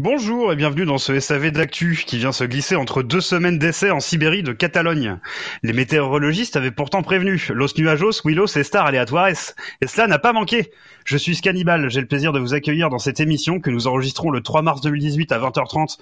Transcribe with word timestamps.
Bonjour 0.00 0.52
et 0.52 0.56
bienvenue 0.56 0.86
dans 0.86 0.98
ce 0.98 1.20
SAV 1.20 1.52
d'actu 1.52 2.02
qui 2.04 2.18
vient 2.18 2.32
se 2.32 2.42
glisser 2.42 2.74
entre 2.74 3.04
deux 3.04 3.20
semaines 3.20 3.60
d'essai 3.60 3.92
en 3.92 4.00
Sibérie 4.00 4.42
de 4.42 4.52
Catalogne. 4.52 5.20
Les 5.62 5.72
météorologistes 5.72 6.56
avaient 6.56 6.72
pourtant 6.72 7.02
prévenu 7.02 7.40
Los 7.54 7.78
Nuajos, 7.78 8.22
Willows 8.24 8.58
et 8.58 8.64
Star 8.64 8.86
Aleatoires, 8.86 9.28
et 9.80 9.86
cela 9.86 10.08
n'a 10.08 10.18
pas 10.18 10.32
manqué. 10.32 10.72
Je 11.04 11.16
suis 11.16 11.36
Scannibal, 11.36 11.90
j'ai 11.90 12.00
le 12.00 12.08
plaisir 12.08 12.32
de 12.32 12.40
vous 12.40 12.54
accueillir 12.54 12.90
dans 12.90 12.98
cette 12.98 13.20
émission 13.20 13.60
que 13.60 13.70
nous 13.70 13.86
enregistrons 13.86 14.30
le 14.30 14.40
3 14.40 14.62
mars 14.62 14.80
2018 14.80 15.30
à 15.30 15.38
20h30 15.38 15.98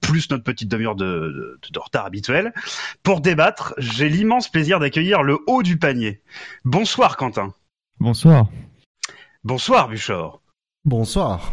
plus 0.00 0.30
notre 0.30 0.44
petite 0.44 0.68
demi-heure 0.68 0.96
de, 0.96 1.04
de, 1.04 1.58
de, 1.72 1.78
retard 1.80 2.06
habituel. 2.06 2.52
Pour 3.02 3.20
débattre, 3.20 3.74
j'ai 3.78 4.08
l'immense 4.08 4.48
plaisir 4.48 4.78
d'accueillir 4.78 5.24
le 5.24 5.38
haut 5.48 5.64
du 5.64 5.78
panier. 5.78 6.22
Bonsoir 6.64 7.16
Quentin. 7.16 7.54
Bonsoir. 7.98 8.46
Bonsoir 9.42 9.88
Buchor. 9.88 10.40
Bonsoir. 10.84 11.50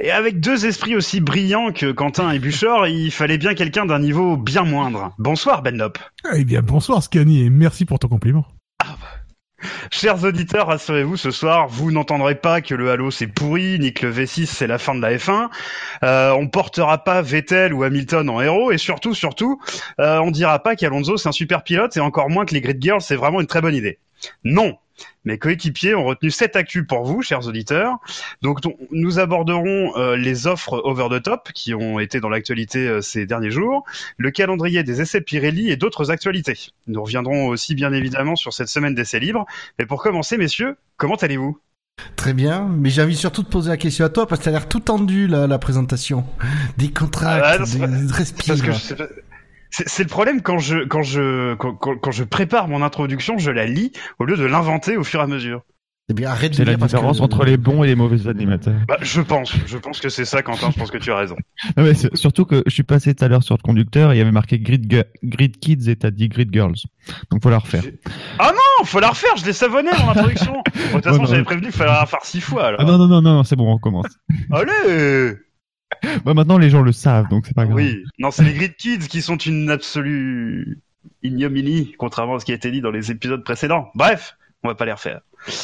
Et 0.00 0.10
avec 0.10 0.40
deux 0.40 0.66
esprits 0.66 0.96
aussi 0.96 1.20
brillants 1.20 1.72
que 1.72 1.92
Quentin 1.92 2.30
et 2.30 2.38
Buchor, 2.38 2.86
il 2.86 3.10
fallait 3.10 3.38
bien 3.38 3.54
quelqu'un 3.54 3.86
d'un 3.86 3.98
niveau 3.98 4.36
bien 4.36 4.64
moindre. 4.64 5.12
Bonsoir 5.18 5.62
Benlop. 5.62 5.98
Eh 6.34 6.44
bien 6.44 6.62
bonsoir 6.62 7.02
Scanny 7.02 7.42
et 7.44 7.50
merci 7.50 7.84
pour 7.84 7.98
ton 7.98 8.08
compliment. 8.08 8.46
Ah 8.78 8.96
bah. 9.00 9.22
Chers 9.90 10.24
auditeurs, 10.24 10.66
rassurez-vous, 10.66 11.16
ce 11.16 11.30
soir, 11.30 11.68
vous 11.68 11.90
n'entendrez 11.92 12.34
pas 12.34 12.60
que 12.60 12.74
le 12.74 12.90
Halo 12.90 13.10
c'est 13.10 13.26
pourri, 13.26 13.78
ni 13.78 13.92
que 13.92 14.06
le 14.06 14.12
V6 14.12 14.46
c'est 14.46 14.66
la 14.66 14.78
fin 14.78 14.94
de 14.94 15.00
la 15.00 15.16
F1. 15.16 15.48
Euh, 16.02 16.32
on 16.32 16.48
portera 16.48 17.04
pas 17.04 17.22
Vettel 17.22 17.72
ou 17.72 17.84
Hamilton 17.84 18.28
en 18.28 18.40
héros, 18.40 18.72
et 18.72 18.78
surtout, 18.78 19.14
surtout, 19.14 19.60
euh, 20.00 20.18
on 20.18 20.30
dira 20.30 20.58
pas 20.62 20.76
qu'Alonso 20.76 21.16
c'est 21.16 21.28
un 21.28 21.32
super 21.32 21.62
pilote, 21.62 21.96
et 21.96 22.00
encore 22.00 22.28
moins 22.28 22.44
que 22.44 22.54
les 22.54 22.60
Grid 22.60 22.82
Girls 22.82 23.02
c'est 23.02 23.16
vraiment 23.16 23.40
une 23.40 23.46
très 23.46 23.60
bonne 23.60 23.74
idée. 23.74 23.98
Non, 24.44 24.76
mes 25.24 25.38
coéquipiers 25.38 25.94
ont 25.94 26.04
retenu 26.04 26.30
cette 26.30 26.56
actu 26.56 26.84
pour 26.84 27.04
vous, 27.04 27.22
chers 27.22 27.46
auditeurs. 27.46 27.96
Donc, 28.42 28.58
nous 28.90 29.18
aborderons 29.18 29.96
euh, 29.96 30.16
les 30.16 30.46
offres 30.46 30.80
over 30.84 31.08
the 31.10 31.22
top 31.22 31.52
qui 31.52 31.74
ont 31.74 31.98
été 31.98 32.20
dans 32.20 32.28
l'actualité 32.28 32.88
euh, 32.88 33.00
ces 33.00 33.26
derniers 33.26 33.50
jours, 33.50 33.84
le 34.16 34.30
calendrier 34.30 34.82
des 34.82 35.00
essais 35.00 35.20
Pirelli 35.20 35.70
et 35.70 35.76
d'autres 35.76 36.10
actualités. 36.10 36.58
Nous 36.86 37.02
reviendrons 37.02 37.46
aussi 37.46 37.74
bien 37.74 37.92
évidemment 37.92 38.36
sur 38.36 38.52
cette 38.52 38.68
semaine 38.68 38.94
d'essais 38.94 39.20
libres. 39.20 39.46
Mais 39.78 39.86
pour 39.86 40.02
commencer, 40.02 40.38
messieurs, 40.38 40.76
comment 40.96 41.16
allez-vous? 41.16 41.58
Très 42.16 42.32
bien, 42.32 42.68
mais 42.68 42.90
j'ai 42.90 43.02
envie 43.02 43.16
surtout 43.16 43.42
de 43.42 43.48
poser 43.48 43.68
la 43.68 43.76
question 43.76 44.04
à 44.04 44.08
toi 44.08 44.26
parce 44.26 44.40
que 44.40 44.44
ça 44.44 44.50
a 44.50 44.52
l'air 44.54 44.68
tout 44.68 44.80
tendu 44.80 45.26
là, 45.26 45.46
la 45.46 45.58
présentation. 45.58 46.24
Des 46.78 46.90
contrats, 46.90 47.40
ah, 47.42 47.58
des, 47.58 47.78
des 47.78 48.12
respires. 48.12 48.56
C'est 49.72 50.02
le 50.02 50.08
problème 50.08 50.42
quand 50.42 50.58
je 50.58 50.84
quand 50.84 51.02
je 51.02 51.54
quand, 51.54 51.74
quand, 51.74 52.10
je 52.10 52.24
prépare 52.24 52.68
mon 52.68 52.82
introduction, 52.82 53.38
je 53.38 53.50
la 53.50 53.66
lis 53.66 53.92
au 54.18 54.24
lieu 54.24 54.36
de 54.36 54.44
l'inventer 54.44 54.98
au 54.98 55.04
fur 55.04 55.20
et 55.20 55.22
à 55.22 55.26
mesure. 55.26 55.62
Eh 56.10 56.14
bien, 56.14 56.30
arrête 56.30 56.54
C'est 56.54 56.64
la 56.64 56.74
différence 56.74 57.20
entre 57.20 57.44
les 57.44 57.56
bons 57.56 57.84
et 57.84 57.86
les 57.86 57.94
mauvais 57.94 58.28
animateurs. 58.28 58.74
Bah, 58.88 58.98
je 59.00 59.20
pense, 59.20 59.54
je 59.66 59.78
pense 59.78 60.00
que 60.00 60.08
c'est 60.08 60.24
ça, 60.24 60.42
Quentin. 60.42 60.70
Je 60.72 60.78
pense 60.78 60.90
que 60.90 60.98
tu 60.98 61.12
as 61.12 61.16
raison. 61.16 61.36
non, 61.76 61.84
mais 61.84 61.94
surtout 61.94 62.44
que 62.44 62.62
je 62.66 62.72
suis 62.72 62.82
passé 62.82 63.14
tout 63.14 63.24
à 63.24 63.28
l'heure 63.28 63.44
sur 63.44 63.56
le 63.56 63.62
conducteur 63.62 64.10
et 64.10 64.16
il 64.16 64.18
y 64.18 64.20
avait 64.20 64.32
marqué 64.32 64.58
Grid, 64.58 65.06
Grid 65.22 65.58
Kids 65.58 65.88
et 65.88 65.96
t'as 65.96 66.10
dit 66.10 66.28
Grid 66.28 66.50
Girls. 66.52 66.74
Donc 67.30 67.42
faut 67.42 67.50
la 67.50 67.58
refaire. 67.58 67.84
Ah 68.38 68.52
non, 68.52 68.84
faut 68.84 69.00
la 69.00 69.10
refaire. 69.10 69.36
Je 69.36 69.46
l'ai 69.46 69.52
savonné 69.52 69.90
mon 70.02 70.10
introduction. 70.10 70.62
de 70.74 70.92
toute 70.92 71.04
façon, 71.04 71.24
j'avais 71.24 71.44
prévenu 71.44 71.68
qu'il 71.68 71.76
fallait 71.76 71.92
la 71.92 72.02
refaire 72.02 72.24
six 72.24 72.40
fois. 72.40 72.66
Alors. 72.66 72.80
Ah 72.82 72.84
non 72.84 72.98
non 72.98 73.06
non 73.06 73.22
non, 73.22 73.44
c'est 73.44 73.56
bon, 73.56 73.70
on 73.70 73.74
recommence. 73.74 74.06
Allez. 74.50 75.36
Bah 76.24 76.34
maintenant 76.34 76.58
les 76.58 76.70
gens 76.70 76.82
le 76.82 76.92
savent, 76.92 77.28
donc 77.28 77.46
c'est 77.46 77.54
pas 77.54 77.64
grave. 77.64 77.76
Oui, 77.76 78.04
non, 78.18 78.30
c'est 78.30 78.44
les 78.44 78.52
Grid 78.52 78.76
Kids 78.76 79.08
qui 79.08 79.22
sont 79.22 79.36
une 79.36 79.70
absolue 79.70 80.80
ignominie, 81.22 81.94
contrairement 81.98 82.36
à 82.36 82.40
ce 82.40 82.44
qui 82.44 82.52
a 82.52 82.54
été 82.54 82.70
dit 82.70 82.80
dans 82.80 82.90
les 82.90 83.10
épisodes 83.10 83.42
précédents. 83.44 83.90
Bref, 83.94 84.36
on 84.62 84.68
va 84.68 84.74
pas 84.74 84.84
les 84.84 84.92
refaire. 84.92 85.20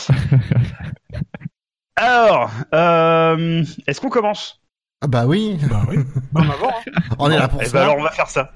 Alors, 1.97 2.51
euh, 2.75 3.65
est-ce 3.87 4.01
qu'on 4.01 4.09
commence? 4.09 4.61
Ah 5.01 5.07
bah 5.07 5.27
oui. 5.27 5.59
Bah 5.69 5.83
oui. 5.89 5.99
Bah, 6.33 6.43
avant, 6.43 6.69
hein. 6.69 7.01
on 7.19 7.31
est 7.31 7.39
là 7.39 7.49
pour 7.49 7.63
eh 7.63 7.67
ça. 7.67 7.73
Ben 7.73 7.83
alors 7.83 7.97
on 7.99 8.03
va 8.03 8.11
faire 8.11 8.29
ça. 8.29 8.53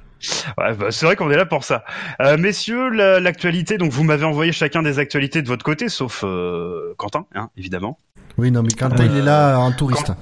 Ouais, 0.58 0.74
bah, 0.74 0.86
c'est 0.90 1.06
vrai 1.06 1.16
qu'on 1.16 1.30
est 1.30 1.36
là 1.36 1.46
pour 1.46 1.64
ça. 1.64 1.84
Euh, 2.20 2.36
messieurs, 2.36 2.90
l'actualité, 3.18 3.78
donc 3.78 3.90
vous 3.90 4.04
m'avez 4.04 4.24
envoyé 4.24 4.52
chacun 4.52 4.82
des 4.82 4.98
actualités 4.98 5.42
de 5.42 5.48
votre 5.48 5.64
côté, 5.64 5.88
sauf 5.88 6.22
euh, 6.24 6.94
Quentin, 6.96 7.26
hein, 7.34 7.50
évidemment. 7.56 7.98
Oui, 8.38 8.50
non, 8.50 8.62
mais 8.62 8.70
Quentin, 8.70 9.04
il 9.04 9.16
est 9.16 9.22
là 9.22 9.58
en 9.58 9.72
touriste. 9.72 10.06
Quand... 10.06 10.16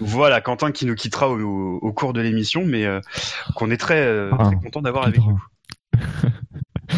Voilà, 0.00 0.40
Quentin 0.40 0.70
qui 0.72 0.86
nous 0.86 0.94
quittera 0.94 1.28
au, 1.28 1.38
au, 1.40 1.78
au 1.78 1.92
cours 1.92 2.12
de 2.12 2.20
l'émission, 2.20 2.64
mais 2.64 2.84
euh, 2.86 3.00
qu'on 3.54 3.70
est 3.70 3.76
très, 3.76 4.00
euh, 4.00 4.30
Ah, 4.38 4.44
très 4.46 4.56
content 4.56 4.82
d'avoir 4.82 5.06
avec 5.06 5.20
nous. 5.20 5.42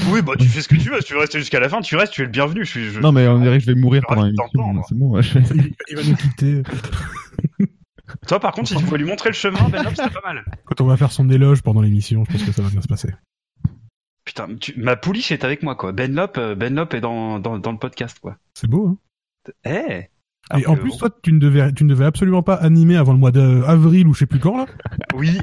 Oui, 0.08 0.22
bah 0.22 0.32
tu 0.38 0.46
fais 0.46 0.62
ce 0.62 0.68
que 0.68 0.76
tu 0.76 0.90
veux. 0.90 1.00
Si 1.00 1.06
tu 1.08 1.14
veux 1.14 1.20
rester 1.20 1.38
jusqu'à 1.38 1.58
la 1.60 1.68
fin, 1.68 1.80
tu 1.80 1.96
restes. 1.96 2.12
Tu 2.12 2.22
es 2.22 2.24
le 2.24 2.30
bienvenu. 2.30 2.64
Je 2.64 2.70
suis. 2.70 2.90
Je... 2.90 3.00
Non 3.00 3.10
mais 3.12 3.26
on 3.26 3.40
dirait 3.40 3.58
que 3.58 3.64
je 3.64 3.72
vais 3.72 3.78
mourir 3.78 4.02
pendant 4.06 4.24
l'émission. 4.24 4.82
C'est 4.88 4.94
bon. 4.96 5.20
Il, 5.20 5.74
il 5.88 5.96
va 5.96 6.02
nous 6.04 6.16
quitter. 6.16 6.62
Toi, 8.28 8.40
par 8.40 8.52
contre, 8.52 8.68
si 8.68 8.76
tu 8.76 8.84
veux 8.84 8.98
lui 8.98 9.04
montrer 9.04 9.30
le 9.30 9.34
chemin, 9.34 9.68
Ben 9.68 9.84
c'est 9.94 10.12
pas 10.12 10.20
mal. 10.24 10.44
Quand 10.64 10.80
on 10.80 10.86
va 10.86 10.96
faire 10.96 11.12
son 11.12 11.28
éloge 11.30 11.62
pendant 11.62 11.80
l'émission, 11.80 12.24
je 12.24 12.32
pense 12.32 12.42
que 12.44 12.52
ça 12.52 12.62
va 12.62 12.68
bien 12.68 12.82
se 12.82 12.88
passer. 12.88 13.14
Putain, 14.24 14.54
tu... 14.56 14.74
ma 14.78 14.96
pouliche 14.96 15.32
est 15.32 15.44
avec 15.44 15.62
moi, 15.62 15.74
quoi. 15.74 15.92
Benlop, 15.92 16.36
euh, 16.36 16.54
Benlop 16.54 16.94
est 16.94 17.00
dans, 17.00 17.38
dans, 17.38 17.58
dans 17.58 17.72
le 17.72 17.78
podcast, 17.78 18.18
quoi. 18.20 18.36
C'est 18.54 18.68
beau, 18.68 18.88
hein 18.88 19.52
Eh. 19.64 20.08
Et 20.58 20.66
en 20.66 20.76
plus, 20.76 20.96
toi, 20.96 21.08
tu 21.22 21.32
ne 21.32 21.38
devais, 21.38 21.72
tu 21.72 21.84
ne 21.84 21.88
devais 21.90 22.04
absolument 22.04 22.42
pas 22.42 22.54
animer 22.54 22.96
avant 22.96 23.12
le 23.12 23.18
mois 23.18 23.30
d'avril 23.30 24.06
ou 24.06 24.14
je 24.14 24.20
sais 24.20 24.26
plus 24.26 24.40
quand 24.40 24.56
là. 24.56 24.66
Oui, 25.14 25.38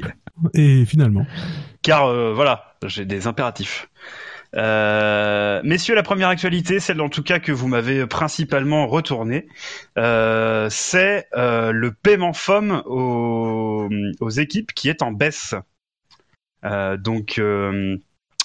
Et 0.54 0.84
finalement, 0.84 1.26
car 1.82 2.06
euh, 2.06 2.32
voilà, 2.34 2.74
j'ai 2.86 3.04
des 3.04 3.26
impératifs. 3.26 3.88
Euh, 4.54 5.60
messieurs, 5.62 5.94
la 5.94 6.02
première 6.02 6.28
actualité, 6.28 6.80
celle 6.80 7.00
en 7.00 7.08
tout 7.08 7.22
cas 7.22 7.38
que 7.38 7.52
vous 7.52 7.68
m'avez 7.68 8.06
principalement 8.06 8.86
retournée, 8.86 9.46
euh, 9.98 10.68
c'est 10.70 11.26
euh, 11.36 11.70
le 11.70 11.92
paiement 11.92 12.32
FOM 12.32 12.82
aux, 12.86 13.88
aux 14.20 14.30
équipes 14.30 14.72
qui 14.72 14.88
est 14.88 15.02
en 15.02 15.12
baisse. 15.12 15.54
Euh, 16.64 16.96
donc 16.96 17.38
euh, 17.38 17.98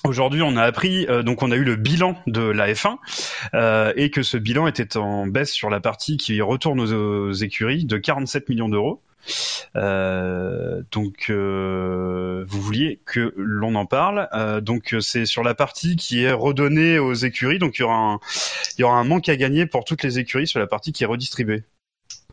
aujourd'hui, 0.03 0.41
on 0.41 0.55
a 0.57 0.63
appris, 0.63 1.05
euh, 1.07 1.23
donc 1.23 1.43
on 1.43 1.51
a 1.51 1.55
eu 1.55 1.63
le 1.63 1.75
bilan 1.75 2.15
de 2.27 2.41
la 2.41 2.71
F1 2.71 2.97
euh, 3.53 3.93
et 3.95 4.09
que 4.09 4.23
ce 4.23 4.37
bilan 4.37 4.67
était 4.67 4.97
en 4.97 5.27
baisse 5.27 5.51
sur 5.51 5.69
la 5.69 5.79
partie 5.79 6.17
qui 6.17 6.41
retourne 6.41 6.79
aux, 6.79 7.31
écuries 7.33 7.85
de 7.85 7.97
47 7.97 8.49
millions 8.49 8.69
d'euros. 8.69 9.01
Euh, 9.75 10.83
donc, 10.91 11.31
vous 11.31 12.61
vouliez 12.61 12.99
que 13.05 13.33
l'on 13.37 13.75
en 13.75 13.85
parle. 13.85 14.29
Donc, 14.61 14.95
c'est 14.99 15.25
sur 15.25 15.43
la 15.43 15.55
partie 15.55 15.95
qui 15.95 16.23
est 16.23 16.31
redonnée 16.31 16.99
aux 16.99 17.13
écuries. 17.13 17.59
Donc, 17.59 17.79
il 17.79 17.81
y 17.81 18.83
aura 18.83 18.97
un 18.97 19.03
manque 19.03 19.29
à 19.29 19.35
gagner 19.35 19.65
pour 19.65 19.85
toutes 19.85 20.03
les 20.03 20.19
écuries 20.19 20.47
sur 20.47 20.59
la 20.59 20.67
partie 20.67 20.91
qui 20.91 21.03
est 21.03 21.07
redistribuée. 21.07 21.63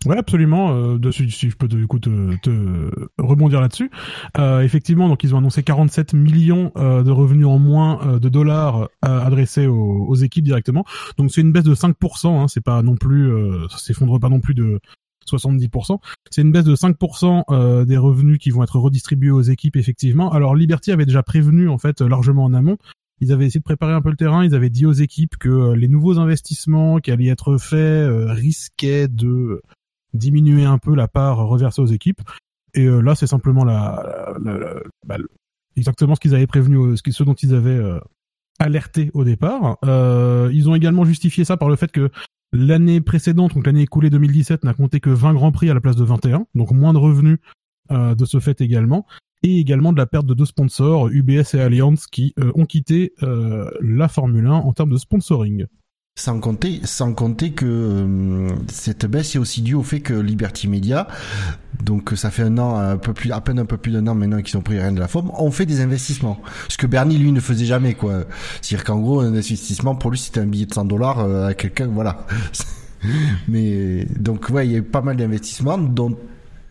Ouais, 0.07 0.17
absolument. 0.17 0.75
Euh, 0.75 0.99
dessus, 0.99 1.31
si 1.31 1.51
je 1.51 1.57
peux 1.57 1.69
du 1.69 1.87
coup, 1.87 1.99
te, 1.99 2.37
te 2.39 2.91
rebondir 3.19 3.61
là-dessus. 3.61 3.91
Euh, 4.39 4.61
effectivement, 4.63 5.09
donc 5.09 5.23
ils 5.25 5.35
ont 5.35 5.39
annoncé 5.39 5.63
47 5.63 6.15
millions 6.15 6.73
euh, 6.77 7.03
de 7.03 7.11
revenus 7.11 7.47
en 7.47 7.59
moins 7.59 8.01
euh, 8.07 8.19
de 8.19 8.29
dollars 8.31 8.83
euh, 8.83 8.89
adressés 9.03 9.67
aux, 9.67 10.07
aux 10.07 10.15
équipes 10.15 10.45
directement. 10.45 10.85
Donc 11.19 11.31
c'est 11.31 11.43
une 11.43 11.53
baisse 11.53 11.65
de 11.65 11.75
5%. 11.75 12.29
Hein, 12.29 12.49
c'est 12.49 12.65
pas 12.65 12.83
non 12.83 12.97
plus, 12.97 13.31
euh, 13.31 13.69
ça 13.69 13.77
s'effondre 13.77 14.19
pas 14.19 14.31
non 14.31 14.41
plus 14.41 14.55
de 14.55 14.81
70%. 15.29 15.99
C'est 16.31 16.43
une 16.43 16.53
baisse 16.53 16.65
de 16.65 16.75
5% 16.75 17.45
euh, 17.51 17.85
des 17.85 17.99
revenus 17.99 18.39
qui 18.39 18.51
vont 18.51 18.63
être 18.63 18.79
redistribués 18.79 19.31
aux 19.31 19.43
équipes 19.43 19.77
effectivement. 19.77 20.33
Alors 20.33 20.55
Liberty 20.55 20.93
avait 20.93 21.07
déjà 21.07 21.23
prévenu 21.23 21.69
en 21.69 21.79
fait 21.79 22.01
largement 22.01 22.45
en 22.45 22.55
amont. 22.55 22.79
Ils 23.21 23.33
avaient 23.33 23.47
essayé 23.47 23.61
de 23.61 23.65
préparer 23.65 23.93
un 23.93 24.01
peu 24.01 24.11
le 24.11 24.17
terrain. 24.17 24.45
Ils 24.45 24.55
avaient 24.55 24.71
dit 24.71 24.87
aux 24.87 24.93
équipes 24.93 25.37
que 25.37 25.49
euh, 25.49 25.77
les 25.77 25.89
nouveaux 25.89 26.19
investissements 26.19 26.99
qui 26.99 27.11
allaient 27.11 27.27
être 27.29 27.59
faits 27.59 27.79
euh, 27.79 28.33
risquaient 28.33 29.09
de 29.09 29.63
diminuer 30.15 30.65
un 30.65 30.79
peu 30.79 30.95
la 30.95 31.09
part 31.09 31.39
reversée 31.39 31.81
aux 31.83 31.87
équipes. 31.87 32.21
Et 32.75 32.87
euh, 32.87 33.01
là, 33.01 33.15
c'est 33.15 33.27
simplement 33.27 33.65
la, 33.65 34.35
la- 34.45 34.59
la- 34.59 34.75
bah, 35.07 35.17
exactement 35.77 36.15
ce 36.15 36.21
qu'ils 36.21 36.35
avaient 36.35 36.47
prévenu, 36.47 36.77
euh, 36.79 36.97
ce, 36.97 37.11
ce 37.11 37.23
dont 37.25 37.35
ils 37.35 37.55
avaient 37.55 37.71
euh, 37.71 37.99
alerté 38.59 39.11
au 39.15 39.25
départ. 39.25 39.79
Euh, 39.85 40.51
ils 40.53 40.69
ont 40.69 40.75
également 40.75 41.05
justifié 41.05 41.45
ça 41.45 41.57
par 41.57 41.69
le 41.69 41.77
fait 41.77 41.91
que 41.91 42.11
l'année 42.53 43.01
précédente, 43.01 43.55
donc 43.55 43.67
l'année 43.67 43.83
écoulée 43.83 44.11
2017, 44.11 44.65
n'a 44.65 44.75
compté 44.75 45.01
que 45.01 45.11
20 45.11 45.35
grands 45.35 45.53
prix 45.53 45.71
à 45.71 45.75
la 45.75 45.81
place 45.81 45.97
de 45.97 46.05
21, 46.05 46.47
donc 46.55 46.71
moins 46.73 46.93
de 46.93 46.99
revenus 46.99 47.39
euh, 47.91 48.15
de 48.15 48.25
ce 48.25 48.39
fait 48.41 48.61
également, 48.61 49.07
et 49.43 49.59
également 49.59 49.93
de 49.93 49.99
la 49.99 50.07
perte 50.07 50.27
de 50.27 50.35
deux 50.35 50.45
sponsors, 50.45 51.09
UBS 51.09 51.55
et 51.55 51.61
Allianz, 51.61 52.07
qui 52.11 52.35
euh, 52.39 52.53
ont 52.55 52.67
quitté 52.67 53.15
la 53.81 54.09
Formule 54.09 54.47
1 54.47 54.51
en 54.53 54.73
termes 54.73 54.91
de 54.91 54.99
sponsoring. 54.99 55.67
Sans 56.17 56.39
compter, 56.39 56.81
sans 56.85 57.15
compter 57.15 57.53
que 57.53 57.65
euh, 57.67 58.49
cette 58.69 59.07
baisse 59.07 59.37
est 59.37 59.39
aussi 59.39 59.63
due 59.63 59.75
au 59.75 59.83
fait 59.83 60.01
que 60.01 60.13
Liberty 60.13 60.69
Media, 60.69 61.09
donc 61.83 62.13
ça 62.15 62.31
fait 62.31 62.43
un 62.43 62.59
an, 62.59 62.77
un 62.77 62.99
peu 62.99 63.15
plus, 63.15 63.33
à 63.33 63.41
peine 63.41 63.59
un 63.59 63.65
peu 63.65 63.79
plus 63.79 63.93
d'un 63.93 64.07
an 64.07 64.15
maintenant 64.15 64.43
qu'ils 64.43 64.59
ont 64.59 64.63
pris 64.63 64.79
rien 64.79 64.93
de 64.93 65.01
la 65.01 65.09
forme, 65.09 65.31
ont 65.39 65.51
fait 65.51 65.65
des 65.65 65.81
investissements. 65.81 66.43
Ce 66.69 66.77
que 66.77 66.87
Bernie 66.87 67.17
lui 67.17 67.33
ne 67.33 67.41
faisait 67.41 67.65
jamais, 67.65 67.95
quoi. 67.95 68.25
C'est-à-dire 68.61 68.85
qu'en 68.85 68.99
gros, 68.99 69.21
un 69.21 69.29
investissement 69.29 69.95
pour 69.95 70.11
lui 70.11 70.19
c'était 70.19 70.41
un 70.41 70.47
billet 70.47 70.67
de 70.67 70.75
100 70.75 70.85
dollars 70.85 71.21
euh, 71.21 71.47
à 71.47 71.55
quelqu'un, 71.55 71.87
voilà. 71.87 72.27
Mais 73.49 74.05
donc 74.05 74.51
ouais, 74.51 74.67
il 74.67 74.73
y 74.73 74.75
a 74.75 74.79
eu 74.79 74.83
pas 74.83 75.01
mal 75.01 75.17
d'investissements, 75.17 75.79
dont 75.79 76.15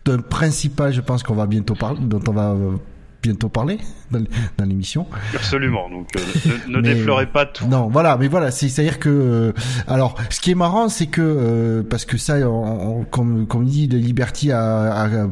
un 0.06 0.18
principal, 0.18 0.92
je 0.92 1.00
pense 1.00 1.22
qu'on 1.22 1.34
va 1.34 1.46
bientôt 1.46 1.74
parler, 1.74 2.00
dont 2.02 2.22
on 2.28 2.32
va 2.32 2.50
euh, 2.50 2.76
bientôt 3.22 3.48
parler 3.48 3.78
dans, 4.10 4.64
l'émission. 4.64 5.06
Absolument. 5.34 5.88
Donc 5.90 6.08
euh, 6.16 6.20
ne, 6.68 6.76
ne 6.76 6.80
déflorez 6.80 7.26
pas 7.26 7.46
tout. 7.46 7.66
Non, 7.66 7.88
voilà, 7.88 8.16
mais 8.16 8.28
voilà, 8.28 8.50
c'est 8.50 8.66
à 8.80 8.82
dire 8.82 8.98
que 8.98 9.08
euh, 9.08 9.52
alors 9.86 10.16
ce 10.30 10.40
qui 10.40 10.50
est 10.52 10.54
marrant, 10.54 10.88
c'est 10.88 11.06
que 11.06 11.20
euh, 11.22 11.82
parce 11.82 12.04
que 12.04 12.16
ça, 12.16 12.38
comme 13.10 13.46
comme 13.46 13.64
dit, 13.64 13.88
de 13.88 13.98
Liberty 13.98 14.52
a, 14.52 15.04
a 15.04 15.28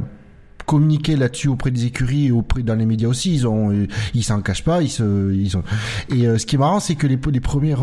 communiqué 0.67 1.17
là-dessus 1.17 1.49
auprès 1.49 1.71
des 1.71 1.87
écuries 1.87 2.27
et 2.27 2.33
auprès 2.33 2.63
dans 2.63 2.75
les 2.75 2.87
médias 2.87 3.09
aussi. 3.09 3.35
Ils 3.35 3.47
ont, 3.47 3.87
ils 4.15 4.25
s'en 4.25 4.43
cachent 4.43 4.65
pas. 4.65 4.83
Ils 4.83 4.91
se, 4.91 5.33
ils 5.33 5.57
ont. 5.57 5.63
Et 6.11 6.25
ce 6.39 6.45
qui 6.45 6.57
est 6.57 6.59
marrant, 6.59 6.81
c'est 6.81 6.95
que 6.95 7.07
les, 7.07 7.19
les 7.33 7.41
premiers 7.41 7.75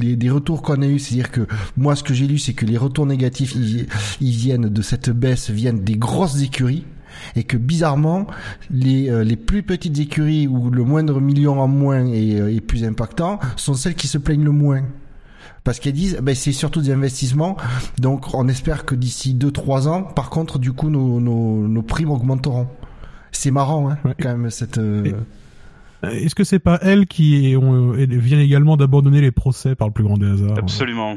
les, 0.00 0.16
des 0.16 0.30
retours 0.30 0.62
qu'on 0.62 0.82
a 0.82 0.86
eu, 0.86 0.98
c'est-à-dire 0.98 1.30
que 1.30 1.46
moi, 1.76 1.94
ce 1.94 2.02
que 2.02 2.14
j'ai 2.14 2.26
lu, 2.26 2.38
c'est 2.38 2.54
que 2.54 2.64
les 2.64 2.78
retours 2.78 3.06
négatifs, 3.06 3.54
ils, 3.54 3.86
ils, 4.20 4.36
viennent 4.36 4.68
de 4.68 4.82
cette 4.82 5.10
baisse, 5.10 5.50
viennent 5.50 5.84
des 5.84 5.96
grosses 5.96 6.42
écuries 6.42 6.84
et 7.36 7.44
que 7.44 7.56
bizarrement 7.56 8.26
les, 8.70 9.10
euh, 9.10 9.24
les 9.24 9.36
plus 9.36 9.62
petites 9.62 9.98
écuries 9.98 10.46
où 10.46 10.70
le 10.70 10.84
moindre 10.84 11.20
million 11.20 11.60
en 11.60 11.68
moins 11.68 12.06
est, 12.06 12.40
euh, 12.40 12.54
est 12.54 12.60
plus 12.60 12.84
impactant 12.84 13.38
sont 13.56 13.74
celles 13.74 13.94
qui 13.94 14.08
se 14.08 14.18
plaignent 14.18 14.44
le 14.44 14.52
moins. 14.52 14.82
Parce 15.64 15.78
qu'elles 15.78 15.92
disent 15.92 16.18
ben 16.22 16.34
c'est 16.34 16.52
surtout 16.52 16.80
des 16.80 16.90
investissements. 16.90 17.56
Donc 17.98 18.34
on 18.34 18.48
espère 18.48 18.84
que 18.84 18.94
d'ici 18.94 19.34
2-3 19.34 19.88
ans 19.88 20.02
par 20.02 20.30
contre 20.30 20.58
du 20.58 20.72
coup 20.72 20.90
nos, 20.90 21.20
nos, 21.20 21.68
nos 21.68 21.82
primes 21.82 22.10
augmenteront. 22.10 22.68
C'est 23.30 23.50
marrant 23.50 23.90
hein, 23.90 23.98
quand 24.20 24.36
même 24.36 24.50
cette 24.50 24.78
euh, 24.78 25.12
Est-ce 26.02 26.34
que 26.34 26.44
c'est 26.44 26.58
pas 26.58 26.78
elles 26.82 27.06
qui 27.06 27.56
ont, 27.56 27.92
viennent 27.92 28.40
également 28.40 28.76
d'abandonner 28.76 29.20
les 29.20 29.30
procès 29.30 29.74
par 29.74 29.88
le 29.88 29.92
plus 29.94 30.04
grand 30.04 30.18
des 30.18 30.26
hasards 30.26 30.58
Absolument. 30.58 31.16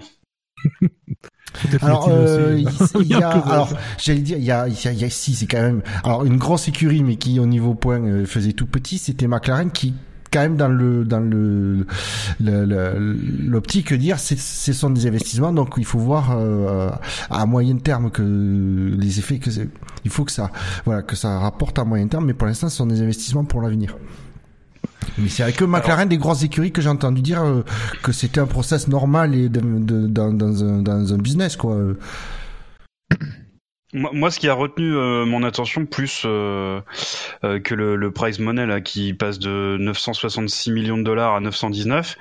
Alors, 1.81 2.09
euh, 2.09 2.57
il 2.99 3.07
y 3.07 3.13
a, 3.13 3.29
alors, 3.29 3.69
j'allais 3.97 4.19
dire, 4.19 4.37
il 4.37 4.43
y 4.43 4.51
a, 4.51 4.67
il 4.67 4.73
y 4.73 4.87
a, 4.87 4.91
il 4.91 4.99
y 4.99 5.05
a 5.05 5.09
si, 5.09 5.35
c'est 5.35 5.47
quand 5.47 5.61
même, 5.61 5.81
alors 6.03 6.25
une 6.25 6.37
grosse 6.37 6.67
écurie, 6.67 7.03
mais 7.03 7.15
qui 7.15 7.39
au 7.39 7.45
niveau 7.45 7.73
point 7.73 8.01
euh, 8.01 8.25
faisait 8.25 8.53
tout 8.53 8.65
petit, 8.65 8.97
c'était 8.97 9.27
McLaren 9.27 9.71
qui 9.71 9.93
quand 10.31 10.41
même 10.41 10.57
dans 10.57 10.67
le 10.67 11.05
dans 11.05 11.21
le 11.21 11.85
l'optique 12.41 13.93
dire 13.93 14.19
c'est 14.19 14.37
ce 14.37 14.73
sont 14.73 14.89
des 14.89 15.07
investissements 15.07 15.53
donc 15.53 15.75
il 15.77 15.85
faut 15.85 15.99
voir 15.99 16.35
euh, 16.37 16.89
à 17.29 17.45
moyen 17.45 17.77
terme 17.77 18.11
que 18.11 18.21
les 18.21 19.19
effets 19.19 19.39
que 19.39 19.49
il 20.03 20.11
faut 20.11 20.25
que 20.25 20.33
ça 20.33 20.51
voilà 20.83 21.03
que 21.03 21.15
ça 21.15 21.39
rapporte 21.39 21.79
à 21.79 21.85
moyen 21.85 22.07
terme 22.07 22.25
mais 22.25 22.33
pour 22.33 22.47
l'instant 22.47 22.67
ce 22.67 22.75
sont 22.75 22.85
des 22.85 23.01
investissements 23.01 23.45
pour 23.45 23.61
l'avenir 23.61 23.95
mais 25.17 25.29
c'est 25.29 25.43
avec 25.43 25.61
McLaren 25.61 26.09
des 26.09 26.17
grosses 26.17 26.43
écuries 26.43 26.71
que 26.71 26.81
j'ai 26.81 26.89
entendu 26.89 27.21
dire 27.21 27.41
euh, 27.43 27.63
que 28.03 28.11
c'était 28.11 28.41
un 28.41 28.47
process 28.47 28.87
normal 28.87 29.35
et 29.35 29.49
de, 29.49 29.61
de, 29.61 30.07
dans, 30.07 30.33
dans, 30.33 30.63
un, 30.63 30.81
dans 30.81 31.13
un 31.13 31.17
business 31.17 31.55
quoi. 31.55 31.77
Moi, 33.93 34.29
ce 34.29 34.41
qui 34.41 34.49
a 34.49 34.53
retenu 34.53 34.93
euh, 34.93 35.23
mon 35.25 35.41
attention 35.43 35.85
plus 35.85 36.23
euh, 36.25 36.81
que 37.41 37.73
le, 37.73 37.95
le, 37.95 38.11
prize 38.11 38.39
money 38.39 38.65
là, 38.65 38.81
qui 38.81 39.13
passe 39.13 39.39
de 39.39 39.77
966 39.79 40.71
millions 40.71 40.97
de 40.97 41.03
dollars 41.03 41.33
à 41.33 41.39
919, 41.39 42.17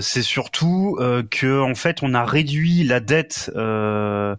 c'est 0.00 0.22
surtout 0.22 0.96
que 1.30 1.60
en 1.60 1.74
fait 1.74 1.98
on 2.02 2.14
a 2.14 2.24
réduit 2.24 2.84
la 2.84 3.00
dette 3.00 3.50
de 3.54 4.38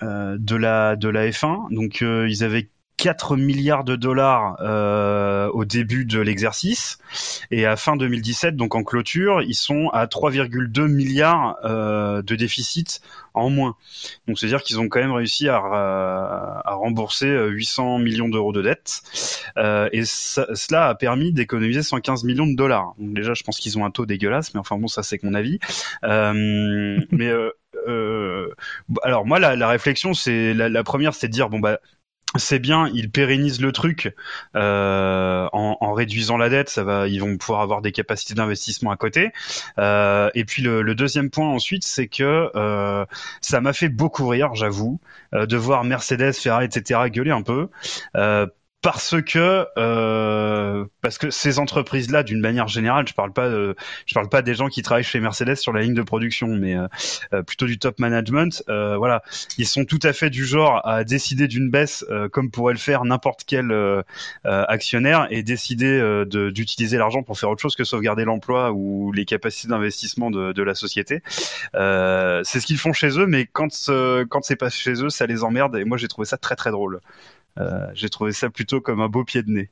la 0.00 0.94
de 0.94 1.08
la 1.08 1.26
F1. 1.30 1.74
Donc 1.74 2.00
ils 2.00 2.44
avaient 2.44 2.68
4 2.96 3.36
milliards 3.36 3.84
de 3.84 3.96
dollars 3.96 4.56
euh, 4.60 5.48
au 5.48 5.64
début 5.64 6.04
de 6.04 6.20
l'exercice 6.20 6.98
et 7.50 7.66
à 7.66 7.76
fin 7.76 7.96
2017, 7.96 8.56
donc 8.56 8.74
en 8.74 8.82
clôture, 8.84 9.42
ils 9.42 9.54
sont 9.54 9.88
à 9.92 10.06
3,2 10.06 10.86
milliards 10.86 11.56
euh, 11.64 12.22
de 12.22 12.36
déficit 12.36 13.00
en 13.34 13.50
moins. 13.50 13.76
Donc 14.26 14.38
c'est 14.38 14.46
à 14.46 14.48
dire 14.48 14.62
qu'ils 14.62 14.80
ont 14.80 14.88
quand 14.88 15.00
même 15.00 15.12
réussi 15.12 15.48
à, 15.48 15.56
à 15.56 16.74
rembourser 16.74 17.26
800 17.28 17.98
millions 17.98 18.28
d'euros 18.28 18.52
de 18.52 18.62
dettes 18.62 19.02
euh, 19.58 19.88
et 19.92 20.04
ça, 20.04 20.46
cela 20.54 20.88
a 20.88 20.94
permis 20.94 21.32
d'économiser 21.32 21.82
115 21.82 22.24
millions 22.24 22.46
de 22.46 22.56
dollars. 22.56 22.94
Donc 22.98 23.14
déjà, 23.14 23.34
je 23.34 23.42
pense 23.42 23.58
qu'ils 23.58 23.78
ont 23.78 23.84
un 23.84 23.90
taux 23.90 24.06
dégueulasse, 24.06 24.54
mais 24.54 24.60
enfin 24.60 24.76
bon, 24.76 24.88
ça 24.88 25.02
c'est 25.02 25.22
mon 25.22 25.34
avis. 25.34 25.58
Euh, 26.04 26.98
mais 27.10 27.28
euh, 27.28 27.50
euh, 27.88 28.54
alors 29.02 29.26
moi 29.26 29.38
la, 29.38 29.54
la 29.54 29.68
réflexion 29.68 30.14
c'est 30.14 30.54
la, 30.54 30.68
la, 30.68 30.82
première 30.82 31.14
c'est 31.14 31.28
de 31.28 31.32
dire 31.32 31.48
bon 31.50 31.60
bah 31.60 31.78
c'est 32.34 32.58
bien, 32.58 32.88
ils 32.92 33.10
pérennisent 33.10 33.60
le 33.60 33.72
truc 33.72 34.14
euh, 34.56 35.48
en, 35.52 35.92
réduisant 35.92 36.36
la 36.36 36.48
dette, 36.48 36.68
ça 36.68 36.84
va, 36.84 37.08
ils 37.08 37.20
vont 37.20 37.36
pouvoir 37.36 37.60
avoir 37.60 37.80
des 37.82 37.92
capacités 37.92 38.34
d'investissement 38.34 38.90
à 38.90 38.96
côté. 38.96 39.32
Euh, 39.78 40.30
et 40.34 40.44
puis 40.44 40.62
le, 40.62 40.94
deuxième 40.94 41.30
point 41.30 41.48
ensuite, 41.48 41.84
c'est 41.84 42.08
que 42.08 42.50
euh, 42.54 43.04
ça 43.40 43.60
m'a 43.60 43.72
fait 43.72 43.88
beaucoup 43.88 44.26
rire, 44.28 44.54
j'avoue, 44.54 45.00
de 45.32 45.56
voir 45.56 45.84
Mercedes, 45.84 46.34
Ferrari, 46.34 46.66
etc. 46.66 47.00
gueuler 47.10 47.30
un 47.30 47.42
peu 47.42 47.68
parce 48.86 49.20
que 49.20 49.66
euh, 49.78 50.84
parce 51.00 51.18
que 51.18 51.28
ces 51.30 51.58
entreprises 51.58 52.12
là 52.12 52.22
d'une 52.22 52.38
manière 52.38 52.68
générale 52.68 53.08
je 53.08 53.14
parle 53.14 53.32
pas 53.32 53.48
de, 53.48 53.74
je 54.06 54.14
parle 54.14 54.28
pas 54.28 54.42
des 54.42 54.54
gens 54.54 54.68
qui 54.68 54.82
travaillent 54.82 55.02
chez 55.02 55.18
Mercedes 55.18 55.56
sur 55.56 55.72
la 55.72 55.82
ligne 55.82 55.94
de 55.94 56.02
production 56.02 56.46
mais 56.46 56.76
euh, 56.76 56.86
euh 57.32 57.42
plutôt 57.42 57.66
du 57.66 57.80
top 57.80 57.98
management 57.98 58.62
euh, 58.68 58.96
voilà. 58.96 59.24
Ils 59.58 59.66
sont 59.66 59.84
tout 59.84 59.98
à 60.04 60.12
fait 60.12 60.30
du 60.30 60.44
genre 60.44 60.86
à 60.86 61.02
décider 61.02 61.48
d'une 61.48 61.68
baisse 61.68 62.04
euh, 62.10 62.28
comme 62.28 62.52
pourrait 62.52 62.74
le 62.74 62.78
faire 62.78 63.04
n'importe 63.04 63.42
quel 63.44 63.72
euh, 63.72 64.02
actionnaire 64.44 65.26
et 65.30 65.42
décider 65.42 66.22
d'utiliser 66.54 66.96
l'argent 66.96 67.24
pour 67.24 67.40
faire 67.40 67.50
autre 67.50 67.62
chose 67.62 67.74
que 67.74 67.82
sauvegarder 67.82 68.24
l'emploi 68.24 68.70
ou 68.70 69.10
les 69.10 69.24
capacités 69.24 69.66
d'investissement 69.66 70.30
de, 70.30 70.52
de, 70.52 70.62
la 70.62 70.76
société. 70.76 71.22
C'est 71.74 72.60
ce 72.60 72.66
qu'ils 72.66 72.78
font 72.78 72.92
chez 72.92 73.18
eux 73.18 73.26
mais 73.26 73.46
quand 73.52 73.90
quand 74.30 74.44
c'est 74.44 74.54
pas 74.54 74.70
chez 74.70 75.02
eux 75.02 75.10
ça 75.10 75.26
les 75.26 75.42
emmerde 75.42 75.74
et 75.74 75.84
moi 75.84 75.98
j'ai 75.98 76.06
trouvé 76.06 76.24
ça 76.24 76.36
très 76.36 76.54
très 76.54 76.70
drôle 76.70 77.00
j'ai 77.94 78.08
trouvé 78.08 78.32
ça 78.32 78.50
plutôt 78.50 78.80
comme 78.80 79.00
un 79.00 79.08
beau 79.08 79.24
pied 79.24 79.42
de 79.42 79.50
nez. 79.50 79.70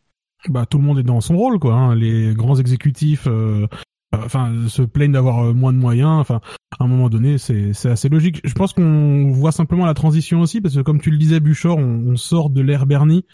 Bah 0.49 0.67
tout 0.67 0.79
le 0.79 0.85
monde 0.85 0.99
est 0.99 1.05
dans 1.05 1.21
son 1.21 1.37
rôle 1.37 1.59
quoi. 1.59 1.75
Hein. 1.75 1.95
Les 1.95 2.35
grands 2.35 2.57
exécutifs, 2.57 3.27
euh, 3.27 3.67
enfin 4.13 4.53
se 4.69 4.83
plaignent 4.83 5.13
d'avoir 5.13 5.47
euh, 5.47 5.53
moins 5.55 5.73
de 5.73 5.79
moyens. 5.79 6.11
Enfin 6.11 6.41
à 6.79 6.85
un 6.85 6.87
moment 6.87 7.09
donné 7.09 7.39
c'est 7.39 7.73
assez 7.87 8.09
logique. 8.09 8.41
Je 8.45 8.53
pense 8.55 8.73
qu'on 8.73 9.31
voit 9.31 9.53
simplement 9.53 9.87
la 9.87 9.95
transition 9.95 10.41
aussi 10.41 10.61
parce 10.61 10.75
que 10.75 10.81
comme 10.81 11.01
tu 11.01 11.11
le 11.11 11.19
disais 11.19 11.41
Buchor, 11.41 11.79
on, 11.79 12.17
sort 12.17 12.51
de 12.51 12.61
l'ère 12.61 12.87
Bernie 12.87 13.25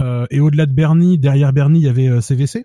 euh, 0.00 0.26
et 0.30 0.40
au-delà 0.40 0.66
de 0.66 0.72
Bernie, 0.72 1.18
derrière 1.18 1.52
Bernie 1.52 1.80
il 1.80 1.84
y 1.84 1.88
avait 1.88 2.20
CVC. 2.20 2.64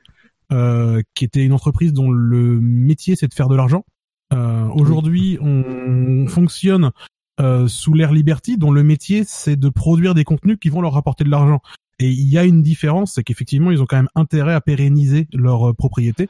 Euh, 0.52 1.02
qui 1.14 1.24
était 1.24 1.46
une 1.46 1.54
entreprise 1.54 1.94
dont 1.94 2.12
le 2.12 2.60
métier 2.60 3.16
c'est 3.16 3.28
de 3.30 3.34
faire 3.34 3.48
de 3.48 3.56
l'argent. 3.56 3.86
Euh, 4.34 4.68
Aujourd'hui, 4.74 5.38
on 5.42 6.28
fonctionne 6.28 6.92
euh, 7.40 7.68
sous 7.68 7.94
l'ère 7.94 8.12
Liberty, 8.12 8.58
dont 8.58 8.72
le 8.72 8.84
métier 8.84 9.24
c'est 9.26 9.56
de 9.56 9.70
produire 9.70 10.14
des 10.14 10.24
contenus 10.24 10.58
qui 10.60 10.70
vont 10.70 10.82
leur 10.82 10.94
rapporter 10.94 11.24
de 11.24 11.30
l'argent. 11.30 11.62
Et 12.00 12.10
il 12.10 12.28
y 12.28 12.38
a 12.38 12.46
une 12.46 12.62
différence, 12.62 13.14
c'est 13.14 13.24
qu'effectivement 13.24 13.72
ils 13.72 13.82
ont 13.82 13.86
quand 13.86 13.98
même 13.98 14.10
intérêt 14.16 14.54
à 14.54 14.62
pérenniser 14.62 15.28
leur 15.34 15.70
euh, 15.70 15.74
propriété. 15.74 16.30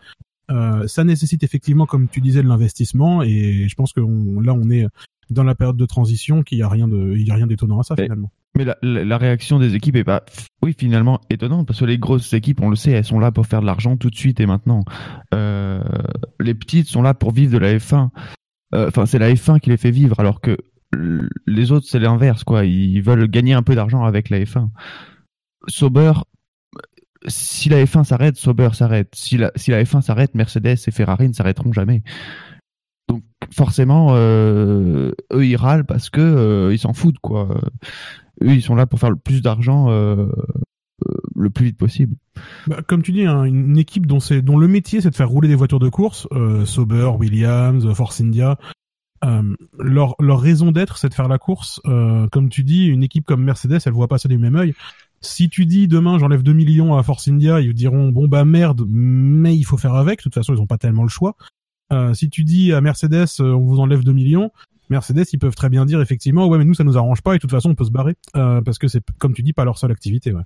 Euh, 0.50 0.86
ça 0.88 1.04
nécessite 1.04 1.44
effectivement, 1.44 1.86
comme 1.86 2.10
tu 2.10 2.20
disais, 2.20 2.44
de 2.44 2.48
l'investissement. 2.48 3.24
Et 3.24 3.68
je 3.70 3.76
pense 3.76 3.94
que 3.94 4.02
là 4.02 4.54
on 4.54 4.70
est 4.70 4.86
dans 5.32 5.44
la 5.44 5.56
période 5.56 5.78
de 5.78 5.86
transition, 5.86 6.44
qu'il 6.44 6.58
y 6.58 6.62
a 6.62 6.70
rien 6.70 6.88
de, 6.88 7.16
il 7.16 7.26
y 7.26 7.32
a 7.32 7.36
rien 7.36 7.48
d'étonnant 7.48 7.80
à 7.80 7.84
ça 7.84 7.96
mais, 7.98 8.04
finalement. 8.04 8.32
Mais 8.58 8.66
la, 8.66 8.78
la, 8.82 9.06
la, 9.06 9.18
réaction 9.18 9.60
des 9.60 9.76
équipes 9.76 9.96
est 9.96 10.04
pas, 10.04 10.24
oui, 10.62 10.76
finalement 10.78 11.22
étonnante 11.30 11.68
parce 11.68 11.80
que 11.80 11.86
les 11.86 11.98
grosses 11.98 12.34
équipes, 12.34 12.62
on 12.62 12.70
le 12.70 12.76
sait, 12.76 12.92
elles 12.92 13.06
sont 13.06 13.20
là 13.20 13.32
pour 13.32 13.48
faire 13.48 13.62
de 13.62 13.66
l'argent 13.66 13.96
tout 13.96 14.10
de 14.10 14.16
suite 14.16 14.40
et 14.42 14.46
maintenant. 14.46 14.84
Euh, 15.34 15.82
les 16.40 16.54
petites 16.54 16.88
sont 16.88 17.02
là 17.02 17.14
pour 17.14 17.32
vivre 17.32 17.54
de 17.54 17.58
la 17.58 17.78
F1. 17.78 18.10
Euh, 18.76 18.88
enfin, 18.90 19.06
c'est 19.06 19.20
la 19.20 19.32
F1 19.34 19.60
qui 19.60 19.70
les 19.70 19.78
fait 19.78 19.92
vivre, 19.92 20.20
alors 20.20 20.42
que 20.42 20.58
les 21.48 21.72
autres, 21.72 21.88
c'est 21.90 22.00
l'inverse, 22.00 22.44
quoi. 22.44 22.66
Ils 22.66 23.02
veulent 23.02 23.28
gagner 23.28 23.54
un 23.54 23.64
peu 23.64 23.76
d'argent 23.76 24.04
avec 24.04 24.30
la 24.30 24.40
F1. 24.40 24.70
Sauber, 25.68 26.14
si 27.28 27.70
la 27.70 27.84
F1 27.84 28.04
s'arrête, 28.04 28.38
Sauber 28.38 28.70
s'arrête. 28.74 29.14
Si 29.16 29.38
la, 29.38 29.52
si 29.56 29.72
la 29.72 29.84
F1 29.84 30.02
s'arrête, 30.02 30.36
Mercedes 30.36 30.78
et 30.88 30.92
Ferrari 30.92 31.28
ne 31.28 31.34
s'arrêteront 31.34 31.74
jamais. 31.74 32.04
Donc 33.08 33.24
forcément, 33.54 34.10
euh, 34.12 35.12
eux 35.34 35.46
ils 35.46 35.56
râlent 35.56 35.86
parce 35.86 36.10
que 36.10 36.22
euh, 36.22 36.74
ils 36.74 36.80
s'en 36.80 36.94
foutent, 36.94 37.20
quoi. 37.20 37.62
Eux 38.42 38.54
ils 38.54 38.62
sont 38.62 38.76
là 38.76 38.88
pour 38.88 39.00
faire 39.00 39.10
le 39.10 39.18
plus 39.18 39.42
d'argent 39.42 39.90
euh, 39.90 40.28
le 41.36 41.50
plus 41.50 41.66
vite 41.66 41.78
possible. 41.78 42.16
Bah, 42.68 42.82
comme 42.88 43.02
tu 43.02 43.12
dis, 43.12 43.26
hein, 43.26 43.44
une 43.44 43.78
équipe 43.78 44.06
dont, 44.06 44.20
dont 44.44 44.58
le 44.58 44.68
métier 44.68 45.02
c'est 45.02 45.10
de 45.10 45.16
faire 45.16 45.30
rouler 45.30 45.48
des 45.48 45.56
voitures 45.56 45.80
de 45.80 45.90
course, 45.90 46.28
Sauber, 46.66 47.12
Williams, 47.20 47.92
Force 47.94 48.22
India, 48.22 48.58
euh, 49.24 49.56
leur, 49.80 50.16
leur 50.20 50.40
raison 50.40 50.72
d'être, 50.72 50.98
c'est 50.98 51.10
de 51.10 51.14
faire 51.14 51.28
la 51.28 51.38
course. 51.38 51.82
Euh, 51.86 52.28
comme 52.30 52.50
tu 52.50 52.64
dis, 52.64 52.88
une 52.88 53.04
équipe 53.04 53.26
comme 53.26 53.44
Mercedes, 53.44 53.80
elle 53.86 53.94
voit 53.94 54.08
pas 54.08 54.18
ça 54.18 54.30
du 54.30 54.38
même 54.38 54.56
œil. 54.56 54.74
Si 55.24 55.50
tu 55.50 55.68
dis 55.68 55.88
demain 55.88 56.18
j'enlève 56.18 56.42
2 56.42 56.52
millions 56.52 56.98
à 56.98 57.04
Force 57.04 57.28
India, 57.28 57.62
ils 57.62 57.76
diront 57.76 58.10
bon 58.10 58.28
bah 58.28 58.44
merde, 58.44 58.86
mais 58.88 59.56
il 59.56 59.64
faut 59.64 59.78
faire 59.78 59.94
avec. 59.94 60.20
De 60.20 60.24
toute 60.24 60.34
façon, 60.34 60.54
ils 60.56 60.62
ont 60.62 60.68
pas 60.68 60.80
tellement 60.80 61.04
le 61.04 61.10
choix. 61.10 61.36
Euh, 61.92 62.14
si 62.14 62.30
tu 62.30 62.44
dis 62.44 62.74
à 62.74 62.82
Mercedes, 62.82 63.28
euh, 63.40 63.54
on 63.54 63.66
vous 63.66 63.80
enlève 63.80 64.04
2 64.04 64.14
millions, 64.14 64.52
Mercedes, 64.90 65.26
ils 65.32 65.40
peuvent 65.40 65.56
très 65.56 65.70
bien 65.70 65.86
dire 65.86 66.02
effectivement, 66.02 66.48
ouais, 66.48 66.58
mais 66.58 66.66
nous, 66.66 66.74
ça 66.74 66.84
nous 66.84 66.98
arrange 66.98 67.22
pas 67.22 67.34
et 67.34 67.38
de 67.38 67.42
toute 67.42 67.52
façon, 67.52 67.70
on 67.72 67.76
peut 67.76 67.86
se 67.86 67.92
barrer 67.92 68.16
euh, 68.36 68.62
parce 68.62 68.78
que 68.78 68.88
c'est, 68.88 69.04
comme 69.20 69.34
tu 69.34 69.44
dis, 69.44 69.54
pas 69.54 69.66
leur 69.66 69.78
seule 69.78 69.92
activité. 69.92 70.34
Ouais. 70.34 70.44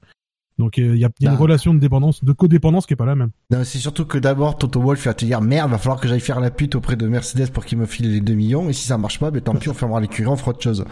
Donc 0.58 0.78
il 0.78 0.86
y 0.98 1.04
a, 1.06 1.10
y 1.20 1.28
a 1.28 1.32
une 1.32 1.32
Bah. 1.32 1.36
relation 1.36 1.74
de 1.74 1.80
dépendance, 1.80 2.24
de 2.24 2.32
codépendance 2.32 2.86
qui 2.86 2.94
est 2.94 2.96
pas 2.96 3.06
la 3.06 3.16
même. 3.16 3.32
Non, 3.52 3.64
c'est 3.66 3.78
surtout 3.78 4.06
que 4.06 4.18
d'abord, 4.18 4.58
Toto 4.58 4.82
Wolff 4.82 5.06
va 5.06 5.14
te 5.14 5.26
dire, 5.26 5.42
merde, 5.42 5.70
va 5.72 5.78
falloir 5.78 6.00
que 6.00 6.08
j'aille 6.08 6.20
faire 6.22 6.40
la 6.40 6.50
pute 6.52 6.76
auprès 6.76 6.96
de 6.96 7.08
Mercedes 7.08 7.50
pour 7.52 7.66
qu'ils 7.66 7.78
me 7.78 7.86
filent 7.86 8.12
les 8.12 8.22
2 8.22 8.34
millions, 8.34 8.70
et 8.70 8.74
si 8.74 8.88
ça 8.88 8.98
marche 8.98 9.20
pas, 9.20 9.32
ben 9.32 9.42
tant 9.42 9.54
pis, 9.56 9.68
on 9.70 9.74
fermera 9.74 10.00
l'écurie, 10.00 10.28
on 10.30 10.36
fera 10.38 10.52
autre 10.52 10.62
chose. 10.62 10.86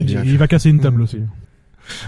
Et 0.00 0.04
il 0.04 0.38
va 0.38 0.46
casser 0.46 0.70
une 0.70 0.80
table 0.80 1.02
aussi. 1.02 1.18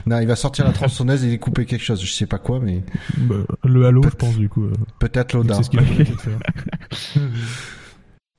Non, 0.06 0.18
il 0.20 0.26
va 0.26 0.34
sortir 0.34 0.64
la 0.64 0.72
tronçonneuse 0.72 1.24
et 1.24 1.30
découper 1.30 1.64
quelque 1.64 1.84
chose, 1.84 2.02
je 2.04 2.12
sais 2.12 2.26
pas 2.26 2.38
quoi, 2.38 2.58
mais 2.60 2.82
Bah, 3.16 3.36
le 3.64 3.86
Halo, 3.86 4.02
je 4.02 4.08
pense 4.10 4.36
du 4.36 4.48
coup. 4.48 4.64
euh, 4.64 4.72
peut-être 4.98 5.34
l'Oda. 5.34 5.54
c'est 5.54 5.62
ce 5.64 5.70
qu'il 5.70 5.78
a 5.78 5.82
faire. 5.84 6.38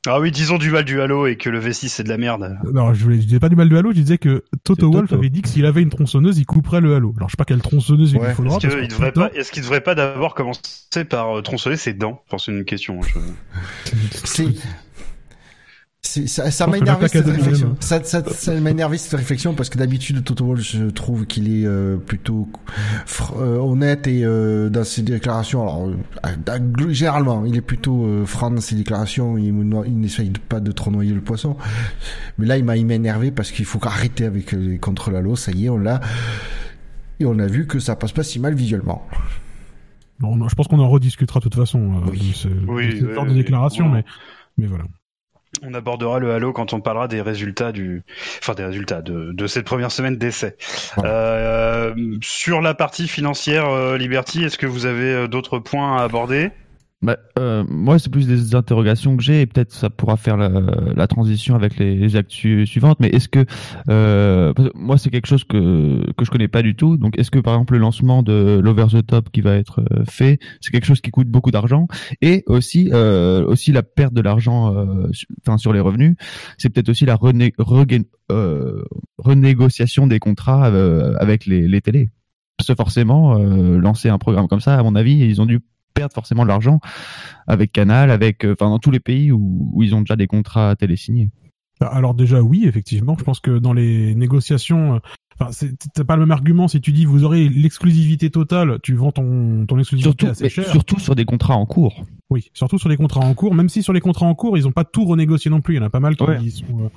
Ah 0.07 0.21
oui, 0.21 0.31
disons 0.31 0.57
du 0.57 0.71
mal 0.71 0.85
du 0.85 1.01
Halo 1.01 1.27
et 1.27 1.35
que 1.35 1.49
le 1.49 1.59
V6 1.59 1.89
c'est 1.89 2.03
de 2.03 2.09
la 2.09 2.17
merde. 2.17 2.57
Non, 2.71 2.93
je, 2.93 3.03
voulais, 3.03 3.17
je 3.17 3.25
disais 3.25 3.39
pas 3.39 3.49
du 3.49 3.57
mal 3.57 3.67
de 3.67 3.75
Halo, 3.75 3.89
je 3.91 3.95
disais 3.99 4.17
que 4.17 4.45
Toto 4.63 4.89
Toto. 4.89 5.15
avait 5.15 5.29
dit 5.29 5.41
que 5.41 5.49
s'il 5.49 5.65
avait 5.65 5.81
une 5.81 5.89
tronçonneuse, 5.89 6.37
il 6.39 6.45
couperait 6.45 6.79
le 6.79 6.95
Halo. 6.95 7.13
Alors 7.17 7.27
je 7.27 7.33
sais 7.33 7.37
pas 7.37 7.43
quelle 7.43 7.61
tronçonneuse 7.61 8.13
il 8.13 8.19
lui 8.19 8.33
faudra. 8.33 8.57
Est-ce 8.57 8.69
qu'il 8.69 8.87
devrait 8.87 9.11
temps, 9.11 9.61
devrait 9.61 9.81
pas 9.81 9.95
d'abord 9.95 10.35
commencer 10.35 10.61
par 11.09 11.37
euh, 11.37 11.41
tronçonner 11.41 11.75
ses 11.75 11.93
dents? 11.93 12.23
Enfin, 12.27 12.37
c'est 12.37 12.51
une 12.51 12.63
question. 12.63 13.01
je- 13.01 13.19
c'est, 14.23 14.47
ça, 16.27 16.49
ça 16.51 16.67
m'a 16.67 16.77
énervé 16.77 17.07
cette 17.07 17.25
réflexion. 17.25 17.75
Ça, 17.79 18.03
ça, 18.03 18.23
ça 18.31 18.53
m'a 18.59 18.71
énervé 18.71 18.97
cette 18.97 19.13
réflexion 19.17 19.53
parce 19.53 19.69
que 19.69 19.77
d'habitude 19.77 20.23
Toto 20.23 20.45
Wolff, 20.45 20.63
je 20.63 20.85
trouve 20.85 21.25
qu'il 21.25 21.47
est 21.61 21.65
euh, 21.65 21.97
plutôt 21.97 22.47
fr- 23.05 23.39
euh, 23.39 23.57
honnête 23.57 24.07
et 24.07 24.23
euh, 24.23 24.69
dans 24.69 24.83
ses 24.83 25.01
déclarations. 25.01 25.61
Alors, 25.61 25.87
euh, 25.89 26.89
généralement, 26.93 27.45
il 27.45 27.55
est 27.55 27.61
plutôt 27.61 28.05
euh, 28.05 28.25
franc 28.25 28.51
dans 28.51 28.61
ses 28.61 28.75
déclarations. 28.75 29.37
Il, 29.37 29.53
n'essaye 29.99 30.31
pas 30.49 30.59
de 30.59 30.71
trop 30.71 30.91
noyer 30.91 31.13
le 31.13 31.21
poisson. 31.21 31.55
Mais 32.37 32.45
là, 32.45 32.57
il 32.57 32.63
m'a 32.65 32.75
il 32.77 32.85
m'a 32.85 32.95
énervé 32.95 33.31
parce 33.31 33.51
qu'il 33.51 33.65
faut 33.65 33.79
arrêter 33.85 34.25
avec 34.25 34.51
les 34.51 34.77
contre 34.79 35.11
la 35.11 35.21
Ça 35.35 35.51
y 35.51 35.65
est, 35.65 35.69
on 35.69 35.77
l'a. 35.77 35.99
Et 37.19 37.25
on 37.25 37.37
a 37.39 37.47
vu 37.47 37.67
que 37.67 37.79
ça 37.79 37.95
passe 37.95 38.13
pas 38.13 38.23
si 38.23 38.39
mal 38.39 38.53
visuellement. 38.55 39.05
non, 40.21 40.35
non, 40.35 40.47
je 40.49 40.55
pense 40.55 40.67
qu'on 40.67 40.79
en 40.79 40.89
rediscutera 40.89 41.39
de 41.39 41.43
toute 41.43 41.55
façon. 41.55 41.79
euh, 41.79 42.09
Oui. 42.11 42.19
Oui, 42.67 42.87
de 42.89 42.99
ce 42.99 43.05
oui, 43.05 43.13
genre 43.13 43.25
de 43.25 43.33
déclaration, 43.33 43.85
oui. 43.87 43.91
mais, 43.93 44.05
mais 44.57 44.67
voilà. 44.67 44.85
On 45.63 45.73
abordera 45.73 46.19
le 46.19 46.31
Halo 46.31 46.53
quand 46.53 46.73
on 46.73 46.79
parlera 46.79 47.07
des 47.07 47.21
résultats 47.21 47.71
du, 47.71 48.03
enfin 48.39 48.53
des 48.53 48.63
résultats 48.63 49.01
de, 49.01 49.31
de 49.33 49.47
cette 49.47 49.65
première 49.65 49.91
semaine 49.91 50.15
d'essai. 50.15 50.55
Euh, 50.99 51.93
sur 52.21 52.61
la 52.61 52.73
partie 52.75 53.07
financière, 53.07 53.67
euh, 53.67 53.97
Liberty, 53.97 54.43
est-ce 54.43 54.57
que 54.57 54.67
vous 54.67 54.85
avez 54.85 55.11
euh, 55.11 55.27
d'autres 55.27 55.59
points 55.59 55.97
à 55.97 56.03
aborder? 56.03 56.51
Bah, 57.01 57.17
euh, 57.37 57.63
moi, 57.69 57.97
c'est 57.97 58.11
plus 58.11 58.27
des 58.27 58.55
interrogations 58.55 59.15
que 59.15 59.23
j'ai 59.23 59.39
et 59.39 59.45
peut-être 59.45 59.71
ça 59.71 59.89
pourra 59.89 60.17
faire 60.17 60.35
la, 60.35 60.49
la 60.49 61.07
transition 61.07 61.55
avec 61.55 61.77
les, 61.77 61.95
les 61.95 62.15
actus 62.17 62.69
suivantes. 62.69 62.99
Mais 62.99 63.07
est-ce 63.07 63.29
que 63.29 63.45
euh, 63.87 64.51
moi, 64.75 64.97
c'est 64.97 65.09
quelque 65.09 65.27
chose 65.27 65.45
que 65.45 66.11
que 66.17 66.25
je 66.25 66.29
connais 66.29 66.49
pas 66.49 66.61
du 66.61 66.75
tout. 66.75 66.97
Donc, 66.97 67.17
est-ce 67.17 67.31
que 67.31 67.39
par 67.39 67.53
exemple 67.53 67.75
le 67.75 67.79
lancement 67.79 68.21
de 68.21 68.59
l'over 68.61 68.87
the 68.91 69.05
top 69.05 69.29
qui 69.31 69.39
va 69.39 69.55
être 69.55 69.79
euh, 69.79 70.03
fait, 70.09 70.39
c'est 70.59 70.71
quelque 70.71 70.85
chose 70.85 70.99
qui 70.99 71.09
coûte 71.09 71.29
beaucoup 71.29 71.51
d'argent? 71.51 71.87
Et 72.21 72.43
aussi 72.47 72.89
euh, 72.91 73.45
aussi 73.45 73.71
la 73.71 73.81
perte 73.81 74.13
de 74.13 74.21
l'argent, 74.21 74.75
euh, 74.75 75.09
enfin 75.47 75.57
sur 75.57 75.71
les 75.71 75.79
revenus, 75.79 76.17
c'est 76.57 76.69
peut-être 76.69 76.89
aussi 76.89 77.05
la 77.05 77.15
rené- 77.15 77.53
regain- 77.57 78.03
euh, 78.29 78.83
renégociation 79.17 80.05
des 80.05 80.19
contrats 80.19 80.65
avec 80.65 81.45
les, 81.45 81.65
les 81.65 81.79
télés. 81.79 82.09
Parce 82.57 82.67
que 82.67 82.75
forcément, 82.75 83.35
lancer 83.37 84.09
un 84.09 84.17
programme 84.17 84.49
comme 84.49 84.59
ça, 84.59 84.77
à 84.77 84.83
mon 84.83 84.95
avis, 84.95 85.13
ils 85.13 85.39
ont 85.41 85.45
dû 85.45 85.61
perdre 85.93 86.13
forcément 86.13 86.43
de 86.43 86.47
l'argent 86.49 86.79
avec 87.47 87.71
Canal, 87.71 88.11
avec, 88.11 88.45
euh, 88.45 88.53
enfin, 88.53 88.69
dans 88.69 88.79
tous 88.79 88.91
les 88.91 88.99
pays 88.99 89.31
où, 89.31 89.71
où 89.73 89.83
ils 89.83 89.95
ont 89.95 90.01
déjà 90.01 90.15
des 90.15 90.27
contrats 90.27 90.75
télé 90.75 90.95
signés. 90.95 91.29
Bah, 91.79 91.87
Alors 91.87 92.13
déjà 92.13 92.41
oui, 92.41 92.65
effectivement, 92.67 93.15
je 93.17 93.23
pense 93.23 93.39
que 93.39 93.57
dans 93.57 93.73
les 93.73 94.13
négociations, 94.15 94.95
euh, 94.95 94.99
enfin 95.39 95.51
c'est 95.51 96.03
pas 96.03 96.15
le 96.15 96.23
même 96.23 96.31
argument 96.31 96.67
si 96.67 96.81
tu 96.81 96.91
dis 96.91 97.05
vous 97.05 97.23
aurez 97.23 97.47
l'exclusivité 97.47 98.29
totale, 98.29 98.79
tu 98.83 98.93
vends 98.95 99.11
ton 99.13 99.65
ton 99.65 99.79
exclusivité 99.79 100.09
Surtout, 100.09 100.27
assez 100.27 100.49
cher. 100.49 100.67
surtout 100.67 100.99
sur 100.99 101.15
des 101.15 101.23
contrats 101.25 101.55
en 101.55 101.65
cours. 101.65 102.03
Oui, 102.29 102.49
surtout 102.53 102.77
sur 102.77 102.89
les 102.89 102.97
contrats 102.97 103.21
en 103.21 103.33
cours, 103.33 103.55
même 103.55 103.69
si 103.69 103.81
sur 103.81 103.93
les 103.93 104.01
contrats 104.01 104.25
en 104.25 104.35
cours, 104.35 104.57
ils 104.57 104.67
ont 104.67 104.71
pas 104.73 104.83
tout 104.83 105.05
renégocié 105.05 105.49
non 105.49 105.61
plus, 105.61 105.75
il 105.75 105.77
y 105.77 105.79
en 105.79 105.85
a 105.85 105.89
pas 105.89 106.01
mal 106.01 106.15
qui 106.17 106.23
Ouais. 106.23 106.49
sont 106.49 106.65
euh, 106.81 106.89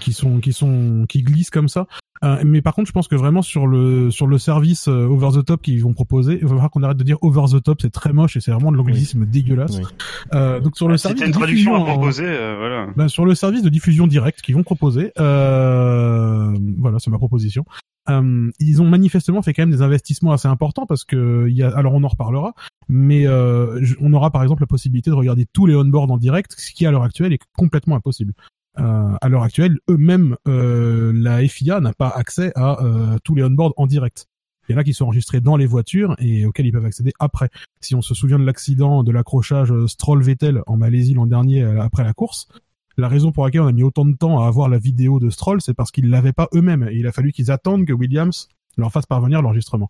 qui 0.00 0.12
sont 0.12 0.40
qui 0.40 0.52
sont 0.52 1.06
qui 1.08 1.22
glissent 1.22 1.50
comme 1.50 1.68
ça. 1.68 1.86
Euh, 2.24 2.42
mais 2.44 2.62
par 2.62 2.74
contre, 2.74 2.88
je 2.88 2.92
pense 2.92 3.06
que 3.06 3.14
vraiment 3.14 3.42
sur 3.42 3.66
le 3.66 4.10
sur 4.10 4.26
le 4.26 4.38
service 4.38 4.88
euh, 4.88 5.06
over 5.06 5.28
the 5.38 5.44
top 5.44 5.62
qu'ils 5.62 5.82
vont 5.82 5.92
proposer, 5.92 6.34
il 6.34 6.42
va 6.42 6.48
falloir 6.48 6.70
qu'on 6.70 6.82
arrête 6.82 6.96
de 6.96 7.04
dire 7.04 7.18
over 7.22 7.44
the 7.52 7.62
top, 7.62 7.80
c'est 7.80 7.92
très 7.92 8.12
moche 8.12 8.36
et 8.36 8.40
c'est 8.40 8.50
vraiment 8.50 8.72
de 8.72 8.76
l'anglicisme 8.76 9.24
dégueulasse. 9.24 9.78
Oui. 9.78 9.84
Euh, 10.34 10.58
donc 10.58 10.76
sur 10.76 10.88
le 10.88 10.96
Si 10.96 11.02
service 11.02 11.22
une 11.22 11.28
de 11.28 11.32
traduction 11.32 11.76
à 11.76 11.84
proposer, 11.84 12.24
euh, 12.26 12.56
voilà. 12.58 12.88
bah, 12.96 13.08
sur 13.08 13.24
le 13.24 13.34
service 13.36 13.62
de 13.62 13.68
diffusion 13.68 14.08
directe 14.08 14.42
qu'ils 14.42 14.56
vont 14.56 14.64
proposer, 14.64 15.12
euh, 15.18 16.52
voilà, 16.78 16.98
c'est 16.98 17.10
ma 17.10 17.18
proposition. 17.18 17.64
Euh, 18.08 18.50
ils 18.58 18.80
ont 18.80 18.88
manifestement 18.88 19.42
fait 19.42 19.52
quand 19.52 19.62
même 19.62 19.70
des 19.70 19.82
investissements 19.82 20.32
assez 20.32 20.48
importants 20.48 20.86
parce 20.86 21.04
que 21.04 21.46
il 21.48 21.56
y 21.56 21.62
a, 21.62 21.68
alors 21.76 21.94
on 21.94 22.02
en 22.02 22.08
reparlera, 22.08 22.54
mais 22.88 23.26
euh, 23.26 23.84
on 24.00 24.12
aura 24.14 24.30
par 24.30 24.42
exemple 24.42 24.62
la 24.62 24.66
possibilité 24.66 25.10
de 25.10 25.14
regarder 25.14 25.46
tous 25.52 25.66
les 25.66 25.74
on-board 25.74 26.10
en 26.10 26.16
direct, 26.16 26.54
ce 26.56 26.72
qui 26.72 26.86
à 26.86 26.90
l'heure 26.90 27.02
actuelle 27.02 27.32
est 27.32 27.40
complètement 27.56 27.96
impossible. 27.96 28.32
Euh, 28.78 29.16
à 29.20 29.28
l'heure 29.28 29.42
actuelle, 29.42 29.78
eux-mêmes, 29.90 30.36
euh, 30.46 31.12
la 31.14 31.46
FIA 31.46 31.80
n'a 31.80 31.92
pas 31.92 32.08
accès 32.08 32.52
à 32.54 32.82
euh, 32.82 33.18
tous 33.24 33.34
les 33.34 33.42
on-board 33.42 33.72
en 33.76 33.86
direct. 33.86 34.26
Il 34.68 34.72
y 34.72 34.74
en 34.76 34.78
a 34.78 34.84
qui 34.84 34.92
sont 34.92 35.06
enregistrés 35.06 35.40
dans 35.40 35.56
les 35.56 35.66
voitures 35.66 36.14
et 36.18 36.44
auxquels 36.44 36.66
ils 36.66 36.72
peuvent 36.72 36.84
accéder 36.84 37.12
après. 37.18 37.48
Si 37.80 37.94
on 37.94 38.02
se 38.02 38.14
souvient 38.14 38.38
de 38.38 38.44
l'accident 38.44 39.02
de 39.02 39.10
l'accrochage 39.12 39.72
Stroll-Vettel 39.86 40.62
en 40.66 40.76
Malaisie 40.76 41.14
l'an 41.14 41.26
dernier 41.26 41.62
après 41.62 42.04
la 42.04 42.12
course, 42.12 42.48
la 42.98 43.08
raison 43.08 43.32
pour 43.32 43.44
laquelle 43.44 43.62
on 43.62 43.66
a 43.66 43.72
mis 43.72 43.82
autant 43.82 44.04
de 44.04 44.14
temps 44.14 44.42
à 44.42 44.46
avoir 44.46 44.68
la 44.68 44.76
vidéo 44.76 45.20
de 45.20 45.30
Stroll, 45.30 45.62
c'est 45.62 45.72
parce 45.72 45.90
qu'ils 45.90 46.10
l'avaient 46.10 46.34
pas 46.34 46.48
eux-mêmes. 46.54 46.88
Il 46.92 47.06
a 47.06 47.12
fallu 47.12 47.32
qu'ils 47.32 47.50
attendent 47.50 47.86
que 47.86 47.94
Williams 47.94 48.48
leur 48.76 48.92
fasse 48.92 49.06
parvenir 49.06 49.40
l'enregistrement. 49.40 49.88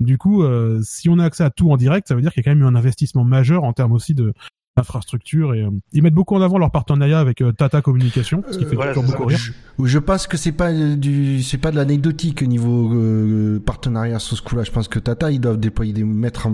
Du 0.00 0.18
coup, 0.18 0.42
euh, 0.42 0.80
si 0.82 1.08
on 1.08 1.18
a 1.18 1.24
accès 1.24 1.44
à 1.44 1.50
tout 1.50 1.70
en 1.70 1.76
direct, 1.76 2.08
ça 2.08 2.14
veut 2.14 2.20
dire 2.20 2.32
qu'il 2.32 2.40
y 2.40 2.44
a 2.44 2.50
quand 2.50 2.56
même 2.56 2.64
eu 2.64 2.68
un 2.68 2.74
investissement 2.74 3.24
majeur 3.24 3.64
en 3.64 3.72
termes 3.72 3.92
aussi 3.92 4.14
de 4.14 4.34
d'infrastructure 4.76 5.54
et 5.54 5.62
euh, 5.62 5.70
ils 5.92 6.02
mettent 6.02 6.14
beaucoup 6.14 6.34
en 6.36 6.42
avant 6.42 6.58
leur 6.58 6.70
partenariat 6.70 7.18
avec 7.18 7.40
euh, 7.40 7.52
Tata 7.52 7.80
Communication, 7.80 8.42
ce 8.50 8.58
qui 8.58 8.64
Euh, 8.64 8.68
fait 8.68 8.76
voilà, 8.76 8.92
toujours 8.92 9.10
beaucoup 9.10 9.24
rire. 9.24 9.38
Je, 9.38 9.52
je 9.84 9.98
pense 9.98 10.26
que 10.26 10.36
c'est 10.36 10.52
pas 10.52 10.70
euh, 10.70 10.96
du, 10.96 11.42
c'est 11.42 11.58
pas 11.58 11.70
de 11.70 11.76
l'anecdotique 11.76 12.42
au 12.42 12.46
niveau 12.46 12.92
euh, 12.92 13.58
partenariat 13.64 14.18
sur 14.18 14.36
ce 14.36 14.42
coup-là. 14.42 14.64
Je 14.64 14.70
pense 14.70 14.88
que 14.88 14.98
Tata, 14.98 15.30
ils 15.30 15.40
doivent 15.40 15.58
déployer, 15.58 15.92
des, 15.92 16.04
mettre 16.04 16.46
en 16.46 16.52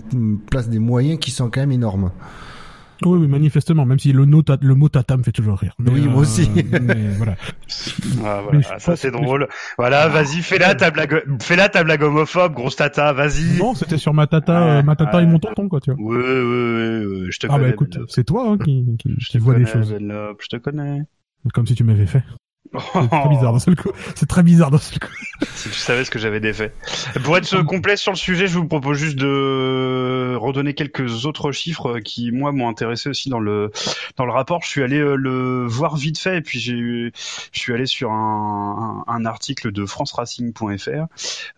place 0.50 0.68
des 0.68 0.78
moyens 0.78 1.18
qui 1.18 1.30
sont 1.30 1.50
quand 1.50 1.60
même 1.60 1.72
énormes. 1.72 2.12
Oui, 3.04 3.18
oui, 3.21 3.26
manifestement, 3.28 3.85
même 3.87 3.99
si 3.99 4.12
le, 4.12 4.25
no- 4.25 4.42
ta- 4.42 4.59
le 4.61 4.75
mot 4.75 4.88
Tata 4.88 5.16
me 5.16 5.23
fait 5.23 5.32
toujours 5.32 5.59
rire. 5.59 5.75
Mais, 5.78 5.90
Oui, 5.90 6.00
moi 6.09 6.23
aussi. 6.23 6.49
mais 6.54 7.09
voilà. 7.16 7.37
Ah, 8.25 8.40
voilà. 8.42 8.59
Mais 8.59 8.64
Ah, 8.71 8.78
ça 8.78 8.97
c'est 8.97 9.11
que- 9.11 9.16
drôle. 9.16 9.49
Voilà, 9.78 10.09
vas-y, 10.09 10.42
fais-la 10.42 10.75
ta 10.75 10.90
blague, 10.90 11.23
fais-la 11.42 11.68
ta 11.68 11.85
blague 11.85 12.02
homophobe, 12.02 12.52
grosse 12.54 12.76
tata, 12.76 13.12
vas-y. 13.12 13.59
Non, 13.59 13.75
c'était 13.75 13.99
sur 13.99 14.14
ma 14.14 14.26
Tata, 14.26 14.78
euh, 14.78 14.82
ma 14.82 14.97
Tata 14.97 15.23
et 15.23 15.26
mon 15.26 15.38
tonton, 15.38 15.68
quoi, 15.68 15.80
tu 15.80 15.92
vois. 15.92 16.00
Ouais, 16.02 16.16
ouais, 16.16 16.25
ouais, 16.25 17.06
ouais, 17.06 17.26
je 17.30 17.38
te 17.38 17.47
Ah 17.47 17.50
connais. 17.50 17.64
bah 17.64 17.68
écoute, 17.71 17.99
c'est 18.09 18.25
toi 18.25 18.50
hein, 18.50 18.59
qui, 18.59 18.85
qui, 18.99 19.14
je 19.18 19.26
qui 19.28 19.38
te 19.38 19.42
vois 19.42 19.59
les 19.59 19.66
choses. 19.66 19.94
Je 19.99 20.47
te 20.49 20.56
connais. 20.56 21.02
Comme 21.54 21.66
si 21.66 21.75
tu 21.75 21.82
m'avais 21.85 22.06
fait. 22.06 22.23
C'est 22.74 23.08
très 23.08 23.28
bizarre 23.28 23.52
d'un 23.52 23.58
seul 23.58 23.76
coup. 23.76 23.90
C'est 24.14 24.26
très 24.28 24.42
bizarre 24.42 24.70
d'un 24.70 24.78
seul 24.78 24.98
coup. 24.98 25.08
Si 25.56 25.68
tu 25.68 25.74
savais 25.78 26.04
ce 26.04 26.10
que 26.10 26.18
j'avais 26.20 26.38
défait. 26.40 26.72
Pour 27.24 27.36
être 27.36 27.62
complet 27.62 27.96
sur 27.96 28.12
le 28.12 28.16
sujet, 28.16 28.46
je 28.46 28.58
vous 28.58 28.66
propose 28.66 28.96
juste 28.98 29.16
de 29.16 30.36
redonner 30.36 30.74
quelques 30.74 31.24
autres 31.26 31.50
chiffres 31.52 31.98
qui, 31.98 32.30
moi, 32.32 32.52
m'ont 32.52 32.68
intéressé 32.68 33.08
aussi 33.08 33.28
dans 33.28 33.40
le 33.40 33.70
dans 34.16 34.24
le 34.24 34.32
rapport. 34.32 34.62
Je 34.62 34.68
suis 34.68 34.82
allé 34.82 34.98
euh, 34.98 35.14
le 35.16 35.66
voir 35.66 35.96
vite 35.96 36.18
fait 36.18 36.38
et 36.38 36.40
puis 36.42 36.60
j'ai 36.60 36.74
eu- 36.74 37.12
je 37.52 37.58
suis 37.58 37.72
allé 37.74 37.86
sur 37.86 38.12
un, 38.12 39.04
un, 39.06 39.12
un 39.12 39.24
article 39.26 39.72
de 39.72 39.84
franceracing.fr. 39.84 41.06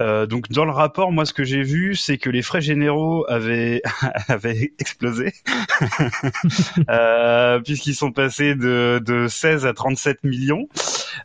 Euh, 0.00 0.26
donc 0.26 0.50
dans 0.50 0.64
le 0.64 0.72
rapport, 0.72 1.12
moi, 1.12 1.24
ce 1.26 1.32
que 1.34 1.44
j'ai 1.44 1.62
vu, 1.62 1.94
c'est 1.94 2.16
que 2.18 2.30
les 2.30 2.42
frais 2.42 2.62
généraux 2.62 3.26
avaient 3.28 3.82
avaient 4.28 4.72
explosé 4.78 5.32
euh, 6.90 7.60
puisqu'ils 7.60 7.94
sont 7.94 8.12
passés 8.12 8.54
de 8.54 9.00
de 9.04 9.28
16 9.28 9.66
à 9.66 9.72
37 9.72 10.24
millions. 10.24 10.68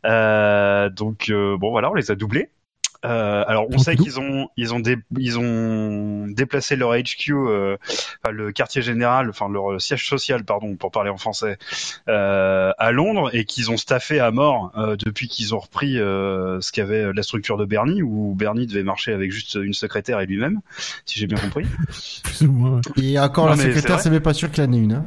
Euh, 0.06 0.90
donc 0.90 1.30
euh, 1.30 1.58
bon 1.58 1.72
voilà, 1.72 1.90
on 1.92 1.94
les 1.94 2.12
a 2.12 2.16
doublés. 2.16 2.50
Euh, 3.06 3.46
alors 3.48 3.66
on 3.74 3.78
sait 3.78 3.96
qu'ils 3.96 4.20
ont 4.20 4.50
ils 4.58 4.74
ont 4.74 4.82
dé- 4.82 4.98
ils 5.18 5.40
ont 5.40 6.28
déplacé 6.28 6.76
leur 6.76 6.92
HQ, 6.98 7.30
euh, 7.32 7.78
enfin, 8.22 8.34
le 8.34 8.52
quartier 8.52 8.82
général, 8.82 9.30
enfin 9.30 9.48
leur 9.48 9.80
siège 9.80 10.06
social 10.06 10.44
pardon 10.44 10.76
pour 10.76 10.92
parler 10.92 11.10
en 11.10 11.16
français, 11.16 11.58
euh, 12.10 12.74
à 12.78 12.92
Londres 12.92 13.30
et 13.34 13.46
qu'ils 13.46 13.72
ont 13.72 13.78
staffé 13.78 14.20
à 14.20 14.32
mort 14.32 14.74
euh, 14.78 14.98
depuis 14.98 15.30
qu'ils 15.30 15.56
ont 15.56 15.60
repris 15.60 15.98
euh, 15.98 16.60
ce 16.60 16.74
qu'avait 16.74 17.14
la 17.14 17.24
structure 17.24 17.56
de 17.56 17.64
Bernie 17.64 18.02
où 18.04 18.36
Bernie 18.36 18.68
devait 18.68 18.84
marcher 18.84 19.14
avec 19.14 19.32
juste 19.32 19.56
une 19.56 19.74
secrétaire 19.74 20.20
et 20.20 20.26
lui-même, 20.26 20.60
si 21.06 21.20
j'ai 21.20 21.28
bien 21.28 21.38
compris. 21.38 21.66
Plus 22.26 22.42
ou 22.48 22.52
moins. 22.52 22.82
Et 23.02 23.18
encore, 23.18 23.46
Non, 23.46 23.52
la 23.52 23.58
secrétaire, 23.64 24.02
c'est 24.02 24.10
même 24.10 24.20
pas 24.20 24.34
sûr 24.34 24.52
qu'il 24.52 24.62
en 24.66 24.74
ait 24.74 24.78
une. 24.78 24.92
Hein. 24.92 25.06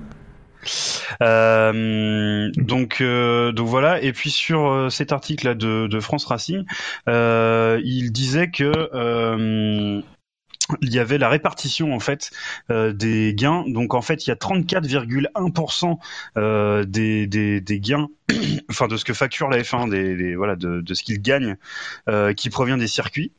Euh, 1.23 2.51
donc, 2.57 3.01
euh, 3.01 3.53
donc 3.53 3.69
voilà. 3.69 4.03
Et 4.03 4.13
puis 4.13 4.31
sur 4.31 4.71
euh, 4.71 4.91
cet 4.91 5.13
article-là 5.13 5.55
de, 5.55 6.01
France 6.01 6.25
Racing, 6.25 6.65
il 7.07 8.11
disait 8.13 8.51
que 8.51 10.03
il 10.81 10.95
y 10.95 10.99
avait 10.99 11.19
la 11.19 11.29
répartition 11.29 11.95
en 11.95 12.01
fait 12.01 12.31
des 12.71 13.35
gains. 13.35 13.65
Donc 13.67 13.95
en 13.95 14.03
fait, 14.03 14.27
il 14.27 14.31
y 14.31 14.33
a 14.33 14.37
34,1% 14.37 15.99
euh, 16.37 16.85
des, 16.85 17.81
gains, 17.81 18.09
enfin 18.71 18.89
de 18.89 18.97
ce 18.97 19.05
que 19.05 19.13
facture 19.13 19.49
la 19.49 19.59
F1, 19.59 19.91
des, 19.91 20.17
des 20.17 20.35
voilà 20.35 20.57
de, 20.57 20.83
ce 20.95 21.03
qu'ils 21.03 21.21
gagnent, 21.21 21.57
euh, 22.09 22.33
qui 22.33 22.51
provient 22.51 22.79
des 22.79 22.87
circuits 22.87 23.33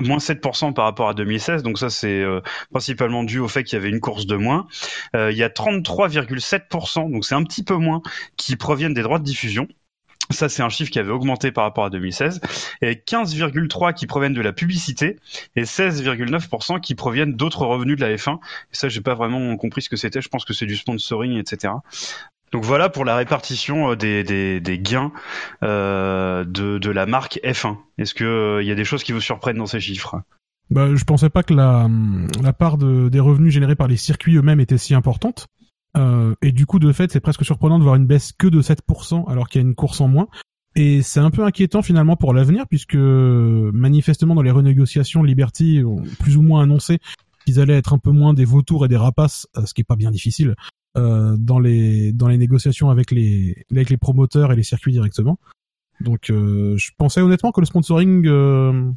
moins 0.00 0.18
7% 0.18 0.72
par 0.72 0.84
rapport 0.84 1.08
à 1.08 1.14
2016, 1.14 1.62
donc 1.62 1.78
ça 1.78 1.90
c'est 1.90 2.20
euh, 2.20 2.40
principalement 2.70 3.24
dû 3.24 3.38
au 3.38 3.48
fait 3.48 3.64
qu'il 3.64 3.76
y 3.76 3.80
avait 3.80 3.90
une 3.90 4.00
course 4.00 4.26
de 4.26 4.36
moins. 4.36 4.66
Euh, 5.16 5.32
il 5.32 5.38
y 5.38 5.42
a 5.42 5.48
33,7%, 5.48 7.10
donc 7.10 7.24
c'est 7.24 7.34
un 7.34 7.44
petit 7.44 7.64
peu 7.64 7.74
moins, 7.74 8.02
qui 8.36 8.56
proviennent 8.56 8.94
des 8.94 9.02
droits 9.02 9.18
de 9.18 9.24
diffusion. 9.24 9.66
Ça, 10.30 10.48
c'est 10.48 10.62
un 10.62 10.68
chiffre 10.68 10.92
qui 10.92 11.00
avait 11.00 11.10
augmenté 11.10 11.50
par 11.50 11.64
rapport 11.64 11.84
à 11.84 11.90
2016. 11.90 12.40
Et 12.82 12.94
15,3 12.94 13.94
qui 13.94 14.06
proviennent 14.06 14.32
de 14.32 14.40
la 14.40 14.52
publicité 14.52 15.18
et 15.56 15.62
16,9% 15.62 16.80
qui 16.80 16.94
proviennent 16.94 17.34
d'autres 17.34 17.66
revenus 17.66 17.96
de 17.96 18.02
la 18.02 18.14
F1. 18.14 18.36
Et 18.36 18.38
ça, 18.70 18.88
j'ai 18.88 19.00
pas 19.00 19.14
vraiment 19.14 19.56
compris 19.56 19.82
ce 19.82 19.88
que 19.88 19.96
c'était. 19.96 20.20
Je 20.20 20.28
pense 20.28 20.44
que 20.44 20.52
c'est 20.52 20.66
du 20.66 20.76
sponsoring, 20.76 21.36
etc. 21.36 21.72
Donc 22.52 22.64
voilà 22.64 22.88
pour 22.88 23.04
la 23.04 23.16
répartition 23.16 23.92
euh, 23.92 23.96
des, 23.96 24.24
des, 24.24 24.60
des 24.60 24.78
gains 24.78 25.12
euh, 25.62 26.44
de, 26.44 26.78
de 26.78 26.90
la 26.90 27.06
marque 27.06 27.38
F1. 27.44 27.76
Est-ce 27.98 28.14
que 28.14 28.24
euh, 28.24 28.62
y 28.62 28.70
a 28.70 28.74
des 28.74 28.84
choses 28.84 29.04
qui 29.04 29.12
vous 29.12 29.20
surprennent 29.20 29.58
dans 29.58 29.66
ces 29.66 29.80
chiffres? 29.80 30.20
Bah, 30.70 30.94
je 30.94 31.04
pensais 31.04 31.30
pas 31.30 31.42
que 31.42 31.54
la, 31.54 31.88
la 32.42 32.52
part 32.52 32.78
de, 32.78 33.08
des 33.08 33.20
revenus 33.20 33.52
générés 33.52 33.76
par 33.76 33.88
les 33.88 33.96
circuits 33.96 34.36
eux-mêmes 34.36 34.60
était 34.60 34.78
si 34.78 34.94
importante. 34.94 35.46
Euh, 35.96 36.34
et 36.42 36.52
du 36.52 36.66
coup, 36.66 36.78
de 36.78 36.92
fait, 36.92 37.10
c'est 37.10 37.20
presque 37.20 37.44
surprenant 37.44 37.78
de 37.78 37.84
voir 37.84 37.96
une 37.96 38.06
baisse 38.06 38.32
que 38.32 38.46
de 38.46 38.62
7% 38.62 39.28
alors 39.28 39.48
qu'il 39.48 39.60
y 39.60 39.64
a 39.64 39.66
une 39.66 39.74
course 39.74 40.00
en 40.00 40.08
moins. 40.08 40.28
Et 40.76 41.02
c'est 41.02 41.18
un 41.18 41.30
peu 41.30 41.44
inquiétant 41.44 41.82
finalement 41.82 42.14
pour 42.14 42.32
l'avenir 42.32 42.66
puisque 42.68 42.94
manifestement 42.94 44.36
dans 44.36 44.42
les 44.42 44.52
renégociations, 44.52 45.24
Liberty 45.24 45.82
ont 45.84 46.02
plus 46.20 46.36
ou 46.36 46.42
moins 46.42 46.62
annoncé 46.62 46.98
qu'ils 47.44 47.58
allaient 47.58 47.76
être 47.76 47.92
un 47.92 47.98
peu 47.98 48.10
moins 48.10 48.34
des 48.34 48.44
vautours 48.44 48.84
et 48.84 48.88
des 48.88 48.96
rapaces, 48.96 49.48
euh, 49.56 49.66
ce 49.66 49.74
qui 49.74 49.80
est 49.80 49.84
pas 49.84 49.96
bien 49.96 50.10
difficile, 50.10 50.54
euh, 50.96 51.36
dans 51.38 51.58
les 51.58 52.12
dans 52.12 52.28
les 52.28 52.38
négociations 52.38 52.90
avec 52.90 53.10
les 53.10 53.64
avec 53.70 53.90
les 53.90 53.96
promoteurs 53.96 54.52
et 54.52 54.56
les 54.56 54.62
circuits 54.62 54.92
directement. 54.92 55.38
Donc 56.00 56.30
euh, 56.30 56.76
je 56.76 56.90
pensais 56.96 57.20
honnêtement 57.20 57.52
que 57.52 57.60
le 57.60 57.66
sponsoring 57.66 58.26
euh, 58.26 58.90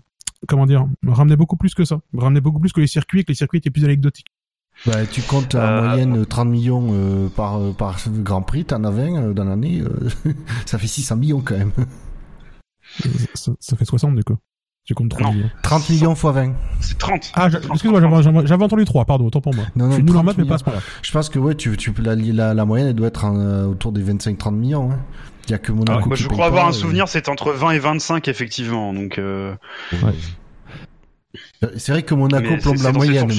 comment 0.48 0.66
dire 0.66 0.88
ramenait 1.06 1.36
beaucoup 1.36 1.58
plus 1.58 1.74
que 1.74 1.86
ça, 1.86 2.02
ramenait 2.16 2.42
beaucoup 2.42 2.60
plus 2.60 2.72
que 2.72 2.82
les 2.82 2.88
circuits 2.88 3.22
et 3.22 3.24
que 3.24 3.32
les 3.32 3.36
circuits 3.36 3.58
étaient 3.58 3.72
plus 3.72 3.84
anecdotiques. 3.86 4.28
Bah, 4.86 5.06
tu 5.06 5.22
comptes 5.22 5.56
en 5.56 5.60
Euh, 5.60 5.88
moyenne 5.88 6.26
30 6.26 6.50
millions 6.50 6.88
euh, 6.92 7.30
par, 7.30 7.74
par 7.76 8.00
Grand 8.10 8.42
Prix, 8.42 8.66
t'en 8.66 8.84
as 8.84 8.92
20 8.92 9.16
euh, 9.16 9.34
dans 9.34 9.46
l'année, 9.46 9.82
euh, 9.82 10.10
ça 10.66 10.78
fait 10.78 10.88
600 10.88 11.18
millions 11.18 11.42
quand 11.42 11.58
même. 11.58 11.72
Ça, 13.34 13.54
ça 13.60 13.78
fait 13.78 13.86
60 13.86 14.16
du 14.16 14.24
coup. 14.24 14.38
Tu 14.86 14.94
comptes 14.96 15.10
3 15.12 15.28
Non. 15.28 15.34
millions. 15.34 15.50
30 15.62 15.90
millions 15.90 16.16
fois 16.16 16.32
20. 16.34 16.54
C'est 16.82 16.98
30. 16.98 17.32
Ah, 17.36 17.48
excuse-moi, 17.72 18.02
j'avais- 18.22 18.64
entendu 18.66 18.84
3, 18.84 19.06
pardon, 19.06 19.26
autant 19.28 19.40
pour 19.40 19.56
moi. 19.56 19.64
Non, 19.78 19.86
non, 19.86 19.92
je 19.92 19.96
suis 19.96 20.04
nul 20.04 20.12
en 20.12 20.16
30 20.16 20.26
maths, 20.26 20.38
mais 20.38 20.44
pas 20.44 20.48
à 20.48 20.48
millions. 20.48 20.58
ce 20.58 20.64
point-là. 20.66 20.80
Je 21.02 21.12
pense 21.14 21.30
que 21.30 21.40
ouais, 21.40 21.56
tu, 21.56 21.78
tu, 21.78 21.94
la, 22.02 22.16
la, 22.16 22.54
la 22.54 22.66
moyenne 22.66 22.90
elle 22.90 22.94
doit 22.96 23.08
être 23.08 23.24
en, 23.24 23.38
euh, 23.40 23.66
autour 23.66 23.94
des 23.94 24.04
25-30 24.04 24.56
millions. 24.56 24.92
Hein. 24.92 25.00
Il 25.48 25.52
y 25.52 25.54
a 25.54 25.58
que 25.58 25.72
Monaco 25.72 26.00
Ah, 26.04 26.08
moi, 26.08 26.16
je 26.18 26.28
crois 26.28 26.38
pas, 26.40 26.46
avoir 26.48 26.68
un 26.68 26.72
et- 26.72 26.74
souvenir, 26.74 27.08
c'est 27.08 27.30
entre 27.30 27.52
20 27.54 27.72
et 27.72 27.80
25 27.80 28.28
effectivement. 28.28 28.94
Donc 28.94 29.20
euh, 29.20 29.56
C'est 31.78 31.92
vrai 31.94 32.04
que 32.04 32.14
Monaco 32.14 32.48
mais 32.50 32.58
plombe 32.58 32.82
la 32.84 32.92
moyenne. 32.92 33.30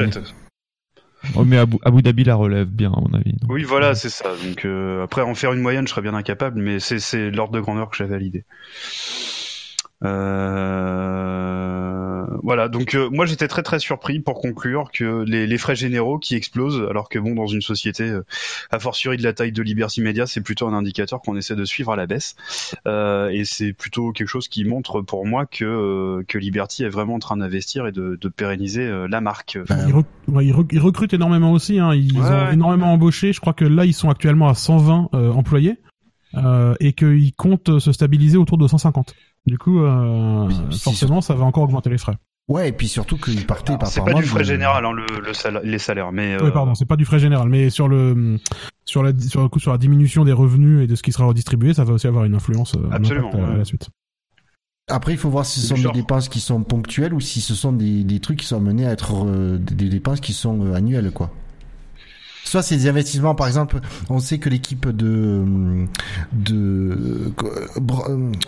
Oh, 1.36 1.44
mais 1.44 1.56
Abu, 1.58 1.78
Abu 1.84 2.02
Dhabi 2.02 2.24
la 2.24 2.34
relève 2.34 2.66
bien, 2.68 2.92
à 2.92 3.00
mon 3.00 3.12
avis. 3.14 3.32
donc. 3.32 3.50
Oui, 3.50 3.64
voilà, 3.64 3.94
c'est 3.94 4.10
ça. 4.10 4.30
Donc 4.46 4.64
euh, 4.64 5.04
après, 5.04 5.22
en 5.22 5.34
faire 5.34 5.52
une 5.52 5.60
moyenne, 5.60 5.86
je 5.86 5.90
serais 5.92 6.02
bien 6.02 6.14
incapable, 6.14 6.60
mais 6.60 6.80
c'est 6.80 6.98
c'est 6.98 7.30
l'ordre 7.30 7.52
de 7.54 7.60
grandeur 7.60 7.88
que 7.90 7.96
j'avais 7.96 8.14
à 8.14 8.18
l'idée. 8.18 8.44
Euh, 10.94 12.26
voilà, 12.42 12.68
donc 12.68 12.94
euh, 12.94 13.08
moi 13.10 13.26
j'étais 13.26 13.48
très 13.48 13.62
très 13.62 13.78
surpris 13.78 14.20
pour 14.20 14.40
conclure 14.40 14.90
que 14.92 15.24
les, 15.26 15.46
les 15.46 15.58
frais 15.58 15.76
généraux 15.76 16.18
qui 16.18 16.34
explosent, 16.34 16.82
alors 16.90 17.08
que 17.08 17.18
bon 17.18 17.34
dans 17.34 17.46
une 17.46 17.60
société 17.62 18.04
euh, 18.04 18.22
a 18.70 18.78
fortiori 18.78 19.16
de 19.16 19.22
la 19.22 19.32
taille 19.32 19.52
de 19.52 19.62
Liberty 19.62 20.00
Media, 20.02 20.26
c'est 20.26 20.40
plutôt 20.40 20.66
un 20.66 20.74
indicateur 20.74 21.20
qu'on 21.20 21.36
essaie 21.36 21.56
de 21.56 21.64
suivre 21.64 21.92
à 21.92 21.96
la 21.96 22.06
baisse, 22.06 22.36
Euh, 22.86 23.28
et 23.30 23.44
c'est 23.44 23.72
plutôt 23.72 24.12
quelque 24.12 24.28
chose 24.28 24.48
qui 24.48 24.64
montre 24.64 25.00
pour 25.00 25.26
moi 25.26 25.46
que 25.46 25.64
euh, 25.64 26.22
que 26.26 26.38
Liberty 26.38 26.84
est 26.84 26.88
vraiment 26.88 27.14
en 27.14 27.18
train 27.18 27.36
d'investir 27.36 27.86
et 27.86 27.92
de, 27.92 28.18
de 28.20 28.28
pérenniser 28.28 28.82
euh, 28.86 29.06
la 29.08 29.20
marque. 29.20 29.58
Ben, 29.68 29.86
Ils, 29.88 29.94
rec- 29.94 30.06
ouais, 30.28 30.46
ils 30.46 30.52
rec- 30.52 30.70
ils 30.72 30.80
recrutent 30.80 31.14
énormément 31.14 31.52
aussi, 31.52 31.78
hein. 31.78 31.94
ils 31.94 32.12
Ouais, 32.18 32.20
ont 32.28 32.44
ouais. 32.46 32.52
énormément 32.54 32.92
embauché. 32.92 33.32
Je 33.32 33.40
crois 33.40 33.52
que 33.54 33.64
là, 33.64 33.84
ils 33.84 33.94
sont 33.94 34.10
actuellement 34.10 34.48
à 34.48 34.54
120 34.54 35.08
euh, 35.14 35.30
employés 35.32 35.76
euh, 36.34 36.74
et 36.80 36.92
qu'ils 36.92 37.32
comptent 37.34 37.78
se 37.78 37.92
stabiliser 37.92 38.36
autour 38.38 38.58
de 38.58 38.66
150. 38.66 39.14
Du 39.46 39.58
coup, 39.58 39.82
euh, 39.84 40.46
Puis- 40.70 40.78
forcément, 40.78 41.20
ça 41.20 41.34
va 41.34 41.44
encore 41.44 41.64
augmenter 41.64 41.90
les 41.90 41.98
frais. 41.98 42.16
Ouais, 42.48 42.68
et 42.68 42.72
puis 42.72 42.88
surtout 42.88 43.16
qu'ils 43.16 43.46
partaient 43.46 43.70
Alors, 43.70 43.78
par 43.80 43.88
C'est 43.88 44.04
pas 44.04 44.12
du 44.12 44.22
frais 44.22 44.44
général, 44.44 44.84
hein, 44.84 44.92
le, 44.92 45.06
le 45.24 45.32
sala- 45.32 45.62
les 45.64 45.78
salaires, 45.78 46.12
mais 46.12 46.36
Oui, 46.40 46.48
euh, 46.48 46.50
pardon, 46.50 46.74
c'est 46.74 46.84
pas 46.84 46.96
du 46.96 47.06
frais 47.06 47.18
général, 47.18 47.48
mais 47.48 47.70
sur 47.70 47.88
le 47.88 48.38
sur 48.84 49.02
la 49.02 49.18
sur 49.18 49.40
le 49.40 49.48
coup 49.48 49.60
sur 49.60 49.72
la 49.72 49.78
diminution 49.78 50.24
des 50.26 50.32
revenus 50.32 50.82
et 50.82 50.86
de 50.86 50.94
ce 50.94 51.02
qui 51.02 51.10
sera 51.12 51.24
redistribué, 51.24 51.72
ça 51.72 51.84
va 51.84 51.94
aussi 51.94 52.06
avoir 52.06 52.24
une 52.24 52.34
influence 52.34 52.74
euh, 52.74 52.86
un 52.90 52.96
Absolument, 52.96 53.28
impact 53.28 53.44
à, 53.44 53.56
la 53.56 53.64
suite. 53.64 53.88
Après, 54.88 55.12
il 55.12 55.18
faut 55.18 55.30
voir 55.30 55.46
si 55.46 55.60
ce 55.60 55.68
sont 55.68 55.88
des 55.90 55.98
dépenses 55.98 56.28
qui 56.28 56.40
sont 56.40 56.62
ponctuelles 56.62 57.14
ou 57.14 57.20
si 57.20 57.40
ce 57.40 57.54
sont 57.54 57.72
des, 57.72 58.04
des 58.04 58.20
trucs 58.20 58.40
qui 58.40 58.46
sont 58.46 58.56
amenés 58.58 58.86
à 58.86 58.90
être 58.92 59.24
euh, 59.26 59.56
des, 59.56 59.74
des 59.74 59.88
dépenses 59.88 60.20
qui 60.20 60.34
sont 60.34 60.66
euh, 60.66 60.74
annuelles, 60.74 61.10
quoi. 61.12 61.30
Soit 62.44 62.62
c'est 62.62 62.76
des 62.76 62.88
investissements, 62.88 63.34
par 63.34 63.46
exemple, 63.46 63.80
on 64.10 64.18
sait 64.20 64.38
que 64.38 64.48
l'équipe 64.48 64.88
de 64.88 65.86
de 66.32 67.32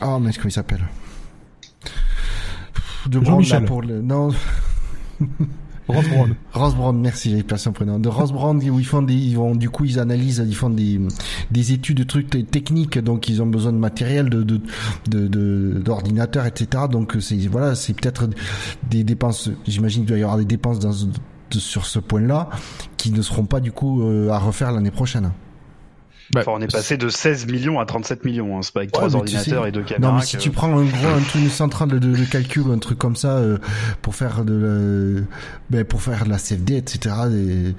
ah 0.01 0.19
mais 0.21 0.33
comment 0.33 0.45
il 0.47 0.53
s'appelle? 0.53 0.85
De 3.07 3.25
Jean-Michel. 3.25 3.65
pour 3.65 3.83
le 3.83 4.03
non. 4.03 4.31
Ross 5.89 6.75
Brown, 6.75 7.01
merci, 7.01 7.31
j'avais 7.31 7.45
pas 7.45 7.59
son 7.59 7.73
prénom. 7.73 8.01
De 8.01 8.09
Ross 8.09 8.33
Brown, 8.33 8.57
où 8.57 8.81
ils 8.81 8.87
font 8.87 9.03
des, 9.03 9.15
ils 9.15 9.37
vont, 9.37 9.55
du 9.55 9.71
coup, 9.71 9.85
ils 9.85 10.01
analysent, 10.01 10.45
ils 10.45 10.55
font 10.55 10.71
des, 10.71 11.01
des 11.53 11.73
études 11.73 11.99
de 11.99 12.03
trucs 12.03 12.29
techniques, 12.51 12.99
donc 12.99 13.29
ils 13.29 13.41
ont 13.41 13.47
besoin 13.47 13.73
de 13.73 13.79
matériel, 13.79 14.29
de, 14.29 14.43
de, 14.43 14.61
de, 15.07 15.81
d'ordinateurs, 15.85 16.47
etc. 16.47 16.85
Donc 16.91 17.17
c'est, 17.21 17.37
voilà, 17.47 17.77
c'est 17.77 17.93
peut-être 17.93 18.29
des 18.91 19.05
dépenses, 19.05 19.49
j'imagine 19.67 20.03
qu'il 20.03 20.09
doit 20.09 20.19
y 20.19 20.23
avoir 20.23 20.39
des 20.39 20.45
dépenses 20.45 20.81
dans, 20.81 20.93
sur 21.51 21.87
ce 21.87 21.99
point-là, 21.99 22.49
qui 22.97 23.11
ne 23.13 23.23
seront 23.23 23.45
pas, 23.47 23.61
du 23.61 23.73
coup, 23.73 24.03
euh, 24.03 24.31
à 24.31 24.39
refaire 24.39 24.73
l'année 24.73 24.91
prochaine. 24.91 25.33
Bah, 26.33 26.41
Enfin, 26.41 26.53
on 26.57 26.61
est 26.61 26.71
passé 26.73 26.97
de 26.97 27.09
16 27.09 27.47
millions 27.47 27.79
à 27.79 27.87
37 27.87 28.25
millions. 28.25 28.59
Hein. 28.59 28.61
C'est 28.63 28.73
pas 28.75 28.81
avec 28.81 28.91
trois 28.91 29.05
mais 29.05 29.11
tu 29.11 29.17
ordinateurs 29.19 29.63
sais- 29.63 29.69
et 29.69 29.73
deux 29.73 29.85
caméras. 29.85 30.13
Non, 30.13 30.19
mais 30.19 30.25
si 30.25 30.37
que- 30.37 30.43
tu 30.43 30.51
prends 30.51 30.77
un 30.77 30.83
gros, 30.85 31.07
un 31.17 31.21
truc, 31.21 31.41
une 31.43 31.49
centrale 31.51 31.89
de, 31.89 31.99
de 32.01 32.25
calcul, 32.25 32.65
un 32.73 32.79
truc 32.79 32.99
comme 32.99 33.15
ça, 33.15 33.37
euh, 33.37 33.59
pour 34.03 34.17
faire 34.17 34.45
de 34.45 34.55
la, 34.55 35.23
ben, 35.71 35.85
pour 35.85 36.03
faire 36.03 36.25
de 36.25 36.31
la 36.31 36.39
CFD, 36.39 36.79
etc., 36.79 37.15
et 37.33 37.75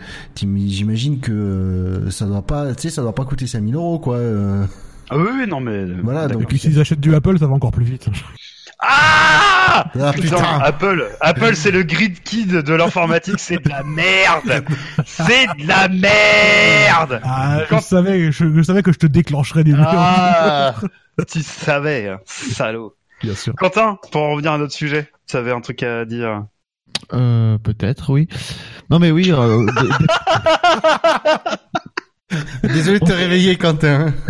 j'imagine 0.70 1.20
que 1.20 1.32
euh, 1.34 2.10
ça 2.10 2.26
doit 2.26 2.42
pas, 2.42 2.74
tu 2.74 2.84
sais, 2.84 2.90
ça 2.90 3.02
doit 3.02 3.14
pas 3.16 3.26
coûter 3.26 3.48
5000 3.48 3.76
euros, 3.76 4.00
quoi. 4.00 4.16
euh. 4.16 4.66
Ah 5.10 5.18
oui, 5.18 5.28
oui, 5.42 5.46
non, 5.48 5.60
mais. 5.60 5.84
Voilà, 6.02 6.28
D'accord. 6.28 6.42
Et 6.44 6.46
puis 6.46 6.58
s'ils 6.60 6.80
achètent 6.80 7.00
du 7.02 7.14
Apple, 7.16 7.38
ça 7.40 7.48
va 7.48 7.54
encore 7.54 7.72
plus 7.72 7.86
vite. 7.86 8.08
Ah 8.80 9.86
Ah, 10.00 10.12
putain. 10.14 10.60
Apple, 10.62 11.10
Apple, 11.22 11.56
c'est 11.56 11.72
le 11.72 11.84
grid 11.84 12.22
kid 12.22 12.52
de 12.52 12.74
l'informatique, 12.74 13.40
c'est 13.40 13.64
de 13.64 13.70
la 13.70 13.84
merde. 13.84 14.64
C'est 15.06 15.48
de 15.58 15.68
la 15.68 15.88
merde. 15.88 17.20
Ah, 17.24 17.60
Quand- 17.70 17.80
je 17.80 17.84
savais, 17.84 18.32
je, 18.32 18.54
je 18.56 18.62
savais 18.62 18.84
que 18.84 18.92
je 18.92 19.00
te 19.00 19.08
déclencherais 19.08 19.64
des. 19.64 19.74
Ah, 19.78 20.76
tu 21.28 21.42
savais, 21.42 22.10
hein, 22.10 22.20
salaud. 22.26 22.96
Bien 23.24 23.34
sûr. 23.36 23.54
Quentin, 23.56 23.98
pour 24.12 24.22
en 24.22 24.32
revenir 24.32 24.52
à 24.52 24.58
notre 24.60 24.74
sujet, 24.74 25.10
tu 25.28 25.38
avais 25.38 25.52
un 25.52 25.62
truc 25.62 25.82
à 25.84 26.06
dire. 26.06 26.44
Euh, 27.14 27.58
peut-être, 27.58 28.12
oui. 28.12 28.28
Non, 28.92 29.00
mais 29.00 29.10
oui. 29.12 29.32
euh, 29.32 29.66
Désolé 32.64 33.00
de 33.00 33.06
te 33.06 33.14
réveiller, 33.14 33.56
Quentin. 33.58 34.14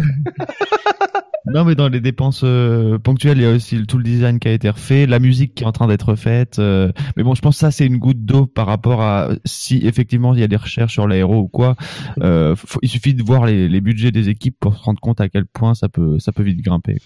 non, 1.54 1.66
mais 1.66 1.76
dans 1.76 1.88
les 1.88 2.02
dépenses 2.02 2.42
euh, 2.44 2.98
ponctuelles, 3.00 3.38
il 3.38 3.44
y 3.44 3.46
a 3.46 3.52
aussi 3.52 3.86
tout 3.86 3.98
le 3.98 4.04
design 4.04 4.40
qui 4.40 4.48
a 4.48 4.52
été 4.52 4.70
refait, 4.70 5.06
la 5.06 5.20
musique 5.20 5.56
qui 5.56 5.64
est 5.64 5.68
en 5.68 5.72
train 5.72 5.88
d'être 5.88 6.16
faite. 6.16 6.60
euh, 6.60 6.92
mais 7.16 7.24
bon, 7.24 7.36
je 7.36 7.42
pense 7.42 7.56
que 7.56 7.60
ça, 7.60 7.72
c'est 7.72 7.86
une 7.86 7.98
goutte 7.98 8.26
d'eau 8.26 8.46
par 8.46 8.68
rapport 8.68 9.02
à 9.02 9.30
si 9.46 9.78
effectivement 9.86 10.34
il 10.34 10.40
y 10.40 10.44
a 10.44 10.48
des 10.48 10.56
recherches 10.56 10.94
sur 10.94 11.08
l'aéro 11.08 11.42
ou 11.42 11.48
quoi. 11.48 11.76
Euh, 12.22 12.56
il 12.82 12.90
suffit 12.90 13.14
de 13.14 13.24
voir 13.24 13.46
les, 13.46 13.82
budgets 13.82 14.12
des 14.12 14.30
équipes 14.30 14.58
pour 14.60 14.76
se 14.76 14.84
rendre 14.84 15.00
compte 15.00 15.22
à 15.22 15.30
quel 15.30 15.46
point 15.46 15.76
ça 15.76 15.88
peut, 15.90 16.20
ça 16.20 16.32
peut 16.32 16.44
vite 16.44 16.62
grimper. 16.62 16.98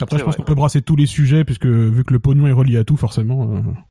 Après, 0.00 0.18
je 0.18 0.24
pense 0.24 0.36
qu'on 0.36 0.42
peut 0.44 0.54
brasser 0.54 0.80
tous 0.82 0.94
les 0.96 1.06
sujets 1.06 1.44
puisque 1.44 1.66
vu 1.66 2.04
que 2.04 2.12
le 2.12 2.20
pognon 2.20 2.46
est 2.46 2.52
relié 2.52 2.76
à 2.78 2.84
tout, 2.84 2.96
forcément. 2.96 3.50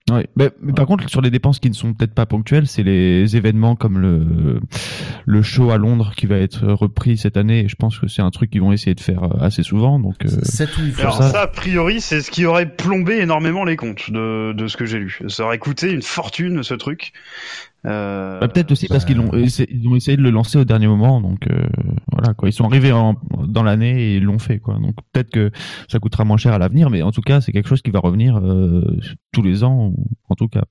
euh, 0.10 0.14
Ouais. 0.14 0.28
Mais, 0.38 0.52
mais 0.62 0.72
par 0.72 0.86
contre, 0.86 1.10
sur 1.10 1.20
les 1.22 1.30
dépenses 1.32 1.60
qui 1.60 1.70
ne 1.70 1.76
sont 1.76 1.94
peut-être 1.94 2.14
pas 2.14 2.26
ponctuelles, 2.26 2.68
c'est 2.68 2.84
les 2.84 3.36
événements 3.36 3.76
comme 3.76 4.00
le 4.00 4.62
le 5.26 5.42
show 5.42 5.70
à 5.72 5.78
Londres 5.78 6.14
qui 6.16 6.26
va 6.28 6.38
être 6.38 6.66
repris 6.68 7.18
cette 7.18 7.36
année. 7.36 7.66
Et 7.66 7.68
je 7.68 7.76
pense 7.76 8.00
que 8.00 8.08
c'est 8.08 8.22
un 8.22 8.30
truc 8.32 8.52
qu'ils 8.52 8.62
vont 8.62 8.72
essayer 8.72 8.96
de 8.96 9.02
faire 9.02 9.24
euh, 9.24 9.40
assez 9.42 9.64
souvent. 9.64 10.00
Donc, 10.00 10.16
euh, 10.24 10.30
7 10.44 10.78
ou 10.78 10.82
8 10.84 10.92
fois. 10.92 11.02
Alors 11.04 11.18
ça- 11.18 11.30
ça, 11.32 11.42
a 11.42 11.48
priori, 11.48 12.00
c'est 12.00 12.22
ce 12.22 12.32
qui 12.32 12.46
aurait 12.46 12.70
plombé 12.74 13.18
énormément 13.20 13.66
les 13.66 13.76
comptes 13.76 14.10
de, 14.12 14.54
de 14.54 14.68
ce 14.68 14.78
que 14.78 14.86
j'ai 14.86 15.00
lu. 15.00 15.20
Ça 15.28 15.44
aurait 15.46 15.58
coûté 15.60 15.92
une 15.92 16.04
fortune, 16.04 16.64
ce 16.64 16.74
truc. 16.76 17.12
Euh, 17.86 18.40
Bah, 18.40 18.48
peut-être 18.48 18.72
aussi 18.72 18.88
parce 18.88 19.06
qu'ils 19.06 19.18
l'ont 19.18 19.32
essayé, 19.34 19.70
ils 19.72 19.88
ont 19.88 19.96
essayé 19.96 20.18
de 20.18 20.22
le 20.22 20.30
lancer 20.32 20.58
au 20.58 20.66
dernier 20.66 20.88
moment, 20.88 21.22
donc 21.22 21.48
euh, 21.48 21.68
voilà 22.12 22.34
quoi. 22.34 22.50
Ils 22.50 22.54
sont 22.54 22.66
arrivés 22.66 22.92
en, 22.92 23.16
dans 23.48 23.64
l'année 23.64 24.02
et 24.02 24.16
ils 24.18 24.24
l'ont 24.24 24.40
fait 24.40 24.60
quoi. 24.60 24.76
Donc 24.80 24.96
peut-être 25.14 25.30
que 25.30 25.52
ça 25.88 26.00
coûtera 26.00 26.26
moins 26.26 26.38
cher 26.38 26.54
à 26.54 26.58
l'avenir, 26.58 26.90
mais 26.90 27.02
en 27.02 27.12
tout 27.12 27.22
cas 27.22 27.40
c'est 27.40 27.52
quelque 27.52 27.70
chose 27.70 27.82
qui 27.82 27.92
va 27.92 28.00
revenir 28.00 28.38
euh, 28.40 28.98
tous 29.32 29.42
les 29.44 29.64
ans, 29.64 29.94
ou, 29.96 30.08
en 30.28 30.36
tout 30.36 30.48
cas. 30.48 30.64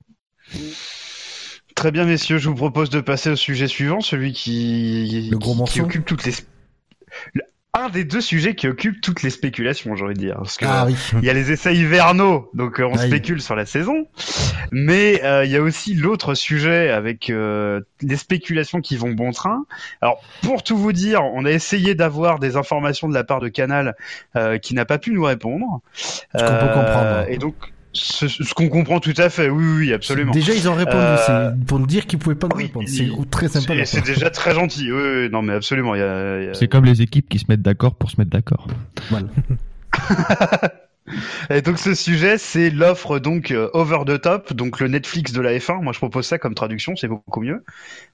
très 1.75 1.91
bien, 1.93 2.05
messieurs. 2.05 2.39
Je 2.39 2.49
vous 2.49 2.55
propose 2.55 2.91
de 2.91 3.01
passer 3.01 3.31
au 3.31 3.37
sujet 3.37 3.69
suivant, 3.69 4.01
celui 4.01 4.33
qui, 4.33 5.29
Le 5.31 5.39
gros 5.39 5.65
qui, 5.65 5.81
occupe 5.81 6.05
toutes 6.05 6.25
les. 6.25 6.33
Le- 7.35 7.43
Un 7.79 7.91
des 7.91 8.05
deux 8.05 8.23
sujets 8.23 8.55
qui 8.55 8.69
occupe 8.69 9.03
toutes 9.03 9.23
les 9.23 9.29
spéculations, 9.29 9.95
j'ai 9.97 10.05
envie 10.05 10.15
de 10.15 10.19
dire. 10.19 10.37
Parce 10.37 10.57
que 10.57 10.65
Ah 10.67 10.85
oui. 10.87 10.97
il 11.19 11.25
y 11.25 11.29
a 11.29 11.35
les 11.35 11.53
essais 11.53 11.75
hivernaux, 11.77 12.51
donc 12.55 12.81
euh, 12.81 12.85
on 12.85 12.97
Aïe. 12.97 13.09
spécule 13.09 13.43
sur 13.43 13.55
la 13.55 13.67
saison. 13.67 14.09
Mais 14.73 15.23
euh, 15.25 15.45
il 15.45 15.51
y 15.51 15.57
a 15.57 15.61
aussi 15.61 15.93
l'autre 15.95 16.33
sujet 16.35 16.89
avec 16.89 17.29
euh, 17.29 17.83
les 18.01 18.17
spéculations 18.17 18.81
qui 18.81 18.97
vont 18.97 19.11
bon 19.11 19.31
train. 19.31 19.67
Alors 20.01 20.23
pour 20.43 20.63
tout 20.63 20.79
vous 20.79 20.93
dire, 20.95 21.23
on 21.23 21.45
a 21.45 21.51
essayé 21.51 21.95
d'avoir 21.95 22.39
des 22.39 22.57
informations 22.57 23.09
de 23.09 23.15
la 23.15 23.25
part 23.25 23.41
de 23.41 23.49
Canal 23.49 23.95
euh, 24.37 24.57
qui 24.57 24.75
n'a 24.75 24.87
pas 24.87 24.97
pu 24.99 25.11
nous 25.13 25.25
répondre. 25.25 25.81
Ce 25.93 26.19
qu'on 26.33 26.67
peut 26.67 26.73
comprendre. 26.73 27.27
Et 27.29 27.37
donc 27.37 27.55
ce, 27.97 28.29
ce 28.29 28.55
qu'on 28.55 28.69
comprend 28.69 29.01
tout 29.01 29.15
à 29.17 29.29
fait, 29.31 29.49
oui, 29.49 29.65
oui, 29.65 29.77
oui, 29.79 29.93
absolument. 29.93 30.33
Déjà, 30.33 30.55
ils 30.55 30.69
ont 30.69 30.75
répondu. 30.75 30.97
Euh, 30.99 31.17
C'est 31.57 31.65
pour 31.67 31.79
nous 31.79 31.87
dire 31.87 32.07
qu'ils 32.07 32.19
pouvaient 32.19 32.35
pas 32.37 32.49
nous 32.49 32.57
répondre. 32.57 32.89
C'est 32.89 33.09
très 33.31 33.49
sympa. 33.49 33.73
C'est 33.85 34.05
déjà 34.05 34.31
très 34.31 34.55
gentil. 34.55 34.93
Oui, 34.93 35.01
oui, 35.03 35.29
non 35.31 35.43
mais 35.43 35.55
absolument. 35.55 35.95
Il 35.95 35.99
y 35.99 36.03
a, 36.03 36.41
il 36.41 36.47
y 36.47 36.49
a- 36.51 36.55
C'est 36.55 36.69
comme 36.69 36.85
les 36.85 37.03
équipes 37.03 37.29
qui 37.29 37.39
se 37.39 37.45
mettent 37.49 37.63
d'accord 37.63 37.95
pour 37.95 38.11
se 38.11 38.17
mettre 38.19 38.31
d'accord. 38.31 38.67
Voilà. 39.11 39.27
Et 41.51 41.63
donc 41.63 41.79
ce 41.79 41.95
sujet, 41.95 42.39
c'est 42.39 42.71
l'offre 42.71 43.19
donc 43.19 43.51
euh, 43.51 43.69
over 43.73 44.01
the 44.07 44.21
top, 44.21 44.53
donc 44.53 44.81
le 44.81 44.89
Netflix 44.89 45.33
de 45.33 45.41
la 45.41 45.57
F1. 45.57 45.83
Moi, 45.83 45.93
je 45.93 45.99
propose 45.99 46.27
ça 46.27 46.39
comme 46.39 46.55
traduction, 46.55 46.97
c'est 46.97 47.09
beaucoup 47.09 47.41
mieux 47.41 47.65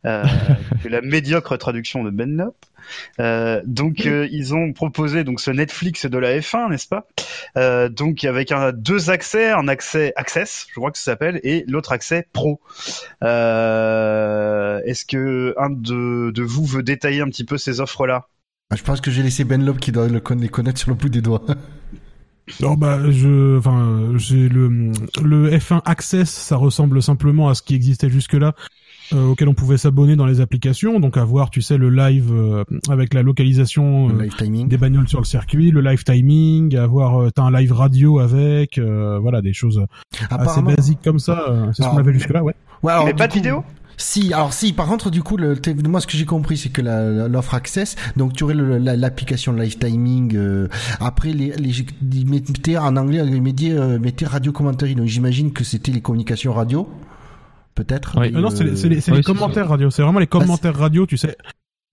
euh, 0.07 0.24
que 0.83 0.88
la 0.88 1.00
médiocre 1.00 1.57
traduction 1.57 2.05
de 2.05 2.11
Ben 2.11 2.37
Lop. 2.37 2.57
Euh, 3.20 3.62
donc 3.64 4.07
euh, 4.07 4.26
ils 4.31 4.55
ont 4.55 4.72
proposé 4.72 5.22
donc 5.24 5.40
ce 5.40 5.50
Netflix 5.50 6.07
de 6.07 6.18
la 6.18 6.38
F1, 6.38 6.70
n'est-ce 6.70 6.88
pas? 6.88 7.07
Donc 7.88 8.24
avec 8.24 8.52
un 8.52 8.72
deux 8.72 9.11
accès, 9.11 9.50
un 9.50 9.68
accès 9.68 10.12
Access, 10.16 10.66
je 10.68 10.74
crois 10.74 10.90
que 10.90 10.98
ça 10.98 11.05
s'appelle, 11.05 11.40
et 11.44 11.64
l'autre 11.68 11.92
accès 11.92 12.26
Pro. 12.33 12.61
Est-ce 13.22 15.05
que 15.05 15.55
un 15.57 15.70
de, 15.70 16.31
de 16.31 16.42
vous 16.42 16.64
veut 16.66 16.83
détailler 16.83 17.20
un 17.20 17.28
petit 17.28 17.44
peu 17.44 17.57
ces 17.57 17.81
offres-là? 17.81 18.26
Ah, 18.70 18.76
Je 18.76 18.83
pense 18.83 19.00
que 19.00 19.11
j'ai 19.11 19.22
laissé 19.22 19.44
Ben 19.44 19.64
Lop 19.64 19.78
qui 19.78 19.92
doit 19.92 20.09
le 20.09 20.20
connaître 20.20 20.78
sur 20.78 20.90
le 20.90 20.96
bout 20.96 21.09
des 21.09 21.20
doigts. 21.20 21.44
Alors 22.61 22.76
bah 22.76 22.98
je 23.11 23.57
enfin 23.59 23.81
euh, 23.81 24.18
j'ai 24.18 24.48
le 24.48 24.90
le 25.22 25.50
F1 25.50 25.81
Access 25.85 26.28
ça 26.31 26.57
ressemble 26.57 27.00
simplement 27.02 27.48
à 27.48 27.55
ce 27.55 27.62
qui 27.62 27.74
existait 27.74 28.11
jusque 28.11 28.35
là 28.35 28.55
auquel 29.14 29.46
on 29.48 29.52
pouvait 29.55 29.76
s'abonner 29.76 30.16
dans 30.16 30.24
les 30.24 30.40
applications. 30.40 30.98
Donc 30.98 31.18
avoir 31.18 31.50
tu 31.50 31.61
sais 31.61 31.76
le 31.76 31.90
live 31.90 32.31
euh, 32.33 32.64
avec 32.88 33.12
la 33.12 33.22
localisation 33.22 34.09
euh, 34.09 34.22
live 34.22 34.66
des 34.68 34.78
bagnoles 34.78 35.07
sur 35.09 35.18
le 35.20 35.26
circuit 35.26 35.70
le 35.70 35.83
live 35.83 36.02
timing 36.02 36.74
avoir 36.76 37.20
euh, 37.20 37.28
t'as 37.31 37.42
un 37.42 37.50
live 37.50 37.72
radio 37.72 38.20
avec 38.20 38.78
euh, 38.78 39.18
voilà 39.20 39.42
des 39.42 39.52
choses 39.52 39.85
assez 40.31 40.62
basiques 40.62 41.00
comme 41.05 41.18
ça 41.18 41.44
euh, 41.48 41.66
c'est 41.74 41.83
ce 41.83 41.88
qu'on 41.88 41.98
avait 41.98 42.12
jusque 42.14 42.31
là 42.31 42.42
ouais. 42.42 42.55
Ouais, 42.83 42.92
alors, 42.92 43.05
Mais 43.05 43.14
pas 43.14 43.26
de 43.28 43.33
coup- 43.33 43.38
vidéo? 43.38 43.62
Si, 43.96 44.33
alors 44.33 44.52
si, 44.52 44.72
par 44.72 44.87
contre, 44.87 45.11
du 45.11 45.22
coup, 45.22 45.37
le, 45.37 45.55
moi, 45.87 46.00
ce 46.00 46.07
que 46.07 46.16
j'ai 46.16 46.24
compris, 46.24 46.57
c'est 46.57 46.70
que 46.70 46.81
l'offre 46.83 47.55
Access, 47.55 47.96
donc 48.16 48.33
tu 48.35 48.44
aurais 48.44 48.55
l'application 48.55 49.52
Live 49.52 49.78
Timing. 49.78 50.37
euh, 50.37 50.68
après, 51.00 51.33
les, 51.33 51.52
les, 51.52 51.70
ils 52.12 52.28
mettaient 52.28 52.76
en 52.78 52.96
anglais, 52.96 53.22
ils 53.26 53.42
mettaient, 53.42 53.72
euh, 53.72 53.98
mettaient 53.98 54.26
radio 54.26 54.50
commentary. 54.52 54.94
Donc 54.94 55.07
j'imagine 55.07 55.52
que 55.52 55.64
c'était 55.64 55.92
les 55.92 56.00
communications 56.00 56.52
radio, 56.52 56.88
peut-être. 57.74 58.18
Oui. 58.18 58.28
Et, 58.28 58.37
Euh, 58.37 58.40
non 58.40 58.50
c'est 58.50 58.64
les- 58.64 58.76
c'est 58.76 58.88
les, 58.88 59.00
les 59.16 59.22
commentaires 59.22 59.68
radio 59.68 59.90
c'est 59.90 60.02
vraiment 60.02 60.18
les 60.18 60.26
commentaires 60.26 60.76
radio 60.76 61.07
tu 61.07 61.16
sais 61.16 61.37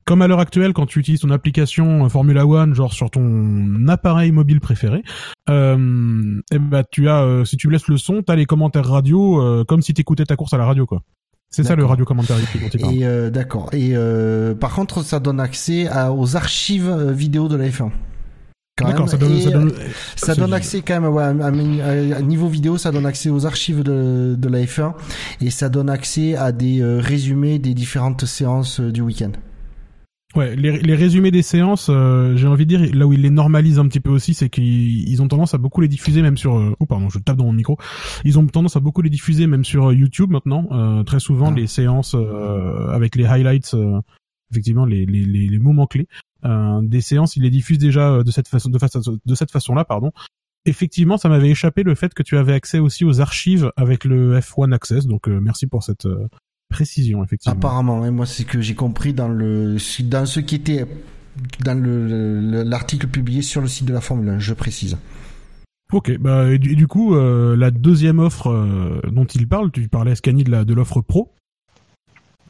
comme 0.06 0.24
à 0.24 0.28
l'heure 0.28 0.40
actuelle, 0.40 0.74
quand 0.74 0.88
tu 0.88 0.98
utilises 1.00 1.20
ton 1.20 1.30
application 1.30 2.06
euh, 2.06 2.10
Formula 2.10 2.48
One, 2.48 2.74
genre 2.74 2.94
sur 2.94 3.12
ton 3.12 3.88
appareil 3.88 4.32
mobile 4.32 4.60
préféré, 4.60 5.04
euh, 5.52 6.42
eh 6.52 6.58
ben 6.58 6.84
tu 6.92 7.08
as, 7.08 7.22
euh, 7.22 7.46
si 7.46 7.58
tu 7.58 7.70
laisses 7.70 7.88
le 7.88 7.98
son, 7.98 8.24
t'as 8.24 8.36
les 8.36 8.46
commentaires 8.48 8.86
radio, 8.88 9.40
euh, 9.40 9.64
comme 9.66 9.84
si 9.84 9.94
t'écoutais 9.94 10.26
ta 10.26 10.36
course 10.36 10.52
à 10.54 10.58
la 10.58 10.66
radio, 10.66 10.88
quoi. 10.88 11.04
C'est 11.52 11.64
ça 11.64 11.76
le 11.76 11.86
radio 11.86 12.06
commentaire. 12.06 12.38
Et 12.92 13.06
euh, 13.06 13.30
d'accord. 13.30 13.70
Et 13.74 13.92
euh, 13.96 14.54
par 14.54 14.74
contre, 14.74 15.04
ça 15.04 15.20
donne 15.20 15.40
accès 15.40 15.88
à, 15.88 16.14
aux 16.14 16.36
archives 16.36 16.88
euh, 16.90 17.12
vidéo 17.12 17.48
de 17.48 17.56
la 17.56 17.68
F1. 17.68 17.90
Quand 18.78 18.86
même. 18.86 18.94
D'accord, 18.94 19.10
ça 19.10 19.18
donne, 19.18 19.34
Et, 19.34 19.42
ça 19.42 19.50
donne, 19.52 19.70
euh, 19.72 19.88
ça 20.16 20.36
donne 20.36 20.54
accès 20.54 20.82
quand 20.82 21.02
même 21.02 21.12
ouais, 21.12 21.24
à, 21.24 21.28
à- 21.28 22.18
à 22.18 22.22
niveau 22.22 22.48
vidéo, 22.48 22.78
ça 22.78 22.92
donne 22.92 23.06
accès 23.06 23.30
aux 23.30 23.46
archives 23.46 23.84
de, 23.84 24.36
de 24.38 24.48
la 24.48 24.60
F1 24.60 24.94
et 25.42 25.50
ça 25.50 25.68
donne 25.70 25.90
accès 25.90 26.36
à 26.36 26.52
des 26.54 26.82
euh, 26.82 27.00
résumés 27.02 27.60
des 27.60 27.74
différentes 27.74 28.26
séances 28.26 28.80
euh, 28.80 28.92
du 28.92 29.02
week-end. 29.02 29.32
Ouais, 30.36 30.56
les, 30.56 30.78
les 30.80 30.96
résumés 30.96 31.32
des 31.32 31.42
séances, 31.42 31.88
euh, 31.90 32.36
j'ai 32.36 32.46
envie 32.48 32.68
de 32.68 32.78
dire, 32.78 32.96
là 32.96 33.08
où 33.08 33.14
ils 33.14 33.22
les 33.22 33.32
normalisent 33.32 33.80
un 33.80 33.88
petit 33.88 34.00
peu 34.00 34.12
aussi, 34.12 34.36
c'est 34.36 34.48
qu'ils 34.48 35.10
ils 35.10 35.22
ont 35.24 35.28
tendance 35.28 35.56
à 35.56 35.58
beaucoup 35.58 35.82
les 35.82 35.88
diffuser 35.88 36.22
même 36.22 36.38
sur... 36.38 36.56
euh, 36.56 36.76
oh 36.80 36.86
pardon, 36.86 37.10
je 37.10 37.18
tape 37.18 37.38
dans 37.38 37.46
mon 37.46 37.54
micro. 37.54 37.78
Ils 38.26 38.38
ont 38.38 38.46
tendance 38.46 38.76
à 38.76 38.80
beaucoup 38.80 39.02
les 39.02 39.10
diffuser 39.10 39.48
même 39.48 39.66
sur 39.66 39.88
euh, 39.90 39.94
YouTube 39.96 40.30
maintenant. 40.30 40.68
Euh, 40.72 41.04
très 41.04 41.20
souvent, 41.20 41.50
Ah. 41.52 41.56
les 41.56 41.66
séances 41.66 42.14
euh, 42.14 42.90
avec 42.90 43.16
les 43.16 43.26
highlights, 43.26 43.74
euh, 43.74 44.00
effectivement, 44.52 44.86
les, 44.86 45.08
les, 45.08 45.26
les, 45.26 45.48
les 45.48 45.60
moments 45.60 45.88
clés 45.88 46.08
euh, 46.46 46.80
des 46.84 47.02
séances, 47.02 47.36
ils 47.36 47.42
les 47.42 47.50
diffusent 47.50 47.80
déjà 47.80 48.22
de 48.24 48.30
cette 48.32 48.48
façon, 48.48 48.70
de, 48.70 48.78
façon, 48.78 49.02
de 49.26 49.36
cette 49.36 49.52
façon-là, 49.52 49.84
pardon. 49.84 50.12
Effectivement, 50.66 51.18
ça 51.18 51.30
m'avait 51.30 51.50
échappé 51.50 51.82
le 51.82 51.96
fait 51.96 52.14
que 52.14 52.22
tu 52.22 52.38
avais 52.38 52.54
accès 52.54 52.78
aussi 52.78 53.04
aux 53.04 53.20
archives 53.20 53.72
avec 53.78 54.04
le 54.06 54.38
F1 54.40 54.74
Access, 54.74 55.08
donc 55.08 55.28
euh, 55.28 55.40
merci 55.42 55.66
pour 55.66 55.82
cette 55.84 56.06
euh, 56.06 56.28
précision, 56.70 57.24
effectivement. 57.24 57.58
Apparemment, 57.58 58.06
et 58.06 58.12
moi 58.12 58.26
c'est 58.26 58.44
ce 58.44 58.48
que 58.48 58.62
j'ai 58.62 58.76
compris 58.76 59.14
dans 59.14 59.28
le 59.28 59.78
dans 60.04 60.26
ce 60.26 60.40
qui 60.40 60.56
était 60.56 60.86
dans 61.64 61.74
le 61.82 62.42
le- 62.42 62.64
l'article 62.64 63.08
publié 63.08 63.42
sur 63.42 63.62
le 63.62 63.68
site 63.68 63.86
de 63.86 63.94
la 63.94 64.02
Formule 64.02 64.30
1, 64.30 64.40
je 64.40 64.54
précise. 64.54 64.98
Ok, 65.92 66.16
bah 66.20 66.52
et 66.52 66.60
du, 66.60 66.74
et 66.74 66.76
du 66.76 66.86
coup, 66.88 67.16
euh, 67.16 67.56
la 67.58 67.72
deuxième 67.72 68.20
offre 68.20 68.48
euh, 68.52 69.02
dont 69.12 69.26
il 69.26 69.48
parle, 69.48 69.72
tu 69.72 69.88
parlais 69.90 70.14
Scani 70.16 70.44
de 70.44 70.52
la 70.52 70.64
de 70.64 70.74
l'offre 70.74 71.02
pro. 71.02 71.34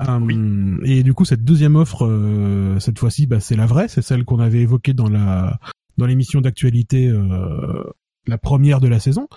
Euh, 0.01 0.77
Et 0.85 1.03
du 1.03 1.13
coup, 1.13 1.25
cette 1.25 1.43
deuxième 1.43 1.75
offre, 1.75 2.05
euh, 2.05 2.79
cette 2.79 2.99
fois-ci, 2.99 3.27
bah, 3.27 3.39
c'est 3.39 3.55
la 3.57 3.65
vraie, 3.65 3.87
c'est 3.89 4.01
celle 4.01 4.23
qu'on 4.25 4.39
avait 4.39 4.59
évoquée 4.61 4.93
dans 4.93 5.09
la 5.09 5.59
dans 5.97 6.05
l'émission 6.05 6.39
d'actualité, 6.39 7.07
euh, 7.09 7.83
la 8.27 8.37
première 8.37 8.79
de 8.79 8.87
la 8.87 8.99
saison, 8.99 9.27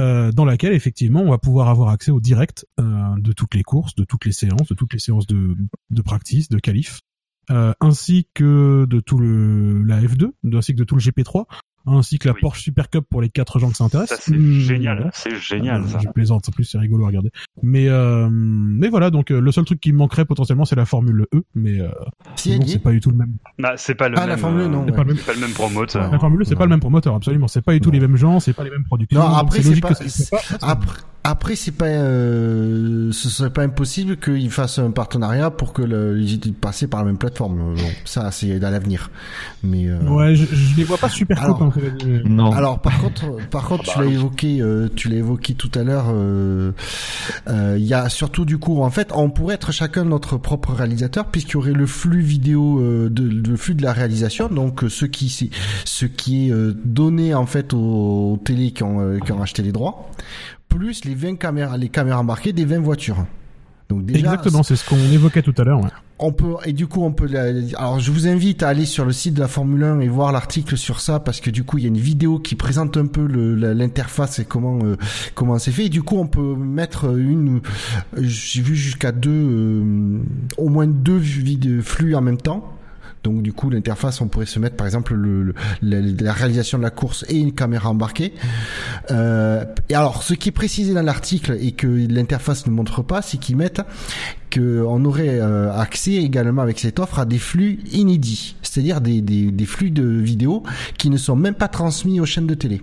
euh, 0.00 0.32
dans 0.32 0.44
laquelle 0.44 0.72
effectivement, 0.72 1.20
on 1.20 1.30
va 1.30 1.38
pouvoir 1.38 1.68
avoir 1.68 1.90
accès 1.90 2.10
au 2.10 2.20
direct 2.20 2.66
euh, 2.80 2.84
de 3.18 3.32
toutes 3.32 3.54
les 3.54 3.62
courses, 3.62 3.94
de 3.94 4.04
toutes 4.04 4.24
les 4.24 4.32
séances, 4.32 4.68
de 4.68 4.74
toutes 4.74 4.92
les 4.92 4.98
séances 4.98 5.26
de 5.26 5.56
de 5.90 6.02
practice, 6.02 6.48
de 6.48 6.58
qualif, 6.58 7.00
euh, 7.50 7.72
ainsi 7.80 8.26
que 8.34 8.86
de 8.88 9.00
tout 9.00 9.18
le 9.18 9.82
la 9.82 10.00
F2, 10.00 10.30
ainsi 10.54 10.74
que 10.74 10.78
de 10.78 10.84
tout 10.84 10.94
le 10.94 11.00
GP3 11.00 11.44
ainsi 11.86 12.18
que 12.18 12.28
la 12.28 12.34
Oui. 12.34 12.40
Porsche 12.40 12.60
Super 12.62 12.90
Cup 12.90 13.04
pour 13.10 13.22
les 13.22 13.28
quatre 13.30 13.58
gens 13.58 13.70
que 13.70 13.76
ça 13.76 13.84
intéresse. 13.84 14.08
Ça 14.10 14.16
c'est 14.20 14.36
Mmh, 14.36 14.60
génial, 14.60 14.96
voilà. 14.96 15.10
c'est 15.14 15.36
génial 15.36 15.82
Euh, 15.82 15.86
ça. 15.88 15.98
Je 16.02 16.08
plaisante, 16.08 16.48
en 16.48 16.52
plus 16.52 16.64
c'est 16.64 16.78
rigolo 16.78 17.04
à 17.04 17.08
regarder. 17.08 17.30
Mais 17.62 17.88
euh, 17.88 18.28
mais 18.30 18.88
voilà, 18.88 19.10
donc 19.10 19.30
euh, 19.30 19.40
le 19.40 19.52
seul 19.52 19.64
truc 19.64 19.80
qui 19.80 19.92
me 19.92 19.98
manquerait 19.98 20.24
potentiellement 20.24 20.64
c'est 20.64 20.76
la 20.76 20.84
Formule 20.84 21.26
E, 21.34 21.42
mais 21.54 21.80
euh, 21.80 21.88
Si, 22.36 22.58
bon, 22.58 22.66
c'est 22.66 22.78
pas 22.78 22.90
du 22.92 23.00
tout 23.00 23.10
le 23.10 23.16
même. 23.16 23.34
Bah, 23.58 23.74
c'est 23.76 23.94
pas 23.94 24.08
le 24.08 24.16
Ah, 24.16 24.20
même. 24.20 24.28
la 24.30 24.36
Formule, 24.36 24.62
euh, 24.62 24.68
non, 24.68 24.84
C'est 24.84 24.90
ouais. 24.90 24.96
pas 24.96 25.02
le 25.04 25.08
même. 25.08 25.16
C'est 25.18 25.26
pas 25.26 25.34
le 25.34 25.40
même 25.40 25.52
promoteur. 25.52 26.10
La 26.12 26.18
Formule 26.18 26.40
E, 26.42 26.44
c'est 26.44 26.52
non. 26.54 26.58
pas 26.58 26.64
le 26.64 26.70
même 26.70 26.80
promoteur, 26.80 27.14
absolument. 27.14 27.48
C'est 27.48 27.62
pas 27.62 27.72
du 27.72 27.80
tout 27.80 27.88
Non. 27.90 27.94
les 27.94 28.00
mêmes 28.00 28.16
gens, 28.16 28.40
c'est 28.40 28.52
pas 28.52 28.64
les 28.64 28.70
mêmes 28.70 28.84
productions. 28.84 29.18
Non, 29.20 29.34
après, 29.34 29.62
c'est 29.62 29.80
pas- 29.80 29.90
pas. 29.90 30.40
Après, 30.62 30.98
après 31.30 31.56
c'est 31.56 31.70
pas, 31.72 31.86
euh, 31.86 33.10
ce 33.12 33.28
serait 33.28 33.50
pas 33.50 33.62
impossible 33.62 34.16
qu'ils 34.18 34.50
fassent 34.50 34.78
un 34.78 34.90
partenariat 34.90 35.50
pour 35.50 35.72
que 35.72 35.82
le, 35.82 36.20
ils 36.20 36.52
passent 36.54 36.84
par 36.90 37.00
la 37.00 37.06
même 37.06 37.18
plateforme. 37.18 37.74
Bon, 37.76 37.82
ça, 38.04 38.30
c'est 38.30 38.62
à 38.62 38.70
l'avenir. 38.70 39.10
Mais 39.62 39.86
euh, 39.88 39.98
Ouais, 40.08 40.34
je, 40.34 40.44
je 40.46 40.76
les 40.76 40.84
vois 40.84 40.98
pas 40.98 41.08
super 41.08 41.42
Alors- 41.42 41.58
copains. 41.58 41.80
Non. 42.24 42.52
Alors 42.52 42.80
par 42.80 43.00
contre, 43.00 43.36
par 43.50 43.66
contre, 43.68 43.84
Ah 43.88 43.92
tu 43.92 43.98
bah, 43.98 44.04
l'as 44.04 44.10
évoqué, 44.10 44.60
euh, 44.60 44.88
tu 44.94 45.08
l'as 45.08 45.16
évoqué 45.16 45.54
tout 45.54 45.70
à 45.74 45.82
l'heure. 45.84 46.06
euh, 46.10 46.72
euh, 47.48 47.76
Il 47.78 47.84
y 47.86 47.94
a 47.94 48.08
surtout 48.08 48.44
du 48.44 48.58
coup, 48.58 48.82
en 48.82 48.90
fait, 48.90 49.10
on 49.14 49.30
pourrait 49.30 49.54
être 49.54 49.72
chacun 49.72 50.04
notre 50.04 50.36
propre 50.36 50.72
réalisateur 50.72 51.26
puisqu'il 51.26 51.54
y 51.54 51.56
aurait 51.56 51.72
le 51.72 51.86
flux 51.86 52.22
vidéo, 52.22 52.80
euh, 52.80 53.08
de, 53.10 53.22
le 53.22 53.56
flux 53.56 53.74
de 53.74 53.82
la 53.82 53.92
réalisation, 53.92 54.48
donc 54.48 54.84
euh, 54.84 54.88
ce 54.88 55.04
qui, 55.06 55.28
c'est- 55.28 55.50
ce 55.84 56.06
qui 56.06 56.48
est 56.48 56.52
euh, 56.52 56.74
donné 56.84 57.34
en 57.34 57.46
fait 57.46 57.72
aux, 57.74 58.32
aux 58.32 58.40
télés 58.44 58.72
qui 58.72 58.82
ont, 58.82 59.00
euh, 59.00 59.18
qui 59.18 59.32
ont 59.32 59.42
acheté 59.42 59.62
les 59.62 59.72
droits, 59.72 60.10
plus 60.70 61.04
les 61.04 61.14
20 61.14 61.36
caméras, 61.36 61.76
les 61.76 61.90
caméras 61.90 62.20
embarquées 62.20 62.54
des 62.54 62.64
20 62.64 62.80
voitures. 62.80 63.26
Donc 63.90 64.06
déjà, 64.06 64.20
Exactement, 64.20 64.62
c'est 64.62 64.76
ce 64.76 64.88
qu'on 64.88 64.96
évoquait 64.96 65.42
tout 65.42 65.54
à 65.58 65.64
l'heure. 65.64 65.80
Ouais. 65.80 65.90
on 66.20 66.32
peut 66.32 66.54
et 66.64 66.72
du 66.72 66.86
coup 66.86 67.02
on 67.02 67.10
peut 67.12 67.28
alors 67.76 67.98
je 67.98 68.12
vous 68.12 68.28
invite 68.28 68.62
à 68.62 68.68
aller 68.68 68.86
sur 68.86 69.04
le 69.04 69.10
site 69.10 69.34
de 69.34 69.40
la 69.40 69.48
Formule 69.48 69.82
1 69.82 70.00
et 70.00 70.08
voir 70.08 70.30
l'article 70.30 70.76
sur 70.76 71.00
ça 71.00 71.18
parce 71.18 71.40
que 71.40 71.50
du 71.50 71.64
coup 71.64 71.78
il 71.78 71.82
y 71.82 71.86
a 71.86 71.88
une 71.88 71.98
vidéo 71.98 72.38
qui 72.38 72.54
présente 72.54 72.96
un 72.96 73.06
peu 73.06 73.26
l'interface 73.26 74.38
et 74.38 74.44
comment 74.44 74.78
euh, 74.84 74.96
comment 75.34 75.58
c'est 75.58 75.72
fait 75.72 75.86
et 75.86 75.88
du 75.88 76.02
coup 76.02 76.18
on 76.18 76.28
peut 76.28 76.54
mettre 76.54 77.06
une 77.16 77.56
euh, 78.16 78.20
j'ai 78.22 78.62
vu 78.62 78.76
jusqu'à 78.76 79.10
deux 79.10 79.30
euh, 79.30 80.20
au 80.56 80.68
moins 80.68 80.86
deux 80.86 81.20
flux 81.82 82.14
en 82.14 82.20
même 82.20 82.40
temps 82.40 82.79
donc 83.22 83.42
du 83.42 83.52
coup 83.52 83.68
l'interface 83.70 84.20
on 84.20 84.28
pourrait 84.28 84.46
se 84.46 84.58
mettre 84.58 84.76
par 84.76 84.86
exemple 84.86 85.14
le, 85.14 85.42
le- 85.42 85.54
la, 85.82 86.00
la 86.00 86.32
réalisation 86.32 86.78
de 86.78 86.82
la 86.82 86.90
course 86.90 87.24
et 87.28 87.36
une 87.38 87.52
caméra 87.52 87.90
embarquée 87.90 88.32
euh, 89.10 89.64
et 89.88 89.94
alors 89.94 90.22
ce 90.22 90.34
qui 90.34 90.48
est 90.48 90.52
précisé 90.52 90.94
dans 90.94 91.02
l'article 91.02 91.56
et 91.60 91.72
que 91.72 91.86
l'interface 91.86 92.66
ne 92.66 92.72
montre 92.72 93.02
pas 93.02 93.22
c'est 93.22 93.38
qu'ils 93.38 93.56
mettent 93.56 93.82
qu'on 94.52 95.04
aurait 95.04 95.38
euh, 95.40 95.72
accès 95.72 96.14
également 96.14 96.62
avec 96.62 96.78
cette 96.80 96.98
offre 96.98 97.20
à 97.20 97.24
des 97.24 97.38
flux 97.38 97.78
inédits, 97.92 98.56
c'est-à-dire 98.62 99.00
des, 99.00 99.20
des, 99.20 99.52
des 99.52 99.64
flux 99.64 99.92
de 99.92 100.02
vidéos 100.02 100.64
qui 100.98 101.08
ne 101.08 101.16
sont 101.18 101.36
même 101.36 101.54
pas 101.54 101.68
transmis 101.68 102.18
aux 102.18 102.26
chaînes 102.26 102.48
de 102.48 102.54
télé. 102.54 102.82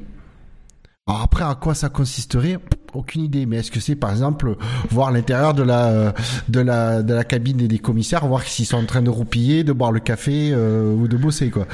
Alors 1.07 1.21
après, 1.21 1.43
à 1.43 1.55
quoi 1.55 1.73
ça 1.73 1.89
consisterait? 1.89 2.57
Aucune 2.93 3.21
idée. 3.21 3.45
Mais 3.45 3.57
est-ce 3.57 3.71
que 3.71 3.79
c'est 3.79 3.95
par 3.95 4.11
exemple 4.11 4.55
voir 4.89 5.11
l'intérieur 5.11 5.53
de 5.53 5.63
la 5.63 5.85
euh, 5.87 6.11
de 6.49 6.59
la 6.59 7.03
de 7.03 7.13
la 7.13 7.23
cabine 7.23 7.57
des, 7.57 7.67
des 7.67 7.79
commissaires, 7.79 8.25
voir 8.27 8.43
s'ils 8.43 8.65
sont 8.65 8.77
en 8.77 8.85
train 8.85 9.01
de 9.01 9.09
roupiller, 9.09 9.63
de 9.63 9.71
boire 9.71 9.91
le 9.91 9.99
café 9.99 10.51
euh, 10.51 10.93
ou 10.93 11.07
de 11.07 11.15
bosser 11.17 11.49
quoi. 11.49 11.67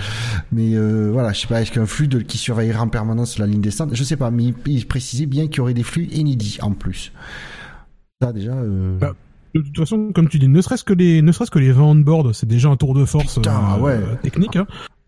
Mais 0.51 0.75
euh, 0.75 1.09
voilà, 1.11 1.33
je 1.33 1.41
sais 1.41 1.47
pas, 1.47 1.61
est-ce 1.61 1.71
qu'il 1.71 1.77
y 1.77 1.79
a 1.79 1.83
un 1.83 1.87
flux 1.87 2.07
de, 2.07 2.19
qui 2.19 2.37
surveillera 2.37 2.81
en 2.83 2.89
permanence 2.89 3.39
la 3.39 3.47
ligne 3.47 3.61
descente? 3.61 3.89
Je 3.93 4.03
sais 4.03 4.17
pas, 4.17 4.31
mais 4.31 4.43
il, 4.45 4.55
il 4.67 4.87
précisait 4.87 5.25
bien 5.25 5.47
qu'il 5.47 5.57
y 5.57 5.61
aurait 5.61 5.73
des 5.73 5.83
flux 5.83 6.05
inédits 6.11 6.59
en 6.61 6.71
plus. 6.71 7.11
Ça 8.21 8.33
déjà. 8.33 8.53
Euh... 8.53 8.97
Bah, 8.99 9.13
de 9.55 9.61
toute 9.61 9.77
façon, 9.77 10.11
comme 10.13 10.29
tu 10.29 10.39
dis, 10.39 10.47
ne 10.47 10.61
serait-ce 10.61 10.83
que 10.83 10.93
les, 10.93 11.21
ne 11.21 11.31
serait-ce 11.31 11.51
que 11.51 11.59
les 11.59 11.71
vins 11.71 11.83
on 11.83 11.95
board, 11.95 12.33
c'est 12.33 12.47
déjà 12.47 12.69
un 12.69 12.75
tour 12.75 12.95
de 12.95 13.05
force 13.05 13.35
Putain, 13.35 13.77
euh, 13.77 13.79
ouais. 13.79 13.99
technique. 14.23 14.55
Hein. 14.55 14.65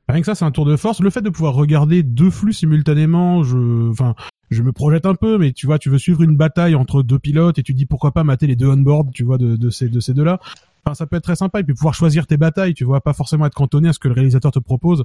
Rien 0.08 0.20
que 0.20 0.26
ça, 0.26 0.36
c'est 0.36 0.46
un 0.46 0.52
tour 0.52 0.66
de 0.66 0.76
force. 0.76 1.02
Le 1.02 1.10
fait 1.10 1.22
de 1.22 1.30
pouvoir 1.30 1.56
regarder 1.56 2.04
deux 2.04 2.30
flux 2.30 2.54
simultanément, 2.54 3.44
je, 3.44 3.90
enfin, 3.90 4.14
je 4.52 4.62
me 4.62 4.72
projette 4.72 5.06
un 5.06 5.16
peu, 5.16 5.38
mais 5.38 5.52
tu 5.52 5.66
vois, 5.66 5.80
tu 5.80 5.90
veux 5.90 5.98
suivre 5.98 6.22
une 6.22 6.38
bataille 6.38 6.76
entre 6.76 7.02
deux 7.02 7.18
pilotes 7.18 7.58
et 7.58 7.64
tu 7.64 7.74
dis 7.74 7.86
pourquoi 7.86 8.12
pas 8.12 8.24
mater 8.24 8.46
les 8.46 8.56
deux 8.56 8.68
on 8.68 8.78
board, 8.78 9.12
tu 9.12 9.24
vois, 9.24 9.38
de, 9.38 9.56
de 9.56 9.70
ces, 9.70 9.90
de 9.90 10.00
ces 10.00 10.14
deux-là. 10.14 10.40
Enfin, 10.86 10.94
ça 10.94 11.08
peut 11.08 11.16
être 11.16 11.24
très 11.24 11.36
sympa 11.36 11.60
et 11.60 11.64
puis 11.64 11.74
pouvoir 11.74 11.96
choisir 11.96 12.28
tes 12.28 12.38
batailles, 12.38 12.76
tu 12.76 12.84
vois, 12.84 13.02
pas 13.02 13.14
forcément 13.14 13.48
être 13.48 13.56
cantonné 13.56 13.90
à 13.90 13.94
ce 13.94 14.00
que 14.00 14.08
le 14.08 14.14
réalisateur 14.14 14.52
te 14.52 14.60
propose. 14.60 15.04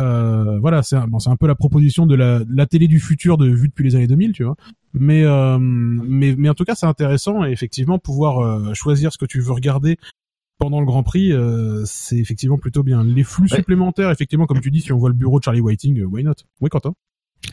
Euh, 0.00 0.58
voilà, 0.58 0.82
c'est 0.82 0.96
un, 0.96 1.06
bon, 1.06 1.18
c'est 1.18 1.30
un 1.30 1.36
peu 1.36 1.46
la 1.46 1.54
proposition 1.54 2.06
de 2.06 2.14
la, 2.14 2.40
la 2.48 2.66
télé 2.66 2.88
du 2.88 3.00
futur 3.00 3.38
de 3.38 3.48
vue 3.48 3.68
depuis 3.68 3.84
les 3.84 3.96
années 3.96 4.06
2000, 4.06 4.32
tu 4.32 4.44
vois. 4.44 4.56
Mais, 4.92 5.22
euh, 5.24 5.58
mais, 5.58 6.34
mais 6.36 6.48
en 6.48 6.54
tout 6.54 6.64
cas, 6.64 6.74
c'est 6.74 6.86
intéressant 6.86 7.44
et 7.44 7.50
effectivement 7.50 7.98
pouvoir 7.98 8.40
euh, 8.40 8.74
choisir 8.74 9.12
ce 9.12 9.18
que 9.18 9.26
tu 9.26 9.40
veux 9.40 9.52
regarder 9.52 9.96
pendant 10.62 10.80
le 10.80 10.86
Grand 10.86 11.02
Prix, 11.02 11.32
euh, 11.32 11.82
c'est 11.84 12.16
effectivement 12.16 12.58
plutôt 12.58 12.82
bien. 12.82 13.02
Les 13.04 13.24
flux 13.24 13.48
Ouais. 13.50 13.56
supplémentaires, 13.56 14.10
effectivement, 14.10 14.46
comme 14.46 14.60
tu 14.60 14.70
dis, 14.70 14.80
si 14.80 14.92
on 14.92 14.98
voit 14.98 15.08
le 15.10 15.14
bureau 15.14 15.38
de 15.38 15.44
Charlie 15.44 15.60
Whiting, 15.60 16.00
euh, 16.00 16.04
why 16.06 16.22
not? 16.24 16.34
Oui, 16.60 16.68
Quentin? 16.70 16.94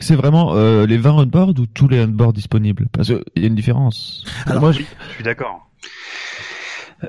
C'est 0.00 0.14
vraiment 0.14 0.54
euh, 0.54 0.86
les 0.86 0.96
20 0.98 1.12
on-board 1.12 1.58
ou 1.58 1.66
tous 1.66 1.88
les 1.88 2.00
on-board 2.00 2.32
disponibles? 2.34 2.86
Parce 2.92 3.08
qu'il 3.08 3.22
y 3.36 3.44
a 3.44 3.48
une 3.48 3.54
différence. 3.56 4.24
Alors, 4.46 4.60
moi, 4.62 4.72
je- 4.72 4.78
Je 5.08 5.14
suis 5.16 5.24
d'accord. 5.24 5.66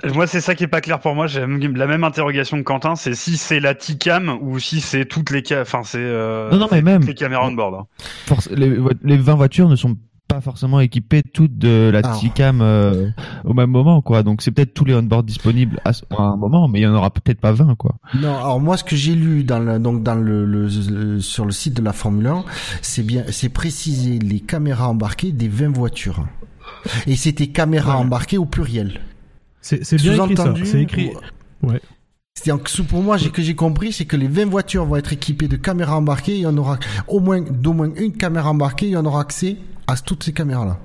Euh, 0.06 0.14
Moi, 0.14 0.26
c'est 0.26 0.40
ça 0.42 0.56
qui 0.56 0.64
est 0.64 0.68
pas 0.68 0.80
clair 0.82 1.00
pour 1.02 1.14
moi. 1.16 1.28
J'ai 1.28 1.42
la 1.42 1.48
même- 1.48 1.76
la 1.76 1.86
même 1.86 2.04
interrogation 2.06 2.58
que 2.58 2.64
Quentin. 2.64 2.96
C'est 2.96 3.14
si 3.14 3.36
c'est 3.38 3.60
la 3.60 3.76
T-cam 3.76 4.38
ou 4.42 4.58
si 4.58 4.80
c'est 4.80 5.06
toutes 5.06 5.30
les 5.32 5.44
enfin 5.60 5.84
c'est 5.84 5.98
euh, 6.00 6.50
Non, 6.50 6.60
non, 6.60 6.68
mais 6.72 6.78
c'est 6.78 6.82
même- 6.84 7.00
toutes 7.02 7.10
les 7.10 7.14
caméras 7.16 7.46
on 7.48 7.52
board. 7.52 7.76
hein. 7.76 7.86
force- 8.26 8.50
les, 8.52 8.78
les 9.04 9.18
20 9.18 9.36
voitures 9.36 9.68
ne 9.70 9.76
sont 9.76 9.98
pas 10.34 10.42
forcément 10.42 10.80
équipées 10.80 11.22
toutes 11.24 11.58
de 11.58 11.90
la 11.92 12.00
Alors. 12.00 12.20
T-Cam 12.20 12.62
euh, 12.62 13.10
au 13.44 13.54
même 13.54 13.70
moment, 13.70 14.02
quoi. 14.02 14.24
Donc 14.24 14.42
c'est 14.42 14.52
peut-être 14.52 14.74
tous 14.74 14.86
les 14.86 14.94
on-board 14.96 15.26
disponibles 15.26 15.80
à, 15.86 15.94
ce- 15.94 16.04
à 16.12 16.22
un 16.22 16.36
moment, 16.38 16.68
mais 16.68 16.80
il 16.80 16.84
y 16.84 16.88
en 16.88 16.94
aura 16.96 17.10
peut-être 17.12 17.40
pas 17.40 17.52
20, 17.52 17.76
quoi. 17.76 17.96
Non, 18.16 18.36
alors 18.36 18.60
moi 18.60 18.78
ce 18.78 18.84
que 18.84 18.96
j'ai 18.96 19.16
lu 19.16 19.44
dans 19.44 19.60
le, 19.60 19.80
donc 19.80 20.04
dans 20.04 20.16
le, 20.16 20.46
le- 20.46 20.68
le- 20.68 21.20
sur 21.20 21.46
le 21.46 21.52
site 21.52 21.76
de 21.76 21.82
la 21.84 21.94
Formule 21.94 22.28
1, 22.28 22.44
c'est 22.82 23.04
bien 23.04 23.24
c'est 23.30 23.50
précisé 23.50 24.20
les 24.20 24.40
caméras 24.40 24.88
embarquées 24.90 25.32
des 25.32 25.48
20 25.48 25.70
voitures. 25.76 26.26
Et 27.08 27.16
c'était 27.16 27.48
caméras 27.48 27.96
Ouais. 27.96 28.02
embarquées 28.04 28.38
au 28.38 28.46
pluriel. 28.46 29.02
C'est 29.62 29.96
bien 29.98 30.14
écrit 30.26 30.38
ça. 30.38 30.54
C'est 30.64 30.82
écrit. 30.82 31.12
Ouais. 31.62 31.80
C'est 32.34 32.52
en 32.52 32.58
dessous 32.58 32.86
pour 32.86 33.04
moi, 33.04 33.18
j'ai 33.18 33.30
que 33.30 33.42
j'ai 33.42 33.54
compris, 33.56 33.92
c'est 33.92 34.06
que 34.06 34.16
les 34.16 34.28
20 34.28 34.46
voitures 34.50 34.86
vont 34.86 34.96
être 34.96 35.14
équipées 35.14 35.48
de 35.48 35.58
caméras 35.58 35.98
embarquées, 35.98 36.36
il 36.36 36.42
y 36.42 36.48
en 36.48 36.58
aura 36.58 36.80
au 37.08 37.20
moins 37.20 37.42
d'au 37.42 37.74
moins 37.74 37.90
une 37.96 38.14
caméra 38.14 38.50
embarquée, 38.50 38.88
il 38.88 38.94
y 38.94 38.98
en 38.98 39.06
aura 39.06 39.22
accès 39.22 39.58
à 39.88 39.96
toutes 39.98 40.24
ces 40.24 40.34
caméras 40.34 40.66
là. 40.66 40.80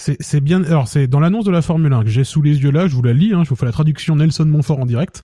C'est 0.00 0.16
c'est 0.20 0.40
bien. 0.40 0.64
Alors 0.64 0.88
c'est 0.88 1.06
dans 1.06 1.20
l'annonce 1.20 1.44
de 1.44 1.50
la 1.50 1.60
Formule 1.60 1.92
1 1.92 2.04
que 2.04 2.08
j'ai 2.08 2.24
sous 2.24 2.40
les 2.40 2.62
yeux 2.62 2.70
là. 2.70 2.86
Je 2.86 2.94
vous 2.94 3.02
la 3.02 3.12
lis. 3.12 3.34
Hein, 3.34 3.44
je 3.44 3.50
vous 3.50 3.56
fais 3.56 3.66
la 3.66 3.72
traduction 3.72 4.16
Nelson 4.16 4.46
Montfort 4.46 4.80
en 4.80 4.86
direct. 4.86 5.22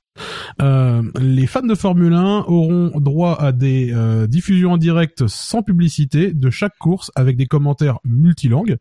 Euh, 0.61 1.03
les 1.19 1.47
fans 1.47 1.63
de 1.63 1.75
Formule 1.75 2.13
1 2.13 2.45
auront 2.47 2.93
droit 3.01 3.41
à 3.41 3.53
des 3.53 3.93
euh, 3.95 4.27
diffusions 4.27 4.73
en 4.73 4.77
direct 4.77 5.27
sans 5.29 5.63
publicité 5.63 6.31
de 6.33 6.51
chaque 6.51 6.77
course 6.79 7.11
avec 7.15 7.39
des 7.39 7.47
commentaires 7.47 8.01
multilangues. 8.05 8.77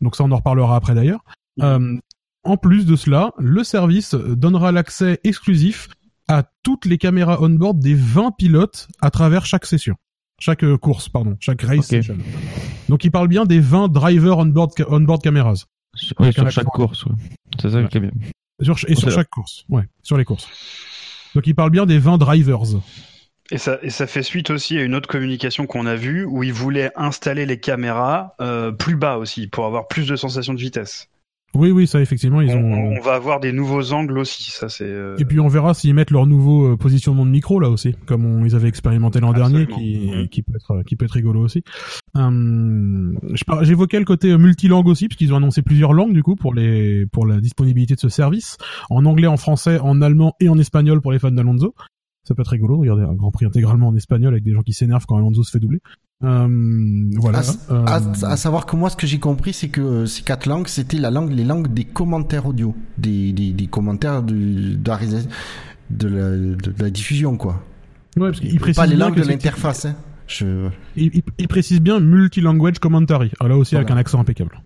Donc 0.00 0.14
ça 0.14 0.22
on 0.22 0.30
en 0.30 0.36
reparlera 0.36 0.76
après 0.76 0.94
d'ailleurs. 0.94 1.24
Euh, 1.60 1.98
en 2.44 2.56
plus 2.56 2.86
de 2.86 2.94
cela, 2.94 3.32
le 3.36 3.64
service 3.64 4.14
donnera 4.14 4.70
l'accès 4.70 5.18
exclusif 5.24 5.88
à 6.28 6.44
toutes 6.62 6.84
les 6.84 6.96
caméras 6.96 7.38
on-board 7.42 7.80
des 7.80 7.94
20 7.94 8.36
pilotes 8.38 8.86
à 9.00 9.10
travers 9.10 9.46
chaque 9.46 9.66
session. 9.66 9.96
Chaque 10.40 10.64
euh, 10.64 10.76
course, 10.76 11.08
pardon. 11.08 11.36
Chaque 11.38 11.62
race. 11.62 11.92
Donc 12.88 13.04
il 13.04 13.10
parle 13.12 13.28
bien 13.28 13.44
des 13.44 13.60
20 13.60 13.88
driver 13.88 14.38
on-board 14.38 14.72
ca- 14.76 14.86
on-board 14.88 15.22
cameras. 15.22 15.66
Un 16.18 16.32
sur 16.32 16.50
chaque 16.50 16.64
course, 16.66 17.04
ouais. 17.04 17.12
C'est 17.60 17.70
ça 17.70 17.82
qui 17.84 17.98
est 17.98 18.00
bien. 18.00 18.10
Sur, 18.62 18.76
et 18.88 18.94
sur 18.94 19.10
chaque 19.10 19.30
course. 19.30 19.64
Ouais, 19.68 19.84
sur 20.02 20.16
les 20.16 20.24
courses. 20.24 20.48
Donc 21.34 21.46
il 21.46 21.54
parle 21.54 21.70
bien 21.70 21.86
des 21.86 21.98
20 21.98 22.18
drivers. 22.18 22.62
Et 23.52 23.58
ça, 23.58 23.78
et 23.82 23.90
ça 23.90 24.06
fait 24.06 24.22
suite 24.22 24.50
aussi 24.50 24.78
à 24.78 24.82
une 24.82 24.94
autre 24.94 25.08
communication 25.08 25.66
qu'on 25.66 25.84
a 25.86 25.94
vue 25.96 26.24
où 26.24 26.42
ils 26.42 26.52
voulaient 26.52 26.90
installer 26.96 27.46
les 27.46 27.58
caméras 27.60 28.34
euh, 28.40 28.70
plus 28.72 28.96
bas 28.96 29.16
aussi 29.18 29.46
pour 29.48 29.66
avoir 29.66 29.88
plus 29.88 30.06
de 30.06 30.16
sensations 30.16 30.54
de 30.54 30.60
vitesse. 30.60 31.08
Oui, 31.54 31.72
oui, 31.72 31.88
ça 31.88 32.00
effectivement, 32.00 32.40
ils 32.40 32.50
on, 32.52 32.60
ont... 32.62 32.96
on 32.96 33.00
va 33.00 33.14
avoir 33.14 33.40
des 33.40 33.52
nouveaux 33.52 33.92
angles 33.92 34.18
aussi. 34.18 34.50
Ça 34.52 34.68
c'est. 34.68 34.84
euh, 34.84 35.16
Et 35.18 35.24
puis 35.24 35.40
on 35.40 35.48
verra 35.48 35.74
s'ils 35.74 35.94
mettent 35.94 36.12
leur 36.12 36.26
nouveau 36.26 36.72
euh, 36.72 36.76
positionnement 36.76 37.26
de 37.26 37.30
micro 37.30 37.58
là 37.58 37.68
aussi, 37.70 37.94
comme 38.06 38.24
on, 38.24 38.44
ils 38.44 38.54
avaient 38.54 38.68
expérimenté 38.68 39.18
l'an 39.18 39.32
dernier, 39.32 39.66
qui, 39.66 40.28
qui 40.30 40.42
peut 40.42 40.52
être 40.54 40.82
qui 40.86 40.94
peut 40.94 41.06
être 41.06 41.12
rigolo 41.12 41.40
aussi. 41.40 41.64
Hum, 42.14 43.18
J'évoquais 43.62 43.98
le 43.98 44.04
côté 44.04 44.30
euh, 44.30 44.38
multilangue 44.38 44.86
aussi, 44.86 45.08
parce 45.08 45.16
qu'ils 45.16 45.32
ont 45.32 45.36
annoncé 45.36 45.62
plusieurs 45.62 45.92
langues 45.92 46.12
du 46.12 46.22
coup 46.22 46.36
pour 46.36 46.54
les 46.54 47.06
pour 47.06 47.26
la 47.26 47.40
disponibilité 47.40 47.94
de 47.94 48.00
ce 48.00 48.08
service, 48.08 48.56
en 48.88 49.04
anglais, 49.04 49.26
en 49.26 49.36
français, 49.36 49.78
en 49.80 50.02
allemand 50.02 50.34
et 50.40 50.48
en 50.48 50.58
espagnol 50.58 51.00
pour 51.00 51.10
les 51.10 51.18
fans 51.18 51.30
d'Alonso. 51.32 51.74
Ça 52.24 52.34
peut 52.34 52.42
être 52.42 52.48
rigolo, 52.48 52.78
regardez 52.78 53.02
un 53.02 53.14
Grand 53.14 53.30
Prix 53.30 53.46
intégralement 53.46 53.88
en 53.88 53.96
espagnol 53.96 54.34
avec 54.34 54.44
des 54.44 54.52
gens 54.52 54.62
qui 54.62 54.72
s'énervent 54.74 55.06
quand 55.06 55.16
Alonso 55.16 55.42
se 55.42 55.50
fait 55.50 55.58
doubler. 55.58 55.80
Hum, 56.22 57.10
voilà. 57.16 57.38
À, 57.38 57.72
Euh, 57.72 57.84
à- 57.86 58.26
à 58.32 58.36
savoir 58.36 58.66
que 58.66 58.76
moi, 58.76 58.90
ce 58.90 58.96
que 58.96 59.06
j'ai 59.06 59.18
compris, 59.18 59.52
c'est 59.54 59.68
que 59.68 59.80
euh, 59.80 60.06
ces 60.06 60.22
quatre 60.22 60.46
langues, 60.46 60.68
c'était 60.68 60.98
la 60.98 61.10
langue, 61.10 61.32
les 61.32 61.44
langues 61.44 61.72
des 61.72 61.84
commentaires 61.84 62.46
audio, 62.46 62.74
des, 62.98 63.32
des, 63.32 63.52
des 63.52 63.66
commentaires 63.68 64.22
de, 64.22 64.34
de, 64.74 64.88
la, 64.88 64.96
résa- 64.96 65.26
de, 65.90 66.08
la, 66.08 66.30
de 66.36 66.74
la 66.78 66.90
diffusion, 66.90 67.36
quoi. 67.38 67.64
ouais, 68.18 68.28
parce 68.28 68.40
qu'il 68.40 68.58
précise 68.60 68.76
Pas 68.76 68.86
les 68.86 68.96
langues 68.96 69.16
de 69.16 69.22
l'interface. 69.22 69.86
Hein. 69.86 69.96
Je... 70.26 70.68
Il, 70.96 71.10
il- 71.14 71.22
il 71.38 71.48
précise 71.48 71.80
bien 71.80 72.00
multi-language 72.00 72.78
commentary. 72.80 73.32
Alors 73.40 73.48
là 73.48 73.56
aussi 73.56 73.74
avec 73.76 73.90
un 73.90 73.96
accent 73.96 74.20
impeccable. 74.20 74.60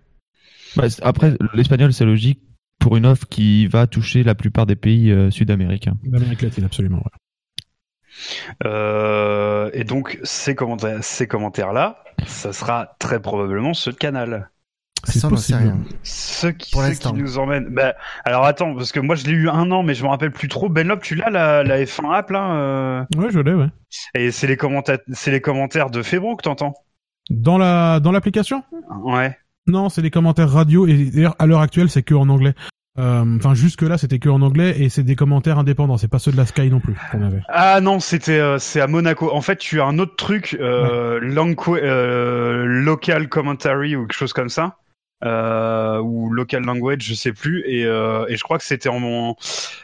Bah, 0.77 0.85
après, 1.03 1.39
l'espagnol, 1.55 1.93
c'est 1.93 2.05
logique 2.05 2.41
pour 2.81 2.97
une 2.97 3.07
offre 3.07 3.29
qui 3.29 3.69
va 3.69 3.87
toucher 3.87 4.25
la 4.25 4.35
plupart 4.35 4.67
des 4.67 4.75
pays 4.77 5.13
euh, 5.13 5.31
sud-américains. 5.31 5.97
L'Amérique 6.11 6.43
latine, 6.43 6.65
absolument. 6.65 6.97
ouais. 6.99 7.11
Euh, 8.65 9.71
et 9.73 9.85
donc 9.85 10.19
ces 10.23 10.55
commentaires, 10.55 11.03
ces 11.03 11.27
commentaires-là, 11.27 12.03
ça 12.27 12.53
sera 12.53 12.95
très 12.99 13.21
probablement 13.21 13.75
ceux 13.75 13.93
de 13.93 13.97
Canal. 13.97 14.51
C'est 15.07 15.19
Ça, 15.19 15.29
on 15.29 15.33
n'en 15.33 15.37
sait 15.37 15.53
possible. 15.53 15.71
rien. 15.75 15.79
Ceux 16.03 16.53
qui, 16.53 16.71
Pour 16.73 17.13
nous 17.15 17.39
emmènent. 17.39 17.69
Bah, 17.69 17.95
alors 18.25 18.45
attends, 18.47 18.75
parce 18.75 18.91
que 18.91 19.01
moi 19.01 19.17
je 19.17 19.27
l'ai 19.27 19.33
eu 19.33 19.49
un 19.51 19.71
an, 19.71 19.83
mais 19.83 19.95
je 19.95 20.03
me 20.03 20.09
rappelle 20.09 20.31
plus 20.33 20.49
trop. 20.49 20.69
Benlop, 20.71 21.01
tu 21.03 21.15
l'as 21.15 21.29
la, 21.31 21.63
la 21.63 21.85
F1 21.85 22.15
app 22.15 22.31
là 22.31 22.55
euh, 22.55 23.05
Ouais, 23.17 23.29
je 23.31 23.39
l'ai, 23.41 23.53
ouais. 23.53 23.69
Et 24.15 24.31
c'est 24.31 24.47
les 24.47 24.57
commentaires, 24.57 24.99
c'est 25.13 25.31
les 25.31 25.41
commentaires 25.43 25.91
de 25.91 26.03
Febro 26.03 26.37
que 26.37 26.43
t'entends. 26.43 26.75
Dans 27.31 27.59
la 27.59 28.01
dans 28.01 28.13
l'application? 28.13 28.63
Ouais. 29.03 29.37
Non, 29.67 29.89
c'est 29.89 30.03
des 30.03 30.11
commentaires 30.11 30.51
radio 30.51 30.87
et 30.87 31.05
d'ailleurs 31.07 31.37
à 31.39 31.47
l'heure 31.47 31.61
actuelle 31.61 31.91
c'est 31.91 32.03
que 32.03 32.15
en 32.15 32.29
anglais. 32.29 32.55
Euh, 32.97 33.25
Enfin 33.37 33.55
jusque 33.55 33.83
là 33.83 33.99
c'était 33.99 34.21
que 34.21 34.29
en 34.29 34.41
anglais 34.41 34.81
et 34.81 34.89
c'est 34.89 35.03
des 35.03 35.17
commentaires 35.17 35.59
indépendants, 35.59 35.97
c'est 35.97 36.07
pas 36.09 36.21
ceux 36.21 36.31
de 36.31 36.37
la 36.37 36.47
Sky 36.47 36.71
non 36.71 36.79
plus 36.79 36.95
qu'on 37.11 37.23
avait. 37.23 37.41
Ah 37.49 37.81
non, 37.81 37.99
c'était 37.99 38.39
euh, 38.39 38.59
c'est 38.59 38.81
à 38.81 38.87
Monaco. 38.87 39.33
En 39.33 39.41
fait, 39.41 39.57
tu 39.57 39.81
as 39.81 39.85
un 39.85 39.99
autre 39.99 40.15
truc, 40.15 40.57
euh, 40.61 41.19
euh, 41.21 42.65
local 42.65 43.29
commentary 43.29 43.97
ou 43.97 44.03
quelque 44.07 44.17
chose 44.17 44.33
comme 44.33 44.49
ça, 44.49 44.79
euh, 45.25 45.99
ou 46.01 46.31
local 46.31 46.63
language, 46.65 47.03
je 47.03 47.15
sais 47.15 47.33
plus. 47.33 47.65
Et, 47.67 47.85
euh, 47.85 48.27
et 48.29 48.37
je 48.37 48.43
crois 48.45 48.59
que 48.59 48.65
c'était 48.65 48.89
en 48.89 49.37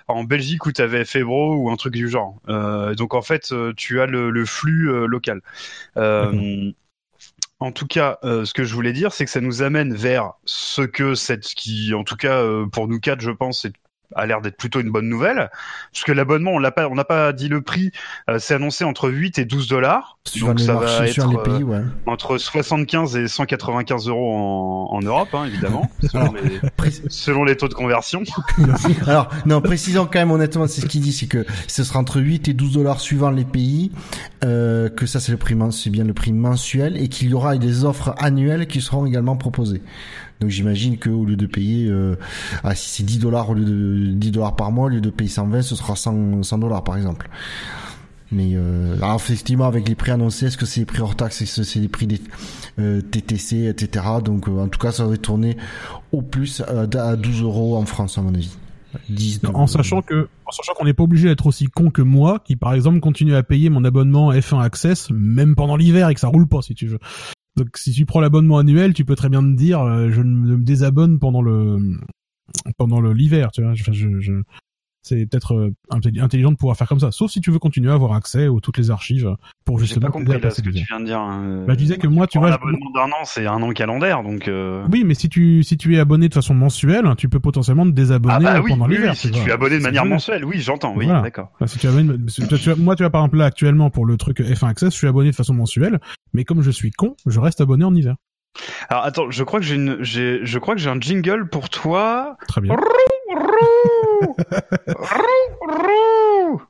en 0.07 0.25
Belgique 0.25 0.67
où 0.67 0.73
tu 0.73 0.81
avais 0.81 1.05
Febro 1.05 1.57
ou 1.57 1.69
un 1.71 1.77
truc 1.77 1.95
du 1.95 2.09
genre. 2.09 2.41
Euh, 2.49 2.95
donc 2.95 3.15
en 3.15 3.23
fait, 3.23 3.53
tu 3.77 4.01
as 4.01 4.07
le, 4.07 4.31
le 4.31 4.45
flux 4.45 4.89
local. 5.09 5.41
Euh, 5.97 6.71
en 7.61 7.73
tout 7.73 7.87
cas, 7.87 8.19
euh, 8.25 8.45
ce 8.45 8.55
que 8.55 8.65
je 8.65 8.75
voulais 8.75 8.93
dire, 8.93 9.13
c'est 9.13 9.27
que 9.27 9.31
ça 9.31 9.41
nous 9.41 9.63
amène 9.63 9.95
vers 9.95 10.33
ce 10.47 10.83
que 10.83 11.15
cette, 11.15 11.45
qui, 11.45 11.93
en 11.95 12.05
tout 12.05 12.17
cas, 12.17 12.43
euh, 12.43 12.67
pour 12.67 12.89
nous 12.89 13.01
quatre, 13.01 13.21
je 13.21 13.31
pense, 13.31 13.63
c'est 13.63 13.73
a 14.15 14.27
l'air 14.27 14.41
d'être 14.41 14.57
plutôt 14.57 14.81
une 14.81 14.91
bonne 14.91 15.09
nouvelle, 15.09 15.51
parce 15.93 16.05
que 16.05 16.13
l'abonnement, 16.13 16.53
on 16.53 16.59
l'a 16.59 16.71
pas, 16.71 16.89
on 16.89 16.95
n'a 16.95 17.05
pas 17.05 17.33
dit 17.33 17.49
le 17.49 17.61
prix, 17.61 17.93
euh, 18.29 18.39
c'est 18.39 18.55
annoncé 18.55 18.85
entre 18.85 19.09
8 19.11 19.39
et 19.39 19.45
12 19.45 19.69
dollars, 19.69 20.19
donc 20.41 20.59
les 20.59 20.67
ça 20.67 20.75
va 20.75 21.07
être 21.07 21.29
les 21.29 21.37
euh, 21.37 21.43
pays, 21.43 21.63
ouais. 21.63 21.83
entre 22.07 22.39
75 22.39 23.17
et 23.17 23.29
195 23.29 24.09
euros 24.09 24.35
en, 24.35 24.97
en 24.97 25.01
Europe, 25.01 25.29
hein, 25.33 25.45
évidemment, 25.47 25.91
selon, 26.03 26.23
Alors, 26.23 26.35
les, 26.35 26.91
selon 27.09 27.45
les 27.45 27.57
taux 27.57 27.69
de 27.69 27.75
conversion. 27.75 28.23
Alors, 29.07 29.29
non, 29.47 29.61
précisons 29.61 30.07
quand 30.07 30.19
même 30.19 30.31
honnêtement, 30.31 30.67
c'est 30.67 30.81
ce 30.81 30.87
qu'il 30.87 31.01
dit, 31.01 31.13
c'est 31.13 31.27
que 31.27 31.45
ce 31.67 31.85
sera 31.85 31.99
entre 31.99 32.21
8 32.21 32.49
et 32.49 32.55
12 32.55 32.73
dollars 32.73 33.01
suivant 33.01 33.31
les 33.31 33.45
pays, 33.45 33.93
euh, 34.45 34.89
que 34.89 35.07
ça 35.07 35.21
c'est 35.21 35.33
le 35.33 35.39
prix, 35.39 35.57
c'est 35.71 35.91
bien 35.91 36.05
le 36.05 36.15
prix 36.15 36.33
mensuel, 36.33 36.97
et 36.97 37.09
qu'il 37.09 37.31
y 37.31 37.35
aura 37.35 37.57
des 37.57 37.85
offres 37.85 38.15
annuelles 38.19 38.67
qui 38.67 38.81
seront 38.81 39.07
également 39.07 39.37
proposées. 39.37 39.83
Donc 40.41 40.51
j'imagine 40.51 40.99
que 40.99 41.11
au 41.11 41.25
lieu 41.25 41.37
de 41.37 41.47
payer, 41.47 41.87
euh, 41.89 42.17
ah, 42.65 42.75
si 42.75 42.89
c'est 42.89 43.03
10 43.03 43.19
dollars 43.19 43.51
au 43.51 43.55
lieu 43.55 43.65
de 43.65 44.13
10 44.13 44.31
dollars 44.31 44.57
par 44.57 44.73
mois, 44.73 44.87
au 44.87 44.89
lieu 44.89 45.01
de 45.01 45.11
payer 45.11 45.31
120, 45.31 45.63
ce 45.63 45.77
sera 45.77 45.97
100 45.97 46.43
100 46.43 46.59
dollars 46.59 46.83
par 46.83 46.97
exemple. 46.97 47.29
Mais 48.33 48.53
euh, 48.55 48.97
alors 48.97 49.17
effectivement, 49.17 49.67
avec 49.67 49.89
les 49.89 49.95
prix 49.95 50.13
annoncés, 50.13 50.47
est-ce 50.47 50.57
que 50.57 50.67
c'est 50.67 50.81
les 50.81 50.87
prix 50.87 51.01
hors 51.01 51.17
taxe, 51.17 51.43
est-ce 51.43 51.61
que 51.61 51.63
c'est 51.65 51.81
les 51.81 51.89
prix 51.89 52.07
des 52.07 52.21
euh, 52.79 53.01
TTC, 53.01 53.67
etc. 53.67 54.05
Donc 54.25 54.49
euh, 54.49 54.63
en 54.63 54.69
tout 54.69 54.79
cas, 54.79 54.93
ça 54.93 55.05
va 55.05 55.17
tourner 55.17 55.57
au 56.13 56.23
plus 56.23 56.63
euh, 56.69 56.87
à 56.95 57.17
12 57.17 57.43
euros 57.43 57.77
en 57.77 57.85
France, 57.87 58.19
à 58.19 58.23
mon 58.23 58.35
avis. 58.35 58.57
10, 59.09 59.43
En 59.55 59.69
sachant 59.69 60.03
que, 60.03 60.29
en 60.47 60.51
sachant 60.51 60.73
qu'on 60.75 60.85
n'est 60.85 60.95
pas 60.95 61.05
obligé 61.05 61.29
d'être 61.29 61.47
aussi 61.47 61.67
con 61.67 61.91
que 61.91 62.03
moi, 62.03 62.41
qui 62.45 62.57
par 62.57 62.75
exemple 62.75 62.99
continue 62.99 63.37
à 63.37 63.43
payer 63.45 63.71
mon 63.71 63.85
abonnement 63.85 64.33
F1 64.33 64.61
Access, 64.61 65.11
même 65.11 65.55
pendant 65.55 65.77
l'hiver 65.77 66.09
et 66.09 66.15
que 66.15 66.21
ça 66.21 66.27
roule 66.27 66.49
pas, 66.49 66.61
si 66.63 66.75
tu 66.75 66.87
veux. 66.87 66.99
Donc 67.57 67.77
si 67.77 67.93
tu 67.93 68.07
prends 68.07 68.21
l'abonnement 68.21 68.59
annuel, 68.59 68.95
tu 68.95 69.05
peux 69.05 69.17
très 69.17 69.29
bien 69.29 69.43
te 69.43 69.57
dire, 69.57 69.81
euh, 69.81 70.11
je 70.11 70.23
me 70.23 70.57
me 70.57 70.65
désabonne 70.65 71.19
pendant 71.19 71.43
le 71.43 71.99
pendant 72.77 73.01
l'hiver, 73.01 73.51
tu 73.53 73.63
vois. 73.63 73.75
C'est 75.03 75.27
peut-être 75.27 75.55
euh, 75.55 75.71
intelli- 75.91 76.21
intelligent 76.21 76.51
de 76.53 76.57
pouvoir 76.57 76.77
faire 76.77 76.89
comme 76.89 77.01
ça, 77.01 77.11
sauf 77.11 77.31
si 77.31 77.41
tu 77.41 77.51
veux 77.51 77.59
continuer 77.59 77.91
à 77.91 77.95
avoir 77.95 78.13
accès 78.15 78.49
aux 78.49 78.61
toutes 78.61 78.79
les 78.79 78.91
archives 78.91 79.35
pour 79.65 79.79
J'ai 79.79 79.87
justement 79.87 80.09
pas 80.11 80.19
t'aider 80.19 80.31
à 80.31 80.35
compris 80.35 80.49
là, 80.49 80.51
ce 80.55 80.63
que 80.63 80.71
tu 80.71 80.85
viens 80.89 81.01
de 81.01 81.05
dire. 81.07 81.19
hein. 81.21 81.65
Bah, 81.67 81.73
je 81.75 81.79
disais 81.79 81.97
que 81.99 82.07
moi, 82.07 82.27
tu 82.27 82.39
vois, 82.39 82.49
un 82.49 82.53
abonnement 82.53 82.91
d'un 82.95 83.07
an, 83.13 83.25
c'est 83.25 83.47
un 83.47 83.63
an 83.63 83.71
calendaire, 83.73 84.23
donc. 84.23 84.49
euh, 84.49 84.85
Oui, 84.93 85.05
mais 85.05 85.15
si 85.15 85.29
tu 85.29 85.63
si 85.63 85.77
tu 85.77 85.97
es 85.97 85.99
abonné 85.99 86.29
de 86.29 86.35
façon 86.35 86.55
mensuelle, 86.55 87.05
tu 87.17 87.29
peux 87.29 87.41
potentiellement 87.41 87.85
te 87.87 87.91
désabonner 87.93 88.35
Ah 88.49 88.55
bah 88.55 88.61
oui, 88.63 88.71
pendant 88.71 88.87
oui, 88.87 88.97
l'hiver. 88.97 89.11
oui, 89.13 89.17
si 89.17 89.31
tu 89.31 89.49
es 89.49 89.53
abonné 89.53 89.79
de 89.79 89.83
manière 89.83 90.05
mensuelle, 90.07 90.45
oui, 90.45 90.61
j'entends, 90.61 90.95
oui, 90.97 91.05
Voilà. 91.07 91.23
d'accord. 91.23 91.51
Enfin, 91.55 91.67
si 91.67 91.79
tu 91.79 91.87
es 91.87 91.89
abonné- 91.91 92.19
parce 92.19 92.37
que 92.37 92.57
tu 92.57 92.69
vois, 92.71 92.77
moi, 92.77 92.97
tu 92.97 93.03
vois, 93.03 93.11
par 93.11 93.23
exemple, 93.23 93.37
là, 93.39 93.47
actuellement, 93.47 93.91
pour 93.91 94.05
le 94.07 94.17
truc 94.17 94.41
F1 94.41 94.69
Access, 94.69 94.93
je 94.93 94.99
suis 94.99 95.07
abonné 95.07 95.31
de 95.31 95.35
façon 95.37 95.55
mensuelle, 95.55 95.99
mais 96.35 96.45
comme 96.45 96.63
je 96.63 96.71
suis 96.71 96.91
con, 96.91 97.17
je 97.27 97.41
reste 97.41 97.61
abonné 97.61 97.85
en 97.85 97.95
hiver. 97.95 98.17
Alors 98.89 99.05
attends, 99.05 99.31
je 99.31 99.45
crois 99.45 99.61
que 99.61 99.67
j'ai 99.67 99.77
une, 99.77 99.99
j'ai, 100.03 100.41
je 100.45 100.59
crois 100.59 100.75
que 100.75 100.81
j'ai 100.81 100.91
un 100.91 101.01
jingle 101.01 101.49
pour 101.49 101.71
toi. 101.71 102.37
Très 102.49 102.61
bien. 102.61 102.77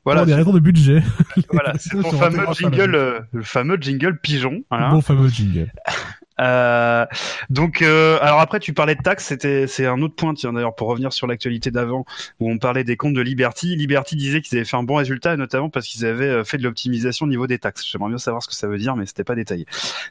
Voilà, 0.03 0.21
Pour 0.21 0.27
des 0.27 0.33
raisons 0.33 0.53
de 0.53 0.59
budget. 0.59 1.01
voilà, 1.51 1.73
c'est 1.77 1.89
ton 1.89 2.11
fameux 2.11 2.45
jingle, 2.53 2.95
euh, 2.95 3.19
le 3.31 3.43
fameux 3.43 3.77
jingle 3.79 4.19
pigeon. 4.19 4.63
Voilà. 4.69 4.89
Bon 4.89 5.01
fameux 5.01 5.27
jingle. 5.27 5.71
Euh, 6.41 7.05
donc, 7.49 7.81
euh, 7.81 8.17
alors 8.21 8.39
après, 8.39 8.59
tu 8.59 8.73
parlais 8.73 8.95
de 8.95 9.01
taxes, 9.01 9.25
c'était 9.25 9.67
c'est 9.67 9.85
un 9.85 10.01
autre 10.01 10.15
point, 10.15 10.33
tiens 10.33 10.53
d'ailleurs, 10.53 10.75
pour 10.75 10.87
revenir 10.87 11.13
sur 11.13 11.27
l'actualité 11.27 11.71
d'avant, 11.71 12.05
où 12.39 12.49
on 12.51 12.57
parlait 12.57 12.83
des 12.83 12.97
comptes 12.97 13.13
de 13.13 13.21
Liberty. 13.21 13.75
Liberty 13.75 14.15
disait 14.15 14.41
qu'ils 14.41 14.57
avaient 14.57 14.65
fait 14.65 14.77
un 14.77 14.83
bon 14.83 14.95
résultat, 14.95 15.37
notamment 15.37 15.69
parce 15.69 15.87
qu'ils 15.87 16.05
avaient 16.05 16.25
euh, 16.25 16.43
fait 16.43 16.57
de 16.57 16.63
l'optimisation 16.63 17.25
au 17.25 17.29
niveau 17.29 17.47
des 17.47 17.59
taxes. 17.59 17.85
J'aimerais 17.89 18.09
bien 18.09 18.17
savoir 18.17 18.43
ce 18.43 18.47
que 18.47 18.55
ça 18.55 18.67
veut 18.67 18.77
dire, 18.77 18.95
mais 18.95 19.05
c'était 19.05 19.23
pas 19.23 19.35
détaillé. 19.35 19.65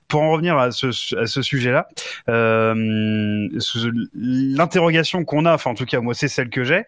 Pour 0.09 0.23
en 0.23 0.31
revenir 0.31 0.57
à 0.59 0.71
ce, 0.71 0.91
sujet-là, 1.43 1.89
l'interrogation 4.15 5.25
qu'on 5.25 5.47
a, 5.47 5.55
enfin 5.55 5.71
en 5.71 5.75
tout 5.75 5.87
cas 5.87 6.01
moi 6.01 6.15
c'est 6.15 6.29
celle 6.29 6.51
que 6.51 6.65
j'ai, 6.65 6.85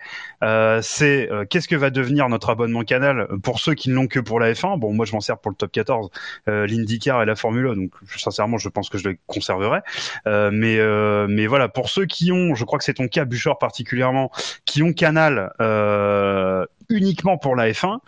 c'est 0.82 1.28
qu'est-ce 1.50 1.68
que 1.68 1.76
va 1.76 1.90
devenir 1.90 2.28
notre 2.28 2.50
abonnement 2.50 2.84
canal 2.84 3.28
pour 3.42 3.60
ceux 3.60 3.74
qui 3.74 3.90
ne 3.90 3.94
l'ont 3.94 4.06
que 4.06 4.20
pour 4.20 4.40
la 4.40 4.52
F1. 4.52 4.78
Bon, 4.78 4.92
moi 4.92 5.06
je 5.06 5.12
m'en 5.12 5.20
sers 5.20 5.38
pour 5.38 5.50
le 5.50 5.56
top 5.56 5.72
14, 5.72 6.10
euh, 6.48 6.66
l'IndyCar 6.66 7.22
et 7.22 7.26
la 7.26 7.36
Formule 7.36 7.68
1, 7.68 7.76
donc 7.76 7.92
sincèrement 8.16 8.58
je 8.58 8.68
pense 8.68 8.88
que 8.88 8.98
je 8.98 9.08
le 9.08 9.16
conserverai. 9.32 9.80
Euh, 10.26 10.50
mais 10.52 10.78
euh, 10.78 11.26
mais 11.28 11.46
voilà, 11.46 11.68
pour 11.68 11.88
ceux 11.88 12.06
qui 12.06 12.32
ont, 12.32 12.54
je 12.54 12.64
crois 12.64 12.78
que 12.78 12.84
c'est 12.84 12.94
ton 12.94 13.08
cas, 13.08 13.24
Buchor 13.24 13.58
particulièrement, 13.58 14.30
qui 14.64 14.82
ont 14.82 14.92
Canal 14.92 15.52
euh, 15.60 16.64
uniquement 16.88 17.38
pour 17.38 17.56
la 17.56 17.70
F1, 17.70 17.98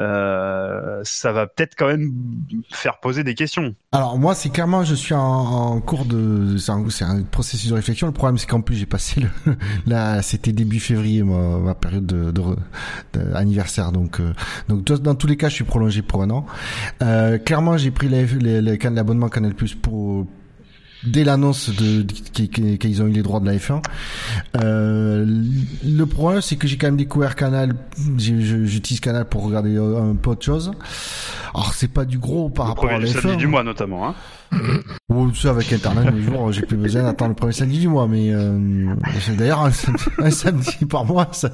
euh, 0.00 1.00
ça 1.04 1.30
va 1.30 1.46
peut-être 1.46 1.76
quand 1.76 1.86
même 1.86 2.12
faire 2.72 2.98
poser 2.98 3.22
des 3.22 3.34
questions. 3.34 3.76
Alors 3.92 4.18
moi, 4.18 4.34
c'est 4.34 4.50
clairement, 4.50 4.82
je 4.82 4.94
suis 4.94 5.14
en, 5.14 5.80
cours 5.80 6.04
de, 6.04 6.56
c'est 6.56 6.72
un, 7.04 7.22
processus 7.22 7.70
de 7.70 7.74
réflexion. 7.74 8.08
Le 8.08 8.12
problème, 8.12 8.36
c'est 8.38 8.48
qu'en 8.48 8.60
plus, 8.60 8.74
j'ai 8.74 8.86
passé 8.86 9.20
le, 9.20 9.28
là, 9.86 10.20
c'était 10.22 10.52
début 10.52 10.80
février, 10.80 11.22
ma, 11.22 11.74
période 11.74 12.06
de. 12.06 12.32
Donc, 13.92 14.20
donc 14.68 14.84
dans- 14.84 15.14
tous 15.14 15.26
les 15.28 15.36
cas, 15.36 15.48
je 15.48 15.54
suis 15.54 15.64
prolongé 15.64 16.02
pour 16.02 16.22
un 16.22 16.30
an. 16.30 16.46
Clairement, 17.44 17.76
j'ai 17.76 17.92
pris 17.92 18.08
l'abonnement 18.08 19.28
Canal 19.28 19.54
Plus 19.54 19.74
pour 19.74 20.26
dès 21.06 21.24
l'annonce 21.24 21.70
de 21.70 22.02
qu'ils 22.02 23.02
ont 23.02 23.06
eu 23.06 23.12
les 23.12 23.22
droits 23.22 23.40
de 23.40 23.46
la 23.46 23.56
F1. 23.56 23.82
Euh, 24.56 25.24
le 25.84 26.04
problème, 26.06 26.40
c'est 26.40 26.56
que 26.56 26.66
j'ai 26.66 26.76
quand 26.76 26.86
même 26.86 26.96
découvert 26.96 27.36
Canal. 27.36 27.74
J'utilise 28.18 29.00
Canal 29.00 29.24
pour 29.26 29.44
regarder 29.44 29.76
euh, 29.76 30.10
un 30.12 30.14
peu 30.16 30.30
autre 30.30 30.44
chose. 30.44 30.72
Alors, 31.54 31.72
c'est 31.74 31.88
pas 31.88 32.04
du 32.04 32.18
gros 32.18 32.48
par 32.50 32.66
Le 32.66 32.68
rapport 32.70 32.84
à 32.84 32.88
premier 32.94 33.06
la 33.06 33.12
du 33.12 33.18
F1. 33.18 33.22
samedi 33.22 33.36
du 33.38 33.46
mois 33.46 33.62
notamment. 33.62 34.08
Hein. 34.08 34.14
Bon, 35.08 35.32
ça 35.34 35.50
avec 35.50 35.72
Internet, 35.72 36.12
le 36.14 36.22
jour, 36.22 36.52
j'ai 36.52 36.62
plus 36.62 36.76
besoin 36.76 37.02
d'attendre 37.02 37.30
le 37.30 37.34
premier 37.34 37.52
samedi 37.52 37.80
du 37.80 37.88
mois, 37.88 38.06
mais 38.06 38.32
euh, 38.32 38.94
d'ailleurs 39.36 39.62
un, 39.64 39.70
samedi- 39.72 40.04
un 40.18 40.30
samedi 40.30 40.84
par 40.88 41.04
mois, 41.04 41.28
ça, 41.32 41.50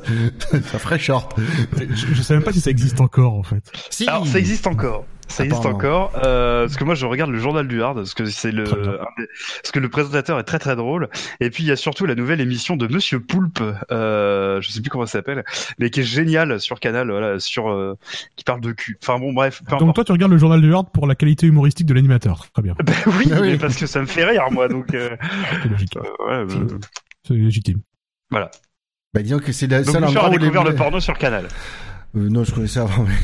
ça 0.51 0.79
ferait 0.79 0.99
short. 0.99 1.35
je, 1.79 2.07
je 2.13 2.23
sais 2.23 2.35
même 2.35 2.43
pas 2.43 2.53
si 2.53 2.61
ça 2.61 2.71
existe 2.71 3.01
encore, 3.01 3.35
en 3.35 3.43
fait. 3.43 3.63
Si. 3.89 4.07
Alors 4.07 4.27
ça 4.27 4.39
existe 4.39 4.67
encore. 4.67 5.07
Ça 5.31 5.45
existe 5.45 5.64
encore. 5.66 6.12
Euh, 6.25 6.64
parce 6.66 6.77
que 6.77 6.85
moi 6.85 6.95
je 6.95 7.07
regarde 7.07 7.31
le 7.31 7.38
journal 7.38 7.66
du 7.69 7.83
hard 7.83 7.97
parce 7.97 8.14
que 8.14 8.27
c'est 8.27 8.51
le 8.53 8.64
parce 8.64 9.71
que 9.73 9.79
le 9.79 9.88
présentateur 9.88 10.38
est 10.38 10.45
très 10.45 10.59
très 10.59 10.77
drôle. 10.77 11.09
Et 11.40 11.51
puis 11.51 11.62
il 11.62 11.66
y 11.66 11.71
a 11.71 11.77
surtout 11.77 12.05
la 12.07 12.14
nouvelle 12.14 12.40
émission 12.40 12.77
de 12.77 12.87
Monsieur 12.93 13.21
Poulpe. 13.21 13.61
Euh, 13.90 14.61
je 14.61 14.71
sais 14.71 14.81
plus 14.81 14.90
comment 14.90 15.07
ça 15.07 15.12
s'appelle, 15.12 15.45
mais 15.79 15.90
qui 15.90 16.01
est 16.01 16.05
géniale 16.05 16.61
sur 16.61 16.81
Canal. 16.81 17.11
Voilà, 17.11 17.38
sur 17.38 17.71
euh, 17.71 17.95
qui 18.37 18.45
parle 18.45 18.61
de 18.61 18.73
cul. 18.73 18.99
Enfin 19.03 19.19
bon 19.19 19.33
bref. 19.33 19.62
Peu 19.64 19.71
Donc 19.73 19.83
importe. 19.83 19.95
toi, 19.97 20.05
tu 20.05 20.12
regardes 20.12 20.33
le 20.33 20.38
journal 20.38 20.61
du 20.61 20.75
Hard 20.75 20.88
pour 20.93 21.07
la 21.07 21.14
qualité 21.14 21.47
humoristique 21.47 21.87
de 21.87 21.95
l'animateur. 21.95 22.47
Très 22.53 22.62
bien. 22.62 22.75
Ben 22.85 22.95
oui, 23.07 23.31
Ah 23.33 23.38
oui. 23.40 23.53
mais 23.53 23.59
parce 23.59 23.77
que 23.77 23.87
ça 23.87 24.01
me 24.01 24.07
fait 24.07 24.25
rire 24.25 24.43
moi. 24.51 24.66
Donc 24.69 24.93
euh, 24.95 25.16
C'est 25.62 25.69
logique. 25.69 25.97
euh, 25.97 26.47
ouais, 26.47 26.55
C'est 27.27 27.35
légitime. 27.35 27.79
voilà. 28.31 28.51
Bah, 29.14 29.23
disons 29.23 29.38
que 29.38 29.53
c'est 29.53 29.66
le 29.69 29.77
Donc 29.85 29.87
seul 29.95 30.03
Bouchard 30.05 30.09
endroit 30.09 30.25
a 30.25 30.29
où 30.29 30.33
les- 30.33 30.38
découvert 30.38 30.64
le 30.64 30.75
porno 30.75 31.01
sur 31.01 31.16
Canal. 31.19 31.47
Euh, 32.16 32.29
non, 32.29 32.43
je 32.45 32.53
connaissais 32.53 32.81
avant, 32.81 33.05
mais 33.05 33.14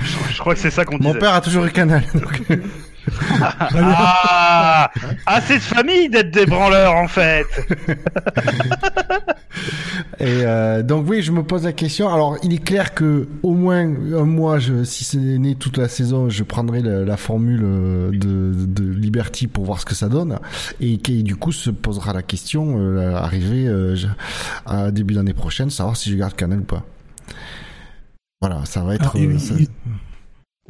Je, 0.00 0.16
je 0.34 0.38
crois 0.40 0.54
que 0.54 0.60
c'est 0.60 0.70
ça 0.70 0.84
qu'on 0.84 0.98
mon 0.98 1.08
disait. 1.10 1.18
père 1.18 1.34
a 1.34 1.40
toujours 1.40 1.64
eu 1.64 1.70
Canal. 1.70 2.02
donc- 2.14 2.42
Ah, 3.74 4.90
c'est 5.46 5.56
de 5.56 5.62
famille 5.62 6.08
d'être 6.10 6.30
des 6.30 6.44
branleurs 6.46 6.94
en 6.94 7.08
fait. 7.08 7.46
Et 10.20 10.42
euh, 10.44 10.82
donc 10.82 11.06
oui, 11.08 11.22
je 11.22 11.32
me 11.32 11.42
pose 11.42 11.64
la 11.64 11.72
question. 11.72 12.12
Alors, 12.12 12.36
il 12.42 12.52
est 12.52 12.62
clair 12.62 12.92
que 12.94 13.28
au 13.42 13.54
moins 13.54 13.80
un 13.80 14.24
mois, 14.24 14.58
je, 14.58 14.84
si 14.84 15.04
c'est 15.04 15.16
né 15.18 15.54
toute 15.54 15.76
la 15.78 15.88
saison, 15.88 16.28
je 16.28 16.42
prendrai 16.44 16.80
la, 16.82 17.00
la 17.04 17.16
formule 17.16 17.62
euh, 17.64 18.10
de, 18.10 18.66
de 18.66 18.84
Liberty 18.92 19.46
pour 19.46 19.64
voir 19.64 19.80
ce 19.80 19.86
que 19.86 19.94
ça 19.94 20.08
donne, 20.08 20.38
et 20.80 20.98
qui 20.98 21.22
du 21.22 21.36
coup 21.36 21.52
se 21.52 21.70
posera 21.70 22.12
la 22.12 22.22
question 22.22 22.76
euh, 22.78 23.14
arrivé 23.16 23.66
euh, 23.68 23.96
à 24.66 24.90
début 24.90 25.14
d'année 25.14 25.34
prochaine, 25.34 25.70
savoir 25.70 25.96
si 25.96 26.10
je 26.10 26.16
garde 26.16 26.34
Canal 26.34 26.60
ou 26.60 26.64
pas. 26.64 26.82
Voilà, 28.40 28.64
ça 28.64 28.82
va 28.84 28.94
être. 28.94 29.12
Ah, 29.14 29.18
et- 29.18 29.26
euh, 29.26 29.38
ça- 29.38 29.54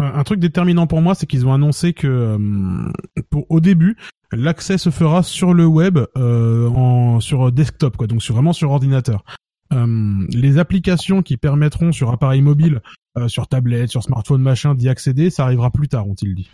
Un 0.01 0.05
un 0.21 0.23
truc 0.23 0.39
déterminant 0.39 0.87
pour 0.87 1.01
moi, 1.03 1.15
c'est 1.17 1.27
qu'ils 1.27 1.45
ont 1.47 1.53
annoncé 1.53 1.93
que 1.93 2.07
euh, 2.07 2.93
pour 3.31 3.47
au 3.51 3.59
début, 3.61 3.97
l'accès 4.33 4.79
se 4.79 4.91
fera 4.91 5.23
sur 5.25 5.53
le 5.55 5.67
web, 5.67 5.99
euh, 6.17 6.69
en, 6.69 7.19
sur 7.21 7.51
desktop, 7.51 7.97
quoi, 7.97 8.07
donc 8.07 8.23
sur, 8.23 8.35
vraiment 8.35 8.53
sur 8.53 8.71
ordinateur. 8.71 9.25
Euh, 9.73 10.25
les 10.31 10.59
applications 10.59 11.23
qui 11.23 11.37
permettront 11.37 11.91
sur 11.93 12.11
appareil 12.13 12.41
mobile, 12.43 12.81
euh, 13.19 13.27
sur 13.29 13.49
tablette, 13.49 13.91
sur 13.91 14.03
smartphone, 14.05 14.41
machin, 14.41 14.75
d'y 14.77 14.89
accéder, 14.89 15.31
ça 15.31 15.43
arrivera 15.45 15.71
plus 15.73 15.89
tard, 15.89 16.09
ont-ils 16.09 16.35
dit. 16.35 16.49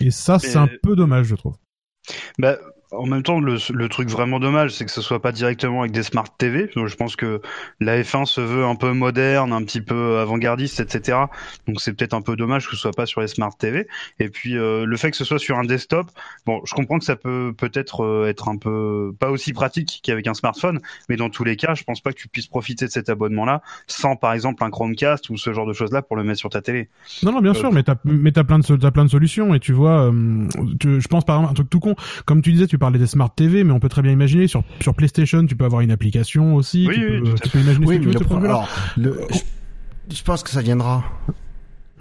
Et 0.00 0.10
ça, 0.10 0.38
c'est 0.38 0.58
un 0.58 0.68
peu 0.82 0.94
dommage, 0.96 1.26
je 1.26 1.34
trouve. 1.36 1.54
Bah, 2.38 2.58
en 2.96 3.06
même 3.06 3.22
temps, 3.22 3.40
le, 3.40 3.56
le 3.72 3.88
truc 3.88 4.08
vraiment 4.08 4.40
dommage, 4.40 4.72
c'est 4.72 4.84
que 4.84 4.90
ce 4.90 5.00
soit 5.02 5.20
pas 5.20 5.32
directement 5.32 5.80
avec 5.80 5.92
des 5.92 6.02
smart 6.02 6.24
TV. 6.38 6.70
Donc, 6.76 6.88
je 6.88 6.96
pense 6.96 7.16
que 7.16 7.40
la 7.80 7.98
F1 8.02 8.24
se 8.24 8.40
veut 8.40 8.64
un 8.64 8.76
peu 8.76 8.92
moderne, 8.92 9.52
un 9.52 9.62
petit 9.64 9.80
peu 9.80 10.18
avant-gardiste, 10.18 10.80
etc. 10.80 11.30
Donc, 11.66 11.80
c'est 11.80 11.92
peut-être 11.94 12.14
un 12.14 12.22
peu 12.22 12.36
dommage 12.36 12.64
que 12.68 12.76
ce 12.76 12.82
soit 12.82 12.92
pas 12.92 13.06
sur 13.06 13.20
les 13.20 13.28
smart 13.28 13.50
TV. 13.56 13.86
Et 14.18 14.28
puis, 14.28 14.56
euh, 14.56 14.84
le 14.86 14.96
fait 14.96 15.10
que 15.10 15.16
ce 15.16 15.24
soit 15.24 15.38
sur 15.38 15.58
un 15.58 15.64
desktop, 15.64 16.10
bon, 16.46 16.60
je 16.64 16.74
comprends 16.74 16.98
que 16.98 17.04
ça 17.04 17.16
peut 17.16 17.52
peut-être 17.56 18.02
euh, 18.04 18.28
être 18.28 18.48
un 18.48 18.56
peu 18.56 19.12
pas 19.18 19.30
aussi 19.30 19.52
pratique 19.52 20.00
qu'avec 20.02 20.26
un 20.26 20.34
smartphone, 20.34 20.80
mais 21.08 21.16
dans 21.16 21.30
tous 21.30 21.44
les 21.44 21.56
cas, 21.56 21.74
je 21.74 21.84
pense 21.84 22.00
pas 22.00 22.12
que 22.12 22.18
tu 22.18 22.28
puisses 22.28 22.46
profiter 22.48 22.86
de 22.86 22.90
cet 22.90 23.08
abonnement-là 23.08 23.62
sans, 23.86 24.16
par 24.16 24.32
exemple, 24.32 24.62
un 24.64 24.70
Chromecast 24.70 25.30
ou 25.30 25.36
ce 25.36 25.52
genre 25.52 25.66
de 25.66 25.72
choses-là 25.72 26.02
pour 26.02 26.16
le 26.16 26.24
mettre 26.24 26.38
sur 26.40 26.50
ta 26.50 26.60
télé. 26.62 26.88
Non, 27.22 27.32
non, 27.32 27.40
bien 27.40 27.52
Euh, 27.52 27.54
sûr, 27.54 27.72
mais 27.72 27.82
t'as, 27.82 27.96
mais 28.04 28.32
t'as 28.32 28.44
plein 28.44 28.58
de, 28.58 28.76
t'as 28.76 28.90
plein 28.90 29.04
de 29.04 29.10
solutions 29.10 29.54
et 29.54 29.60
tu 29.60 29.72
vois, 29.72 30.10
euh, 30.12 30.46
tu- 30.78 31.00
je 31.00 31.08
pense 31.08 31.24
par 31.24 31.36
exemple 31.36 31.50
un 31.52 31.54
truc 31.54 31.70
tout 31.70 31.80
con, 31.80 31.94
comme 32.26 32.42
tu 32.42 32.52
disais, 32.52 32.66
tu 32.66 32.78
parlais 32.84 32.98
des 32.98 33.06
smart 33.06 33.34
TV, 33.34 33.64
mais 33.64 33.72
on 33.72 33.80
peut 33.80 33.88
très 33.88 34.02
bien 34.02 34.12
imaginer 34.12 34.46
sur 34.46 34.62
sur 34.80 34.94
PlayStation, 34.94 35.46
tu 35.46 35.56
peux 35.56 35.64
avoir 35.64 35.80
une 35.80 35.90
application 35.90 36.54
aussi, 36.54 36.86
Oui, 36.88 36.94
tu, 36.94 37.00
oui, 37.00 37.20
peux, 37.20 37.28
tout 37.28 37.32
à 37.32 37.38
tu 37.38 37.48
peux 37.48 37.60
imaginer 37.60 37.86
Oui, 37.86 37.94
ce 37.94 37.98
que 38.00 38.18
tu 38.18 38.24
veux 38.24 38.40
le 38.40 38.44
alors, 38.46 38.68
le, 38.96 39.20
je, 39.30 40.16
je 40.16 40.22
pense 40.22 40.42
que 40.42 40.50
ça 40.50 40.60
viendra. 40.60 41.02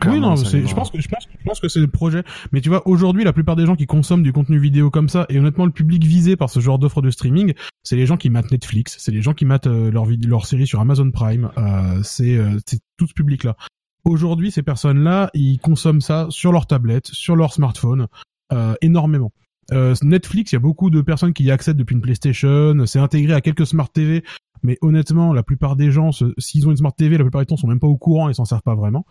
Oui, 0.05 0.19
non, 0.19 0.35
c'est, 0.35 0.67
je 0.67 0.75
pense 0.75 0.91
que 0.91 0.99
je 0.99 1.07
pense, 1.07 1.27
je 1.39 1.43
pense 1.45 1.59
que 1.61 1.69
c'est 1.69 1.79
le 1.79 1.87
projet. 1.87 2.23
Mais 2.51 2.59
tu 2.59 2.67
vois, 2.67 2.85
aujourd'hui, 2.87 3.23
la 3.23 3.31
plupart 3.31 3.55
des 3.55 3.65
gens 3.65 3.75
qui 3.75 3.85
consomment 3.85 4.23
du 4.23 4.33
contenu 4.33 4.59
vidéo 4.59 4.89
comme 4.89 5.07
ça, 5.07 5.25
et 5.29 5.39
honnêtement, 5.39 5.65
le 5.65 5.71
public 5.71 6.03
visé 6.03 6.35
par 6.35 6.49
ce 6.49 6.59
genre 6.59 6.79
d'offre 6.79 7.01
de 7.01 7.09
streaming, 7.09 7.53
c'est 7.83 7.95
les 7.95 8.05
gens 8.05 8.17
qui 8.17 8.29
matent 8.29 8.51
Netflix, 8.51 8.97
c'est 8.99 9.11
les 9.11 9.21
gens 9.21 9.33
qui 9.33 9.45
matent 9.45 9.67
euh, 9.67 9.91
leur 9.91 10.45
série 10.45 10.67
sur 10.67 10.81
Amazon 10.81 11.09
Prime. 11.11 11.51
Euh, 11.57 12.01
c'est 12.03 12.35
euh, 12.35 12.57
c'est 12.65 12.81
tout 12.97 13.07
ce 13.07 13.13
public-là. 13.13 13.55
Aujourd'hui, 14.03 14.51
ces 14.51 14.63
personnes-là, 14.63 15.29
ils 15.33 15.59
consomment 15.59 16.01
ça 16.01 16.27
sur 16.29 16.51
leur 16.51 16.67
tablette, 16.67 17.07
sur 17.07 17.37
leur 17.37 17.53
smartphone, 17.53 18.07
euh, 18.51 18.73
énormément. 18.81 19.31
Euh, 19.71 19.95
Netflix, 20.03 20.51
il 20.51 20.55
y 20.55 20.57
a 20.57 20.59
beaucoup 20.59 20.89
de 20.89 21.01
personnes 21.01 21.33
qui 21.33 21.43
y 21.43 21.51
accèdent 21.51 21.77
depuis 21.77 21.95
une 21.95 22.01
PlayStation. 22.01 22.85
C'est 22.85 22.99
intégré 22.99 23.33
à 23.33 23.41
quelques 23.41 23.65
smart 23.65 23.89
TV, 23.89 24.23
mais 24.61 24.77
honnêtement, 24.81 25.33
la 25.33 25.43
plupart 25.43 25.75
des 25.75 25.91
gens, 25.91 26.11
s'ils 26.37 26.67
ont 26.67 26.71
une 26.71 26.77
smart 26.77 26.93
TV, 26.93 27.17
la 27.17 27.23
plupart 27.23 27.41
du 27.41 27.47
temps, 27.47 27.57
sont 27.57 27.67
même 27.67 27.79
pas 27.79 27.87
au 27.87 27.97
courant 27.97 28.29
et 28.29 28.33
s'en 28.33 28.45
servent 28.45 28.63
pas 28.63 28.75
vraiment. 28.75 29.05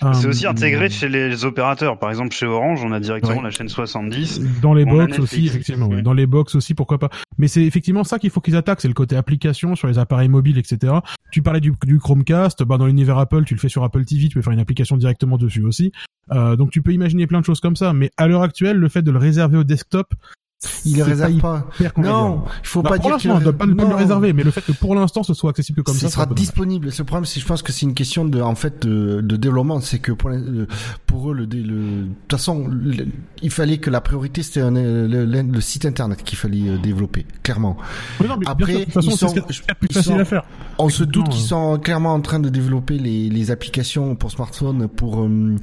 C'est 0.00 0.26
Euh, 0.26 0.28
aussi 0.30 0.46
intégré 0.46 0.90
chez 0.90 1.08
les 1.08 1.44
opérateurs. 1.44 1.98
Par 1.98 2.10
exemple, 2.10 2.34
chez 2.34 2.46
Orange, 2.46 2.80
on 2.84 2.90
a 2.92 2.98
directement 3.00 3.36
Ouais. 3.36 3.42
la 3.44 3.50
chaîne 3.50 3.68
70. 3.68 4.40
Dans 4.60 4.74
les 4.74 4.84
box 4.84 5.18
aussi, 5.20 5.46
effectivement. 5.46 5.86
ouais. 5.86 6.02
Dans 6.02 6.12
les 6.12 6.26
box 6.26 6.54
aussi, 6.56 6.74
pourquoi 6.74 6.98
pas. 6.98 7.10
Mais 7.38 7.46
c'est 7.48 7.62
effectivement 7.62 8.02
ça 8.04 8.18
qu'il 8.18 8.30
faut 8.30 8.40
qu'ils 8.40 8.56
attaquent, 8.56 8.80
c'est 8.80 8.88
le 8.88 8.94
côté 8.94 9.16
application 9.16 9.76
sur 9.76 9.86
les 9.88 9.98
appareils 9.98 10.28
mobiles, 10.28 10.58
etc. 10.58 10.94
Tu 11.30 11.42
parlais 11.42 11.60
du, 11.60 11.72
du 11.84 11.98
Chromecast, 11.98 12.64
bah 12.64 12.76
dans 12.76 12.86
l'univers 12.86 13.18
Apple, 13.18 13.44
tu 13.44 13.54
le 13.54 13.60
fais 13.60 13.68
sur 13.68 13.84
Apple 13.84 14.04
TV, 14.04 14.28
tu 14.28 14.34
peux 14.34 14.42
faire 14.42 14.52
une 14.52 14.58
application 14.60 14.96
directement 14.96 15.38
dessus 15.38 15.62
aussi. 15.62 15.92
Euh, 16.32 16.56
donc 16.56 16.70
tu 16.70 16.82
peux 16.82 16.92
imaginer 16.92 17.26
plein 17.26 17.40
de 17.40 17.44
choses 17.44 17.60
comme 17.60 17.76
ça. 17.76 17.92
Mais 17.92 18.10
à 18.16 18.26
l'heure 18.26 18.42
actuelle, 18.42 18.76
le 18.78 18.88
fait 18.88 19.02
de 19.02 19.10
le 19.12 19.18
réserver 19.18 19.58
au 19.58 19.64
desktop, 19.64 20.12
Il 20.84 20.96
le 20.96 21.04
réserve 21.04 21.38
pas. 21.38 21.66
Non, 21.96 22.44
il 22.62 22.66
faut 22.66 22.82
Bah, 22.82 22.90
pas 22.90 22.96
pour 22.98 23.06
dire 23.10 23.16
qu'il 23.18 23.30
l'instant, 23.30 23.44
le 23.46 23.52
pas, 23.52 23.58
pas 23.58 23.66
me 23.66 23.74
le 23.82 23.88
non. 23.88 23.96
réserver, 23.96 24.32
mais 24.32 24.42
le 24.42 24.50
fait 24.50 24.60
que 24.62 24.72
pour 24.72 24.94
l'instant 24.94 25.22
ce 25.22 25.34
soit 25.34 25.50
accessible 25.50 25.82
comme 25.82 25.94
Ce 25.94 26.02
ça, 26.02 26.08
sera 26.10 26.26
disponible. 26.26 26.92
Ce 26.92 27.02
problème, 27.02 27.24
c'est, 27.24 27.40
je 27.40 27.46
pense 27.46 27.62
que 27.62 27.72
c'est 27.72 27.82
une 27.86 27.94
question 27.94 28.24
de, 28.24 28.40
en 28.40 28.54
fait, 28.54 28.86
de, 28.86 29.20
de 29.20 29.36
développement. 29.36 29.80
C'est 29.80 29.98
que 29.98 30.12
pour, 30.12 30.30
pour 31.06 31.30
eux, 31.30 31.34
le, 31.34 31.46
de 31.46 32.04
toute 32.28 32.38
façon, 32.38 32.68
le- 32.68 33.06
il 33.42 33.50
fallait 33.50 33.78
que 33.78 33.90
la 33.90 34.00
priorité 34.00 34.42
c'était 34.42 34.60
le, 34.70 35.06
le- 35.06 35.42
le 35.42 35.60
site 35.60 35.84
internet 35.86 36.22
qu'il 36.22 36.38
fallait 36.38 36.68
euh, 36.68 36.78
développer, 36.78 37.26
clairement. 37.42 37.76
Mais 38.20 38.28
non, 38.28 38.36
mais 38.38 38.46
Après, 38.48 38.72
sûr, 38.72 38.80
de 38.80 38.84
toute 38.84 38.94
façon, 38.94 39.10
ils 39.10 39.16
sont- 39.18 39.32
plus 39.34 39.88
ils 39.90 39.94
facile 39.94 40.12
sont- 40.12 40.18
à 40.18 40.24
faire. 40.24 40.42
On 40.78 40.88
se 40.88 41.04
doute 41.04 41.26
Non, 41.26 41.30
qu'ils 41.30 41.44
euh. 41.44 41.46
sont 41.46 41.78
clairement 41.78 42.14
en 42.14 42.20
train 42.20 42.40
de 42.40 42.48
développer 42.48 42.98
les, 42.98 43.28
les 43.28 43.50
applications 43.50 44.16
pour 44.16 44.30
smartphone, 44.30 44.88
pour 44.88 45.22
euh, 45.22 45.56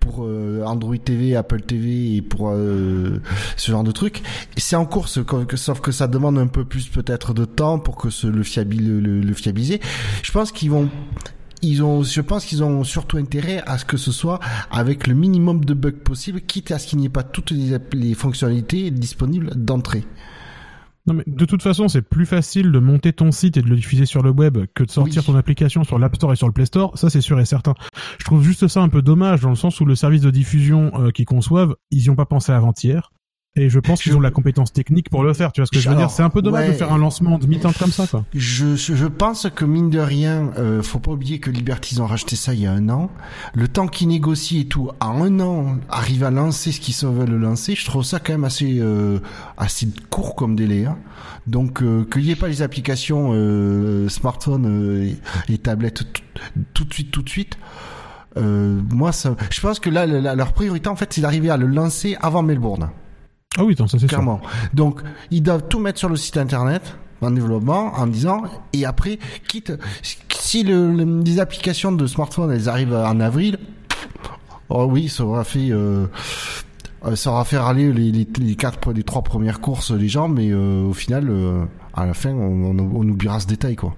pour 0.00 0.24
euh, 0.24 0.62
Android 0.64 0.96
TV, 0.96 1.34
Apple 1.36 1.60
TV 1.62 2.16
et 2.16 2.22
pour 2.22 2.50
euh, 2.50 3.20
ce 3.56 3.70
genre 3.72 3.84
de 3.84 3.90
trucs. 3.92 4.22
C'est 4.56 4.76
en 4.76 4.86
cours, 4.86 5.08
ce- 5.08 5.20
que- 5.20 5.44
que- 5.44 5.56
sauf 5.56 5.80
que 5.80 5.92
ça 5.92 6.06
demande 6.08 6.38
un 6.38 6.46
peu 6.46 6.64
plus 6.64 6.88
peut-être 6.88 7.34
de 7.34 7.44
temps 7.44 7.78
pour 7.78 7.96
que 7.96 8.10
ce, 8.10 8.26
le, 8.26 8.42
fiabi- 8.42 8.80
le, 8.80 9.00
le, 9.00 9.20
le 9.20 9.34
fiabiliser. 9.34 9.80
Je 10.22 10.32
pense 10.32 10.52
qu'ils 10.52 10.70
vont 10.70 10.88
ils 11.62 11.82
ont, 11.82 12.02
je 12.02 12.20
pense 12.20 12.44
qu'ils 12.44 12.62
ont 12.62 12.84
surtout 12.84 13.16
intérêt 13.16 13.62
à 13.66 13.78
ce 13.78 13.84
que 13.86 13.96
ce 13.96 14.12
soit 14.12 14.40
avec 14.70 15.06
le 15.06 15.14
minimum 15.14 15.64
de 15.64 15.72
bugs 15.74 15.90
possible, 15.92 16.42
quitte 16.42 16.70
à 16.70 16.78
ce 16.78 16.86
qu'il 16.86 16.98
n'y 16.98 17.06
ait 17.06 17.10
pas 17.10 17.22
toutes 17.22 17.50
les, 17.50 18.14
fonctionnalités 18.14 18.90
disponibles 18.90 19.52
d'entrée. 19.56 20.04
Non 21.06 21.14
mais 21.14 21.24
de 21.26 21.44
toute 21.44 21.62
façon, 21.62 21.88
c'est 21.88 22.02
plus 22.02 22.26
facile 22.26 22.72
de 22.72 22.78
monter 22.78 23.12
ton 23.12 23.30
site 23.32 23.56
et 23.56 23.62
de 23.62 23.68
le 23.68 23.76
diffuser 23.76 24.06
sur 24.06 24.22
le 24.22 24.30
web 24.30 24.58
que 24.74 24.82
de 24.84 24.90
sortir 24.90 25.22
Oui. 25.22 25.26
ton 25.26 25.36
application 25.36 25.82
sur 25.84 25.98
l'App 25.98 26.16
Store 26.16 26.32
et 26.32 26.36
sur 26.36 26.46
le 26.46 26.52
Play 26.52 26.66
Store. 26.66 26.96
Ça, 26.98 27.10
c'est 27.10 27.20
sûr 27.20 27.38
et 27.40 27.44
certain. 27.46 27.74
Je 28.18 28.24
trouve 28.24 28.42
juste 28.42 28.66
ça 28.68 28.82
un 28.82 28.88
peu 28.88 29.02
dommage 29.02 29.40
dans 29.40 29.50
le 29.50 29.54
sens 29.56 29.80
où 29.80 29.84
le 29.86 29.94
service 29.94 30.20
de 30.20 30.30
diffusion 30.30 30.90
euh, 31.00 31.10
qu'ils 31.10 31.24
conçoivent, 31.24 31.74
ils 31.90 32.02
y 32.02 32.10
ont 32.10 32.16
pas 32.16 32.26
pensé 32.26 32.52
avant-hier. 32.52 33.12
Et 33.58 33.70
je 33.70 33.78
pense 33.80 34.02
qu'ils 34.02 34.12
Je- 34.12 34.16
ont 34.18 34.20
la 34.20 34.30
compétence 34.30 34.70
technique 34.72 35.08
pour 35.08 35.22
le 35.24 35.32
faire. 35.32 35.50
Tu 35.52 35.60
vois 35.62 35.66
ce 35.66 35.70
que 35.70 35.78
je 35.80 35.88
veux 35.88 35.94
Alors, 35.96 36.08
dire? 36.08 36.14
C'est 36.14 36.22
un 36.22 36.28
peu 36.28 36.42
dommage 36.42 36.66
ouais. 36.66 36.72
de 36.74 36.76
faire 36.78 36.92
un 36.92 36.98
lancement 36.98 37.38
de 37.38 37.46
mi-temps 37.46 37.72
comme 37.78 37.90
ça, 37.90 38.06
quoi. 38.06 38.24
Je, 38.34 38.76
je 38.76 39.06
pense 39.06 39.48
que 39.54 39.64
mine 39.64 39.88
de 39.88 39.98
rien, 39.98 40.50
euh, 40.58 40.82
faut 40.82 40.98
pas 40.98 41.12
oublier 41.12 41.38
que 41.40 41.50
Liberty 41.50 41.94
ils 41.94 42.02
ont 42.02 42.06
racheté 42.06 42.36
ça 42.36 42.52
il 42.52 42.60
y 42.60 42.66
a 42.66 42.72
un 42.72 42.88
an. 42.90 43.10
Le 43.54 43.66
temps 43.68 43.86
qu'ils 43.86 44.08
négocient 44.08 44.60
et 44.60 44.66
tout, 44.66 44.90
en 45.00 45.22
un 45.22 45.40
an, 45.40 45.78
arrivent 45.88 46.24
à 46.24 46.30
lancer 46.30 46.70
ce 46.70 46.80
qu'ils 46.80 46.94
veulent 47.08 47.30
lancer. 47.40 47.74
Je 47.74 47.84
trouve 47.86 48.04
ça 48.04 48.20
quand 48.20 48.34
même 48.34 48.44
assez 48.44 48.78
euh, 48.80 49.20
assez 49.56 49.88
court 50.10 50.34
comme 50.36 50.54
délai. 50.54 50.84
Hein. 50.84 50.98
Donc 51.46 51.82
euh, 51.82 52.04
qu'il 52.12 52.22
n'y 52.24 52.30
ait 52.32 52.36
pas 52.36 52.48
les 52.48 52.60
applications 52.60 53.30
euh, 53.32 54.08
smartphone 54.10 54.66
euh, 54.66 55.14
et, 55.48 55.52
et 55.54 55.58
tablettes 55.58 56.02
tout, 56.12 56.22
tout 56.74 56.84
de 56.84 56.92
suite, 56.92 57.10
tout 57.10 57.22
de 57.22 57.28
suite. 57.30 57.56
Euh, 58.36 58.78
moi, 58.92 59.12
ça, 59.12 59.34
je 59.50 59.60
pense 59.62 59.80
que 59.80 59.88
là, 59.88 60.04
la- 60.04 60.34
leur 60.34 60.52
priorité 60.52 60.90
en 60.90 60.96
fait, 60.96 61.10
c'est 61.12 61.22
d'arriver 61.22 61.48
à 61.48 61.56
le 61.56 61.66
lancer 61.66 62.18
avant 62.20 62.42
Melbourne. 62.42 62.90
Ah 63.58 63.64
oui, 63.64 63.74
non, 63.78 63.86
ça 63.86 63.98
c'est. 63.98 64.06
Clairement. 64.06 64.40
Donc, 64.74 65.00
ils 65.30 65.42
doivent 65.42 65.66
tout 65.68 65.78
mettre 65.78 65.98
sur 65.98 66.08
le 66.08 66.16
site 66.16 66.36
internet 66.36 66.96
en 67.22 67.30
développement 67.30 67.92
en 67.94 68.06
disant 68.06 68.42
et 68.74 68.84
après 68.84 69.18
quitte 69.48 69.72
si 70.30 70.62
le, 70.62 70.92
le- 70.92 71.22
les 71.22 71.40
applications 71.40 71.90
de 71.90 72.06
smartphone 72.06 72.52
elles 72.52 72.68
arrivent 72.68 72.92
en 72.92 73.18
avril 73.20 73.58
oh 74.68 74.84
oui 74.84 75.08
ça 75.08 75.24
aura 75.24 75.42
fait 75.42 75.70
euh, 75.70 76.06
euh, 77.06 77.16
ça 77.16 77.30
aura 77.30 77.46
fait 77.46 77.56
râler 77.56 77.90
les, 77.94 78.54
quatre 78.54 78.92
les 78.92 79.02
trois 79.02 79.22
premières 79.22 79.62
courses 79.62 79.92
les 79.92 80.08
gens 80.08 80.28
mais 80.28 80.50
euh, 80.52 80.82
au 80.82 80.92
final 80.92 81.32
à 81.94 82.04
la 82.04 82.12
fin 82.12 82.32
on, 82.32 82.66
on, 82.66 82.78
on 82.78 83.08
oubliera 83.08 83.40
ce 83.40 83.46
détail 83.46 83.76
quoi 83.76 83.96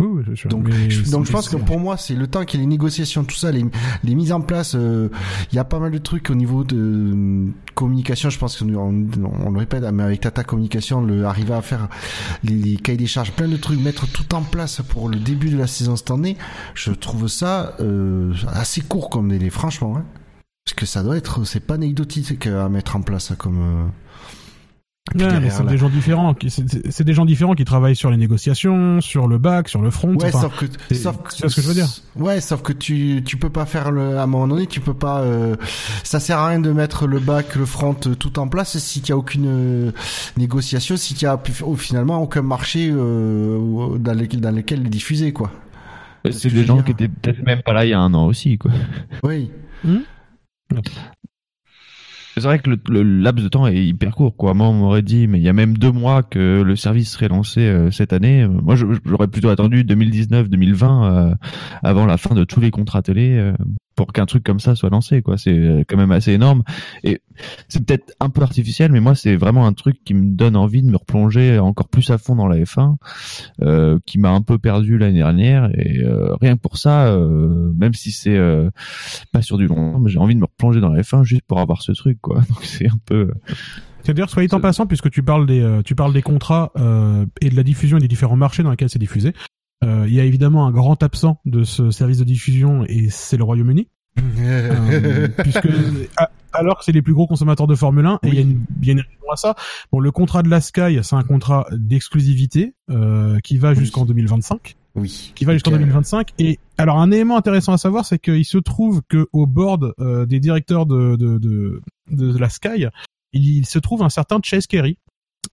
Oui, 0.00 0.06
oui, 0.26 0.34
donc, 0.48 0.68
je, 0.88 1.10
donc 1.10 1.26
je 1.26 1.30
pense 1.30 1.50
que 1.50 1.56
pour 1.56 1.78
moi, 1.78 1.98
c'est 1.98 2.14
le 2.14 2.26
temps 2.26 2.46
qu'il 2.46 2.58
y 2.58 2.62
ait 2.62 2.66
les 2.66 2.70
négociations, 2.70 3.22
tout 3.22 3.36
ça, 3.36 3.52
les, 3.52 3.64
les 4.02 4.14
mises 4.14 4.32
en 4.32 4.40
place. 4.40 4.74
euh, 4.74 5.10
Il 5.52 5.56
y 5.56 5.58
a 5.58 5.64
pas 5.64 5.78
mal 5.78 5.92
de 5.92 5.98
trucs 5.98 6.30
au 6.30 6.34
niveau 6.34 6.64
de 6.64 6.76
euh, 6.76 7.46
communication. 7.74 8.30
Je 8.30 8.38
pense 8.38 8.62
nous, 8.62 8.78
on, 8.78 9.06
on 9.46 9.50
le 9.50 9.58
répète, 9.58 9.84
mais 9.92 10.02
avec 10.02 10.20
Tata 10.20 10.42
Communication, 10.42 11.02
le, 11.02 11.26
arriver 11.26 11.52
à 11.52 11.60
faire 11.60 11.88
les, 12.44 12.54
les 12.54 12.76
cahiers 12.78 12.96
des 12.96 13.06
charges, 13.06 13.32
plein 13.32 13.46
de 13.46 13.58
trucs, 13.58 13.78
mettre 13.78 14.10
tout 14.10 14.34
en 14.34 14.42
place 14.42 14.80
pour 14.88 15.10
le 15.10 15.18
début 15.18 15.50
de 15.50 15.58
la 15.58 15.66
saison 15.66 15.96
cette 15.96 16.10
année. 16.10 16.38
Je 16.74 16.92
trouve 16.92 17.28
ça 17.28 17.74
euh, 17.80 18.32
assez 18.54 18.80
court 18.80 19.10
comme 19.10 19.28
délai, 19.28 19.50
franchement. 19.50 19.98
Hein. 19.98 20.04
Parce 20.64 20.74
que 20.76 20.86
ça 20.86 21.02
doit 21.02 21.18
être, 21.18 21.44
c'est 21.44 21.60
pas 21.60 21.74
anecdotique 21.74 22.46
à 22.46 22.70
mettre 22.70 22.96
en 22.96 23.02
place 23.02 23.32
comme. 23.36 23.90
Ouais, 25.14 25.40
mais 25.40 25.50
c'est 25.50 25.66
des 25.66 25.76
gens 25.76 25.88
différents. 25.88 26.34
qui- 26.34 26.50
c'est- 26.50 27.02
des 27.02 27.14
gens 27.14 27.24
différents 27.24 27.54
qui 27.54 27.64
travaillent 27.64 27.96
sur 27.96 28.10
les 28.12 28.16
négociations, 28.16 29.00
sur 29.00 29.26
le 29.26 29.38
bac, 29.38 29.68
sur 29.68 29.82
le 29.82 29.90
front. 29.90 30.14
Ouais, 30.14 30.26
enfin, 30.28 30.42
sauf 30.42 30.56
que, 30.60 30.66
c'est- 30.88 30.94
sauf 30.94 31.16
tu 31.34 31.42
vois 31.42 31.50
ce 31.50 31.56
que 31.56 31.62
je 31.62 31.66
veux 31.68 31.74
dire? 31.74 31.88
Ouais, 32.14 32.40
sauf 32.40 32.62
que 32.62 32.72
tu, 32.72 33.22
tu 33.24 33.36
peux 33.36 33.50
pas 33.50 33.66
faire 33.66 33.90
le, 33.90 34.18
à 34.18 34.22
un 34.22 34.26
moment 34.26 34.46
donné, 34.46 34.66
tu 34.68 34.80
peux 34.80 34.94
pas, 34.94 35.20
euh, 35.22 35.56
ça 36.04 36.20
sert 36.20 36.38
à 36.38 36.48
rien 36.48 36.60
de 36.60 36.70
mettre 36.70 37.08
le 37.08 37.18
bac, 37.18 37.56
le 37.56 37.66
front 37.66 37.96
euh, 38.06 38.14
tout 38.14 38.38
en 38.38 38.46
place 38.46 38.78
si 38.78 39.00
tu 39.02 39.08
y 39.08 39.12
a 39.12 39.16
aucune 39.16 39.46
euh, 39.48 39.92
négociation, 40.36 40.96
si 40.96 41.14
tu 41.14 41.24
y 41.24 41.28
a 41.28 41.40
oh, 41.62 41.74
finalement 41.74 42.22
aucun 42.22 42.42
marché 42.42 42.88
euh, 42.92 43.98
dans, 43.98 44.14
lequel, 44.14 44.40
dans 44.40 44.52
lequel 44.54 44.82
les 44.84 44.90
diffuser, 44.90 45.32
quoi. 45.32 45.50
C'est 46.30 46.50
que 46.50 46.54
des 46.54 46.64
gens 46.66 46.82
qui 46.82 46.92
étaient 46.92 47.08
peut-être 47.08 47.42
même 47.44 47.62
pas 47.62 47.72
là 47.72 47.84
il 47.84 47.88
y 47.88 47.94
a 47.94 47.98
un 47.98 48.12
an 48.14 48.26
aussi, 48.26 48.58
quoi. 48.58 48.70
Oui. 49.24 49.50
C'est 52.40 52.46
vrai 52.46 52.58
que 52.58 52.70
le, 52.88 53.02
laps 53.02 53.44
de 53.44 53.48
temps 53.48 53.66
est 53.66 53.84
hyper 53.84 54.14
court, 54.14 54.34
quoi. 54.34 54.54
Moi, 54.54 54.66
on 54.66 54.72
m'aurait 54.72 55.02
dit, 55.02 55.26
mais 55.26 55.38
il 55.38 55.44
y 55.44 55.48
a 55.48 55.52
même 55.52 55.76
deux 55.76 55.92
mois 55.92 56.22
que 56.22 56.62
le 56.62 56.76
service 56.76 57.10
serait 57.12 57.28
lancé 57.28 57.60
euh, 57.60 57.90
cette 57.90 58.12
année. 58.12 58.46
Moi, 58.48 58.76
j'aurais 58.76 59.28
plutôt 59.28 59.50
attendu 59.50 59.84
2019-2020 59.84 60.84
euh, 61.30 61.34
avant 61.82 62.06
la 62.06 62.16
fin 62.16 62.34
de 62.34 62.44
tous 62.44 62.60
les 62.60 62.70
contrats 62.70 63.02
télé 63.02 63.36
euh, 63.36 63.52
pour 64.00 64.14
qu'un 64.14 64.24
truc 64.24 64.42
comme 64.42 64.60
ça 64.60 64.74
soit 64.74 64.88
lancé, 64.88 65.20
quoi. 65.20 65.36
C'est 65.36 65.52
euh, 65.52 65.84
quand 65.86 65.98
même 65.98 66.10
assez 66.10 66.32
énorme. 66.32 66.62
Et 67.04 67.20
c'est 67.68 67.84
peut-être 67.84 68.14
un 68.18 68.30
peu 68.30 68.40
artificiel, 68.40 68.90
mais 68.92 69.00
moi, 69.00 69.14
c'est 69.14 69.36
vraiment 69.36 69.66
un 69.66 69.74
truc 69.74 70.02
qui 70.06 70.14
me 70.14 70.34
donne 70.34 70.56
envie 70.56 70.82
de 70.82 70.88
me 70.88 70.96
replonger 70.96 71.58
encore 71.58 71.88
plus 71.88 72.08
à 72.08 72.16
fond 72.16 72.34
dans 72.34 72.46
la 72.46 72.56
F1, 72.56 72.96
euh, 73.60 73.98
qui 74.06 74.18
m'a 74.18 74.30
un 74.30 74.40
peu 74.40 74.56
perdu 74.56 74.96
l'année 74.96 75.18
dernière. 75.18 75.68
Et 75.74 75.98
euh, 75.98 76.34
rien 76.40 76.56
que 76.56 76.62
pour 76.62 76.78
ça, 76.78 77.08
euh, 77.08 77.74
même 77.76 77.92
si 77.92 78.10
c'est 78.10 78.38
pas 79.32 79.42
sur 79.42 79.58
du 79.58 79.66
long 79.66 79.92
terme, 79.92 80.08
j'ai 80.08 80.18
envie 80.18 80.34
de 80.34 80.40
me 80.40 80.46
replonger 80.46 80.80
dans 80.80 80.88
la 80.88 81.02
F1 81.02 81.22
juste 81.24 81.42
pour 81.46 81.60
avoir 81.60 81.82
ce 81.82 81.92
truc, 81.92 82.18
quoi. 82.22 82.36
Donc 82.48 82.62
c'est 82.62 82.88
un 82.88 82.98
peu. 83.04 83.30
C'est 84.02 84.14
d'ailleurs, 84.14 84.30
soit 84.30 84.46
dit 84.46 84.54
en 84.54 84.60
passant, 84.60 84.86
puisque 84.86 85.10
tu 85.10 85.22
parles 85.22 85.44
des, 85.44 85.80
tu 85.84 85.94
parles 85.94 86.14
des 86.14 86.22
contrats 86.22 86.72
et 87.42 87.50
de 87.50 87.54
la 87.54 87.62
diffusion 87.62 87.98
et 87.98 88.00
des 88.00 88.08
différents 88.08 88.36
marchés 88.36 88.62
dans 88.62 88.70
lesquels 88.70 88.88
c'est 88.88 88.98
diffusé. 88.98 89.34
Euh, 89.84 90.04
Il 90.08 90.14
y 90.14 90.20
a 90.20 90.24
évidemment 90.24 90.66
un 90.66 90.70
grand 90.70 91.02
absent 91.02 91.40
de 91.44 91.64
ce 91.64 91.90
service 91.90 92.18
de 92.18 92.24
diffusion 92.24 92.84
et 92.86 93.08
c'est 93.10 93.36
le 93.36 93.44
Royaume-Uni, 93.44 93.88
Euh, 94.38 95.28
puisque 95.38 95.68
alors 96.52 96.78
que 96.78 96.84
c'est 96.84 96.92
les 96.92 97.02
plus 97.02 97.14
gros 97.14 97.26
consommateurs 97.26 97.66
de 97.66 97.74
Formule 97.74 98.06
1 98.06 98.18
et 98.24 98.28
il 98.28 98.34
y 98.34 98.38
a 98.38 98.40
une, 98.40 98.64
une 98.82 98.98
raison 99.00 99.30
à 99.32 99.36
ça. 99.36 99.54
Bon, 99.92 100.00
le 100.00 100.10
contrat 100.10 100.42
de 100.42 100.48
la 100.48 100.60
Sky, 100.60 100.98
c'est 101.02 101.16
un 101.16 101.22
contrat 101.22 101.66
d'exclusivité 101.70 102.74
euh, 102.90 103.38
qui 103.40 103.56
va 103.58 103.72
jusqu'en 103.74 104.04
2025 104.04 104.76
oui. 104.96 105.32
qui 105.36 105.44
va 105.44 105.52
jusqu'en 105.52 105.70
Ok. 105.70 105.78
2025. 105.78 106.30
Et 106.38 106.58
alors 106.76 106.98
un 106.98 107.10
élément 107.12 107.36
intéressant 107.36 107.72
à 107.72 107.78
savoir, 107.78 108.04
c'est 108.04 108.18
qu'il 108.18 108.44
se 108.44 108.58
trouve 108.58 109.02
que 109.08 109.28
au 109.32 109.46
board 109.46 109.94
euh, 110.00 110.26
des 110.26 110.40
directeurs 110.40 110.86
de, 110.86 111.16
de, 111.16 111.38
de, 111.38 111.80
de 112.10 112.38
la 112.38 112.48
Sky, 112.48 112.86
il 113.32 113.64
se 113.66 113.78
trouve 113.78 114.02
un 114.02 114.08
certain 114.08 114.40
Chase 114.42 114.66
Carey. 114.66 114.96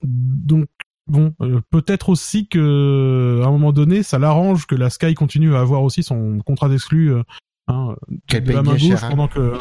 Donc 0.03 0.67
bon, 1.08 1.34
euh, 1.41 1.60
peut-être 1.72 2.10
aussi 2.10 2.47
que 2.47 3.41
à 3.43 3.47
un 3.47 3.51
moment 3.51 3.72
donné, 3.72 4.03
ça 4.03 4.20
l'arrange 4.20 4.66
que 4.68 4.76
la 4.76 4.89
Sky 4.89 5.14
continue 5.14 5.55
à 5.55 5.60
avoir 5.60 5.84
aussi 5.84 6.03
son 6.03 6.39
contrat 6.45 6.70
d'exclus 6.70 7.12
euh, 7.14 7.24
hein, 7.68 7.95
de 8.30 8.51
la 8.51 8.64
main 8.64 8.72
gauche 8.74 8.82
cher, 8.82 9.03
hein. 9.03 9.08
pendant 9.10 9.28
que 9.28 9.53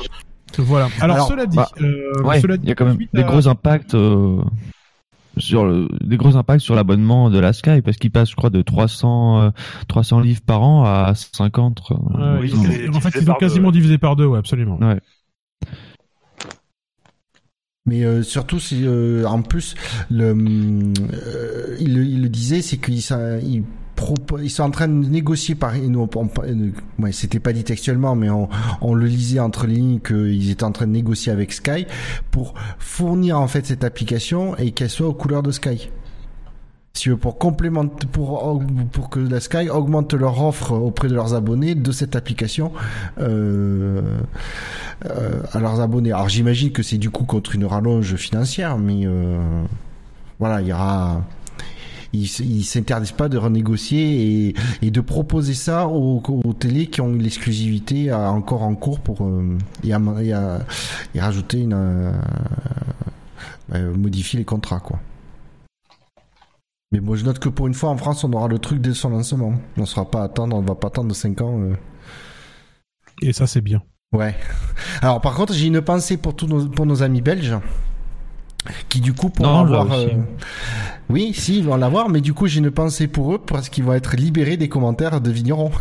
que 0.53 0.62
voilà. 0.62 0.88
Alors, 1.01 1.16
Alors, 1.16 1.28
cela 1.28 1.47
dit, 1.47 1.57
bah, 1.57 1.68
euh, 1.80 2.22
Ouais, 2.22 2.40
cela 2.40 2.55
il 2.62 2.68
y 2.68 2.72
a 2.72 2.74
quand 2.74 2.86
même 2.86 2.99
des 3.12 3.22
à- 3.22 3.24
gros 3.24 3.49
impacts 3.49 3.94
euh, 3.94 4.40
sur 5.38 5.66
le, 5.66 5.88
des 6.03 6.16
gros 6.16 6.36
impacts 6.36 6.61
sur 6.62 6.74
l'abonnement 6.74 7.28
de 7.30 7.38
la 7.38 7.53
Sky 7.53 7.82
parce 7.82 7.97
qu'il 7.99 8.11
passe, 8.11 8.30
je 8.30 8.36
crois, 8.36 8.49
de 8.51 8.62
300 8.62 9.40
euh, 9.42 9.51
300 9.88 10.20
livres 10.20 10.40
par 10.47 10.62
an 10.62 10.84
à 10.84 11.12
50. 11.14 11.82
euh, 11.90 11.94
Ouais, 11.94 12.40
Oui, 12.40 12.51
ils 12.53 12.57
ont- 12.59 12.62
c'est 12.64 12.88
en 12.97 13.01
fait, 13.01 13.18
ils 13.18 13.22
ont 13.22 13.26
par 13.26 13.38
deux, 13.38 13.47
quasiment 13.47 13.70
divisé 13.70 13.99
par 13.99 14.16
deux, 14.16 14.24
ouais, 14.26 14.38
absolument. 14.38 14.78
Ouais. 14.78 15.01
Mais 17.87 18.05
euh, 18.05 18.22
surtout, 18.22 18.59
c'est 18.59 18.76
euh, 18.82 19.24
en 19.26 19.43
plus, 19.43 19.74
le, 20.11 20.34
euh, 20.34 21.76
il, 21.80 21.95
le- 21.97 22.05
il 22.05 22.22
le 22.22 22.28
disait, 22.28 22.62
c'est 22.62 22.76
qu'ils 22.78 23.03
sont- 23.03 23.39
ils 24.43 24.51
sont 24.51 24.62
en 24.62 24.70
train 24.70 24.89
de 24.89 24.93
négocier 25.09 25.55
par, 25.55 25.74
nous, 25.76 26.09
ouais, 26.99 27.12
c'était 27.12 27.39
pas 27.39 27.53
dit 27.53 27.64
textuellement, 27.64 28.14
mais 28.14 28.28
on, 28.28 28.49
on 28.82 28.95
le 28.95 29.07
lisait 29.07 29.41
entre 29.41 29.66
les 29.66 29.76
lignes 29.76 30.01
qu'ils 30.01 30.51
étaient 30.51 30.64
en 30.64 30.72
train 30.72 30.87
de 30.87 30.93
négocier 30.93 31.32
avec 31.32 31.53
Sky 31.53 31.87
pour 32.30 32.55
fournir 32.78 33.41
en 33.41 33.49
fait 33.49 33.64
cette 33.66 33.84
application 33.84 34.57
et 34.57 34.72
qu'elle 34.72 34.91
soit 34.91 35.07
aux 35.09 35.14
couleurs 35.14 35.43
de 35.43 35.51
Sky. 35.51 35.89
Si 36.97 37.11
pour 37.11 37.38
complémenter, 37.38 38.07
pour 38.07 38.62
pour 38.92 39.11
que 39.11 39.20
la 39.20 39.40
Sky 39.40 39.68
augmente 39.68 40.14
leur 40.14 40.42
offre 40.42 40.72
auprès 40.72 41.09
de 41.09 41.14
leurs 41.14 41.34
abonnés 41.34 41.74
de 41.74 41.92
cette 41.92 42.16
application 42.16 42.72
euh, 43.20 44.01
euh, 45.05 45.42
à 45.53 45.61
leurs 45.61 45.80
abonnés. 45.80 46.12
Alors 46.12 46.28
j'imagine 46.28 46.72
que 46.72 46.82
c'est 46.82 46.99
du 46.99 47.11
coup 47.11 47.24
contre 47.24 47.55
une 47.55 47.66
rallonge 47.66 48.16
financière, 48.16 48.78
mais 48.78 49.07
euh, 49.07 49.38
voilà, 50.38 50.62
il 50.62 50.68
y 50.68 50.72
aura 50.72 51.22
ils 52.12 52.64
s'interdisent 52.64 53.12
pas 53.12 53.28
de 53.28 53.36
renégocier 53.36 54.47
et, 54.49 54.55
et 54.80 54.90
de 54.90 55.01
proposer 55.03 55.53
ça 55.53 55.86
aux, 55.86 56.22
aux 56.26 56.53
télés 56.55 56.86
qui 56.86 57.03
ont 57.03 57.12
l'exclusivité 57.12 58.11
encore 58.11 58.62
en 58.62 58.74
cours 58.74 59.01
pour 59.01 59.28
et, 59.84 59.92
à, 59.92 60.61
rajouter 61.18 61.61
une 61.61 62.12
modifier 63.74 64.38
les 64.38 64.47
contrats 64.47 64.80
quoi. 64.80 64.99
Mais 66.97 67.01
bon, 67.01 67.14
je 67.14 67.26
note 67.26 67.38
que 67.38 67.51
pour 67.51 67.66
une 67.66 67.74
fois 67.74 67.90
en 67.90 67.99
France, 67.99 68.24
on 68.24 68.32
aura 68.32 68.49
le 68.49 68.59
truc 68.59 68.80
dès 68.80 68.94
son 68.94 69.11
lancement. 69.11 69.53
On 69.76 69.80
ne 69.82 69.86
sera 69.86 70.11
pas 70.11 70.22
attendre, 70.22 70.57
on 70.57 70.62
va 70.62 70.74
pas 70.74 70.86
attendre 70.86 71.14
5 71.14 71.42
ans. 71.42 71.61
euh. 71.61 71.74
Et 73.20 73.34
ça, 73.34 73.47
c'est 73.47 73.61
bien. 73.61 73.82
Ouais. 74.14 74.34
Alors 75.03 75.20
par 75.20 75.34
contre, 75.34 75.53
j'ai 75.53 75.66
une 75.66 75.82
pensée 75.82 76.16
pour 76.16 76.34
tous 76.34 76.47
nos, 76.47 76.66
pour 76.70 76.86
nos 76.86 77.03
amis 77.03 77.20
belges 77.20 77.55
qui 78.88 79.01
du 79.03 79.12
coup 79.12 79.28
pourront 79.28 79.64
là 79.64 79.80
avoir. 79.80 79.92
euh, 79.92 80.07
Oui, 81.11 81.34
si, 81.34 81.59
ils 81.59 81.64
vont 81.64 81.76
l'avoir, 81.76 82.09
mais 82.09 82.22
du 82.22 82.32
coup, 82.32 82.47
j'ai 82.47 82.61
une 82.61 82.70
pensée 82.70 83.09
pour 83.09 83.34
eux 83.34 83.38
parce 83.38 83.68
qu'ils 83.68 83.84
vont 83.84 83.92
être 83.92 84.16
libérés 84.16 84.57
des 84.57 84.70
commentaires 84.70 85.20
de 85.20 85.30
vignerons. 85.30 85.72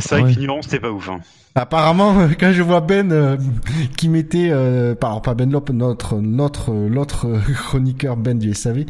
C'est 0.00 0.14
vrai 0.14 0.22
Ouais. 0.22 0.34
que 0.34 0.38
l'ignorance, 0.38 0.64
c'était 0.66 0.80
pas 0.80 0.90
ouf. 0.92 1.08
Hein. 1.08 1.20
Apparemment, 1.56 2.16
euh, 2.20 2.28
quand 2.38 2.52
je 2.52 2.62
vois 2.62 2.80
Ben 2.80 3.10
euh, 3.10 3.36
qui 3.96 4.08
mettait, 4.08 4.50
euh, 4.52 4.94
alors 5.02 5.22
pas 5.22 5.34
Ben 5.34 5.50
Lop, 5.50 5.70
notre 5.70 6.16
notre 6.20 6.72
l'autre 6.72 7.26
euh, 7.26 7.40
chroniqueur 7.52 8.16
Ben 8.16 8.38
du 8.38 8.54
SAV, 8.54 8.84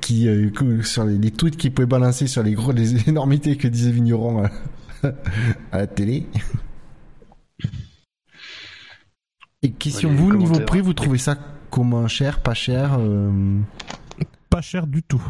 qui 0.00 0.28
euh, 0.28 0.50
sur 0.82 1.04
les, 1.04 1.18
les 1.18 1.30
tweets 1.32 1.56
qu'il 1.56 1.74
pouvait 1.74 1.86
balancer 1.86 2.28
sur 2.28 2.44
les 2.44 2.52
gros 2.52 2.70
les 2.70 3.08
énormités 3.08 3.56
que 3.56 3.66
disait 3.66 3.90
Vigneron 3.90 4.44
euh, 5.04 5.10
à 5.72 5.78
la 5.78 5.86
télé. 5.88 6.26
Et 9.62 9.70
question 9.72 10.10
Ouais, 10.10 10.16
vous 10.16 10.36
niveau 10.36 10.60
prix, 10.60 10.80
vous 10.80 10.92
trouvez 10.94 11.18
ça 11.18 11.36
comment 11.70 12.06
cher, 12.06 12.40
pas 12.40 12.54
cher 12.54 12.96
euh, 12.98 13.58
Pas 14.50 14.60
cher 14.60 14.86
du 14.86 15.02
tout. 15.02 15.22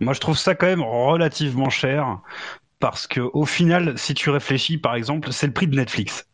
Moi, 0.00 0.14
je 0.14 0.20
trouve 0.20 0.38
ça 0.38 0.54
quand 0.54 0.66
même 0.66 0.82
relativement 0.82 1.68
cher 1.68 2.20
parce 2.80 3.06
que 3.06 3.20
au 3.20 3.44
final, 3.44 3.96
si 3.98 4.14
tu 4.14 4.30
réfléchis, 4.30 4.78
par 4.78 4.94
exemple, 4.94 5.32
c'est 5.32 5.46
le 5.46 5.52
prix 5.52 5.66
de 5.68 5.76
Netflix. 5.76 6.26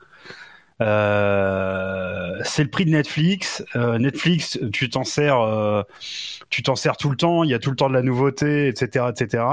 Euh, 0.82 2.38
c'est 2.44 2.62
le 2.62 2.70
prix 2.70 2.84
de 2.84 2.90
Netflix. 2.90 3.64
Euh, 3.76 3.98
Netflix, 3.98 4.58
tu 4.72 4.88
t'en 4.90 5.04
sers, 5.04 5.40
euh, 5.40 5.82
tu 6.50 6.62
t'en 6.62 6.76
sers 6.76 6.96
tout 6.96 7.10
le 7.10 7.16
temps. 7.16 7.44
Il 7.44 7.50
y 7.50 7.54
a 7.54 7.58
tout 7.58 7.70
le 7.70 7.76
temps 7.76 7.88
de 7.88 7.94
la 7.94 8.02
nouveauté, 8.02 8.68
etc., 8.68 9.06
etc. 9.10 9.44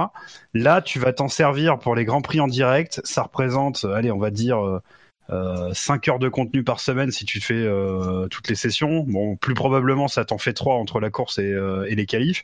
Là, 0.53 0.81
tu 0.81 0.99
vas 0.99 1.13
t'en 1.13 1.27
servir 1.27 1.79
pour 1.79 1.95
les 1.95 2.05
grands 2.05 2.21
prix 2.21 2.39
en 2.39 2.47
direct. 2.47 3.01
Ça 3.03 3.23
représente, 3.23 3.85
allez, 3.85 4.11
on 4.11 4.19
va 4.19 4.31
dire. 4.31 4.63
Euh, 4.65 4.79
euh, 5.29 5.73
5 5.73 6.07
heures 6.09 6.19
de 6.19 6.27
contenu 6.27 6.63
par 6.63 6.79
semaine 6.79 7.09
si 7.11 7.25
tu 7.25 7.39
fais 7.39 7.53
euh, 7.53 8.27
toutes 8.27 8.49
les 8.49 8.55
sessions. 8.55 9.03
Bon, 9.07 9.35
plus 9.35 9.53
probablement, 9.53 10.07
ça 10.07 10.25
t'en 10.25 10.37
fait 10.37 10.53
3 10.53 10.75
entre 10.75 10.99
la 10.99 11.09
course 11.09 11.39
et, 11.39 11.51
euh, 11.51 11.85
et 11.89 11.95
les 11.95 12.05
qualifs. 12.05 12.43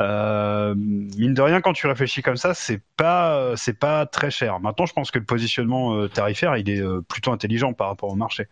Euh, 0.00 0.74
mine 0.76 1.34
de 1.34 1.42
rien, 1.42 1.60
quand 1.60 1.72
tu 1.72 1.86
réfléchis 1.86 2.20
comme 2.22 2.36
ça, 2.36 2.52
c'est 2.54 2.80
pas 2.96 3.52
c'est 3.56 3.78
pas 3.78 4.06
très 4.06 4.30
cher. 4.30 4.58
Maintenant, 4.60 4.86
je 4.86 4.92
pense 4.92 5.10
que 5.10 5.18
le 5.20 5.24
positionnement 5.24 5.94
euh, 5.94 6.08
tarifaire, 6.08 6.56
il 6.56 6.68
est 6.68 6.80
euh, 6.80 7.00
plutôt 7.08 7.30
intelligent 7.32 7.72
par 7.74 7.88
rapport 7.88 8.10
au 8.10 8.16
marché. 8.16 8.48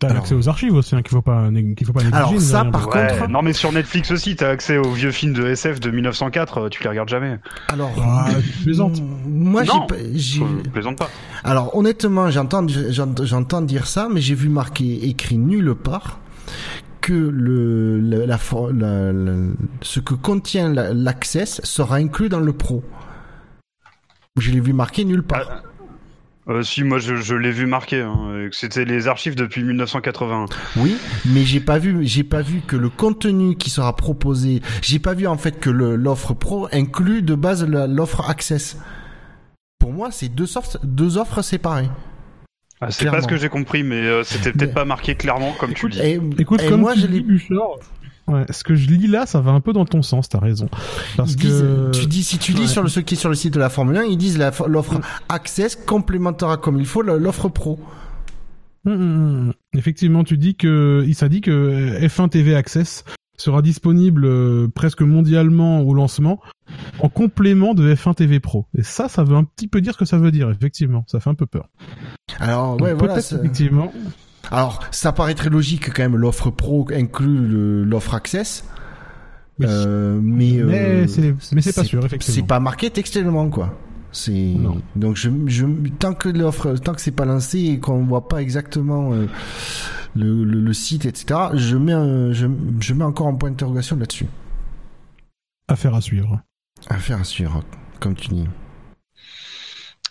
T'as 0.00 0.08
Alors- 0.08 0.22
accès 0.22 0.34
aux 0.34 0.48
archives 0.48 0.72
aussi, 0.72 0.94
hein, 0.96 1.02
qu'il 1.02 1.10
faut 1.10 1.20
pas, 1.20 1.46
qu'il 1.50 1.86
faut 1.86 1.92
pas 1.92 2.00
négliger. 2.02 2.16
Alors, 2.16 2.40
ça, 2.40 2.64
par 2.64 2.88
Ouais, 2.88 3.06
contre- 3.18 3.28
non, 3.28 3.42
mais 3.42 3.52
sur 3.52 3.70
Netflix 3.70 4.10
aussi, 4.12 4.34
t'as 4.34 4.48
accès 4.48 4.78
aux 4.78 4.90
vieux 4.92 5.10
films 5.10 5.34
de 5.34 5.46
SF 5.46 5.78
de 5.78 5.90
1904. 5.90 6.56
euh, 6.58 6.68
Tu 6.70 6.82
les 6.82 6.88
regardes 6.88 7.10
jamais. 7.10 7.38
Alors, 7.68 7.92
Ah, 8.02 8.30
tu 8.42 8.62
plaisantes. 8.64 9.02
moi 9.26 9.62
j'ai 9.64 9.70
plaisante 10.72 10.96
pas. 10.96 11.10
Alors 11.44 11.76
honnêtement, 11.76 12.30
j'entends 12.30 12.66
j'ent- 12.66 13.22
j'entends 13.24 13.60
dire 13.60 13.86
ça, 13.86 14.08
mais 14.10 14.22
j'ai 14.22 14.34
vu 14.34 14.48
marqué 14.48 15.06
écrit 15.06 15.36
nulle 15.36 15.74
part 15.74 16.18
que 17.04 17.12
le, 17.12 18.00
la, 18.24 18.38
for- 18.38 18.72
la- 18.72 19.12
la- 19.12 19.52
ce 19.82 20.00
que 20.00 20.14
contient 20.14 20.72
la- 20.72 20.94
l'Access 20.94 21.60
sera 21.62 21.96
inclus 21.96 22.30
dans 22.30 22.40
le 22.40 22.54
Pro. 22.54 22.82
Je 24.40 24.50
l'ai 24.50 24.60
vu 24.60 24.72
marqué 24.72 25.04
nulle 25.04 25.22
part. 25.22 25.46
Ah, 25.50 25.62
Euh, 26.48 26.62
si, 26.62 26.82
moi, 26.82 26.98
je, 26.98 27.16
je 27.16 27.34
l'ai 27.34 27.50
vu 27.52 27.66
marqué. 27.66 28.00
Hein, 28.00 28.48
C'était 28.52 28.84
les 28.86 29.06
archives 29.06 29.34
depuis 29.34 29.62
1981. 29.62 30.46
Oui, 30.78 30.96
mais 31.26 31.42
j'ai 31.44 31.60
pas 31.60 31.78
vu 31.78 32.06
j'ai 32.06 32.24
pas 32.24 32.40
vu 32.42 32.60
que 32.66 32.76
le 32.76 32.88
contenu 32.88 33.56
qui 33.56 33.68
sera 33.70 33.94
proposé, 33.96 34.62
j'ai 34.82 34.98
pas 34.98 35.12
vu 35.14 35.26
en 35.26 35.36
fait 35.36 35.58
que 35.60 35.70
l'offre 35.70 36.32
Pro 36.34 36.68
inclut 36.72 37.20
de 37.22 37.34
base 37.34 37.66
l'offre 37.66 38.28
Access. 38.30 38.78
Pour 39.78 39.92
moi, 39.92 40.08
c'est 40.10 40.28
deux 40.30 40.46
deux 40.82 41.18
offres 41.18 41.42
séparées. 41.42 41.90
Ah, 42.80 42.90
c'est 42.90 43.06
pas 43.10 43.22
ce 43.22 43.28
que 43.28 43.36
j'ai 43.36 43.48
compris, 43.48 43.82
mais 43.82 43.96
euh, 43.96 44.24
c'était 44.24 44.52
peut-être 44.52 44.68
Mais- 44.70 44.74
pas 44.74 44.84
marqué 44.84 45.14
clairement 45.14 45.52
comme 45.58 45.72
tu 45.74 45.86
le 45.88 45.92
dis. 45.92 46.00
Et, 46.00 46.20
Écoute, 46.38 46.62
et 46.62 46.68
comme 46.68 46.80
moi 46.80 46.94
tu 46.94 47.00
je 47.00 47.06
dis, 47.06 47.20
Bouchard, 47.20 47.78
ouais, 48.26 48.44
ce 48.50 48.62
que 48.64 48.74
je 48.74 48.88
lis 48.88 49.06
là, 49.06 49.26
ça 49.26 49.40
va 49.40 49.52
un 49.52 49.60
peu 49.60 49.72
dans 49.72 49.84
ton 49.86 50.02
sens, 50.02 50.28
t'as 50.28 50.40
raison. 50.40 50.68
Parce 51.16 51.36
que 51.36 51.90
tu 51.92 52.06
dis, 52.06 52.22
si 52.24 52.38
tu 52.38 52.52
lis 52.52 52.62
Ouais. 52.62 52.66
sur 52.66 52.82
le, 52.82 52.88
ce 52.88 53.00
qui 53.00 53.14
est 53.14 53.16
sur 53.16 53.28
le 53.30 53.34
site 53.36 53.54
de 53.54 53.58
la 53.60 53.70
Formule 53.70 53.96
1, 53.96 54.02
ils 54.04 54.18
disent 54.18 54.38
l'offre. 54.66 55.00
Access 55.28 55.76
complémentera 55.76 56.56
comme 56.56 56.78
il 56.80 56.86
faut 56.86 57.02
l'offre 57.02 57.48
Pro. 57.48 57.78
Hum, 58.86 58.92
hum, 58.92 59.00
hum. 59.00 59.52
Effectivement, 59.74 60.24
tu 60.24 60.36
dis 60.36 60.56
que 60.56 61.06
ça 61.14 61.28
dit 61.30 61.40
que 61.40 61.98
F1 62.06 62.28
TV 62.28 62.54
Access 62.54 63.04
sera 63.36 63.62
disponible 63.62 64.24
euh, 64.24 64.68
presque 64.74 65.02
mondialement 65.02 65.80
au 65.82 65.92
lancement 65.94 66.40
en 67.00 67.08
complément 67.08 67.74
de 67.74 67.94
F1 67.94 68.14
TV 68.14 68.40
Pro. 68.40 68.66
Et 68.76 68.82
ça, 68.82 69.08
ça 69.08 69.24
veut 69.24 69.36
un 69.36 69.44
petit 69.44 69.68
peu 69.68 69.80
dire 69.80 69.92
ce 69.94 69.98
que 69.98 70.04
ça 70.04 70.18
veut 70.18 70.30
dire. 70.30 70.50
Effectivement, 70.50 71.04
ça 71.08 71.20
fait 71.20 71.30
un 71.30 71.34
peu 71.34 71.46
peur. 71.46 71.68
Alors, 72.38 72.76
Donc, 72.76 72.86
ouais, 72.86 72.94
voilà. 72.94 73.20
c'est- 73.20 73.36
effectivement. 73.36 73.92
Alors, 74.50 74.80
ça 74.90 75.12
paraît 75.12 75.34
très 75.34 75.50
logique 75.50 75.92
quand 75.92 76.02
même, 76.02 76.16
l'offre 76.16 76.50
Pro 76.50 76.86
inclut 76.92 77.84
l'offre 77.84 78.14
Access. 78.14 78.64
Oui. 79.58 79.66
Euh, 79.68 80.18
mais, 80.22 80.58
euh, 80.58 80.66
mais 80.66 81.06
c'est 81.06 81.34
mais 81.54 81.62
c'est 81.62 81.72
pas 81.74 81.84
sûr, 81.84 82.00
C'est 82.02 82.06
effectivement. 82.06 82.46
pas 82.46 82.60
marqué 82.60 82.90
textuellement, 82.90 83.48
quoi. 83.48 83.72
C'est 84.16 84.54
donc 84.94 85.16
je, 85.16 85.28
je 85.46 85.66
tant 85.98 86.14
que 86.14 86.28
l'offre 86.28 86.76
tant 86.76 86.92
que 86.94 87.00
c'est 87.00 87.10
pas 87.10 87.24
lancé 87.24 87.58
et 87.58 87.80
qu'on 87.80 88.04
voit 88.04 88.28
pas 88.28 88.40
exactement 88.40 89.12
euh, 89.12 89.26
le, 90.14 90.44
le, 90.44 90.60
le 90.60 90.72
site 90.72 91.04
etc 91.04 91.48
je 91.54 91.76
mets 91.76 91.92
un, 91.92 92.30
je, 92.32 92.46
je 92.78 92.94
mets 92.94 93.02
encore 93.02 93.26
un 93.26 93.34
point 93.34 93.50
d'interrogation 93.50 93.96
là-dessus 93.96 94.28
Affaire 95.66 95.94
à 95.96 96.00
suivre. 96.00 96.40
affaire 96.88 97.18
à 97.18 97.24
suivre 97.24 97.64
comme 97.98 98.14
tu 98.14 98.28
dis 98.28 98.46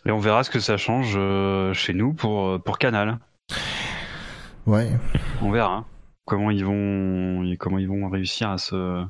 Et 0.05 0.11
on 0.11 0.19
verra 0.19 0.43
ce 0.43 0.49
que 0.49 0.59
ça 0.59 0.75
change 0.75 1.13
euh, 1.15 1.73
chez 1.73 1.93
nous 1.93 2.13
pour, 2.13 2.45
euh, 2.47 2.59
pour 2.59 2.77
Canal. 2.79 3.19
ouais 4.67 4.91
On 5.41 5.49
verra 5.49 5.85
comment 6.25 6.51
ils 6.51 6.65
vont 6.65 7.55
comment 7.57 7.77
ils 7.77 7.87
vont 7.87 8.09
réussir 8.09 8.49
à 8.49 8.57
se 8.57 9.05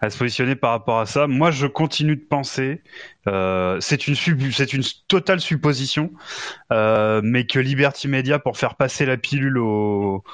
à 0.00 0.10
se 0.10 0.18
positionner 0.18 0.54
par 0.56 0.70
rapport 0.70 1.00
à 1.00 1.06
ça. 1.06 1.26
Moi, 1.26 1.50
je 1.50 1.66
continue 1.66 2.16
de 2.16 2.24
penser, 2.24 2.82
euh, 3.28 3.78
c'est 3.80 4.06
une 4.08 4.14
c'est 4.14 4.72
une 4.72 4.82
totale 5.08 5.40
supposition, 5.40 6.10
euh, 6.72 7.20
mais 7.22 7.46
que 7.46 7.58
Liberty 7.58 8.08
Media 8.08 8.38
pour 8.38 8.56
faire 8.58 8.76
passer 8.76 9.06
la 9.06 9.16
pilule 9.16 9.58
aux, 9.58 10.24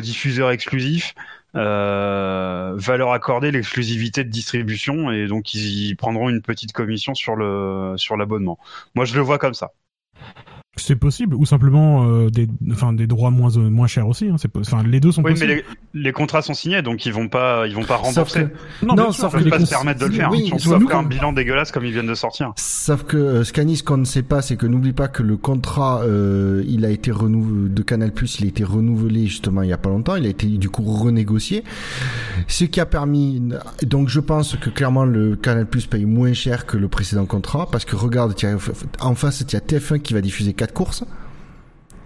diffuseurs 0.00 0.50
exclusifs 0.50 1.14
euh, 1.54 2.74
va 2.76 2.96
leur 2.96 3.12
accorder 3.12 3.50
l'exclusivité 3.50 4.24
de 4.24 4.30
distribution 4.30 5.10
et 5.10 5.26
donc 5.26 5.54
ils 5.54 5.94
prendront 5.96 6.28
une 6.28 6.42
petite 6.42 6.72
commission 6.72 7.14
sur 7.14 7.36
le 7.36 7.94
sur 7.96 8.16
l'abonnement. 8.16 8.58
Moi, 8.94 9.04
je 9.04 9.14
le 9.14 9.20
vois 9.20 9.38
comme 9.38 9.54
ça. 9.54 9.72
C'est 10.78 10.96
possible, 10.96 11.34
ou 11.34 11.46
simplement 11.46 12.04
euh, 12.06 12.28
des, 12.28 12.46
enfin 12.70 12.92
des 12.92 13.06
droits 13.06 13.30
moins 13.30 13.56
euh, 13.56 13.70
moins 13.70 13.86
chers 13.86 14.06
aussi. 14.08 14.28
Hein, 14.28 14.36
c'est 14.38 14.54
enfin 14.58 14.82
les 14.82 15.00
deux 15.00 15.10
sont 15.10 15.22
Oui, 15.22 15.32
mais 15.32 15.40
possibles. 15.46 15.64
les, 15.94 16.02
les 16.02 16.12
contrats 16.12 16.42
sont 16.42 16.52
signés, 16.52 16.82
donc 16.82 17.06
ils 17.06 17.12
vont 17.14 17.28
pas 17.28 17.66
ils 17.66 17.74
vont 17.74 17.84
pas 17.84 17.96
rembourser. 17.96 18.44
que 18.80 18.84
Non, 18.86 18.94
Non, 18.94 19.10
sauf 19.12 19.32
Ils 19.32 19.38
que 19.38 19.38
peuvent 19.38 19.44
les 19.44 19.50
pas 19.50 19.58
cons- 19.58 19.64
se 19.64 19.70
permettre 19.70 20.00
de 20.00 20.06
le 20.06 20.12
faire, 20.12 20.30
oui, 20.30 20.46
surtout 20.48 20.62
sauf 20.64 20.84
que- 20.84 20.94
un 20.94 21.02
bilan 21.02 21.32
dégueulasse 21.32 21.72
comme 21.72 21.86
ils 21.86 21.92
viennent 21.92 22.06
de 22.06 22.14
sortir. 22.14 22.52
Sauf 22.56 23.04
que 23.04 23.16
euh, 23.16 23.44
Scanis, 23.44 23.76
ce 23.78 23.82
qu'on 23.84 23.96
ne 23.96 24.04
sait 24.04 24.22
pas, 24.22 24.42
c'est 24.42 24.56
que 24.56 24.66
n'oublie 24.66 24.92
pas 24.92 25.08
que 25.08 25.22
le 25.22 25.36
contrat, 25.38 26.02
euh, 26.02 26.62
il 26.68 26.84
a 26.84 26.90
été 26.90 27.10
renouvelé 27.10 27.70
de 27.70 27.82
Canal 27.82 28.12
il 28.38 28.44
a 28.44 28.48
été 28.48 28.62
renouvelé 28.64 29.26
justement 29.26 29.62
il 29.62 29.70
y 29.70 29.72
a 29.72 29.78
pas 29.78 29.88
longtemps. 29.90 30.16
Il 30.16 30.26
a 30.26 30.28
été 30.28 30.46
du 30.46 30.68
coup 30.68 30.82
renégocié, 30.82 31.64
ce 32.48 32.64
qui 32.64 32.80
a 32.80 32.86
permis. 32.86 33.42
Donc 33.82 34.08
je 34.10 34.20
pense 34.20 34.56
que 34.56 34.68
clairement 34.70 35.04
le 35.06 35.36
Canal 35.36 35.66
paye 35.66 36.04
moins 36.04 36.32
cher 36.34 36.66
que 36.66 36.76
le 36.76 36.88
précédent 36.88 37.24
contrat 37.26 37.66
parce 37.72 37.84
que 37.86 37.96
regarde, 37.96 38.34
en 39.00 39.14
face 39.14 39.40
il 39.40 39.52
y 39.52 39.56
a 39.56 39.60
TF1 39.60 40.00
qui 40.00 40.12
va 40.14 40.20
diffuser 40.20 40.52
quatre 40.66 40.74
courses. 40.74 41.04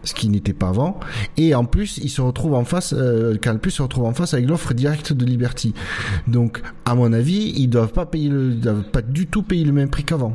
Ce 0.03 0.15
qui 0.15 0.31
n'était 0.31 0.55
pas 0.55 0.69
avant. 0.71 0.99
Et 1.37 1.55
en 1.55 1.67
plus, 1.67 1.99
il 1.99 2.09
se 2.09 2.23
retrouve 2.23 2.55
en 2.55 2.65
face, 2.65 2.95
euh, 2.97 3.37
Canal 3.37 3.61
se 3.69 3.83
retrouve 3.83 4.05
en 4.05 4.15
face 4.15 4.33
avec 4.33 4.49
l'offre 4.49 4.73
directe 4.73 5.13
de 5.13 5.27
Liberty. 5.27 5.75
Donc, 6.27 6.63
à 6.87 6.95
mon 6.95 7.13
avis, 7.13 7.53
ils 7.55 7.69
doivent 7.69 7.93
pas 7.93 8.07
payer 8.07 8.31
le, 8.31 8.53
ils 8.53 8.61
doivent 8.61 8.91
pas 8.91 9.03
du 9.03 9.27
tout 9.27 9.43
payer 9.43 9.63
le 9.67 9.73
même 9.73 9.91
prix 9.91 10.05
qu'avant. 10.05 10.35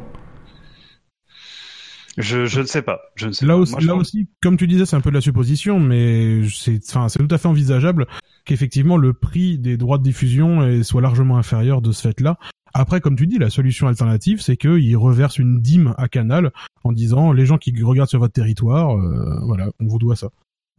Je, 2.18 2.46
je 2.46 2.62
ne 2.62 2.66
sais 2.66 2.82
pas. 2.82 3.00
Je 3.16 3.28
ne 3.28 3.32
sais 3.34 3.46
Là 3.46 3.56
pas. 3.56 3.60
aussi, 3.60 3.72
Moi, 3.74 3.82
je 3.82 3.88
là 3.88 3.94
pense- 3.94 4.02
aussi, 4.02 4.30
comme 4.42 4.56
tu 4.56 4.68
disais, 4.68 4.86
c'est 4.86 4.96
un 4.96 5.02
peu 5.02 5.10
de 5.10 5.16
la 5.16 5.22
supposition, 5.22 5.80
mais 5.80 6.42
c'est, 6.48 6.80
enfin, 6.90 7.10
c'est 7.10 7.20
tout 7.20 7.34
à 7.34 7.38
fait 7.38 7.48
envisageable 7.48 8.06
qu'effectivement 8.46 8.98
le 8.98 9.14
prix 9.14 9.58
des 9.58 9.76
droits 9.78 9.98
de 9.98 10.04
diffusion 10.04 10.64
est- 10.66 10.84
soit 10.84 11.02
largement 11.02 11.38
inférieur 11.38 11.82
de 11.82 11.92
ce 11.92 12.04
fait-là. 12.04 12.38
Après, 12.78 13.00
comme 13.00 13.16
tu 13.16 13.26
dis, 13.26 13.38
la 13.38 13.50
solution 13.50 13.88
alternative, 13.88 14.42
c'est 14.42 14.58
qu'ils 14.58 14.98
reversent 14.98 15.40
une 15.40 15.62
dîme 15.62 15.94
à 15.98 16.10
Canal 16.10 16.52
en 16.84 16.92
disant 16.92 17.32
les 17.32 17.46
gens 17.46 17.58
qui 17.58 17.74
regardent 17.82 18.10
sur 18.10 18.20
votre 18.20 18.34
territoire, 18.34 18.98
euh, 18.98 19.40
voilà, 19.46 19.70
on 19.80 19.88
vous 19.88 19.98
doit 19.98 20.18
ça. 20.18 20.28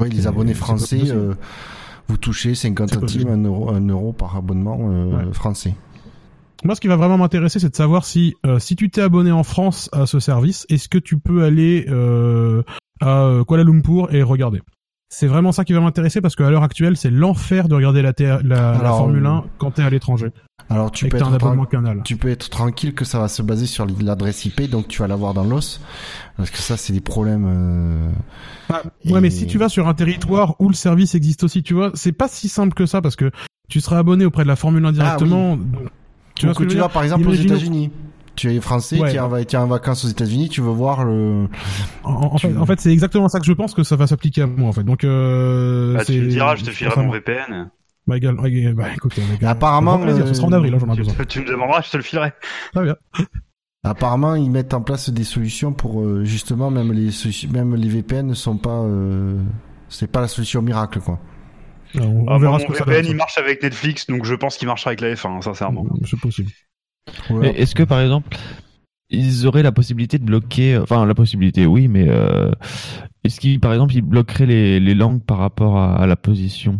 Oui, 0.02 0.10
les 0.10 0.26
abonnés 0.26 0.52
français, 0.52 1.00
euh, 1.06 1.32
vous 2.08 2.18
touchez 2.18 2.54
50 2.54 2.90
C'est 2.90 2.94
centimes, 2.96 3.06
possible. 3.24 3.30
un 3.30 3.42
euro, 3.44 3.70
un 3.70 3.80
euro 3.88 4.12
par 4.12 4.36
abonnement 4.36 4.78
euh, 4.90 5.26
Ouais. 5.26 5.32
français. 5.32 5.74
Moi, 6.64 6.74
ce 6.74 6.82
qui 6.82 6.88
va 6.88 6.96
vraiment 6.96 7.16
m'intéresser, 7.16 7.60
c'est 7.60 7.70
de 7.70 7.76
savoir 7.76 8.04
si, 8.04 8.34
euh, 8.44 8.58
si 8.58 8.76
tu 8.76 8.90
t'es 8.90 9.00
abonné 9.00 9.32
en 9.32 9.42
France 9.42 9.88
à 9.92 10.04
ce 10.04 10.20
service, 10.20 10.66
est-ce 10.68 10.90
que 10.90 10.98
tu 10.98 11.16
peux 11.18 11.44
aller 11.44 11.86
euh, 11.88 12.62
à 13.00 13.22
euh, 13.24 13.44
Kuala 13.44 13.64
Lumpur 13.64 14.12
et 14.14 14.22
regarder? 14.22 14.60
C'est 15.18 15.28
vraiment 15.28 15.50
ça 15.50 15.64
qui 15.64 15.72
va 15.72 15.80
m'intéresser 15.80 16.20
parce 16.20 16.36
qu'à 16.36 16.50
l'heure 16.50 16.62
actuelle, 16.62 16.98
c'est 16.98 17.08
l'enfer 17.08 17.68
de 17.68 17.74
regarder 17.74 18.02
la, 18.02 18.12
Formule 18.12 19.24
euh, 19.24 19.30
1 19.30 19.44
quand 19.56 19.70
t'es 19.70 19.82
à 19.82 19.88
l'étranger 19.88 20.26
Alors 20.68 20.90
tu 20.90 21.08
peux, 21.08 21.16
être 21.16 21.70
canal. 21.70 22.02
tu 22.04 22.18
peux 22.18 22.28
être 22.28 22.50
tranquille 22.50 22.92
que 22.92 23.06
ça 23.06 23.18
va 23.18 23.28
se 23.28 23.40
baser 23.40 23.64
sur 23.64 23.86
l'adresse 23.86 24.44
IP, 24.44 24.68
donc 24.68 24.88
tu 24.88 25.00
vas 25.00 25.08
l'avoir 25.08 25.32
dans 25.32 25.44
l'os. 25.44 25.80
Parce 26.36 26.50
que 26.50 26.58
ça, 26.58 26.76
c'est 26.76 26.92
des 26.92 27.00
problèmes. 27.00 27.46
euh, 27.48 28.10
Ah, 28.68 28.82
ouais, 29.06 29.22
mais 29.22 29.30
si 29.30 29.46
tu 29.46 29.56
vas 29.56 29.70
sur 29.70 29.88
un 29.88 29.94
territoire 29.94 30.54
où 30.58 30.68
le 30.68 30.74
service 30.74 31.14
existe 31.14 31.44
aussi, 31.44 31.62
tu 31.62 31.72
vois, 31.72 31.92
c'est 31.94 32.12
pas 32.12 32.28
si 32.28 32.50
simple 32.50 32.74
que 32.74 32.84
ça 32.84 33.00
parce 33.00 33.16
que 33.16 33.30
tu 33.70 33.80
seras 33.80 33.96
abonné 33.96 34.26
auprès 34.26 34.42
de 34.42 34.48
la 34.48 34.56
Formule 34.56 34.84
1 34.84 34.92
directement. 34.92 35.56
donc, 35.56 35.88
Tu 36.34 36.44
vois 36.44 36.54
que 36.54 36.64
tu 36.64 36.76
vas 36.76 36.90
par 36.90 37.04
exemple 37.04 37.26
aux 37.26 37.32
États-Unis. 37.32 37.90
Tu 38.36 38.54
es 38.54 38.60
français, 38.60 39.00
Ouais. 39.00 39.10
tu 39.10 39.16
es 39.16 39.18
en, 39.18 39.30
tu 39.44 39.56
es 39.56 39.58
en 39.58 39.66
vacances 39.66 40.04
aux 40.04 40.08
États-Unis, 40.08 40.48
tu 40.50 40.60
veux 40.60 40.70
voir 40.70 41.04
le. 41.04 41.48
En, 42.04 42.12
en 42.34 42.38
fait, 42.38 42.56
en 42.56 42.66
fait, 42.66 42.78
c'est 42.80 42.92
exactement 42.92 43.28
ça 43.28 43.40
que 43.40 43.46
je 43.46 43.52
pense 43.52 43.72
que 43.74 43.82
ça 43.82 43.96
va 43.96 44.06
s'appliquer 44.06 44.42
à 44.42 44.46
moi 44.46 44.68
en 44.68 44.72
fait. 44.72 44.84
Donc, 44.84 45.04
euh, 45.04 45.94
Bah, 45.94 46.04
tu 46.04 46.12
c'est- 46.12 46.20
me 46.20 46.26
diras, 46.28 46.54
je 46.56 46.64
te 46.64 46.70
filerai 46.70 47.02
mon. 47.04 47.10
VPN. 47.12 47.70
Bah, 48.06 48.16
égal, 48.18 48.36
bah, 48.36 48.88
écoute, 48.94 49.18
avec, 49.18 49.42
Et 49.42 49.46
apparemment, 49.46 49.98
plaisir, 49.98 50.28
ce 50.28 50.34
sera 50.34 50.46
en 50.46 50.52
euh, 50.52 50.56
avril, 50.58 50.74
hein, 50.74 50.78
j'en 50.80 50.92
ai 50.92 50.96
Tu, 50.96 51.02
besoin. 51.02 51.24
tu 51.28 51.40
me 51.40 51.46
demanderas, 51.46 51.80
je 51.82 51.90
te 51.90 51.96
le 51.96 52.02
filerai. 52.04 52.32
Très 52.72 52.84
bien. 52.84 52.94
Apparemment, 53.84 54.34
ils 54.34 54.50
mettent 54.50 54.74
en 54.74 54.80
place 54.80 55.10
des 55.10 55.24
solutions 55.24 55.72
pour 55.72 56.00
euh, 56.02 56.24
justement 56.24 56.70
même 56.70 56.92
les 56.92 57.10
même 57.52 57.74
les 57.76 57.88
VPN 57.88 58.26
ne 58.26 58.34
sont 58.34 58.56
pas. 58.58 58.80
Euh, 58.82 59.40
c'est 59.88 60.10
pas 60.10 60.20
la 60.20 60.28
solution 60.28 60.60
miracle 60.60 60.98
quoi. 61.00 61.20
Alors, 61.94 62.08
on, 62.10 62.24
on 62.24 62.28
Ah, 62.28 62.38
verra 62.38 62.50
moi, 62.52 62.58
ce 62.60 62.64
mon 62.64 62.70
que 62.72 62.78
ça 62.78 62.84
VPN, 62.84 63.02
donne. 63.02 63.10
il 63.12 63.16
marche 63.16 63.38
avec 63.38 63.62
Netflix, 63.62 64.06
donc 64.08 64.24
je 64.24 64.34
pense 64.34 64.56
qu'il 64.56 64.66
marchera 64.66 64.90
avec 64.90 65.00
la 65.00 65.14
F1, 65.14 65.40
sincèrement. 65.40 65.86
C'est 66.04 66.18
possible. 66.18 66.50
Ouais. 67.30 67.58
Est-ce 67.60 67.74
que 67.74 67.82
par 67.82 68.00
exemple, 68.00 68.36
ils 69.10 69.46
auraient 69.46 69.62
la 69.62 69.72
possibilité 69.72 70.18
de 70.18 70.24
bloquer, 70.24 70.78
enfin 70.78 71.06
la 71.06 71.14
possibilité, 71.14 71.66
oui, 71.66 71.88
mais 71.88 72.06
euh, 72.08 72.50
est-ce 73.24 73.40
qu'ils, 73.40 73.60
par 73.60 73.72
exemple, 73.72 73.94
ils 73.94 74.02
bloqueraient 74.02 74.46
les, 74.46 74.80
les 74.80 74.94
langues 74.94 75.22
par 75.22 75.38
rapport 75.38 75.78
à, 75.78 75.96
à 75.96 76.06
la 76.06 76.16
position? 76.16 76.78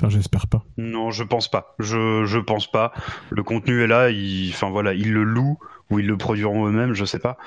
Enfin, 0.00 0.10
j'espère 0.10 0.46
pas. 0.46 0.64
Non, 0.76 1.10
je 1.10 1.24
pense 1.24 1.48
pas. 1.48 1.74
Je, 1.80 2.24
je 2.24 2.38
pense 2.38 2.70
pas. 2.70 2.92
Le 3.30 3.42
contenu 3.42 3.82
est 3.82 3.88
là. 3.88 4.08
Enfin 4.50 4.70
voilà, 4.70 4.94
ils 4.94 5.12
le 5.12 5.24
louent 5.24 5.58
ou 5.90 5.98
ils 5.98 6.06
le 6.06 6.16
produiront 6.16 6.66
eux-mêmes, 6.66 6.92
je 6.94 7.04
sais 7.04 7.18
pas. 7.18 7.38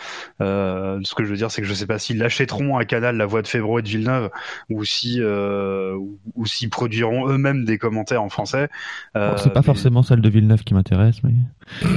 Euh, 0.41 0.99
ce 1.03 1.13
que 1.15 1.23
je 1.23 1.29
veux 1.29 1.35
dire, 1.37 1.51
c'est 1.51 1.61
que 1.61 1.67
je 1.67 1.73
sais 1.73 1.85
pas 1.85 1.99
s'ils 1.99 2.17
l'achèteront 2.17 2.77
à 2.77 2.85
Canal 2.85 3.15
la 3.17 3.25
voix 3.25 3.41
de 3.41 3.47
Févro 3.47 3.79
et 3.79 3.81
de 3.81 3.87
Villeneuve 3.87 4.29
ou 4.69 4.83
si 4.83 5.17
euh, 5.21 5.93
ou, 5.95 6.19
ou 6.35 6.45
s'ils 6.45 6.69
produiront 6.69 7.27
eux-mêmes 7.29 7.65
des 7.65 7.77
commentaires 7.77 8.23
en 8.23 8.29
français. 8.29 8.69
Euh, 9.15 9.31
Bon, 9.31 9.37
C'est 9.37 9.53
pas 9.53 9.59
mais- 9.59 9.65
forcément 9.65 10.01
celle 10.03 10.21
de 10.21 10.29
Villeneuve 10.29 10.63
qui 10.63 10.73
m'intéresse, 10.73 11.17
mais 11.23 11.33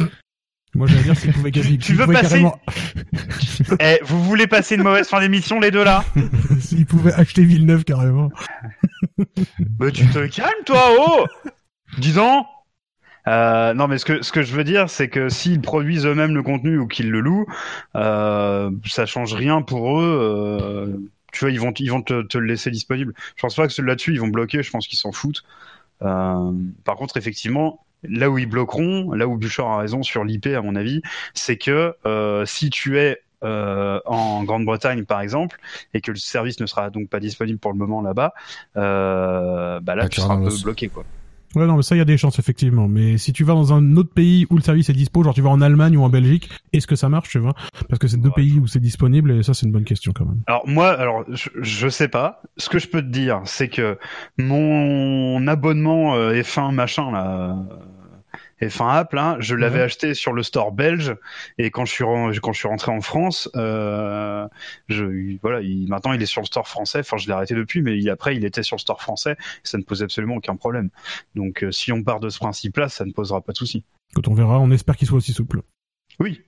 Moi, 0.76 0.88
j'allais 0.88 1.04
dire 1.04 1.16
s'ils 1.16 1.32
pouvaient 1.32 1.52
Tu- 1.52 1.78
tu 1.78 1.94
veux 1.94 2.04
passer- 2.06 2.44
Eh, 3.80 4.00
vous 4.02 4.22
voulez 4.24 4.48
passer 4.48 4.74
une 4.74 4.82
mauvaise 4.82 5.08
fin 5.08 5.20
d'émission 5.20 5.60
les 5.60 5.70
deux 5.70 5.84
là? 5.84 6.04
S'ils 6.58 6.84
pouvaient 6.84 7.12
acheter 7.14 7.44
Villeneuve 7.44 7.84
carrément. 7.84 8.30
Bah 9.78 9.90
tu 9.92 10.06
te 10.08 10.26
calmes 10.26 10.50
toi, 10.66 10.82
oh 10.98 11.26
Dis 11.98 12.12
donc 12.12 12.44
euh, 13.26 13.72
non 13.74 13.88
mais 13.88 13.98
ce 13.98 14.04
que 14.04 14.22
ce 14.22 14.32
que 14.32 14.42
je 14.42 14.54
veux 14.54 14.64
dire 14.64 14.90
c'est 14.90 15.08
que 15.08 15.28
s'ils 15.28 15.60
produisent 15.60 16.06
eux-mêmes 16.06 16.34
le 16.34 16.42
contenu 16.42 16.78
ou 16.78 16.86
qu'ils 16.86 17.10
le 17.10 17.20
louent, 17.20 17.46
euh, 17.96 18.70
ça 18.86 19.06
change 19.06 19.34
rien 19.34 19.62
pour 19.62 20.00
eux. 20.00 20.18
euh, 20.20 20.96
tu 21.32 21.40
vois 21.44 21.50
ils 21.50 21.60
vont 21.60 21.72
ils 21.78 21.90
vont 21.90 22.02
te, 22.02 22.22
te 22.22 22.38
le 22.38 22.46
laisser 22.46 22.70
disponible. 22.70 23.14
Je 23.36 23.42
pense 23.42 23.54
pas 23.56 23.66
que 23.68 23.82
là-dessus 23.82 24.12
ils 24.12 24.20
vont 24.20 24.28
bloquer. 24.28 24.62
Je 24.62 24.70
pense 24.70 24.86
qu'ils 24.86 24.98
s'en 24.98 25.12
foutent. 25.12 25.42
Euh, 26.02 26.52
par 26.84 26.96
contre 26.96 27.16
effectivement 27.16 27.84
là 28.02 28.30
où 28.30 28.38
ils 28.38 28.46
bloqueront, 28.48 29.12
là 29.12 29.26
où 29.28 29.38
Bouchard 29.38 29.68
a 29.68 29.78
raison 29.78 30.02
sur 30.02 30.24
l'IP 30.24 30.46
à 30.48 30.62
mon 30.62 30.76
avis, 30.76 31.02
c'est 31.34 31.56
que 31.56 31.94
euh, 32.06 32.44
si 32.46 32.70
tu 32.70 32.98
es 32.98 33.18
euh, 33.44 34.00
en 34.06 34.44
Grande-Bretagne 34.44 35.04
par 35.06 35.20
exemple 35.20 35.58
et 35.94 36.00
que 36.02 36.10
le 36.12 36.16
service 36.18 36.60
ne 36.60 36.66
sera 36.66 36.90
donc 36.90 37.08
pas 37.08 37.20
disponible 37.20 37.58
pour 37.58 37.72
le 37.72 37.78
moment 37.78 38.02
là-bas, 38.02 38.34
euh, 38.76 39.80
bah 39.80 39.94
là 39.96 40.04
Bah, 40.04 40.08
tu 40.08 40.20
seras 40.20 40.34
un 40.34 40.38
peu 40.38 40.56
bloqué 40.58 40.90
quoi. 40.90 41.08
Ouais, 41.54 41.66
non, 41.66 41.76
mais 41.76 41.82
ça, 41.82 41.94
il 41.94 41.98
y 41.98 42.02
a 42.02 42.04
des 42.04 42.16
chances, 42.16 42.38
effectivement. 42.38 42.88
Mais 42.88 43.18
si 43.18 43.32
tu 43.32 43.44
vas 43.44 43.54
dans 43.54 43.72
un 43.72 43.96
autre 43.96 44.12
pays 44.12 44.46
où 44.50 44.56
le 44.56 44.62
service 44.62 44.88
est 44.88 44.92
dispo, 44.94 45.22
genre 45.22 45.34
tu 45.34 45.40
vas 45.42 45.50
en 45.50 45.60
Allemagne 45.60 45.96
ou 45.96 46.02
en 46.02 46.08
Belgique, 46.08 46.50
est-ce 46.72 46.86
que 46.86 46.96
ça 46.96 47.08
marche, 47.08 47.28
tu 47.30 47.38
vois? 47.38 47.54
Parce 47.88 47.98
que 47.98 48.08
c'est 48.08 48.16
deux 48.20 48.28
Ouais. 48.28 48.34
pays 48.36 48.58
où 48.58 48.66
c'est 48.66 48.80
disponible, 48.80 49.30
et 49.32 49.42
ça, 49.42 49.54
c'est 49.54 49.66
une 49.66 49.72
bonne 49.72 49.84
question, 49.84 50.12
quand 50.14 50.24
même. 50.26 50.40
Alors 50.46 50.66
moi, 50.66 50.88
alors 50.90 51.24
je, 51.30 51.48
je 51.60 51.88
sais 51.88 52.08
pas. 52.08 52.42
Ce 52.56 52.68
que 52.68 52.78
je 52.78 52.88
peux 52.88 53.02
te 53.02 53.08
dire, 53.08 53.40
c'est 53.44 53.68
que 53.68 53.98
mon 54.38 55.46
abonnement 55.46 56.14
euh, 56.16 56.32
F1 56.42 56.72
machin 56.72 57.10
là, 57.12 57.56
F1 58.62 58.88
app 58.96 59.12
là, 59.12 59.36
je 59.40 59.54
l'avais 59.54 59.80
acheté 59.82 60.14
sur 60.14 60.32
le 60.32 60.42
store 60.42 60.72
belge 60.72 61.14
et 61.58 61.70
quand 61.70 61.84
je 61.84 61.92
suis 61.92 62.04
quand 62.40 62.52
je 62.52 62.58
suis 62.58 62.68
rentré 62.68 62.92
en 62.92 63.00
France, 63.00 63.48
euh, 63.56 64.46
je 64.88 65.36
voilà, 65.42 65.60
il, 65.60 65.88
maintenant 65.88 66.12
il 66.12 66.22
est 66.22 66.26
sur 66.26 66.40
le 66.40 66.46
store 66.46 66.68
français. 66.68 67.00
Enfin, 67.00 67.16
je 67.16 67.26
l'ai 67.26 67.32
arrêté 67.32 67.54
depuis, 67.54 67.82
mais 67.82 67.98
il, 67.98 68.08
après 68.10 68.36
il 68.36 68.44
était 68.44 68.62
sur 68.62 68.76
le 68.76 68.80
store 68.80 69.02
français. 69.02 69.32
Et 69.32 69.66
ça 69.66 69.78
ne 69.78 69.82
pose 69.82 70.02
absolument 70.02 70.36
aucun 70.36 70.56
problème. 70.56 70.90
Donc 71.34 71.64
euh, 71.64 71.70
si 71.72 71.92
on 71.92 72.02
part 72.02 72.20
de 72.20 72.28
ce 72.28 72.38
principe-là, 72.38 72.88
ça 72.88 73.04
ne 73.04 73.12
posera 73.12 73.40
pas 73.40 73.52
de 73.52 73.56
souci. 73.58 73.84
Quand 74.14 74.28
on 74.28 74.34
verra, 74.34 74.60
on 74.60 74.70
espère 74.70 74.96
qu'il 74.96 75.08
soit 75.08 75.16
aussi 75.18 75.32
souple. 75.32 75.62
Oui. 76.20 76.40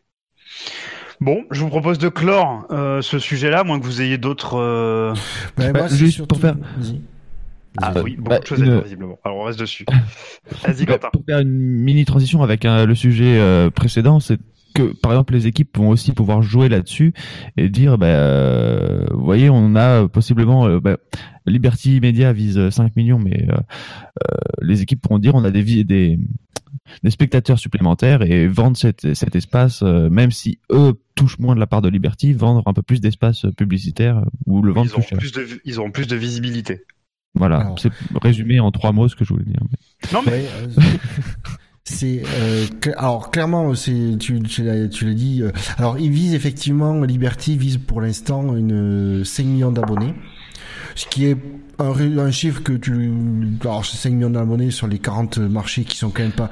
Bon, 1.20 1.44
je 1.50 1.60
vous 1.60 1.68
propose 1.68 1.98
de 1.98 2.08
clore 2.08 2.66
euh, 2.70 3.00
ce 3.02 3.18
sujet-là, 3.18 3.64
moins 3.64 3.80
que 3.80 3.84
vous 3.84 4.02
ayez 4.02 4.18
d'autres. 4.18 4.54
euh, 4.58 5.14
Bah, 5.56 5.88
c'est 5.88 5.96
juste 5.96 6.14
surtout- 6.14 6.34
pour 6.34 6.40
faire- 6.42 6.56
Vas-y. 6.76 7.00
Ah 7.82 7.92
Euh, 7.96 8.02
oui, 8.02 8.16
beaucoup 8.16 8.30
bah, 8.30 8.38
de 8.38 8.46
choses 8.46 8.60
une- 8.60 8.80
visiblement. 8.80 9.18
Alors 9.24 9.38
on 9.38 9.44
reste 9.44 9.58
dessus. 9.58 9.84
Vas-y 10.66 10.84
Bah, 10.86 10.94
Quentin. 10.94 11.08
Pour 11.12 11.24
faire 11.24 11.40
une 11.40 11.50
mini 11.50 12.04
transition 12.04 12.42
avec 12.42 12.64
un- 12.64 12.84
le 12.86 12.94
sujet 12.94 13.38
euh, 13.38 13.70
précédent, 13.70 14.20
c'est 14.20 14.38
que 14.74 14.92
par 15.00 15.12
exemple 15.12 15.32
les 15.32 15.46
équipes 15.46 15.76
vont 15.78 15.88
aussi 15.88 16.12
pouvoir 16.12 16.42
jouer 16.42 16.68
là-dessus 16.68 17.14
et 17.56 17.68
dire, 17.70 17.96
bah, 17.98 18.06
euh, 18.08 19.06
vous 19.10 19.24
voyez, 19.24 19.48
on 19.50 19.74
a 19.74 20.06
possiblement, 20.08 20.66
euh, 20.68 20.80
bah, 20.80 20.98
Liberty 21.46 21.98
Media 22.00 22.32
vise 22.32 22.68
5 22.70 22.94
millions, 22.96 23.18
mais 23.18 23.46
euh, 23.48 23.54
euh, 23.54 24.36
les 24.60 24.82
équipes 24.82 25.00
pourront 25.00 25.18
dire, 25.18 25.34
on 25.34 25.44
a 25.44 25.50
des, 25.50 25.62
des, 25.84 26.18
des 27.02 27.10
spectateurs 27.10 27.58
supplémentaires 27.58 28.20
et 28.22 28.46
vendre 28.48 28.76
cet, 28.76 29.14
cet 29.14 29.34
espace, 29.34 29.82
euh, 29.82 30.10
même 30.10 30.30
si 30.30 30.58
eux 30.70 30.92
touchent 31.14 31.38
moins 31.38 31.54
de 31.54 31.60
la 31.60 31.66
part 31.66 31.80
de 31.80 31.88
Liberty, 31.88 32.34
vendre 32.34 32.62
un 32.66 32.72
peu 32.74 32.82
plus 32.82 33.00
d'espace 33.00 33.46
publicitaire 33.56 34.22
ou 34.44 34.60
le 34.62 34.72
vendre 34.72 34.90
Ils 34.90 34.92
auront, 34.92 35.00
plus 35.02 35.08
cher. 35.08 35.18
plus 35.18 35.32
de, 35.32 35.60
ils 35.64 35.78
auront 35.80 35.90
plus 35.90 36.06
de 36.06 36.16
visibilité. 36.16 36.84
Voilà, 37.36 37.58
Alors. 37.58 37.78
c'est 37.78 37.90
résumé 38.22 38.58
en 38.60 38.70
trois 38.70 38.92
mots 38.92 39.08
ce 39.08 39.14
que 39.16 39.24
je 39.24 39.32
voulais 39.32 39.44
dire. 39.44 39.60
Non 40.12 40.20
mais 40.26 40.44
euh, 40.46 40.66
c'est 41.84 42.22
euh, 42.38 42.64
cl- 42.80 42.94
alors 42.96 43.30
clairement 43.30 43.74
c'est 43.74 44.16
tu 44.18 44.40
tu 44.42 44.64
l'as 44.64 44.88
tu 44.88 45.04
l'as 45.06 45.14
dit 45.14 45.42
euh, 45.42 45.52
alors 45.78 45.98
ils 45.98 46.10
visent 46.10 46.34
effectivement 46.34 47.02
Liberty 47.04 47.56
vise 47.56 47.78
pour 47.78 48.00
l'instant 48.00 48.56
une 48.56 49.20
euh, 49.20 49.24
5 49.24 49.44
millions 49.46 49.70
d'abonnés 49.72 50.12
ce 50.96 51.06
qui 51.06 51.26
est 51.26 51.36
un, 51.78 51.92
un 52.18 52.30
chiffre 52.30 52.62
que 52.62 52.72
tu 52.72 53.12
alors 53.60 53.84
c'est 53.84 53.98
5 53.98 54.10
millions 54.14 54.30
d'abonnés 54.30 54.70
sur 54.70 54.86
les 54.86 54.98
40 54.98 55.36
marchés 55.38 55.84
qui 55.84 55.96
sont 55.98 56.08
quand 56.08 56.22
même 56.22 56.32
pas 56.32 56.48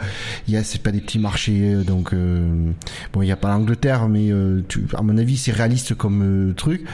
il 0.46 0.52
y 0.52 0.56
a 0.58 0.62
c'est 0.62 0.82
pas 0.82 0.92
des 0.92 1.00
petits 1.00 1.18
marchés 1.18 1.74
euh, 1.74 1.82
donc 1.82 2.12
euh, 2.12 2.70
bon 3.14 3.22
il 3.22 3.28
y 3.28 3.32
a 3.32 3.36
pas 3.36 3.48
l'Angleterre 3.48 4.06
mais 4.06 4.30
euh, 4.30 4.62
tu, 4.68 4.84
à 4.94 5.00
mon 5.02 5.16
avis 5.16 5.38
c'est 5.38 5.50
réaliste 5.50 5.94
comme 5.94 6.50
euh, 6.50 6.52
truc. 6.52 6.84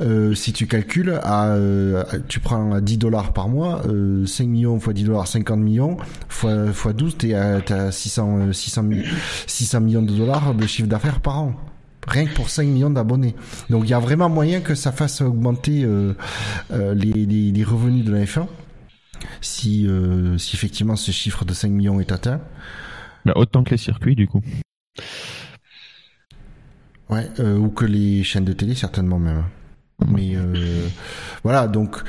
Euh, 0.00 0.34
si 0.34 0.54
tu 0.54 0.66
calcules 0.66 1.20
à 1.22 1.48
euh, 1.48 2.02
tu 2.26 2.40
prends 2.40 2.72
à 2.72 2.80
10 2.80 2.96
dollars 2.96 3.34
par 3.34 3.50
mois 3.50 3.82
euh, 3.86 4.24
5 4.24 4.48
millions 4.48 4.80
fois 4.80 4.94
10 4.94 5.04
dollars 5.04 5.26
50 5.28 5.58
millions 5.60 5.98
fois 6.30 6.72
fois 6.72 6.94
12 6.94 7.18
t'es 7.18 7.34
à, 7.34 7.60
t'es 7.60 7.74
à 7.74 7.92
600 7.92 8.38
euh, 8.48 8.52
600 8.54 8.82
mi- 8.82 9.04
600 9.46 9.80
millions 9.82 10.02
de 10.02 10.12
dollars 10.16 10.54
de 10.54 10.66
chiffre 10.66 10.88
d'affaires 10.88 11.20
par 11.20 11.38
an 11.42 11.54
rien 12.06 12.26
que 12.26 12.34
pour 12.34 12.50
5 12.50 12.66
millions 12.66 12.90
d'abonnés. 12.90 13.34
Donc 13.70 13.84
il 13.84 13.90
y 13.90 13.94
a 13.94 13.98
vraiment 13.98 14.28
moyen 14.28 14.60
que 14.60 14.74
ça 14.74 14.92
fasse 14.92 15.20
augmenter 15.20 15.84
euh, 15.84 16.14
euh, 16.72 16.94
les, 16.94 17.12
les, 17.12 17.50
les 17.50 17.64
revenus 17.64 18.04
de 18.04 18.12
la 18.12 18.24
F1 18.24 18.46
si, 19.40 19.86
euh, 19.86 20.36
si 20.38 20.56
effectivement 20.56 20.96
ce 20.96 21.10
chiffre 21.10 21.44
de 21.44 21.52
5 21.54 21.68
millions 21.68 22.00
est 22.00 22.12
atteint. 22.12 22.40
Bah, 23.24 23.32
autant 23.36 23.64
que 23.64 23.70
les 23.70 23.78
circuits 23.78 24.16
du 24.16 24.28
coup. 24.28 24.42
Ouais, 27.10 27.28
ou 27.40 27.68
que 27.68 27.84
les 27.84 28.22
chaînes 28.24 28.44
de 28.44 28.52
télé 28.52 28.74
certainement 28.74 29.18
même. 29.18 29.44
Mais 30.06 30.34
euh, 30.34 30.88
voilà, 31.42 31.68
donc 31.68 32.02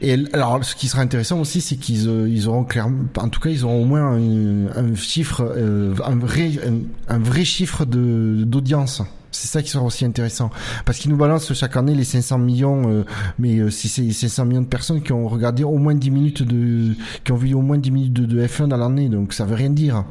et 0.00 0.16
alors 0.32 0.64
ce 0.64 0.74
qui 0.74 0.88
sera 0.88 1.02
intéressant 1.02 1.40
aussi, 1.40 1.60
c'est 1.60 1.76
qu'ils 1.76 2.08
euh, 2.08 2.28
ils 2.28 2.48
auront 2.48 2.64
clairement, 2.64 3.04
en 3.16 3.28
tout 3.28 3.40
cas, 3.40 3.50
ils 3.50 3.64
auront 3.64 3.82
au 3.82 3.84
moins 3.84 4.12
un, 4.12 4.94
chiffre, 4.94 5.42
euh, 5.56 5.94
un 6.04 6.16
vrai 6.16 6.52
un, 6.66 7.14
un 7.14 7.18
vrai 7.18 7.44
chiffre 7.44 7.84
de 7.84 8.44
d'audience 8.44 9.02
C'est 9.32 9.48
ça 9.48 9.62
qui 9.62 9.70
sera 9.70 9.84
aussi 9.84 10.04
intéressant. 10.04 10.50
Parce 10.84 10.98
qu'ils 10.98 11.10
nous 11.10 11.16
balancent 11.16 11.52
chaque 11.54 11.76
année 11.76 11.94
les 11.94 12.04
500 12.04 12.38
millions, 12.38 12.88
euh, 12.88 13.04
mais 13.38 13.58
euh, 13.58 13.70
si 13.70 13.88
c'est 13.88 14.10
500 14.10 14.44
millions 14.46 14.62
de 14.62 14.66
personnes 14.66 15.02
qui 15.02 15.12
ont 15.12 15.28
regardé 15.28 15.64
au 15.64 15.78
moins 15.78 15.94
10 15.94 16.10
minutes 16.10 16.42
de, 16.42 16.94
qui 17.24 17.32
ont 17.32 17.36
vu 17.36 17.52
au 17.54 17.62
moins 17.62 17.78
10 17.78 17.90
minutes 17.90 18.12
de, 18.12 18.26
de 18.26 18.46
F1 18.46 18.68
dans 18.68 18.76
l'année, 18.76 19.08
donc 19.08 19.32
ça 19.32 19.44
veut 19.44 19.56
rien 19.56 19.70
dire. 19.70 20.04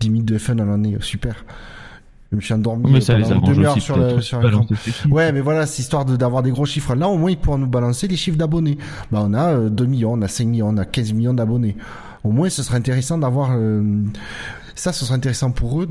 10 0.00 0.10
minutes 0.10 0.26
de 0.28 0.38
F1 0.38 0.54
dans 0.56 0.66
l'année, 0.66 0.96
super. 1.00 1.44
Je 2.32 2.36
me 2.36 2.40
suis 2.40 2.54
endormi 2.54 2.90
Mais 2.90 3.00
ça 3.00 3.16
les 3.16 3.24
aussi 3.24 3.80
sur, 3.80 3.96
le, 3.96 4.20
sur. 4.20 4.40
Ouais, 5.10 5.30
mais 5.32 5.40
voilà, 5.40 5.64
c'est 5.66 5.82
histoire 5.82 6.04
de- 6.04 6.16
d'avoir 6.16 6.42
des 6.42 6.50
gros 6.50 6.66
chiffres. 6.66 6.94
Là, 6.96 7.08
au 7.08 7.16
moins, 7.16 7.30
ils 7.30 7.36
pourront 7.38 7.58
nous 7.58 7.68
balancer 7.68 8.08
les 8.08 8.16
chiffres 8.16 8.36
d'abonnés. 8.36 8.78
Bah, 9.12 9.22
on 9.24 9.32
a 9.32 9.52
euh, 9.52 9.68
2 9.70 9.86
millions, 9.86 10.12
on 10.14 10.22
a 10.22 10.28
5 10.28 10.44
millions, 10.46 10.68
on 10.70 10.76
a 10.76 10.84
15 10.84 11.12
millions 11.12 11.34
d'abonnés. 11.34 11.76
Au 12.24 12.32
moins, 12.32 12.48
ce 12.48 12.62
serait 12.64 12.78
intéressant 12.78 13.16
d'avoir... 13.18 13.52
euh, 13.52 14.02
ça, 14.74 14.92
ce 14.92 15.04
serait 15.04 15.14
intéressant 15.14 15.52
pour 15.52 15.80
eux, 15.80 15.88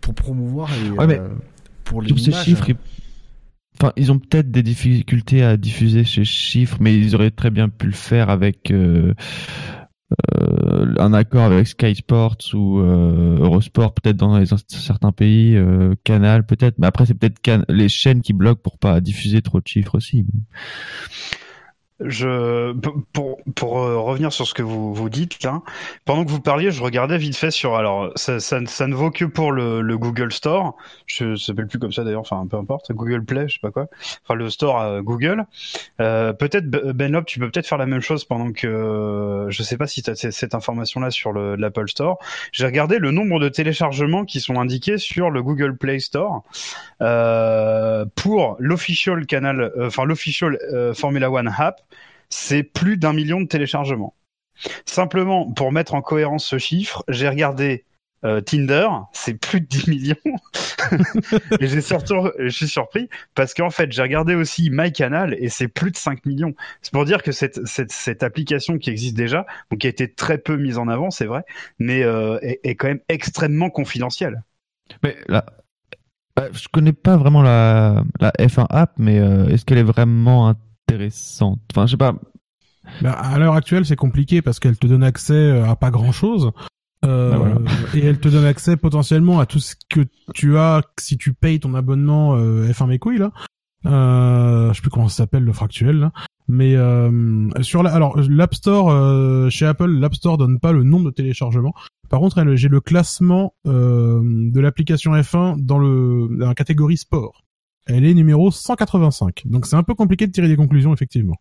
pour 0.00 0.14
promouvoir 0.14 0.70
et 0.72 0.90
Ouais, 0.90 1.06
mais 1.06 1.18
euh, 1.18 1.28
pour 1.84 2.00
les 2.02 2.08
Tous 2.08 2.16
ces 2.18 2.30
images. 2.30 2.44
chiffres, 2.44 2.70
ils... 2.70 2.76
Enfin, 3.80 3.92
ils 3.96 4.10
ont 4.12 4.18
peut-être 4.18 4.50
des 4.50 4.62
difficultés 4.62 5.42
à 5.42 5.56
diffuser 5.56 6.04
ces 6.04 6.24
chiffres, 6.24 6.76
mais 6.80 6.94
ils 6.98 7.14
auraient 7.14 7.30
très 7.30 7.50
bien 7.50 7.68
pu 7.68 7.86
le 7.86 7.92
faire 7.92 8.28
avec 8.28 8.70
euh, 8.70 9.14
euh, 10.40 10.94
un 10.98 11.12
accord 11.12 11.44
avec 11.44 11.66
Sky 11.66 11.94
Sports 11.94 12.36
ou 12.54 12.80
euh, 12.80 13.38
Eurosport, 13.38 13.94
peut-être 13.94 14.16
dans 14.16 14.38
les- 14.38 14.46
certains 14.68 15.12
pays, 15.12 15.56
euh, 15.56 15.94
Canal 16.04 16.44
peut-être. 16.46 16.78
Mais 16.78 16.86
après, 16.86 17.06
c'est 17.06 17.14
peut-être 17.14 17.40
les 17.68 17.88
chaînes 17.88 18.22
qui 18.22 18.32
bloquent 18.32 18.60
pour 18.62 18.78
pas 18.78 19.00
diffuser 19.00 19.42
trop 19.42 19.60
de 19.60 19.66
chiffres 19.66 19.96
aussi. 19.96 20.24
Je 22.02 22.72
pour 23.12 23.38
pour, 23.54 23.78
euh, 23.80 23.98
revenir 23.98 24.32
sur 24.32 24.46
ce 24.46 24.54
que 24.54 24.62
vous 24.62 24.94
vous 24.94 25.10
dites 25.10 25.42
là, 25.42 25.62
pendant 26.04 26.24
que 26.24 26.30
vous 26.30 26.40
parliez, 26.40 26.70
je 26.70 26.82
regardais 26.82 27.18
vite 27.18 27.36
fait 27.36 27.50
sur 27.50 27.76
alors 27.76 28.10
ça 28.16 28.40
ça, 28.40 28.60
ne 28.60 28.94
vaut 28.94 29.10
que 29.10 29.24
pour 29.24 29.52
le, 29.52 29.82
le 29.82 29.98
Google 29.98 30.32
Store, 30.32 30.76
je 31.06 31.36
ça 31.36 31.46
s'appelle 31.46 31.66
plus 31.66 31.78
comme 31.78 31.92
ça 31.92 32.04
d'ailleurs, 32.04 32.22
enfin 32.22 32.46
peu 32.50 32.56
importe, 32.56 32.92
Google 32.92 33.24
Play, 33.24 33.48
je 33.48 33.54
sais 33.54 33.60
pas 33.60 33.70
quoi, 33.70 33.88
enfin 34.24 34.34
le 34.34 34.48
store 34.48 35.02
Google. 35.02 35.44
Euh, 36.00 36.32
peut-être 36.32 36.66
Ben- 36.70 36.92
Benlop, 36.92 37.24
tu 37.24 37.38
peux 37.38 37.50
peut-être 37.50 37.66
faire 37.66 37.78
la 37.78 37.86
même 37.86 38.00
chose 38.00 38.24
pendant 38.24 38.52
que 38.52 38.66
euh, 38.66 39.50
je 39.50 39.62
sais 39.62 39.76
pas 39.76 39.86
si 39.86 40.02
tu 40.02 40.10
as 40.10 40.14
cette 40.14 40.54
information 40.54 41.00
là 41.00 41.10
sur 41.10 41.32
le 41.32 41.56
l'Apple 41.56 41.88
Store. 41.88 42.18
J'ai 42.52 42.66
regardé 42.66 42.98
le 42.98 43.10
nombre 43.10 43.40
de 43.40 43.48
téléchargements 43.48 44.24
qui 44.24 44.40
sont 44.40 44.58
indiqués 44.58 44.98
sur 44.98 45.30
le 45.30 45.42
Google 45.42 45.76
Play 45.76 45.98
Store 45.98 46.42
euh, 47.02 48.04
pour 48.14 48.56
l'official 48.58 49.26
canal, 49.26 49.60
euh, 49.60 49.88
enfin 49.88 50.04
l'official 50.04 50.58
Formula 50.94 51.30
One 51.30 51.52
app, 51.58 51.80
c'est 52.30 52.62
plus 52.62 52.96
d'un 52.96 53.12
million 53.12 53.40
de 53.40 53.46
téléchargements. 53.46 54.14
Simplement 54.86 55.50
pour 55.52 55.72
mettre 55.72 55.94
en 55.94 56.02
cohérence 56.02 56.44
ce 56.44 56.58
chiffre, 56.58 57.04
j'ai 57.08 57.28
regardé 57.28 57.84
euh, 58.24 58.40
Tinder, 58.42 58.88
c'est 59.12 59.34
plus 59.34 59.60
de 59.60 59.66
10 59.66 59.88
millions. 59.88 60.16
et 61.60 61.66
je 61.66 62.48
suis 62.50 62.68
surpris 62.68 63.08
parce 63.34 63.54
qu'en 63.54 63.70
fait, 63.70 63.92
j'ai 63.92 64.02
regardé 64.02 64.34
aussi 64.34 64.68
MyCanal 64.70 65.34
et 65.38 65.48
c'est 65.48 65.68
plus 65.68 65.90
de 65.90 65.96
5 65.96 66.26
millions. 66.26 66.54
C'est 66.82 66.92
pour 66.92 67.04
dire 67.04 67.22
que 67.22 67.32
cette, 67.32 68.22
application 68.22 68.78
qui 68.78 68.90
existe 68.90 69.16
déjà, 69.16 69.46
donc 69.70 69.80
qui 69.80 69.86
a 69.86 69.90
été 69.90 70.12
très 70.12 70.38
peu 70.38 70.56
mise 70.56 70.76
en 70.76 70.88
avant, 70.88 71.10
c'est 71.10 71.26
vrai, 71.26 71.44
mais 71.78 72.02
euh, 72.02 72.38
est, 72.42 72.74
quand 72.74 72.88
même 72.88 73.00
extrêmement 73.08 73.70
confidentielle. 73.70 74.42
Mais 75.02 75.16
là, 75.28 75.46
bah, 76.36 76.48
je 76.52 76.68
connais 76.68 76.92
pas 76.92 77.16
vraiment 77.16 77.42
la, 77.42 78.02
la 78.20 78.32
F1 78.32 78.66
app, 78.68 78.92
mais 78.98 79.18
euh, 79.18 79.48
est-ce 79.48 79.64
qu'elle 79.64 79.78
est 79.78 79.82
vraiment 79.82 80.54
intéressante 80.94 81.60
Enfin, 81.72 81.86
je 81.86 81.92
sais 81.92 81.96
pas. 81.96 82.14
Bah, 83.02 83.12
à 83.12 83.38
l'heure 83.38 83.54
actuelle, 83.54 83.84
c'est 83.84 83.96
compliqué 83.96 84.42
parce 84.42 84.58
qu'elle 84.58 84.76
te 84.76 84.86
donne 84.86 85.02
accès 85.02 85.32
euh, 85.34 85.68
à 85.68 85.76
pas 85.76 85.90
grand 85.90 86.12
chose. 86.12 86.50
Euh, 87.04 87.32
Ah, 87.32 87.36
voilà. 87.36 87.56
et 87.94 88.04
elle 88.04 88.18
te 88.20 88.28
donne 88.28 88.44
accès 88.44 88.76
potentiellement 88.76 89.40
à 89.40 89.46
tout 89.46 89.58
ce 89.60 89.74
que 89.88 90.00
tu 90.34 90.58
as 90.58 90.82
si 90.98 91.16
tu 91.16 91.32
payes 91.32 91.60
ton 91.60 91.74
abonnement 91.74 92.36
euh, 92.36 92.68
F1 92.68 92.88
mes 92.88 92.98
couilles 92.98 93.18
là. 93.18 93.32
Euh, 93.86 94.68
je 94.68 94.74
sais 94.74 94.82
plus 94.82 94.90
comment 94.90 95.08
ça 95.08 95.18
s'appelle 95.18 95.44
l'offre 95.44 95.62
actuelle 95.62 95.98
là. 95.98 96.12
Mais 96.48 96.74
euh, 96.74 97.48
sur 97.62 97.82
la, 97.82 97.94
alors 97.94 98.18
l'App 98.18 98.54
Store 98.54 98.90
euh, 98.90 99.48
chez 99.50 99.66
Apple, 99.66 99.86
l'App 99.86 100.14
Store 100.14 100.36
donne 100.36 100.58
pas 100.58 100.72
le 100.72 100.82
nombre 100.82 101.06
de 101.06 101.10
téléchargements. 101.14 101.74
Par 102.08 102.18
contre, 102.18 102.44
j'ai 102.56 102.68
le 102.68 102.80
classement 102.80 103.54
de 103.64 104.60
l'application 104.60 105.12
F1 105.12 105.64
dans 105.64 105.78
le 105.78 106.28
dans 106.36 106.48
la 106.48 106.54
catégorie 106.56 106.96
sport. 106.96 107.44
Elle 107.86 108.04
est 108.04 108.14
numéro 108.14 108.50
185. 108.50 109.42
Donc 109.46 109.66
c'est 109.66 109.76
un 109.76 109.82
peu 109.82 109.94
compliqué 109.94 110.26
de 110.26 110.32
tirer 110.32 110.48
des 110.48 110.56
conclusions 110.56 110.92
effectivement. 110.92 111.36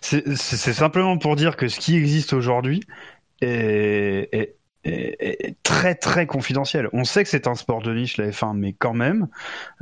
C'est 0.00 0.36
simplement 0.72 1.18
pour 1.18 1.36
dire 1.36 1.56
que 1.56 1.68
ce 1.68 1.78
qui 1.78 1.96
existe 1.96 2.32
aujourd'hui 2.32 2.80
est, 3.42 4.28
est- 4.32 4.56
est- 4.84 5.16
est 5.20 5.56
très 5.62 5.94
très 5.94 6.26
confidentiel. 6.26 6.88
On 6.92 7.04
sait 7.04 7.22
que 7.22 7.28
c'est 7.28 7.46
un 7.48 7.54
sport 7.54 7.82
de 7.82 7.92
niche 7.94 8.16
la 8.16 8.30
F1, 8.30 8.54
mais 8.56 8.72
quand 8.72 8.94
même, 8.94 9.28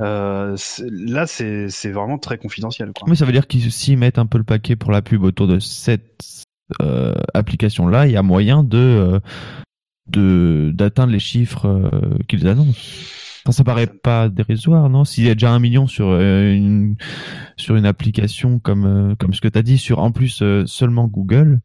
euh, 0.01 0.55
là 0.89 1.27
c'est 1.27 1.91
vraiment 1.91 2.17
très 2.17 2.37
confidentiel. 2.37 2.91
Quoi. 2.93 3.07
Mais 3.09 3.15
ça 3.15 3.25
veut 3.25 3.31
dire 3.31 3.47
qu'ils 3.47 3.71
s'y 3.71 3.95
mettent 3.95 4.17
un 4.19 4.25
peu 4.25 4.37
le 4.37 4.43
paquet 4.43 4.75
pour 4.75 4.91
la 4.91 5.01
pub 5.01 5.23
autour 5.23 5.47
de 5.47 5.59
cette 5.59 6.43
euh, 6.81 7.13
application-là. 7.33 8.07
Il 8.07 8.13
y 8.13 8.17
a 8.17 8.23
moyen 8.23 8.63
de 8.63 9.19
euh, 10.17 10.71
d'atteindre 10.73 11.11
les 11.13 11.19
chiffres 11.19 11.65
euh, 11.67 12.17
qu'ils 12.27 12.47
annoncent. 12.47 12.79
Enfin, 13.45 13.51
ça 13.51 13.63
paraît 13.63 13.87
pas 13.87 14.29
dérisoire, 14.29 14.89
non? 14.89 15.03
S'il 15.03 15.25
y 15.25 15.29
a 15.29 15.33
déjà 15.33 15.51
un 15.51 15.59
million 15.59 15.85
sur 15.85 16.07
euh, 16.07 16.53
une 16.53 16.95
sur 17.57 17.75
une 17.75 17.85
application 17.85 18.59
comme 18.59 18.85
euh, 18.85 19.15
comme 19.15 19.33
ce 19.33 19.41
que 19.41 19.49
tu 19.49 19.59
as 19.59 19.63
dit 19.63 19.77
sur 19.77 19.99
en 19.99 20.11
plus 20.11 20.41
euh, 20.41 20.65
seulement 20.65 21.07
Google. 21.07 21.59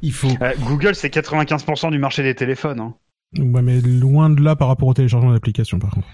Il 0.00 0.12
faut. 0.12 0.30
Euh, 0.40 0.52
Google 0.60 0.94
c'est 0.94 1.12
95% 1.12 1.90
du 1.90 1.98
marché 1.98 2.22
des 2.22 2.34
téléphones. 2.34 2.80
Hein. 2.80 2.94
Ouais, 3.38 3.62
mais 3.62 3.80
loin 3.80 4.30
de 4.30 4.42
là 4.42 4.56
par 4.56 4.68
rapport 4.68 4.88
au 4.88 4.94
téléchargement 4.94 5.32
d'applications, 5.32 5.78
par 5.78 5.90
contre. 5.90 6.08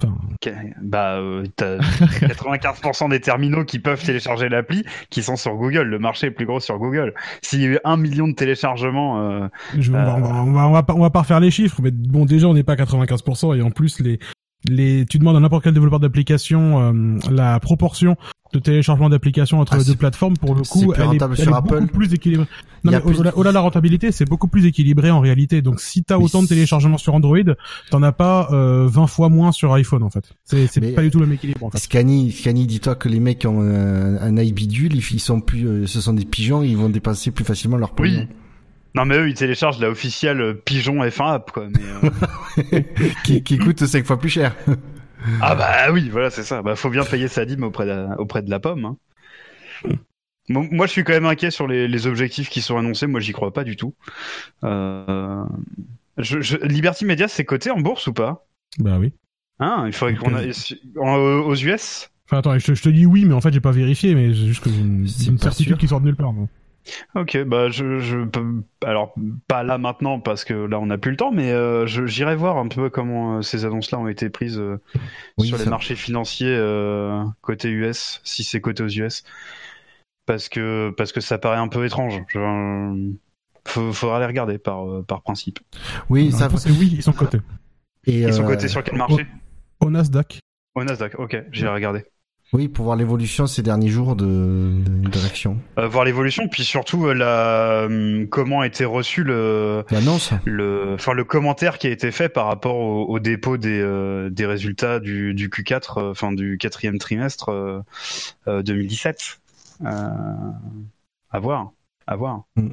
Enfin, 0.00 0.14
Ok, 0.34 0.52
Bah, 0.82 1.16
euh, 1.16 1.44
t'as 1.56 1.78
95% 1.78 3.10
des 3.10 3.20
terminaux 3.20 3.64
qui 3.64 3.78
peuvent 3.78 4.02
télécharger 4.02 4.48
l'appli 4.48 4.84
qui 5.10 5.22
sont 5.22 5.36
sur 5.36 5.54
Google. 5.54 5.82
Le 5.82 5.98
marché 5.98 6.28
est 6.28 6.30
plus 6.30 6.46
gros 6.46 6.60
sur 6.60 6.78
Google. 6.78 7.14
S'il 7.42 7.60
y 7.62 7.64
a 7.64 7.68
eu 7.68 7.78
un 7.84 7.96
million 7.96 8.28
de 8.28 8.34
téléchargements, 8.34 9.20
euh, 9.20 9.48
je, 9.78 9.90
on, 9.90 9.94
va, 9.94 10.16
on, 10.16 10.20
va, 10.20 10.28
on, 10.42 10.52
va, 10.52 10.68
on, 10.68 10.72
va 10.72 10.82
pas, 10.82 10.94
on 10.94 11.00
va 11.00 11.10
pas 11.10 11.20
refaire 11.20 11.40
les 11.40 11.50
chiffres, 11.50 11.80
mais 11.82 11.90
bon, 11.90 12.24
déjà, 12.24 12.46
on 12.46 12.54
n'est 12.54 12.62
pas 12.62 12.74
à 12.74 12.76
95%, 12.76 13.56
et 13.56 13.62
en 13.62 13.70
plus, 13.70 14.00
les, 14.00 14.18
les, 14.68 15.06
tu 15.06 15.18
demandes 15.18 15.36
à 15.36 15.40
n'importe 15.40 15.64
quel 15.64 15.74
développeur 15.74 16.00
d'application 16.00 16.80
euh, 16.80 17.18
la 17.30 17.60
proportion 17.60 18.16
de 18.52 18.58
téléchargement 18.58 19.08
d'applications 19.10 19.60
entre 19.60 19.74
Ah, 19.74 19.78
les 19.78 19.84
deux 19.84 19.94
plateformes, 19.94 20.36
pour 20.36 20.54
le 20.54 20.62
coup, 20.62 20.92
plus 20.92 21.02
elle 21.02 21.14
est, 21.16 21.42
elle 21.42 21.52
Apple. 21.52 21.80
beaucoup 21.80 21.98
plus 21.98 22.14
équilibrée. 22.14 22.46
Il 22.84 22.86
Non, 22.86 22.92
y 22.92 22.94
a 22.94 22.98
mais 22.98 23.04
plus 23.04 23.20
au-delà 23.20 23.50
de- 23.50 23.54
la 23.54 23.60
rentabilité, 23.60 24.12
c'est 24.12 24.24
beaucoup 24.28 24.48
plus 24.48 24.64
équilibré 24.66 25.10
en 25.10 25.20
réalité. 25.20 25.60
Donc, 25.62 25.80
si 25.80 26.02
t'as 26.04 26.16
autant 26.16 26.42
de 26.42 26.46
téléchargements 26.48 26.96
sur 26.98 27.14
Android, 27.14 27.38
t'en 27.90 28.02
as 28.02 28.12
pas 28.12 28.48
euh, 28.52 28.86
20 28.88 29.06
fois 29.06 29.28
moins 29.28 29.52
sur 29.52 29.72
iPhone, 29.74 30.02
en 30.02 30.10
fait. 30.10 30.32
C'est 30.44 30.94
pas 30.94 31.02
du 31.02 31.10
tout 31.10 31.18
le 31.20 31.26
même 31.26 31.34
équilibre, 31.34 31.64
en 31.64 31.70
fait. 31.70 31.78
Scanny, 31.78 32.30
Scanny, 32.32 32.66
dis-toi 32.66 32.94
que 32.94 33.08
les 33.08 33.20
mecs 33.20 33.40
qui 33.40 33.46
ont 33.48 33.60
un, 33.60 34.16
un 34.16 34.32
bidule, 34.50 34.94
ils 34.94 35.04
ils 35.12 35.20
sont 35.20 35.40
plus, 35.40 35.66
euh, 35.66 35.86
ce 35.86 36.00
sont 36.00 36.12
des 36.14 36.24
pigeons, 36.24 36.62
ils 36.62 36.76
vont 36.76 36.88
dépasser 36.88 37.30
plus 37.30 37.44
facilement 37.44 37.76
leur 37.76 37.90
Oui. 37.98 38.12
pognon. 38.14 38.28
non 38.94 39.04
mais 39.04 39.16
eux 39.18 39.28
ils 39.28 39.34
téléchargent 39.34 39.78
la 39.80 39.90
officielle 39.90 40.40
euh, 40.40 40.54
Pigeon 40.54 41.02
F1 41.04 41.32
app 41.34 41.50
quoi. 41.52 41.66
Mais, 41.68 42.72
euh, 42.74 42.80
qui, 43.24 43.42
qui 43.42 43.58
coûte 43.58 43.84
cinq 43.84 44.04
fois 44.06 44.18
plus 44.18 44.28
cher. 44.30 44.54
Ah 45.40 45.54
bah 45.54 45.92
oui, 45.92 46.08
voilà 46.08 46.30
c'est 46.30 46.44
ça. 46.44 46.62
Bah 46.62 46.76
faut 46.76 46.90
bien 46.90 47.04
payer 47.04 47.28
sa 47.28 47.44
dîme 47.44 47.64
auprès 47.64 47.86
de, 47.86 48.16
auprès 48.18 48.42
de 48.42 48.50
la 48.50 48.60
pomme. 48.60 48.84
Hein. 48.84 48.96
Moi 50.48 50.86
je 50.86 50.92
suis 50.92 51.04
quand 51.04 51.12
même 51.12 51.26
inquiet 51.26 51.50
sur 51.50 51.66
les, 51.66 51.88
les 51.88 52.06
objectifs 52.06 52.48
qui 52.48 52.62
sont 52.62 52.78
annoncés. 52.78 53.06
Moi 53.06 53.20
j'y 53.20 53.32
crois 53.32 53.52
pas 53.52 53.64
du 53.64 53.76
tout. 53.76 53.94
Euh... 54.64 55.44
Je, 56.16 56.40
je... 56.40 56.56
Liberty 56.58 57.04
Media 57.04 57.28
c'est 57.28 57.44
coté 57.44 57.70
en 57.70 57.80
bourse 57.80 58.06
ou 58.06 58.12
pas? 58.12 58.46
Bah 58.78 58.98
oui. 58.98 59.12
Hein 59.60 59.84
Il 59.86 59.92
faudrait 59.92 60.14
qu'on 60.14 60.34
a 60.34 60.42
en- 61.00 61.16
aux 61.16 61.54
US. 61.54 62.10
Enfin, 62.26 62.38
attends, 62.38 62.58
je 62.58 62.66
te, 62.66 62.74
je 62.74 62.82
te 62.82 62.88
dis 62.90 63.06
oui, 63.06 63.24
mais 63.24 63.32
en 63.32 63.40
fait, 63.40 63.52
j'ai 63.52 63.60
pas 63.60 63.70
vérifié, 63.70 64.14
mais 64.14 64.28
c'est 64.28 64.46
juste 64.46 64.62
que 64.62 64.68
j'ai 64.70 64.80
une, 64.80 65.38
certitude 65.38 65.72
sûr. 65.72 65.78
qui 65.78 65.88
sort 65.88 66.00
de 66.00 66.06
nulle 66.06 66.16
part. 66.16 66.34
Ok, 67.14 67.36
bah 67.44 67.68
je, 67.68 67.98
je 67.98 68.24
peux 68.24 68.62
alors 68.84 69.14
pas 69.46 69.62
là 69.62 69.78
maintenant 69.78 70.20
parce 70.20 70.44
que 70.44 70.54
là 70.54 70.78
on 70.80 70.86
n'a 70.86 70.98
plus 70.98 71.10
le 71.10 71.16
temps, 71.16 71.30
mais 71.32 71.52
euh, 71.52 71.86
je- 71.86 72.06
j'irai 72.06 72.36
voir 72.36 72.56
un 72.58 72.68
peu 72.68 72.90
comment 72.90 73.38
euh, 73.38 73.42
ces 73.42 73.64
annonces-là 73.64 73.98
ont 73.98 74.08
été 74.08 74.30
prises 74.30 74.58
euh, 74.58 74.80
Oui, 75.38 75.48
sur 75.48 75.58
les 75.58 75.66
marchés 75.66 75.96
financiers 75.96 76.54
euh, 76.54 77.22
côté 77.42 77.70
US, 77.70 78.20
si 78.24 78.44
c'est 78.44 78.60
côté 78.60 78.82
aux 78.82 78.88
US, 78.88 79.24
parce 80.26 80.48
que 80.48 80.92
parce 80.96 81.12
que 81.12 81.20
ça 81.20 81.38
paraît 81.38 81.58
un 81.58 81.68
peu 81.68 81.84
étrange. 81.84 82.22
Je, 82.28 82.38
euh, 82.38 83.12
faudra 83.92 84.20
les 84.20 84.26
regarder 84.26 84.58
par 84.58 85.04
par 85.06 85.22
principe. 85.22 85.58
Oui, 86.10 86.32
ça 86.32 86.48
oui, 86.80 86.90
ils 86.92 87.02
sont 87.02 87.12
cotés. 87.12 87.38
Et, 88.06 88.20
Ils 88.20 88.32
sont 88.32 88.44
cotés 88.44 88.68
sur 88.68 88.82
quel 88.82 88.96
marché? 88.96 89.26
Au 89.80 89.90
Nasdaq. 89.90 90.40
Au 90.74 90.84
Nasdaq. 90.84 91.18
Ok, 91.18 91.36
j'irai 91.52 91.72
regarder. 91.74 92.04
Oui, 92.54 92.68
pour 92.68 92.86
voir 92.86 92.96
l'évolution 92.96 93.46
ces 93.46 93.62
derniers 93.62 93.90
jours 93.90 94.16
de, 94.16 94.24
de, 94.24 95.08
de 95.08 95.22
l'action. 95.22 95.58
Euh, 95.78 95.86
voir 95.86 96.04
l'évolution, 96.04 96.48
puis 96.48 96.64
surtout 96.64 97.06
euh, 97.06 97.12
la 97.12 97.84
hum, 97.86 98.26
comment 98.28 98.60
a 98.60 98.66
été 98.66 98.86
reçu 98.86 99.22
le 99.22 99.84
L'annonce 99.90 100.32
le, 100.46 100.94
enfin 100.94 101.12
le 101.12 101.24
commentaire 101.24 101.76
qui 101.76 101.88
a 101.88 101.90
été 101.90 102.10
fait 102.10 102.30
par 102.30 102.46
rapport 102.46 102.76
au, 102.76 103.04
au 103.04 103.18
dépôt 103.18 103.58
des, 103.58 103.80
euh, 103.80 104.30
des 104.30 104.46
résultats 104.46 104.98
du, 104.98 105.34
du 105.34 105.50
Q4, 105.50 105.98
euh, 106.00 106.10
enfin 106.10 106.32
du 106.32 106.56
quatrième 106.56 106.98
trimestre 106.98 107.50
euh, 107.50 107.80
euh, 108.46 108.62
2017. 108.62 109.40
Euh, 109.84 109.88
à 111.30 111.40
voir, 111.40 111.72
à 112.06 112.16
voir. 112.16 112.44
Mm. 112.56 112.68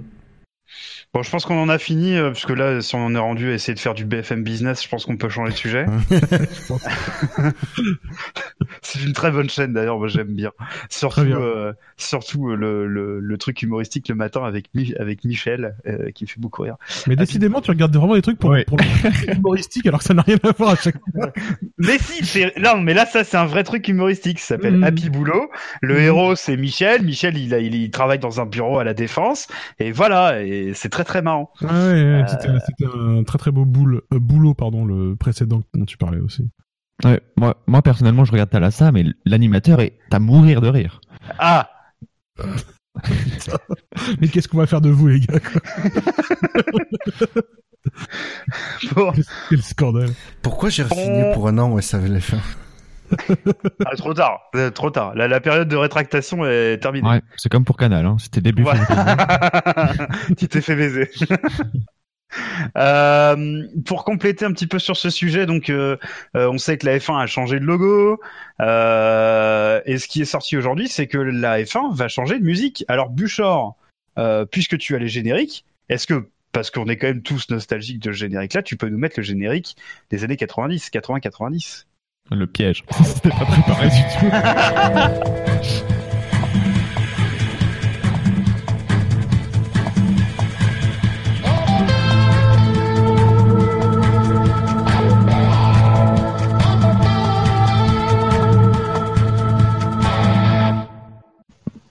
Bon, 1.13 1.23
je 1.23 1.30
pense 1.30 1.45
qu'on 1.45 1.57
en 1.61 1.69
a 1.69 1.78
fini, 1.78 2.15
euh, 2.17 2.32
parce 2.32 2.45
que 2.45 2.51
là, 2.53 2.82
si 2.82 2.93
on 2.95 3.05
en 3.05 3.15
est 3.15 3.19
rendu 3.19 3.49
à 3.49 3.53
essayer 3.53 3.73
de 3.73 3.80
faire 3.80 3.93
du 3.93 4.03
BFM 4.05 4.43
business, 4.43 4.84
je 4.84 4.89
pense 4.89 5.05
qu'on 5.05 5.15
peut 5.17 5.30
changer 5.30 5.51
de 5.53 5.57
sujet. 5.57 5.86
c'est 8.82 9.01
une 9.03 9.13
très 9.13 9.32
bonne 9.32 9.49
chaîne 9.49 9.73
d'ailleurs, 9.73 9.97
moi 9.97 10.07
j'aime 10.07 10.34
bien. 10.34 10.51
Surtout, 10.89 11.23
bien. 11.23 11.39
euh, 11.39 11.73
surtout 11.97 12.49
euh, 12.49 12.55
le, 12.55 12.88
le, 12.88 13.19
le 13.19 13.38
truc 13.38 13.61
humoristique 13.61 14.07
le 14.09 14.15
matin 14.15 14.43
avec, 14.43 14.65
Mi- 14.73 14.93
avec 14.99 15.23
Michel, 15.23 15.76
euh, 15.88 16.11
qui 16.11 16.26
me 16.26 16.30
fait 16.30 16.39
beaucoup 16.39 16.63
rire. 16.63 16.76
Mais 17.07 17.15
décidément, 17.15 17.61
tu 17.61 17.71
regardes 17.71 17.95
vraiment 17.95 18.15
des 18.15 18.21
trucs 18.21 18.38
pour, 18.39 18.49
Ouais. 18.49 18.65
pour 18.65 18.78
le 18.78 19.34
humoristique 19.38 19.86
alors 19.88 19.99
que 19.99 20.05
ça 20.05 20.13
n'a 20.13 20.21
rien 20.21 20.38
à 20.43 20.51
voir 20.51 20.71
à 20.71 20.76
chaque 20.76 20.95
fois. 21.13 21.32
Mais 21.78 21.97
si, 21.99 22.45
non, 22.57 22.78
mais 22.82 22.93
là 22.93 23.05
ça 23.05 23.23
c'est 23.23 23.38
un 23.38 23.45
vrai 23.45 23.63
truc 23.63 23.88
humoristique. 23.88 24.39
Ça 24.39 24.55
s'appelle 24.55 24.78
Mm. 24.78 24.84
Happy 24.84 25.09
Boulot. 25.09 25.49
Le 25.82 25.95
Mm. 25.95 25.99
héros 26.01 26.36
c'est 26.36 26.57
Michel. 26.57 27.03
Michel 27.03 27.38
il, 27.38 27.53
a, 27.53 27.59
il, 27.59 27.76
il 27.76 27.91
travaille 27.91 28.19
dans 28.19 28.41
un 28.41 28.45
bureau 28.45 28.80
à 28.80 28.84
la 28.84 28.93
défense 28.93 29.47
et 29.80 29.91
voilà 29.91 30.41
et 30.43 30.64
c'est 30.74 30.89
très 30.89 31.03
très 31.03 31.22
marrant. 31.22 31.51
Ouais, 31.61 31.68
ouais, 31.68 32.22
ouais, 32.22 32.26
c'était, 32.28 32.49
c'était 32.66 32.86
un 32.86 33.24
très 33.24 33.38
très 33.38 33.51
beau 33.51 33.66
boule, 33.66 34.01
euh, 34.13 34.20
boulot, 34.20 34.53
pardon, 34.53 34.86
le 34.86 35.16
précédent 35.16 35.61
dont 35.74 35.86
tu 35.86 35.97
parlais 35.97 36.20
aussi. 36.20 36.49
Ouais, 37.03 37.22
moi, 37.38 37.61
moi, 37.68 37.82
personnellement, 37.82 38.24
je 38.24 38.32
regarde 38.32 38.49
Thalassa, 38.49 38.91
mais 38.91 39.03
l'animateur 39.26 39.82
est 39.82 39.97
à 40.11 40.20
mourir 40.20 40.61
de 40.61 40.70
rire. 40.70 41.01
Ah 41.39 41.70
Mais 44.20 44.28
qu'est-ce 44.28 44.47
qu'on 44.47 44.57
va 44.57 44.68
faire 44.68 44.82
de 44.82 44.89
vous, 44.89 45.07
les 45.07 45.20
gars 45.20 45.39
quoi? 45.39 45.61
Bon, 48.95 49.13
Quel 49.49 49.61
scandale. 49.61 50.09
Pourquoi 50.41 50.70
j'ai 50.70 50.88
signé 50.88 51.32
pour 51.34 51.47
un 51.47 51.57
an 51.59 51.72
au 51.72 51.82
SAVLF 51.82 52.34
ah, 53.86 53.95
trop 53.95 54.14
tard, 54.14 54.39
Euh, 54.56 54.72
trop 54.72 54.91
tard. 54.91 55.16
La, 55.16 55.28
la 55.28 55.39
période 55.39 55.68
de 55.68 55.76
rétractation 55.76 56.45
est 56.45 56.78
terminée. 56.82 57.08
Ouais, 57.08 57.22
c'est 57.38 57.49
comme 57.49 57.66
pour 57.66 57.78
Canal, 57.78 58.06
hein. 58.06 58.18
C'était 58.20 58.41
début 58.41 58.64
Ouais. 58.64 58.74
tu 60.38 60.47
t'es 60.47 60.62
fait 60.62 60.76
baiser. 60.76 61.10
Euh, 62.76 63.64
pour 63.86 64.03
compléter 64.03 64.45
un 64.45 64.51
petit 64.51 64.68
peu 64.68 64.80
sur 64.80 64.97
ce 64.97 65.10
sujet, 65.10 65.45
donc 65.45 65.70
euh, 65.70 65.97
euh, 66.36 66.49
on 66.49 66.58
sait 66.58 66.78
que 66.78 66.86
la 66.86 66.97
F1 66.97 67.22
a 67.22 67.28
changé 67.28 67.60
de 67.60 67.66
logo, 67.66 68.20
et 68.60 69.97
ce 69.97 70.08
qui 70.08 70.22
est 70.22 70.26
sorti 70.26 70.58
aujourd'hui, 70.58 70.88
c'est 70.88 71.08
que 71.08 71.18
la 71.18 71.62
F1 71.62 71.95
va 71.95 72.08
changer 72.08 72.39
de 72.39 72.43
musique. 72.43 72.84
Alors 72.88 73.10
Buchor, 73.10 73.78
puisque 74.51 74.78
tu 74.78 74.95
as 74.95 74.99
les 74.99 75.08
génériques, 75.08 75.66
est-ce 75.89 76.08
que 76.08 76.30
parce 76.51 76.72
qu'on 76.72 76.88
est 76.88 76.95
quand 76.95 77.08
même 77.08 77.22
tous 77.22 77.49
nostalgiques 77.49 77.99
de 77.99 78.14
ce 78.14 78.18
générique-là, 78.18 78.64
tu 78.64 78.78
peux 78.78 78.88
nous 78.88 78.97
mettre 78.97 79.20
le 79.20 79.24
générique 79.24 79.76
des 80.10 80.24
années 80.24 80.38
90, 80.38 80.89
80-90 80.89 81.86
Le 82.32 82.47
piège. 82.47 82.84
C'était 83.03 83.30
pas 83.30 83.45
préparé 83.45 83.89
du 83.89 84.01
tout. 84.19 85.36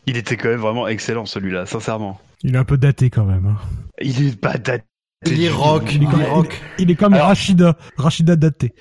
Il 0.06 0.16
était 0.16 0.36
quand 0.36 0.48
même 0.50 0.60
vraiment 0.60 0.86
excellent 0.86 1.24
celui-là, 1.26 1.66
sincèrement. 1.66 2.20
Il 2.42 2.54
est 2.54 2.58
un 2.58 2.64
peu 2.64 2.76
daté 2.76 3.10
quand 3.10 3.24
même. 3.24 3.46
hein. 3.46 3.56
Il 4.02 4.26
est 4.28 4.38
pas 4.38 4.58
daté. 4.58 4.84
Il 5.26 5.42
est 5.42 5.48
rock, 5.50 5.84
Il 5.90 6.02
il 6.02 6.02
est 6.02 6.10
comme, 6.10 6.20
est 6.20 6.28
rock. 6.28 6.62
il 6.78 6.90
est 6.90 6.94
comme 6.94 7.14
Alors- 7.14 7.28
Rachida. 7.28 7.76
Rachida 7.96 8.36
daté. 8.36 8.74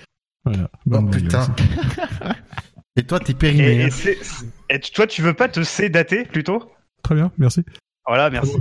Voilà. 0.45 0.69
Oh 0.73 0.77
Bonne 0.85 1.09
blague, 1.09 1.23
putain. 1.23 1.55
Et 2.95 3.03
toi, 3.03 3.19
t'es 3.19 3.33
périmé. 3.33 3.81
et 3.81 3.85
hein. 3.85 4.45
et 4.69 4.79
toi, 4.79 5.07
tu 5.07 5.23
veux 5.23 5.33
pas 5.33 5.47
te 5.47 5.63
C-dater 5.63 6.25
plutôt? 6.25 6.71
Très 7.01 7.15
bien, 7.15 7.31
merci. 7.39 7.63
Voilà, 8.05 8.29
merci. 8.29 8.55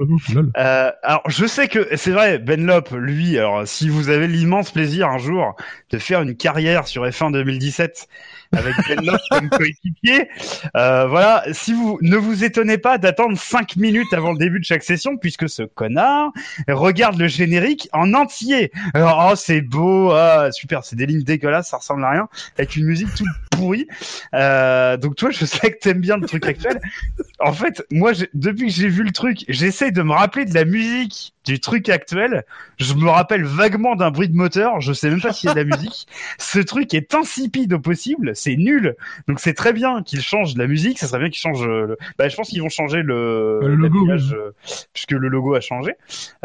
Euh, 0.56 0.90
alors, 1.02 1.22
je 1.28 1.46
sais 1.46 1.68
que 1.68 1.96
c'est 1.96 2.12
vrai, 2.12 2.38
Benlop, 2.38 2.92
lui, 2.92 3.36
alors 3.36 3.66
si 3.66 3.88
vous 3.88 4.08
avez 4.08 4.28
l'immense 4.28 4.70
plaisir 4.70 5.08
un 5.08 5.18
jour 5.18 5.56
de 5.90 5.98
faire 5.98 6.22
une 6.22 6.36
carrière 6.36 6.86
sur 6.86 7.04
F1 7.04 7.32
2017 7.32 8.08
avec 8.52 8.74
Benlop 8.88 9.18
comme 9.30 9.48
coéquipier, 9.48 10.28
euh, 10.76 11.06
voilà, 11.06 11.44
si 11.52 11.72
vous 11.72 11.98
ne 12.02 12.16
vous 12.16 12.44
étonnez 12.44 12.78
pas 12.78 12.98
d'attendre 12.98 13.36
5 13.36 13.76
minutes 13.76 14.12
avant 14.12 14.32
le 14.32 14.38
début 14.38 14.60
de 14.60 14.64
chaque 14.64 14.82
session, 14.82 15.16
puisque 15.16 15.48
ce 15.48 15.62
connard 15.62 16.32
regarde 16.68 17.18
le 17.18 17.28
générique 17.28 17.88
en 17.92 18.14
entier. 18.14 18.72
Oh, 18.94 19.32
c'est 19.36 19.60
beau, 19.60 20.10
ah, 20.12 20.50
super, 20.52 20.84
c'est 20.84 20.96
des 20.96 21.06
lignes 21.06 21.22
dégueulasses, 21.22 21.70
ça 21.70 21.78
ressemble 21.78 22.04
à 22.04 22.10
rien, 22.10 22.28
avec 22.58 22.76
une 22.76 22.84
musique 22.84 23.08
toute 23.14 23.28
pourrie. 23.50 23.86
Euh, 24.34 24.96
donc 24.96 25.16
toi, 25.16 25.30
je 25.30 25.44
sais 25.44 25.72
que 25.72 25.78
t'aimes 25.78 26.00
bien 26.00 26.16
le 26.16 26.26
truc 26.26 26.46
actuel. 26.46 26.80
En 27.38 27.52
fait, 27.52 27.84
moi, 27.90 28.12
depuis 28.34 28.66
que 28.66 28.72
j'ai 28.72 28.88
vu 28.88 29.02
le 29.02 29.12
truc, 29.12 29.44
j'essaie 29.48 29.90
de 29.90 30.02
me 30.02 30.12
rappeler 30.12 30.44
de 30.44 30.54
la 30.54 30.64
musique 30.64 31.34
du 31.44 31.60
truc 31.60 31.88
actuel. 31.88 32.44
Je 32.78 32.94
me 32.94 33.08
rappelle 33.08 33.44
vaguement 33.44 33.96
d'un 33.96 34.10
bruit 34.10 34.28
de 34.28 34.36
moteur. 34.36 34.80
Je 34.80 34.92
sais 34.92 35.10
même 35.10 35.20
pas 35.20 35.32
s'il 35.32 35.48
y 35.48 35.50
a 35.50 35.54
de 35.54 35.60
la 35.70 35.76
musique. 35.76 36.06
Ce 36.38 36.58
truc 36.58 36.94
est 36.94 37.14
insipide 37.14 37.72
au 37.72 37.80
possible. 37.80 38.32
C'est 38.34 38.56
nul. 38.56 38.96
Donc 39.28 39.40
c'est 39.40 39.54
très 39.54 39.72
bien 39.72 40.02
qu'ils 40.02 40.20
changent 40.22 40.54
de 40.54 40.58
la 40.58 40.66
musique. 40.66 40.98
Ça 40.98 41.06
serait 41.06 41.18
bien 41.20 41.30
qu'ils 41.30 41.40
changent. 41.40 41.66
euh, 41.66 41.86
Le... 41.86 41.98
Bah, 42.18 42.28
je 42.28 42.36
pense 42.36 42.48
qu'ils 42.48 42.62
vont 42.62 42.68
changer 42.68 43.02
le, 43.02 43.60
Le 43.62 43.74
logo, 43.74 44.08
euh, 44.10 44.52
puisque 44.92 45.12
le 45.12 45.28
logo 45.28 45.54
a 45.54 45.60
changé. 45.60 45.94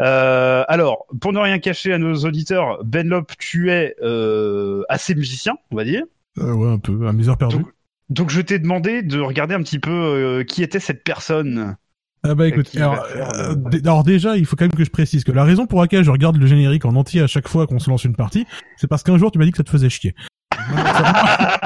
Euh, 0.00 0.64
alors, 0.68 1.06
pour 1.20 1.32
ne 1.32 1.38
rien 1.38 1.58
cacher 1.58 1.92
à 1.92 1.98
nos 1.98 2.14
auditeurs, 2.24 2.82
Benlop, 2.84 3.26
tu 3.38 3.70
es 3.70 3.94
euh, 4.02 4.82
assez 4.88 5.14
musicien, 5.14 5.54
on 5.70 5.76
va 5.76 5.84
dire. 5.84 6.02
Euh, 6.38 6.52
ouais, 6.52 6.68
un 6.70 6.78
peu, 6.78 7.06
à 7.06 7.12
mes 7.12 7.28
heures 7.28 7.38
perdues. 7.38 7.56
Donc, 7.56 7.66
donc 8.10 8.30
je 8.30 8.40
t'ai 8.40 8.58
demandé 8.58 9.02
de 9.02 9.20
regarder 9.20 9.54
un 9.54 9.62
petit 9.62 9.78
peu 9.78 9.90
euh, 9.90 10.44
qui 10.44 10.62
était 10.62 10.80
cette 10.80 11.04
personne. 11.04 11.76
Ah 12.24 12.34
bah 12.34 12.48
écoute, 12.48 12.68
alors, 12.76 13.06
euh, 13.14 13.54
alors 13.84 14.02
déjà, 14.02 14.36
il 14.36 14.44
faut 14.44 14.56
quand 14.56 14.64
même 14.64 14.72
que 14.72 14.84
je 14.84 14.90
précise 14.90 15.22
que 15.22 15.30
la 15.30 15.44
raison 15.44 15.66
pour 15.66 15.80
laquelle 15.80 16.02
je 16.02 16.10
regarde 16.10 16.36
le 16.36 16.46
générique 16.46 16.84
en 16.84 16.96
entier 16.96 17.20
à 17.20 17.26
chaque 17.28 17.48
fois 17.48 17.66
qu'on 17.66 17.78
se 17.78 17.88
lance 17.90 18.04
une 18.04 18.16
partie, 18.16 18.44
c'est 18.76 18.88
parce 18.88 19.04
qu'un 19.04 19.18
jour 19.18 19.30
tu 19.30 19.38
m'as 19.38 19.44
dit 19.44 19.52
que 19.52 19.56
ça 19.56 19.64
te 19.64 19.70
faisait 19.70 19.88
chier. 19.88 20.14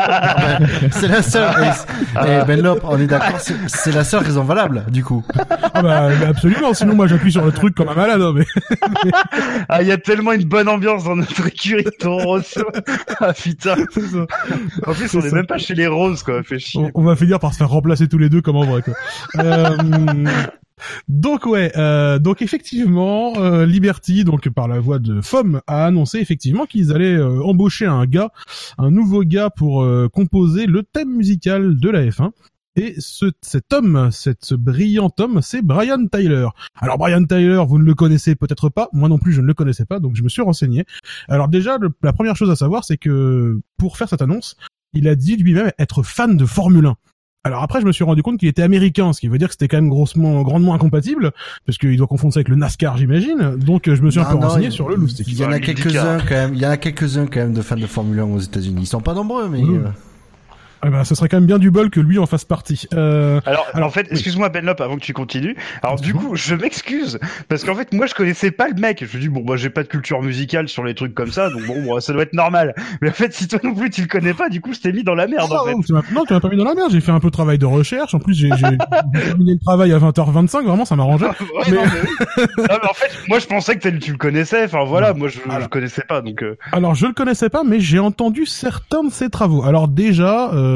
C'est 0.90 1.08
la 1.08 1.22
seule. 1.22 1.50
Et, 2.26 2.30
et 2.40 2.44
Benlop, 2.44 2.80
on 2.84 2.98
est 3.00 3.06
d'accord, 3.06 3.38
c'est 3.66 3.92
la 3.92 4.04
seule 4.04 4.22
raison 4.24 4.42
valable, 4.44 4.84
du 4.90 5.02
coup. 5.04 5.24
Ah 5.74 5.82
bah 5.82 6.08
absolument, 6.28 6.74
sinon 6.74 6.94
moi 6.94 7.06
j'appuie 7.06 7.32
sur 7.32 7.44
le 7.44 7.52
truc 7.52 7.74
comme 7.74 7.88
un 7.88 7.94
malade. 7.94 8.20
hein, 8.22 8.32
mais... 8.34 8.44
Ah, 9.68 9.82
il 9.82 9.88
y 9.88 9.92
a 9.92 9.98
tellement 9.98 10.32
une 10.32 10.44
bonne 10.44 10.68
ambiance 10.68 11.04
dans 11.04 11.16
notre 11.16 11.46
écurie 11.46 11.84
Toro 11.98 12.18
Rosso. 12.22 12.62
Ah 13.20 13.32
putain. 13.32 13.74
c'est 13.92 14.00
ça. 14.06 14.26
En 14.86 14.92
plus, 14.92 15.14
on 15.14 15.20
est 15.20 15.32
même 15.32 15.46
pas 15.46 15.58
chez 15.58 15.74
les 15.74 15.86
roses, 15.86 16.22
quoi. 16.22 16.42
Fait 16.42 16.58
chier. 16.58 16.80
on, 16.94 17.02
on 17.02 17.04
va 17.04 17.16
finir 17.16 17.38
par 17.38 17.52
se 17.52 17.58
faire 17.58 17.68
remplacer 17.70 18.08
tous 18.08 18.18
les 18.18 18.28
deux 18.28 18.42
comme 18.42 18.56
en 18.56 18.64
vrai. 18.64 18.82
Quoi. 18.82 18.94
Euh, 19.42 19.76
donc 21.08 21.46
ouais, 21.46 21.72
euh, 21.76 22.18
donc 22.18 22.42
effectivement, 22.42 23.34
euh, 23.36 23.66
Liberty, 23.66 24.24
donc 24.24 24.48
par 24.50 24.68
la 24.68 24.80
voix 24.80 24.98
de 24.98 25.20
FOM, 25.20 25.60
a 25.66 25.86
annoncé 25.86 26.18
effectivement 26.18 26.66
qu'ils 26.66 26.92
allaient 26.92 27.14
euh, 27.14 27.42
embaucher 27.42 27.86
un 27.86 28.06
gars, 28.06 28.30
un 28.78 28.90
nouveau 28.90 29.22
gars 29.24 29.50
pour 29.50 29.82
euh, 29.82 30.08
composer 30.08 30.66
le 30.66 30.82
thème 30.82 31.14
musical 31.14 31.76
de 31.78 31.90
la 31.90 32.04
F1. 32.04 32.30
Et 32.74 32.94
ce, 32.98 33.26
cet 33.42 33.74
homme, 33.74 34.10
cette, 34.10 34.46
ce 34.46 34.54
brillant 34.54 35.10
homme, 35.18 35.40
c'est 35.42 35.60
Brian 35.60 36.06
Tyler. 36.06 36.48
Alors 36.76 36.96
Brian 36.96 37.22
Tyler, 37.22 37.62
vous 37.68 37.78
ne 37.78 37.84
le 37.84 37.94
connaissez 37.94 38.34
peut-être 38.34 38.70
pas, 38.70 38.88
moi 38.94 39.10
non 39.10 39.18
plus 39.18 39.32
je 39.32 39.42
ne 39.42 39.46
le 39.46 39.52
connaissais 39.52 39.84
pas, 39.84 40.00
donc 40.00 40.16
je 40.16 40.22
me 40.22 40.30
suis 40.30 40.40
renseigné. 40.40 40.86
Alors 41.28 41.48
déjà, 41.48 41.76
la 42.02 42.12
première 42.14 42.34
chose 42.34 42.50
à 42.50 42.56
savoir, 42.56 42.84
c'est 42.84 42.96
que 42.96 43.60
pour 43.76 43.98
faire 43.98 44.08
cette 44.08 44.22
annonce, 44.22 44.56
il 44.94 45.06
a 45.08 45.14
dit 45.14 45.36
lui-même 45.36 45.70
être 45.78 46.02
fan 46.02 46.36
de 46.36 46.46
Formule 46.46 46.86
1. 46.86 46.96
Alors 47.44 47.62
après, 47.62 47.80
je 47.80 47.86
me 47.86 47.92
suis 47.92 48.04
rendu 48.04 48.22
compte 48.22 48.38
qu'il 48.38 48.48
était 48.48 48.62
américain, 48.62 49.12
ce 49.12 49.20
qui 49.20 49.26
veut 49.26 49.36
dire 49.38 49.48
que 49.48 49.54
c'était 49.54 49.66
quand 49.66 49.78
même 49.78 49.88
grossement, 49.88 50.42
grandement 50.42 50.74
incompatible, 50.74 51.32
parce 51.66 51.76
qu'il 51.76 51.96
doit 51.96 52.06
confondre 52.06 52.32
ça 52.32 52.38
avec 52.38 52.48
le 52.48 52.54
NASCAR, 52.56 52.96
j'imagine. 52.96 53.56
Donc 53.56 53.92
je 53.92 54.00
me 54.00 54.10
suis 54.10 54.20
un 54.20 54.24
peu 54.24 54.34
non, 54.34 54.42
renseigné 54.42 54.66
il- 54.66 54.72
sur 54.72 54.88
le 54.88 54.94
loustic. 54.94 55.26
Il 55.26 55.36
y 55.36 55.44
en 55.44 55.50
a 55.50 55.58
quelques-uns 55.58 56.18
quand 56.20 56.34
même. 56.34 56.54
Il 56.54 56.60
y 56.60 56.66
en 56.66 56.70
a 56.70 56.76
quelques-uns 56.76 57.26
quand 57.26 57.40
même 57.40 57.52
de 57.52 57.62
fans 57.62 57.76
de 57.76 57.86
Formule 57.86 58.20
1 58.20 58.24
aux 58.24 58.38
États-Unis. 58.38 58.82
Ils 58.82 58.86
sont 58.86 59.00
pas 59.00 59.14
nombreux, 59.14 59.48
mais. 59.48 59.62
Mmh. 59.62 59.74
euh, 59.86 59.88
Eh 60.84 60.90
ben, 60.90 61.04
ce 61.04 61.14
serait 61.14 61.28
quand 61.28 61.36
même 61.36 61.46
bien 61.46 61.58
du 61.58 61.70
bol 61.70 61.90
que 61.90 62.00
lui 62.00 62.18
en 62.18 62.26
fasse 62.26 62.44
partie. 62.44 62.86
Euh, 62.92 63.40
Alors, 63.46 63.66
Alors, 63.72 63.88
en 63.88 63.90
fait, 63.92 64.08
excuse-moi 64.10 64.48
Benlop 64.48 64.80
avant 64.80 64.96
que 64.96 65.00
tu 65.02 65.12
continues. 65.12 65.56
Alors 65.82 65.96
du 66.00 66.12
coup, 66.12 66.34
je 66.34 66.54
m'excuse 66.56 67.20
parce 67.48 67.62
qu'en 67.62 67.74
fait, 67.76 67.92
moi, 67.92 68.06
je 68.06 68.14
connaissais 68.14 68.50
pas 68.50 68.66
le 68.68 68.74
mec. 68.74 69.04
Je 69.08 69.16
me 69.16 69.22
dis 69.22 69.28
bon, 69.28 69.44
moi, 69.44 69.56
j'ai 69.56 69.70
pas 69.70 69.84
de 69.84 69.88
culture 69.88 70.20
musicale 70.22 70.68
sur 70.68 70.82
les 70.82 70.94
trucs 70.94 71.14
comme 71.14 71.30
ça, 71.30 71.50
donc 71.50 71.64
bon, 71.66 71.80
moi, 71.82 72.00
ça 72.00 72.12
doit 72.12 72.22
être 72.22 72.32
normal. 72.32 72.74
Mais 73.00 73.10
en 73.10 73.12
fait, 73.12 73.32
si 73.32 73.46
toi 73.46 73.60
non 73.62 73.74
plus 73.74 73.90
tu 73.90 74.00
le 74.02 74.08
connais 74.08 74.34
pas, 74.34 74.48
du 74.48 74.60
coup, 74.60 74.72
je 74.74 74.80
t'ai 74.80 74.92
mis 74.92 75.04
dans 75.04 75.14
la 75.14 75.28
merde 75.28 75.52
en 75.52 75.56
Ah, 75.62 75.64
fait. 75.66 75.72
non, 75.72 75.80
tu 75.82 75.92
m'as- 75.92 76.02
non, 76.12 76.24
tu 76.24 76.32
m'as 76.32 76.40
pas 76.40 76.48
mis 76.48 76.56
dans 76.56 76.64
la 76.64 76.74
merde. 76.74 76.90
J'ai 76.90 77.00
fait 77.00 77.12
un 77.12 77.20
peu 77.20 77.28
de 77.28 77.32
travail 77.32 77.58
de 77.58 77.66
recherche. 77.66 78.14
En 78.14 78.18
plus, 78.18 78.34
j'ai 78.34 78.48
terminé 79.12 79.52
le 79.52 79.64
travail 79.64 79.92
à 79.92 79.98
20h25. 79.98 80.64
Vraiment, 80.64 80.84
ça 80.84 80.96
m'arrangeait. 80.96 81.26
Ouais, 81.26 81.32
Mais- 81.68 81.76
non, 81.76 81.82
mais. 81.84 82.42
Non, 82.58 82.78
mais 82.82 82.88
en 82.90 82.94
fait, 82.94 83.10
moi, 83.28 83.38
je 83.38 83.46
pensais 83.46 83.76
que 83.76 83.88
tu 83.88 84.10
le 84.10 84.18
connaissais. 84.18 84.64
Enfin 84.64 84.82
voilà, 84.84 85.14
moi, 85.14 85.28
je, 85.28 85.38
Voilà. 85.46 85.60
je 85.64 85.68
connaissais 85.68 86.02
pas, 86.08 86.22
donc. 86.22 86.42
euh, 86.42 86.56
Alors, 86.72 86.96
je 86.96 87.06
le 87.06 87.12
connaissais 87.12 87.50
pas, 87.50 87.62
mais 87.62 87.78
j'ai 87.78 88.00
entendu 88.00 88.46
certains 88.46 89.04
de 89.04 89.10
ses 89.12 89.30
travaux. 89.30 89.62
Alors 89.64 89.86
déjà, 89.86 90.52
euh, 90.52 90.71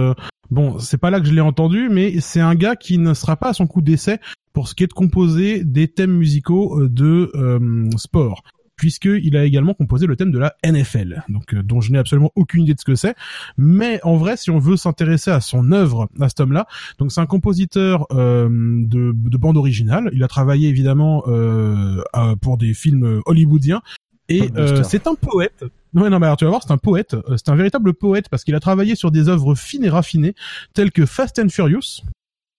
bon, 0.50 0.78
c'est 0.78 0.98
pas 0.98 1.10
là 1.10 1.20
que 1.20 1.26
je 1.26 1.32
l'ai 1.32 1.40
entendu, 1.40 1.88
mais 1.90 2.20
c'est 2.20 2.40
un 2.40 2.54
gars 2.54 2.76
qui 2.76 2.98
ne 2.98 3.14
sera 3.14 3.36
pas 3.36 3.50
à 3.50 3.52
son 3.52 3.66
coup 3.66 3.82
d'essai 3.82 4.18
pour 4.56 4.68
ce 4.68 4.74
qui 4.74 4.84
est 4.84 4.86
de 4.86 4.94
composer 4.94 5.64
des 5.64 5.86
thèmes 5.86 6.16
musicaux 6.16 6.80
euh, 6.80 6.88
de 6.88 7.30
euh, 7.34 7.90
sport. 7.98 8.42
puisqu'il 8.76 9.36
a 9.36 9.44
également 9.44 9.74
composé 9.74 10.06
le 10.06 10.16
thème 10.16 10.30
de 10.30 10.38
la 10.38 10.54
NFL, 10.64 11.24
donc 11.28 11.54
euh, 11.54 11.62
dont 11.62 11.80
je 11.80 11.92
n'ai 11.92 11.98
absolument 11.98 12.30
aucune 12.36 12.62
idée 12.62 12.74
de 12.74 12.80
ce 12.80 12.84
que 12.84 12.94
c'est. 12.94 13.14
Mais 13.56 14.00
en 14.02 14.16
vrai, 14.16 14.36
si 14.36 14.50
on 14.50 14.58
veut 14.58 14.76
s'intéresser 14.76 15.30
à 15.30 15.40
son 15.40 15.72
œuvre, 15.72 16.08
à 16.20 16.28
cet 16.28 16.40
homme-là, 16.40 16.66
donc 16.98 17.12
c'est 17.12 17.20
un 17.20 17.26
compositeur 17.26 18.06
euh, 18.12 18.48
de, 18.50 19.12
de 19.14 19.36
bande 19.36 19.56
originale. 19.56 20.10
Il 20.12 20.22
a 20.22 20.28
travaillé 20.28 20.68
évidemment 20.68 21.24
euh, 21.26 22.02
pour 22.40 22.56
des 22.58 22.74
films 22.74 23.20
hollywoodiens. 23.26 23.82
Et 24.28 24.50
euh, 24.56 24.82
c'est 24.82 25.06
un 25.06 25.14
poète. 25.14 25.64
Ouais, 25.94 26.10
non, 26.10 26.18
mais 26.18 26.26
alors 26.26 26.36
tu 26.36 26.44
vas 26.44 26.50
voir, 26.50 26.62
c'est 26.62 26.72
un 26.72 26.78
poète. 26.78 27.14
Euh, 27.14 27.36
C'est 27.36 27.48
un 27.48 27.56
véritable 27.56 27.94
poète 27.94 28.28
parce 28.28 28.44
qu'il 28.44 28.54
a 28.54 28.60
travaillé 28.60 28.94
sur 28.96 29.10
des 29.10 29.28
œuvres 29.28 29.54
fines 29.54 29.84
et 29.84 29.88
raffinées 29.88 30.34
telles 30.74 30.92
que 30.92 31.06
Fast 31.06 31.38
and 31.38 31.48
Furious, 31.48 32.02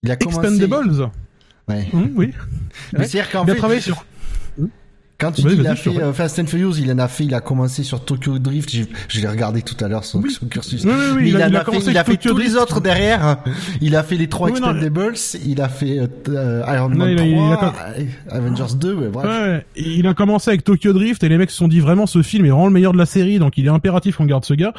Il 0.04 0.12
a 0.12 0.16
commencé. 0.16 0.40
Expendables. 0.40 1.10
Ouais. 1.68 1.88
Hum, 1.94 2.12
oui. 2.16 2.34
Mais 2.94 3.00
Ouais. 3.00 3.06
c'est-à-dire 3.08 3.30
qu'en 3.32 3.44
Il 3.46 3.50
a 3.50 3.54
fait, 3.54 3.60
travaillé 3.60 3.82
sur. 3.82 4.06
Quand 5.20 5.32
tu 5.32 5.42
dis 5.42 5.56
il 5.56 5.68
a 5.68 5.76
fait 5.76 5.90
euh, 6.02 6.14
Fast 6.14 6.38
and 6.40 6.46
Furious, 6.46 6.76
il 6.78 6.92
en 6.92 7.00
a 7.00 7.08
fait, 7.08 7.26
il 7.26 7.34
a 7.34 7.42
commencé 7.42 7.84
sur 7.84 8.04
Tokyo 8.06 8.38
Drift. 8.40 8.70
Je 9.10 9.20
l'ai 9.22 9.28
regardé 9.28 9.62
tout 9.62 9.76
à 9.84 9.88
l'heure 9.88 10.06
son, 10.06 10.22
Oui. 10.22 10.32
son 10.32 10.46
cursus. 10.48 10.84
Oui, 10.86 10.92
oui, 11.16 11.22
Mais 11.24 11.30
il, 11.30 11.42
a, 11.42 11.48
il 11.48 11.56
a 11.56 11.64
fait, 11.66 11.78
il 11.88 11.98
a 11.98 12.04
fait 12.04 12.18
tous 12.18 12.38
les 12.38 12.56
autres 12.56 12.82
derrière. 12.82 13.38
Il 13.82 13.96
a 13.96 14.04
fait 14.04 14.16
les 14.16 14.28
trois 14.28 14.50
Expendables. 14.50 15.14
Il 15.46 15.62
a 15.62 15.70
fait 15.70 16.00
euh, 16.30 16.64
Iron 16.68 16.90
Non, 16.90 16.98
Man 16.98 17.10
il 17.10 17.20
a- 17.20 17.26
il 17.26 17.38
a 17.52 17.56
3, 17.58 17.74
euh, 17.98 18.04
Avengers 18.30 18.76
2. 18.80 18.94
Ouais, 18.94 19.08
bref. 19.10 19.26
Ouais, 19.26 19.48
ouais. 19.48 19.66
Il 19.76 20.06
a 20.08 20.14
commencé 20.14 20.50
avec 20.52 20.64
Tokyo 20.64 20.94
Drift 20.94 21.24
et 21.24 21.30
les 21.30 21.38
mecs 21.38 21.50
se 21.52 21.58
sont 21.58 21.68
dit 21.68 21.80
vraiment 21.80 22.06
ce 22.06 22.22
film 22.22 22.46
est 22.46 22.50
vraiment 22.50 22.68
le 22.68 22.74
meilleur 22.74 22.94
de 22.94 22.98
la 22.98 23.06
série 23.06 23.40
donc 23.40 23.58
il 23.58 23.66
est 23.66 23.70
impératif 23.70 24.18
qu'on 24.18 24.26
garde 24.26 24.46
ce 24.46 24.54
gars. 24.54 24.74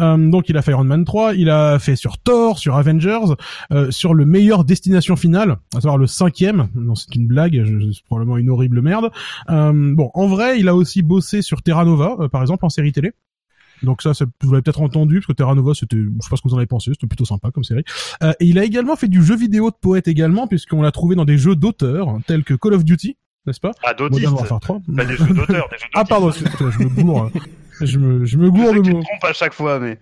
Euh, 0.00 0.16
donc 0.16 0.48
il 0.48 0.56
a 0.56 0.62
fait 0.62 0.72
Iron 0.72 0.84
Man 0.84 1.04
3, 1.04 1.34
il 1.34 1.50
a 1.50 1.78
fait 1.78 1.96
sur 1.96 2.18
Thor, 2.18 2.58
sur 2.58 2.76
Avengers, 2.76 3.34
euh, 3.72 3.90
sur 3.90 4.14
le 4.14 4.24
meilleur 4.26 4.64
destination 4.64 5.14
finale, 5.16 5.58
à 5.76 5.80
savoir 5.80 5.98
le 5.98 6.06
cinquième. 6.06 6.68
Non 6.74 6.94
c'est 6.96 7.14
une 7.14 7.26
blague, 7.26 7.62
c'est 7.92 8.04
probablement 8.06 8.38
une 8.38 8.50
horrible 8.50 8.80
merde. 8.82 9.10
Euh, 9.50 9.83
bon 9.92 10.10
en 10.14 10.26
vrai 10.26 10.58
il 10.58 10.68
a 10.68 10.74
aussi 10.74 11.02
bossé 11.02 11.42
sur 11.42 11.62
Terra 11.62 11.84
Nova 11.84 12.16
euh, 12.20 12.28
par 12.28 12.40
exemple 12.42 12.64
en 12.64 12.68
série 12.70 12.92
télé. 12.92 13.12
Donc 13.82 14.00
ça, 14.02 14.14
c'est- 14.14 14.24
vous 14.42 14.52
l'avez 14.52 14.62
peut-être 14.62 14.80
entendu, 14.80 15.16
parce 15.16 15.26
que 15.26 15.32
Terra 15.32 15.54
Nova, 15.54 15.74
c'était, 15.74 15.96
je 15.96 16.04
sais 16.22 16.30
pas 16.30 16.36
ce 16.36 16.42
que 16.42 16.48
vous 16.48 16.54
en 16.54 16.58
avez 16.58 16.66
pensé, 16.66 16.92
c'était 16.94 17.08
plutôt 17.08 17.24
sympa 17.26 17.50
comme 17.50 17.64
série. 17.64 17.84
Euh, 18.22 18.32
et 18.40 18.46
il 18.46 18.58
a 18.58 18.64
également 18.64 18.96
fait 18.96 19.08
du 19.08 19.22
jeu 19.22 19.36
vidéo 19.36 19.68
de 19.70 19.74
poète 19.78 20.08
également, 20.08 20.46
puisqu'on 20.46 20.80
l'a 20.80 20.92
trouvé 20.92 21.16
dans 21.16 21.24
des 21.26 21.36
jeux 21.36 21.54
d'auteurs, 21.56 22.16
tels 22.26 22.44
que 22.44 22.54
Call 22.54 22.72
of 22.74 22.84
Duty, 22.84 23.18
n'est-ce 23.46 23.60
pas? 23.60 23.72
Ah, 23.82 23.90
Modern 23.90 24.10
d'autiste. 24.10 24.32
Warfare 24.32 24.60
3. 24.60 24.80
Pas 24.96 25.04
des 25.04 25.16
jeux 25.16 25.26
d'auteur, 25.34 25.68
des 25.68 25.76
jeux 25.76 25.86
Ah 25.94 26.04
pardon, 26.04 26.30
je 26.30 26.44
me 26.84 26.88
gourre. 27.02 27.30
Je 27.80 27.98
me, 27.98 28.24
je 28.24 28.38
me 28.38 28.46
Je 28.46 28.50
gourre 28.52 28.74
que 28.74 28.80
tu 28.80 28.92
mots. 28.92 29.00
te 29.00 29.04
trompes 29.06 29.24
à 29.24 29.32
chaque 29.34 29.52
fois, 29.52 29.78
mais. 29.80 29.98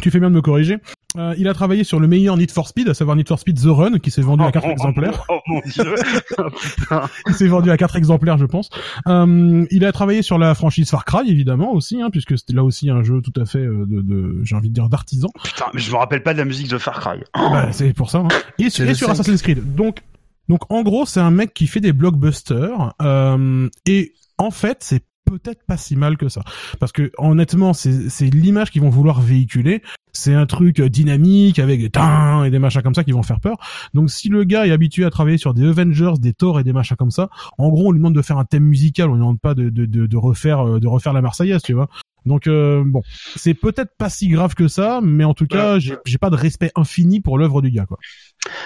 Tu 0.00 0.10
fais 0.10 0.20
bien 0.20 0.30
de 0.30 0.34
me 0.34 0.42
corriger. 0.42 0.78
Euh, 1.16 1.34
il 1.38 1.48
a 1.48 1.54
travaillé 1.54 1.82
sur 1.84 1.98
le 1.98 2.06
meilleur 2.06 2.36
Need 2.36 2.50
for 2.50 2.68
Speed, 2.68 2.88
à 2.90 2.94
savoir 2.94 3.16
Need 3.16 3.26
for 3.26 3.38
Speed 3.38 3.58
The 3.58 3.66
Run, 3.68 3.98
qui 4.00 4.10
s'est 4.10 4.20
vendu 4.20 4.44
à 4.44 4.52
4 4.52 4.64
Oh, 4.64 4.68
oh, 4.68 4.72
exemplaires. 4.72 5.24
Oh, 5.30 5.38
mon 5.46 5.60
dieu. 5.60 5.94
Oh, 6.38 6.42
putain. 6.50 7.08
Il 7.28 7.34
s'est 7.34 7.46
vendu 7.46 7.70
à 7.70 7.76
4 7.78 7.96
exemplaires, 7.96 8.36
je 8.36 8.44
pense. 8.44 8.68
Euh, 9.08 9.64
il 9.70 9.86
a 9.86 9.92
travaillé 9.92 10.20
sur 10.20 10.36
la 10.36 10.54
franchise 10.54 10.90
Far 10.90 11.06
Cry, 11.06 11.30
évidemment, 11.30 11.72
aussi, 11.72 12.02
hein, 12.02 12.10
puisque 12.10 12.36
c'était 12.38 12.52
là 12.52 12.62
aussi 12.62 12.90
un 12.90 13.02
jeu 13.02 13.22
tout 13.22 13.32
à 13.40 13.46
fait 13.46 13.60
euh, 13.60 13.86
de, 13.88 14.02
de 14.02 14.40
j'ai 14.42 14.54
envie 14.54 14.68
de 14.68 14.74
dire, 14.74 14.90
d'artisan. 14.90 15.28
Putain, 15.42 15.66
mais 15.72 15.80
je 15.80 15.90
me 15.90 15.96
rappelle 15.96 16.22
pas 16.22 16.34
de 16.34 16.38
la 16.38 16.44
musique 16.44 16.68
de 16.68 16.76
Far 16.76 17.00
Cry. 17.00 17.20
Bah, 17.34 17.72
c'est 17.72 17.94
pour 17.94 18.10
ça. 18.10 18.18
Hein. 18.18 18.28
Et, 18.58 18.68
sur- 18.68 18.86
et 18.86 18.92
sur. 18.94 19.08
Assassin's 19.08 19.40
Creed. 19.40 19.74
Donc, 19.74 20.00
donc 20.50 20.60
en 20.70 20.82
gros, 20.82 21.06
c'est 21.06 21.20
un 21.20 21.30
mec 21.30 21.54
qui 21.54 21.66
fait 21.66 21.80
des 21.80 21.94
blockbusters. 21.94 22.92
Euh, 23.00 23.68
et 23.86 24.12
en 24.36 24.50
fait, 24.50 24.78
c'est 24.80 25.02
peut-être 25.26 25.62
pas 25.64 25.76
si 25.76 25.96
mal 25.96 26.16
que 26.16 26.28
ça, 26.28 26.42
parce 26.80 26.92
que 26.92 27.10
honnêtement, 27.18 27.72
c'est 27.72 28.26
l'image 28.26 28.70
qu'ils 28.70 28.82
vont 28.82 28.90
vouloir 28.90 29.20
véhiculer. 29.20 29.82
C'est 30.12 30.32
un 30.32 30.46
truc 30.46 30.80
euh, 30.80 30.88
dynamique 30.88 31.58
avec 31.58 31.80
des 31.80 31.90
tins 31.90 32.42
et 32.44 32.50
des 32.50 32.58
machins 32.58 32.80
comme 32.80 32.94
ça 32.94 33.04
qui 33.04 33.12
vont 33.12 33.22
faire 33.22 33.38
peur. 33.38 33.58
Donc 33.92 34.10
si 34.10 34.30
le 34.30 34.44
gars 34.44 34.66
est 34.66 34.70
habitué 34.70 35.04
à 35.04 35.10
travailler 35.10 35.36
sur 35.36 35.52
des 35.52 35.66
Avengers, 35.68 36.14
des 36.18 36.32
Thor 36.32 36.58
et 36.58 36.64
des 36.64 36.72
machins 36.72 36.96
comme 36.96 37.10
ça, 37.10 37.28
en 37.58 37.68
gros, 37.68 37.88
on 37.88 37.92
lui 37.92 37.98
demande 37.98 38.14
de 38.14 38.22
faire 38.22 38.38
un 38.38 38.46
thème 38.46 38.64
musical, 38.64 39.10
on 39.10 39.14
lui 39.14 39.20
demande 39.20 39.40
pas 39.40 39.54
de 39.54 39.68
de 39.68 39.84
de, 39.84 40.06
de 40.06 40.16
refaire 40.16 40.66
euh, 40.66 40.80
de 40.80 40.88
refaire 40.88 41.12
la 41.12 41.20
Marseillaise, 41.20 41.60
tu 41.62 41.74
vois. 41.74 41.88
Donc 42.26 42.46
euh, 42.46 42.82
bon, 42.84 43.02
c'est 43.36 43.54
peut-être 43.54 43.96
pas 43.96 44.10
si 44.10 44.28
grave 44.28 44.54
que 44.54 44.68
ça, 44.68 45.00
mais 45.02 45.24
en 45.24 45.34
tout 45.34 45.46
cas, 45.46 45.78
j'ai 45.78 46.18
pas 46.18 46.30
de 46.30 46.36
respect 46.36 46.70
infini 46.74 47.20
pour 47.20 47.38
l'œuvre 47.38 47.62
du 47.62 47.70
gars, 47.70 47.86
quoi. 47.86 47.98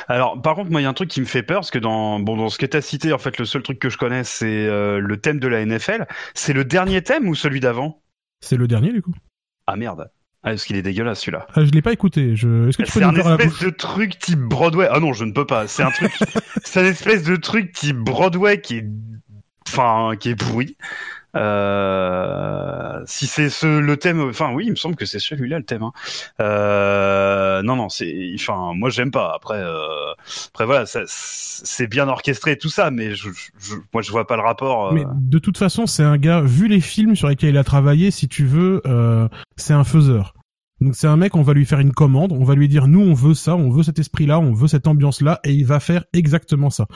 Alors, 0.09 0.41
par 0.41 0.55
contre, 0.57 0.71
moi, 0.71 0.81
il 0.81 0.85
y 0.85 0.87
a 0.87 0.91
un 0.91 0.95
truc 0.95 1.09
qui 1.09 1.21
me 1.21 1.27
fait 1.27 1.43
peur, 1.43 1.61
parce 1.61 1.71
que 1.71 1.79
dans, 1.79 2.21
bon, 2.21 2.37
dans 2.37 2.49
ce 2.49 2.59
que 2.59 2.67
t'as 2.67 2.81
cité, 2.81 3.13
en 3.13 3.19
fait, 3.19 3.39
le 3.39 3.45
seul 3.45 3.63
truc 3.63 3.79
que 3.79 3.89
je 3.89 3.97
connais, 3.97 4.25
c'est 4.25 4.67
euh, 4.67 4.99
le 4.99 5.17
thème 5.19 5.39
de 5.39 5.49
la 5.49 5.65
NFL. 5.65 6.07
C'est 6.35 6.53
le 6.53 6.65
dernier 6.65 7.03
thème 7.03 7.29
ou 7.29 7.35
celui 7.35 7.61
d'avant? 7.61 8.03
C'est 8.41 8.57
le 8.57 8.67
dernier 8.67 8.93
du 8.93 9.03
coup. 9.03 9.15
Ah 9.67 9.77
merde. 9.77 10.11
Ah, 10.43 10.51
parce 10.51 10.65
qu'il 10.65 10.77
est 10.77 10.83
dégueulasse 10.83 11.21
celui-là. 11.21 11.47
Ah, 11.55 11.65
je 11.65 11.71
l'ai 11.71 11.83
pas 11.83 11.93
écouté. 11.93 12.35
Je... 12.35 12.69
Est-ce 12.69 12.79
que 12.79 12.85
tu 12.85 12.93
peux 12.93 13.01
C'est 13.01 13.05
un 13.05 13.15
espèce 13.15 13.61
de 13.61 13.69
truc 13.69 14.19
type 14.19 14.39
Broadway. 14.39 14.89
Ah 14.91 14.99
non, 14.99 15.13
je 15.13 15.25
ne 15.25 15.33
peux 15.33 15.47
pas. 15.47 15.67
C'est 15.67 15.83
un 15.83 15.91
truc. 15.91 16.13
c'est 16.65 16.81
un 16.81 16.87
espèce 16.87 17.25
de 17.25 17.37
truc 17.37 17.73
type 17.73 17.99
Broadway 17.99 18.61
qui 18.63 18.79
est, 18.79 18.87
enfin, 19.69 20.13
qui 20.19 20.31
est 20.31 20.37
pourri. 20.37 20.79
Euh... 21.37 23.03
Si 23.07 23.27
c'est 23.27 23.51
ce 23.51 23.67
le 23.67 23.97
thème, 23.97 24.21
enfin 24.29 24.53
oui, 24.53 24.65
il 24.67 24.71
me 24.71 24.77
semble 24.77 24.97
que 24.97 25.07
c'est 25.07 25.19
celui-là 25.19 25.59
le 25.59 25.65
thème. 25.65 25.83
Hein. 25.83 25.93
Euh... 26.41 27.63
Non 27.63 27.77
non, 27.77 27.89
c'est, 27.89 28.33
enfin, 28.35 28.73
moi 28.75 28.91
j'aime 28.91 29.11
pas. 29.11 29.33
Après, 29.35 29.59
euh... 29.59 30.13
après 30.49 30.67
voilà, 30.67 30.85
c'est 31.07 31.87
bien 31.87 32.09
orchestré 32.09 32.59
tout 32.59 32.69
ça, 32.69 32.91
mais 32.91 33.15
je, 33.15 33.31
je... 33.59 33.75
moi 33.93 34.03
je 34.03 34.11
vois 34.11 34.27
pas 34.27 34.37
le 34.37 34.43
rapport. 34.43 34.89
euh. 34.89 34.93
Mais 34.93 35.05
de 35.15 35.39
toute 35.39 35.59
façon, 35.59 35.87
c'est 35.87 36.03
un 36.03 36.19
gars. 36.19 36.41
Vu 36.41 36.69
les 36.69 36.81
films 36.81 37.17
sur 37.17 37.29
lesquels 37.29 37.51
il 37.51 37.59
a 37.59 37.65
travaillé, 37.65 38.11
si 38.11 38.29
tu 38.29 38.45
veux, 38.45 38.83
euh, 38.87 39.29
c'est 39.57 39.75
un 39.75 39.85
faiseur. 39.85 40.35
Donc 40.81 40.97
c'est 40.97 41.07
un 41.07 41.17
mec, 41.17 41.37
on 41.37 41.43
va 41.43 41.53
lui 41.53 41.67
faire 41.67 41.81
une 41.81 41.93
commande, 41.93 42.33
on 42.33 42.45
va 42.45 42.55
lui 42.55 42.69
dire 42.69 42.89
nous 42.89 43.01
on 43.01 43.13
veut 43.13 43.35
ça, 43.35 43.55
on 43.57 43.71
veut 43.71 43.83
cet 43.83 43.99
esprit-là, 43.99 44.41
on 44.41 44.53
veut 44.53 44.69
cette 44.69 44.87
ambiance-là, 44.87 45.41
et 45.45 45.53
il 45.53 45.67
va 45.67 45.79
faire 45.79 46.05
exactement 46.13 46.71
ça. 46.71 46.87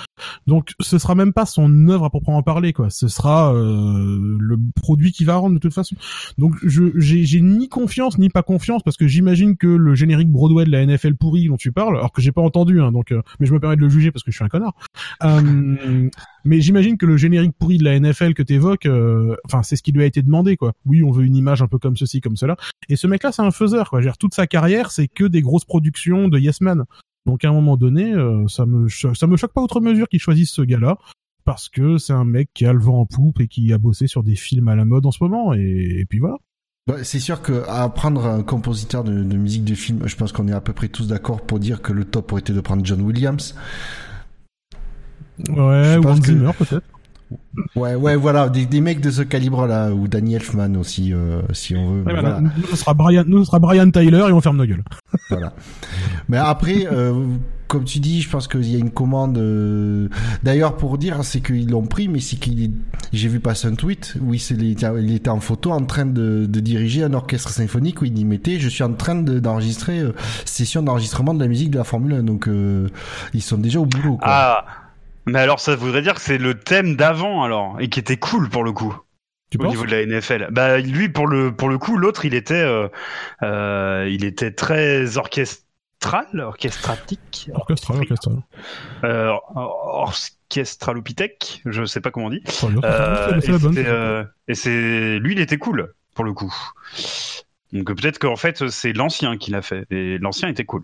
Donc 0.46 0.72
ce 0.80 0.98
sera 0.98 1.14
même 1.14 1.32
pas 1.32 1.46
son 1.46 1.88
œuvre 1.88 2.04
à 2.04 2.10
proprement 2.10 2.42
parler, 2.42 2.72
quoi. 2.72 2.90
Ce 2.90 3.08
sera 3.08 3.54
euh, 3.54 4.36
le 4.40 4.58
produit 4.74 5.12
qui 5.12 5.24
va 5.24 5.36
rendre 5.36 5.54
de 5.54 5.60
toute 5.60 5.74
façon. 5.74 5.96
Donc 6.38 6.54
je 6.62 6.84
j'ai 6.96 7.24
j'ai 7.24 7.40
ni 7.40 7.68
confiance 7.68 8.18
ni 8.18 8.30
pas 8.30 8.42
confiance 8.42 8.82
parce 8.82 8.96
que 8.96 9.06
j'imagine 9.06 9.56
que 9.56 9.66
le 9.66 9.94
générique 9.94 10.30
Broadway 10.30 10.64
de 10.64 10.70
la 10.70 10.84
NFL 10.86 11.14
pourri 11.14 11.48
dont 11.48 11.56
tu 11.56 11.72
parles, 11.72 11.96
alors 11.96 12.12
que 12.12 12.22
j'ai 12.22 12.32
pas 12.32 12.42
entendu, 12.42 12.80
hein, 12.80 12.92
donc 12.92 13.12
euh, 13.12 13.22
mais 13.38 13.46
je 13.46 13.52
me 13.52 13.60
permets 13.60 13.76
de 13.76 13.82
le 13.82 13.88
juger 13.88 14.10
parce 14.10 14.22
que 14.22 14.30
je 14.30 14.36
suis 14.36 14.44
un 14.44 14.48
connard. 14.48 14.74
Euh, 15.22 16.08
mais 16.44 16.60
j'imagine 16.60 16.96
que 16.98 17.06
le 17.06 17.16
générique 17.16 17.54
pourri 17.58 17.78
de 17.78 17.84
la 17.84 17.98
NFL 17.98 18.34
que 18.34 18.42
t'évoques, 18.42 18.86
euh, 18.86 19.36
enfin 19.46 19.62
c'est 19.62 19.76
ce 19.76 19.82
qui 19.82 19.92
lui 19.92 20.02
a 20.02 20.06
été 20.06 20.22
demandé, 20.22 20.56
quoi. 20.56 20.74
Oui, 20.84 21.02
on 21.02 21.10
veut 21.10 21.24
une 21.24 21.36
image 21.36 21.62
un 21.62 21.68
peu 21.68 21.78
comme 21.78 21.96
ceci, 21.96 22.20
comme 22.20 22.36
cela. 22.36 22.56
Et 22.88 22.96
ce 22.96 23.06
mec-là, 23.06 23.32
c'est 23.32 23.42
un 23.42 23.50
faiseur, 23.50 23.90
quoi. 23.90 24.00
Dire, 24.00 24.18
toute 24.18 24.34
sa 24.34 24.46
carrière, 24.46 24.90
c'est 24.90 25.08
que 25.08 25.24
des 25.24 25.40
grosses 25.40 25.64
productions 25.64 26.28
de 26.28 26.38
Yes 26.38 26.60
Man. 26.60 26.84
Donc 27.26 27.44
à 27.44 27.48
un 27.48 27.52
moment 27.52 27.76
donné, 27.76 28.12
euh, 28.12 28.46
ça 28.48 28.66
me 28.66 28.88
ça 28.88 29.26
me 29.26 29.36
choque 29.36 29.52
pas 29.52 29.62
outre 29.62 29.80
mesure 29.80 30.08
qu'il 30.08 30.20
choisisse 30.20 30.52
ce 30.52 30.62
gars-là 30.62 30.98
parce 31.44 31.68
que 31.68 31.98
c'est 31.98 32.12
un 32.12 32.24
mec 32.24 32.50
qui 32.54 32.66
a 32.66 32.72
le 32.72 32.78
vent 32.78 33.00
en 33.00 33.06
poupe 33.06 33.40
et 33.40 33.48
qui 33.48 33.72
a 33.72 33.78
bossé 33.78 34.06
sur 34.06 34.22
des 34.22 34.34
films 34.34 34.68
à 34.68 34.74
la 34.74 34.84
mode 34.84 35.06
en 35.06 35.10
ce 35.10 35.22
moment 35.22 35.54
et, 35.54 36.04
puis 36.08 36.18
voilà. 36.18 36.36
Bah, 36.86 37.02
c'est 37.02 37.20
sûr 37.20 37.40
que 37.40 37.62
à 37.66 37.88
prendre 37.88 38.26
un 38.26 38.42
compositeur 38.42 39.04
de 39.04 39.36
musique 39.36 39.64
de 39.64 39.74
film, 39.74 40.06
je 40.06 40.16
pense 40.16 40.32
qu'on 40.32 40.48
est 40.48 40.52
à 40.52 40.60
peu 40.60 40.74
près 40.74 40.88
tous 40.88 41.06
d'accord 41.06 41.40
pour 41.40 41.58
dire 41.58 41.80
que 41.80 41.94
le 41.94 42.04
top 42.04 42.32
aurait 42.32 42.40
été 42.40 42.52
de 42.52 42.60
prendre 42.60 42.84
John 42.84 43.00
Williams. 43.00 43.54
Ouais, 45.50 45.96
ou 45.96 46.06
Hans 46.08 46.18
que- 46.18 46.26
Zimmer 46.26 46.50
peut-être. 46.58 46.82
Ouais, 47.74 47.94
ouais, 47.94 48.16
voilà, 48.16 48.48
des, 48.48 48.66
des 48.66 48.80
mecs 48.80 49.00
de 49.00 49.10
ce 49.10 49.22
calibre-là, 49.22 49.90
ou 49.92 50.06
Danny 50.08 50.34
Elfman 50.34 50.76
aussi, 50.76 51.12
euh, 51.12 51.40
si 51.52 51.74
on 51.74 51.92
veut. 51.94 52.02
Ouais, 52.04 52.12
voilà. 52.20 52.40
Nous, 52.40 52.50
ce 52.70 52.76
sera 52.76 52.94
Brian, 52.94 53.24
nous, 53.26 53.40
ce 53.40 53.46
sera 53.46 53.58
Brian 53.58 53.90
Tyler 53.90 54.24
et 54.28 54.32
on 54.32 54.40
ferme 54.40 54.56
nos 54.58 54.66
gueules. 54.66 54.84
Voilà. 55.30 55.52
Mais 56.28 56.36
après, 56.36 56.86
euh, 56.92 57.24
comme 57.66 57.84
tu 57.84 57.98
dis, 57.98 58.20
je 58.20 58.28
pense 58.28 58.46
qu'il 58.46 58.68
y 58.70 58.76
a 58.76 58.78
une 58.78 58.90
commande. 58.90 59.38
euh, 59.38 60.08
D'ailleurs, 60.42 60.76
pour 60.76 60.98
dire, 60.98 61.18
c'est 61.24 61.40
qu'ils 61.40 61.70
l'ont 61.70 61.86
pris, 61.86 62.08
mais 62.08 62.20
c'est 62.20 62.36
qu'il. 62.36 62.62
est- 62.62 62.70
J'ai 63.12 63.28
vu 63.28 63.40
passer 63.40 63.68
un 63.68 63.74
tweet 63.74 64.16
où 64.20 64.34
il, 64.34 64.40
il 64.50 64.70
était 64.72 64.86
il 65.00 65.14
était 65.14 65.30
en 65.30 65.40
photo 65.40 65.70
en 65.72 65.84
train 65.84 66.04
de, 66.06 66.46
de 66.46 66.60
diriger 66.60 67.04
un 67.04 67.14
orchestre 67.14 67.50
symphonique 67.50 68.02
où 68.02 68.04
il 68.04 68.16
y 68.18 68.24
mettait 68.24 68.58
Je 68.60 68.68
suis 68.68 68.84
en 68.84 68.92
train 68.92 69.14
de- 69.14 69.38
d'enregistrer 69.38 70.00
euh, 70.00 70.12
session 70.44 70.82
d'enregistrement 70.82 71.32
de 71.34 71.40
la 71.40 71.48
musique 71.48 71.70
de 71.70 71.78
la 71.78 71.84
Formule 71.84 72.12
1. 72.14 72.22
Donc, 72.24 72.48
euh, 72.48 72.88
ils 73.32 73.42
sont 73.42 73.56
déjà 73.58 73.80
au 73.80 73.86
boulot. 73.86 74.16
Quoi. 74.18 74.28
Ah, 74.28 74.64
mais 75.26 75.40
alors 75.40 75.60
ça 75.60 75.76
voudrait 75.76 76.02
dire 76.02 76.14
que 76.14 76.20
c'est 76.20 76.38
le 76.38 76.58
thème 76.58 76.96
d'avant 76.96 77.42
alors 77.44 77.76
et 77.80 77.88
qui 77.88 78.00
était 78.00 78.16
cool 78.16 78.48
pour 78.48 78.64
le 78.64 78.72
coup. 78.72 78.96
Tu 79.50 79.58
au 79.58 79.66
niveau 79.66 79.86
de 79.86 79.90
la 79.90 80.04
NFL. 80.04 80.48
Bah 80.50 80.78
lui 80.78 81.08
pour 81.08 81.26
le 81.26 81.54
pour 81.54 81.68
le 81.68 81.78
coup 81.78 81.96
l'autre 81.96 82.24
il 82.24 82.34
était 82.34 82.54
euh, 82.54 82.88
euh, 83.42 84.08
il 84.10 84.24
était 84.24 84.50
très 84.50 85.16
orchestral, 85.16 86.26
orchestratique, 86.40 87.50
Orchestral, 87.54 87.98
orchestral. 87.98 88.36
euh, 89.04 89.32
orchestralopithèque, 89.54 91.62
je 91.66 91.84
sais 91.84 92.00
pas 92.00 92.10
comment 92.10 92.26
on 92.26 92.30
dit. 92.30 92.42
Euh, 92.82 93.40
et 93.40 93.84
euh, 93.86 94.24
et 94.48 94.54
c'est 94.54 95.18
lui 95.18 95.34
il 95.34 95.40
était 95.40 95.58
cool 95.58 95.94
pour 96.14 96.24
le 96.24 96.32
coup. 96.32 96.52
Donc 97.72 97.92
peut-être 97.94 98.18
qu'en 98.18 98.36
fait 98.36 98.68
c'est 98.70 98.92
l'ancien 98.92 99.36
qui 99.36 99.50
l'a 99.50 99.62
fait 99.62 99.84
et 99.90 100.18
l'ancien 100.18 100.48
était 100.48 100.64
cool. 100.64 100.82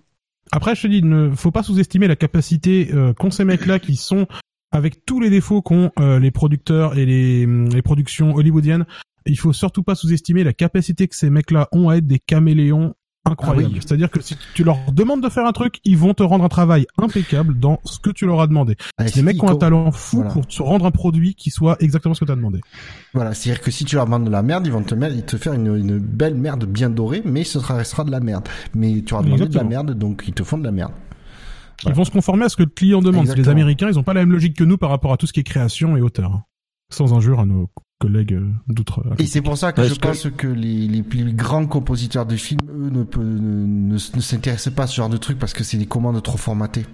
Après, 0.52 0.74
je 0.74 0.82
te 0.82 0.86
dis, 0.88 1.02
ne 1.02 1.30
faut 1.30 1.52
pas 1.52 1.62
sous-estimer 1.62 2.08
la 2.08 2.16
capacité 2.16 2.90
euh, 2.92 3.12
qu'ont 3.12 3.30
ces 3.30 3.44
mecs-là 3.44 3.78
qui 3.78 3.96
sont, 3.96 4.26
avec 4.72 5.04
tous 5.04 5.20
les 5.20 5.30
défauts 5.30 5.62
qu'ont 5.62 5.92
euh, 5.98 6.18
les 6.18 6.30
producteurs 6.30 6.98
et 6.98 7.06
les, 7.06 7.44
hum, 7.44 7.68
les 7.68 7.82
productions 7.82 8.34
hollywoodiennes, 8.34 8.86
il 9.26 9.38
faut 9.38 9.52
surtout 9.52 9.82
pas 9.82 9.94
sous-estimer 9.94 10.42
la 10.44 10.52
capacité 10.52 11.06
que 11.06 11.14
ces 11.14 11.30
mecs-là 11.30 11.68
ont 11.72 11.88
à 11.88 11.96
être 11.96 12.06
des 12.06 12.18
caméléons 12.18 12.94
incroyable. 13.24 13.66
Ah 13.66 13.74
oui. 13.74 13.80
C'est-à-dire 13.80 14.10
que 14.10 14.20
si 14.20 14.36
tu 14.54 14.64
leur 14.64 14.78
demandes 14.92 15.22
de 15.22 15.28
faire 15.28 15.46
un 15.46 15.52
truc, 15.52 15.80
ils 15.84 15.96
vont 15.96 16.14
te 16.14 16.22
rendre 16.22 16.44
un 16.44 16.48
travail 16.48 16.86
impeccable 16.98 17.58
dans 17.58 17.78
ce 17.84 17.98
que 17.98 18.10
tu 18.10 18.26
leur 18.26 18.40
as 18.40 18.46
demandé. 18.46 18.76
Ah, 18.98 19.06
C'est 19.06 19.16
des 19.16 19.22
mecs 19.22 19.36
qui 19.36 19.44
ont 19.44 19.50
un 19.50 19.56
talent 19.56 19.90
fou 19.92 20.16
Voilà. 20.18 20.32
pour 20.32 20.46
te 20.46 20.62
rendre 20.62 20.86
un 20.86 20.90
produit 20.90 21.34
qui 21.34 21.50
soit 21.50 21.76
exactement 21.80 22.14
ce 22.14 22.20
que 22.20 22.24
tu 22.24 22.32
as 22.32 22.36
demandé. 22.36 22.60
Voilà, 23.14 23.34
c'est-à-dire 23.34 23.62
que 23.62 23.70
si 23.70 23.84
tu 23.84 23.96
leur 23.96 24.06
demandes 24.06 24.24
de 24.24 24.30
la 24.30 24.42
merde, 24.42 24.66
ils 24.66 24.72
vont 24.72 24.82
te, 24.82 24.94
mettre, 24.94 25.14
ils 25.14 25.24
te 25.24 25.36
faire 25.36 25.52
une, 25.52 25.74
une 25.76 25.98
belle 25.98 26.34
merde 26.34 26.64
bien 26.64 26.90
dorée, 26.90 27.22
mais 27.24 27.44
ce 27.44 27.60
sera, 27.60 27.74
restera 27.76 28.04
de 28.04 28.10
la 28.10 28.20
merde. 28.20 28.48
Mais 28.74 29.02
tu 29.02 29.10
leur 29.12 29.20
as 29.20 29.24
demandé 29.24 29.46
de 29.46 29.54
la 29.54 29.64
merde, 29.64 29.92
donc 29.92 30.24
ils 30.26 30.34
te 30.34 30.42
font 30.42 30.58
de 30.58 30.64
la 30.64 30.72
merde. 30.72 30.92
Ils 31.80 31.84
Voilà. 31.84 31.96
vont 31.96 32.04
se 32.04 32.10
conformer 32.10 32.44
à 32.44 32.48
ce 32.50 32.56
que 32.56 32.62
le 32.62 32.68
client 32.68 33.00
demande. 33.00 33.26
Les. 33.36 33.48
Américains, 33.48 33.88
ils 33.88 33.98
ont 33.98 34.02
pas 34.02 34.12
la 34.14 34.20
même 34.20 34.32
logique 34.32 34.54
que 34.56 34.64
nous 34.64 34.76
par 34.76 34.90
rapport 34.90 35.12
à 35.12 35.16
tout 35.16 35.26
ce 35.26 35.32
qui 35.32 35.40
est 35.40 35.44
création 35.44 35.96
et 35.96 36.02
auteur. 36.02 36.32
hein. 36.32 36.44
Sans 36.92 37.14
injure 37.14 37.40
à 37.40 37.46
nos 37.46 37.70
collègues 38.00 38.34
euh, 38.34 38.50
d'outre. 38.66 39.04
Et 39.18 39.26
c'est 39.26 39.42
pour 39.42 39.56
ça 39.56 39.72
que 39.72 39.84
je 39.84 39.94
pense 39.94 40.26
que 40.36 40.48
les, 40.48 40.88
les 40.88 41.02
plus 41.02 41.32
grands 41.32 41.66
compositeurs 41.66 42.26
de 42.26 42.34
films, 42.36 42.60
eux, 42.68 42.90
ne, 42.90 43.04
ne, 43.22 43.38
ne, 43.66 43.92
ne 43.94 44.20
s'intéressent 44.20 44.74
pas 44.74 44.84
à 44.84 44.86
ce 44.88 44.96
genre 44.96 45.08
de 45.08 45.18
trucs 45.18 45.38
parce 45.38 45.52
que 45.52 45.62
c'est 45.62 45.76
des 45.76 45.86
commandes 45.86 46.20
trop 46.22 46.38
formatées. 46.38 46.86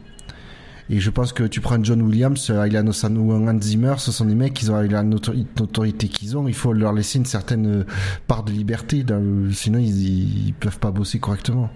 Et 0.89 1.01
je 1.01 1.11
pense 1.11 1.33
que 1.33 1.43
tu 1.45 1.61
prends 1.61 1.83
John 1.83 2.01
Williams, 2.03 2.49
euh, 2.51 2.83
Osan 2.87 3.17
ou 3.17 3.33
Hans 3.33 3.61
Zimmer, 3.61 3.95
ce 3.99 4.13
sont 4.13 4.25
des 4.25 4.35
mecs 4.37 4.55
qui 4.55 4.69
ont 4.71 4.77
la 4.81 5.03
notori- 5.03 5.47
notoriété 5.59 6.09
qu'ils 6.09 6.37
ont. 6.37 6.47
Il 6.47 6.55
faut 6.55 6.73
leur 6.73 6.93
laisser 6.93 7.19
une 7.19 7.25
certaine 7.25 7.67
euh, 7.67 7.85
part 8.27 8.45
de 8.45 8.53
liberté, 8.53 9.05
sinon 9.53 9.79
ils, 9.79 10.47
ils 10.49 10.55
peuvent 10.55 10.79
pas 10.79 10.91
bosser 10.93 11.19
correctement. 11.19 11.71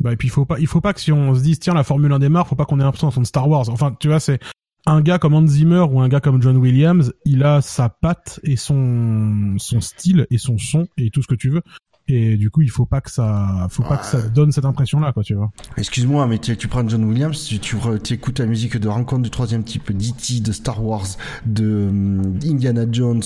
Bah, 0.00 0.12
et 0.12 0.16
puis 0.16 0.28
il 0.28 0.30
faut 0.30 0.44
pas, 0.46 0.58
il 0.58 0.66
faut 0.66 0.80
pas 0.80 0.92
que 0.94 1.00
si 1.00 1.12
on 1.12 1.34
se 1.34 1.40
dise 1.42 1.58
tiens 1.60 1.74
la 1.74 1.84
Formule 1.84 2.12
1 2.12 2.18
démarre, 2.18 2.46
faut 2.48 2.56
pas 2.56 2.64
qu'on 2.64 2.80
ait 2.80 2.82
l'impression 2.82 3.08
de 3.08 3.26
Star 3.26 3.48
Wars. 3.48 3.68
Enfin, 3.68 3.94
tu 4.00 4.08
vois, 4.08 4.20
c'est 4.20 4.38
un 4.86 5.00
gars 5.00 5.18
comme 5.18 5.34
Hans 5.34 5.46
Zimmer 5.46 5.84
ou 5.90 6.00
un 6.00 6.08
gars 6.08 6.20
comme 6.20 6.42
John 6.42 6.56
Williams, 6.56 7.12
il 7.24 7.44
a 7.44 7.60
sa 7.60 7.88
patte 7.88 8.40
et 8.42 8.56
son 8.56 9.54
son 9.58 9.80
style 9.80 10.26
et 10.30 10.38
son 10.38 10.58
son 10.58 10.86
et 10.96 11.10
tout 11.10 11.22
ce 11.22 11.28
que 11.28 11.34
tu 11.34 11.50
veux. 11.50 11.62
Et 12.10 12.36
du 12.36 12.50
coup, 12.50 12.62
il 12.62 12.70
faut 12.70 12.86
pas 12.86 13.00
que 13.00 13.10
ça, 13.10 13.66
faut 13.70 13.82
pas 13.82 13.96
que 13.96 14.06
ça 14.06 14.20
donne 14.22 14.52
cette 14.52 14.64
impression-là, 14.64 15.12
quoi, 15.12 15.22
tu 15.22 15.34
vois. 15.34 15.50
Excuse-moi, 15.76 16.26
mais 16.26 16.38
tu, 16.38 16.68
prends 16.68 16.86
John 16.88 17.04
Williams, 17.04 17.44
tu, 17.44 17.58
tu, 17.58 17.76
écoutes 18.12 18.38
la 18.38 18.46
musique 18.46 18.76
de 18.76 18.88
Rencontre 18.88 19.22
du 19.22 19.30
troisième 19.30 19.64
type, 19.64 19.92
d'E.T., 19.92 20.40
de 20.40 20.52
Star 20.52 20.84
Wars, 20.84 21.06
de 21.46 21.88
hum, 21.88 22.38
Indiana 22.44 22.84
Jones, 22.90 23.22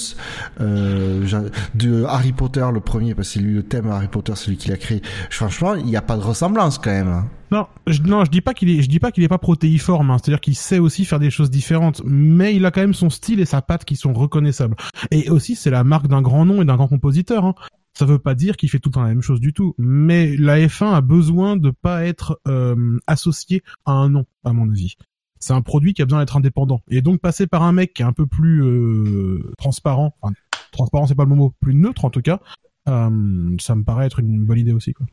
euh, 0.61 1.49
de 1.74 2.05
Harry 2.05 2.32
Potter, 2.32 2.66
le 2.72 2.80
premier, 2.80 3.14
parce 3.14 3.28
que 3.28 3.35
c'est 3.35 3.41
lui 3.41 3.55
le 3.55 3.62
thème, 3.62 3.89
Harry 3.89 4.09
Potter, 4.09 4.32
c'est 4.37 4.51
lui 4.51 4.57
qui 4.57 4.68
l'a 4.68 4.76
créé. 4.76 5.03
Franchement, 5.30 5.74
il 5.74 5.87
n'y 5.87 5.97
a 5.97 6.03
pas 6.03 6.16
de 6.16 6.22
ressemblance 6.22 6.78
quand 6.78 6.91
même. 6.91 7.09
hein. 7.09 7.28
Non, 7.51 7.66
je, 7.87 8.03
non, 8.03 8.24
je 8.24 8.30
dis 8.30 8.41
pas 8.41 8.53
qu'il 8.53 8.68
est, 8.68 8.82
je 8.82 8.89
dis 8.89 8.99
pas 8.99 9.12
qu'il 9.12 9.22
est 9.22 9.28
pas 9.28 9.39
protéiforme. 9.39 10.11
hein. 10.11 10.16
C'est-à-dire 10.18 10.41
qu'il 10.41 10.57
sait 10.57 10.78
aussi 10.78 11.05
faire 11.05 11.20
des 11.20 11.30
choses 11.30 11.51
différentes, 11.51 12.03
mais 12.05 12.55
il 12.55 12.64
a 12.66 12.70
quand 12.70 12.80
même 12.80 12.95
son 12.95 13.11
style 13.11 13.39
et 13.39 13.45
sa 13.45 13.62
patte 13.62 13.85
qui 13.85 13.97
sont 13.97 14.12
reconnaissables. 14.12 14.74
Et 15.11 15.30
aussi, 15.30 15.55
c'est 15.55 15.70
la 15.70 15.85
marque 15.85 16.09
d'un 16.09 16.22
grand 16.22 16.45
nom 16.45 16.62
et 16.62 16.64
d'un 16.64 16.76
grand 16.76 16.89
compositeur. 16.89 17.45
Hein. 17.45 17.55
Ça 17.97 18.05
veut 18.07 18.18
pas 18.18 18.34
dire 18.34 18.57
qu'il 18.57 18.68
fait 18.70 18.80
tout 18.80 18.88
le 18.88 18.95
temps 18.95 19.03
la 19.03 19.09
même 19.09 19.22
chose 19.22 19.40
du 19.40 19.53
tout, 19.53 19.74
mais 19.78 20.36
la 20.36 20.59
F1 20.59 20.92
a 20.95 21.01
besoin 21.01 21.57
de 21.57 21.70
pas 21.70 22.05
être 22.05 22.40
euh, 22.49 22.99
associé 23.07 23.62
à 23.86 23.92
un 23.92 24.09
nom, 24.09 24.26
à 24.45 24.53
mon 24.53 24.68
avis. 24.68 24.97
C'est 25.38 25.53
un 25.53 25.62
produit 25.62 25.95
qui 25.95 26.03
a 26.03 26.05
besoin 26.05 26.18
d'être 26.20 26.36
indépendant. 26.36 26.80
Et 26.88 27.03
donc 27.03 27.20
passer 27.20 27.47
par 27.47 27.62
un 27.62 27.72
mec 27.72 27.92
qui 27.95 28.03
est 28.03 28.05
un 28.05 28.12
peu 28.12 28.26
plus 28.26 28.64
euh, 28.64 29.53
transparent, 29.59 30.14
enfin, 30.20 30.34
transparent 30.72 31.07
c'est 31.07 31.14
pas 31.14 31.22
le 31.24 31.28
bon 31.28 31.36
mot, 31.36 31.55
plus 31.61 31.74
neutre 31.74 32.05
en 32.05 32.11
tout 32.11 32.22
cas, 32.22 32.40
euh, 32.88 33.57
ça 33.61 33.74
me 33.76 33.84
paraît 33.84 34.07
être 34.07 34.18
une 34.20 34.45
bonne 34.45 34.59
idée 34.59 34.72
aussi. 34.72 34.92
Quoi. 34.92 35.07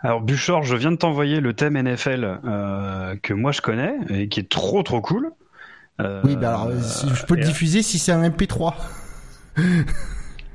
Alors 0.00 0.20
Buchor, 0.20 0.64
je 0.64 0.76
viens 0.76 0.90
de 0.92 0.96
t'envoyer 0.96 1.40
le 1.40 1.54
thème 1.54 1.80
NFL 1.80 2.40
euh, 2.44 3.16
que 3.22 3.32
moi 3.32 3.52
je 3.52 3.62
connais 3.62 3.94
et 4.10 4.28
qui 4.28 4.40
est 4.40 4.50
trop 4.50 4.82
trop 4.82 5.00
cool. 5.00 5.30
Euh, 6.02 6.20
Oui, 6.24 6.36
bah 6.36 6.48
alors, 6.50 6.66
euh, 6.66 6.78
je 7.14 7.24
peux 7.24 7.36
le 7.36 7.40
et- 7.42 7.46
diffuser 7.46 7.80
si 7.80 7.98
c'est 7.98 8.12
un 8.12 8.22
MP3. 8.28 8.74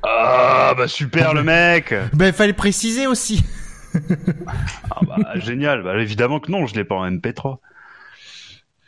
Ah 0.02 0.74
bah 0.76 0.88
super 0.88 1.34
le 1.34 1.42
mec. 1.42 1.94
Ben, 2.12 2.26
il 2.28 2.32
fallait 2.32 2.52
préciser 2.52 3.06
aussi. 3.06 3.44
Ah 4.90 5.00
bah 5.06 5.18
génial. 5.36 5.82
Bah 5.82 5.98
évidemment 6.00 6.40
que 6.40 6.50
non, 6.50 6.66
je 6.66 6.74
l'ai 6.74 6.84
pas 6.84 6.94
en 6.96 7.08
MP3. 7.10 7.58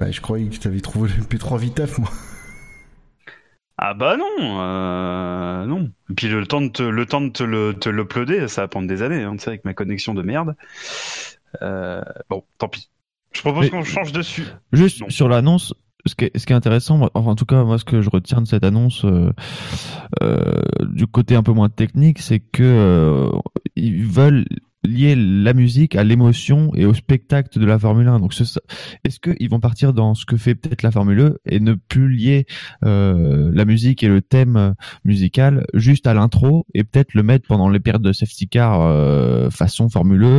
Bah, 0.01 0.11
je 0.11 0.21
croyais 0.21 0.49
que 0.49 0.57
tu 0.57 0.67
avais 0.69 0.81
trouvé 0.81 1.11
le 1.17 1.23
MP3 1.23 1.59
Viteuf, 1.59 1.99
moi. 1.99 2.09
Ah 3.77 3.93
bah 3.95 4.17
non, 4.17 4.61
euh, 4.61 5.67
non. 5.67 5.91
Et 6.11 6.15
puis 6.15 6.29
le 6.29 6.47
temps 6.47 6.61
de 6.61 6.69
te, 6.69 6.83
le 6.83 7.07
temps 7.07 7.21
de 7.21 7.29
te 7.31 7.43
le 7.43 7.75
te 7.75 7.89
l'uploader, 7.89 8.49
ça 8.49 8.63
va 8.63 8.69
prendre 8.69 8.87
des 8.89 9.03
années, 9.03 9.23
hein, 9.25 9.33
tu 9.37 9.41
sais, 9.45 9.49
avec 9.51 9.65
ma 9.65 9.75
connexion 9.75 10.15
de 10.15 10.23
merde. 10.23 10.55
Euh, 11.63 12.01
bon, 12.31 12.45
tant 12.59 12.69
pis. 12.69 12.89
Je 13.33 13.41
propose 13.41 13.65
Mais- 13.65 13.71
qu'on 13.71 13.83
change 13.85 14.13
dessus. 14.13 14.47
Juste 14.73 15.01
Non. 15.01 15.11
sur 15.11 15.29
l'annonce, 15.29 15.75
ce 16.07 16.15
qui, 16.15 16.25
est, 16.27 16.39
ce 16.39 16.47
qui 16.47 16.53
est 16.53 16.57
intéressant, 16.57 17.09
enfin, 17.15 17.31
en 17.31 17.35
tout 17.35 17.47
cas 17.47 17.65
moi 17.65 17.79
ce 17.79 17.85
que 17.85 18.03
je 18.03 18.11
retiens 18.11 18.41
de 18.43 18.47
cette 18.47 18.65
annonce 18.65 19.05
euh, 19.05 19.31
euh, 20.23 20.61
du 20.93 21.07
côté 21.07 21.35
un 21.37 21.43
peu 21.43 21.53
moins 21.53 21.69
technique, 21.69 22.19
c'est 22.19 22.41
que 22.41 22.63
euh, 22.63 23.31
ils 23.77 24.05
veulent 24.05 24.45
lier 24.87 25.17
la 25.17 25.55
musique 25.55 25.97
à 25.97 26.05
l'émotion 26.05 26.71
et 26.75 26.85
au 26.85 26.93
spectacle 26.93 27.59
de 27.59 27.65
la 27.65 27.79
Formule 27.79 28.07
1. 28.07 28.21
Donc 28.21 28.35
ce- 28.35 28.59
est-ce 29.05 29.19
qu'ils 29.19 29.49
vont 29.49 29.59
partir 29.61 29.95
dans 29.95 30.15
ce 30.15 30.27
que 30.27 30.37
fait 30.37 30.55
peut-être 30.55 30.83
la 30.83 30.91
Formule 30.91 31.21
1 31.21 31.33
et 31.47 31.59
ne 31.61 31.73
plus 31.73 32.11
lier 32.11 32.45
euh, 32.85 33.51
la 33.55 33.65
musique 33.65 34.03
et 34.03 34.09
le 34.09 34.21
thème 34.21 34.57
euh, 34.57 34.73
musical 35.07 35.65
juste 35.73 36.07
à 36.07 36.13
l'intro 36.13 36.67
et 36.75 36.85
peut-être 36.85 37.15
le 37.15 37.23
mettre 37.23 37.49
pendant 37.49 37.71
les 37.71 37.81
périodes 37.81 38.03
de 38.03 38.13
safety 38.13 38.47
car 38.47 38.83
euh, 38.83 39.49
façon 39.49 39.89
Formule 39.89 40.25
1 40.25 40.39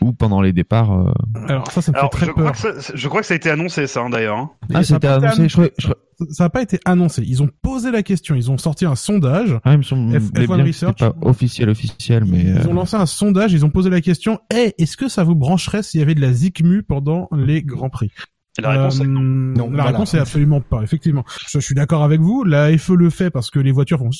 ou 0.00 0.12
pendant 0.12 0.40
les 0.40 0.52
départs 0.52 0.92
euh, 0.92 1.12
Alors 1.48 1.70
ça, 1.70 1.80
ça 1.82 1.92
me 1.92 1.96
Alors 1.98 2.10
fait 2.12 2.16
très 2.18 2.26
je 2.26 2.30
crois, 2.32 2.44
peur. 2.44 2.52
que 2.74 2.80
ça, 2.80 2.92
je 2.94 3.08
crois 3.08 3.20
que 3.22 3.26
ça 3.26 3.34
a 3.34 3.36
été 3.36 3.50
annoncé 3.50 3.86
ça 3.86 4.00
hein, 4.02 4.10
d'ailleurs. 4.10 4.36
hein. 4.38 4.50
Ah, 4.62 4.66
Et 4.68 4.72
ça 4.74 4.78
a 4.78 4.82
c'était 4.84 5.06
pas 5.08 5.16
été 5.16 5.26
annoncé. 5.26 5.48
Je 5.48 5.52
crois, 5.54 5.68
je 5.78 5.84
crois- 5.86 5.96
ça 6.30 6.44
n'a 6.44 6.50
pas 6.50 6.62
été 6.62 6.80
annoncé. 6.86 7.22
Ils 7.26 7.42
ont 7.42 7.48
posé 7.62 7.90
la 7.90 8.02
question, 8.02 8.34
ils 8.34 8.50
ont 8.50 8.56
sorti 8.58 8.86
un 8.86 8.94
sondage, 8.94 9.58
Ah, 9.64 9.72
il 9.72 9.78
me 9.78 9.82
semble 9.82 10.16
F- 10.16 10.32
bien 10.32 10.42
F1 10.44 10.46
que 10.46 10.52
c'était 10.52 10.62
Research. 10.62 10.98
pas 10.98 11.14
officiel, 11.22 11.68
officiel, 11.68 12.24
mais 12.24 12.40
ils 12.42 12.56
euh, 12.58 12.68
ont 12.68 12.74
lancé 12.74 12.96
un 12.96 13.04
sondage, 13.06 13.52
ils 13.52 13.64
ont 13.66 13.70
posé 13.70 13.90
la 13.90 14.00
question 14.00 14.38
Eh, 14.54 14.72
est-ce 14.78 14.96
que 14.96 15.08
ça 15.08 15.24
vous 15.24 15.34
brancherait 15.34 15.82
s'il 15.82 16.00
y 16.00 16.02
avait 16.02 16.14
de 16.14 16.20
la 16.22 16.32
ZICMU 16.32 16.82
pendant 16.84 17.28
les 17.36 17.62
Grands 17.62 17.90
Prix? 17.90 18.10
Et 18.58 18.62
la 18.62 18.70
réponse 18.70 19.00
Euh, 19.00 19.04
est 19.04 19.06
non. 19.08 19.54
La 19.54 19.64
voilà. 19.68 19.84
réponse 19.84 20.14
est 20.14 20.18
absolument 20.18 20.60
pas, 20.60 20.82
effectivement. 20.82 21.24
Je, 21.48 21.58
je 21.58 21.64
suis 21.64 21.74
d'accord 21.74 22.02
avec 22.02 22.20
vous, 22.20 22.44
la 22.44 22.76
FE 22.78 22.92
le 22.94 23.10
fait 23.10 23.30
parce 23.30 23.50
que 23.50 23.58
les 23.58 23.72
voitures 23.72 23.98
font 23.98 24.10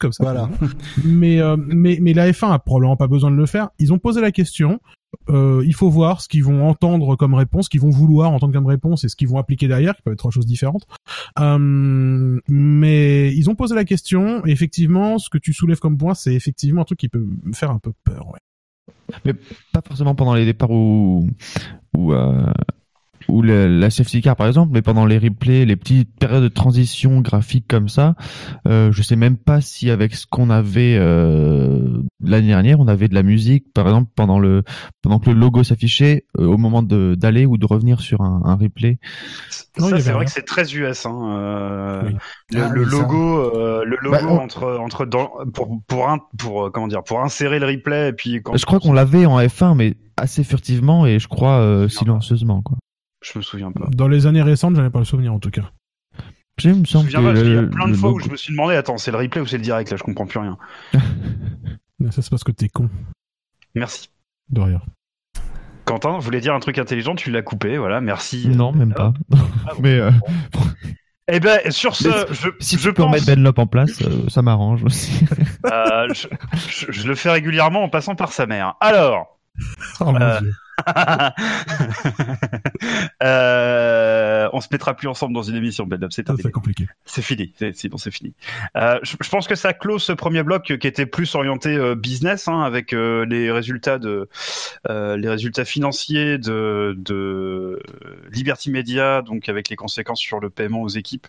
comme 0.00 0.12
ça. 0.12 0.24
Voilà. 0.24 0.50
Mais, 1.04 1.40
euh, 1.40 1.56
mais, 1.58 1.98
mais 2.02 2.12
la 2.12 2.30
F1 2.30 2.50
a 2.52 2.58
probablement 2.58 2.96
pas 2.96 3.06
besoin 3.06 3.30
de 3.30 3.36
le 3.36 3.46
faire. 3.46 3.70
Ils 3.78 3.92
ont 3.92 3.98
posé 3.98 4.20
la 4.20 4.30
question. 4.32 4.78
Euh, 5.30 5.62
il 5.64 5.74
faut 5.74 5.88
voir 5.88 6.20
ce 6.20 6.28
qu'ils 6.28 6.44
vont 6.44 6.68
entendre 6.68 7.16
comme 7.16 7.32
réponse, 7.32 7.64
ce 7.66 7.70
qu'ils 7.70 7.80
vont 7.80 7.88
vouloir 7.90 8.30
entendre 8.32 8.52
comme 8.52 8.66
réponse 8.66 9.04
et 9.04 9.08
ce 9.08 9.16
qu'ils 9.16 9.28
vont 9.28 9.38
appliquer 9.38 9.66
derrière, 9.68 9.96
qui 9.96 10.02
peuvent 10.02 10.12
être 10.12 10.18
trois 10.18 10.30
choses 10.30 10.44
différentes. 10.46 10.86
Euh, 11.38 12.38
mais 12.48 13.34
ils 13.34 13.48
ont 13.48 13.54
posé 13.54 13.74
la 13.74 13.84
question. 13.84 14.44
Et 14.46 14.50
effectivement, 14.50 15.18
ce 15.18 15.30
que 15.30 15.38
tu 15.38 15.52
soulèves 15.54 15.78
comme 15.78 15.96
point, 15.96 16.14
c'est 16.14 16.34
effectivement 16.34 16.82
un 16.82 16.84
truc 16.84 16.98
qui 16.98 17.08
peut 17.08 17.26
me 17.44 17.52
faire 17.54 17.70
un 17.70 17.78
peu 17.78 17.92
peur. 18.04 18.26
Ouais. 19.24 19.32
pas 19.72 19.80
forcément 19.86 20.14
pendant 20.14 20.34
les 20.34 20.44
départs 20.44 20.70
ou 20.70 21.28
ou 21.96 22.12
euh, 22.12 22.44
ou 23.28 23.42
le- 23.42 23.66
la 23.66 23.90
safety 23.90 24.20
car 24.22 24.36
par 24.36 24.46
exemple, 24.46 24.72
mais 24.72 24.82
pendant 24.82 25.04
les 25.06 25.18
replays, 25.18 25.64
les 25.64 25.76
petites 25.76 26.10
périodes 26.18 26.42
de 26.42 26.48
transition 26.48 27.20
graphique 27.20 27.66
comme 27.68 27.88
ça, 27.88 28.14
euh, 28.68 28.92
je 28.92 29.02
sais 29.02 29.16
même 29.16 29.36
pas 29.36 29.60
si 29.60 29.90
avec 29.90 30.14
ce 30.14 30.26
qu'on 30.26 30.50
avait 30.50 30.96
euh, 30.98 32.02
l'année 32.22 32.48
dernière, 32.48 32.80
on 32.80 32.88
avait 32.88 33.08
de 33.08 33.14
la 33.14 33.22
musique, 33.22 33.72
par 33.72 33.86
exemple 33.86 34.10
pendant 34.14 34.38
le 34.38 34.62
pendant 35.02 35.18
que 35.18 35.30
le 35.30 35.36
logo 35.38 35.62
s'affichait 35.64 36.24
euh, 36.38 36.46
au 36.46 36.56
moment 36.58 36.82
de 36.82 37.14
d'aller 37.16 37.46
ou 37.46 37.56
de 37.58 37.66
revenir 37.66 38.00
sur 38.00 38.20
un, 38.22 38.42
un 38.44 38.54
replay. 38.56 38.98
Ça 39.50 40.00
c'est 40.00 40.12
vrai 40.12 40.24
que 40.24 40.30
c'est 40.30 40.44
très 40.46 40.74
US. 40.74 41.06
Hein, 41.06 41.20
euh, 41.38 42.02
Oui. 42.06 42.14
Le, 42.52 42.62
Ah 42.62 42.68
le 42.68 42.84
logo, 42.84 43.38
euh, 43.56 43.84
le 43.84 43.96
logo 44.00 44.16
Bah, 44.16 44.22
on- 44.28 44.38
entre 44.38 44.78
entre 44.78 45.04
dans, 45.06 45.30
pour 45.52 45.80
pour 45.86 46.08
un 46.08 46.18
pour 46.38 46.66
euh, 46.66 46.70
comment 46.70 46.88
dire 46.88 47.02
pour 47.02 47.20
insérer 47.20 47.58
le 47.58 47.66
replay 47.66 48.10
et 48.10 48.12
puis 48.12 48.40
quand 48.42 48.56
Je 48.56 48.64
crois 48.64 48.78
qu'on 48.80 48.92
l'avait 48.92 49.26
en 49.26 49.38
F1, 49.40 49.74
mais 49.74 49.94
assez 50.16 50.44
furtivement 50.44 51.06
et 51.06 51.18
je 51.18 51.28
crois 51.28 51.58
euh, 51.60 51.88
silencieusement 51.88 52.62
quoi. 52.62 52.78
Je 53.32 53.38
me 53.38 53.42
souviens 53.42 53.72
pas. 53.72 53.86
Dans 53.92 54.08
les 54.08 54.26
années 54.26 54.42
récentes, 54.42 54.76
j'en 54.76 54.84
ai 54.84 54.90
pas 54.90 54.98
le 55.00 55.04
souvenir 55.04 55.32
en 55.32 55.38
tout 55.38 55.50
cas. 55.50 55.70
Je 56.58 56.68
me 56.70 56.74
Je 56.74 56.80
me 56.80 56.84
semble 56.86 57.10
souviens 57.10 57.22
pas, 57.32 57.34
qu'il 57.38 57.52
y 57.52 57.56
a 57.56 57.60
le- 57.62 57.70
plein 57.70 57.86
de 57.86 57.90
le 57.92 57.96
fois 57.98 58.10
où 58.12 58.18
je 58.18 58.30
me 58.30 58.36
suis 58.36 58.52
demandé 58.52 58.76
attends 58.76 58.96
c'est 58.96 59.10
le 59.10 59.18
replay 59.18 59.42
ou 59.42 59.46
c'est 59.46 59.58
le 59.58 59.62
direct 59.62 59.90
là 59.90 59.96
je 59.98 60.02
comprends 60.02 60.26
plus 60.26 60.38
rien. 60.38 60.56
Ça 62.10 62.22
c'est 62.22 62.30
parce 62.30 62.44
que 62.44 62.52
t'es 62.52 62.68
con. 62.68 62.88
Merci. 63.74 64.08
De 64.50 64.60
rien. 64.60 64.80
Quentin 65.84 66.18
voulait 66.18 66.40
dire 66.40 66.54
un 66.54 66.60
truc 66.60 66.78
intelligent, 66.78 67.14
tu 67.14 67.30
l'as 67.30 67.42
coupé, 67.42 67.76
voilà, 67.78 68.00
merci. 68.00 68.48
Non, 68.48 68.72
même 68.72 68.92
pas. 68.94 69.12
mais 69.80 69.98
euh, 70.00 70.10
Eh 71.28 71.40
ben, 71.40 71.58
sur 71.72 71.96
ce, 71.96 72.06
Mais 72.08 72.34
je, 72.34 72.48
si 72.60 72.76
je 72.76 72.80
tu 72.82 72.86
peux 72.88 72.94
pense, 72.94 73.06
remettre 73.06 73.26
Benlop 73.26 73.58
en 73.58 73.66
place, 73.66 74.00
euh, 74.02 74.28
ça 74.28 74.42
m'arrange 74.42 74.84
aussi. 74.84 75.24
euh, 75.66 76.06
je, 76.14 76.28
je- 76.70 76.92
je 76.92 77.08
le 77.08 77.14
fais 77.16 77.30
régulièrement 77.30 77.82
en 77.82 77.88
passant 77.88 78.14
par 78.14 78.30
sa 78.32 78.46
mère. 78.46 78.74
Alors, 78.80 79.38
Oh 80.00 80.12
mon 80.12 80.38
Dieu. 80.40 80.52
euh, 83.22 84.48
on 84.52 84.60
se 84.60 84.68
mettra 84.70 84.94
plus 84.94 85.08
ensemble 85.08 85.34
dans 85.34 85.42
une 85.42 85.56
émission, 85.56 85.86
Ben 85.86 86.06
c'est 86.10 86.52
compliqué. 86.52 86.86
C'est 87.04 87.22
fini, 87.22 87.52
sinon 87.72 87.96
c'est 87.96 88.10
fini. 88.10 88.34
Euh, 88.76 88.98
je, 89.02 89.16
je 89.20 89.28
pense 89.28 89.48
que 89.48 89.54
ça 89.54 89.72
close 89.72 90.02
ce 90.02 90.12
premier 90.12 90.42
bloc 90.42 90.70
euh, 90.70 90.76
qui 90.76 90.86
était 90.86 91.06
plus 91.06 91.34
orienté 91.34 91.94
business, 91.96 92.48
hein, 92.48 92.62
avec 92.62 92.92
les 92.92 93.50
résultats 93.50 93.98
de 93.98 94.28
les 94.88 95.28
résultats 95.28 95.64
financiers 95.64 96.38
de, 96.38 96.94
de 96.98 97.80
Liberty 98.30 98.70
Media, 98.70 99.22
donc 99.22 99.48
avec 99.48 99.68
les 99.68 99.76
conséquences 99.76 100.20
sur 100.20 100.40
le 100.40 100.50
paiement 100.50 100.82
aux 100.82 100.88
équipes 100.88 101.26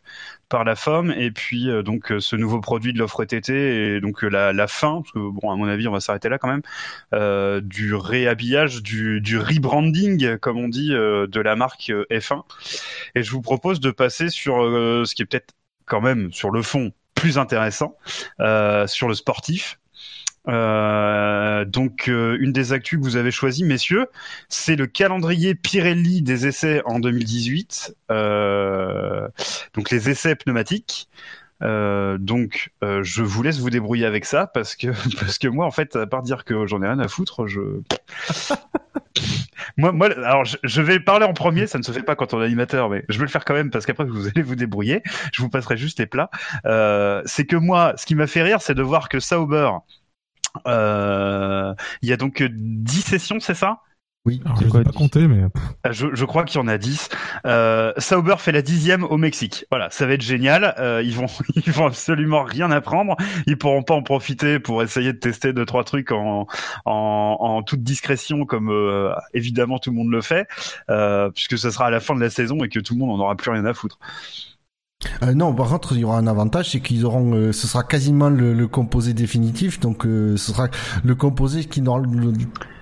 par 0.50 0.64
la 0.64 0.76
FOM, 0.76 1.12
et 1.12 1.32
puis 1.32 1.70
donc 1.84 2.14
ce 2.20 2.36
nouveau 2.36 2.60
produit 2.60 2.94
de 2.94 3.00
l'offre 3.00 3.24
TT 3.26 3.96
et 3.96 4.02
donc 4.02 4.24
la, 4.24 4.54
la 4.54 4.68
fin, 4.68 5.02
parce 5.02 5.12
que 5.12 5.20
bon 5.20 5.52
à 5.52 5.56
mon 5.56 5.68
avis 5.68 5.88
on 5.88 5.92
va 5.92 6.00
s'arrêter 6.00 6.30
là 6.30 6.38
quand 6.38 6.50
même, 6.50 7.62
du 7.62 7.96
réhabillage, 7.96 8.84
du, 8.84 9.22
du 9.22 9.37
rebranding 9.40 10.38
comme 10.38 10.58
on 10.58 10.68
dit 10.68 10.94
euh, 10.94 11.28
de 11.28 11.40
la 11.40 11.56
marque 11.56 11.90
euh, 11.90 12.06
F1. 12.12 12.44
Et 13.16 13.24
je 13.24 13.32
vous 13.32 13.42
propose 13.42 13.80
de 13.80 13.92
passer 13.92 14.30
sur 14.30 14.64
euh, 14.64 15.04
ce 15.06 15.16
qui 15.16 15.22
est 15.22 15.26
peut-être 15.26 15.54
quand 15.86 16.02
même 16.02 16.32
sur 16.34 16.52
le 16.52 16.62
fond 16.62 16.92
plus 17.16 17.38
intéressant, 17.38 17.98
sur 18.88 19.08
le 19.08 19.16
sportif. 19.16 19.80
Donc 20.46 22.08
une 22.08 22.52
des 22.52 22.74
actus 22.74 23.00
que 23.00 23.04
vous 23.04 23.16
avez 23.16 23.32
choisi, 23.32 23.64
messieurs, 23.64 24.08
c'est 24.50 24.76
le 24.76 24.86
calendrier 24.86 25.56
Pirelli 25.56 26.22
des 26.22 26.46
essais 26.46 26.82
en 26.86 27.00
2018. 27.00 27.96
Euh, 28.12 29.28
donc 29.74 29.90
les 29.90 30.10
essais 30.10 30.36
pneumatiques. 30.36 31.10
Donc 31.62 32.72
je 32.82 33.24
vous 33.24 33.42
laisse 33.42 33.60
vous 33.60 33.72
débrouiller 33.72 34.06
avec 34.06 34.26
ça 34.26 34.46
parce 34.46 34.76
que 34.76 34.88
parce 35.20 35.40
que 35.40 35.48
moi 35.48 35.66
en 35.66 35.72
fait 35.72 35.96
à 35.96 36.06
part 36.06 36.22
dire 36.22 36.46
que 36.46 36.68
j'en 36.68 36.84
ai 36.84 36.88
rien 36.88 37.00
à 37.00 37.08
foutre, 37.08 37.48
je 37.48 37.62
moi, 39.78 39.92
moi, 39.92 40.08
alors 40.08 40.44
je, 40.46 40.82
vais 40.82 41.00
parler 41.00 41.26
en 41.26 41.34
premier, 41.34 41.68
ça 41.68 41.78
ne 41.78 41.84
se 41.84 41.92
fait 41.92 42.04
pas 42.04 42.16
quand 42.16 42.34
on 42.34 42.42
est 42.42 42.46
animateur, 42.46 42.90
mais 42.90 43.04
je 43.10 43.18
vais 43.18 43.26
le 43.26 43.32
faire 43.32 43.46
quand 43.46 43.54
même 43.54 43.70
parce 43.70 43.86
qu'après 43.86 44.06
vous 44.06 44.28
allez 44.28 44.42
vous 44.42 44.56
débrouiller. 44.56 45.02
Je 45.34 45.42
vous 45.42 45.50
passerai 45.50 45.78
juste 45.78 46.00
les 46.00 46.06
plats. 46.06 46.30
Euh, 46.66 47.22
c'est 47.26 47.46
que 47.46 47.56
moi, 47.56 47.94
ce 47.98 48.06
qui 48.06 48.16
m'a 48.16 48.28
fait 48.28 48.44
rire, 48.44 48.62
c'est 48.62 48.76
de 48.76 48.84
voir 48.84 49.10
que 49.10 49.20
Sauber, 49.20 49.72
euh, 50.66 51.74
il 52.02 52.10
y 52.10 52.14
a 52.14 52.18
donc 52.18 52.44
10 52.44 53.02
sessions, 53.02 53.40
c'est 53.40 53.56
ça? 53.56 53.82
Oui. 54.28 54.42
Alors, 54.44 54.58
C'est 54.58 54.66
je 54.66 54.70
quoi, 54.70 54.80
sais 54.82 54.84
pas 54.84 54.92
dix 54.92 54.98
compter, 54.98 55.28
mais 55.30 55.42
Euh, 55.44 55.92
je, 55.92 56.08
je 56.14 56.26
crois 56.26 56.44
qu'il 56.44 56.60
y 56.60 56.62
en 56.62 56.68
a 56.68 56.78
10. 56.78 57.08
Euh, 57.46 57.94
Sauber 57.98 58.36
fait 58.40 58.52
la 58.52 58.62
dixième 58.62 59.06
au 59.06 59.16
Mexique. 59.16 59.64
Voilà, 59.72 59.90
ça 59.90 60.06
va 60.06 60.14
être 60.16 60.22
génial. 60.22 60.76
Euh, 60.80 61.02
ils 61.02 61.16
vont, 61.16 61.28
ils 61.56 61.72
vont 61.72 61.86
absolument 61.86 62.44
rien 62.44 62.70
apprendre. 62.72 63.16
Ils 63.46 63.58
pourront 63.58 63.84
pas 63.84 63.94
en 63.94 64.04
profiter 64.04 64.60
pour 64.60 64.84
essayer 64.84 65.14
de 65.14 65.18
tester 65.18 65.54
deux 65.54 65.66
trois 65.66 65.86
trucs 65.86 66.12
en, 66.12 66.46
en, 66.84 67.38
en 67.40 67.64
toute 67.64 67.84
discrétion, 67.84 68.46
comme 68.46 68.70
euh, 68.70 69.14
évidemment 69.34 69.80
tout 69.80 69.92
le 69.92 69.96
monde 69.96 70.12
le 70.12 70.22
fait, 70.22 70.46
euh, 70.90 71.30
puisque 71.30 71.58
ce 71.58 71.72
sera 71.72 71.86
à 71.86 71.90
la 71.90 72.02
fin 72.02 72.14
de 72.14 72.20
la 72.20 72.30
saison 72.30 72.62
et 72.66 72.70
que 72.70 72.82
tout 72.82 72.96
le 72.96 73.00
monde 73.00 73.12
en 73.18 73.24
aura 73.24 73.36
plus 73.38 73.50
rien 73.52 73.64
à 73.64 73.74
foutre. 73.74 73.98
Euh, 75.22 75.34
non, 75.36 75.54
par 75.54 75.70
contre, 75.70 75.94
il 75.94 76.00
y 76.00 76.04
aura 76.04 76.18
un 76.18 76.26
avantage, 76.26 76.72
c'est 76.72 76.80
qu'ils 76.80 77.06
auront, 77.06 77.34
euh, 77.36 77.52
ce 77.52 77.68
sera 77.68 77.84
quasiment 77.84 78.30
le, 78.30 78.54
le 78.54 78.68
composé 78.68 79.14
définitif, 79.14 79.80
donc 79.80 80.06
euh, 80.06 80.36
ce 80.38 80.52
sera 80.52 80.70
le 81.04 81.14
composé 81.16 81.66
qui 81.66 81.84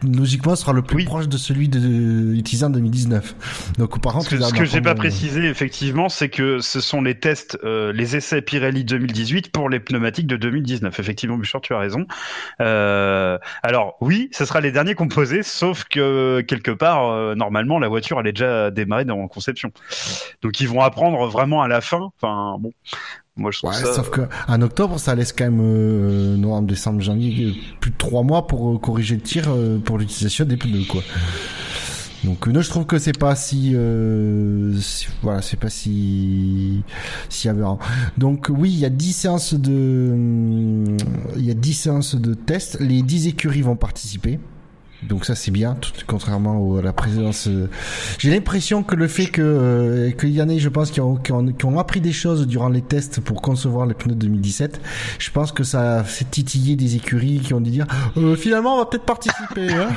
logiquement 0.01 0.55
sera 0.55 0.71
le 0.71 0.81
plus 0.81 0.97
Oui. 0.97 1.05
proche 1.05 1.27
de 1.27 1.37
celui 1.37 1.67
de, 1.67 1.79
de 1.79 2.33
utilisé 2.35 2.65
en 2.65 2.69
2019. 2.69 3.73
Donc 3.79 3.99
par 4.01 4.13
contre, 4.13 4.29
Ce 4.29 4.35
que, 4.35 4.41
ce 4.41 4.53
que 4.53 4.65
j'ai 4.65 4.79
pas 4.81 4.95
précisé 4.95 5.45
effectivement, 5.45 6.07
c'est 6.07 6.29
que 6.29 6.59
ce 6.59 6.79
sont 6.79 7.01
les 7.01 7.19
tests, 7.19 7.57
euh, 7.65 7.91
les 7.91 8.15
essais 8.15 8.41
Pirelli 8.41 8.85
2018 8.85 9.51
pour 9.51 9.69
les 9.69 9.79
pneumatiques 9.81 10.27
de 10.27 10.37
2019. 10.37 10.97
Effectivement, 10.99 11.37
Bouchard, 11.37 11.61
tu 11.61 11.73
as 11.73 11.79
raison. 11.79 12.05
Euh, 12.61 13.37
alors 13.61 13.97
oui, 13.99 14.29
ce 14.31 14.45
sera 14.45 14.61
les 14.61 14.71
derniers 14.71 14.95
composés, 14.95 15.43
sauf 15.43 15.83
que 15.85 16.41
quelque 16.41 16.71
part, 16.71 17.09
euh, 17.09 17.35
normalement, 17.35 17.77
la 17.79 17.87
voiture 17.89 18.19
elle 18.21 18.27
est 18.27 18.33
déjà 18.33 18.71
démarrée 18.71 19.05
dans 19.05 19.27
conception. 19.27 19.71
Donc 20.41 20.59
ils 20.61 20.67
vont 20.69 20.81
apprendre 20.81 21.27
vraiment 21.27 21.61
à 21.61 21.67
la 21.67 21.81
fin. 21.81 22.04
Enfin 22.21 22.57
bon, 22.59 22.71
moi 23.35 23.51
je 23.51 23.59
trouve 23.59 23.71
Ouais, 23.71 23.75
ça. 23.77 23.93
sauf 23.93 24.09
que 24.09 24.21
en 24.47 24.61
octobre, 24.61 24.99
ça 24.99 25.15
laisse 25.15 25.33
quand 25.33 25.45
même 25.45 25.59
euh, 25.61 26.37
novembre, 26.37 26.67
décembre, 26.67 27.01
janvier, 27.01 27.45
euh, 27.47 27.51
plus 27.79 27.91
de 27.91 27.97
trois 27.97 28.23
mois 28.23 28.47
pour 28.47 28.75
euh, 28.75 28.77
corriger 28.77 29.15
le 29.15 29.21
tir 29.21 29.45
euh, 29.49 29.77
pour 29.79 29.97
l'utilisation 29.97 30.45
des 30.45 30.57
pneus, 30.57 30.85
quoi. 30.89 31.01
Donc 32.23 32.47
euh, 32.47 32.51
non, 32.51 32.61
je 32.61 32.69
trouve 32.69 32.85
que 32.87 32.97
c'est 32.97 33.15
pas 33.17 33.35
si, 33.35 33.73
euh, 33.75 34.73
si- 34.79 35.07
voilà, 35.21 35.41
c'est 35.43 35.59
pas 35.59 35.69
si 35.69 36.81
si 37.29 37.47
aberrant. 37.49 37.77
Donc 38.17 38.47
oui, 38.49 38.71
il 38.71 38.79
y 38.79 38.85
a 38.85 38.89
10 38.89 39.13
séances 39.13 39.53
de 39.53 40.09
hum, 40.11 40.97
il 41.35 41.45
y 41.45 41.51
a 41.51 41.53
10 41.53 41.73
séances 41.73 42.15
de 42.15 42.33
tests, 42.33 42.79
les 42.79 43.01
10 43.03 43.27
écuries 43.27 43.61
vont 43.61 43.75
participer. 43.75 44.39
Donc 45.07 45.25
ça 45.25 45.35
c'est 45.35 45.51
bien, 45.51 45.75
tout- 45.75 45.91
contrairement 46.07 46.77
à 46.77 46.81
la 46.81 46.93
présidence. 46.93 47.47
euh, 47.47 47.67
J'ai 48.17 48.31
l'impression 48.31 48.83
que 48.83 48.95
le 48.95 49.07
fait 49.07 49.27
que 49.27 49.41
euh, 49.41 50.11
qu'il 50.11 50.31
y 50.31 50.41
en 50.41 50.49
ait, 50.49 50.59
je 50.59 50.69
pense, 50.69 50.91
qui 50.91 51.01
ont, 51.01 51.15
qui, 51.15 51.31
ont, 51.31 51.45
qui 51.47 51.65
ont 51.65 51.77
appris 51.79 52.01
des 52.01 52.11
choses 52.13 52.47
durant 52.47 52.69
les 52.69 52.81
tests 52.81 53.19
pour 53.21 53.41
concevoir 53.41 53.85
les 53.85 53.93
pneus 53.93 54.15
de 54.15 54.19
2017, 54.21 54.81
je 55.19 55.31
pense 55.31 55.51
que 55.51 55.63
ça 55.63 55.99
a 55.99 56.03
fait 56.03 56.25
titiller 56.25 56.75
des 56.75 56.95
écuries 56.95 57.39
qui 57.39 57.53
ont 57.53 57.61
dû 57.61 57.71
dire 57.71 57.85
euh, 58.17 58.35
finalement 58.35 58.75
on 58.75 58.79
va 58.79 58.85
peut-être 58.87 59.05
participer. 59.05 59.69
Hein 59.73 59.89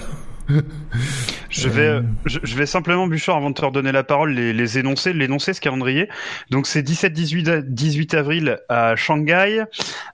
Je 1.51 1.69
vais, 1.69 2.01
je, 2.27 2.39
je 2.43 2.57
vais 2.57 2.66
simplement, 2.66 3.07
Bouchard, 3.07 3.37
avant 3.37 3.49
de 3.51 3.55
te 3.55 3.65
redonner 3.65 3.91
la 3.93 4.03
parole, 4.05 4.33
les, 4.33 4.53
les 4.53 4.79
énoncer, 4.79 5.12
l'énoncer 5.12 5.55
ce 5.55 5.61
calendrier. 5.61 6.09
Donc 6.51 6.66
c'est 6.66 6.83
17-18 6.83 7.49
a- 7.51 7.62
18 7.62 8.15
avril 8.15 8.59
à 8.69 8.97
Shanghai, 8.97 9.65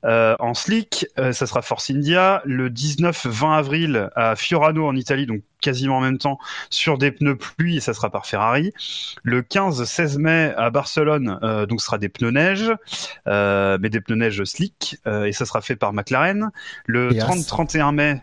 euh, 0.04 0.36
en 0.38 0.54
slick, 0.54 1.06
euh, 1.18 1.32
ça 1.32 1.46
sera 1.46 1.60
Force 1.62 1.90
India. 1.90 2.40
Le 2.44 2.70
19-20 2.70 3.52
avril 3.56 4.10
à 4.14 4.36
Fiorano 4.36 4.86
en 4.86 4.94
Italie, 4.94 5.26
donc 5.26 5.42
quasiment 5.60 5.96
en 5.96 6.00
même 6.00 6.18
temps, 6.18 6.38
sur 6.70 6.98
des 6.98 7.10
pneus 7.10 7.36
pluie, 7.36 7.78
et 7.78 7.80
ça 7.80 7.94
sera 7.94 8.10
par 8.10 8.26
Ferrari. 8.26 8.72
Le 9.22 9.42
15-16 9.42 10.18
mai 10.18 10.52
à 10.56 10.70
Barcelone, 10.70 11.38
euh, 11.42 11.66
donc 11.66 11.80
ce 11.80 11.86
sera 11.86 11.98
des 11.98 12.08
pneus 12.10 12.30
neige, 12.30 12.70
euh, 13.26 13.78
mais 13.80 13.88
des 13.90 14.00
pneus 14.00 14.16
neige 14.16 14.44
slick, 14.44 14.98
euh, 15.06 15.24
et 15.24 15.32
ça 15.32 15.46
sera 15.46 15.62
fait 15.62 15.74
par 15.76 15.92
McLaren. 15.92 16.50
Le 16.86 17.12
Et 17.14 17.20
As. 17.20 17.26
30-31 17.26 17.92
mai. 17.92 18.20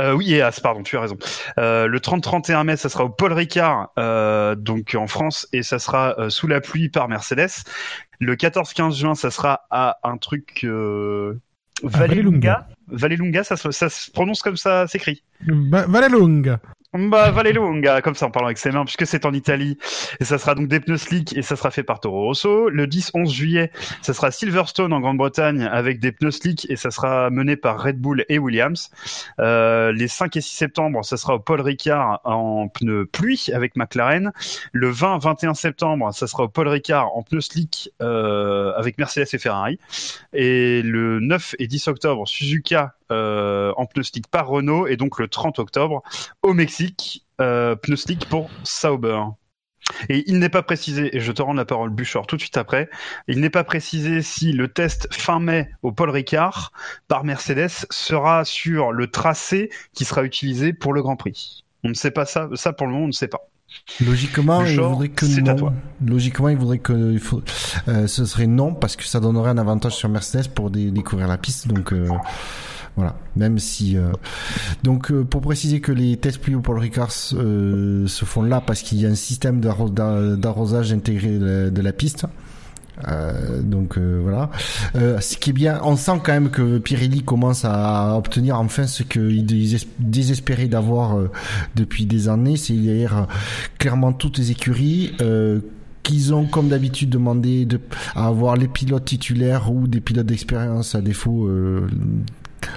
Euh, 0.00 0.12
oui, 0.12 0.34
et 0.34 0.42
As, 0.42 0.58
pardon, 0.60 0.82
tu 0.82 0.96
as 0.96 1.00
raison. 1.00 1.16
Euh, 1.58 1.86
le 1.86 2.00
30-31 2.00 2.64
mai, 2.64 2.76
ça 2.76 2.88
sera 2.88 3.04
au 3.04 3.08
Paul 3.10 3.32
Ricard, 3.32 3.90
euh, 3.98 4.54
donc 4.56 4.96
en 4.98 5.06
France, 5.06 5.46
et 5.52 5.62
ça 5.62 5.78
sera 5.78 6.16
sous 6.30 6.46
la 6.48 6.60
pluie 6.60 6.88
par 6.88 7.08
Mercedes. 7.08 7.50
Le 8.18 8.34
14-15 8.36 8.96
juin, 8.98 9.14
ça 9.14 9.30
sera 9.30 9.66
à 9.70 9.98
un 10.02 10.16
truc 10.16 10.64
Vallelunga. 11.82 12.66
Vallelunga, 12.88 13.44
ça, 13.44 13.56
se- 13.56 13.70
ça 13.70 13.88
se 13.88 14.10
prononce 14.10 14.42
comme 14.42 14.56
ça, 14.56 14.86
s'écrit. 14.86 15.22
Va- 15.48 15.86
Vallelunga. 15.86 16.60
Bah, 16.96 17.32
Vallelunga, 17.32 18.02
comme 18.02 18.14
ça 18.14 18.26
en 18.26 18.30
parlant 18.30 18.46
avec 18.46 18.58
ses 18.58 18.70
mains, 18.70 18.84
puisque 18.84 19.04
c'est 19.04 19.26
en 19.26 19.32
Italie. 19.32 19.78
Et 20.20 20.24
ça 20.24 20.38
sera 20.38 20.54
donc 20.54 20.68
des 20.68 20.78
pneus 20.78 20.98
slick 20.98 21.36
et 21.36 21.42
ça 21.42 21.56
sera 21.56 21.72
fait 21.72 21.82
par 21.82 21.98
Toro 21.98 22.20
Rosso. 22.20 22.68
Le 22.68 22.86
10-11 22.86 23.32
juillet, 23.32 23.72
ça 24.00 24.14
sera 24.14 24.30
Silverstone 24.30 24.92
en 24.92 25.00
Grande-Bretagne 25.00 25.64
avec 25.64 25.98
des 25.98 26.12
pneus 26.12 26.30
slick 26.30 26.70
et 26.70 26.76
ça 26.76 26.92
sera 26.92 27.30
mené 27.30 27.56
par 27.56 27.82
Red 27.82 27.98
Bull 27.98 28.24
et 28.28 28.38
Williams. 28.38 28.90
Euh, 29.40 29.90
les 29.90 30.06
5 30.06 30.36
et 30.36 30.40
6 30.40 30.54
septembre, 30.54 31.04
ça 31.04 31.16
sera 31.16 31.34
au 31.34 31.40
Paul 31.40 31.60
Ricard 31.62 32.20
en 32.22 32.68
pneus 32.68 33.06
pluie 33.06 33.48
avec 33.52 33.74
McLaren. 33.74 34.30
Le 34.70 34.92
20-21 34.92 35.54
septembre, 35.54 36.14
ça 36.14 36.28
sera 36.28 36.44
au 36.44 36.48
Paul 36.48 36.68
Ricard 36.68 37.16
en 37.16 37.24
pneus 37.24 37.40
slick 37.40 37.90
euh, 38.02 38.72
avec 38.76 38.98
Mercedes 38.98 39.26
et 39.32 39.38
Ferrari. 39.38 39.80
Et 40.32 40.80
le 40.82 41.18
9 41.18 41.56
et 41.58 41.66
10 41.66 41.88
octobre, 41.88 42.28
Suzuka 42.28 42.94
euh, 43.12 43.72
en 43.76 43.84
pneus 43.84 44.04
slick 44.04 44.28
par 44.28 44.48
Renault. 44.48 44.86
Et 44.86 44.96
donc 44.96 45.18
le 45.18 45.28
30 45.28 45.58
octobre, 45.58 46.02
au 46.42 46.54
Mexique, 46.54 46.83
euh, 47.40 47.76
pneus 47.76 47.96
slick 47.96 48.28
pour 48.28 48.50
Sauber. 48.64 49.22
Et 50.08 50.24
il 50.26 50.38
n'est 50.38 50.48
pas 50.48 50.62
précisé, 50.62 51.14
et 51.14 51.20
je 51.20 51.30
te 51.30 51.42
rends 51.42 51.52
la 51.52 51.66
parole 51.66 51.90
Bouchard 51.90 52.26
tout 52.26 52.36
de 52.36 52.40
suite 52.40 52.56
après, 52.56 52.88
il 53.28 53.40
n'est 53.40 53.50
pas 53.50 53.64
précisé 53.64 54.22
si 54.22 54.52
le 54.52 54.68
test 54.68 55.08
fin 55.12 55.40
mai 55.40 55.68
au 55.82 55.92
Paul 55.92 56.08
Ricard 56.08 56.72
par 57.06 57.22
Mercedes 57.24 57.68
sera 57.90 58.46
sur 58.46 58.92
le 58.92 59.10
tracé 59.10 59.68
qui 59.92 60.06
sera 60.06 60.24
utilisé 60.24 60.72
pour 60.72 60.94
le 60.94 61.02
Grand 61.02 61.16
Prix. 61.16 61.64
On 61.82 61.90
ne 61.90 61.94
sait 61.94 62.10
pas 62.10 62.24
ça, 62.24 62.48
ça 62.54 62.72
pour 62.72 62.86
le 62.86 62.92
moment 62.94 63.04
on 63.04 63.08
ne 63.08 63.12
sait 63.12 63.28
pas. 63.28 63.46
Logiquement, 64.00 64.62
Le 64.62 64.70
il 64.70 65.10
que 65.10 65.26
à 65.26 65.40
non. 65.40 65.56
toi. 65.56 65.72
Logiquement, 66.04 66.48
il 66.48 66.56
voudrait 66.56 66.78
que 66.78 67.12
il 67.12 67.18
faut, 67.18 67.42
euh, 67.88 68.06
ce 68.06 68.24
serait 68.24 68.46
non 68.46 68.72
parce 68.72 68.96
que 68.96 69.04
ça 69.04 69.20
donnerait 69.20 69.50
un 69.50 69.58
avantage 69.58 69.96
sur 69.96 70.08
Mercedes 70.08 70.48
pour 70.54 70.70
dé- 70.70 70.90
découvrir 70.92 71.28
la 71.28 71.36
piste. 71.38 71.68
Donc 71.68 71.92
euh, 71.92 72.08
voilà, 72.96 73.16
même 73.36 73.58
si 73.58 73.96
euh, 73.96 74.12
donc 74.84 75.10
euh, 75.10 75.24
pour 75.24 75.40
préciser 75.40 75.80
que 75.80 75.90
les 75.90 76.16
tests 76.16 76.38
pluie 76.38 76.54
au 76.54 76.60
Paul 76.60 76.78
Ricard 76.78 77.10
euh, 77.34 78.06
se 78.06 78.24
font 78.24 78.42
là 78.42 78.60
parce 78.60 78.82
qu'il 78.82 79.00
y 79.00 79.06
a 79.06 79.08
un 79.08 79.16
système 79.16 79.60
d'arro- 79.60 79.88
d'a- 79.90 80.36
d'arrosage 80.36 80.92
intégré 80.92 81.38
de, 81.38 81.80
la 81.82 81.92
piste. 81.92 82.26
Euh, 83.08 83.60
donc 83.60 83.98
euh, 83.98 84.20
voilà. 84.22 84.50
Euh, 84.94 85.18
ce 85.18 85.36
qui 85.36 85.50
est 85.50 85.52
bien, 85.52 85.80
on 85.82 85.96
sent 85.96 86.20
quand 86.22 86.32
même 86.32 86.50
que 86.50 86.78
Pirelli 86.78 87.22
commence 87.24 87.64
à 87.64 88.16
obtenir 88.16 88.60
enfin 88.60 88.86
ce 88.86 89.02
qu'il 89.02 89.44
dés- 89.44 89.88
désespérait 89.98 90.68
d'avoir 90.68 91.18
euh, 91.18 91.28
depuis 91.74 92.06
des 92.06 92.28
années, 92.28 92.56
c'est-à-dire 92.56 93.18
euh, 93.18 93.22
clairement 93.78 94.12
toutes 94.12 94.38
les 94.38 94.52
écuries. 94.52 95.12
Euh, 95.20 95.58
qu'ils 96.04 96.34
ont 96.34 96.44
comme 96.44 96.68
d'habitude 96.68 97.08
demandé 97.08 97.64
de, 97.64 97.80
à 98.14 98.26
avoir 98.26 98.56
les 98.58 98.68
pilotes 98.68 99.06
titulaires 99.06 99.72
ou 99.72 99.88
des 99.88 100.00
pilotes 100.02 100.26
d'expérience 100.26 100.94
à 100.94 101.00
défaut 101.00 101.46
euh, 101.48 101.88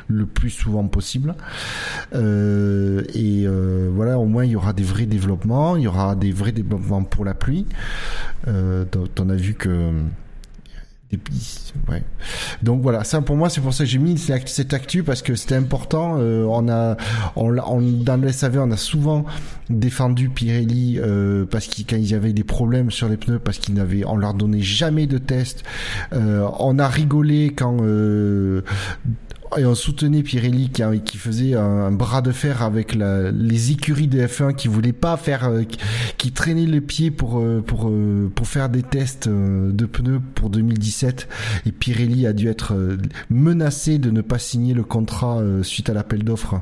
le 0.08 0.26
plus 0.26 0.50
souvent 0.50 0.88
possible. 0.88 1.36
Euh, 2.16 3.04
et 3.14 3.44
euh, 3.46 3.90
voilà, 3.94 4.20
au 4.20 4.26
moins 4.26 4.46
il 4.46 4.52
y 4.52 4.56
aura 4.56 4.74
des 4.74 4.84
vrais 4.84 5.06
développements, 5.06 5.76
il 5.76 5.84
y 5.84 5.88
aura 5.88 6.16
des 6.16 6.32
vrais 6.32 6.52
développements 6.52 7.04
pour 7.04 7.26
la 7.26 7.34
pluie. 7.34 7.66
Euh, 8.48 8.86
on 9.20 9.26
vu 9.36 9.54
que. 9.54 9.92
Donc 12.62 12.82
voilà, 12.82 13.06
ça 13.06 13.22
pour 13.22 13.38
moi 13.38 13.50
c'est 13.50 13.62
pour 13.62 13.74
ça 13.74 13.86
que 13.86 13.90
j'ai 13.90 13.98
mis 13.98 14.18
cette 14.18 14.74
actu 14.74 15.04
parce 15.04 15.22
que 15.22 15.36
c'était 15.36 15.56
important. 15.56 16.18
Euh, 16.20 16.44
on 16.44 16.68
a, 16.68 16.98
on, 17.38 17.58
on, 17.58 17.82
dans 17.82 18.18
le 18.18 18.30
SAV, 18.30 18.58
on 18.60 18.72
a 18.72 18.78
souvent 18.78 19.24
défendu 19.70 20.28
Pirelli 20.28 21.00
euh, 21.00 21.46
parce 21.50 21.68
qu'ils 21.68 21.86
quand 21.86 21.96
ils 21.96 22.14
avaient 22.14 22.34
des 22.34 22.44
problèmes 22.44 22.92
sur 22.92 23.08
les 23.08 23.16
pneus 23.16 23.40
parce 23.40 23.58
qu'ils 23.58 23.76
n'avaient, 23.76 24.04
on 24.04 24.18
leur 24.18 24.34
donnait 24.34 24.62
jamais 24.62 25.08
de 25.08 25.18
test. 25.18 25.64
On 26.12 26.78
a 26.78 26.88
rigolé 26.90 27.54
quand 27.56 27.78
et 29.56 29.66
on 29.66 29.76
soutenait 29.76 30.24
Pirelli 30.24 30.70
qui, 30.70 30.84
qui 31.06 31.18
faisait 31.18 31.56
un, 31.56 31.92
bras 31.92 32.22
de 32.22 32.32
fer 32.32 32.62
avec 32.64 32.96
les 32.96 33.72
écuries 33.72 34.08
de 34.08 34.20
F1 34.26 34.56
qui 34.56 34.68
voulaient 34.68 34.94
pas 34.94 35.16
faire, 35.18 35.46
euh, 35.46 35.64
qui, 36.18 36.32
traînaient 36.32 36.66
les 36.66 36.82
pieds 36.82 37.12
pour 37.12 37.40
euh, 37.40 37.64
pour 37.66 37.90
euh, 37.90 38.32
pour 38.34 38.48
faire 38.48 38.70
des 38.70 38.84
tests 38.84 39.30
de 39.30 39.86
pneus 39.86 40.22
pour 40.36 40.50
2017 40.50 41.28
et 41.66 41.72
Pirelli 41.72 42.28
a 42.28 42.34
dû 42.34 42.50
être 42.50 42.76
menacé 43.30 43.98
de 43.98 44.12
ne 44.12 44.22
pas 44.22 44.40
signer 44.40 44.74
le 44.74 44.84
contrat 44.84 45.42
suite 45.64 45.90
à 45.90 45.94
l'appel 45.94 46.24
d'offres. 46.24 46.62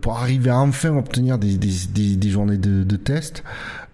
Pour 0.00 0.18
arriver 0.18 0.50
à 0.50 0.58
enfin 0.58 0.96
obtenir 0.96 1.38
des, 1.38 1.56
des, 1.56 2.16
des, 2.16 2.30
journées 2.30 2.58
de, 2.58 2.84
de 2.84 2.96
tests. 2.96 3.42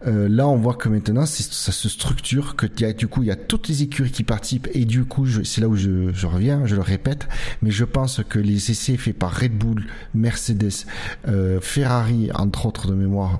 Euh, 0.06 0.28
là, 0.28 0.48
on 0.48 0.56
voit 0.56 0.74
que 0.74 0.88
maintenant, 0.88 1.26
ça 1.26 1.72
se 1.72 1.88
structure, 1.88 2.56
que 2.56 2.66
du 2.92 3.06
coup, 3.06 3.22
il 3.22 3.26
y 3.26 3.30
a 3.30 3.36
toutes 3.36 3.68
les 3.68 3.82
écuries 3.82 4.10
qui 4.10 4.24
participent, 4.24 4.68
et 4.74 4.84
du 4.84 5.04
coup, 5.04 5.26
c'est 5.44 5.60
là 5.60 5.68
où 5.68 5.76
je, 5.76 6.26
reviens, 6.26 6.66
je 6.66 6.74
le 6.74 6.80
répète, 6.80 7.28
mais 7.62 7.70
je 7.70 7.84
pense 7.84 8.20
que 8.28 8.38
les 8.38 8.70
essais 8.70 8.96
faits 8.96 9.16
par 9.16 9.32
Red 9.32 9.56
Bull, 9.56 9.84
Mercedes, 10.14 10.86
euh, 11.28 11.60
Ferrari, 11.60 12.30
entre 12.34 12.66
autres 12.66 12.88
de 12.88 12.94
mémoire, 12.94 13.38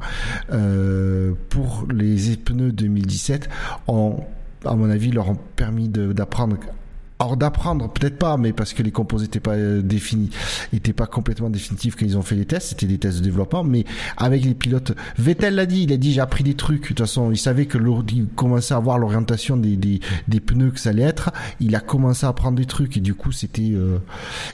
euh, 0.53 1.33
pour 1.49 1.87
les 1.93 2.37
pneus 2.37 2.73
2017, 2.73 3.49
ont 3.89 4.21
à 4.65 4.77
mon 4.77 4.89
avis, 4.91 5.11
leur 5.11 5.29
ont 5.29 5.39
permis 5.57 5.89
d'apprendre 5.89 6.57
alors 7.23 7.37
d'apprendre, 7.37 7.89
peut-être 7.89 8.19
pas, 8.19 8.37
mais 8.37 8.53
parce 8.53 8.73
que 8.73 8.83
les 8.83 8.91
composés 8.91 9.25
n'étaient 9.25 9.41
pas 9.41 9.55
euh, 9.55 9.81
définis, 9.81 10.31
n'étaient 10.73 10.93
pas 10.93 11.07
complètement 11.07 11.51
définitifs 11.51 11.95
quand 11.97 12.05
ils 12.05 12.19
ont 12.19 12.23
fait 12.23 12.35
les 12.35 12.47
tests, 12.47 12.71
c'était 12.71 12.87
des 12.87 12.99
tests 12.99 13.19
de 13.19 13.23
développement, 13.23 13.63
mais 13.63 13.85
avec 14.17 14.45
les 14.45 14.55
pilotes, 14.55 14.93
Vettel 15.19 15.55
l'a 15.55 15.67
dit, 15.67 15.85
il 15.85 15.93
a 15.93 15.97
dit 15.97 16.13
j'ai 16.13 16.21
appris 16.21 16.43
des 16.43 16.55
trucs, 16.55 16.83
de 16.83 16.87
toute 16.89 16.99
façon 16.99 17.31
il 17.31 17.39
savait 17.39 17.67
que 17.67 17.79
il 18.13 18.27
commençait 18.35 18.75
à 18.75 18.79
voir 18.81 18.99
l'orientation 18.99 19.57
des, 19.57 19.77
des, 19.77 20.41
pneus 20.41 20.73
que 20.73 20.81
ça 20.81 20.91
allait 20.91 21.03
être, 21.03 21.31
il 21.61 21.77
a 21.77 21.81
commencé 21.81 22.27
à 22.27 22.31
apprendre 22.31 22.59
des 22.59 22.67
trucs 22.67 22.97
et 22.97 23.01
du 23.01 23.15
coup 23.15 23.33
c'était... 23.33 23.71
Euh... 23.73 23.99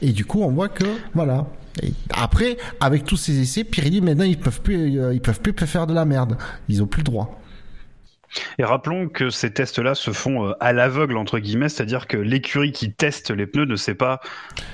Et 0.03 0.13
du 0.13 0.25
coup 0.25 0.43
on 0.43 0.51
voit 0.51 0.69
que, 0.69 0.85
voilà, 1.15 1.47
après, 2.11 2.59
avec 2.81 3.05
tous 3.05 3.17
ces 3.17 3.41
essais, 3.41 3.65
Pirelli 3.65 4.01
maintenant 4.01 4.25
ils 4.25 4.39
peuvent 4.39 4.61
plus, 4.61 5.01
euh, 5.01 5.15
ils 5.15 5.21
peuvent 5.21 5.41
plus 5.41 5.55
faire 5.67 5.87
de 5.87 5.95
la 5.95 6.05
merde. 6.05 6.37
Ils 6.69 6.83
ont 6.83 6.87
plus 6.87 7.01
le 7.01 7.05
droit. 7.05 7.41
Et 8.59 8.65
rappelons 8.65 9.09
que 9.09 9.31
ces 9.31 9.51
tests-là 9.51 9.95
se 9.95 10.11
font 10.11 10.49
euh, 10.49 10.53
à 10.61 10.73
l'aveugle, 10.73 11.17
entre 11.17 11.39
guillemets, 11.39 11.69
c'est-à-dire 11.69 12.07
que 12.07 12.17
l'écurie 12.17 12.73
qui 12.73 12.93
teste 12.93 13.31
les 13.31 13.47
pneus 13.47 13.67
ne 13.67 13.77
sait 13.77 13.95
pas 13.95 14.21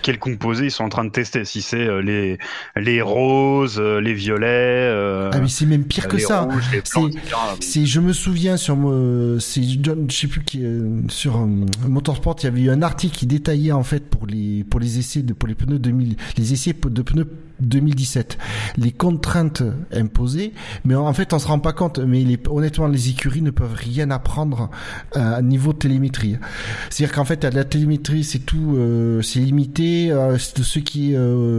quels 0.02 0.18
composés 0.18 0.66
ils 0.66 0.70
sont 0.70 0.84
en 0.84 0.88
train 0.88 1.04
de 1.04 1.10
tester, 1.10 1.44
si 1.44 1.62
c'est 1.62 1.86
euh, 1.86 2.00
les, 2.00 2.38
les 2.76 3.02
roses, 3.02 3.78
euh, 3.78 4.00
les 4.00 4.14
violets. 4.14 4.90
ah, 5.32 5.38
mais 5.40 5.48
c'est 5.48 5.66
même 5.66 5.84
pire 5.84 6.08
que 6.08 6.18
ça. 6.18 6.48
c'est, 7.60 7.86
je 7.86 8.00
me 8.00 8.12
souviens 8.12 8.56
sur, 8.56 8.74
c'est, 9.40 9.62
je 9.62 10.14
sais 10.14 10.26
plus 10.26 10.42
qui, 10.42 10.64
sur 11.08 11.38
Motorsport, 11.88 12.36
il 12.40 12.44
y 12.44 12.48
avait 12.48 12.60
eu 12.62 12.70
un 12.70 12.82
article 12.82 13.16
qui 13.16 13.26
détaillait, 13.26 13.72
en 13.72 13.82
fait, 13.82 14.08
pour 14.08 14.26
les, 14.26 14.64
pour 14.64 14.80
les 14.80 14.98
essais 14.98 15.22
de, 15.22 15.32
pour 15.32 15.48
les 15.48 15.54
pneus 15.54 15.78
2000, 15.78 16.16
les 16.36 16.52
essais 16.52 16.72
de 16.72 17.02
pneus 17.02 17.28
2017, 17.60 18.38
les 18.76 18.92
contraintes 18.92 19.62
imposées, 19.92 20.52
mais 20.84 20.94
en 20.94 21.12
fait 21.12 21.32
on 21.32 21.38
se 21.38 21.46
rend 21.46 21.58
pas 21.58 21.72
compte, 21.72 21.98
mais 21.98 22.24
honnêtement 22.48 22.86
les 22.86 23.08
écuries 23.10 23.42
ne 23.42 23.50
peuvent 23.50 23.74
rien 23.74 24.10
apprendre 24.10 24.70
euh, 25.16 25.36
à 25.36 25.42
niveau 25.42 25.72
télémétrie. 25.72 26.36
C'est-à-dire 26.90 27.14
qu'en 27.14 27.24
fait 27.24 27.44
la 27.44 27.64
télémétrie 27.64 28.24
c'est 28.24 28.40
tout, 28.40 28.76
euh, 28.76 29.22
c'est 29.22 29.40
limité, 29.40 30.10
euh, 30.10 30.38
ceux 30.38 30.80
qui 30.80 31.14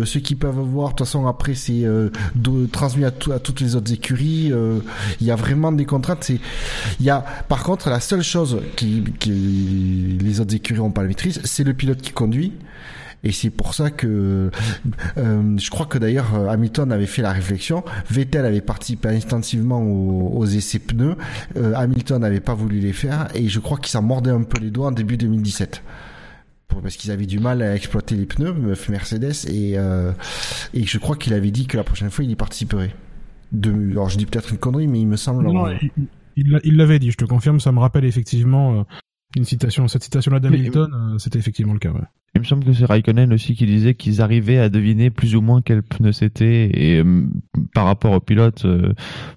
ceux 0.06 0.20
qui 0.20 0.36
peuvent 0.36 0.56
voir, 0.56 0.90
de 0.90 0.96
toute 0.96 1.08
façon 1.08 1.28
après 1.28 1.56
c'est 1.56 1.86
transmis 2.72 3.06
à, 3.06 3.12
à 3.34 3.40
toutes 3.40 3.62
les 3.62 3.76
autres 3.76 3.94
écuries. 3.94 4.52
Il 5.22 5.28
y 5.28 5.32
a 5.32 5.36
vraiment 5.36 5.72
des 5.72 5.86
contraintes. 5.86 6.32
Y 7.00 7.10
a 7.10 7.24
par 7.48 7.64
contre 7.64 7.90
la 7.90 8.00
seule 8.00 8.24
chose 8.24 8.62
qui 8.76 9.04
les 9.26 10.40
autres 10.40 10.56
écuries 10.56 10.80
ont 10.80 10.92
pas 10.92 11.02
la 11.02 11.08
maîtrise, 11.08 11.42
c'est 11.44 11.64
le 11.64 11.74
pilote 11.74 12.02
qui 12.02 12.12
conduit. 12.12 12.54
Et 13.26 13.32
c'est 13.32 13.50
pour 13.50 13.74
ça 13.74 13.90
que 13.90 14.52
euh, 15.18 15.58
je 15.58 15.70
crois 15.72 15.88
que 15.88 15.98
d'ailleurs 15.98 16.36
euh, 16.36 16.48
Hamilton 16.48 16.92
avait 16.92 17.08
fait 17.08 17.24
la 17.24 17.34
réflexion. 17.34 17.84
Vettel 18.10 18.46
avait 18.46 18.62
participé 18.62 19.10
intensivement 19.10 19.82
aux, 19.82 20.46
essais 20.46 20.78
pneus. 20.78 21.16
Euh, 21.58 21.74
Hamilton 21.76 22.22
n'avait 22.22 22.40
pas 22.40 22.54
voulu 22.54 22.80
les 22.80 22.94
faire 22.94 23.28
et 23.34 23.50
je 23.50 23.60
crois 23.60 23.80
qu'il 23.80 23.90
s'en 23.90 24.04
mordait 24.04 24.30
un 24.30 24.44
peu 24.44 24.62
les 24.62 24.70
doigts 24.70 24.88
en 24.88 24.92
début 24.92 25.18
2017 25.18 25.84
parce 26.82 26.98
qu'ils 26.98 27.12
avaient 27.12 27.26
du 27.26 27.40
mal 27.40 27.62
à 27.62 27.74
exploiter 27.74 28.16
les 28.16 28.26
pneus 28.26 28.54
Mercedes 28.90 29.48
et 29.48 29.76
et 30.74 30.84
je 30.86 30.98
crois 30.98 31.16
qu'il 31.16 31.34
avait 31.34 31.52
dit 31.52 31.68
que 31.68 31.78
la 31.78 31.84
prochaine 31.84 32.12
fois 32.12 32.26
il 32.26 32.32
y 32.32 32.36
participerait. 32.36 32.94
De, 33.52 33.72
alors 33.92 34.10
je 34.10 34.18
dis 34.18 34.26
peut-être 34.26 34.52
une 34.52 34.58
connerie 34.58 34.88
mais 34.88 35.00
il 35.00 35.08
me 35.08 35.16
semble. 35.16 35.46
Non, 35.46 35.68
il 36.36 36.76
l'avait 36.76 37.00
dit. 37.00 37.12
Je 37.12 37.18
te 37.18 37.26
confirme, 37.26 37.60
ça 37.60 37.72
me 37.72 37.80
rappelle 37.80 38.04
effectivement 38.04 38.86
une 39.36 39.46
citation. 39.46 39.88
Cette 39.88 40.04
citation-là 40.04 40.40
d'Hamilton, 40.40 41.18
c'était 41.20 41.40
effectivement 41.40 41.74
le 41.74 41.80
cas. 41.80 41.92
Ouais. 41.92 42.02
Il 42.36 42.42
me 42.42 42.46
semble 42.46 42.66
que 42.66 42.74
c'est 42.74 42.86
Raikkonen 42.86 43.32
aussi 43.32 43.56
qui 43.56 43.66
disait 43.66 43.96
qu'ils 43.96 44.22
arrivaient 44.22 44.60
à 44.60 44.68
deviner 44.68 45.10
plus 45.10 45.36
ou 45.38 45.42
moins 45.42 45.62
quel 45.62 45.82
pneu 45.82 46.12
c'était 46.12 46.70
et 46.74 47.00
euh, 47.00 47.24
par 47.74 47.86
rapport 47.86 48.12
au 48.12 48.20
pilote, 48.20 48.66
euh, 48.66 48.94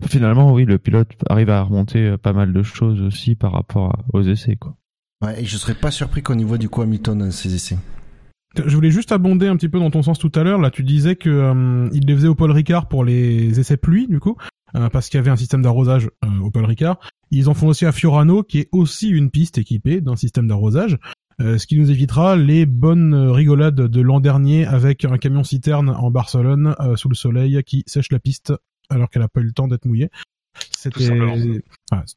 finalement 0.09 0.53
oui, 0.53 0.65
le 0.65 0.79
pilote 0.79 1.13
arrive 1.31 1.51
à 1.51 1.63
remonter 1.63 2.01
euh, 2.01 2.17
pas 2.19 2.33
mal 2.33 2.53
de 2.53 2.63
choses 2.65 3.01
aussi 3.01 3.37
par 3.37 3.53
rapport 3.53 3.97
aux 4.13 4.23
essais 4.23 4.57
quoi. 4.57 4.77
Ouais, 5.25 5.41
et 5.41 5.45
je 5.45 5.57
serais 5.57 5.75
pas 5.75 5.93
surpris 5.93 6.23
qu'on 6.23 6.39
y 6.39 6.45
voit 6.45 6.59
du 6.59 6.69
coup 6.69 6.83
Hamilton 6.83 7.19
dans 7.19 7.31
ses 7.31 7.55
essais. 7.55 7.79
Je 8.57 8.75
voulais 8.75 8.91
juste 8.91 9.13
abonder 9.13 9.47
un 9.47 9.55
petit 9.55 9.69
peu 9.69 9.79
dans 9.79 9.91
ton 9.91 10.03
sens 10.03 10.19
tout 10.19 10.33
à 10.35 10.43
l'heure. 10.43 10.59
Là, 10.59 10.71
tu 10.71 10.83
disais 10.83 11.17
que 11.17 11.89
il 11.93 12.07
les 12.07 12.15
faisait 12.15 12.29
au 12.29 12.35
Paul 12.35 12.51
Ricard 12.51 12.89
pour 12.89 13.05
les 13.05 13.61
essais 13.61 13.77
pluie, 13.77 14.09
du 14.09 14.21
coup, 14.21 14.37
parce 14.73 15.09
qu'il 15.09 15.19
y 15.19 15.21
avait 15.21 15.31
un 15.31 15.37
système 15.37 15.63
d'arrosage 15.63 16.11
au 16.43 16.51
Paul 16.51 16.65
Ricard. 16.65 16.99
Ils 17.31 17.49
en 17.49 17.55
font 17.55 17.69
aussi 17.69 17.87
à 17.87 17.93
Fiorano, 17.93 18.43
qui 18.43 18.61
est 18.61 18.69
aussi 18.73 19.09
une 19.09 19.31
piste 19.31 19.59
équipée 19.59 20.01
d'un 20.01 20.17
système 20.17 20.49
d'arrosage. 20.49 20.99
Euh, 21.41 21.57
ce 21.57 21.67
qui 21.69 21.79
nous 21.79 21.91
évitera 21.91 22.35
les 22.35 22.67
bonnes 22.67 23.15
rigolades 23.15 23.77
de 23.77 24.01
l'an 24.01 24.19
dernier 24.19 24.67
avec 24.67 25.05
un 25.05 25.19
camion 25.19 25.45
citerne 25.45 25.91
en 25.91 26.11
Barcelone 26.11 26.75
euh, 26.81 26.97
sous 26.97 27.09
le 27.09 27.15
soleil 27.15 27.63
qui 27.65 27.85
sèche 27.87 28.11
la 28.11 28.19
piste 28.19 28.53
alors 28.91 29.09
qu'elle 29.09 29.23
a 29.23 29.29
pas 29.29 29.41
eu 29.41 29.45
le 29.45 29.53
temps 29.53 29.69
d'être 29.69 29.85
mouillée. 29.85 30.11
C'était 30.73 30.99
tout 30.99 31.07
simplement. 31.07 31.37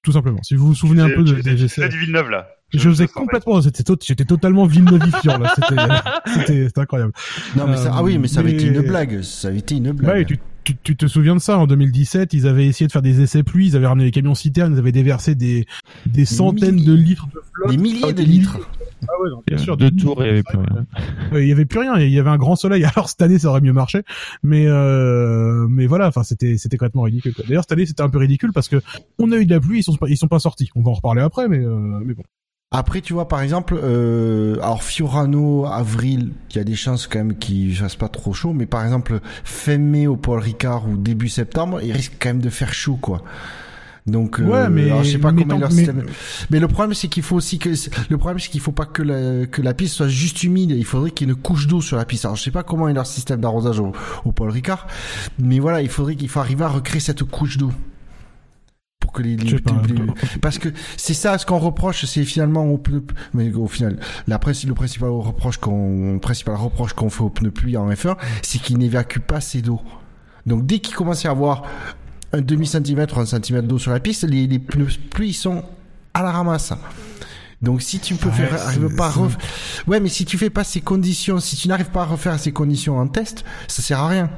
tout 0.02 0.12
simplement. 0.12 0.42
Si 0.42 0.56
vous 0.56 0.68
vous 0.68 0.76
souvenez 0.76 1.04
un 1.04 1.10
peu 1.10 1.24
de, 1.24 1.40
des 1.40 1.64
essais. 1.64 1.88
du 1.90 2.00
Villeneuve 2.00 2.30
là. 2.30 2.50
Je, 2.74 2.90
faisais 2.90 3.08
complètement, 3.08 3.62
c'était 3.62 3.84
j'étais 4.02 4.26
totalement 4.26 4.66
Villeneuvifiant 4.66 5.38
là, 5.38 5.54
c'était 6.26 6.68
c'était 6.68 6.82
incroyable. 6.82 7.14
Non 7.56 7.68
mais 7.68 7.78
ça, 7.78 7.92
ah 7.94 8.04
oui, 8.04 8.18
mais 8.18 8.28
ça 8.28 8.40
avait 8.40 8.54
été 8.54 8.68
une 8.68 8.82
blague, 8.82 9.22
ça 9.22 9.50
avait 9.50 9.60
été 9.60 9.76
une 9.76 9.92
blague. 9.92 10.16
Ouais, 10.16 10.26
tu, 10.26 10.40
tu, 10.64 10.76
tu, 10.78 10.96
te 10.96 11.08
souviens 11.08 11.36
de 11.36 11.42
ça 11.42 11.58
en 11.58 11.68
2017 11.68 12.34
Ils 12.34 12.48
avaient 12.48 12.68
essayé 12.68 12.88
de 12.88 12.92
faire 12.92 13.02
des 13.02 13.22
essais 13.22 13.44
pluie, 13.44 13.68
ils 13.68 13.76
avaient 13.76 13.88
ramené 13.88 14.06
les 14.06 14.12
camions 14.12 14.36
citernes, 14.36 14.74
ils 14.74 14.80
avaient 14.80 14.92
déversé 14.92 15.36
des 15.36 15.66
des 16.06 16.26
centaines 16.26 16.84
de 16.84 16.94
litres 16.94 17.28
de 17.34 17.42
flotte, 17.54 17.72
des 17.72 17.78
milliers 17.78 18.14
de 18.14 18.24
litres. 18.24 18.60
Ah 19.08 19.14
ouais, 19.22 19.30
bien 19.48 19.58
sûr. 19.58 19.78
Deux 19.78 19.92
tours, 19.92 20.24
il 20.24 20.28
y 20.28 20.30
avait 20.30 20.44
plus 20.44 20.58
rien. 20.58 20.86
Il 21.34 21.48
y 21.48 21.52
avait 21.52 21.66
plus 21.66 21.80
rien. 21.80 21.98
Il 22.00 22.12
y 22.12 22.20
avait 22.20 22.30
un 22.30 22.38
grand 22.38 22.56
soleil. 22.56 22.84
Alors 22.96 23.10
cette 23.10 23.22
année, 23.22 23.40
ça 23.40 23.50
aurait 23.50 23.62
mieux 23.62 23.74
marché, 23.74 24.04
mais 24.44 24.68
euh, 24.68 25.68
mais 25.70 25.88
voilà. 25.88 26.08
Enfin, 26.08 26.24
c'était 26.24 26.58
c'était 26.58 26.78
complètement 26.78 27.04
ridicule. 27.04 27.34
D'ailleurs, 27.48 27.64
cette 27.64 27.72
année, 27.72 27.86
c'était 27.86 28.04
un 28.04 28.10
peu 28.10 28.20
ridicule 28.20 28.52
parce 28.54 28.68
que 28.68 28.82
on 29.18 29.32
a 29.32 29.38
eu 29.38 29.46
de 29.46 29.54
la 29.54 29.60
pluie, 29.60 29.80
ils 29.80 29.84
sont 29.84 29.96
pas 29.96 30.08
ils 30.08 30.18
sont 30.18 30.28
pas 30.28 30.40
sortis. 30.40 30.70
On 30.76 30.82
va 30.82 30.92
en 30.92 30.96
reparler 30.96 31.22
après, 31.22 31.48
mais 31.48 31.60
euh, 31.60 32.00
mais 32.06 32.14
bon. 32.14 32.24
Après, 32.74 33.02
tu 33.02 33.12
vois, 33.12 33.28
par 33.28 33.42
exemple, 33.42 33.78
euh, 33.84 34.56
alors 34.62 34.82
Fiorano, 34.82 35.66
avril, 35.66 36.32
il 36.52 36.56
y 36.56 36.60
a 36.60 36.64
des 36.64 36.76
chances 36.76 37.06
quand 37.06 37.20
même 37.20 37.38
qu'il 37.38 37.76
fasse 37.76 37.98
pas 37.98 38.08
trop 38.08 38.32
chaud, 38.32 38.54
mais 38.54 38.66
par 38.66 38.86
exemple, 38.86 39.20
fin 39.44 39.78
mai 39.78 40.08
au 40.08 40.16
Paul 40.16 40.40
Ricard 40.40 40.88
ou 40.88 40.96
début 40.96 41.28
septembre, 41.28 41.82
il 41.84 41.92
risque 41.92 42.14
quand 42.18 42.30
même 42.30 42.40
de 42.42 42.50
faire 42.50 42.74
chaud, 42.74 42.96
quoi. 42.96 43.24
Donc, 44.08 44.38
ouais, 44.40 44.54
euh, 44.54 44.70
mais 44.72 44.88
je 45.04 45.12
sais 45.12 45.18
pas 45.18 45.34
comment 45.34 45.58
leur 45.58 45.70
système. 45.70 46.06
Mais 46.50 46.62
le 46.62 46.70
problème, 46.70 46.94
c'est 46.94 47.10
qu'il 47.10 47.24
faut 47.24 47.36
aussi 47.36 47.60
que 47.60 47.72
le 48.10 48.18
problème, 48.18 48.40
c'est 48.40 48.50
qu'il 48.50 48.62
faut 48.62 48.72
pas 48.72 48.86
que 48.86 49.04
la 49.04 49.46
que 49.48 49.62
la 49.62 49.74
piste 49.74 49.96
soit 49.96 50.08
juste 50.08 50.42
humide. 50.42 50.72
Il 50.72 50.86
faudrait 50.86 51.12
qu'il 51.12 51.28
y 51.28 51.30
ait 51.30 51.34
une 51.34 51.40
couche 51.40 51.68
d'eau 51.68 51.82
sur 51.82 51.98
la 51.98 52.06
piste. 52.06 52.24
Alors, 52.24 52.38
je 52.38 52.44
sais 52.44 52.52
pas 52.52 52.64
comment 52.64 52.88
est 52.88 52.94
leur 52.94 53.06
système 53.06 53.42
d'arrosage 53.42 53.82
au, 53.82 53.92
au 54.24 54.32
Paul 54.32 54.50
Ricard, 54.50 54.88
mais 55.40 55.60
voilà, 55.60 55.82
il 55.82 55.90
faudrait 55.90 56.16
qu'il 56.16 56.30
faut 56.30 56.40
arriver 56.40 56.64
à 56.64 56.70
recréer 56.70 57.02
cette 57.02 57.24
couche 57.24 57.58
d'eau 57.58 57.72
pour 59.02 59.12
que 59.12 59.22
les, 59.22 59.36
les, 59.36 59.60
parce 60.42 60.58
que 60.58 60.70
c'est 60.96 61.14
ça 61.14 61.38
ce 61.38 61.46
qu'on 61.46 61.58
reproche 61.58 62.06
c'est 62.06 62.24
finalement 62.24 62.64
au 62.66 62.78
pneu 62.78 63.04
mais 63.34 63.52
au 63.54 63.68
final 63.68 64.00
la 64.28 64.40
le 64.66 64.74
principal 64.74 65.10
reproche 65.10 65.58
qu'on 65.58 66.20
principal 66.22 66.56
reproche 66.56 66.94
qu'on 66.94 67.10
fait 67.10 67.24
au 67.24 67.30
pneu 67.30 67.52
pluie 67.52 67.76
en 67.76 67.90
F1 67.90 68.16
c'est 68.42 68.60
qu'il 68.62 68.78
n'évacue 68.78 69.20
pas 69.20 69.38
assez 69.38 69.62
d'eau 69.62 69.82
donc 70.46 70.66
dès 70.66 70.80
qu'il 70.80 70.96
commence 70.96 71.26
à 71.26 71.32
avoir 71.32 71.64
un 72.34 72.40
demi 72.42 72.66
centimètre, 72.66 73.18
un 73.18 73.26
centimètre 73.26 73.68
d'eau 73.68 73.78
sur 73.78 73.92
la 73.92 74.00
piste, 74.00 74.24
les, 74.24 74.48
les 74.48 74.58
pneus 74.60 74.88
pluie 75.10 75.34
sont 75.34 75.66
à 76.14 76.24
la 76.24 76.32
ramasse. 76.32 76.72
Donc 77.62 77.82
si 77.82 78.00
tu 78.00 78.16
peux 78.16 78.30
Ouais, 78.30 78.36
faire, 78.36 78.58
pas 78.96 79.10
ref- 79.10 79.38
ouais, 79.86 80.00
mais 80.00 80.08
si 80.08 80.24
tu 80.24 80.38
fais 80.38 80.50
pas 80.50 80.64
ces 80.64 80.80
conditions, 80.80 81.42
si 81.42 81.58
tu 81.58 81.68
n'arrives 81.68 81.90
pas 81.92 82.04
à 82.04 82.06
refaire 82.06 82.40
ces 82.40 82.54
conditions 82.54 82.98
en 82.98 83.08
test, 83.08 83.44
ça 83.68 83.82
sert 83.82 84.00
à 84.00 84.08
rien. 84.08 84.30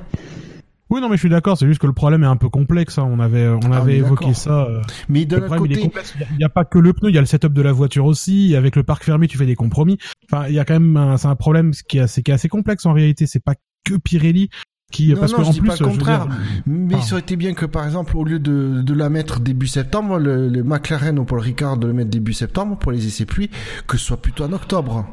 Oui, 0.93 1.01
non, 1.01 1.09
mais 1.09 1.15
je 1.15 1.21
suis 1.21 1.29
d'accord. 1.29 1.57
C'est 1.57 1.65
juste 1.65 1.81
que 1.81 1.87
le 1.87 1.93
problème 1.93 2.23
est 2.23 2.27
un 2.27 2.35
peu 2.35 2.49
complexe. 2.49 2.99
hein. 2.99 3.09
On 3.11 3.19
avait, 3.19 3.47
on 3.47 3.71
Ah, 3.71 3.77
avait 3.77 3.97
évoqué 3.97 4.35
ça. 4.35 4.65
euh, 4.65 4.79
Mais 5.09 5.25
de 5.25 5.37
l'autre 5.37 5.55
il 5.55 5.75
côté. 5.75 5.91
Il 6.31 6.37
n'y 6.37 6.43
a, 6.43 6.49
pas 6.49 6.65
que 6.65 6.77
le 6.77 6.93
pneu, 6.93 7.09
il 7.09 7.15
y 7.15 7.17
a 7.17 7.21
le 7.21 7.25
setup 7.25 7.51
de 7.51 7.61
la 7.63 7.71
voiture 7.71 8.05
aussi. 8.05 8.55
Avec 8.55 8.75
le 8.75 8.83
parc 8.83 9.03
fermé, 9.03 9.27
tu 9.27 9.37
fais 9.39 9.47
des 9.47 9.55
compromis. 9.55 9.97
Enfin, 10.31 10.45
il 10.47 10.53
y 10.53 10.59
a 10.59 10.65
quand 10.65 10.75
même 10.79 10.95
un, 10.95 11.17
c'est 11.17 11.27
un 11.27 11.35
problème 11.35 11.71
qui 11.89 11.97
est 11.97 12.01
assez, 12.01 12.21
qui 12.21 12.29
est 12.29 12.35
assez 12.35 12.47
complexe 12.47 12.85
en 12.85 12.93
réalité. 12.93 13.25
C'est 13.25 13.43
pas 13.43 13.55
que 13.83 13.95
Pirelli 13.95 14.49
qui, 14.91 15.09
Non, 15.09 15.21
parce 15.21 15.31
non, 15.31 15.39
que 15.39 15.43
je 15.45 15.49
en 15.49 15.51
dis 15.53 15.59
plus, 15.61 15.67
pas 15.69 15.75
le 15.79 15.85
contraire. 15.87 16.27
dire, 16.27 16.37
mais 16.67 17.01
ça 17.01 17.13
aurait 17.13 17.21
été 17.21 17.35
bien 17.37 17.55
que 17.55 17.65
par 17.65 17.83
exemple, 17.85 18.15
au 18.15 18.23
lieu 18.23 18.37
de, 18.37 18.83
de 18.83 18.93
la 18.93 19.09
mettre 19.09 19.39
début 19.39 19.65
septembre, 19.65 20.19
le, 20.19 20.47
le 20.47 20.63
McLaren 20.63 21.17
ou 21.17 21.25
Paul 21.25 21.39
Ricard 21.39 21.77
de 21.77 21.87
le 21.87 21.93
mettre 21.93 22.11
début 22.11 22.33
septembre 22.33 22.77
pour 22.77 22.91
les 22.91 23.07
essais 23.07 23.25
pluie, 23.25 23.49
que 23.87 23.97
ce 23.97 24.05
soit 24.05 24.21
plutôt 24.21 24.43
en 24.43 24.53
octobre. 24.53 25.07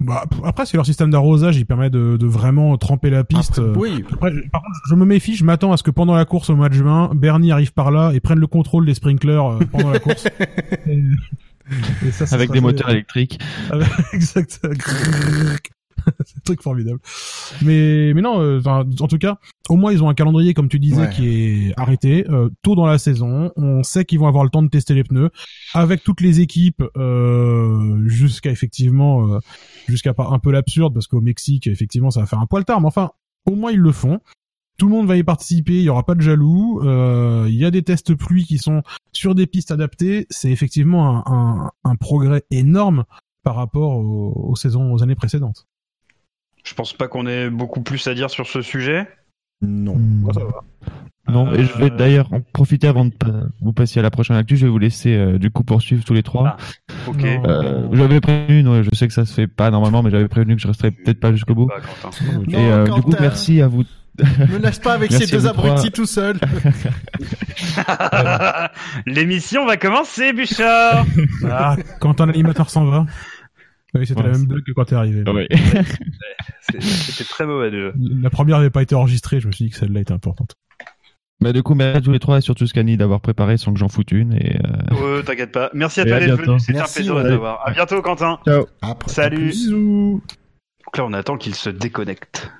Bah, 0.00 0.24
après, 0.44 0.66
c'est 0.66 0.76
leur 0.76 0.86
système 0.86 1.10
d'arrosage, 1.10 1.56
il 1.56 1.66
permet 1.66 1.90
de, 1.90 2.16
de 2.16 2.26
vraiment 2.26 2.76
tremper 2.78 3.10
la 3.10 3.24
piste. 3.24 3.58
Après, 3.58 3.62
euh. 3.62 3.74
oui. 3.76 4.04
Après, 4.12 4.32
je- 4.32 4.48
par 4.50 4.62
contre, 4.62 4.74
je 4.88 4.94
me 4.94 5.04
méfie, 5.04 5.34
je 5.36 5.44
m'attends 5.44 5.72
à 5.72 5.76
ce 5.76 5.82
que 5.82 5.90
pendant 5.90 6.14
la 6.14 6.24
course 6.24 6.50
au 6.50 6.56
mois 6.56 6.68
de 6.68 6.74
juin, 6.74 7.10
Bernie 7.14 7.52
arrive 7.52 7.72
par 7.72 7.90
là 7.90 8.12
et 8.12 8.20
prenne 8.20 8.38
le 8.38 8.46
contrôle 8.46 8.86
des 8.86 8.94
sprinklers 8.94 9.44
euh, 9.44 9.58
pendant 9.70 9.90
la 9.90 9.98
course. 9.98 10.26
Et- 10.86 11.02
et 12.06 12.12
ça, 12.12 12.24
ça 12.24 12.34
Avec 12.34 12.50
des 12.50 12.62
moteurs 12.62 12.88
électriques. 12.88 13.38
exact. 14.14 14.58
C'est 16.24 16.36
un 16.36 16.40
truc 16.44 16.62
formidable. 16.62 16.98
Mais 17.62 18.12
mais 18.14 18.20
non, 18.22 18.40
euh, 18.40 18.60
en 18.64 19.06
tout 19.08 19.18
cas, 19.18 19.38
au 19.68 19.76
moins 19.76 19.92
ils 19.92 20.02
ont 20.02 20.08
un 20.08 20.14
calendrier 20.14 20.54
comme 20.54 20.68
tu 20.68 20.78
disais 20.78 21.02
Ouais. 21.02 21.10
qui 21.10 21.28
est 21.28 21.72
arrêté 21.76 22.24
euh, 22.30 22.48
tôt 22.62 22.74
dans 22.74 22.86
la 22.86 22.98
saison. 22.98 23.52
On 23.56 23.82
sait 23.82 24.04
qu'ils 24.04 24.18
vont 24.18 24.26
avoir 24.28 24.44
le 24.44 24.50
temps 24.50 24.62
de 24.62 24.68
tester 24.68 24.94
les 24.94 25.04
pneus 25.04 25.30
avec 25.74 26.02
toutes 26.02 26.20
les 26.20 26.40
équipes 26.40 26.82
euh, 26.96 28.02
jusqu'à 28.08 28.50
effectivement 28.50 29.26
euh, 29.34 29.38
jusqu'à 29.88 30.14
pas 30.14 30.28
un 30.30 30.38
peu 30.38 30.50
l'absurde 30.52 30.94
parce 30.94 31.06
qu'au 31.06 31.20
Mexique 31.20 31.66
effectivement 31.66 32.10
ça 32.10 32.20
va 32.20 32.26
faire 32.26 32.40
un 32.40 32.46
poil 32.46 32.64
tard. 32.64 32.80
Mais 32.80 32.86
enfin, 32.88 33.10
au 33.46 33.54
moins 33.54 33.70
ils 33.70 33.78
le 33.80 33.92
font. 33.92 34.20
Tout 34.78 34.86
le 34.86 34.92
monde 34.94 35.08
va 35.08 35.16
y 35.16 35.24
participer, 35.24 35.72
il 35.74 35.82
y 35.82 35.88
aura 35.88 36.04
pas 36.06 36.14
de 36.14 36.20
jaloux. 36.20 36.80
euh, 36.84 37.46
Il 37.48 37.56
y 37.56 37.64
a 37.64 37.70
des 37.72 37.82
tests 37.82 38.14
pluie 38.14 38.44
qui 38.44 38.58
sont 38.58 38.82
sur 39.12 39.34
des 39.34 39.48
pistes 39.48 39.72
adaptées. 39.72 40.26
C'est 40.30 40.52
effectivement 40.52 41.26
un, 41.26 41.32
un, 41.34 41.70
un 41.82 41.96
progrès 41.96 42.44
énorme 42.52 43.04
par 43.42 43.56
rapport 43.56 43.96
aux, 43.96 44.50
aux 44.50 44.54
saisons, 44.56 44.92
aux 44.92 45.02
années 45.02 45.16
précédentes. 45.16 45.66
Je 46.68 46.74
pense 46.74 46.92
pas 46.92 47.08
qu'on 47.08 47.26
ait 47.26 47.48
beaucoup 47.48 47.80
plus 47.80 48.06
à 48.08 48.14
dire 48.14 48.28
sur 48.28 48.46
ce 48.46 48.60
sujet. 48.60 49.08
Non. 49.62 49.96
Moi, 49.96 50.34
ça 50.34 50.40
va. 50.44 50.62
Non, 51.32 51.52
et 51.54 51.64
je 51.64 51.72
vais 51.78 51.90
Euh, 51.90 51.96
d'ailleurs 51.96 52.32
en 52.32 52.40
profiter 52.40 52.86
avant 52.86 53.06
de 53.06 53.12
vous 53.62 53.72
passer 53.72 54.00
à 54.00 54.02
la 54.02 54.10
prochaine 54.10 54.36
actu. 54.36 54.56
Je 54.56 54.66
vais 54.66 54.70
vous 54.70 54.78
laisser 54.78 55.14
euh, 55.14 55.38
du 55.38 55.50
coup 55.50 55.64
poursuivre 55.64 56.04
tous 56.04 56.12
les 56.14 56.22
trois. 56.22 56.58
Ok. 57.06 57.22
Non. 57.22 57.42
Euh, 57.46 57.88
j'avais 57.92 58.20
prévenu, 58.20 58.62
non, 58.62 58.82
je 58.82 58.90
sais 58.94 59.08
que 59.08 59.14
ça 59.14 59.24
se 59.24 59.32
fait 59.32 59.46
pas 59.46 59.70
normalement, 59.70 60.02
mais 60.02 60.10
j'avais 60.10 60.28
prévenu 60.28 60.56
que 60.56 60.62
je 60.62 60.68
resterais 60.68 60.90
peut-être 60.90 61.20
pas 61.20 61.32
jusqu'au 61.32 61.54
bout. 61.54 61.66
Bah. 61.66 62.10
Et 62.48 62.56
euh, 62.56 62.84
du 62.84 63.00
coup, 63.02 63.14
merci 63.18 63.62
à 63.62 63.68
vous. 63.68 63.84
Me 64.18 64.58
lâche 64.58 64.80
pas 64.80 64.94
avec 64.94 65.12
ces 65.12 65.26
deux 65.26 65.46
abrutis 65.46 65.90
tout 65.92 66.06
seul. 66.06 66.38
L'émission 69.06 69.64
va 69.66 69.76
commencer, 69.76 70.32
Bouchard. 70.32 71.04
Ah, 71.48 71.76
quand 72.00 72.20
un 72.20 72.28
animateur 72.28 72.68
s'en 72.68 72.84
va. 72.84 73.06
Oui, 73.94 74.06
c'était 74.06 74.20
Ouais, 74.20 74.26
la 74.26 74.32
même 74.32 74.46
blague 74.46 74.64
que 74.64 74.72
quand 74.72 74.84
t'es 74.84 74.94
arrivé. 74.96 75.28
Ouais. 75.30 75.48
C'était 76.70 77.24
très 77.24 77.46
mauvais 77.46 77.70
déjà. 77.70 77.92
La 78.22 78.28
première 78.30 78.58
n'avait 78.58 78.68
pas 78.70 78.82
été 78.82 78.94
enregistrée, 78.94 79.40
je 79.40 79.46
me 79.46 79.52
suis 79.52 79.64
dit 79.66 79.70
que 79.70 79.76
celle-là 79.78 80.00
était 80.00 80.12
importante. 80.12 80.54
Bah, 81.40 81.52
du 81.52 81.62
coup, 81.62 81.74
merci 81.74 81.96
à 81.98 82.00
tous 82.00 82.10
les 82.12 82.18
trois 82.18 82.38
et 82.38 82.40
surtout 82.40 82.66
Scani 82.66 82.96
d'avoir 82.96 83.20
préparé 83.20 83.56
sans 83.56 83.72
que 83.72 83.78
j'en 83.78 83.88
foute 83.88 84.10
une. 84.12 84.32
Et, 84.34 84.58
euh, 84.92 85.16
Ouais, 85.16 85.22
t'inquiète 85.22 85.52
pas. 85.52 85.70
Merci 85.72 86.00
à 86.00 86.04
toi 86.04 86.16
à 86.16 86.20
d'être 86.20 86.34
bientôt. 86.36 86.50
venu. 86.52 86.60
C'était 86.60 86.78
un 86.80 86.84
plaisir 86.84 87.14
de 87.14 87.22
ouais. 87.22 87.28
t'avoir. 87.28 87.66
À 87.66 87.70
bientôt, 87.70 88.02
Quentin. 88.02 88.40
Après, 88.82 89.10
Salut. 89.10 89.46
Bisous. 89.50 90.22
Donc 90.84 90.96
là, 90.98 91.04
on 91.06 91.12
attend 91.12 91.36
qu'il 91.38 91.54
se 91.54 91.70
déconnecte. 91.70 92.50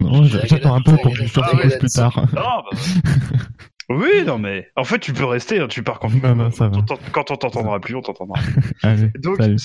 non, 0.00 0.24
j'attends 0.24 0.74
un 0.74 0.82
peu 0.82 0.96
pour 1.02 1.12
que 1.14 1.24
je 1.24 1.40
Ah 1.40 1.48
te 1.50 1.56
ouais, 1.56 1.78
plus 1.78 1.88
tard. 1.88 2.14
Non, 2.34 2.62
bah... 2.70 2.76
oui, 3.88 4.24
non, 4.24 4.38
mais 4.38 4.70
en 4.76 4.84
fait, 4.84 4.98
tu 4.98 5.12
peux 5.12 5.24
rester. 5.24 5.58
hein, 5.60 5.68
tu 5.68 5.82
pars 5.82 5.98
quand, 5.98 6.08
Non, 6.22 6.34
non, 6.34 6.50
ça 6.50 6.68
va. 6.68 6.78
quand, 7.12 7.30
on 7.30 7.36
t'entendra 7.36 7.80
plus, 7.80 7.94
on 7.96 8.02
t'entendra. 8.02 8.38
Allez, 8.82 9.08
Donc, 9.18 9.36
salut. 9.38 9.56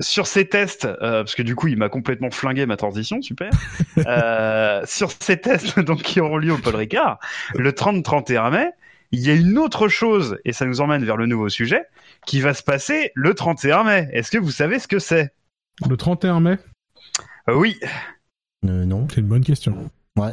sur 0.00 0.26
ces 0.26 0.48
tests, 0.48 0.84
euh, 0.84 1.22
parce 1.22 1.34
que 1.34 1.42
du 1.42 1.54
coup, 1.54 1.68
il 1.68 1.76
m'a 1.76 1.88
complètement 1.88 2.30
flingué 2.30 2.66
ma 2.66 2.76
transition, 2.76 3.20
super. 3.22 3.50
euh, 4.06 4.82
sur 4.84 5.10
ces 5.12 5.40
tests 5.40 5.78
donc 5.80 6.02
qui 6.02 6.20
auront 6.20 6.36
lieu 6.38 6.52
au 6.52 6.58
Paul 6.58 6.76
Ricard, 6.76 7.18
le 7.54 7.72
30-31 7.72 8.50
mai, 8.52 8.70
il 9.10 9.20
y 9.20 9.30
a 9.30 9.34
une 9.34 9.56
autre 9.58 9.88
chose, 9.88 10.38
et 10.44 10.52
ça 10.52 10.66
nous 10.66 10.80
emmène 10.82 11.02
vers 11.04 11.16
le 11.16 11.24
nouveau 11.26 11.48
sujet, 11.48 11.82
qui 12.26 12.40
va 12.40 12.52
se 12.54 12.62
passer 12.62 13.10
le 13.14 13.32
31 13.34 13.82
mai. 13.84 14.08
Est-ce 14.12 14.30
que 14.30 14.38
vous 14.38 14.50
savez 14.50 14.78
ce 14.78 14.86
que 14.88 14.98
c'est? 14.98 15.32
Le 15.88 15.96
31 15.96 16.40
mai, 16.40 16.58
Euh, 17.48 17.54
Oui, 17.54 17.78
Euh, 18.66 18.84
non. 18.84 19.06
c'est 19.08 19.20
une 19.22 19.26
bonne 19.28 19.44
question. 19.44 19.90
Ouais. 20.16 20.32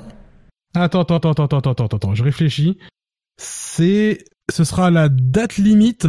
Attends, 0.73 1.01
attends, 1.03 1.15
attends, 1.15 1.31
attends, 1.31 1.45
attends, 1.59 1.71
attends, 1.71 1.85
attends, 1.85 2.15
je 2.15 2.23
réfléchis. 2.23 2.77
C'est, 3.37 4.19
ce 4.51 4.63
sera 4.63 4.89
la 4.91 5.09
date 5.09 5.57
limite, 5.57 6.07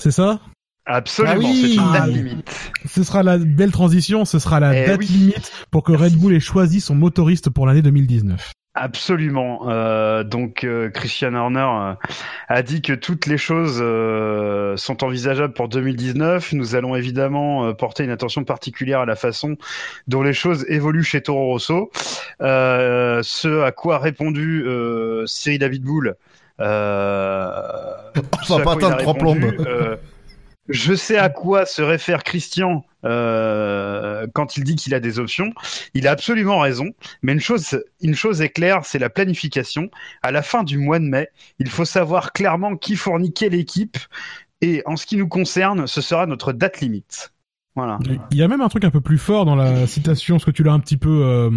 c'est 0.00 0.10
ça? 0.10 0.40
Absolument, 0.88 1.34
Ah 1.34 1.38
oui. 1.38 1.60
c'est 1.62 1.70
une 1.82 1.92
date 1.92 2.02
Ah, 2.04 2.06
limite. 2.08 2.72
Ce 2.86 3.02
sera 3.02 3.22
la 3.22 3.38
belle 3.38 3.72
transition, 3.72 4.24
ce 4.24 4.38
sera 4.38 4.60
la 4.60 4.76
Eh 4.82 4.86
date 4.86 5.00
oui. 5.00 5.06
limite 5.06 5.52
pour 5.70 5.82
que 5.82 5.92
Red 5.92 6.14
Bull 6.16 6.34
ait 6.34 6.40
choisi 6.40 6.80
son 6.80 6.94
motoriste 6.94 7.50
pour 7.50 7.66
l'année 7.66 7.82
2019. 7.82 8.52
Absolument. 8.78 9.68
Euh, 9.70 10.22
donc 10.22 10.62
euh, 10.62 10.90
Christian 10.90 11.32
Horner 11.34 11.60
euh, 11.60 11.94
a 12.48 12.62
dit 12.62 12.82
que 12.82 12.92
toutes 12.92 13.24
les 13.24 13.38
choses 13.38 13.78
euh, 13.80 14.76
sont 14.76 15.02
envisageables 15.02 15.54
pour 15.54 15.68
2019. 15.70 16.52
Nous 16.52 16.74
allons 16.74 16.94
évidemment 16.94 17.64
euh, 17.64 17.72
porter 17.72 18.04
une 18.04 18.10
attention 18.10 18.44
particulière 18.44 19.00
à 19.00 19.06
la 19.06 19.16
façon 19.16 19.56
dont 20.08 20.22
les 20.22 20.34
choses 20.34 20.66
évoluent 20.68 21.02
chez 21.04 21.22
Toro 21.22 21.46
Rosso. 21.46 21.90
Euh, 22.42 23.22
ce 23.24 23.62
à 23.62 23.72
quoi 23.72 23.96
a 23.96 23.98
répondu 23.98 24.62
euh, 24.66 25.24
Cyril 25.26 25.58
David 25.60 25.82
Boule. 25.82 26.14
Euh, 26.60 27.50
On 28.48 28.58
va 28.58 28.76
pas 28.76 28.96
trois 28.96 29.14
plombes. 29.14 29.44
euh, 29.66 29.96
je 30.68 30.94
sais 30.94 31.18
à 31.18 31.28
quoi 31.28 31.64
se 31.66 31.82
réfère 31.82 32.24
Christian 32.24 32.84
euh, 33.04 34.26
quand 34.34 34.56
il 34.56 34.64
dit 34.64 34.74
qu'il 34.74 34.94
a 34.94 35.00
des 35.00 35.18
options. 35.18 35.52
Il 35.94 36.08
a 36.08 36.10
absolument 36.10 36.58
raison. 36.58 36.90
Mais 37.22 37.32
une 37.32 37.40
chose, 37.40 37.82
une 38.00 38.14
chose 38.14 38.42
est 38.42 38.48
claire, 38.48 38.84
c'est 38.84 38.98
la 38.98 39.10
planification. 39.10 39.90
À 40.22 40.32
la 40.32 40.42
fin 40.42 40.64
du 40.64 40.78
mois 40.78 40.98
de 40.98 41.04
mai, 41.04 41.28
il 41.58 41.68
faut 41.68 41.84
savoir 41.84 42.32
clairement 42.32 42.76
qui 42.76 42.96
fournit 42.96 43.32
quelle 43.32 43.54
équipe. 43.54 43.96
Et 44.60 44.82
en 44.86 44.96
ce 44.96 45.06
qui 45.06 45.16
nous 45.16 45.28
concerne, 45.28 45.86
ce 45.86 46.00
sera 46.00 46.26
notre 46.26 46.52
date 46.52 46.80
limite. 46.80 47.32
Voilà. 47.76 47.98
Il 48.30 48.36
y 48.38 48.42
a 48.42 48.48
même 48.48 48.62
un 48.62 48.68
truc 48.68 48.84
un 48.84 48.90
peu 48.90 49.02
plus 49.02 49.18
fort 49.18 49.44
dans 49.44 49.54
la 49.54 49.86
citation, 49.86 50.38
ce 50.38 50.46
que 50.46 50.50
tu 50.50 50.62
l'as 50.62 50.72
un 50.72 50.80
petit 50.80 50.96
peu 50.96 51.20
euh, 51.22 51.50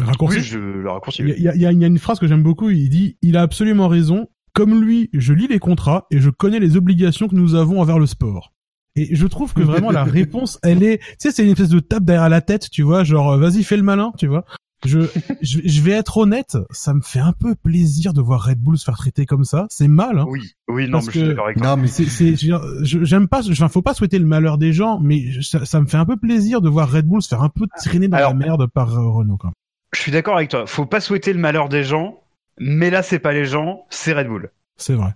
raccourci. 0.00 0.38
Oui, 0.38 0.42
je 0.42 0.58
le 0.58 0.90
raccourcis. 0.90 1.22
Il 1.22 1.28
y, 1.42 1.48
a, 1.48 1.54
il 1.54 1.60
y 1.60 1.66
a- 1.66 1.72
il 1.72 1.78
y 1.80 1.84
a 1.84 1.86
une 1.86 1.98
phrase 1.98 2.18
que 2.18 2.26
j'aime 2.26 2.42
beaucoup, 2.42 2.70
il 2.70 2.88
dit 2.88 3.16
«Il 3.22 3.36
a 3.36 3.42
absolument 3.42 3.88
raison. 3.88 4.28
Comme 4.54 4.82
lui, 4.82 5.08
je 5.14 5.32
lis 5.32 5.46
les 5.46 5.58
contrats 5.58 6.06
et 6.10 6.18
je 6.18 6.28
connais 6.28 6.58
les 6.60 6.76
obligations 6.76 7.28
que 7.28 7.34
nous 7.36 7.54
avons 7.54 7.80
envers 7.80 7.98
le 7.98 8.06
sport.» 8.06 8.52
Et 8.96 9.14
je 9.14 9.26
trouve 9.26 9.54
que 9.54 9.62
vraiment 9.62 9.90
la 9.90 10.04
réponse, 10.12 10.58
elle 10.62 10.82
est... 10.82 10.98
Tu 10.98 11.04
sais, 11.18 11.30
c'est 11.30 11.44
une 11.44 11.52
espèce 11.52 11.70
de 11.70 11.80
tape 11.80 12.04
derrière 12.04 12.28
la 12.28 12.40
tête, 12.42 12.68
tu 12.70 12.82
vois, 12.82 13.04
genre 13.04 13.32
euh, 13.32 13.38
«Vas-y, 13.38 13.62
fais 13.62 13.76
le 13.76 13.82
malin», 13.82 14.12
tu 14.18 14.26
vois. 14.26 14.44
Je, 14.84 15.00
je, 15.42 15.60
je 15.64 15.80
vais 15.82 15.92
être 15.92 16.16
honnête, 16.18 16.56
ça 16.70 16.92
me 16.92 17.00
fait 17.02 17.20
un 17.20 17.32
peu 17.32 17.54
plaisir 17.54 18.12
de 18.12 18.20
voir 18.20 18.42
Red 18.44 18.58
Bull 18.58 18.76
se 18.76 18.84
faire 18.84 18.96
traiter 18.96 19.26
comme 19.26 19.44
ça. 19.44 19.66
C'est 19.70 19.86
mal, 19.88 20.18
hein. 20.18 20.24
Oui, 20.28 20.54
oui, 20.68 20.86
non, 20.86 20.92
Parce 20.98 21.06
mais 21.06 21.12
je 21.12 21.18
suis 21.18 21.22
que- 21.22 21.28
d'accord 21.30 21.44
avec 21.46 21.58
toi. 21.58 21.66
Non, 21.68 21.76
mais 21.76 21.86
C'est, 21.88 22.34
j'aime 22.82 23.28
pas, 23.28 23.48
enfin, 23.48 23.68
faut 23.68 23.82
pas 23.82 23.94
souhaiter 23.94 24.18
le 24.18 24.26
malheur 24.26 24.58
des 24.58 24.72
gens, 24.72 24.98
mais 25.00 25.22
ça, 25.42 25.64
ça 25.64 25.80
me 25.80 25.86
fait 25.86 25.96
un 25.98 26.04
peu 26.04 26.16
plaisir 26.16 26.60
de 26.62 26.68
voir 26.68 26.90
Red 26.90 27.06
Bull 27.06 27.22
se 27.22 27.28
faire 27.28 27.42
un 27.42 27.48
peu 27.48 27.66
traîner 27.76 28.08
dans 28.08 28.16
Alors- 28.16 28.30
la 28.30 28.36
merde 28.36 28.66
par 28.66 28.92
euh, 28.98 29.08
Renault, 29.08 29.36
quoi. 29.36 29.52
Je 29.94 30.00
suis 30.00 30.10
d'accord 30.12 30.36
avec 30.36 30.48
toi. 30.50 30.66
Faut 30.66 30.86
pas 30.86 31.00
souhaiter 31.00 31.32
le 31.32 31.38
malheur 31.38 31.68
des 31.68 31.84
gens, 31.84 32.18
mais 32.58 32.90
là, 32.90 33.02
c'est 33.02 33.18
pas 33.18 33.32
les 33.32 33.44
gens, 33.44 33.84
c'est 33.90 34.12
Red 34.14 34.26
Bull. 34.26 34.50
C'est 34.78 34.94
vrai. 34.94 35.14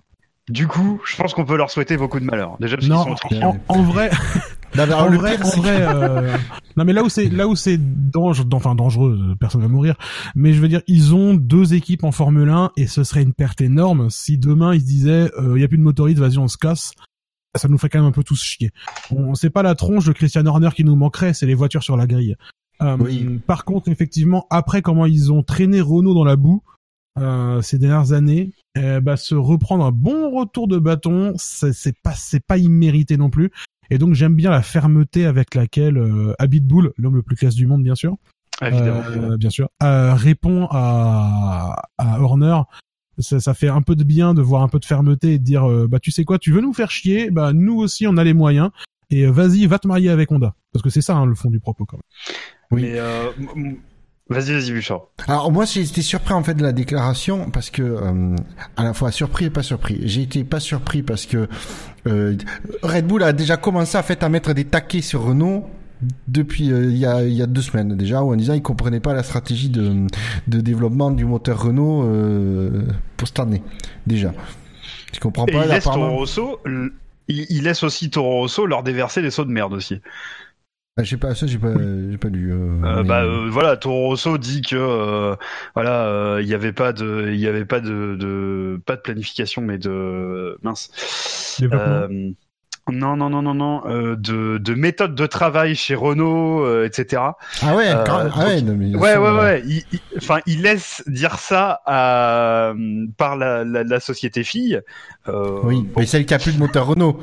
Du 0.49 0.65
coup, 0.67 1.01
je 1.05 1.17
pense 1.17 1.33
qu'on 1.33 1.43
peut 1.43 1.57
leur 1.57 1.69
souhaiter 1.71 1.97
beaucoup 1.97 2.21
de 2.21 2.25
malheur. 2.25 2.55
Déjà 2.61 2.77
parce 2.77 2.87
Non, 2.87 3.03
sont 3.17 3.57
en 3.67 3.81
vrai, 3.81 4.09
Non, 4.75 4.85
mais 4.85 4.93
alors, 4.93 5.03
en 5.03 5.07
le 5.07 5.17
vrai, 5.17 5.37
pire, 5.37 5.45
en 5.45 5.61
vrai, 5.61 5.81
euh, 5.81 6.37
non 6.75 6.83
mais 6.83 6.93
là 6.93 7.03
où 7.03 7.09
c'est, 7.09 7.29
là 7.29 7.47
où 7.47 7.55
c'est 7.55 7.77
dangereux, 7.79 8.45
enfin 8.53 8.75
dangereux, 8.75 9.17
euh, 9.31 9.35
personne 9.35 9.61
va 9.61 9.67
mourir. 9.67 9.95
Mais 10.35 10.53
je 10.53 10.61
veux 10.61 10.67
dire, 10.67 10.81
ils 10.87 11.15
ont 11.15 11.33
deux 11.33 11.73
équipes 11.73 12.03
en 12.03 12.11
Formule 12.11 12.49
1 12.49 12.71
et 12.75 12.87
ce 12.87 13.03
serait 13.03 13.23
une 13.23 13.33
perte 13.33 13.61
énorme 13.61 14.09
si 14.09 14.37
demain 14.37 14.73
ils 14.73 14.81
se 14.81 14.85
disaient, 14.85 15.31
il 15.55 15.61
y 15.61 15.63
a 15.63 15.67
plus 15.67 15.77
de 15.77 15.83
motoriste, 15.83 16.19
vas-y 16.19 16.37
on 16.37 16.47
se 16.47 16.57
casse. 16.57 16.91
Ça 17.55 17.67
nous 17.69 17.77
ferait 17.77 17.89
quand 17.89 17.99
même 17.99 18.09
un 18.09 18.11
peu 18.11 18.23
tous 18.23 18.41
chier. 18.41 18.71
On, 19.09 19.33
c'est 19.33 19.49
pas 19.49 19.63
la 19.63 19.73
tronche 19.73 20.05
de 20.05 20.11
Christian 20.11 20.45
Horner 20.45 20.69
qui 20.75 20.83
nous 20.83 20.95
manquerait, 20.95 21.33
c'est 21.33 21.47
les 21.47 21.55
voitures 21.55 21.81
sur 21.81 21.97
la 21.97 22.05
grille. 22.05 22.35
Euh, 22.81 22.97
Oui. 22.99 23.39
Par 23.47 23.65
contre, 23.65 23.89
effectivement, 23.89 24.45
après 24.49 24.81
comment 24.81 25.05
ils 25.05 25.31
ont 25.31 25.43
traîné 25.43 25.81
Renault 25.81 26.13
dans 26.13 26.25
la 26.25 26.35
boue 26.35 26.61
euh, 27.17 27.63
ces 27.63 27.79
dernières 27.79 28.11
années, 28.11 28.51
bah, 29.01 29.17
se 29.17 29.33
reprendre 29.33 29.85
un 29.85 29.91
bon 29.91 30.29
retour 30.29 30.67
de 30.67 30.77
bâton, 30.77 31.33
c'est 31.37 31.73
c'est 31.73 31.97
pas 32.03 32.13
c'est 32.13 32.45
pas 32.45 32.57
immérité 32.57 33.17
non 33.17 33.31
plus. 33.31 33.51
Et 33.89 33.97
donc 33.97 34.13
j'aime 34.13 34.35
bien 34.35 34.49
la 34.49 34.61
fermeté 34.61 35.25
avec 35.25 35.55
laquelle 35.55 35.97
euh, 35.97 36.33
Abitbull, 36.39 36.91
l'homme 36.97 37.15
le 37.15 37.21
plus 37.23 37.35
classe 37.35 37.55
du 37.55 37.67
monde 37.67 37.83
bien 37.83 37.95
sûr, 37.95 38.15
Évidemment. 38.61 39.01
euh, 39.11 39.37
bien 39.37 39.49
sûr, 39.49 39.69
euh, 39.83 40.13
répond 40.13 40.67
à, 40.71 41.83
à 41.97 42.19
Horner 42.21 42.61
ça, 43.19 43.39
ça 43.39 43.53
fait 43.53 43.69
un 43.69 43.81
peu 43.81 43.95
de 43.95 44.03
bien 44.03 44.33
de 44.33 44.41
voir 44.41 44.61
un 44.61 44.67
peu 44.67 44.79
de 44.79 44.85
fermeté 44.85 45.33
et 45.33 45.39
de 45.39 45.43
dire 45.43 45.67
euh, 45.69 45.87
bah 45.87 45.99
tu 45.99 46.11
sais 46.11 46.23
quoi, 46.23 46.37
tu 46.37 46.51
veux 46.51 46.61
nous 46.61 46.73
faire 46.73 46.91
chier, 46.91 47.31
bah 47.31 47.51
nous 47.53 47.75
aussi 47.77 48.05
on 48.07 48.15
a 48.17 48.23
les 48.23 48.33
moyens 48.33 48.69
et 49.09 49.25
euh, 49.25 49.31
vas-y 49.31 49.65
va 49.65 49.79
te 49.79 49.87
marier 49.87 50.09
avec 50.09 50.31
Honda 50.31 50.53
parce 50.71 50.83
que 50.83 50.89
c'est 50.89 51.01
ça 51.01 51.15
hein, 51.15 51.25
le 51.25 51.33
fond 51.33 51.49
du 51.49 51.59
propos 51.59 51.85
quand 51.85 51.97
même. 51.97 52.37
Oui. 52.71 52.81
Mais, 52.83 52.99
euh, 52.99 53.31
vas-y, 54.29 54.53
vas-y, 54.53 54.71
Bouchard. 54.73 55.01
Alors 55.27 55.51
moi 55.51 55.65
j'ai 55.65 55.81
été 55.81 56.01
surpris 56.01 56.33
en 56.33 56.43
fait 56.43 56.53
de 56.53 56.63
la 56.63 56.71
déclaration 56.71 57.49
parce 57.49 57.69
que 57.69 57.81
euh, 57.81 58.35
à 58.75 58.83
la 58.83 58.93
fois 58.93 59.11
surpris 59.11 59.45
et 59.45 59.49
pas 59.49 59.63
surpris. 59.63 59.99
J'ai 60.03 60.23
été 60.23 60.43
pas 60.43 60.59
surpris 60.59 61.03
parce 61.03 61.25
que 61.25 61.47
euh, 62.07 62.35
Red 62.83 63.07
Bull 63.07 63.23
a 63.23 63.33
déjà 63.33 63.57
commencé 63.57 63.97
en 63.97 64.03
fait 64.03 64.23
à 64.23 64.29
mettre 64.29 64.53
des 64.53 64.65
taquets 64.65 65.01
sur 65.01 65.23
Renault 65.23 65.65
depuis 66.27 66.71
euh, 66.71 66.85
il 66.91 66.97
y, 66.97 67.05
a, 67.05 67.23
il 67.23 67.33
y 67.33 67.41
a 67.41 67.47
deux 67.47 67.61
semaines 67.61 67.95
déjà 67.95 68.21
où 68.21 68.31
en 68.31 68.35
disant 68.35 68.53
ils 68.53 68.61
comprenaient 68.61 68.99
pas 68.99 69.13
la 69.13 69.23
stratégie 69.23 69.69
de, 69.69 70.05
de 70.47 70.61
développement 70.61 71.09
du 71.11 71.25
moteur 71.25 71.61
Renault 71.63 72.03
euh, 72.03 72.83
pour 73.17 73.27
cette 73.27 73.39
année 73.39 73.63
déjà. 74.05 74.33
Je 75.13 75.19
comprends 75.19 75.45
Et 75.47 75.51
pas 75.51 75.65
il 75.65 75.69
laisse 75.69 75.85
Toro. 75.85 76.09
Rosso, 76.11 76.59
il, 76.65 77.45
il 77.49 77.63
laisse 77.63 77.81
aussi 77.83 78.09
Toro 78.09 78.41
Rosso 78.41 78.65
leur 78.65 78.83
déverser 78.83 79.21
des 79.21 79.31
sauts 79.31 79.45
de 79.45 79.51
merde 79.51 79.73
aussi. 79.73 79.99
Ah, 80.99 81.03
j'ai 81.03 81.17
pas 81.17 81.35
ça 81.35 81.45
j'ai 81.45 81.59
pas 81.59 81.73
j'ai 82.09 82.17
pas 82.17 82.29
lu. 82.29 82.51
euh, 82.51 82.55
Euh, 82.83 82.95
mais- 82.97 83.03
bah 83.03 83.21
euh, 83.23 83.47
voilà, 83.51 83.77
Toro 83.77 84.07
Rosso 84.07 84.37
dit 84.39 84.61
que 84.61 84.75
euh, 84.75 85.35
voilà, 85.75 86.05
euh, 86.07 86.39
il 86.41 86.47
y 86.47 86.55
avait 86.55 86.73
pas 86.73 86.91
de, 86.91 87.29
il 87.31 87.39
y 87.39 87.47
avait 87.47 87.65
pas 87.65 87.79
de, 87.79 88.15
de, 88.15 88.81
pas 88.85 88.95
de 88.95 89.01
planification, 89.01 89.61
mais 89.61 89.77
de 89.77 90.57
mince. 90.63 90.89
Euh, 91.71 92.07
non, 92.89 93.17
non, 93.17 93.29
non, 93.29 93.41
non, 93.41 93.53
non, 93.53 93.81
euh, 93.87 94.15
de, 94.15 94.57
de 94.59 94.73
méthode 94.73 95.13
de 95.13 95.25
travail 95.27 95.75
chez 95.75 95.93
Renault, 95.93 96.63
euh, 96.65 96.85
etc. 96.85 97.21
ah 97.61 97.75
ouais 97.75 97.89
euh, 97.89 98.03
quand- 98.05 98.29
ah 98.33 98.45
ouais 98.45 98.61
non, 98.61 98.75
mais 98.77 98.95
Ouais, 98.95 99.11
ça, 99.13 99.21
ouais, 99.21 99.27
euh, 99.27 99.39
ouais. 99.41 99.63
Il, 99.67 99.83
il- 99.91 99.99
enfin, 100.17 100.39
il 100.47 100.61
laisse 100.61 101.03
dire 101.05 101.37
ça 101.37 101.81
à, 101.85 102.73
par 103.17 103.35
la, 103.35 103.63
la, 103.65 103.83
la 103.83 103.99
société 103.99 104.43
fille. 104.43 104.79
Euh, 105.27 105.59
Oui, 105.63 105.81
bon, 105.83 105.99
mais 105.99 106.05
celle 106.05 106.25
qui 106.25 106.33
a 106.33 106.39
plus 106.39 106.53
de 106.55 106.59
moteur 106.59 106.87
Renault. 106.87 107.19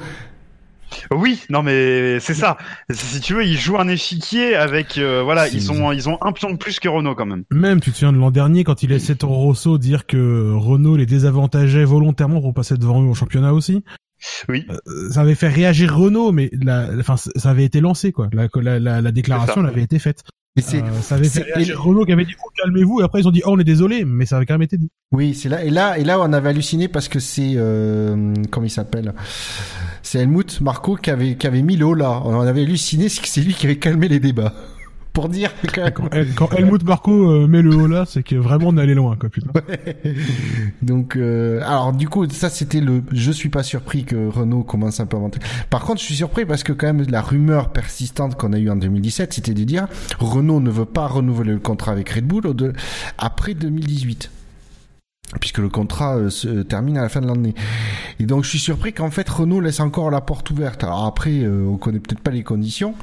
Oui, 1.11 1.43
non 1.51 1.63
mais 1.63 2.19
c'est 2.21 2.35
ça. 2.35 2.57
Si 2.91 3.21
tu 3.21 3.35
veux, 3.35 3.45
ils 3.45 3.57
jouent 3.57 3.79
un 3.79 3.89
échiquier 3.89 4.55
avec 4.57 4.99
euh, 4.99 5.23
voilà, 5.23 5.49
ils 5.49 5.71
ont 5.73 5.93
ils 5.93 6.09
ont 6.09 6.19
un 6.23 6.33
pion 6.33 6.51
de 6.51 6.57
plus 6.57 6.81
que 6.81 6.89
Renault 6.89 7.15
quand 7.15 7.27
même. 7.27 7.45
Même, 7.51 7.81
tu 7.81 7.91
te 7.91 7.97
souviens 7.97 8.13
de 8.13 8.19
l'an 8.19 8.31
dernier 8.31 8.65
quand 8.65 8.83
il 8.83 8.91
laissait 8.91 9.15
Toro 9.15 9.37
Rosso 9.37 9.79
dire 9.79 10.07
que 10.07 10.53
Renault 10.55 10.97
les 10.97 11.07
désavantageait 11.07 11.85
volontairement 11.85 12.41
pour 12.41 12.55
passer 12.55 12.77
devant 12.77 13.03
eux 13.03 13.07
au 13.09 13.15
championnat 13.15 13.53
aussi. 13.53 13.85
Oui. 14.49 14.67
Euh, 14.71 15.11
Ça 15.11 15.21
avait 15.21 15.35
fait 15.35 15.49
réagir 15.49 15.95
Renault, 15.97 16.33
mais 16.33 16.51
la, 16.53 16.89
enfin, 16.99 17.17
ça 17.17 17.51
avait 17.51 17.65
été 17.65 17.81
lancé 17.81 18.13
quoi. 18.13 18.29
La, 18.33 18.49
la, 18.55 18.79
la, 18.79 19.01
la 19.03 19.13
déclaration 19.13 19.61
elle 19.61 19.69
avait 19.69 19.83
été 19.83 19.99
faite. 19.99 20.23
Et 20.57 20.63
c'est 20.63 20.83
Euh, 20.83 21.01
ça 21.03 21.17
avait 21.17 21.25
fait 21.29 21.43
c'est- 21.45 21.53
réagir 21.53 21.83
Renault 21.83 22.05
qui 22.05 22.13
avait 22.13 22.25
dit 22.25 22.35
oh, 22.45 22.49
calmez-vous 22.63 23.01
et 23.01 23.05
après 23.05 23.21
ils 23.21 23.27
ont 23.27 23.33
dit 23.33 23.43
oh 23.45 23.51
on 23.55 23.59
est 23.59 23.65
désolé, 23.65 24.05
mais 24.05 24.25
ça 24.25 24.37
avait 24.37 24.47
quand 24.47 24.55
même 24.55 24.63
été 24.63 24.77
dit. 24.77 24.89
Oui, 25.11 25.35
c'est 25.35 25.49
là 25.49 25.65
et 25.65 25.71
là 25.71 25.99
et 25.99 26.05
là 26.05 26.21
on 26.21 26.33
avait 26.33 26.51
halluciné 26.51 26.87
parce 26.87 27.09
que 27.09 27.19
c'est 27.19 27.55
euh, 27.57 28.33
comment 28.53 28.65
il 28.67 28.71
s'appelle 28.71 29.15
C'est 30.03 30.21
Helmut 30.21 30.61
Marco 30.61 30.95
qui 30.95 31.11
avait 31.11 31.35
qui 31.37 31.47
avait 31.49 31.63
mis 31.63 31.77
le 31.77 31.87
haut 31.87 31.95
là. 31.95 32.23
On 32.25 32.41
avait 32.41 32.63
halluciné, 32.63 33.09
c'est 33.09 33.21
que 33.21 33.27
c'est 33.29 33.41
lui 33.41 33.53
qui 33.55 33.67
avait 33.67 33.79
calmé 33.79 34.07
les 34.07 34.21
débats. 34.21 34.53
Pour 35.15 35.29
dire 35.31 35.51
que 35.63 35.89
Quand, 35.91 36.11
El- 36.13 36.35
quand 36.35 36.53
Helmut 36.53 36.83
Marco 36.85 37.31
euh, 37.31 37.47
met 37.47 37.63
le 37.63 37.75
haut 37.75 37.87
là, 37.87 38.05
c'est 38.07 38.23
que 38.23 38.35
vraiment 38.35 38.69
on 38.69 38.77
est 38.77 38.83
allé 38.83 38.95
loin 38.95 39.17
quoi 39.17 39.31
putain. 39.31 39.49
donc 40.83 41.17
euh, 41.17 41.61
alors 41.65 41.93
du 41.93 42.09
coup 42.09 42.29
ça 42.29 42.51
c'était 42.51 42.81
le 42.81 43.03
je 43.13 43.31
suis 43.31 43.49
pas 43.49 43.63
surpris 43.63 44.05
que 44.05 44.29
Renault 44.29 44.65
commence 44.65 45.01
un 45.01 45.07
peu 45.07 45.17
à 45.17 45.21
inventer. 45.21 45.39
Par 45.71 45.83
contre, 45.85 46.01
je 46.01 46.05
suis 46.07 46.17
surpris 46.17 46.45
parce 46.45 46.63
que 46.65 46.73
quand 46.73 46.87
même 46.93 47.07
la 47.09 47.23
rumeur 47.23 47.71
persistante 47.71 48.35
qu'on 48.37 48.53
a 48.53 48.59
eue 48.59 48.71
en 48.71 48.77
2017, 48.77 49.33
c'était 49.33 49.55
de 49.55 49.65
dire 49.65 49.87
Renault 50.19 50.61
ne 50.61 50.71
veut 50.71 50.85
pas 50.85 51.07
renouveler 51.07 51.53
le 51.53 51.59
contrat 51.61 51.93
avec 51.93 52.11
Red 52.11 52.27
Bull 52.27 52.43
après 53.19 53.55
2018. 53.55 54.31
Puisque 55.41 55.59
le 55.59 55.69
contrat 55.69 56.17
euh, 56.17 56.31
se 56.31 56.63
termine 56.63 56.97
à 56.97 57.03
la 57.03 57.09
fin 57.09 57.21
de 57.21 57.27
l'année. 57.27 57.55
Et 58.21 58.25
donc 58.27 58.45
je 58.45 58.51
suis 58.51 58.59
surpris 58.59 58.93
qu'en 58.93 59.11
fait 59.11 59.29
Renault 59.29 59.61
laisse 59.61 59.81
encore 59.81 60.11
la 60.11 60.21
porte 60.21 60.51
ouverte. 60.51 60.85
Alors 60.85 61.05
après, 61.07 61.41
euh, 61.43 61.67
on 61.69 61.77
connaît 61.77 61.99
peut-être 62.01 62.21
pas 62.21 62.31
les 62.31 62.43
conditions. 62.43 62.95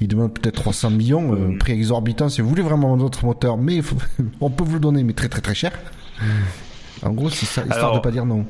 Il 0.00 0.08
demande 0.08 0.32
peut-être 0.34 0.54
300 0.56 0.90
millions, 0.90 1.34
euh, 1.34 1.58
prix 1.58 1.72
exorbitant. 1.72 2.28
Si 2.28 2.40
vous 2.40 2.48
voulez 2.48 2.62
vraiment 2.62 2.96
notre 2.96 3.24
moteur, 3.24 3.56
mais 3.58 3.82
faut- 3.82 3.96
on 4.40 4.50
peut 4.50 4.64
vous 4.64 4.74
le 4.74 4.80
donner, 4.80 5.04
mais 5.04 5.12
très 5.12 5.28
très 5.28 5.40
très 5.40 5.54
cher. 5.54 5.72
En 7.02 7.10
gros, 7.12 7.28
c'est 7.28 7.46
ça, 7.46 7.60
histoire 7.62 7.78
Alors, 7.78 7.94
de 7.96 8.00
pas 8.00 8.10
dire 8.10 8.24
non. 8.24 8.46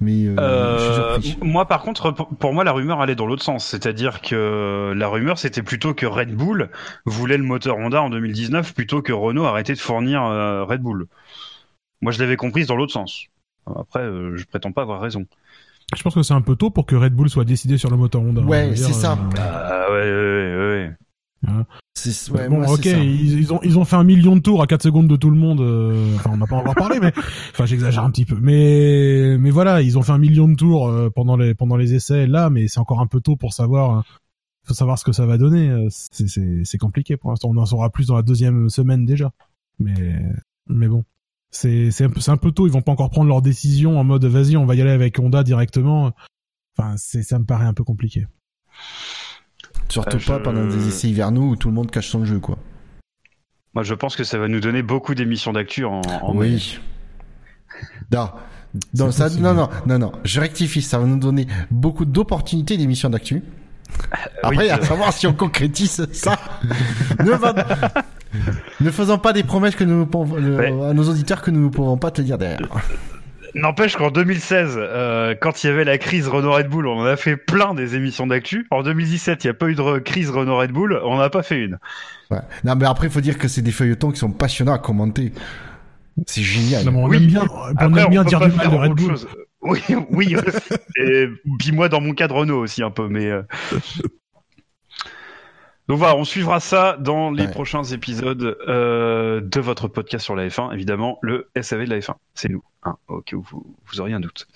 Mais 0.00 0.26
euh, 0.26 1.16
je 1.18 1.22
suis 1.22 1.32
Euh, 1.40 1.44
moi, 1.44 1.66
par 1.66 1.82
contre, 1.82 2.10
pour, 2.10 2.28
pour 2.28 2.52
moi, 2.52 2.64
la 2.64 2.72
rumeur 2.72 3.00
allait 3.00 3.14
dans 3.14 3.26
l'autre 3.26 3.44
sens. 3.44 3.64
C'est-à-dire 3.64 4.20
que 4.22 4.92
la 4.94 5.08
rumeur, 5.08 5.38
c'était 5.38 5.62
plutôt 5.62 5.94
que 5.94 6.04
Red 6.04 6.34
Bull 6.34 6.68
voulait 7.06 7.36
le 7.38 7.44
moteur 7.44 7.78
Honda 7.78 8.02
en 8.02 8.10
2019 8.10 8.74
plutôt 8.74 9.02
que 9.02 9.12
Renault 9.12 9.44
arrêtait 9.44 9.74
de 9.74 9.78
fournir 9.78 10.22
euh, 10.24 10.64
Red 10.64 10.82
Bull. 10.82 11.06
Moi, 12.04 12.12
je 12.12 12.20
l'avais 12.20 12.36
comprise 12.36 12.66
dans 12.68 12.76
l'autre 12.76 12.92
sens. 12.92 13.24
Après, 13.66 14.00
euh, 14.02 14.36
je 14.36 14.44
prétends 14.44 14.72
pas 14.72 14.82
avoir 14.82 15.00
raison. 15.00 15.24
Je 15.96 16.02
pense 16.02 16.14
que 16.14 16.22
c'est 16.22 16.34
un 16.34 16.40
peu 16.42 16.54
tôt 16.54 16.70
pour 16.70 16.86
que 16.86 16.94
Red 16.96 17.14
Bull 17.14 17.28
soit 17.30 17.44
décidé 17.44 17.78
sur 17.78 17.90
le 17.90 17.96
moteur 17.96 18.22
Honda. 18.22 18.42
Ouais, 18.42 18.64
Je 18.64 18.68
veux 18.70 18.76
c'est 18.76 18.92
ça. 18.92 19.12
euh, 19.12 19.38
Ah 19.38 19.86
ouais, 19.90 20.00
ouais, 20.00 20.56
ouais, 20.56 20.86
ouais. 20.88 21.64
Ouais, 22.32 22.48
bon, 22.48 22.56
moi, 22.60 22.72
ok, 22.72 22.86
ils, 22.86 23.38
ils 23.40 23.52
ont 23.52 23.60
ils 23.62 23.78
ont 23.78 23.84
fait 23.84 23.96
un 23.96 24.04
million 24.04 24.34
de 24.36 24.40
tours 24.40 24.62
à 24.62 24.66
4 24.66 24.82
secondes 24.82 25.08
de 25.08 25.16
tout 25.16 25.30
le 25.30 25.36
monde. 25.36 25.60
euh, 25.60 26.14
Enfin, 26.16 26.30
on 26.32 26.36
n'a 26.38 26.46
pas 26.46 26.56
encore 26.56 26.74
parlé, 26.74 26.98
mais 27.00 27.12
enfin, 27.52 27.66
j'exagère 27.66 28.02
un 28.04 28.10
petit 28.10 28.24
peu. 28.24 28.36
Mais 28.40 29.36
mais 29.38 29.50
voilà, 29.50 29.80
ils 29.82 29.96
ont 29.98 30.02
fait 30.02 30.12
un 30.12 30.18
million 30.18 30.48
de 30.48 30.54
tours 30.56 30.88
euh, 30.88 31.10
pendant 31.10 31.36
les 31.36 31.54
pendant 31.54 31.76
les 31.76 31.94
essais 31.94 32.26
là, 32.26 32.50
mais 32.50 32.66
c'est 32.68 32.80
encore 32.80 33.00
un 33.00 33.06
peu 33.06 33.20
tôt 33.20 33.36
pour 33.36 33.52
savoir. 33.52 33.98
euh, 33.98 34.02
faut 34.66 34.74
savoir 34.74 34.98
ce 34.98 35.04
que 35.04 35.12
ça 35.12 35.26
va 35.26 35.36
donner. 35.38 35.86
C'est 35.90 36.26
c'est 36.28 36.62
c'est 36.64 36.78
compliqué 36.78 37.16
pour 37.18 37.30
l'instant. 37.30 37.50
On 37.50 37.56
en 37.58 37.66
saura 37.66 37.90
plus 37.90 38.06
dans 38.06 38.16
la 38.16 38.22
deuxième 38.22 38.68
semaine 38.70 39.04
déjà. 39.04 39.30
Mais 39.78 40.22
mais 40.66 40.88
bon, 40.88 41.04
c'est 41.54 41.90
c'est 41.90 42.04
un 42.04 42.10
peu 42.10 42.20
c'est 42.20 42.30
un 42.30 42.36
peu 42.36 42.50
tôt. 42.52 42.66
Ils 42.66 42.72
vont 42.72 42.82
pas 42.82 42.92
encore 42.92 43.10
prendre 43.10 43.28
leur 43.28 43.40
décision 43.42 43.98
en 43.98 44.04
mode 44.04 44.24
vas-y, 44.24 44.56
on 44.56 44.66
va 44.66 44.74
y 44.74 44.80
aller 44.80 44.90
avec 44.90 45.18
Honda 45.18 45.42
directement. 45.42 46.12
Enfin, 46.76 46.94
c'est 46.96 47.22
ça 47.22 47.38
me 47.38 47.44
paraît 47.44 47.66
un 47.66 47.74
peu 47.74 47.84
compliqué. 47.84 48.26
Surtout 49.88 50.16
Euh, 50.16 50.20
je- 50.20 50.26
pas 50.26 50.40
pendant 50.40 50.66
des 50.66 50.88
essais 50.88 51.08
hivernaux 51.08 51.50
où 51.50 51.56
tout 51.56 51.68
le 51.68 51.74
monde 51.74 51.90
cache 51.90 52.08
son 52.08 52.24
jeu, 52.24 52.40
quoi. 52.40 52.58
Moi, 53.74 53.82
je 53.84 53.94
pense 53.94 54.16
que 54.16 54.24
ça 54.24 54.38
va 54.38 54.48
nous 54.48 54.60
donner 54.60 54.82
beaucoup 54.82 55.14
d'émissions 55.14 55.52
d'actu 55.52 55.84
en. 55.84 56.00
Oui. 56.34 56.78
Non. 58.12 58.30
Non, 58.96 59.10
ça, 59.12 59.28
non, 59.30 59.54
non, 59.54 59.68
non, 59.86 59.98
non. 59.98 60.12
Je 60.24 60.40
rectifie. 60.40 60.82
Ça 60.82 60.98
va 60.98 61.06
nous 61.06 61.18
donner 61.18 61.46
beaucoup 61.70 62.04
d'opportunités 62.04 62.76
d'émissions 62.76 63.10
d'actu. 63.10 63.42
Après, 64.42 64.56
oui, 64.56 64.68
à 64.70 64.80
savoir 64.82 65.12
si 65.12 65.26
on 65.26 65.32
concrétise 65.34 66.06
ça. 66.12 66.38
ne, 67.24 67.30
va- 67.32 67.54
ne 68.80 68.90
faisons 68.90 69.18
pas 69.18 69.32
des 69.32 69.42
promesses 69.44 69.76
que 69.76 69.84
nous 69.84 70.06
pouvons- 70.06 70.36
à 70.88 70.92
nos 70.94 71.04
auditeurs 71.08 71.42
que 71.42 71.50
nous 71.50 71.64
ne 71.64 71.68
pouvons 71.70 71.96
pas 71.96 72.10
te 72.10 72.22
dire 72.22 72.38
derrière. 72.38 72.58
N'empêche 73.56 73.94
qu'en 73.96 74.10
2016, 74.10 74.74
euh, 74.76 75.36
quand 75.40 75.62
il 75.62 75.68
y 75.68 75.70
avait 75.70 75.84
la 75.84 75.96
crise 75.96 76.26
Renault 76.26 76.52
Red 76.52 76.68
Bull, 76.68 76.88
on 76.88 76.98
en 76.98 77.04
a 77.04 77.16
fait 77.16 77.36
plein 77.36 77.72
des 77.72 77.94
émissions 77.94 78.26
d'actu. 78.26 78.66
En 78.72 78.82
2017, 78.82 79.44
il 79.44 79.46
n'y 79.46 79.50
a 79.52 79.54
pas 79.54 79.68
eu 79.68 79.76
de 79.76 79.98
crise 80.00 80.30
Renault 80.30 80.56
Red 80.58 80.72
Bull, 80.72 80.98
on 81.04 81.14
n'en 81.14 81.20
a 81.20 81.30
pas 81.30 81.44
fait 81.44 81.60
une. 81.60 81.78
Ouais. 82.32 82.40
Non, 82.64 82.74
mais 82.74 82.86
après, 82.86 83.06
il 83.06 83.12
faut 83.12 83.20
dire 83.20 83.38
que 83.38 83.46
c'est 83.46 83.62
des 83.62 83.70
feuilletons 83.70 84.10
qui 84.10 84.18
sont 84.18 84.32
passionnants 84.32 84.72
à 84.74 84.78
commenter. 84.80 85.32
C'est 86.26 86.42
génial. 86.42 86.84
Non, 86.84 86.90
mais 86.92 86.98
on 86.98 87.06
Oui. 87.06 87.16
aime 87.18 87.26
bien, 87.26 87.42
on 87.48 87.76
Après, 87.76 88.02
aime 88.02 88.10
bien 88.10 88.24
dire 88.24 88.40
du 88.40 88.56
mal 88.56 88.70
de 88.70 88.76
Red 88.76 88.92
Bull. 88.92 89.10
chose. 89.10 89.28
Oui, 89.62 89.80
oui. 90.10 90.36
Et 90.96 91.28
puis 91.60 91.70
moi, 91.70 91.88
dans 91.88 92.00
mon 92.00 92.12
cas 92.12 92.26
de 92.26 92.32
Renault 92.32 92.58
aussi 92.58 92.82
un 92.82 92.90
peu, 92.90 93.08
mais. 93.08 93.26
euh, 93.26 93.42
Donc 95.88 95.98
voilà, 95.98 96.16
on 96.16 96.24
suivra 96.24 96.60
ça 96.60 96.96
dans 96.98 97.30
les 97.30 97.44
Ouais. 97.44 97.50
prochains 97.50 97.84
épisodes 97.84 98.56
euh, 98.68 99.40
de 99.42 99.60
votre 99.60 99.86
podcast 99.88 100.24
sur 100.24 100.34
la 100.34 100.48
F1, 100.48 100.72
évidemment, 100.72 101.18
le 101.20 101.50
SAV 101.60 101.84
de 101.84 101.90
la 101.90 101.98
F1. 101.98 102.14
C'est 102.34 102.48
nous, 102.48 102.62
hein, 102.84 102.96
au 103.08 103.20
cas 103.20 103.36
où 103.36 103.42
vous, 103.42 103.76
vous 103.86 104.00
auriez 104.00 104.14
un 104.14 104.20
doute. 104.20 104.46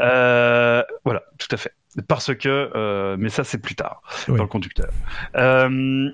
Euh, 0.00 0.82
voilà, 1.04 1.22
tout 1.38 1.48
à 1.50 1.56
fait. 1.58 1.72
Parce 2.08 2.34
que, 2.34 2.70
euh, 2.74 3.16
mais 3.18 3.28
ça 3.28 3.44
c'est 3.44 3.58
plus 3.58 3.74
tard 3.74 4.00
Oui. 4.28 4.36
dans 4.38 4.44
le 4.44 4.48
conducteur. 4.48 4.88
Euh, 5.36 6.08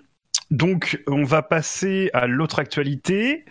donc, 0.51 1.01
on 1.07 1.23
va 1.25 1.43
passer 1.43 2.11
à 2.15 2.27
l'autre 2.27 2.59
actualité. 2.59 3.45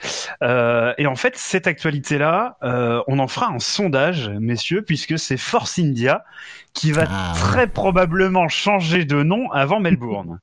Euh, 0.44 0.94
et 0.98 1.06
en 1.08 1.16
fait, 1.16 1.38
cette 1.38 1.68
actualité-là, 1.68 2.58
euh, 2.64 3.02
on 3.08 3.20
en 3.20 3.28
fera 3.28 3.48
un 3.50 3.60
sondage, 3.60 4.30
messieurs, 4.42 4.82
puisque 4.82 5.18
c'est 5.20 5.38
Force 5.38 5.80
India 5.80 6.26
qui 6.74 6.92
va 6.92 7.06
Ah, 7.10 7.34
très 7.38 7.68
probablement 7.68 8.50
changer 8.50 9.06
de 9.06 9.24
nom 9.24 9.50
avant 9.52 9.80
Melbourne. 9.80 10.40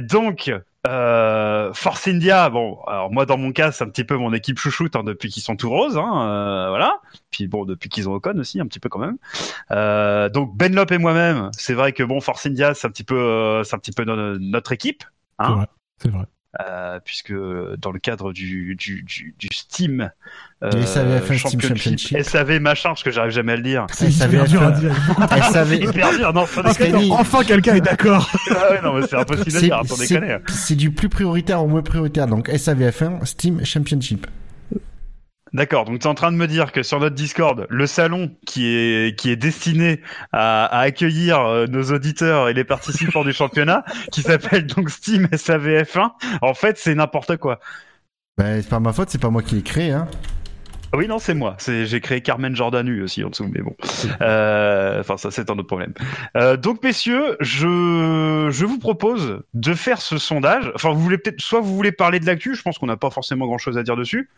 Donc, 0.00 0.52
euh, 0.86 1.72
Force 1.74 2.08
India, 2.08 2.50
bon, 2.50 2.80
alors 2.86 3.12
moi 3.12 3.24
dans 3.24 3.36
mon 3.38 3.52
cas, 3.52 3.70
c'est 3.72 3.84
un 3.84 3.88
petit 3.88 4.04
peu 4.04 4.16
mon 4.16 4.32
équipe 4.32 4.58
chouchoute 4.58 4.96
hein, 4.96 5.04
depuis 5.04 5.30
qu'ils 5.30 5.42
sont 5.42 5.56
tout 5.56 5.70
roses, 5.70 5.96
hein, 5.96 6.28
euh, 6.28 6.68
voilà. 6.70 7.00
Puis 7.30 7.46
bon, 7.46 7.64
depuis 7.64 7.88
qu'ils 7.88 8.08
ont 8.08 8.14
Ocon 8.14 8.36
aussi, 8.38 8.60
un 8.60 8.66
petit 8.66 8.80
peu 8.80 8.88
quand 8.88 8.98
même. 8.98 9.16
Euh, 9.70 10.28
donc 10.28 10.56
Benlop 10.56 10.86
et 10.92 10.98
moi-même, 10.98 11.50
c'est 11.56 11.74
vrai 11.74 11.92
que 11.92 12.02
bon, 12.02 12.20
Force 12.20 12.46
India, 12.46 12.74
c'est 12.74 12.86
un 12.86 12.90
petit 12.90 13.04
peu, 13.04 13.62
c'est 13.64 13.74
un 13.76 13.78
petit 13.78 13.92
peu 13.92 14.04
no- 14.04 14.38
notre 14.38 14.72
équipe, 14.72 15.04
hein. 15.38 15.56
C'est 16.02 16.10
vrai. 16.10 16.24
Euh, 16.60 17.00
puisque 17.04 17.32
dans 17.32 17.92
le 17.92 17.98
cadre 17.98 18.32
du 18.32 18.74
du, 18.74 19.02
du, 19.02 19.34
du 19.38 19.48
Steam, 19.52 20.10
euh, 20.62 20.70
Du 20.70 20.82
SAVF1 20.82 21.38
Steam 21.38 21.60
Championship. 21.60 22.22
SAV 22.22 22.60
machin, 22.60 22.90
parce 22.90 23.02
que 23.02 23.10
j'arrive 23.10 23.32
jamais 23.32 23.52
à 23.52 23.56
le 23.56 23.62
dire. 23.62 23.86
C'est 23.92 24.10
hyper 24.10 24.44
dur 24.44 24.62
à 24.62 24.70
dire. 24.72 24.94
Savait. 25.52 25.78
Hyper 25.78 26.10
dur, 26.16 26.32
non, 26.32 26.44
Parce 26.62 26.76
que 26.76 27.10
Enfin, 27.12 27.42
quelqu'un 27.44 27.76
est 27.76 27.80
d'accord. 27.80 28.30
Ah 28.50 28.70
ouais, 28.70 28.82
non, 28.82 28.94
mais 28.94 29.06
c'est 29.06 29.16
impossible 29.16 29.56
à 29.56 29.60
dire, 29.60 29.96
déconner. 29.98 30.36
C'est 30.48 30.76
du 30.76 30.90
plus 30.90 31.08
prioritaire 31.08 31.62
au 31.62 31.66
moins 31.66 31.82
prioritaire. 31.82 32.26
Donc 32.26 32.48
SAVF1 32.48 33.24
Steam 33.24 33.64
Championship. 33.64 34.26
D'accord, 35.52 35.84
donc 35.84 35.98
tu 35.98 36.06
es 36.06 36.10
en 36.10 36.14
train 36.14 36.32
de 36.32 36.36
me 36.36 36.46
dire 36.46 36.72
que 36.72 36.82
sur 36.82 36.98
notre 36.98 37.14
Discord, 37.14 37.66
le 37.68 37.86
salon 37.86 38.34
qui 38.46 38.66
est 38.68 39.18
qui 39.18 39.30
est 39.30 39.36
destiné 39.36 40.00
à, 40.32 40.64
à 40.64 40.80
accueillir 40.80 41.40
euh, 41.40 41.66
nos 41.66 41.92
auditeurs 41.92 42.48
et 42.48 42.54
les 42.54 42.64
participants 42.64 43.22
du 43.22 43.32
championnat, 43.34 43.84
qui 44.10 44.22
s'appelle 44.22 44.66
donc 44.66 44.88
Steam 44.88 45.26
SAVF1, 45.26 46.10
en 46.40 46.54
fait 46.54 46.78
c'est 46.78 46.94
n'importe 46.94 47.36
quoi. 47.36 47.60
Ben, 48.38 48.62
c'est 48.62 48.70
pas 48.70 48.80
ma 48.80 48.94
faute, 48.94 49.10
c'est 49.10 49.20
pas 49.20 49.28
moi 49.28 49.42
qui 49.42 49.56
l'ai 49.56 49.62
créé, 49.62 49.90
hein. 49.90 50.08
Ah 50.94 50.98
Oui, 50.98 51.08
non, 51.08 51.18
c'est 51.18 51.34
moi. 51.34 51.54
C'est 51.58 51.86
j'ai 51.86 52.00
créé 52.00 52.20
Carmen 52.20 52.54
Jordanu 52.54 53.02
aussi 53.02 53.24
en 53.24 53.30
dessous, 53.30 53.48
mais 53.50 53.62
bon. 53.62 53.74
Euh, 54.20 55.00
Enfin, 55.00 55.16
ça 55.16 55.30
c'est 55.30 55.50
un 55.50 55.54
autre 55.54 55.66
problème. 55.66 55.94
Euh, 56.36 56.56
donc, 56.56 56.82
messieurs, 56.82 57.36
je 57.40 58.48
je 58.50 58.64
vous 58.66 58.78
propose 58.78 59.42
de 59.54 59.74
faire 59.74 60.00
ce 60.00 60.18
sondage. 60.18 60.70
Enfin, 60.74 60.92
vous 60.92 61.00
voulez 61.00 61.18
peut-être, 61.18 61.40
soit 61.40 61.60
vous 61.60 61.74
voulez 61.74 61.92
parler 61.92 62.20
de 62.20 62.26
l'actu. 62.26 62.54
Je 62.54 62.62
pense 62.62 62.78
qu'on 62.78 62.86
n'a 62.86 62.96
pas 62.96 63.10
forcément 63.10 63.46
grand-chose 63.46 63.78
à 63.78 63.82
dire 63.82 63.96
dessus. 63.96 64.28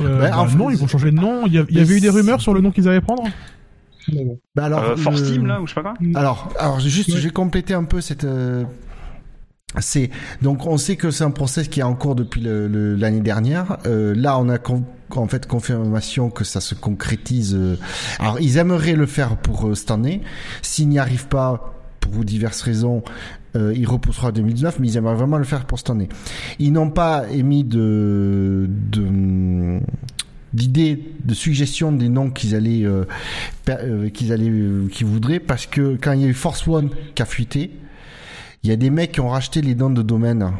Euh, 0.00 0.18
bah, 0.20 0.30
fait, 0.46 0.56
non, 0.56 0.70
ils 0.70 0.76
vont 0.76 0.86
changer 0.88 1.10
de 1.10 1.16
nom. 1.16 1.46
Il 1.46 1.52
y, 1.54 1.58
a- 1.58 1.64
il 1.68 1.74
y 1.76 1.78
mais 1.78 1.82
avait 1.82 1.96
eu 1.96 2.00
des 2.00 2.08
rumeurs 2.10 2.40
sur 2.40 2.54
le 2.54 2.60
nom 2.60 2.70
qu'ils 2.70 2.88
allaient 2.88 3.00
prendre. 3.00 3.24
Ben 4.54 4.64
alors, 4.64 4.82
Euh, 4.82 4.96
Force 4.96 5.20
le- 5.20 5.26
Team 5.32 5.46
là 5.46 5.60
ou 5.60 5.66
je 5.66 5.74
sais 5.74 5.80
pas 5.82 5.94
quoi. 5.94 5.94
Alors, 6.14 6.52
alors 6.58 6.80
juste, 6.80 7.10
vais 7.22 7.30
compléter 7.30 7.74
un 7.74 7.84
peu 7.84 8.00
cette. 8.00 8.24
euh, 8.24 8.64
C'est 9.78 10.10
donc 10.42 10.66
on 10.66 10.76
sait 10.78 10.96
que 10.96 11.12
c'est 11.12 11.22
un 11.22 11.30
process 11.30 11.68
qui 11.68 11.78
est 11.78 11.84
en 11.84 11.94
cours 11.94 12.16
depuis 12.16 12.40
le- 12.40 12.66
le- 12.66 12.96
l'année 12.96 13.20
dernière. 13.20 13.76
Euh, 13.86 14.14
là, 14.16 14.36
on 14.38 14.48
a 14.48 14.58
en 15.14 15.28
fait 15.28 15.46
confirmation 15.46 16.28
que 16.30 16.42
ça 16.42 16.60
se 16.60 16.74
concrétise. 16.74 17.54
euh. 17.54 17.76
Alors, 18.18 18.40
ils 18.40 18.56
aimeraient 18.56 18.96
le 18.96 19.06
faire 19.06 19.36
pour 19.36 19.68
euh, 19.68 19.74
cette 19.76 19.92
année. 19.92 20.22
S'ils 20.62 20.88
n'y 20.88 20.98
arrivent 20.98 21.28
pas 21.28 21.72
pour 22.00 22.10
diverses 22.24 22.62
raisons, 22.62 23.04
euh, 23.56 23.72
il 23.76 23.86
repoussera 23.86 24.28
à 24.28 24.32
2019, 24.32 24.78
mais 24.78 24.88
ils 24.88 24.96
aimeraient 24.96 25.16
vraiment 25.16 25.38
le 25.38 25.44
faire 25.44 25.64
pour 25.64 25.78
cette 25.78 25.90
année. 25.90 26.08
Ils 26.58 26.72
n'ont 26.72 26.90
pas 26.90 27.24
émis 27.30 27.64
de 27.64 28.68
d'idées, 30.52 31.14
de 31.24 31.34
suggestions 31.34 31.92
des 31.92 32.08
noms 32.08 32.30
qu'ils 32.30 32.54
allaient 32.54 32.84
euh, 32.84 33.04
euh, 33.68 34.08
qu'ils 34.10 34.32
allaient 34.32 34.50
qu'ils 34.90 35.06
voudraient 35.06 35.38
parce 35.38 35.66
que 35.66 35.96
quand 36.00 36.12
il 36.12 36.22
y 36.22 36.24
a 36.24 36.28
eu 36.28 36.34
Force 36.34 36.66
One 36.66 36.90
qui 37.14 37.22
a 37.22 37.24
fuité, 37.24 37.70
il 38.62 38.70
y 38.70 38.72
a 38.72 38.76
des 38.76 38.90
mecs 38.90 39.12
qui 39.12 39.20
ont 39.20 39.28
racheté 39.28 39.62
les 39.62 39.74
noms 39.74 39.90
de 39.90 40.02
domaine 40.02 40.50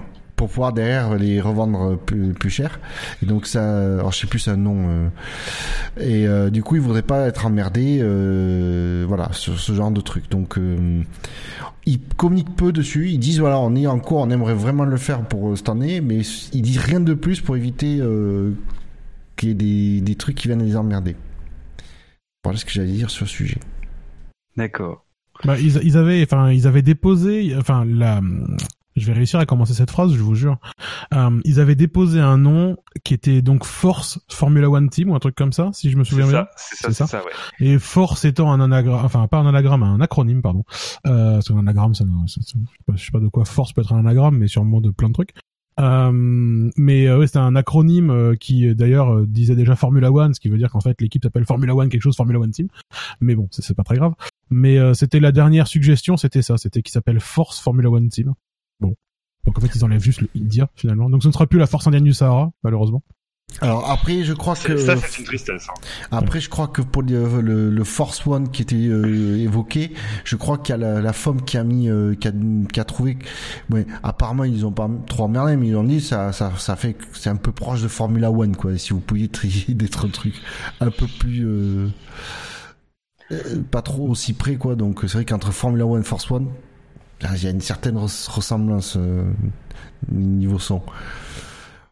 pour 0.41 0.49
pouvoir 0.49 0.73
derrière 0.73 1.17
les 1.17 1.39
revendre 1.39 1.99
plus, 1.99 2.33
plus 2.33 2.49
cher. 2.49 2.81
Et 3.23 3.27
donc 3.27 3.45
ça, 3.45 3.99
alors 3.99 4.11
je 4.11 4.21
sais 4.21 4.27
plus 4.27 4.49
un 4.49 4.57
nom. 4.57 4.89
euh, 4.89 5.09
et 6.01 6.27
euh, 6.27 6.49
du 6.49 6.63
coup, 6.63 6.77
ils 6.77 6.81
voudraient 6.81 7.03
pas 7.03 7.27
être 7.27 7.45
emmerdés, 7.45 7.99
euh, 8.01 9.05
voilà, 9.07 9.31
sur 9.35 9.61
ce 9.61 9.75
genre 9.75 9.91
de 9.91 10.01
truc. 10.01 10.31
Donc 10.31 10.57
euh, 10.57 11.03
ils 11.85 12.01
communiquent 12.17 12.57
peu 12.57 12.73
dessus. 12.73 13.11
Ils 13.11 13.19
disent 13.19 13.39
voilà, 13.39 13.59
on 13.59 13.77
est 13.77 13.87
en 13.87 13.99
cours, 13.99 14.21
on 14.21 14.31
aimerait 14.31 14.55
vraiment 14.55 14.87
le 14.87 14.97
faire 14.97 15.21
pour 15.29 15.59
cette 15.59 15.69
année, 15.69 16.01
mais 16.01 16.23
ils 16.55 16.63
disent 16.63 16.79
rien 16.79 17.01
de 17.01 17.13
plus 17.13 17.43
pour 17.43 17.55
éviter 17.59 17.99
euh, 18.01 18.53
qu'il 19.37 19.51
y 19.51 19.53
ait 19.53 19.55
des, 19.55 20.01
des 20.01 20.15
trucs 20.15 20.37
qui 20.37 20.49
viennent 20.49 20.65
les 20.65 20.75
emmerder. 20.75 21.17
Voilà 22.45 22.59
ce 22.59 22.65
que 22.65 22.71
j'allais 22.71 22.93
dire 22.93 23.11
sur 23.11 23.27
le 23.27 23.29
sujet. 23.31 23.59
D'accord. 24.57 25.05
Bah, 25.45 25.59
ils, 25.59 25.77
ils 25.83 25.99
avaient, 25.99 26.23
enfin, 26.23 26.51
ils 26.51 26.67
avaient 26.67 26.81
déposé, 26.81 27.55
enfin, 27.59 27.85
la, 27.85 28.23
je 29.01 29.07
vais 29.07 29.13
réussir 29.13 29.41
à 29.41 29.47
commencer 29.47 29.75
cette 29.75 29.91
phrase, 29.91 30.13
je 30.15 30.21
vous 30.23 30.35
jure. 30.35 30.59
Euh, 31.15 31.41
ils 31.45 31.59
avaient 31.61 31.75
déposé 31.75 32.21
un 32.21 32.39
nom 32.39 32.77
qui 33.05 33.15
était 33.15 33.43
donc 33.43 33.65
Force 33.65 34.21
Formula 34.31 34.71
One 34.71 34.89
Team 34.91 35.11
ou 35.11 35.15
un 35.15 35.19
truc 35.19 35.35
comme 35.35 35.53
ça, 35.53 35.71
si 35.73 35.91
je 35.91 35.97
me 35.97 36.05
souviens 36.05 36.27
bien. 36.29 36.33
ça, 36.33 36.51
c'est 36.57 36.77
ça, 36.77 36.89
C'est 36.89 36.95
ça 36.95 37.07
ça, 37.07 37.19
ouais. 37.25 37.33
Et 37.67 37.79
Force 37.79 38.25
étant 38.25 38.53
un 38.53 38.61
anagramme, 38.61 39.05
enfin 39.05 39.27
pas 39.29 39.39
un 39.39 39.47
anagramme, 39.47 39.83
un 39.83 40.01
acronyme, 40.01 40.43
pardon. 40.43 40.65
Euh, 41.07 41.35
parce 41.35 41.49
qu'un 41.49 41.59
anagramme, 41.59 41.95
ça, 41.95 42.05
ça- 42.27 42.41
ça- 42.41 42.41
je, 42.43 42.53
sais 42.53 42.59
pas, 42.87 42.93
je 42.97 43.05
sais 43.05 43.11
pas 43.13 43.21
de 43.21 43.29
quoi 43.29 43.45
Force 43.45 43.73
peut 43.73 43.81
être 43.81 43.93
un 43.93 43.99
anagramme, 44.01 44.37
mais 44.39 44.49
sûrement 44.49 44.81
de 44.81 44.91
plein 44.91 45.09
de 45.09 45.15
trucs. 45.15 45.31
Euh, 45.79 46.11
mais 46.77 47.07
euh, 47.07 47.19
ouais, 47.21 47.27
c'était 47.27 47.39
un 47.39 47.57
acronyme 47.57 48.11
euh, 48.11 48.35
qui 48.35 48.69
euh, 48.69 48.75
d'ailleurs 48.75 49.15
euh, 49.15 49.27
disait 49.27 49.55
déjà 49.55 49.77
Formula 49.77 50.13
One, 50.13 50.35
ce 50.35 50.41
qui 50.41 50.51
veut 50.51 50.59
dire 50.59 50.71
qu'en 50.71 50.81
fait 50.81 51.01
l'équipe 51.01 51.23
s'appelle 51.23 51.47
Formula 51.47 51.75
One 51.75 51.89
quelque 51.89 52.03
chose, 52.03 52.17
Formula 52.17 52.39
One 52.39 52.51
Team. 52.51 52.69
Mais 53.21 53.35
bon, 53.35 53.49
c'est 53.51 53.63
c'est 53.63 53.73
pas 53.75 53.85
très 53.85 53.97
grave. 53.97 54.13
Mais 54.51 54.79
euh, 54.79 54.93
c'était 54.93 55.21
la 55.21 55.33
dernière 55.33 55.69
suggestion, 55.69 56.19
c'était 56.19 56.43
ça, 56.43 56.59
c'était 56.59 56.83
qui 56.83 56.93
s'appelle 56.93 57.21
Force 57.21 57.61
Formula 57.61 57.89
One 57.89 58.09
Team. 58.09 58.35
Bon. 58.81 58.95
Donc 59.45 59.57
en 59.59 59.61
fait 59.61 59.71
ils 59.75 59.85
enlèvent 59.85 60.03
juste 60.03 60.21
le 60.21 60.29
India 60.37 60.69
finalement. 60.77 61.09
Donc 61.11 61.23
ce 61.23 61.29
ne 61.29 61.33
sera 61.33 61.47
plus 61.47 61.59
la 61.59 61.67
Force 61.67 61.87
indienne 61.87 62.05
du 62.05 62.13
Sahara 62.15 62.51
malheureusement. 62.63 63.03
Alors 63.61 63.91
après, 63.91 64.23
je 64.23 64.33
crois 64.33 64.55
que 64.55 64.77
C'est- 64.77 64.87
Ça, 64.87 64.97
c'est 64.97 65.19
une 65.19 65.25
tristesse. 65.25 65.67
hein. 65.69 65.75
Après, 66.13 66.39
je 66.41 66.49
crois 66.49 66.69
que 66.69 66.83
pour 66.83 67.03
le, 67.03 67.41
le, 67.41 67.69
le 67.69 67.85
Force 67.85 68.25
One 68.25 68.49
qui 68.49 68.63
était 68.63 68.77
euh, 68.77 69.39
évoqué, 69.41 69.93
je 70.25 70.37
crois 70.37 70.57
qu'il 70.59 70.73
y 70.73 70.75
a 70.75 70.77
la, 70.77 71.01
la 71.01 71.13
femme 71.13 71.43
qui 71.43 71.57
a 71.59 71.65
mis, 71.65 71.89
euh, 71.89 72.15
qui, 72.15 72.29
a, 72.29 72.33
qui 72.73 72.79
a 72.79 72.85
trouvé. 72.85 73.19
Ouais, 73.71 73.87
apparemment, 74.05 74.45
ils 74.45 74.65
ont 74.65 74.71
pas 74.71 74.89
trop 75.09 75.25
emmerdé, 75.25 75.57
mais 75.57 75.67
ils 75.67 75.77
ont 75.77 75.83
dit 75.83 76.01
ça, 76.01 76.33
ça, 76.33 76.53
ça 76.59 76.77
fait, 76.77 76.93
que 76.93 77.03
c'est 77.13 77.29
un 77.29 77.35
peu 77.35 77.51
proche 77.51 77.83
de 77.83 77.89
Formula 77.89 78.31
One, 78.31 78.55
quoi. 78.55 78.79
Si 78.79 78.93
vous 78.93 79.01
pouviez 79.01 79.27
trier 79.27 79.75
d'être 79.75 80.07
un 80.07 80.11
truc 80.11 80.35
un 80.79 80.93
peu 80.93 81.09
plus, 81.19 81.45
euh, 81.45 81.89
euh, 83.33 83.63
pas 83.69 83.83
trop 83.83 84.09
aussi 84.09 84.33
près, 84.33 84.57
quoi. 84.57 84.77
Donc, 84.77 85.01
c'est 85.03 85.15
vrai 85.15 85.25
qu'entre 85.25 85.51
Formula 85.53 85.87
One 85.87 86.03
et 86.03 86.05
Force 86.05 86.31
One, 86.31 86.47
il 87.23 87.45
y 87.45 87.47
a 87.47 87.51
une 87.51 87.61
certaine 87.61 87.97
res- 87.97 88.31
ressemblance 88.31 88.97
euh, 88.97 89.31
niveau 90.11 90.59
son. 90.59 90.83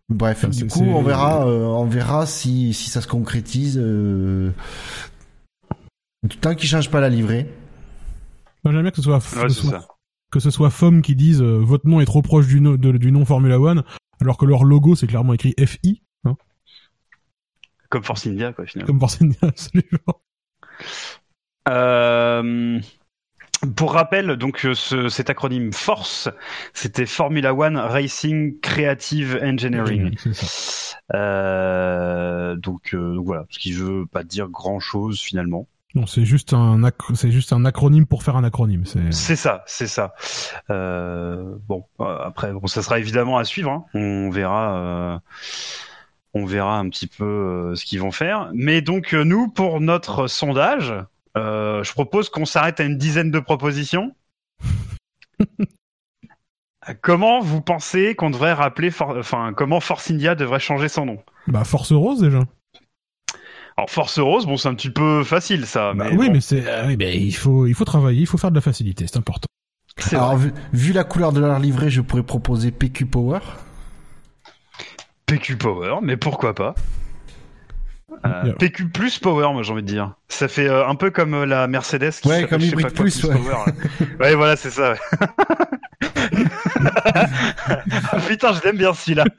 Bref, 0.09 0.39
Enfin, 0.39 0.49
du 0.49 0.67
coup, 0.67 0.81
on 0.85 1.03
verra, 1.03 1.47
euh, 1.47 1.65
on 1.67 1.85
verra 1.85 2.25
si, 2.27 2.73
si 2.73 2.89
ça 2.91 3.01
se 3.03 3.07
concrétise. 3.09 3.79
Euh... 3.79 4.53
Tant 6.41 6.55
qu'ils 6.55 6.69
changent 6.69 6.91
pas 6.91 7.01
la 7.01 7.11
livrée. 7.11 7.47
Moi 8.65 8.73
j'aime 8.73 8.83
bien 8.83 8.91
que 8.91 8.97
ce 8.97 9.03
soit, 9.03 9.17
Ouais, 9.37 9.43
que 9.45 9.49
ce 9.51 9.61
soit 9.63 9.71
ça. 9.81 9.89
que 10.33 10.41
ce 10.41 10.51
soit 10.51 10.71
FOM 10.71 11.03
qui 11.03 11.15
disent 11.15 11.43
euh, 11.43 11.59
votre 11.59 11.87
nom 11.87 12.01
est 12.01 12.07
trop 12.07 12.23
proche 12.23 12.47
du, 12.47 12.61
no- 12.61 12.77
de- 12.77 12.93
du 12.99 13.13
nom 13.13 13.25
Formula 13.25 13.61
One, 13.61 13.85
alors 14.21 14.37
que 14.39 14.47
leur 14.47 14.65
logo 14.65 14.97
c'est 14.97 15.07
clairement 15.07 15.33
écrit 15.35 15.55
FI, 15.65 16.03
hein, 16.25 16.35
Comme 17.91 18.03
Force 18.03 18.27
India, 18.27 18.53
quoi, 18.53 18.67
finalement. 18.67 18.87
comme 18.89 18.99
Force 19.01 19.23
India, 19.23 19.39
absolument. 19.43 20.21
Euh, 21.69 22.81
pour 23.76 23.93
rappel, 23.94 24.36
donc 24.36 24.64
euh, 24.64 24.74
ce- 24.74 25.09
cet 25.09 25.30
acronyme 25.30 25.72
FORCE, 25.72 26.28
c'était 26.74 27.06
Formula 27.06 27.55
One 27.55 27.76
Racing 27.76 28.59
Creative 28.60 29.40
Engineering. 29.43 30.16
Ça. 30.32 30.97
Euh, 31.14 32.56
donc, 32.56 32.94
euh, 32.94 33.14
donc 33.14 33.24
voilà, 33.26 33.47
ce 33.51 33.59
qui 33.59 33.72
veut 33.72 34.06
pas 34.06 34.22
dire 34.24 34.48
grand 34.48 34.80
chose 34.80 35.20
finalement. 35.20 35.66
Non, 35.94 36.06
c'est 36.06 36.24
juste 36.26 36.52
un 36.52 36.80
c'est 37.14 37.30
juste 37.30 37.52
un 37.55 37.64
acronyme 37.64 38.05
pour 38.06 38.22
faire 38.22 38.36
un 38.36 38.44
acronyme. 38.44 38.85
C'est 39.10 39.36
ça, 39.36 39.64
c'est 39.66 39.86
ça. 39.86 40.12
Euh, 40.70 41.56
bon, 41.66 41.85
après, 41.98 42.52
bon, 42.52 42.66
ça 42.66 42.82
sera 42.82 42.98
évidemment 42.98 43.39
à 43.39 43.44
suivre. 43.44 43.70
hein. 43.70 43.85
On 43.94 44.28
verra, 44.30 45.20
on 46.35 46.44
verra 46.44 46.78
un 46.78 46.89
petit 46.90 47.06
peu 47.06 47.24
euh, 47.24 47.74
ce 47.74 47.86
qu'ils 47.86 48.01
vont 48.01 48.10
faire. 48.12 48.51
Mais 48.52 48.82
donc 48.82 49.14
euh, 49.14 49.24
nous, 49.24 49.48
pour 49.48 49.80
notre 49.80 50.26
sondage, 50.26 50.93
euh, 51.39 51.82
je 51.82 51.93
propose 51.93 52.28
qu'on 52.28 52.44
s'arrête 52.44 52.81
à 52.81 52.85
une 52.85 52.98
dizaine 52.98 53.31
de 53.31 53.40
propositions. 53.40 54.15
comment 57.02 57.40
vous 57.40 57.60
pensez 57.60 58.15
qu'on 58.15 58.31
devrait 58.31 58.52
rappeler, 58.52 58.90
For- 58.90 59.16
enfin, 59.19 59.52
comment 59.55 59.81
Force 59.81 60.10
India 60.10 60.35
devrait 60.35 60.60
changer 60.60 60.89
son 60.89 61.06
nom? 61.06 61.19
Bah 61.47 61.65
Force 61.65 61.93
Rose 61.93 62.20
déjà. 62.20 62.43
Alors 63.77 63.90
Force 63.90 64.19
Rose, 64.19 64.47
bon, 64.47 64.56
c'est 64.56 64.69
un 64.69 64.74
petit 64.74 64.90
peu 64.90 65.23
facile 65.24 65.66
ça. 65.66 65.94
Bah 65.94 66.06
mais 66.10 66.16
oui, 66.16 66.27
bon, 66.27 66.32
mais 66.35 66.40
c'est 66.40 66.66
euh, 66.66 66.86
oui, 66.89 66.97
mais 66.98 67.16
il 67.16 67.32
faut 67.32 67.66
il 67.66 67.74
faut 67.74 67.85
travailler, 67.85 68.20
il 68.20 68.27
faut 68.27 68.39
faire 68.39 68.51
de 68.51 68.56
la 68.56 68.60
facilité, 68.60 69.06
c'est 69.06 69.19
important. 69.19 69.47
Alors, 70.12 70.36
vu, 70.36 70.52
vu 70.73 70.93
la 70.93 71.05
couleur 71.05 71.32
de 71.32 71.40
leur 71.40 71.59
livret, 71.59 71.90
je 71.90 72.01
pourrais 72.01 72.23
proposer 72.23 72.70
PQ 72.70 73.06
Power. 73.06 73.40
PQ 75.27 75.56
Power, 75.56 75.97
mais 76.02 76.16
pourquoi 76.16 76.55
pas? 76.55 76.74
Euh, 78.24 78.43
Yeah. 78.47 78.55
PQ 78.55 78.89
plus 78.89 79.19
Power, 79.19 79.53
moi 79.53 79.62
j'ai 79.62 79.73
envie 79.73 79.82
de 79.82 79.86
dire. 79.89 80.15
Ça 80.28 80.49
fait 80.49 80.69
euh, 80.69 80.86
un 80.86 80.95
peu 80.97 81.11
comme 81.11 81.35
euh, 81.35 81.47
la 81.47 81.66
Mercedes 81.69 82.11
qui 82.20 82.28
Ouais, 82.28 82.47
comme 82.49 82.61
je 82.61 82.66
sais 82.66 82.70
Hybrid 82.73 82.86
pas 82.86 82.90
quoi, 82.90 83.01
Plus, 83.03 83.24
ouais. 83.24 83.35
Power. 83.36 83.57
ouais, 84.20 84.35
voilà, 84.35 84.57
c'est 84.57 84.70
ça. 84.70 84.95
Ah, 88.11 88.19
Putain, 88.27 88.53
je 88.53 88.62
l'aime 88.62 88.77
bien 88.77 88.95
celui-là. 88.95 89.24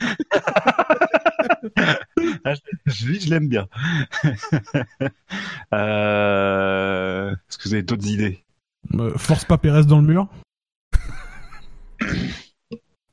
Ah, 2.45 2.53
je, 2.53 2.60
je, 2.85 3.19
je 3.19 3.30
l'aime 3.30 3.47
bien. 3.47 3.68
euh... 5.73 7.31
Est-ce 7.31 7.57
que 7.57 7.64
vous 7.68 7.73
avez 7.73 7.84
d'autres 7.84 8.07
idées? 8.07 8.43
Euh, 8.95 9.18
force 9.18 9.45
pas 9.45 9.57
Pérez 9.57 9.84
dans 9.85 9.99
le 10.01 10.07
mur? 10.07 10.27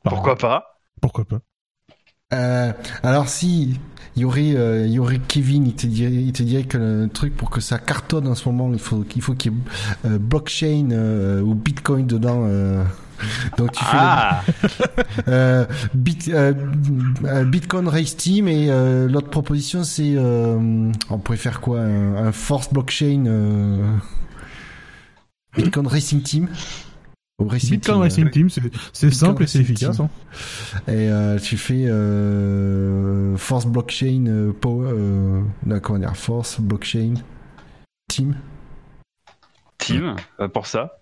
Pourquoi 0.03 0.37
pas? 0.37 0.81
Pourquoi 1.01 1.25
pas? 1.25 1.39
Euh, 2.33 2.73
alors 3.03 3.29
si 3.29 3.79
il 4.17 4.23
y 4.23 4.25
aurait, 4.25 4.55
euh, 4.57 4.87
il 4.87 4.93
y 4.93 4.99
aurait 4.99 5.21
Kevin, 5.29 5.67
il 5.67 5.75
te 5.75 5.87
dirait, 5.87 6.11
il 6.13 6.33
te 6.33 6.43
dirait 6.43 6.65
que 6.65 6.79
le 6.79 7.09
truc 7.09 7.37
pour 7.37 7.51
que 7.51 7.61
ça 7.61 7.79
cartonne 7.79 8.27
en 8.27 8.35
ce 8.35 8.49
moment, 8.49 8.71
il 8.73 8.79
faut 8.79 9.01
qu'il 9.03 9.21
faut 9.23 9.35
qu'il 9.35 9.53
y 9.53 9.55
ait 9.55 9.59
euh, 10.11 10.19
blockchain 10.19 10.89
euh, 10.93 11.41
ou 11.43 11.55
Bitcoin 11.55 12.07
dedans. 12.07 12.45
euh. 12.47 12.83
donc 13.57 13.73
tu 13.73 13.85
fais 13.85 13.97
Ah 13.99 14.43
euh, 15.29 15.65
Bit- 15.95 16.29
euh, 16.33 17.45
Bitcoin 17.45 17.89
Race 17.89 18.17
Team 18.17 18.49
et 18.49 18.67
euh, 18.71 19.09
l'autre 19.09 19.29
proposition 19.31 19.85
c'est, 19.85 20.15
euh, 20.17 20.91
on 21.11 21.19
pourrait 21.19 21.39
faire 21.39 21.61
quoi, 21.61 21.81
un, 21.81 22.17
un 22.27 22.33
Force 22.33 22.73
Blockchain 22.73 23.25
euh, 23.27 23.87
Bitcoin 25.57 25.87
Racing 25.87 26.23
Team. 26.23 26.49
Au 27.39 27.47
Racing 27.47 27.73
Bitcoin 27.73 28.09
Team. 28.09 28.25
Racing 28.25 28.31
Team, 28.31 28.71
c'est 28.95 29.11
simple 29.13 29.43
et 29.43 29.47
c'est 29.47 29.59
efficace. 29.59 30.01
Hein. 30.01 30.09
Et 30.89 31.11
euh, 31.11 31.39
tu 31.39 31.59
fais 31.59 31.85
euh, 31.87 33.37
Force 33.37 33.67
Blockchain 33.67 34.25
euh, 34.27 34.53
Power. 34.53 34.89
Euh, 34.91 35.43
non, 35.67 35.81
comment 35.81 35.99
dire 35.99 36.17
Force 36.17 36.59
Blockchain 36.61 37.15
Team. 38.09 38.37
Team 39.77 40.17
euh, 40.41 40.49
pour 40.49 40.67
ça. 40.67 41.01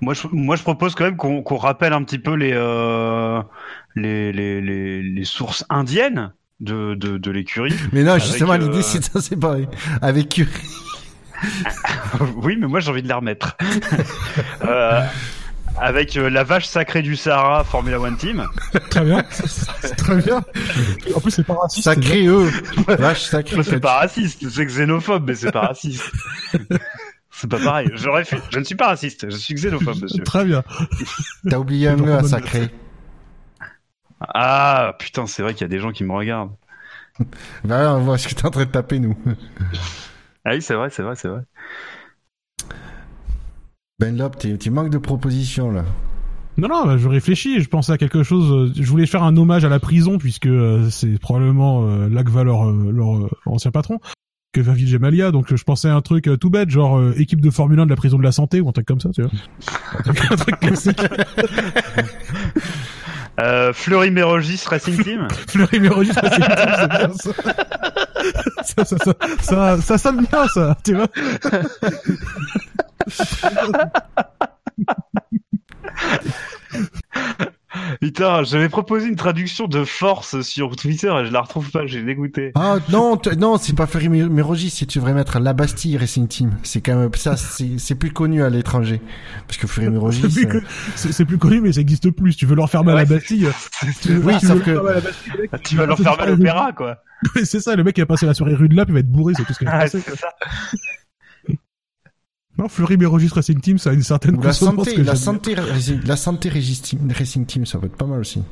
Moi 0.00 0.14
je, 0.14 0.28
moi, 0.30 0.54
je 0.54 0.62
propose 0.62 0.94
quand 0.94 1.04
même 1.04 1.16
qu'on 1.16 1.42
qu'on 1.42 1.56
rappelle 1.56 1.92
un 1.92 2.04
petit 2.04 2.18
peu 2.18 2.34
les, 2.34 2.52
euh, 2.52 3.42
les, 3.96 4.32
les, 4.32 4.60
les, 4.60 5.02
les 5.02 5.24
sources 5.24 5.64
indiennes 5.68 6.32
de, 6.60 6.94
de, 6.94 7.18
de 7.18 7.30
l'écurie. 7.32 7.74
Mais 7.92 8.04
non, 8.04 8.18
justement, 8.18 8.52
euh, 8.52 8.58
l'idée 8.58 8.82
c'est 8.82 9.02
ça, 9.02 9.20
c'est 9.20 9.36
pareil. 9.36 9.66
Avec 10.00 10.28
Curie. 10.28 10.50
oui, 12.36 12.56
mais 12.58 12.66
moi 12.66 12.80
j'ai 12.80 12.90
envie 12.90 13.02
de 13.02 13.08
les 13.08 13.14
remettre. 13.14 13.56
Euh, 14.64 15.02
avec 15.78 16.16
euh, 16.16 16.30
la 16.30 16.42
vache 16.42 16.66
sacrée 16.66 17.02
du 17.02 17.16
Sahara 17.16 17.64
Formula 17.64 18.00
One 18.00 18.16
Team. 18.16 18.46
Très 18.90 19.04
bien, 19.04 19.24
c'est 19.30 19.94
très 19.96 20.16
bien. 20.16 20.42
En 21.14 21.20
plus, 21.20 21.30
c'est 21.30 21.44
pas 21.44 21.54
raciste. 21.54 21.84
Sacré 21.84 22.26
eux. 22.26 22.48
Vache 22.86 23.22
sacré. 23.22 23.62
C'est 23.62 23.80
pas 23.80 23.98
raciste, 23.98 24.48
c'est 24.48 24.66
xénophobe, 24.66 25.24
mais 25.26 25.34
c'est 25.34 25.52
pas 25.52 25.66
raciste. 25.68 26.10
c'est 27.30 27.50
pas 27.50 27.58
pareil. 27.58 27.90
J'aurais 27.94 28.24
fait... 28.24 28.40
Je 28.50 28.58
ne 28.58 28.64
suis 28.64 28.76
pas 28.76 28.88
raciste, 28.88 29.30
je 29.30 29.36
suis 29.36 29.54
xénophobe, 29.54 30.00
monsieur. 30.00 30.22
Très 30.24 30.44
bien. 30.44 30.62
T'as 31.48 31.58
oublié 31.58 31.88
un 31.88 31.96
Donc, 31.96 32.08
E 32.08 32.12
à 32.12 32.22
sacré. 32.22 32.70
Ah 34.20 34.94
putain, 34.98 35.26
c'est 35.26 35.42
vrai 35.42 35.52
qu'il 35.52 35.62
y 35.62 35.64
a 35.64 35.68
des 35.68 35.80
gens 35.80 35.92
qui 35.92 36.04
me 36.04 36.12
regardent. 36.12 36.54
Va, 37.64 37.94
on 37.94 38.00
voit 38.00 38.18
ce 38.18 38.28
que 38.28 38.34
t'es 38.34 38.46
en 38.46 38.50
train 38.50 38.64
de 38.64 38.70
taper, 38.70 38.98
nous. 38.98 39.16
Ah 40.44 40.50
oui, 40.52 40.62
c'est 40.62 40.74
vrai, 40.74 40.90
c'est 40.90 41.02
vrai, 41.02 41.14
c'est 41.16 41.28
vrai. 41.28 41.40
Ben 43.98 44.16
Lop, 44.16 44.36
tu 44.38 44.70
manques 44.70 44.90
de 44.90 44.98
propositions, 44.98 45.70
là. 45.70 45.84
Non, 46.56 46.68
non, 46.68 46.84
bah, 46.84 46.96
je 46.98 47.08
réfléchis. 47.08 47.60
Je 47.60 47.68
pensais 47.68 47.92
à 47.92 47.98
quelque 47.98 48.22
chose. 48.22 48.50
euh, 48.52 48.72
Je 48.80 48.88
voulais 48.88 49.06
faire 49.06 49.22
un 49.22 49.36
hommage 49.36 49.64
à 49.64 49.68
la 49.68 49.80
prison 49.80 50.18
puisque 50.18 50.46
euh, 50.46 50.88
c'est 50.90 51.18
probablement 51.18 51.88
euh, 51.88 52.08
là 52.08 52.22
que 52.22 52.30
va 52.30 52.44
leur, 52.44 52.70
leur, 52.70 53.28
ancien 53.46 53.70
patron, 53.72 53.98
que 54.52 54.60
va 54.60 54.72
vivre 54.72 54.90
Gemalia. 54.90 55.30
Donc 55.32 55.54
je 55.54 55.64
pensais 55.64 55.88
à 55.88 55.96
un 55.96 56.00
truc 56.00 56.28
euh, 56.28 56.36
tout 56.36 56.50
bête, 56.50 56.70
genre 56.70 56.98
euh, 56.98 57.12
équipe 57.18 57.40
de 57.40 57.50
Formule 57.50 57.80
1 57.80 57.86
de 57.86 57.90
la 57.90 57.96
prison 57.96 58.18
de 58.18 58.22
la 58.22 58.32
santé 58.32 58.60
ou 58.60 58.68
un 58.68 58.72
truc 58.72 58.86
comme 58.86 59.00
ça, 59.00 59.10
tu 59.10 59.22
vois. 59.22 59.30
un 60.30 60.36
truc 60.36 60.60
classique. 60.60 61.00
Euh, 63.40 63.72
Fleury 63.72 64.10
Mérogis 64.10 64.62
Racing 64.66 65.02
Team. 65.02 65.28
Fleury 65.48 65.80
Mérogis, 65.80 66.12
ça, 66.12 66.22
c'est 66.22 66.42
c'est 66.42 66.88
bien 66.88 67.12
ça. 67.12 67.32
ça, 68.62 68.84
ça, 68.84 68.96
ça, 68.98 69.14
ça, 69.40 69.80
ça 69.80 69.98
sonne 69.98 70.24
bien 70.30 70.46
ça, 70.48 70.76
tu 70.84 70.94
vois. 70.94 71.08
Putain, 78.00 78.42
j'avais 78.44 78.68
proposé 78.68 79.08
une 79.08 79.16
traduction 79.16 79.66
de 79.66 79.84
force 79.84 80.40
sur 80.42 80.74
Twitter 80.76 81.12
et 81.20 81.26
je 81.26 81.32
la 81.32 81.40
retrouve 81.40 81.70
pas, 81.70 81.86
j'ai 81.86 82.02
dégoûté. 82.02 82.52
Ah, 82.54 82.76
non, 82.90 83.18
non, 83.38 83.56
c'est 83.58 83.74
pas 83.74 83.86
Ferry 83.86 84.08
Mérogis, 84.08 84.70
si 84.70 84.86
tu 84.86 84.98
devrais 84.98 85.14
mettre 85.14 85.38
La 85.38 85.52
Bastille 85.52 85.96
Racing 85.96 86.28
Team. 86.28 86.52
C'est 86.62 86.80
quand 86.80 86.96
même, 86.96 87.10
ça, 87.14 87.36
c'est 87.36 87.94
plus 87.94 88.12
connu 88.12 88.42
à 88.42 88.50
l'étranger. 88.50 89.00
Parce 89.46 89.58
que 89.58 89.66
Ferry 89.66 89.86
C'est 89.88 89.92
Mérogis. 89.92 90.20
plus, 90.22 90.46
que- 90.46 90.62
c'est- 90.96 91.24
plus 91.24 91.38
connu, 91.38 91.60
mais 91.60 91.72
ça 91.72 91.80
existe 91.80 92.10
plus. 92.10 92.32
Si 92.32 92.38
tu 92.38 92.46
veux 92.46 92.56
leur 92.56 92.68
fermer 92.70 92.92
à 92.92 92.96
la 92.96 93.04
Bastille. 93.04 93.48
Oui, 94.08 94.34
tu 94.40 94.46
sauf 94.46 94.58
veux 94.58 94.60
que- 94.62 95.58
Tu 95.58 95.76
vas 95.76 95.86
leur 95.86 95.98
faire 95.98 96.16
mal 96.16 96.30
l'opéra, 96.30 96.72
quoi. 96.72 96.98
C'est 97.44 97.60
ça, 97.60 97.74
le 97.74 97.84
mec 97.84 97.94
qui 97.94 98.00
a 98.02 98.06
passé 98.06 98.26
la 98.26 98.34
soirée 98.34 98.54
rue 98.54 98.68
de 98.68 98.76
Lap, 98.76 98.88
il 98.88 98.94
va 98.94 99.00
être 99.00 99.10
bourré, 99.10 99.32
c'est 99.36 99.44
tout 99.44 99.52
ce 99.54 99.58
qu'il 99.58 99.68
a 99.68 99.72
Ah, 99.76 99.78
passé. 99.80 100.02
Non, 102.56 102.68
Fleury 102.68 102.96
Mérogis 102.96 103.28
Racing 103.28 103.60
Team, 103.60 103.78
ça 103.78 103.90
a 103.90 103.92
une 103.94 104.02
certaine 104.02 104.36
ou 104.36 104.42
la 104.42 104.52
santé, 104.52 104.96
la 105.02 105.16
santé, 105.16 105.56
la 106.04 106.16
santé 106.16 106.48
Racing 106.48 107.46
Team, 107.46 107.66
ça 107.66 107.78
va 107.78 107.86
être 107.86 107.96
pas 107.96 108.06
mal 108.06 108.20
aussi. 108.20 108.42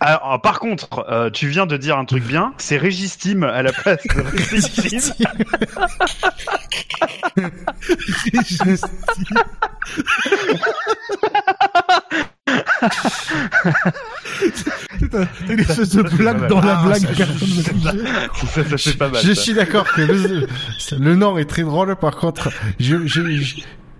Alors, 0.00 0.24
alors, 0.24 0.40
par 0.42 0.60
contre, 0.60 1.04
euh, 1.08 1.30
tu 1.30 1.48
viens 1.48 1.66
de 1.66 1.76
dire 1.76 1.98
un 1.98 2.04
truc 2.04 2.24
bien, 2.24 2.52
c'est 2.58 2.76
Régis 2.76 3.18
Team 3.18 3.42
à 3.44 3.62
la 3.62 3.72
place 3.72 3.98
de. 4.14 4.22
Putain, 14.98 15.28
T'as 15.46 15.52
une 15.52 15.60
espèce 15.60 15.90
de 15.90 16.02
blague 16.02 16.48
dans 16.48 16.60
la 16.60 16.78
Ah, 16.78 16.86
blague. 16.86 17.14
ça, 17.14 18.64
ça, 18.64 18.78
fait. 18.78 18.96
pas 18.96 19.08
mal. 19.08 19.22
Je 19.24 19.32
suis 19.32 19.54
d'accord 19.54 19.84
que 19.92 20.02
le, 20.02 20.46
le 20.98 21.14
nom 21.16 21.38
est 21.38 21.44
très 21.48 21.62
drôle, 21.62 21.94
par 21.96 22.16
contre, 22.16 22.50
je, 22.78 23.06
je, 23.06 23.20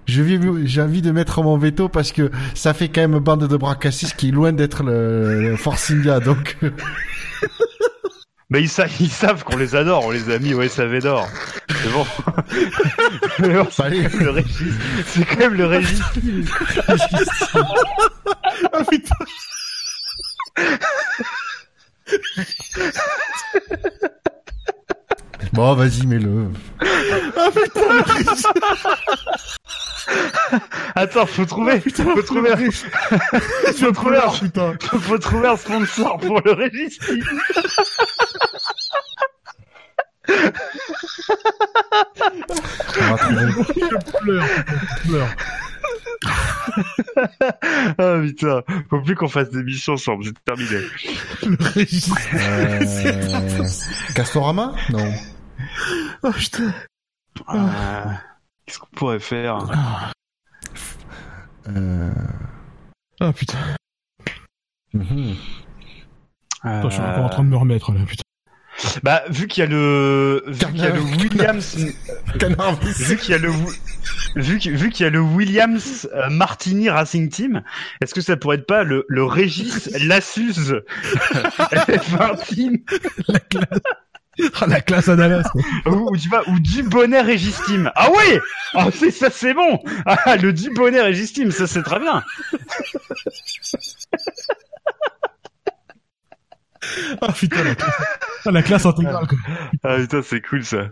j'ai 0.08 0.80
envie 0.82 1.02
de 1.02 1.10
mettre 1.12 1.42
mon 1.42 1.58
veto 1.58 1.88
parce 1.88 2.12
que 2.12 2.30
ça 2.54 2.72
fait 2.74 2.88
quand 2.88 3.02
même 3.02 3.18
bande 3.18 3.46
de 3.46 3.56
bras 3.56 3.74
cassés, 3.76 4.06
ce 4.06 4.14
qui 4.14 4.28
est 4.28 4.32
loin 4.32 4.52
d'être 4.52 4.82
le, 4.82 5.50
le 5.50 5.56
Force 5.56 5.90
India, 5.90 6.18
donc. 6.20 6.56
Mais 8.50 8.62
ils, 8.62 8.68
sa- 8.70 8.86
ils 8.98 9.10
savent 9.10 9.44
qu'on 9.44 9.58
les 9.58 9.74
adore, 9.76 10.06
on 10.06 10.10
les 10.10 10.30
a 10.32 10.38
mis 10.38 10.54
au 10.54 10.66
SAV 10.66 11.00
d'or. 11.02 11.28
C'est 11.68 11.92
bon. 11.92 12.06
Mais 13.40 13.54
bon, 13.54 13.66
c'est 13.70 13.82
quand 13.82 13.90
même 13.90 14.18
le 14.24 14.30
Régis. 14.30 14.74
C'est 15.06 15.24
quand 15.26 15.38
même 15.38 15.54
le 15.54 15.66
Régis. 15.66 16.00
Ah 18.72 18.82
putain. 18.90 19.14
Bon, 25.52 25.74
vas-y, 25.74 26.06
mets-le. 26.06 26.46
Attends, 30.94 31.26
faut 31.26 31.44
trouver, 31.44 31.80
faut 31.80 31.90
trouver, 32.22 32.52
un- 32.52 32.56
faut 33.72 33.92
trouver, 33.92 34.18
un- 34.18 34.30
putain. 34.30 34.72
faut 35.00 35.18
trouver 35.18 35.48
un 35.48 35.56
sponsor 35.56 36.18
pour 36.18 36.40
le 36.44 36.54
trouver. 36.54 36.88
Je 42.68 44.18
pleure. 44.20 44.44
Je 45.04 45.08
pleure. 45.08 45.28
Ah 47.98 48.18
putain, 48.22 48.62
faut 48.90 49.00
plus 49.00 49.14
qu'on 49.14 49.28
fasse 49.28 49.50
des 49.50 49.62
missions 49.62 49.94
ensemble, 49.94 50.24
c'est 50.24 50.44
terminé. 50.44 50.80
Le. 51.42 51.56
Euh... 52.34 53.64
Castorama? 54.14 54.74
Non. 54.90 55.12
Oh 56.22 56.30
putain. 56.32 56.72
Ah, 57.46 58.20
Qu'est-ce 58.68 58.80
qu'on 58.80 58.86
pourrait 58.94 59.18
faire? 59.18 59.66
Euh... 61.68 62.12
Ah 63.18 63.32
putain. 63.32 63.56
mhm. 64.92 65.34
Attends, 66.62 66.90
je 66.90 66.94
suis 66.96 67.02
encore 67.02 67.24
en 67.24 67.28
train 67.30 67.44
de 67.44 67.48
me 67.48 67.56
remettre 67.56 67.92
là, 67.92 68.00
putain. 68.06 68.22
Bah, 69.02 69.22
vu 69.30 69.46
qu'il 69.48 69.62
y 69.62 69.66
a 69.66 69.70
le, 69.70 70.44
vu 70.46 70.66
qu'il 70.66 70.76
y 70.76 70.86
a 70.86 70.90
le 70.90 71.00
Williams, 71.00 71.76
vu 71.78 73.16
qu'il 73.16 73.30
y 73.30 73.34
a 73.34 73.38
le, 73.38 73.50
vu 74.36 74.58
qu'il 74.58 74.76
vu 74.76 74.90
qu'il 74.90 75.04
y 75.04 75.06
a 75.06 75.10
le 75.10 75.20
Williams 75.20 76.06
euh, 76.12 76.28
Martini 76.28 76.90
Racing 76.90 77.30
Team, 77.30 77.62
est-ce 78.02 78.12
que 78.12 78.20
ça 78.20 78.36
pourrait 78.36 78.58
être 78.58 78.66
pas 78.66 78.84
le, 78.84 79.06
le 79.08 79.24
Régis 79.24 79.90
Lassus 80.04 80.52
F1 81.32 82.44
Team? 82.46 82.78
La 83.28 83.40
classe. 83.40 83.80
Ah, 84.60 84.66
la 84.66 84.80
classe 84.80 85.08
à 85.08 85.16
Dallas. 85.16 85.48
ou, 85.86 86.16
tu 86.16 86.28
ou 86.48 86.60
Dubonnet 86.60 87.20
Régis 87.22 87.60
Team 87.66 87.90
Ah 87.96 88.08
oui 88.10 88.38
Ah 88.74 88.88
c'est 88.92 89.10
ça 89.10 89.30
c'est 89.30 89.54
bon 89.54 89.82
Ah 90.06 90.36
le 90.36 90.52
Dubonnet 90.52 91.00
Régis 91.02 91.32
Team, 91.32 91.50
ça 91.50 91.66
c'est 91.66 91.82
très 91.82 91.98
bien 91.98 92.22
Ah 97.20 97.32
putain, 97.32 97.64
la 97.64 97.74
classe, 97.74 97.94
ah, 98.46 98.50
la 98.50 98.62
classe 98.62 98.86
intégrale 98.86 99.26
quoi. 99.26 99.38
Ah 99.84 99.96
putain 99.96 100.22
c'est 100.22 100.40
cool 100.40 100.64
ça 100.64 100.88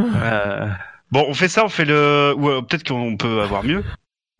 Euh, 0.00 0.68
Bon 1.12 1.24
on 1.28 1.34
fait 1.34 1.48
ça, 1.48 1.64
on 1.64 1.68
fait 1.68 1.84
le... 1.84 2.34
Ou 2.36 2.50
euh, 2.50 2.62
peut-être 2.62 2.86
qu'on 2.86 3.16
peut 3.16 3.40
avoir 3.40 3.62
mieux 3.62 3.84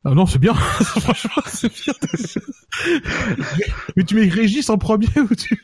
Ah 0.09 0.11
non, 0.15 0.25
c'est 0.25 0.39
bien. 0.39 0.55
Franchement, 1.01 1.43
c'est 1.47 1.73
bien. 1.73 1.93
Mais 3.97 4.05
tu 4.05 4.15
mets 4.15 4.29
Régis 4.29 4.71
en 4.71 4.79
premier 4.79 5.09
ou 5.17 5.35
tu... 5.35 5.61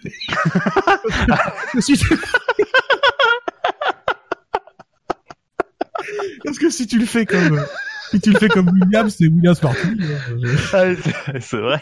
Parce 1.28 1.70
que 1.74 1.80
si 1.80 1.96
tu... 1.96 2.18
Parce 6.44 6.58
que 6.58 6.70
si 6.70 6.88
tu 6.88 6.98
le 6.98 7.06
fais 7.06 7.24
comme... 7.24 7.64
Si 8.10 8.20
tu 8.20 8.30
le 8.32 8.38
fais 8.40 8.48
comme 8.48 8.68
Williams, 8.68 9.14
c'est 9.16 9.28
Williams 9.28 9.62
Martini. 9.62 10.04
hein. 10.04 10.18
Ah, 10.72 10.84
c'est- 11.40 11.56
vrai 11.56 11.80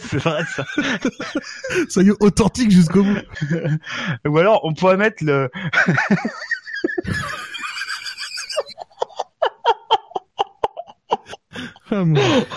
C'est 0.00 0.18
vrai 0.18 0.42
ça 1.88 2.00
est, 2.02 2.10
authentique 2.20 2.70
jusqu'au 2.72 3.04
bout. 3.04 3.18
Ou 4.26 4.38
alors, 4.38 4.60
on 4.64 4.72
pourrait 4.74 4.96
mettre 4.96 5.22
le. 5.24 5.48
Ah. 11.90 12.02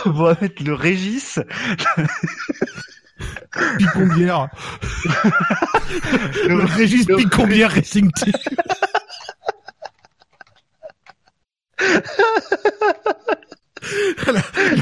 On 0.05 0.11
pourrait 0.11 0.37
mettre 0.41 0.63
le 0.63 0.73
Régis. 0.73 1.39
Picombière. 3.77 4.47
Le, 6.47 6.55
Le 6.57 6.65
Régis 6.65 7.07
le- 7.07 7.15
Picombière 7.17 7.71
Racing 7.71 8.11
Team. 8.13 8.33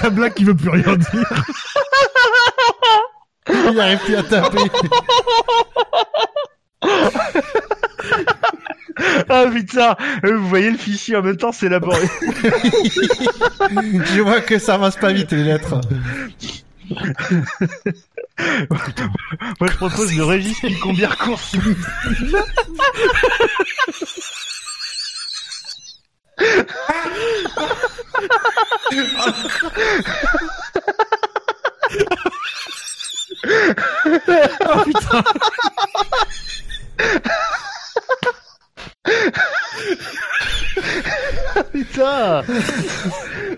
la 0.03 0.10
blague 0.10 0.34
qui 0.34 0.44
veut 0.44 0.56
plus 0.56 0.69
rien 0.69 0.95
dire. 0.95 1.44
Il 3.49 3.76
n'arrive 3.76 3.99
plus 3.99 4.15
à 4.15 4.24
taper. 4.24 4.60
Ah 9.30 9.45
putain, 9.52 9.95
euh, 10.26 10.38
vous 10.38 10.48
voyez 10.48 10.72
le 10.72 10.78
fichier 10.78 11.15
en 11.15 11.22
même 11.22 11.38
temps, 11.38 11.52
c'est 11.52 11.69
laborieux. 11.69 12.07
Je 13.72 14.22
vois 14.22 14.41
que 14.41 14.60
ça 14.60 14.76
avance 14.76 14.95
pas 14.95 15.11
vite 15.11 15.32
les 15.32 15.44
lettres. 15.44 15.82
Moi 19.60 19.69
je 19.69 19.76
propose 19.78 20.15
le 20.15 20.24
Régis 20.24 20.60
Picombière 20.60 21.18
course. 21.18 21.56
Oh 34.69 34.84
putain. 34.86 35.24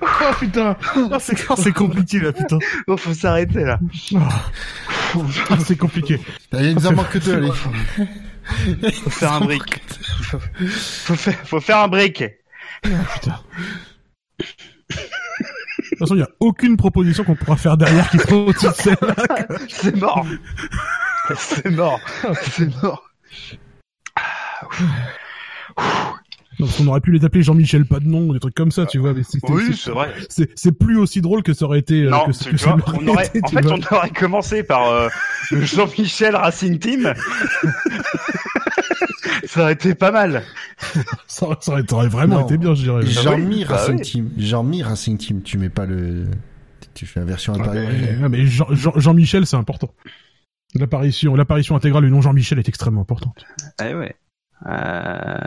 Oh 0.01 0.33
putain. 0.39 0.77
Oh, 0.95 1.17
c'est 1.19 1.35
oh, 1.49 1.55
c'est 1.57 1.71
compliqué 1.73 2.19
là, 2.19 2.31
putain. 2.31 2.57
bon, 2.87 2.97
faut 2.97 3.13
s'arrêter 3.13 3.63
là. 3.63 3.79
Oh. 4.13 4.19
Ah, 5.49 5.57
c'est 5.65 5.77
compliqué. 5.77 6.19
Il 6.53 6.75
nous 6.75 6.87
en 6.87 6.93
manque 6.93 7.09
que 7.09 7.19
deux, 7.19 7.35
allez. 7.35 7.51
Faut 9.03 9.09
faire 9.09 9.33
un 9.33 9.41
brick. 9.41 9.81
Faut, 10.23 10.39
faut 10.39 11.15
faire, 11.15 11.35
faut 11.45 11.59
faire 11.59 11.79
un 11.79 11.87
brick. 11.87 12.23
Putain. 12.83 13.39
De 14.39 15.89
toute 15.89 15.99
façon, 15.99 16.15
il 16.15 16.19
n'y 16.19 16.23
a 16.23 16.29
aucune 16.39 16.77
proposition 16.77 17.23
qu'on 17.23 17.35
pourra 17.35 17.57
faire 17.57 17.77
derrière 17.77 18.09
qui 18.09 18.19
sera 18.19 18.35
au-dessus 18.35 18.67
de 18.67 18.73
celle-là. 18.73 19.47
C'est 19.67 19.95
mort. 19.95 20.25
C'est 21.35 21.69
mort. 21.69 21.99
C'est 22.41 22.83
mort. 22.83 23.09
Donc, 26.59 26.69
on 26.81 26.87
aurait 26.87 26.99
pu 26.99 27.11
les 27.13 27.23
appeler 27.23 27.41
Jean-Michel 27.41 27.85
pas 27.85 28.01
de 28.01 28.07
nom 28.07 28.33
des 28.33 28.39
trucs 28.39 28.53
comme 28.53 28.71
ça, 28.71 28.85
tu 28.85 28.97
vois. 28.99 29.13
Mais 29.13 29.23
c'est, 29.23 29.39
c'est- 29.39 29.49
Oui, 29.51 29.73
c'est- 29.77 29.91
vrai. 29.91 30.13
c'est, 30.55 30.71
plus 30.77 30.97
aussi 30.97 31.21
drôle 31.21 31.41
que 31.41 31.53
ça 31.53 31.63
aurait 31.65 31.79
été. 31.79 32.03
euh, 32.03 32.09
Non, 32.09 32.25
que, 32.25 32.31
tu 32.31 32.43
que 32.43 32.49
vois, 32.49 32.57
ça 32.59 32.75
l'aurait 32.75 32.97
on 33.01 33.07
aurait, 33.07 33.25
été, 33.27 33.39
en 33.41 33.47
tu 33.47 33.55
fait, 33.55 33.61
vois. 33.61 33.75
on 33.75 33.95
aurait 33.95 34.09
commencé 34.09 34.63
par 34.63 34.89
euh, 34.89 35.07
Jean-Michel 35.51 36.35
Racing 36.35 36.77
Team. 36.79 37.13
ça 39.45 39.61
aurait 39.61 39.73
été 39.73 39.95
pas 39.95 40.11
mal. 40.11 40.43
Ça, 41.27 41.45
aurait- 41.45 41.57
ça 41.61 41.71
aurait, 41.71 41.83
ça 41.89 41.95
aurait 41.95 42.07
vraiment 42.09 42.39
Non. 42.39 42.45
été 42.45 42.57
bien, 42.57 42.75
je 42.75 42.83
dirais. 42.83 43.05
Jean-Mi 43.05 43.65
bah 43.65 43.77
Racing 43.77 43.95
oui. 43.95 44.01
Team. 44.01 44.29
Jean-Mi 44.37 44.83
Racing 44.83 45.17
Team. 45.17 45.41
Tu 45.41 45.57
mets 45.57 45.69
pas 45.69 45.85
le. 45.85 46.25
Tu 46.93 47.05
fais 47.05 47.19
la 47.21 47.25
version 47.25 47.53
Ah, 47.57 47.61
intérieure. 47.61 47.89
mais, 47.91 48.21
ouais, 48.23 48.29
mais 48.29 48.45
Jean, 48.45 48.67
Jean, 48.71 48.91
Jean-Michel, 48.97 49.45
c'est 49.45 49.55
important. 49.55 49.93
L'apparition, 50.75 51.35
l'apparition 51.35 51.75
intégrale 51.75 52.03
du 52.03 52.11
nom 52.11 52.21
Jean-Michel 52.21 52.59
est 52.59 52.67
extrêmement 52.67 53.01
importante. 53.01 53.43
Eh 53.83 53.93
ouais. 53.95 54.15
Euh... 54.67 55.37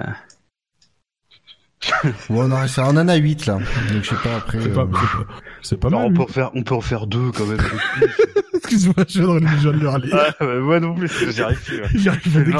Bon, 2.30 2.50
on, 2.50 2.52
en 2.52 3.08
a 3.08 3.14
8 3.16 3.46
là. 3.46 3.54
Donc 3.54 4.02
je 4.02 4.08
sais 4.08 4.14
pas 4.22 4.36
après. 4.36 4.58
C'est 4.60 4.68
euh, 4.70 4.74
pas, 4.74 4.86
c'est 4.92 5.00
pas, 5.18 5.24
c'est 5.62 5.76
pas 5.80 5.88
Alors, 5.88 6.00
mal. 6.00 6.10
on 6.10 6.14
peut 6.14 6.22
en 6.22 6.26
faire, 6.26 6.50
on 6.54 6.62
peut 6.62 6.74
en 6.74 6.80
faire 6.80 7.06
deux 7.06 7.30
quand 7.32 7.46
même. 7.46 7.58
Excuse-moi, 8.54 9.04
je 9.08 9.20
viens 9.22 9.72
de 9.72 9.78
le 9.78 9.88
râler. 9.88 10.10
Ah, 10.12 10.44
ouais, 10.44 10.60
moi 10.60 10.80
non 10.80 10.94
plus, 10.94 11.08
j'y 11.32 11.42
arrive 11.42 11.60
plus. 11.62 11.80
ouais. 11.82 11.88
J'y 11.94 12.08
arrive 12.08 12.38
le- 12.38 12.52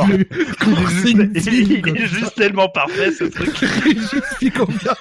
Il 1.07 1.21
est 1.21 1.35
juste, 1.41 1.47
il- 1.47 1.73
il 1.87 2.25
est 2.25 2.35
tellement 2.35 2.69
parfait 2.69 3.13
ce 3.13 3.25
truc. 3.25 3.57
Juste 3.85 4.37
dit 4.41 4.51
combien 4.51 4.93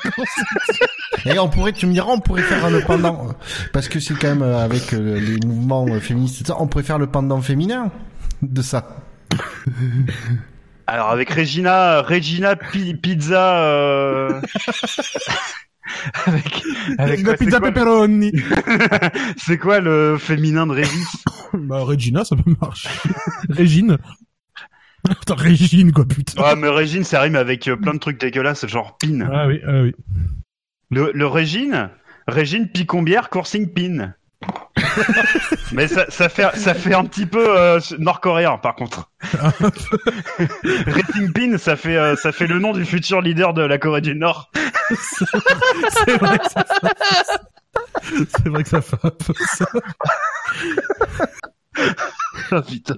Et 1.26 1.40
on 1.40 1.50
pourrait, 1.50 1.74
tu 1.74 1.88
me 1.88 1.94
diras, 1.94 2.12
on 2.12 2.20
pourrait 2.20 2.44
faire 2.44 2.70
le 2.70 2.82
pendant, 2.82 3.30
parce 3.74 3.90
que 3.90 4.00
c'est 4.00 4.14
quand 4.14 4.30
même 4.30 4.42
euh, 4.44 4.64
avec 4.64 4.94
euh, 4.94 5.20
les 5.20 5.38
mouvements 5.46 5.86
euh, 5.88 6.00
féministes, 6.00 6.42
et 6.42 6.44
tout 6.44 6.52
ça, 6.52 6.58
on 6.62 6.68
pourrait 6.68 6.84
faire 6.84 7.00
le 7.00 7.08
pendant 7.08 7.42
féminin 7.42 7.92
de 8.44 8.62
ça. 8.62 8.98
Alors 10.92 11.10
avec 11.12 11.30
Regina, 11.30 12.02
Regina 12.02 12.58
Pi- 12.58 12.96
Pizza. 12.96 13.64
Euh... 13.64 14.42
avec, 16.26 16.64
avec 16.98 17.24
quoi, 17.24 17.36
pizza 17.36 17.62
pepperoni. 17.62 18.34
c'est 19.38 19.58
quoi 19.58 19.80
le 19.80 20.18
féminin 20.20 20.68
de 20.68 20.74
Régis? 20.74 21.24
Bah, 21.54 21.80
Regina, 21.80 22.26
ça 22.26 22.36
peut 22.36 22.54
marcher. 22.60 22.90
Régine. 23.50 23.98
Putain, 25.08 25.36
Régine, 25.36 25.94
quoi, 25.94 26.06
putain. 26.06 26.42
Ouais, 26.42 26.56
mais 26.58 26.68
Régine, 26.68 27.06
ça 27.06 27.22
rime 27.22 27.38
avec 27.38 27.70
euh, 27.70 27.78
plein 27.78 27.94
de 27.94 28.00
trucs 28.00 28.20
dégueulasses, 28.20 28.68
genre 28.68 28.98
pin. 28.98 29.30
Ah 29.32 29.48
oui, 29.48 29.62
ah 29.66 29.82
oui. 29.82 29.96
Le, 30.90 31.12
le 31.14 31.28
Régine, 31.28 31.90
Régine 32.28 32.68
Picombière 32.68 33.30
Coursing 33.30 33.72
Pin. 33.74 34.14
mais 35.72 35.88
ça, 35.88 36.10
ça 36.10 36.30
fait 36.30 36.56
ça 36.58 36.74
fait 36.74 36.94
un 36.94 37.06
petit 37.06 37.26
peu 37.26 37.58
euh, 37.58 37.80
nord-coréen 38.00 38.58
par 38.58 38.76
contre. 38.76 39.12
Racing 40.88 41.34
Pin, 41.34 41.58
ça 41.58 41.76
fait 41.76 41.98
euh, 41.98 42.16
ça 42.16 42.32
fait 42.32 42.48
le 42.48 42.60
nom 42.60 42.74
du 42.74 42.86
futur 42.86 43.22
leader 43.22 43.54
de 43.54 43.62
la 43.62 43.78
Corée 43.78 44.02
du 44.02 44.16
Nord. 44.16 44.52
C'est 44.90 46.18
vrai 46.18 46.40
que 46.40 46.50
ça 46.50 46.66
fait... 46.66 46.96
C'est 48.04 48.48
vrai 48.50 48.64
que 48.64 48.70
ça 48.70 48.82
fait 48.82 48.98
un 49.04 49.12
peu 49.12 49.34
ça. 49.56 49.66
Ah 52.52 52.62
putain. 52.62 52.98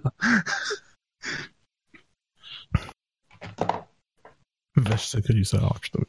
Vache 4.76 5.08
sacrée 5.08 5.34
du 5.34 5.46
Sahara, 5.46 5.76
putain. 5.80 6.00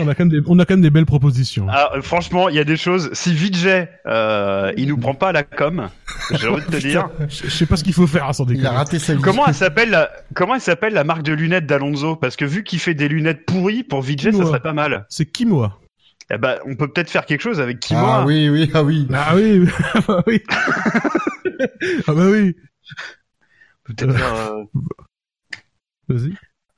On 0.00 0.08
a 0.08 0.14
quand 0.16 0.24
même 0.24 0.40
des, 0.40 0.40
on 0.48 0.58
a 0.58 0.64
quand 0.64 0.74
même 0.74 0.80
des 0.82 0.90
belles 0.90 1.06
propositions. 1.06 1.66
Ah, 1.70 1.90
euh, 1.94 2.02
franchement, 2.02 2.48
il 2.48 2.56
y 2.56 2.58
a 2.58 2.64
des 2.64 2.76
choses. 2.76 3.10
Si 3.12 3.32
Vijay, 3.32 3.88
euh, 4.06 4.72
il 4.76 4.88
nous 4.88 4.96
prend 4.96 5.14
pas 5.14 5.30
la 5.30 5.44
com, 5.44 5.88
j'ai 6.32 6.48
envie 6.48 6.64
de 6.66 6.70
te 6.70 6.76
dire. 6.88 7.08
Je 7.28 7.44
je 7.44 7.48
sais 7.50 7.66
pas 7.66 7.76
ce 7.76 7.84
qu'il 7.84 7.92
faut 7.92 8.08
faire, 8.08 8.28
hein, 8.28 8.32
sans 8.32 8.44
Il 8.46 8.56
déconner. 8.56 8.68
a 8.68 8.72
raté 8.72 8.98
sa 8.98 9.14
vie. 9.14 9.22
Comment 9.22 9.46
elle 9.46 9.54
s'appelle 9.54 9.90
la, 9.90 10.10
comment 10.34 10.56
elle 10.56 10.60
s'appelle 10.60 10.92
la 10.94 11.04
marque 11.04 11.22
de 11.22 11.32
lunettes 11.32 11.66
d'Alonso? 11.66 12.16
Parce 12.16 12.34
que 12.34 12.44
vu 12.44 12.64
qu'il 12.64 12.80
fait 12.80 12.94
des 12.94 13.06
lunettes 13.06 13.46
pourries 13.46 13.84
pour 13.84 14.02
Vijay, 14.02 14.32
ça 14.32 14.44
serait 14.44 14.58
pas 14.60 14.72
mal. 14.72 15.06
C'est 15.08 15.26
Kimoa. 15.26 15.78
Eh 16.32 16.38
ben, 16.38 16.58
on 16.66 16.74
peut 16.74 16.88
peut-être 16.88 17.10
faire 17.10 17.26
quelque 17.26 17.42
chose 17.42 17.60
avec 17.60 17.78
Kimoa. 17.78 18.22
Ah 18.22 18.24
oui, 18.26 18.48
oui, 18.48 18.70
ah 18.74 18.82
oui. 18.82 19.06
Ah 19.14 19.36
oui, 19.36 19.68
ah 19.94 20.00
bah 20.08 20.22
oui. 20.26 20.42
ah 22.08 22.12
bah 22.12 22.26
oui. 22.30 22.56
Peut-être 23.84 24.16
faire, 24.16 24.34
euh, 24.34 24.64
Vas-y. 26.08 26.32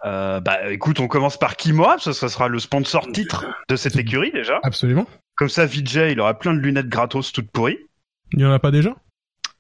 Euh, 0.07 0.41
bah 0.41 0.71
écoute, 0.71 1.01
on 1.01 1.09
commence 1.09 1.37
par 1.37 1.57
Kimoa, 1.57 1.97
ça, 1.99 2.13
ça 2.13 2.29
sera 2.29 2.47
le 2.47 2.61
sponsor 2.61 3.09
titre 3.13 3.45
de 3.69 3.75
cette 3.75 3.97
écurie 3.97 4.31
déjà. 4.31 4.61
Absolument. 4.63 5.07
Comme 5.35 5.49
ça, 5.49 5.67
Vijay, 5.67 6.13
il 6.13 6.21
aura 6.21 6.39
plein 6.39 6.55
de 6.55 6.61
lunettes 6.61 6.89
gratos 6.89 7.33
toutes 7.33 7.51
pourries. 7.51 7.79
Il 8.33 8.41
y 8.41 8.47
en 8.47 8.53
a 8.53 8.59
pas 8.59 8.71
déjà? 8.71 8.95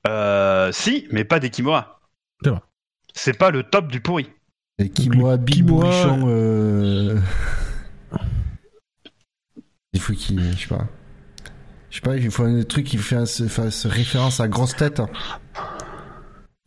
Euh, 0.06 0.70
si, 0.72 1.08
mais 1.10 1.24
pas 1.24 1.40
des 1.40 1.50
Kimoa. 1.50 2.00
C'est 2.44 2.50
vrai. 2.50 2.60
C'est 3.12 3.36
pas 3.36 3.50
le 3.50 3.64
top 3.64 3.88
du 3.88 4.00
pourri. 4.00 4.30
Et 4.78 4.88
Kimoa, 4.88 5.36
Big 5.36 5.64
Kimoa- 5.64 5.66
Bourrichon, 5.66 6.24
euh... 6.28 7.18
Il 9.92 10.00
faut 10.00 10.12
qu'il, 10.12 10.40
je 10.52 10.58
sais 10.58 10.68
pas. 10.68 10.86
Je 11.90 11.96
sais 11.96 12.02
pas, 12.02 12.16
il 12.16 12.30
faut 12.30 12.44
un 12.44 12.62
truc 12.62 12.86
qui 12.86 12.98
fasse, 12.98 13.46
fasse 13.48 13.86
référence 13.86 14.38
à 14.40 14.48
grosse 14.48 14.76
tête. 14.76 15.00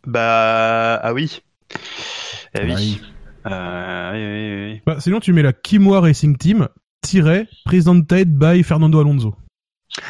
Bah 0.06 0.95
ah 0.95 1.14
oui. 1.14 1.43
Eh 2.56 2.64
oui. 2.64 2.72
Ah 2.72 2.76
oui. 2.76 3.01
Euh, 3.49 4.11
oui, 4.13 4.65
oui, 4.67 4.73
oui. 4.73 4.81
Bah, 4.85 4.97
sinon, 4.99 5.19
tu 5.19 5.34
mets 5.34 5.41
la 5.41 5.53
Kimoa 5.53 6.01
Racing 6.01 6.38
Team, 6.38 6.67
presented 7.65 8.38
by 8.38 8.63
Fernando 8.63 8.99
Alonso. 8.99 9.35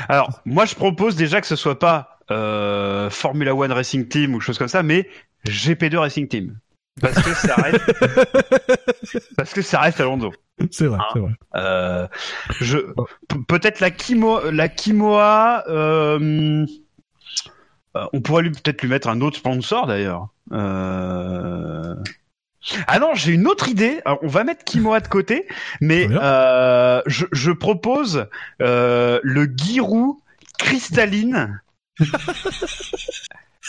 Alors, 0.08 0.42
moi 0.46 0.66
je 0.66 0.76
propose 0.76 1.16
déjà 1.16 1.42
que 1.42 1.48
ce 1.48 1.56
soit 1.56 1.80
pas 1.80 2.20
euh, 2.32 3.10
Formula 3.10 3.56
One 3.56 3.72
Racing 3.72 4.08
Team 4.08 4.36
ou 4.36 4.40
chose 4.40 4.58
comme 4.58 4.68
ça, 4.68 4.84
mais 4.84 5.10
GP2 5.48 5.98
Racing 5.98 6.28
Team. 6.28 6.58
Parce 7.02 7.22
que 7.22 7.34
ça 7.34 7.56
reste, 7.56 7.94
parce 9.38 9.54
que 9.54 9.62
ça 9.62 9.80
reste 9.80 10.02
Alonso. 10.02 10.34
C'est 10.70 10.88
vrai, 10.88 11.00
c'est 11.14 11.20
vrai. 11.20 11.32
Euh, 11.56 12.08
je 12.60 12.78
peut-être 13.48 13.80
la 13.80 13.90
Kimoa, 13.92 14.52
la 14.52 14.68
Kimoa. 14.68 15.64
euh, 15.70 16.66
on 18.14 18.22
pourrait 18.22 18.44
lui 18.44 18.52
peut-être 18.52 18.82
lui 18.82 18.90
mettre 18.90 19.08
un 19.08 19.22
autre 19.22 19.38
sponsor 19.38 19.88
d'ailleurs. 19.88 20.28
Euh... 20.52 21.96
Ah 22.88 23.00
non, 23.00 23.12
j'ai 23.16 23.32
une 23.34 23.48
autre 23.48 23.70
idée. 23.70 24.02
Alors, 24.06 24.20
on 24.22 24.28
va 24.28 24.44
mettre 24.44 24.64
Kimoa 24.66 25.00
de 25.00 25.08
côté, 25.08 25.48
mais 25.82 26.08
euh, 26.12 27.02
je, 27.06 27.26
je 27.32 27.52
propose 27.52 28.28
euh, 28.62 29.20
le 29.24 29.46
Giroud 29.56 30.16
cristalline 30.58 31.62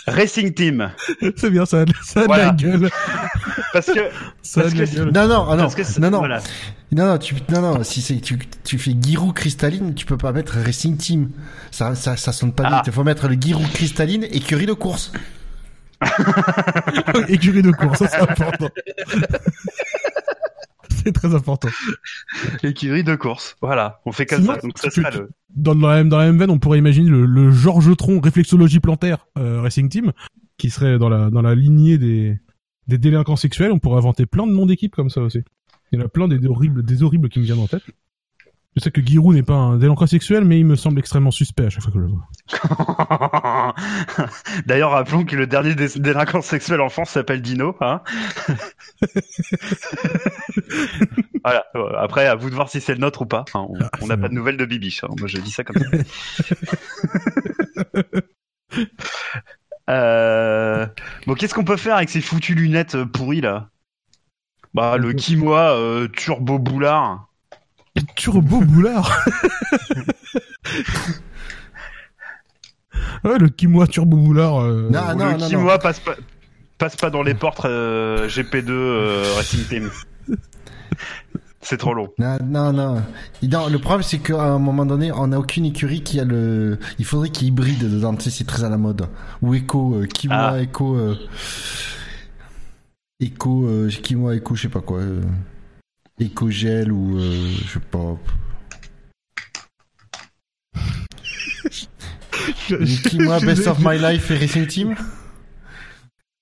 Racing 0.07 0.55
Team, 0.55 0.91
C'est 1.37 1.51
bien, 1.51 1.67
ça 1.67 1.81
a, 1.81 1.85
de- 1.85 1.93
ça 2.03 2.21
a 2.23 2.27
Voilà. 2.27 2.51
de 2.51 2.67
la 2.67 2.79
gueule. 2.79 2.91
parce 3.73 3.87
que 3.87 4.09
Ça 4.43 4.63
a 4.63 4.65
la 4.65 4.71
gueule. 4.71 5.11
Non, 5.13 5.29
non, 5.29 5.47
ah 5.51 5.57
non, 5.57 5.69
que 5.69 6.01
non, 6.01 6.11
non, 6.11 6.19
voilà. 6.19 6.41
non, 6.91 7.07
non, 7.07 7.19
tu, 7.19 7.35
non, 7.51 7.61
non, 7.61 7.85
si 7.85 8.01
c'est, 8.01 8.19
tu, 8.21 8.39
tu 8.65 8.79
fais 8.79 8.93
Giroud 9.01 9.35
cristalline, 9.35 9.95
tu 9.95 10.07
peux 10.07 10.17
pas 10.17 10.33
mettre 10.33 10.57
Racing 10.59 10.97
Team. 10.97 11.31
Ça, 11.71 11.95
ça, 11.95 12.17
ça 12.17 12.33
sonne 12.33 12.53
pas 12.55 12.65
Ah. 12.67 12.69
bien. 12.71 12.83
Il 12.87 12.93
faut 12.93 13.05
mettre 13.05 13.29
le 13.29 13.35
Giroud 13.41 13.71
cristalline 13.73 14.25
écurie 14.25 14.67
de 14.67 14.73
course. 14.73 15.13
Écurie 17.29 17.63
de 17.63 17.71
course, 17.71 17.99
ça 17.99 18.09
c'est 18.09 18.19
important. 18.21 18.69
c'est 20.91 21.13
très 21.13 21.35
important. 21.35 21.69
Écurie 22.63 23.05
de 23.05 23.15
course. 23.15 23.57
Voilà, 23.61 24.01
on 24.05 24.13
fait 24.13 24.27
comme 24.27 24.43
Sinon, 24.43 24.55
ça. 24.55 24.61
Donc 24.61 24.79
ça 24.79 24.89
tu- 24.91 25.01
sera 25.01 25.11
tu- 25.11 25.19
le. 25.19 25.31
Dans, 25.55 25.75
la, 25.75 25.97
même- 25.97 26.09
dans 26.09 26.19
la 26.19 26.27
même 26.27 26.39
veine, 26.39 26.51
on 26.51 26.59
pourrait 26.59 26.79
imaginer 26.79 27.09
le, 27.11 27.25
le 27.27 27.51
Georges 27.51 27.97
Tron 27.97 28.21
réflexologie 28.21 28.81
plantaire 28.81 29.27
euh, 29.39 29.61
Racing 29.63 29.89
Team, 29.89 30.13
qui 30.59 30.71
serait 30.71 30.99
dans 30.99 31.09
la 31.09 31.31
dans 31.31 31.43
la 31.43 31.55
lignée 31.55 31.99
des 31.99 32.39
des 32.87 32.99
délinquants 32.99 33.37
sexuels. 33.37 33.73
On 33.73 33.79
pourrait 33.79 33.99
inventer 33.99 34.27
plein 34.27 34.47
de 34.47 34.53
noms 34.53 34.67
d'équipes 34.67 34.95
comme 34.95 35.11
ça 35.11 35.21
aussi. 35.21 35.41
Il 35.93 35.99
y 35.99 36.03
en 36.03 36.05
a 36.05 36.09
plein 36.09 36.29
des, 36.29 36.39
des 36.39 36.47
horribles 36.49 36.83
des 36.85 37.03
horribles 37.03 37.29
qui 37.29 37.41
me 37.41 37.45
viennent 37.45 37.59
en 37.61 37.67
tête. 37.67 37.83
Je 38.77 38.81
sais 38.81 38.93
que 38.93 39.05
Giroud 39.05 39.35
n'est 39.35 39.43
pas 39.43 39.55
un 39.55 39.77
délinquant 39.79 40.07
sexuel, 40.07 40.45
mais 40.45 40.61
il 40.61 40.65
me 40.65 40.77
semble 40.77 41.01
extrêmement 41.01 41.33
suspect 41.33 41.67
à 41.67 41.71
chaque 41.71 41.83
fois 41.83 41.91
que 41.93 41.99
je 41.99 42.05
le 42.05 42.11
vois. 42.11 42.29
D'ailleurs, 44.67 44.93
rappelons 44.93 45.25
que 45.25 45.35
le 45.35 45.49
dernier 45.49 45.75
délinquant 45.75 46.41
sexuel 46.41 46.81
en 46.81 46.89
France 46.89 47.11
s'appelle 47.11 47.43
Dino. 47.43 47.77
Hein 47.81 48.01
voilà. 51.45 51.65
euh, 51.75 51.93
Après, 51.99 52.27
à 52.27 52.37
vous 52.37 52.49
de 52.49 52.55
voir 52.55 52.69
si 52.69 52.81
c'est 52.81 52.95
le 52.95 53.01
nôtre 53.01 53.23
ou 53.23 53.27
pas. 53.27 53.45
Hein, 53.55 53.67
on- 53.69 53.75
Ah, 53.81 53.91
on 54.03 54.07
n'a 54.07 54.17
pas 54.17 54.29
de 54.29 54.35
nouvelles 54.35 54.57
de 54.57 54.65
Bibiche. 54.65 55.03
hein. 55.03 55.09
Moi, 55.19 55.27
je 55.27 55.39
dis 55.39 55.51
ça 55.51 55.65
comme 55.65 55.77
ça. 55.77 55.87
Euh, 59.89 60.87
Bon, 61.27 61.35
qu'est-ce 61.35 61.55
qu'on 61.55 61.65
peut 61.65 61.77
faire 61.77 61.97
avec 61.97 62.11
ces 62.11 62.21
foutues 62.21 62.55
lunettes 62.55 62.95
euh, 62.95 63.05
pourries 63.07 63.41
là? 63.41 63.71
Bah, 64.73 64.97
le 64.99 65.13
Kimoa 65.13 65.75
euh, 65.77 66.07
Turbo 66.07 66.61
Boulard. 66.61 67.27
Turbo 68.17 68.61
Boulard. 68.61 69.25
ouais, 73.25 73.39
le 73.39 73.49
Kimoa 73.49 73.87
Turbo 73.87 74.17
Boulard. 74.17 74.61
euh, 74.63 74.89
Non, 74.91 75.15
non, 75.17 75.33
le 75.33 75.37
non, 75.39 75.49
Kimoa 75.49 75.79
passe 75.79 76.01
pas, 76.01 76.15
passe 76.79 76.97
pas 76.97 77.11
dans 77.11 77.23
les 77.23 77.35
portes 77.35 77.65
euh, 77.65 78.29
GP2 78.29 78.67
euh, 78.71 79.33
Racing 79.37 79.65
Team. 79.67 79.91
C'est 81.63 81.77
trop 81.77 81.93
long. 81.93 82.09
Non, 82.19 82.39
non, 82.43 82.73
non. 82.73 83.03
Le 83.43 83.77
problème, 83.77 84.03
c'est 84.03 84.19
qu'à 84.19 84.43
un 84.43 84.59
moment 84.59 84.87
donné, 84.87 85.13
on 85.13 85.27
n'a 85.27 85.39
aucune 85.39 85.67
écurie 85.67 86.03
qui 86.03 86.19
a 86.19 86.25
le. 86.25 86.79
Il 86.99 87.05
faudrait 87.05 87.29
qu'il 87.29 87.43
y 87.43 87.47
ait 87.47 87.53
hybride 87.53 87.81
dedans. 87.87 88.15
Tu 88.15 88.23
sais, 88.25 88.31
c'est 88.31 88.47
très 88.47 88.65
à 88.65 88.71
la 88.71 88.79
mode. 88.79 89.07
Ou 89.43 89.53
Echo, 89.55 89.95
euh, 89.95 90.07
Kimoa, 90.07 90.53
Ah. 90.55 90.59
Echo. 90.63 90.97
Euh... 90.97 91.17
Echo, 93.21 93.67
euh, 93.67 93.91
Kimoa, 93.91 94.37
Echo, 94.37 94.55
je 94.55 94.63
sais 94.63 94.69
pas 94.71 94.81
quoi. 94.81 95.01
Euh... 96.21 96.25
Echo 96.25 96.51
Gel 96.51 96.93
ou. 96.93 97.19
Euh, 97.19 97.53
je 97.65 97.73
sais 97.75 97.81
pas. 97.81 98.17
je- 102.69 103.47
Best 103.47 103.67
of 103.67 103.79
My 103.81 103.99
Life 103.99 104.31
et 104.31 104.39
Racing 104.39 104.67
Team 104.67 104.95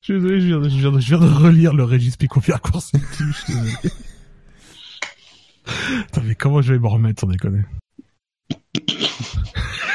Je 0.00 0.12
suis 0.12 0.14
désolé, 0.14 0.40
je 0.40 0.46
viens 0.46 0.58
de, 0.60 0.68
je 0.68 0.76
viens 0.76 0.92
de, 0.92 1.00
je 1.00 1.16
viens 1.16 1.18
de 1.18 1.32
relire 1.32 1.74
le 1.74 1.84
Régis 1.84 2.16
Picovia 2.16 2.58
Course 2.58 2.92
Team, 2.92 3.02
je 3.32 3.32
suis 3.32 3.54
désolé. 3.54 3.72
Attends, 6.06 6.22
mais 6.24 6.34
comment 6.34 6.62
je 6.62 6.72
vais 6.72 6.78
me 6.78 6.86
remettre 6.86 7.20
sans 7.20 7.26
déconner? 7.26 7.62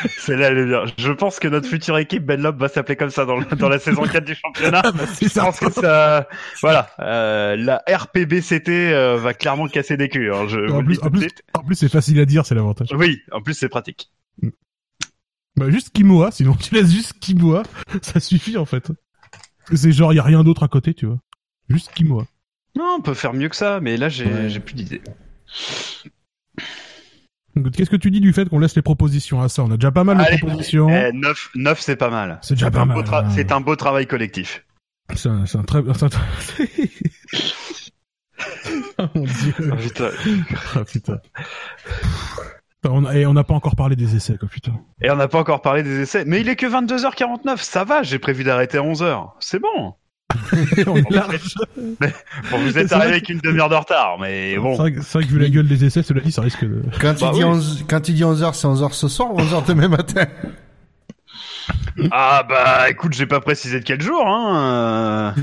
C'est 0.18 0.36
là, 0.36 0.48
elle 0.48 0.58
est 0.60 0.66
bien. 0.66 0.84
Je 0.98 1.12
pense 1.12 1.40
que 1.40 1.48
notre 1.48 1.68
future 1.68 1.98
équipe 1.98 2.26
Benlop 2.26 2.58
va 2.58 2.68
s'appeler 2.68 2.96
comme 2.96 3.10
ça 3.10 3.26
dans, 3.26 3.38
le- 3.38 3.46
dans 3.56 3.70
la 3.70 3.80
saison 3.80 4.04
4 4.04 4.24
du 4.26 4.36
championnat. 4.36 4.82
Ah 4.84 4.92
bah 4.92 5.04
Je 5.22 5.40
pense 5.40 5.60
que 5.60 5.72
ça, 5.72 6.28
voilà, 6.62 6.90
euh, 7.00 7.56
la 7.56 7.82
RPBCT 7.88 8.70
euh, 8.70 9.18
va 9.18 9.34
clairement 9.34 9.68
casser 9.68 9.98
des 9.98 10.10
culs. 10.10 10.32
hein, 10.34 10.48
je 10.48 10.72
en 10.72 10.84
plus, 10.84 11.00
en, 11.02 11.08
en 11.08 11.64
c'est 11.74 11.90
facile 11.90 12.20
à 12.20 12.26
dire, 12.26 12.46
c'est 12.46 12.56
l'avantage. 12.56 12.90
Oui, 12.94 13.20
en 13.32 13.42
plus 13.42 13.54
c'est 13.54 13.70
pratique. 13.70 14.12
Bah 15.56 15.70
juste 15.70 15.92
Kimoa, 15.92 16.32
sinon 16.32 16.56
tu 16.56 16.74
laisses 16.74 16.92
juste 16.92 17.14
Kimoa, 17.20 17.62
ça 18.02 18.20
suffit 18.20 18.58
en 18.58 18.66
fait. 18.66 18.92
C'est 19.74 19.92
genre, 19.92 20.12
y 20.14 20.20
a 20.20 20.24
rien 20.24 20.44
d'autre 20.44 20.64
à 20.64 20.68
côté, 20.68 20.94
tu 20.96 21.06
vois. 21.06 21.20
Juste 21.70 21.92
Kimoa. 21.94 22.26
Non, 22.76 22.96
on 22.98 23.02
peut 23.02 23.14
faire 23.14 23.34
mieux 23.34 23.50
que 23.50 23.56
ça, 23.56 23.80
mais 23.80 23.96
là 23.98 24.10
j'ai 24.10 24.26
Ouais. 24.26 24.50
j'ai 24.50 24.60
plus 24.60 24.74
d'idées. 24.74 25.02
Qu'est-ce 27.76 27.90
que 27.90 27.96
tu 27.96 28.12
dis 28.12 28.20
du 28.20 28.34
fait 28.34 28.50
qu'on 28.50 28.60
laisse 28.60 28.76
les 28.76 28.82
propositions 28.82 29.42
à 29.42 29.48
ça? 29.50 29.64
On 29.64 29.72
a 29.72 29.76
déjà 29.78 29.92
pas 29.92 30.04
mal 30.04 30.18
de 30.18 30.38
propositions. 30.40 30.90
Eh, 30.90 31.12
9, 31.14 31.50
9 31.56 31.80
c'est 31.80 31.96
pas 31.96 32.10
mal. 32.10 32.40
C'est 32.42 32.56
déjà 32.56 32.68
un 32.68 32.72
pas 32.72 32.86
beau 32.86 32.96
mal, 32.96 33.04
tra- 33.04 33.26
hein. 33.26 33.30
C'est 33.30 33.52
un 33.52 33.62
beau 33.62 33.76
travail 33.76 34.08
collectif. 34.08 34.66
C'est 35.16 35.30
un, 35.30 35.46
c'est 35.46 35.58
un 35.60 35.64
très... 35.64 35.82
c'est 35.94 36.06
un- 36.06 36.10
oh 39.00 39.06
mon 39.16 39.24
dieu. 39.24 39.54
Oh, 39.72 39.76
putain. 39.76 40.10
Ah 40.76 40.84
putain. 40.84 41.20
On 42.86 43.06
a- 43.06 43.16
et 43.16 43.26
on 43.26 43.34
n'a 43.34 43.44
pas 43.44 43.54
encore 43.54 43.76
parlé 43.76 43.96
des 43.96 44.16
essais, 44.16 44.38
quoi, 44.38 44.50
putain. 44.50 44.74
Et 45.02 45.10
on 45.10 45.16
n'a 45.16 45.28
pas 45.28 45.40
encore 45.40 45.62
parlé 45.62 45.84
des 45.84 46.02
essais, 46.02 46.26
mais 46.26 46.42
il 46.42 46.50
est 46.50 46.56
que 46.56 46.66
22h49, 46.66 47.58
ça 47.58 47.84
va, 47.86 48.04
j'ai 48.04 48.20
prévu 48.20 48.44
d'arrêter 48.44 48.78
à 48.78 48.82
11h. 48.82 49.32
C'est 49.40 49.60
bon. 49.60 49.94
on 50.88 50.96
est 50.98 51.10
large. 51.12 51.56
Bon, 52.52 52.58
vous 52.60 52.78
êtes 52.78 52.92
arrivé 52.92 53.12
avec 53.14 53.30
une 53.30 53.40
demi-heure 53.40 53.70
de 53.70 53.76
retard, 53.76 54.18
mais 54.20 54.58
bon. 54.58 54.76
c'est 54.76 54.82
vrai 55.14 55.24
que 55.24 55.30
vu 55.30 55.40
la 55.40 55.50
gueule 55.50 55.68
des 55.68 55.86
essais, 55.86 56.04
cela 56.04 56.22
dit, 56.22 56.32
ça 56.32 56.42
risque 56.42 56.64
de... 56.64 56.82
Quand, 57.00 57.20
Bah 57.20 57.30
il 57.32 57.38
dit 57.40 57.44
oui. 57.44 57.50
11... 57.52 57.86
Quand 57.90 58.08
il 58.10 58.16
dit 58.16 58.24
11h, 58.24 58.54
c'est 58.54 58.68
11h 58.68 58.92
ce 58.94 59.08
soir 59.08 59.34
ou 59.34 59.38
11h 59.40 59.66
demain 59.68 59.88
matin? 59.88 60.26
Ah 62.12 62.44
bah 62.48 62.90
écoute, 62.90 63.14
j'ai 63.14 63.26
pas 63.28 63.40
précisé 63.40 63.80
de 63.80 63.86
quel 63.86 64.02
jour, 64.02 64.24
hein. 64.28 65.34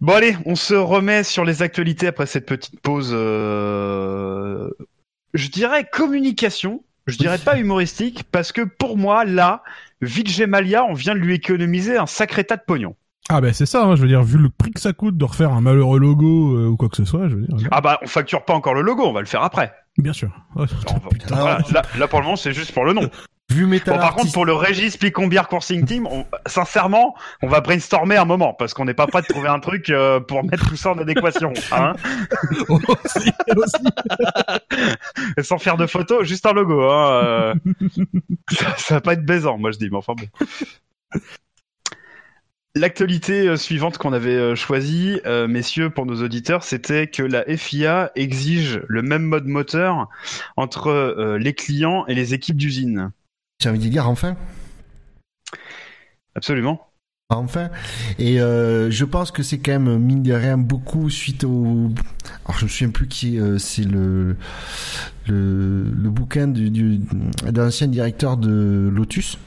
Bon 0.00 0.14
allez, 0.14 0.36
on 0.46 0.56
se 0.56 0.74
remet 0.74 1.22
sur 1.22 1.44
les 1.44 1.62
actualités 1.62 2.08
après 2.08 2.26
cette 2.26 2.46
petite 2.46 2.80
pause. 2.80 3.12
euh, 3.14 4.68
Je 5.32 5.48
dirais 5.48 5.88
communication. 5.90 6.82
Je 7.06 7.16
dirais 7.18 7.38
pas 7.38 7.58
humoristique 7.58 8.24
parce 8.30 8.52
que 8.52 8.62
pour 8.62 8.96
moi 8.96 9.24
là, 9.24 9.62
Vijay 10.02 10.46
Malia, 10.46 10.84
on 10.84 10.92
vient 10.92 11.14
de 11.14 11.20
lui 11.20 11.34
économiser 11.34 11.96
un 11.96 12.06
sacré 12.06 12.44
tas 12.44 12.56
de 12.56 12.62
pognon. 12.66 12.96
Ah 13.28 13.40
bah 13.40 13.52
c'est 13.52 13.66
ça, 13.66 13.84
hein, 13.84 13.94
je 13.94 14.02
veux 14.02 14.08
dire, 14.08 14.22
vu 14.22 14.36
le 14.36 14.50
prix 14.50 14.72
que 14.72 14.80
ça 14.80 14.92
coûte 14.92 15.16
de 15.16 15.24
refaire 15.24 15.52
un 15.52 15.60
malheureux 15.60 16.00
logo 16.00 16.56
euh, 16.56 16.66
ou 16.66 16.76
quoi 16.76 16.88
que 16.88 16.96
ce 16.96 17.04
soit, 17.04 17.28
je 17.28 17.36
veux 17.36 17.46
dire... 17.46 17.68
Ah 17.70 17.80
bah 17.80 18.00
on 18.02 18.06
facture 18.06 18.44
pas 18.44 18.52
encore 18.52 18.74
le 18.74 18.82
logo, 18.82 19.04
on 19.04 19.12
va 19.12 19.20
le 19.20 19.26
faire 19.26 19.42
après. 19.42 19.72
Bien 19.96 20.12
sûr. 20.12 20.30
Oh, 20.56 20.64
putain. 21.10 21.58
là, 21.98 22.08
pour 22.08 22.18
le 22.18 22.24
moment 22.24 22.36
c'est 22.36 22.52
juste 22.52 22.72
pour 22.72 22.84
le 22.84 22.92
nom. 22.92 23.08
Vu 23.52 23.66
Metal 23.66 23.94
Bon, 23.94 24.00
par 24.00 24.14
contre, 24.14 24.32
pour 24.32 24.44
le 24.46 24.54
Régis 24.54 24.96
Picombière 24.96 25.48
Coursing 25.48 25.84
Team, 25.84 26.06
on- 26.06 26.24
sincèrement, 26.46 27.14
on 27.42 27.48
va 27.48 27.60
brainstormer 27.60 28.16
un 28.16 28.24
moment 28.24 28.54
parce 28.54 28.72
qu'on 28.74 28.84
n'est 28.84 28.94
pas 28.94 29.06
prêt 29.06 29.22
de 29.22 29.26
trouver 29.26 29.48
un 29.48 29.60
truc 29.60 29.90
euh, 29.90 30.20
pour 30.20 30.42
mettre 30.44 30.68
tout 30.68 30.76
ça 30.76 30.92
en 30.92 30.98
adéquation. 30.98 31.52
Hein 31.72 31.94
aussi, 32.68 33.30
aussi. 33.56 33.84
Et 35.36 35.42
sans 35.42 35.58
faire 35.58 35.76
de 35.76 35.86
photos, 35.86 36.26
juste 36.26 36.46
un 36.46 36.52
logo. 36.52 36.82
Hein, 36.82 37.10
euh. 37.24 37.54
ça, 38.50 38.76
ça 38.76 38.94
va 38.94 39.00
pas 39.00 39.12
être 39.14 39.24
baisant, 39.24 39.58
moi 39.58 39.70
je 39.70 39.78
dis, 39.78 39.88
mais 39.90 39.96
enfin 39.96 40.14
bon. 40.14 41.20
L'actualité 42.74 43.48
euh, 43.48 43.56
suivante 43.56 43.98
qu'on 43.98 44.12
avait 44.14 44.56
choisie, 44.56 45.20
euh, 45.26 45.46
messieurs, 45.46 45.90
pour 45.90 46.06
nos 46.06 46.22
auditeurs, 46.22 46.64
c'était 46.64 47.06
que 47.06 47.22
la 47.22 47.44
FIA 47.56 48.10
exige 48.14 48.80
le 48.88 49.02
même 49.02 49.24
mode 49.24 49.46
moteur 49.46 50.08
entre 50.56 50.88
euh, 50.88 51.38
les 51.38 51.52
clients 51.54 52.06
et 52.06 52.14
les 52.14 52.32
équipes 52.34 52.56
d'usine. 52.56 53.10
J'ai 53.62 53.68
envie 53.68 53.78
de 53.78 53.88
dire 53.88 54.08
enfin? 54.08 54.36
Absolument. 56.34 56.80
Enfin, 57.28 57.70
et 58.18 58.40
euh, 58.40 58.90
je 58.90 59.04
pense 59.04 59.30
que 59.30 59.44
c'est 59.44 59.58
quand 59.58 59.78
même 59.78 59.98
mine 59.98 60.24
de 60.24 60.32
rien 60.32 60.58
beaucoup 60.58 61.08
suite 61.08 61.44
au. 61.44 61.90
Alors 62.44 62.58
je 62.58 62.64
me 62.64 62.68
souviens 62.68 62.90
plus 62.90 63.06
qui 63.06 63.38
euh, 63.38 63.58
c'est 63.58 63.84
le 63.84 64.36
le 65.28 65.84
le 65.84 66.10
bouquin 66.10 66.48
du, 66.48 66.70
du 66.70 67.00
directeur 67.86 68.36
de 68.36 68.90
Lotus 68.92 69.38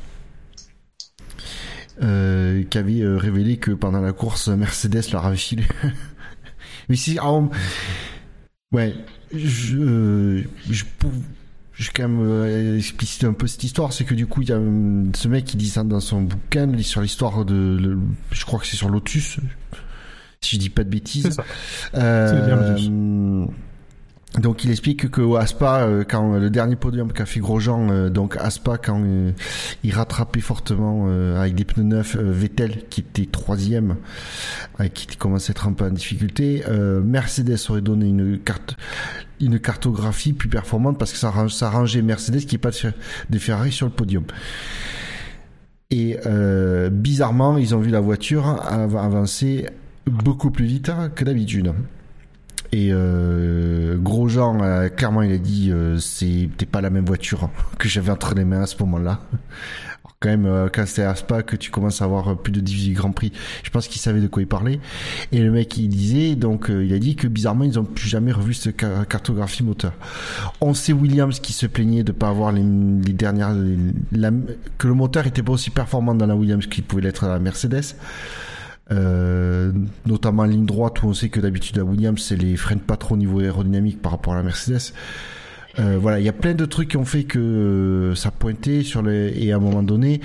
euh, 2.01 2.63
qui 2.63 2.77
avait 2.77 3.01
euh, 3.01 3.17
révélé 3.17 3.57
que 3.57 3.71
pendant 3.71 3.99
la 4.01 4.13
course 4.13 4.47
Mercedes 4.47 5.11
leur 5.11 5.25
avait 5.25 5.35
filé. 5.35 5.65
Mais 6.89 6.95
si, 6.95 7.17
alors, 7.19 7.49
ouais, 8.71 8.95
je 9.33 10.43
je 10.69 10.83
je 11.77 11.85
vais 11.87 11.91
quand 11.95 12.07
même 12.07 12.21
euh, 12.21 12.77
expliciter 12.77 13.25
un 13.25 13.33
peu 13.33 13.47
cette 13.47 13.63
histoire, 13.63 13.91
c'est 13.93 14.05
que 14.05 14.13
du 14.13 14.27
coup 14.27 14.41
il 14.41 14.49
y 14.49 14.51
a 14.51 14.55
euh, 14.55 15.03
ce 15.13 15.27
mec 15.27 15.45
qui 15.45 15.57
dit 15.57 15.69
ça 15.69 15.83
dans 15.83 15.99
son 15.99 16.21
bouquin 16.21 16.77
sur 16.81 17.01
l'histoire 17.01 17.43
de, 17.45 17.77
le- 17.79 17.99
je 18.31 18.45
crois 18.45 18.59
que 18.59 18.65
c'est 18.67 18.77
sur 18.77 18.89
Lotus, 18.89 19.37
si 20.41 20.55
je 20.55 20.59
dis 20.61 20.69
pas 20.69 20.83
de 20.83 20.89
bêtises. 20.89 21.23
C'est 21.23 21.31
ça. 21.31 21.43
Euh, 21.95 22.31
Lotus. 22.71 22.89
Donc 24.39 24.63
il 24.65 24.71
explique 24.71 25.09
que 25.09 25.21
au 25.21 25.37
Aspa, 25.37 25.81
euh, 25.83 26.03
quand 26.07 26.37
le 26.37 26.49
dernier 26.49 26.75
podium 26.75 27.11
qu'a 27.13 27.25
fait 27.25 27.39
Grosjean, 27.39 27.89
euh, 27.89 28.09
donc 28.09 28.35
Aspa 28.37 28.77
quand 28.77 29.01
euh, 29.01 29.31
il 29.83 29.93
rattrapait 29.93 30.41
fortement 30.41 31.05
euh, 31.07 31.39
avec 31.39 31.55
des 31.55 31.63
pneus 31.63 31.83
neufs 31.83 32.15
euh, 32.17 32.31
Vettel 32.31 32.83
qui 32.89 33.01
était 33.01 33.25
troisième, 33.25 33.95
euh, 34.81 34.87
qui 34.89 35.07
commençait 35.17 35.51
à 35.51 35.53
être 35.53 35.67
un 35.67 35.73
peu 35.73 35.85
en 35.85 35.89
difficulté, 35.91 36.63
euh, 36.67 37.01
Mercedes 37.01 37.57
aurait 37.69 37.81
donné 37.81 38.07
une 38.09 38.37
carte, 38.39 38.75
une 39.39 39.57
cartographie 39.59 40.33
plus 40.33 40.49
performante 40.49 40.97
parce 40.97 41.11
que 41.13 41.17
ça, 41.17 41.31
ça 41.49 41.69
rangeait 41.69 42.01
Mercedes 42.01 42.39
qui 42.45 42.55
est 42.55 42.59
pas 42.59 42.71
de, 42.71 42.75
Fer- 42.75 42.93
de 43.29 43.37
Ferrari 43.39 43.71
sur 43.71 43.85
le 43.85 43.93
podium. 43.93 44.25
Et 45.91 46.17
euh, 46.25 46.89
bizarrement, 46.89 47.57
ils 47.57 47.73
ont 47.75 47.79
vu 47.79 47.89
la 47.91 48.01
voiture 48.01 48.47
av- 48.67 48.97
avancer 48.97 49.67
beaucoup 50.07 50.51
plus 50.51 50.65
vite 50.65 50.91
que 51.15 51.23
d'habitude. 51.23 51.73
Et 52.75 52.89
euh, 52.91 53.95
Grosjean, 53.97 54.59
euh, 54.61 54.89
clairement, 54.89 55.21
il 55.21 55.31
a 55.31 55.37
dit 55.37 55.71
euh, 55.71 55.97
c'était 55.97 56.65
pas 56.65 56.81
la 56.81 56.89
même 56.89 57.05
voiture 57.05 57.49
que 57.79 57.87
j'avais 57.87 58.11
entre 58.11 58.35
les 58.35 58.43
mains 58.43 58.63
à 58.63 58.65
ce 58.65 58.75
moment-là. 58.79 59.21
Quand 60.19 60.27
même, 60.27 60.45
euh, 60.45 60.67
quand 60.73 60.83
c'est 60.85 61.03
à 61.03 61.15
Spa 61.15 61.41
que 61.41 61.55
tu 61.55 61.71
commences 61.71 62.01
à 62.01 62.05
avoir 62.05 62.37
plus 62.37 62.51
de 62.51 62.59
18 62.59 62.91
Grand 62.91 63.11
Prix, 63.11 63.31
je 63.63 63.69
pense 63.69 63.87
qu'il 63.87 64.01
savait 64.01 64.19
de 64.19 64.27
quoi 64.27 64.41
il 64.41 64.47
parlait. 64.47 64.81
Et 65.31 65.39
le 65.39 65.51
mec, 65.51 65.77
il 65.77 65.87
disait, 65.87 66.35
donc, 66.35 66.69
euh, 66.69 66.83
il 66.83 66.93
a 66.93 66.99
dit 66.99 67.15
que 67.15 67.27
bizarrement, 67.27 67.63
ils 67.63 67.79
ont 67.79 67.85
plus 67.85 68.09
jamais 68.09 68.33
revu 68.33 68.53
cette 68.53 68.81
ca- 68.81 69.05
cartographie 69.05 69.63
moteur. 69.63 69.93
On 70.59 70.73
sait 70.73 70.91
Williams 70.91 71.39
qui 71.39 71.53
se 71.53 71.67
plaignait 71.67 72.03
de 72.03 72.11
pas 72.11 72.27
avoir 72.27 72.51
les, 72.51 72.61
dernières, 73.13 73.55
que 74.77 74.87
le 74.87 74.93
moteur 74.93 75.27
était 75.27 75.43
pas 75.43 75.53
aussi 75.53 75.69
performant 75.69 76.13
dans 76.13 76.27
la 76.27 76.35
Williams 76.35 76.65
qu'il 76.67 76.83
pouvait 76.83 77.03
l'être 77.03 77.23
à 77.23 77.29
la 77.29 77.39
Mercedes. 77.39 77.95
Euh, 78.91 79.71
notamment 80.05 80.43
en 80.43 80.45
ligne 80.45 80.65
droite 80.65 81.01
où 81.01 81.07
on 81.07 81.13
sait 81.13 81.29
que 81.29 81.39
d'habitude 81.39 81.79
à 81.79 81.83
Williams 81.83 82.21
c'est 82.21 82.35
les 82.35 82.55
freine 82.55 82.79
pas 82.79 82.97
trop 82.97 83.15
au 83.15 83.17
niveau 83.17 83.39
aérodynamique 83.39 83.99
par 83.99 84.11
rapport 84.11 84.33
à 84.33 84.35
la 84.35 84.43
Mercedes. 84.43 84.93
Euh, 85.79 85.97
voilà, 85.99 86.19
il 86.19 86.25
y 86.25 86.29
a 86.29 86.33
plein 86.33 86.53
de 86.53 86.65
trucs 86.65 86.89
qui 86.89 86.97
ont 86.97 87.05
fait 87.05 87.25
que 87.25 87.39
euh, 87.39 88.15
ça 88.15 88.31
pointait 88.31 88.83
sur 88.83 89.01
les 89.01 89.33
et 89.43 89.51
à 89.51 89.57
un 89.57 89.59
moment 89.59 89.83
donné, 89.83 90.21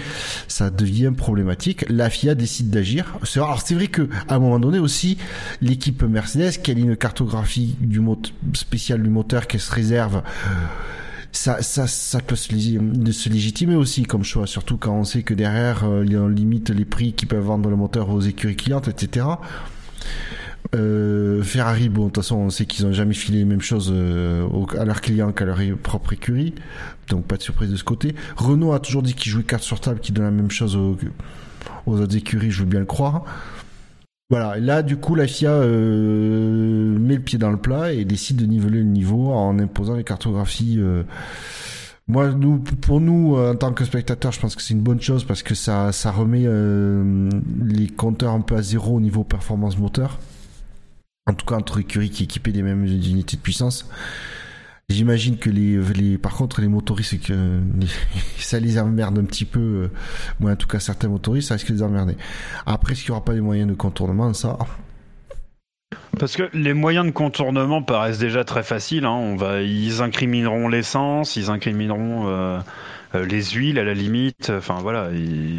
ça 0.47 0.71
devient 0.71 1.13
problématique. 1.17 1.85
La 1.89 2.09
FIA 2.09 2.35
décide 2.35 2.71
d'agir. 2.71 3.17
Alors 3.35 3.61
c'est 3.61 3.75
vrai 3.75 3.89
que 3.89 4.09
à 4.29 4.37
un 4.37 4.39
moment 4.39 4.61
donné 4.61 4.79
aussi, 4.79 5.19
l'équipe 5.61 6.03
Mercedes, 6.03 6.61
qui 6.63 6.71
a 6.71 6.75
une 6.75 6.97
cartographie 6.97 7.77
du 7.81 7.99
mot 8.01 8.21
spéciale 8.53 9.03
du 9.03 9.09
moteur 9.09 9.47
qu'elle 9.47 9.61
se 9.61 9.73
réserve, 9.73 10.23
ça, 11.33 11.63
ça, 11.63 11.87
ça 11.87 12.21
peut 12.21 12.37
se, 12.37 12.53
légitimer 13.29 13.77
aussi 13.77 14.03
comme 14.03 14.25
choix, 14.25 14.47
surtout 14.47 14.77
quand 14.77 14.93
on 14.93 15.05
sait 15.05 15.23
que 15.23 15.35
derrière, 15.35 15.85
euh, 15.85 16.05
on 16.15 16.29
limite 16.29 16.71
les 16.71 16.85
prix 16.85 17.13
qu'ils 17.13 17.29
peuvent 17.29 17.45
vendre 17.45 17.71
le 17.71 17.77
moteur 17.77 18.11
aux 18.11 18.21
écuries 18.21 18.57
clientes, 18.57 18.89
etc. 18.89 19.27
Euh, 20.75 21.43
Ferrari, 21.43 21.89
bon, 21.89 22.07
de 22.07 22.09
toute 22.09 22.23
façon, 22.23 22.37
on 22.37 22.51
sait 22.51 22.67
qu'ils 22.67 22.87
ont 22.87 22.93
jamais 22.93 23.15
filé 23.15 23.39
les 23.39 23.45
mêmes 23.45 23.61
choses 23.61 23.91
euh, 23.95 24.47
à 24.79 24.85
leurs 24.85 25.01
clients 25.01 25.33
qu'à 25.33 25.45
leur 25.45 25.59
propre 25.83 26.13
écurie, 26.13 26.55
donc 27.09 27.27
pas 27.27 27.37
de 27.37 27.43
surprise 27.43 27.71
de 27.71 27.77
ce 27.77 27.85
côté. 27.85 28.15
Renault 28.37 28.73
a 28.73 28.81
toujours 28.81 29.03
dit 29.03 29.15
qu'il 29.15 29.31
jouait 29.31 29.45
carte 29.45 29.63
sur 29.63 29.81
table, 29.81 30.01
qu'il 30.01 30.15
donne 30.15 30.25
la 30.25 30.31
même 30.31 30.51
chose 30.51 30.77
aux 30.77 30.97
autres 31.87 32.17
écuries, 32.17 32.51
je 32.51 32.61
veux 32.61 32.69
bien 32.69 32.81
le 32.81 32.87
croire. 32.87 33.25
Voilà, 34.31 34.59
et 34.59 34.61
là, 34.61 34.83
du 34.83 34.97
coup, 34.97 35.17
la 35.17 35.27
FIA 35.27 35.51
euh, 35.51 36.97
met 36.99 37.17
le 37.17 37.21
pied 37.21 37.37
dans 37.37 37.51
le 37.51 37.57
plat 37.57 37.93
et 37.93 38.05
décide 38.05 38.37
de 38.37 38.47
niveler 38.47 38.79
le 38.79 38.85
niveau 38.85 39.33
en 39.33 39.59
imposant 39.59 39.97
les 39.97 40.05
cartographies. 40.05 40.77
euh. 40.79 41.03
Moi, 42.07 42.31
nous, 42.31 42.59
pour 42.59 43.01
nous, 43.01 43.37
euh, 43.37 43.53
en 43.53 43.57
tant 43.57 43.73
que 43.73 43.85
spectateurs, 43.85 44.31
je 44.31 44.41
pense 44.41 44.55
que 44.55 44.63
c'est 44.63 44.75
une 44.75 44.83
bonne 44.83 45.01
chose 45.01 45.25
parce 45.25 45.43
que 45.43 45.55
ça, 45.57 45.91
remet 46.13 46.43
euh, 46.45 47.29
les 47.65 47.89
compteurs 47.89 48.33
un 48.33 48.41
peu 48.41 48.57
à 48.57 48.63
zéro 48.63 48.97
au 48.97 49.01
niveau 49.01 49.25
performance 49.25 49.77
moteur. 49.79 50.19
En 51.27 51.35
tout 51.35 51.47
cas, 51.47 51.57
entre 51.57 51.81
écuries 51.81 52.11
qui 52.11 52.25
équipaient 52.25 52.53
des 52.53 52.63
mêmes 52.63 52.85
unités 52.85 53.37
de 53.37 53.43
puissance. 53.43 53.89
J'imagine 54.91 55.39
que 55.39 55.49
les, 55.51 56.19
par 56.19 56.35
contre, 56.35 56.61
les 56.61 56.69
motoristes, 56.69 57.21
que 57.25 57.61
ça 58.39 58.59
les 58.59 58.79
emmerde 58.79 59.19
un 59.19 59.25
petit 59.25 59.45
peu. 59.45 59.61
euh, 59.61 59.91
Moi, 60.41 60.51
en 60.53 60.57
tout 60.57 60.67
cas, 60.67 60.81
certains 60.81 61.09
motoristes, 61.09 61.49
ça 61.49 61.55
risque 61.55 61.69
de 61.69 61.75
les 61.75 61.83
emmerder. 61.83 62.17
Après, 62.67 62.93
est-ce 62.93 63.03
qu'il 63.03 63.13
n'y 63.13 63.17
aura 63.17 63.25
pas 63.25 63.35
des 63.35 63.41
moyens 63.41 63.69
de 63.69 63.75
contournement 63.75 64.35
Ça, 64.35 64.59
Parce 66.19 66.37
que 66.37 66.51
les 66.53 66.75
moyens 66.75 67.07
de 67.07 67.13
contournement 67.13 67.83
paraissent 67.83 68.19
déjà 68.19 68.45
très 68.45 68.63
faciles. 68.65 69.05
Hein. 69.05 69.15
On 69.15 69.37
va, 69.37 69.63
ils 69.63 70.03
incrimineront 70.03 70.69
l'essence, 70.69 71.37
ils 71.37 71.51
incrimineront 71.51 72.27
euh, 72.29 72.59
euh, 73.15 73.25
les 73.25 73.43
huiles 73.45 73.79
à 73.79 73.85
la 73.85 73.95
limite. 73.95 74.51
Enfin 74.51 74.79
voilà, 74.81 75.05
euh, 75.05 75.59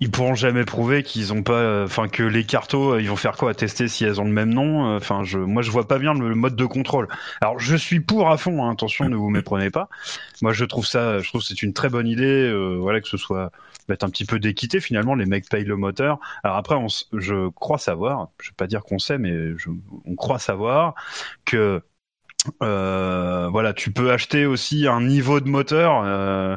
ils 0.00 0.10
pourront 0.10 0.34
jamais 0.34 0.64
prouver 0.64 1.02
qu'ils 1.02 1.32
ont 1.32 1.42
pas, 1.42 1.54
euh, 1.54 1.84
enfin 1.84 2.08
que 2.08 2.22
les 2.22 2.44
cartos, 2.44 2.94
euh, 2.94 3.02
ils 3.02 3.08
vont 3.08 3.16
faire 3.16 3.36
quoi? 3.36 3.54
Tester 3.54 3.88
si 3.88 4.04
elles 4.04 4.20
ont 4.20 4.24
le 4.24 4.30
même 4.32 4.52
nom? 4.52 4.92
Euh, 4.94 4.96
Enfin, 4.96 5.24
je, 5.24 5.38
moi 5.38 5.62
je 5.62 5.70
vois 5.70 5.88
pas 5.88 5.98
bien 5.98 6.14
le 6.14 6.34
mode 6.34 6.54
de 6.56 6.64
contrôle. 6.66 7.08
Alors 7.40 7.58
je 7.58 7.74
suis 7.76 8.00
pour 8.00 8.30
à 8.30 8.36
fond. 8.36 8.64
hein, 8.64 8.72
attention, 8.72 9.08
ne 9.08 9.16
vous 9.16 9.30
méprenez 9.30 9.70
pas. 9.70 9.88
Moi 10.42 10.52
je 10.52 10.64
trouve 10.64 10.86
ça, 10.86 11.18
je 11.20 11.28
trouve 11.28 11.42
c'est 11.42 11.62
une 11.62 11.72
très 11.72 11.88
bonne 11.88 12.06
idée. 12.06 12.24
euh, 12.24 12.76
voilà 12.80 13.00
que 13.00 13.08
ce 13.08 13.16
soit 13.16 13.50
mettre 13.88 14.04
un 14.04 14.10
petit 14.10 14.24
peu 14.24 14.38
d'équité 14.38 14.80
finalement. 14.80 15.14
Les 15.14 15.26
mecs 15.26 15.48
payent 15.48 15.64
le 15.64 15.76
moteur. 15.76 16.18
Alors 16.44 16.56
après, 16.56 16.76
on, 16.76 16.86
je 17.12 17.48
crois 17.50 17.78
savoir, 17.78 18.28
je 18.40 18.50
vais 18.50 18.54
pas 18.56 18.66
dire 18.68 18.82
qu'on 18.84 18.98
sait, 18.98 19.18
mais 19.18 19.56
je- 19.58 19.70
on 20.04 20.14
croit 20.16 20.38
savoir 20.38 20.94
que 21.44 21.82
euh, 22.62 23.48
voilà, 23.50 23.72
tu 23.72 23.92
peux 23.92 24.10
acheter 24.12 24.46
aussi 24.46 24.86
un 24.88 25.00
niveau 25.00 25.40
de 25.40 25.48
moteur. 25.48 26.02
euh, 26.04 26.56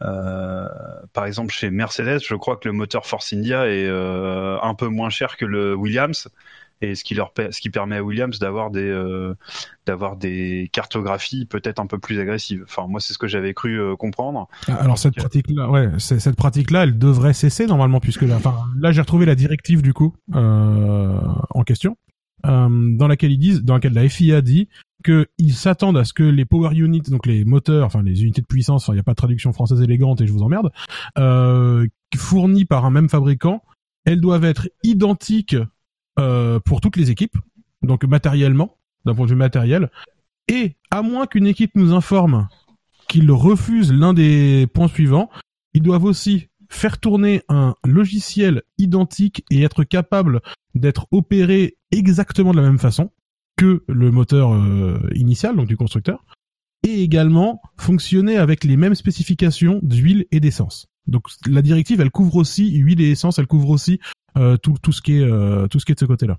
par 0.00 1.26
exemple, 1.26 1.52
chez 1.52 1.70
Mercedes, 1.70 2.20
je 2.24 2.34
crois 2.34 2.56
que 2.56 2.68
le 2.68 2.72
moteur 2.72 3.06
Force 3.06 3.32
India 3.32 3.66
est 3.66 3.86
euh, 3.86 4.58
un 4.62 4.74
peu 4.74 4.88
moins 4.88 5.10
cher 5.10 5.36
que 5.36 5.44
le 5.44 5.74
Williams, 5.74 6.28
et 6.82 6.94
ce 6.94 7.04
qui 7.04 7.14
leur 7.14 7.32
ce 7.36 7.60
qui 7.60 7.70
permet 7.70 7.96
à 7.96 8.02
Williams 8.02 8.38
d'avoir 8.38 8.70
des 8.70 8.88
euh, 8.88 9.34
d'avoir 9.86 10.16
des 10.16 10.70
cartographies 10.72 11.44
peut-être 11.44 11.78
un 11.78 11.86
peu 11.86 11.98
plus 11.98 12.18
agressives. 12.20 12.64
Enfin, 12.64 12.86
moi, 12.88 13.00
c'est 13.00 13.12
ce 13.12 13.18
que 13.18 13.26
j'avais 13.26 13.54
cru 13.54 13.80
euh, 13.80 13.96
comprendre. 13.96 14.48
Alors 14.68 14.98
cette 14.98 15.12
Ok. 15.12 15.18
pratique-là, 15.18 15.68
ouais, 15.68 15.88
cette 15.98 16.36
pratique-là, 16.36 16.84
elle 16.84 16.98
devrait 16.98 17.34
cesser 17.34 17.66
normalement 17.66 18.00
puisque 18.00 18.22
là, 18.22 18.36
enfin, 18.36 18.56
là 18.78 18.92
j'ai 18.92 19.00
retrouvé 19.00 19.26
la 19.26 19.34
directive 19.34 19.82
du 19.82 19.92
coup 19.92 20.14
euh, 20.34 21.18
en 21.50 21.62
question, 21.64 21.96
euh, 22.46 22.96
dans 22.96 23.08
laquelle 23.08 23.32
ils 23.32 23.38
disent, 23.38 23.62
dans 23.62 23.74
laquelle 23.74 23.92
la 23.92 24.08
FIA 24.08 24.40
dit 24.40 24.68
que 25.02 25.26
ils 25.38 25.54
s'attendent 25.54 25.96
à 25.96 26.04
ce 26.04 26.12
que 26.12 26.22
les 26.22 26.44
power 26.44 26.74
units, 26.74 27.00
donc 27.02 27.26
les 27.26 27.44
moteurs, 27.44 27.86
enfin 27.86 28.02
les 28.02 28.22
unités 28.22 28.42
de 28.42 28.46
puissance, 28.46 28.84
enfin 28.84 28.92
il 28.92 28.96
n'y 28.96 29.00
a 29.00 29.04
pas 29.04 29.12
de 29.12 29.16
traduction 29.16 29.52
française 29.52 29.80
élégante 29.80 30.20
et 30.20 30.26
je 30.26 30.32
vous 30.32 30.42
emmerde, 30.42 30.70
euh, 31.18 31.86
fournies 32.16 32.64
par 32.64 32.84
un 32.84 32.90
même 32.90 33.08
fabricant, 33.08 33.62
elles 34.04 34.20
doivent 34.20 34.44
être 34.44 34.68
identiques 34.82 35.56
euh, 36.18 36.60
pour 36.60 36.80
toutes 36.80 36.96
les 36.96 37.10
équipes, 37.10 37.36
donc 37.82 38.04
matériellement, 38.04 38.76
d'un 39.04 39.14
point 39.14 39.24
de 39.24 39.30
vue 39.30 39.36
matériel, 39.36 39.90
et 40.48 40.76
à 40.90 41.02
moins 41.02 41.26
qu'une 41.26 41.46
équipe 41.46 41.74
nous 41.76 41.94
informe 41.94 42.48
qu'ils 43.08 43.30
refusent 43.30 43.92
l'un 43.92 44.12
des 44.12 44.66
points 44.72 44.88
suivants, 44.88 45.30
ils 45.72 45.82
doivent 45.82 46.04
aussi 46.04 46.49
faire 46.70 46.98
tourner 46.98 47.42
un 47.48 47.74
logiciel 47.84 48.62
identique 48.78 49.44
et 49.50 49.62
être 49.62 49.84
capable 49.84 50.40
d'être 50.74 51.06
opéré 51.10 51.76
exactement 51.90 52.52
de 52.52 52.56
la 52.56 52.62
même 52.62 52.78
façon 52.78 53.10
que 53.56 53.84
le 53.88 54.10
moteur 54.10 54.54
euh, 54.54 54.98
initial, 55.14 55.56
donc 55.56 55.66
du 55.66 55.76
constructeur, 55.76 56.24
et 56.86 57.02
également 57.02 57.60
fonctionner 57.76 58.38
avec 58.38 58.64
les 58.64 58.76
mêmes 58.76 58.94
spécifications 58.94 59.80
d'huile 59.82 60.26
et 60.30 60.40
d'essence. 60.40 60.86
Donc 61.06 61.24
la 61.46 61.60
directive, 61.60 62.00
elle 62.00 62.10
couvre 62.10 62.36
aussi 62.36 62.70
huile 62.76 63.00
et 63.00 63.10
essence, 63.10 63.38
elle 63.38 63.46
couvre 63.46 63.70
aussi 63.70 64.00
euh, 64.38 64.56
tout, 64.56 64.76
tout 64.80 64.92
ce 64.92 65.02
qui 65.02 65.18
est 65.18 65.22
euh, 65.22 65.66
tout 65.66 65.80
ce 65.80 65.84
qui 65.84 65.92
est 65.92 65.96
de 65.96 66.00
ce 66.00 66.04
côté-là. 66.06 66.38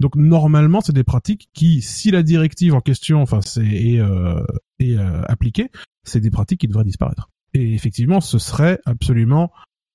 Donc 0.00 0.16
normalement, 0.16 0.80
c'est 0.80 0.94
des 0.94 1.04
pratiques 1.04 1.50
qui, 1.52 1.82
si 1.82 2.10
la 2.10 2.22
directive 2.22 2.74
en 2.74 2.80
question, 2.80 3.20
enfin, 3.20 3.40
est, 3.58 4.00
euh, 4.00 4.42
est 4.78 4.96
euh, 4.96 5.22
appliquée, 5.28 5.70
c'est 6.04 6.20
des 6.20 6.30
pratiques 6.30 6.60
qui 6.60 6.68
devraient 6.68 6.84
disparaître. 6.84 7.28
Et 7.54 7.74
effectivement, 7.74 8.20
ce 8.20 8.38
serait 8.38 8.80
absolument, 8.86 9.50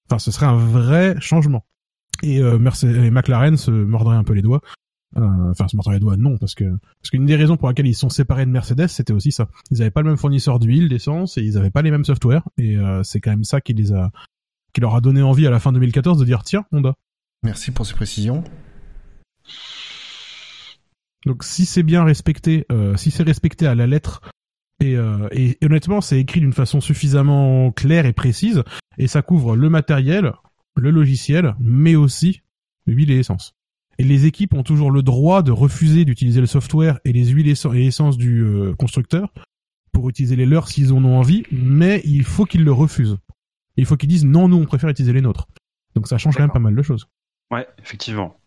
enfin, 0.09 0.19
ce 0.19 0.31
serait 0.31 0.45
un 0.45 0.57
vrai 0.57 1.15
changement. 1.19 1.65
Et, 2.23 2.39
euh, 2.39 2.57
Mercedes, 2.57 3.03
et 3.03 3.11
McLaren 3.11 3.57
se 3.57 3.71
mordrait 3.71 4.17
un 4.17 4.23
peu 4.23 4.33
les 4.33 4.41
doigts. 4.41 4.61
Euh, 5.17 5.51
Enfin, 5.51 5.67
se 5.67 5.77
mordrait 5.77 5.95
les 5.95 5.99
doigts, 5.99 6.17
non, 6.17 6.37
parce 6.37 6.55
que 6.55 6.65
parce 7.01 7.09
qu'une 7.09 7.25
des 7.25 7.37
raisons 7.37 7.55
pour 7.55 7.69
laquelle 7.69 7.87
ils 7.87 7.95
sont 7.95 8.09
séparés 8.09 8.45
de 8.45 8.51
Mercedes, 8.51 8.87
c'était 8.87 9.13
aussi 9.13 9.31
ça. 9.31 9.47
Ils 9.71 9.81
avaient 9.81 9.91
pas 9.91 10.01
le 10.01 10.09
même 10.09 10.17
fournisseur 10.17 10.59
d'huile, 10.59 10.89
d'essence, 10.89 11.37
et 11.37 11.41
ils 11.41 11.57
avaient 11.57 11.71
pas 11.71 11.81
les 11.81 11.91
mêmes 11.91 12.03
softwares. 12.03 12.43
Et 12.57 12.75
euh, 12.77 13.01
c'est 13.03 13.21
quand 13.21 13.29
même 13.29 13.45
ça 13.45 13.61
qui 13.61 13.73
les 13.73 13.93
a, 13.93 14.11
qui 14.73 14.81
leur 14.81 14.95
a 14.95 15.01
donné 15.01 15.21
envie 15.21 15.47
à 15.47 15.51
la 15.51 15.59
fin 15.59 15.71
2014 15.71 16.19
de 16.19 16.25
dire 16.25 16.43
tiens, 16.43 16.65
Honda. 16.73 16.95
merci 17.43 17.71
pour 17.71 17.85
ces 17.85 17.93
précisions. 17.93 18.43
Donc 21.25 21.43
si 21.43 21.65
c'est 21.65 21.83
bien 21.83 22.03
respecté, 22.03 22.65
euh, 22.71 22.97
si 22.97 23.09
c'est 23.09 23.23
respecté 23.23 23.67
à 23.67 23.75
la 23.75 23.87
lettre, 23.87 24.21
et, 24.79 24.95
euh, 24.95 25.27
et, 25.31 25.57
et 25.61 25.65
honnêtement 25.65 26.01
c'est 26.01 26.19
écrit 26.19 26.39
d'une 26.39 26.53
façon 26.53 26.81
suffisamment 26.81 27.71
claire 27.71 28.05
et 28.05 28.13
précise, 28.13 28.63
et 28.97 29.07
ça 29.07 29.21
couvre 29.21 29.55
le 29.55 29.69
matériel, 29.69 30.33
le 30.75 30.91
logiciel, 30.91 31.55
mais 31.59 31.95
aussi 31.95 32.41
l'huile 32.85 33.11
et 33.11 33.17
l'essence. 33.17 33.53
Et 33.97 34.03
les 34.03 34.25
équipes 34.25 34.53
ont 34.53 34.63
toujours 34.63 34.91
le 34.91 35.01
droit 35.01 35.41
de 35.41 35.51
refuser 35.51 36.03
d'utiliser 36.03 36.41
le 36.41 36.47
software 36.47 36.99
et 37.05 37.13
les 37.13 37.27
huiles 37.27 37.47
et 37.47 37.85
essences 37.85 38.17
du 38.17 38.43
euh, 38.43 38.73
constructeur 38.75 39.33
pour 39.93 40.09
utiliser 40.09 40.35
les 40.35 40.45
leurs 40.45 40.67
s'ils 40.67 40.91
en 40.91 41.03
ont 41.05 41.17
envie, 41.17 41.43
mais 41.51 42.01
il 42.03 42.23
faut 42.23 42.45
qu'ils 42.45 42.65
le 42.65 42.73
refusent. 42.73 43.17
Il 43.77 43.85
faut 43.85 43.95
qu'ils 43.95 44.09
disent 44.09 44.25
non, 44.25 44.49
nous 44.49 44.57
on 44.57 44.65
préfère 44.65 44.89
utiliser 44.89 45.13
les 45.13 45.21
nôtres. 45.21 45.47
Donc 45.95 46.07
ça 46.07 46.17
change 46.17 46.35
quand 46.35 46.43
même 46.43 46.51
pas 46.51 46.59
mal 46.59 46.75
de 46.75 46.81
choses. 46.81 47.07
Ouais, 47.51 47.65
effectivement. 47.81 48.37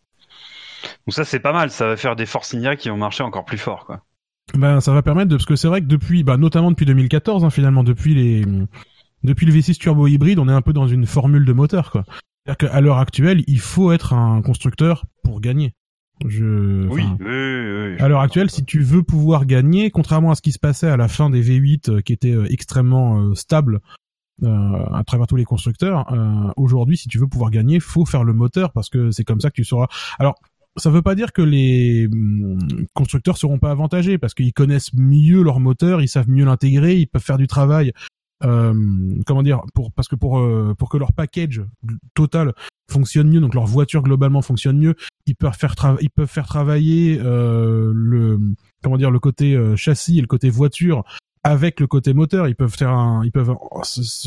Donc 1.07 1.15
ça, 1.15 1.25
c'est 1.25 1.41
pas 1.41 1.53
mal. 1.53 1.71
Ça 1.71 1.87
va 1.87 1.97
faire 1.97 2.17
des 2.17 2.27
Force 2.27 2.55
India 2.55 2.77
qui 2.77 2.89
vont 2.89 2.97
marcher 2.97 3.23
encore 3.23 3.45
plus 3.45 3.59
fort, 3.59 3.87
quoi. 3.87 4.05
Ben, 4.55 4.81
ça 4.81 4.93
va 4.93 5.03
permettre 5.03 5.29
de, 5.29 5.37
parce 5.37 5.47
que 5.47 5.57
c'est 5.57 5.69
vrai 5.69 5.81
que 5.81 5.87
depuis, 5.87 6.25
bah, 6.25 6.37
notamment 6.37 6.71
depuis 6.71 6.87
2014, 6.87 7.45
hein, 7.45 7.51
finalement, 7.51 7.85
depuis 7.85 8.15
les, 8.15 8.45
depuis 9.23 9.47
le 9.47 9.53
V6 9.53 9.79
turbo 9.79 10.07
hybride, 10.07 10.39
on 10.39 10.49
est 10.49 10.53
un 10.53 10.63
peu 10.63 10.73
dans 10.73 10.89
une 10.89 11.07
formule 11.07 11.45
de 11.45 11.53
moteur, 11.53 11.91
quoi. 11.91 12.05
C'est-à-dire 12.45 12.71
qu'à 12.71 12.81
l'heure 12.81 12.99
actuelle, 12.99 13.45
il 13.47 13.61
faut 13.61 13.93
être 13.93 14.15
un 14.15 14.41
constructeur 14.41 15.05
pour 15.23 15.41
gagner. 15.41 15.75
Je, 16.27 16.89
Oui, 16.89 17.03
enfin, 17.05 17.17
oui, 17.21 17.27
oui, 17.27 17.93
oui. 17.93 18.01
à 18.01 18.09
l'heure 18.09 18.21
actuelle, 18.23 18.51
si 18.51 18.65
tu 18.65 18.81
veux 18.81 19.03
pouvoir 19.03 19.45
gagner, 19.45 19.91
contrairement 19.91 20.31
à 20.31 20.35
ce 20.35 20.43
qui 20.43 20.53
se 20.53 20.59
passait 20.59 20.89
à 20.89 20.97
la 20.97 21.09
fin 21.09 21.31
des 21.31 21.43
V8 21.43 21.91
euh, 21.91 22.01
qui 22.01 22.13
étaient 22.13 22.35
euh, 22.35 22.51
extrêmement 22.51 23.21
euh, 23.21 23.35
stables 23.35 23.81
euh, 24.45 24.85
à 24.95 25.03
travers 25.05 25.27
tous 25.27 25.37
les 25.37 25.45
constructeurs, 25.45 26.13
euh, 26.13 26.53
aujourd'hui, 26.57 26.97
si 26.97 27.09
tu 27.09 27.19
veux 27.19 27.27
pouvoir 27.27 27.51
gagner, 27.51 27.81
faut 27.81 28.05
faire 28.05 28.23
le 28.23 28.33
moteur 28.33 28.73
parce 28.73 28.89
que 28.89 29.11
c'est 29.11 29.25
comme 29.25 29.41
ça 29.41 29.51
que 29.51 29.57
tu 29.57 29.65
sauras. 29.65 29.89
Alors, 30.19 30.37
ça 30.79 30.91
veut 30.91 31.03
pas 31.03 31.15
dire 31.15 31.33
que 31.33 31.43
les 31.43 32.09
hum, 32.11 32.59
constructeurs 32.95 33.37
seront 33.37 33.59
pas 33.59 33.71
avantagés 33.71 34.19
parce 34.19 34.35
qu'ils 34.35 34.53
connaissent 34.53 34.93
mieux 34.95 35.43
leur 35.43 35.61
moteur, 35.61 36.01
ils 36.01 36.09
savent 36.09 36.29
mieux 36.29 36.45
l'intégrer, 36.45 36.97
ils 36.97 37.07
peuvent 37.07 37.23
faire 37.23 37.39
du 37.39 37.47
travail. 37.47 37.93
Euh, 38.45 38.73
comment 39.27 39.43
dire 39.43 39.63
pour 39.75 39.91
parce 39.91 40.07
que 40.07 40.15
pour 40.15 40.39
euh, 40.39 40.73
pour 40.79 40.89
que 40.89 40.97
leur 40.97 41.13
package 41.13 41.61
total 42.15 42.55
fonctionne 42.89 43.29
mieux 43.29 43.41
donc 43.41 43.53
leur 43.53 43.67
voiture 43.67 44.01
globalement 44.05 44.43
fonctionne 44.43 44.79
mieux 44.79 44.95
ils 45.27 45.35
peuvent 45.35 45.57
faire 45.57 45.75
ils 46.01 46.11
peuvent 46.11 46.31
faire 46.31 46.47
travailler 46.47 47.19
euh, 47.21 47.91
le 47.93 48.39
comment 48.81 48.97
dire 48.97 49.11
le 49.11 49.19
côté 49.19 49.57
euh, 49.57 49.75
châssis 49.75 50.19
et 50.19 50.21
le 50.21 50.29
côté 50.29 50.51
voiture 50.51 51.03
avec 51.43 51.81
le 51.81 51.89
côté 51.89 52.15
moteur 52.15 52.47
ils 52.47 52.55
peuvent 52.55 52.77
faire 52.77 52.91
un 52.91 53.25
ils 53.25 53.33
peuvent 53.33 53.57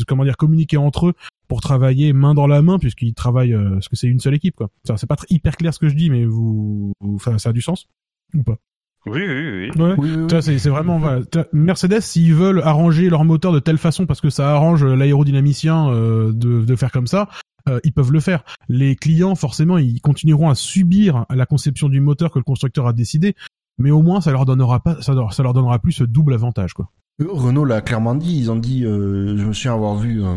comment 0.06 0.24
dire 0.24 0.36
communiquer 0.36 0.76
entre 0.76 1.06
eux 1.08 1.14
pour 1.52 1.60
travailler 1.60 2.14
main 2.14 2.32
dans 2.32 2.46
la 2.46 2.62
main 2.62 2.78
puisqu'ils 2.78 3.12
travaillent 3.12 3.52
euh, 3.52 3.74
parce 3.74 3.90
que 3.90 3.94
c'est 3.94 4.06
une 4.06 4.20
seule 4.20 4.32
équipe 4.32 4.56
quoi 4.56 4.70
c'est 4.84 5.06
pas 5.06 5.16
très, 5.16 5.26
hyper 5.28 5.58
clair 5.58 5.74
ce 5.74 5.78
que 5.78 5.86
je 5.86 5.94
dis 5.94 6.08
mais 6.08 6.24
vous, 6.24 6.94
vous 7.00 7.18
ça 7.18 7.50
a 7.50 7.52
du 7.52 7.60
sens 7.60 7.88
ou 8.34 8.42
pas? 8.42 8.56
Oui, 9.04 9.20
oui, 9.20 9.70
oui. 9.76 9.82
Ouais. 9.82 9.94
oui, 9.98 10.10
oui, 10.16 10.26
C'est, 10.40 10.58
c'est 10.58 10.70
vraiment 10.70 10.98
voilà. 10.98 11.20
Mercedes, 11.52 12.00
s'ils 12.00 12.34
veulent 12.34 12.62
arranger 12.62 13.10
leur 13.10 13.26
moteur 13.26 13.52
de 13.52 13.58
telle 13.58 13.76
façon 13.76 14.06
parce 14.06 14.22
que 14.22 14.30
ça 14.30 14.50
arrange 14.50 14.82
l'aérodynamicien 14.82 15.90
euh, 15.90 16.32
de, 16.32 16.64
de 16.64 16.76
faire 16.76 16.90
comme 16.90 17.08
ça, 17.08 17.28
euh, 17.68 17.80
ils 17.84 17.92
peuvent 17.92 18.12
le 18.12 18.20
faire. 18.20 18.44
Les 18.70 18.96
clients, 18.96 19.34
forcément, 19.34 19.76
ils 19.76 20.00
continueront 20.00 20.48
à 20.48 20.54
subir 20.54 21.26
la 21.28 21.44
conception 21.44 21.90
du 21.90 22.00
moteur 22.00 22.30
que 22.30 22.38
le 22.38 22.44
constructeur 22.44 22.86
a 22.86 22.94
décidé, 22.94 23.34
mais 23.76 23.90
au 23.90 24.00
moins 24.00 24.22
ça 24.22 24.30
leur 24.30 24.46
donnera 24.46 24.80
pas, 24.80 25.02
ça 25.02 25.12
leur, 25.12 25.34
ça 25.34 25.42
leur 25.42 25.52
donnera 25.52 25.78
plus 25.80 25.92
ce 25.92 26.04
double 26.04 26.32
avantage, 26.32 26.72
quoi. 26.72 26.88
Euh, 27.22 27.28
Renault 27.30 27.64
l'a 27.64 27.80
clairement 27.80 28.14
dit, 28.14 28.38
ils 28.38 28.50
ont 28.50 28.56
dit, 28.56 28.84
euh, 28.84 29.36
je 29.36 29.44
me 29.44 29.52
souviens 29.52 29.74
avoir 29.74 29.96
vu, 29.96 30.22
euh, 30.22 30.36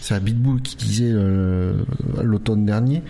c'est 0.00 0.14
la 0.14 0.20
Bitbull 0.20 0.62
qui 0.62 0.76
disait 0.76 1.12
l'automne 2.22 2.64
dernier, 2.64 3.02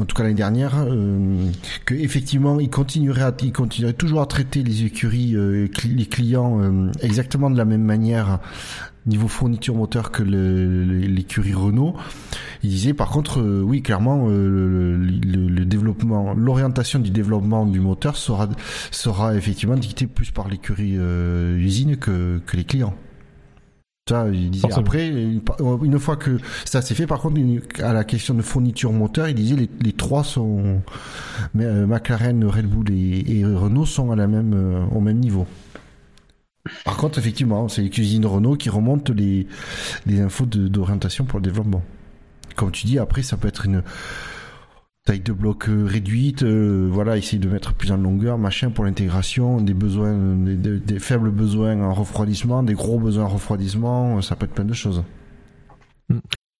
en 0.00 0.04
tout 0.04 0.16
cas 0.16 0.22
l'année 0.22 0.34
dernière, 0.34 0.72
euh, 0.78 1.50
que 1.84 1.94
effectivement 1.94 2.58
il 2.60 2.70
continuerait, 2.70 3.22
à, 3.22 3.34
il 3.42 3.52
continuerait 3.52 3.92
toujours 3.92 4.20
à 4.22 4.26
traiter 4.26 4.62
les 4.62 4.84
écuries, 4.84 5.34
euh, 5.34 5.68
les 5.84 6.06
clients 6.06 6.60
euh, 6.60 6.90
exactement 7.02 7.50
de 7.50 7.56
la 7.56 7.64
même 7.64 7.82
manière 7.82 8.38
niveau 9.06 9.28
fourniture 9.28 9.74
moteur 9.74 10.10
que 10.10 10.22
l'écurie 10.22 11.54
Renault. 11.54 11.94
Il 12.62 12.70
disait 12.70 12.94
par 12.94 13.10
contre, 13.10 13.40
euh, 13.40 13.62
oui 13.62 13.82
clairement, 13.82 14.28
le, 14.28 14.96
le, 14.96 15.64
développement, 15.64 16.34
l'orientation 16.34 16.98
du 16.98 17.10
développement 17.10 17.66
du 17.66 17.80
moteur 17.80 18.16
sera 18.16 18.48
sera 18.90 19.34
effectivement 19.34 19.76
dictée 19.76 20.06
plus 20.06 20.30
par 20.30 20.48
l'écurie 20.48 20.96
usine 21.58 21.96
que 21.96 22.40
que 22.46 22.56
les 22.56 22.64
clients. 22.64 22.94
Ça, 24.10 24.26
il 24.28 24.50
disait 24.50 24.66
après, 24.72 25.08
une 25.08 25.98
fois 26.00 26.16
que 26.16 26.38
ça 26.64 26.82
s'est 26.82 26.96
fait, 26.96 27.06
par 27.06 27.20
contre, 27.20 27.40
à 27.80 27.92
la 27.92 28.02
question 28.02 28.34
de 28.34 28.42
fourniture 28.42 28.92
moteur, 28.92 29.28
il 29.28 29.36
disait 29.36 29.54
les, 29.54 29.70
les 29.80 29.92
trois 29.92 30.24
sont, 30.24 30.82
euh, 31.56 31.86
McLaren, 31.86 32.44
Red 32.44 32.66
Bull 32.66 32.90
et, 32.90 33.44
Renault 33.44 33.86
sont 33.86 34.10
à 34.10 34.16
la 34.16 34.26
même, 34.26 34.52
euh, 34.52 34.84
au 34.92 35.00
même 35.00 35.18
niveau. 35.18 35.46
Par 36.84 36.96
contre, 36.96 37.18
effectivement, 37.18 37.68
c'est 37.68 37.82
les 37.82 37.90
cuisines 37.90 38.26
Renault 38.26 38.56
qui 38.56 38.68
remontent 38.68 39.12
les, 39.14 39.46
infos 40.20 40.46
d'orientation 40.46 41.24
pour 41.24 41.38
le 41.38 41.44
développement. 41.44 41.82
Comme 42.56 42.70
tu 42.70 42.86
dis, 42.86 42.98
après, 42.98 43.22
ça 43.22 43.36
peut 43.36 43.48
être 43.48 43.66
une, 43.66 43.82
taille 45.04 45.20
de 45.20 45.32
bloc 45.32 45.68
euh, 45.68 45.84
réduite, 45.86 46.42
euh, 46.42 46.88
voilà, 46.90 47.16
essayer 47.16 47.38
de 47.38 47.48
mettre 47.48 47.74
plus 47.74 47.90
en 47.90 47.96
longueur, 47.96 48.38
machin 48.38 48.70
pour 48.70 48.84
l'intégration, 48.84 49.60
des 49.60 49.74
besoins, 49.74 50.14
des, 50.14 50.98
faibles 50.98 51.30
besoins 51.30 51.80
en 51.82 51.94
refroidissement, 51.94 52.62
des 52.62 52.74
gros 52.74 52.98
besoins 52.98 53.24
en 53.24 53.28
refroidissement, 53.28 54.18
euh, 54.18 54.20
ça 54.20 54.36
peut 54.36 54.44
être 54.44 54.54
plein 54.54 54.64
de 54.64 54.74
choses. 54.74 55.02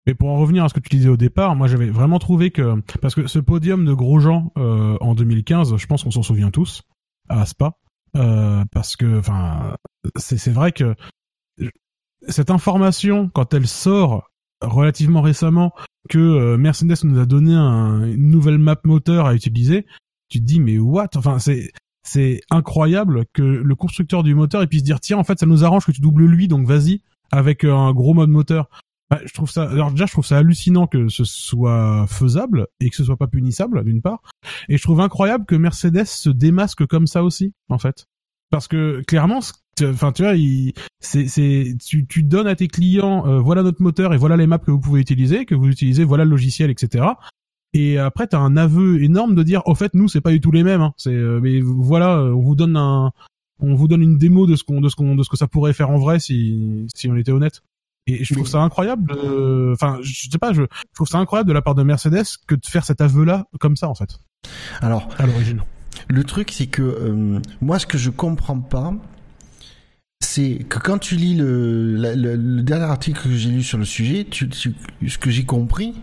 Mais 0.07 0.15
pour 0.15 0.31
en 0.31 0.39
revenir 0.39 0.65
à 0.65 0.69
ce 0.69 0.75
que 0.75 0.81
tu 0.81 0.97
disais 0.97 1.09
au 1.09 1.19
départ, 1.19 1.55
moi 1.55 1.67
j'avais 1.67 1.91
vraiment 1.91 2.19
trouvé 2.19 2.51
que 2.51 2.81
parce 3.03 3.15
que 3.15 3.27
ce 3.27 3.39
podium 3.39 3.85
de 3.85 3.93
Grosjean 3.93 4.51
euh, 4.57 4.97
en 5.01 5.15
2015, 5.15 5.77
je 5.77 5.87
pense 5.87 6.05
qu'on 6.05 6.11
s'en 6.11 6.23
souvient 6.23 6.51
tous 6.51 6.83
à 7.29 7.45
Spa, 7.45 7.75
euh, 8.17 8.65
parce 8.73 8.97
que 8.97 9.19
enfin 9.19 9.77
c'est 10.17 10.51
vrai 10.51 10.73
que 10.73 10.95
cette 12.29 12.51
information 12.51 13.29
quand 13.29 13.55
elle 13.55 13.67
sort 13.67 14.31
relativement 14.63 15.23
récemment 15.23 15.73
que 16.09 16.19
euh, 16.19 16.57
Mercedes 16.57 17.05
nous 17.05 17.19
a 17.19 17.27
donné 17.27 17.55
un, 17.55 18.05
une 18.05 18.31
nouvelle 18.31 18.59
map 18.59 18.81
moteur 18.85 19.27
à 19.27 19.35
utiliser, 19.35 19.87
tu 20.29 20.41
te 20.41 20.45
dis 20.45 20.61
mais 20.61 20.79
what? 20.79 21.09
Enfin 21.17 21.39
c'est 21.39 21.71
c'est 22.03 22.41
incroyable 22.51 23.27
que 23.33 23.43
le 23.43 23.75
constructeur 23.75 24.23
du 24.23 24.35
moteur 24.35 24.67
puisse 24.67 24.83
dire 24.83 25.01
tiens 25.01 25.19
en 25.19 25.25
fait 25.25 25.39
ça 25.39 25.47
nous 25.47 25.65
arrange 25.65 25.85
que 25.85 25.93
tu 25.93 26.01
doubles 26.01 26.25
lui 26.25 26.49
donc 26.49 26.67
vas-y 26.67 27.03
avec 27.31 27.65
euh, 27.65 27.75
un 27.75 27.93
gros 27.93 28.15
mode 28.15 28.31
moteur. 28.31 28.69
Bah, 29.11 29.19
je 29.25 29.33
trouve 29.33 29.51
ça 29.51 29.69
alors 29.69 29.91
déjà 29.91 30.07
je 30.07 30.13
trouve 30.13 30.25
ça 30.25 30.39
hallucinant 30.39 30.87
que 30.87 31.09
ce 31.09 31.25
soit 31.25 32.07
faisable 32.07 32.69
et 32.79 32.91
que 32.91 32.97
ce 32.97 33.05
soit 33.05 33.17
pas 33.17 33.27
punissable 33.27 33.83
d'une 33.85 34.03
part. 34.03 34.23
Et 34.69 34.77
je 34.77 34.83
trouve 34.83 35.01
incroyable 35.01 35.47
que 35.47 35.57
Mercedes 35.57 36.05
se 36.05 36.31
démasque 36.31 36.87
comme 36.87 37.09
ça 37.09 37.25
aussi 37.25 37.53
en 37.69 37.79
fait. 37.79 38.07
Parce 38.51 38.69
que 38.69 39.03
clairement 39.07 39.41
enfin 39.83 40.13
tu 40.13 40.23
vois 40.23 40.35
c'est 41.01 41.27
c'est 41.27 41.77
tu 41.85 42.07
tu 42.07 42.23
donnes 42.23 42.47
à 42.47 42.55
tes 42.55 42.69
clients 42.69 43.27
euh, 43.27 43.41
voilà 43.41 43.63
notre 43.63 43.83
moteur 43.83 44.13
et 44.15 44.19
voilà 44.19 44.37
les 44.37 44.47
maps 44.47 44.59
que 44.59 44.71
vous 44.71 44.81
pouvez 44.81 45.01
utiliser 45.01 45.47
que 45.47 45.55
vous 45.55 45.69
utilisez 45.69 46.05
voilà 46.05 46.25
le 46.25 46.31
logiciel 46.31 46.71
etc 46.71 47.07
et 47.73 47.99
après 47.99 48.27
t'as 48.27 48.41
un 48.41 48.59
aveu 48.59 49.03
énorme 49.03 49.35
de 49.35 49.43
dire 49.43 49.63
au 49.67 49.75
fait 49.75 49.95
nous 49.95 50.09
c'est 50.09 50.21
pas 50.21 50.33
du 50.33 50.41
tout 50.41 50.51
les 50.51 50.65
mêmes 50.65 50.83
hein. 50.83 50.93
c'est 50.99 51.15
euh, 51.15 51.41
mais 51.41 51.61
voilà 51.63 52.19
euh, 52.19 52.35
on 52.35 52.43
vous 52.43 52.57
donne 52.57 52.77
un 52.77 53.13
on 53.61 53.75
vous 53.75 53.89
donne 53.89 54.03
une 54.03 54.19
démo 54.19 54.47
de 54.47 54.57
ce 54.57 54.65
qu'on 54.65 54.81
de 54.81 54.89
ce 54.89 54.97
qu'on 54.97 55.15
de 55.15 55.23
ce 55.23 55.31
que 55.31 55.37
ça 55.37 55.47
pourrait 55.47 55.73
faire 55.73 55.91
en 55.91 55.99
vrai 55.99 56.19
si 56.19 56.87
si 56.95 57.09
on 57.09 57.17
était 57.17 57.33
honnête 57.33 57.63
et 58.13 58.25
je 58.25 58.35
trouve 58.35 58.47
ça 58.47 58.59
incroyable 58.59 59.13
enfin 59.73 59.99
je 60.03 60.29
sais 60.31 60.39
pas 60.39 60.53
je, 60.53 60.63
je 60.63 60.95
trouve 60.95 61.09
ça 61.09 61.19
incroyable 61.19 61.49
de 61.49 61.55
la 61.55 61.63
part 61.63 61.75
de 61.75 61.83
Mercedes 61.83 62.27
que 62.47 62.55
de 62.55 62.67
faire 62.67 62.85
cet 62.85 63.01
aveu 63.01 63.25
là 63.25 63.47
comme 63.59 63.77
ça 63.77 63.89
en 63.89 63.95
fait. 63.95 64.21
Alors 64.81 65.09
à 65.19 65.27
l'origine. 65.27 65.63
le 66.09 66.25
truc, 66.25 66.51
c'est 66.53 66.67
que 66.67 67.41
moi, 67.61 67.79
ce 67.79 67.87
que 67.87 67.99
je 67.99 68.11
comprends 68.11 68.61
pas, 68.61 68.95
c'est 70.21 70.65
que 70.69 70.79
quand 70.79 70.99
tu 70.99 71.17
lis 71.17 71.35
le, 71.35 71.97
le, 71.97 72.63
dernier 72.63 72.85
article 72.85 73.23
que 73.23 73.35
j'ai 73.35 73.51
lu 73.51 73.63
sur 73.63 73.79
le 73.79 73.85
sujet, 73.85 74.27
tu, 74.31 74.49
ce 74.53 75.19
que 75.19 75.31
j'ai 75.31 75.45
compris, 75.45 75.95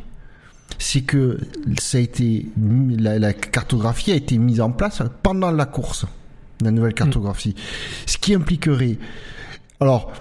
c'est 0.79 1.01
que 1.01 1.39
ça 1.79 1.97
a 1.97 2.01
été 2.01 2.47
la, 2.57 3.19
la, 3.19 3.33
cartographie 3.33 4.11
a 4.11 4.15
été 4.15 4.37
mise 4.37 4.59
en 4.59 4.71
place 4.71 5.01
pendant 5.23 5.51
la 5.51 5.65
course, 5.65 6.05
la 6.61 6.71
nouvelle 6.71 6.91
mm. 6.91 6.95
cartographie, 6.95 7.55
ce 8.05 8.17
qui 8.17 8.33
impliquerait 8.33 8.97
alors 9.79 10.11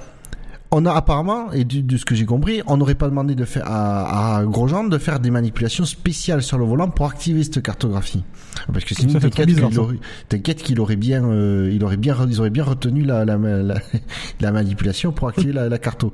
on 0.79 0.85
a 0.85 0.93
apparemment, 0.93 1.53
et 1.53 1.65
de, 1.65 1.97
ce 1.97 2.05
que 2.05 2.15
j'ai 2.15 2.27
compris, 2.27 2.61
on 2.67 2.77
n'aurait 2.77 2.95
pas 2.95 3.09
demandé 3.09 3.35
de 3.35 3.47
faire 3.47 3.65
à, 3.67 4.43
Grosjean 4.45 4.85
de 4.85 4.99
faire 4.99 5.21
des 5.21 5.31
manipulations 5.31 5.87
spéciales 5.87 6.43
sur 6.43 6.59
le 6.59 6.67
volant 6.67 6.91
pour 6.91 7.07
activer 7.07 7.43
cette 7.45 7.63
cartographie. 7.63 8.23
Parce 8.71 8.85
que 8.85 8.95
sinon, 8.95 9.19
t'inquiète 9.19 10.63
qu'il 10.63 10.79
aurait, 10.81 10.97
bien, 10.97 11.25
euh, 11.25 11.71
il 11.73 11.83
aurait 11.83 11.97
bien, 11.97 12.15
ils 12.29 12.41
auraient 12.41 12.51
bien 12.51 12.65
retenu 12.65 13.05
la, 13.05 13.25
la, 13.25 13.39
la, 14.41 14.53
manipulation 14.53 15.13
pour 15.13 15.29
activer 15.29 15.55
la, 15.55 15.71
la 15.71 15.79
carto. 15.79 16.13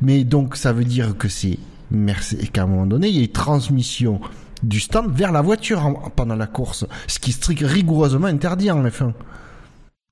Mais 0.00 0.22
donc, 0.22 0.54
ça 0.54 0.72
veut 0.72 0.84
dire 0.84 1.16
que 1.18 1.26
c'est, 1.26 1.58
merci, 1.90 2.36
qu'à 2.52 2.62
un 2.62 2.66
moment 2.66 2.86
donné, 2.86 3.08
il 3.08 3.16
y 3.16 3.18
a 3.18 3.22
une 3.22 3.28
transmission 3.32 4.20
du 4.62 4.78
stand 4.78 5.12
vers 5.12 5.32
la 5.32 5.40
voiture 5.40 6.12
pendant 6.14 6.36
la 6.36 6.46
course, 6.46 6.86
ce 7.08 7.18
qui 7.18 7.30
est 7.30 7.34
strict 7.34 7.66
rigoureusement 7.66 8.28
interdit 8.28 8.70
en 8.70 8.84
F1. 8.84 9.12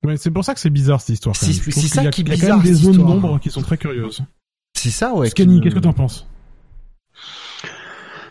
Ouais, 0.03 0.17
c'est 0.17 0.31
pour 0.31 0.43
ça 0.43 0.53
que 0.53 0.59
c'est 0.59 0.69
bizarre 0.71 0.99
cette 0.99 1.09
histoire. 1.09 1.35
C'est 1.35 1.53
ça 1.53 2.05
qui 2.09 2.21
est 2.21 2.23
bizarre. 2.23 2.37
Il 2.37 2.41
y 2.41 2.45
a 2.45 2.49
quand 2.49 2.57
même 2.57 2.65
des 2.65 2.73
zones 2.73 2.97
d'ombre 2.97 3.39
qui 3.39 3.49
sont 3.49 3.61
très 3.61 3.77
curieuses. 3.77 4.23
C'est 4.73 4.89
ça, 4.89 5.13
ouais. 5.13 5.29
Scanny, 5.29 5.61
qu'est-ce 5.61 5.75
que 5.75 5.79
t'en 5.79 5.93
penses? 5.93 6.27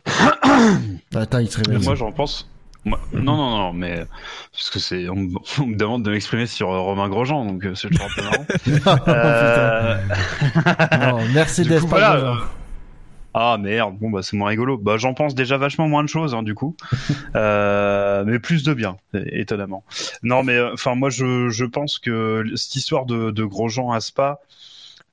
Attends, 1.14 1.38
il 1.38 1.50
se 1.50 1.58
réveille. 1.58 1.84
Moi, 1.84 1.94
j'en 1.94 2.12
pense. 2.12 2.50
non, 2.84 2.96
non, 3.12 3.36
non, 3.36 3.72
mais 3.72 4.04
parce 4.52 4.70
que 4.70 4.78
c'est, 4.78 5.08
on, 5.08 5.16
me 5.16 5.76
demande 5.76 6.02
de 6.02 6.10
m'exprimer 6.10 6.46
sur 6.46 6.72
euh, 6.72 6.80
Romain 6.80 7.08
Grosjean, 7.08 7.44
donc 7.44 7.64
euh, 7.64 7.74
c'est 7.74 7.88
toujours 7.88 8.06
un 8.06 8.14
peu 8.16 8.22
marrant. 8.22 8.46
euh... 9.08 9.98
non, 10.98 11.28
Mercedes, 11.32 11.86
pas 11.88 12.38
ah 13.34 13.58
merde, 13.58 13.96
bon 13.98 14.10
bah 14.10 14.22
c'est 14.22 14.36
moins 14.36 14.48
rigolo. 14.48 14.76
Bah 14.76 14.96
j'en 14.96 15.14
pense 15.14 15.34
déjà 15.34 15.56
vachement 15.56 15.88
moins 15.88 16.02
de 16.02 16.08
choses 16.08 16.34
hein, 16.34 16.42
du 16.42 16.54
coup, 16.54 16.76
euh, 17.36 18.24
mais 18.26 18.38
plus 18.38 18.64
de 18.64 18.74
bien, 18.74 18.96
étonnamment. 19.14 19.84
Non 20.22 20.42
mais 20.42 20.56
euh, 20.56 20.72
enfin 20.72 20.94
moi 20.94 21.10
je, 21.10 21.48
je 21.48 21.64
pense 21.64 21.98
que 21.98 22.44
cette 22.56 22.76
histoire 22.76 23.06
de, 23.06 23.30
de 23.30 23.44
Grosjean 23.44 23.92
à 23.92 24.00
Spa, 24.00 24.40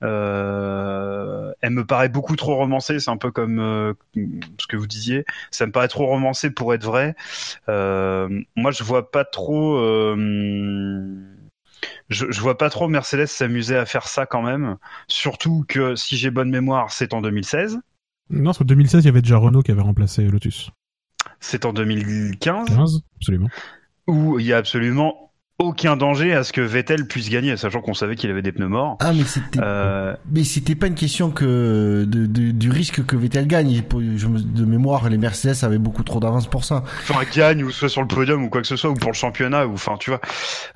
euh, 0.04 1.54
elle 1.62 1.72
me 1.72 1.86
paraît 1.86 2.10
beaucoup 2.10 2.36
trop 2.36 2.56
romancée. 2.56 3.00
C'est 3.00 3.12
un 3.12 3.18
peu 3.18 3.32
comme 3.32 3.60
euh, 3.60 3.94
ce 4.16 4.68
que 4.68 4.78
vous 4.78 4.88
disiez. 4.88 5.26
Ça 5.52 5.66
me 5.66 5.72
paraît 5.72 5.88
trop 5.88 6.06
romancé 6.06 6.52
pour 6.52 6.74
être 6.74 6.84
vrai. 6.84 7.16
Euh, 7.70 8.30
moi 8.56 8.72
je 8.72 8.84
vois 8.84 9.12
pas 9.12 9.26
trop. 9.26 9.78
Euh, 9.78 11.16
je, 12.10 12.26
je, 12.32 12.42
vois 12.42 12.58
pas 12.58 12.70
trop 12.70 12.88
Mercedes 12.88 13.28
s'amuser 13.28 13.76
à 13.76 13.86
faire 13.86 14.08
ça 14.08 14.26
quand 14.26 14.42
même. 14.42 14.78
Surtout 15.08 15.66
que 15.68 15.96
si 15.96 16.18
j'ai 16.18 16.32
bonne 16.32 16.50
mémoire, 16.50 16.92
c'est 16.92 17.14
en 17.14 17.22
2016. 17.22 17.80
Non, 18.30 18.46
parce 18.46 18.58
qu'en 18.60 18.66
2016, 18.66 19.04
il 19.04 19.08
y 19.08 19.10
avait 19.10 19.22
déjà 19.22 19.38
Renault 19.38 19.62
qui 19.62 19.72
avait 19.72 19.82
remplacé 19.82 20.24
Lotus. 20.24 20.72
C'est 21.40 21.66
en 21.66 21.74
2015 21.74 22.70
15, 22.70 23.02
absolument. 23.18 23.50
Où 24.08 24.40
il 24.40 24.46
y 24.46 24.54
a 24.54 24.58
absolument 24.58 25.27
aucun 25.60 25.98
danger 25.98 26.34
à 26.34 26.44
ce 26.44 26.54
que 26.54 26.62
Vettel 26.62 27.08
puisse 27.08 27.30
gagner, 27.32 27.58
sachant 27.58 27.82
qu'on 27.82 27.96
savait 27.96 28.16
qu'il 28.16 28.30
avait 28.30 28.44
des 28.44 28.52
pneus 28.52 28.68
morts. 28.68 28.98
Ah, 29.00 29.12
mais 29.12 29.24
c'était, 29.24 29.60
Euh, 29.62 30.16
mais 30.32 30.44
c'était 30.44 30.76
pas 30.76 30.86
une 30.86 30.94
question 30.96 31.32
que 31.32 32.06
de, 32.08 32.28
de- 32.28 32.52
du 32.52 32.70
risque 32.70 33.04
que 33.06 33.16
Vettel 33.16 33.48
gagne. 33.48 33.82
Je 34.16 34.28
de 34.28 34.66
mémoire, 34.66 35.10
les 35.10 35.18
Mercedes 35.18 35.64
avaient 35.64 35.80
beaucoup 35.80 36.04
trop 36.04 36.20
d'avance 36.20 36.46
pour 36.48 36.64
ça. 36.64 36.84
enfin, 37.10 37.22
gagne 37.36 37.64
ou 37.64 37.72
soit 37.72 37.90
sur 37.90 38.02
le 38.02 38.08
podium 38.08 38.44
ou 38.44 38.50
quoi 38.50 38.62
que 38.62 38.68
ce 38.68 38.76
soit 38.76 38.92
ou 38.92 38.94
pour 38.94 39.10
le 39.10 39.16
championnat 39.16 39.66
ou 39.66 39.74
enfin 39.74 39.98
tu 40.00 40.12
vois. 40.12 40.22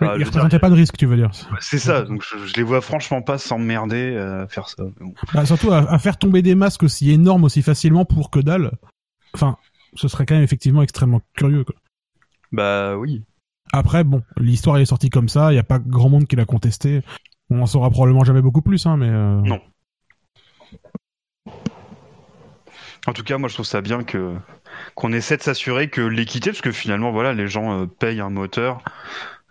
Oui, 0.02 0.08
Euh, 0.08 0.18
dire, 0.18 0.60
pas 0.60 0.70
de 0.70 0.76
risque, 0.76 0.98
tu 0.98 1.06
veux 1.06 1.16
dire. 1.18 1.30
C'est 1.60 1.78
ça, 1.78 2.02
donc 2.02 2.24
je, 2.24 2.48
je 2.48 2.54
les 2.56 2.64
vois 2.64 2.82
franchement 2.82 3.22
pas 3.22 3.38
s'emmerder 3.38 4.14
euh, 4.16 4.46
à 4.46 4.48
faire 4.48 4.68
ça. 4.68 4.84
bon. 5.00 5.14
Bah, 5.34 5.46
surtout 5.46 5.72
à, 5.72 5.92
à 5.92 6.00
faire 6.00 6.18
tomber 6.18 6.42
des 6.42 6.56
masques 6.56 6.82
aussi 6.84 7.12
énormes 7.12 7.44
aussi 7.44 7.62
facilement 7.62 8.04
pour 8.06 8.32
que 8.32 8.40
dalle. 8.40 8.72
Enfin, 9.36 9.58
ce 9.94 10.08
serait 10.08 10.26
quand 10.26 10.34
même 10.36 10.44
effectivement 10.44 10.82
extrêmement 10.82 11.22
curieux. 11.38 11.64
Quoi. 11.66 11.76
Bah 12.52 12.98
oui. 12.98 13.22
Après, 13.74 14.04
bon, 14.04 14.22
l'histoire 14.38 14.78
est 14.78 14.86
sortie 14.86 15.10
comme 15.10 15.30
ça, 15.30 15.52
il 15.52 15.56
y 15.56 15.60
a 15.60 15.64
pas 15.64 15.80
grand 15.80 16.10
monde 16.10 16.28
qui 16.28 16.36
l'a 16.36 16.46
contesté. 16.46 17.02
On 17.50 17.62
en 17.62 17.66
saura 17.66 17.90
probablement 17.90 18.24
jamais 18.24 18.42
beaucoup 18.42 18.62
plus, 18.62 18.86
hein, 18.86 18.98
mais. 18.98 19.10
euh, 19.10 19.42
Non. 19.42 19.60
En 23.08 23.14
tout 23.14 23.24
cas, 23.24 23.38
moi 23.38 23.50
je 23.50 23.56
trouve 23.56 23.66
ça 23.66 23.82
bien 23.82 24.04
que 24.04 24.36
qu'on 24.96 25.12
essaie 25.12 25.36
de 25.38 25.42
s'assurer 25.42 25.90
que 25.90 26.02
l'équité, 26.02 26.52
parce 26.52 26.62
que 26.62 26.72
finalement 26.72 27.12
voilà, 27.12 27.34
les 27.34 27.48
gens 27.48 27.82
euh, 27.82 27.86
payent 27.88 28.22
un 28.22 28.30
moteur. 28.30 28.84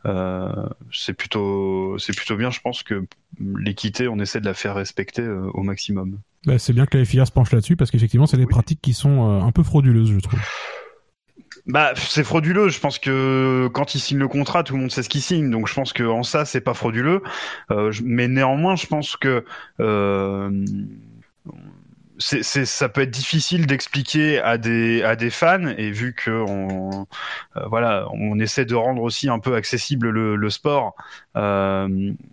Euh, 0.07 0.51
c'est 0.93 1.13
plutôt 1.13 1.99
c'est 1.99 2.15
plutôt 2.17 2.37
bien. 2.37 2.51
Je 2.51 2.61
pense 2.61 2.83
que 2.83 3.05
l'équité, 3.39 4.09
on 4.09 4.19
essaie 4.19 4.41
de 4.41 4.47
la 4.47 4.55
faire 4.55 4.75
respecter 4.77 5.23
euh, 5.23 5.51
au 5.53 5.63
maximum. 5.63 6.19
bah, 6.47 6.59
c'est 6.59 6.73
bien 6.73 6.87
que 6.87 6.97
la 6.97 7.05
FIA 7.05 7.27
se 7.27 7.33
penche 7.33 7.51
là-dessus 7.53 7.77
parce 7.77 7.91
qu'effectivement, 7.91 8.27
c'est 8.27 8.37
des 8.39 8.45
Oui. 8.45 8.51
pratiques 8.51 8.81
qui 8.81 8.95
sont 8.95 9.29
euh, 9.29 9.43
un 9.43 9.53
peu 9.53 9.63
frauduleuses, 9.63 10.13
je 10.13 10.21
trouve. 10.21 10.41
Bah, 11.71 11.93
c'est 11.97 12.25
frauduleux. 12.25 12.69
Je 12.69 12.81
pense 12.81 12.99
que 12.99 13.69
quand 13.73 13.95
ils 13.95 14.01
signent 14.01 14.19
le 14.19 14.29
contrat, 14.29 14.65
tout 14.65 14.75
le 14.75 14.81
monde 14.81 14.91
sait 14.91 15.05
ce 15.05 15.09
qu'ils 15.09 15.23
signent. 15.23 15.51
Donc, 15.51 15.69
je 15.69 15.75
pense 15.75 15.93
que 15.93 16.03
en 16.03 16.25
ça, 16.25 16.45
c'est 16.45 16.61
pas 16.61 16.75
frauduleux. 16.75 17.23
Euh, 17.71 17.93
mais 18.03 18.27
néanmoins, 18.27 18.75
je 18.75 18.87
pense 18.87 19.17
que 19.17 19.45
euh, 19.79 20.65
ça 22.19 22.89
peut 22.89 23.03
être 23.03 23.11
difficile 23.11 23.67
d'expliquer 23.67 24.41
à 24.41 24.59
des 24.59 25.31
fans. 25.31 25.69
Et 25.79 25.93
vu 25.93 26.13
que 26.13 26.31
on, 26.31 27.07
euh, 27.57 27.61
voilà, 27.69 28.07
on 28.15 28.41
essaie 28.41 28.65
de 28.65 28.75
rendre 28.75 29.03
aussi 29.03 29.29
un 29.29 29.39
peu 29.39 29.55
accessible 29.55 30.11
le, 30.11 30.35
le 30.35 30.51
sport, 30.51 30.97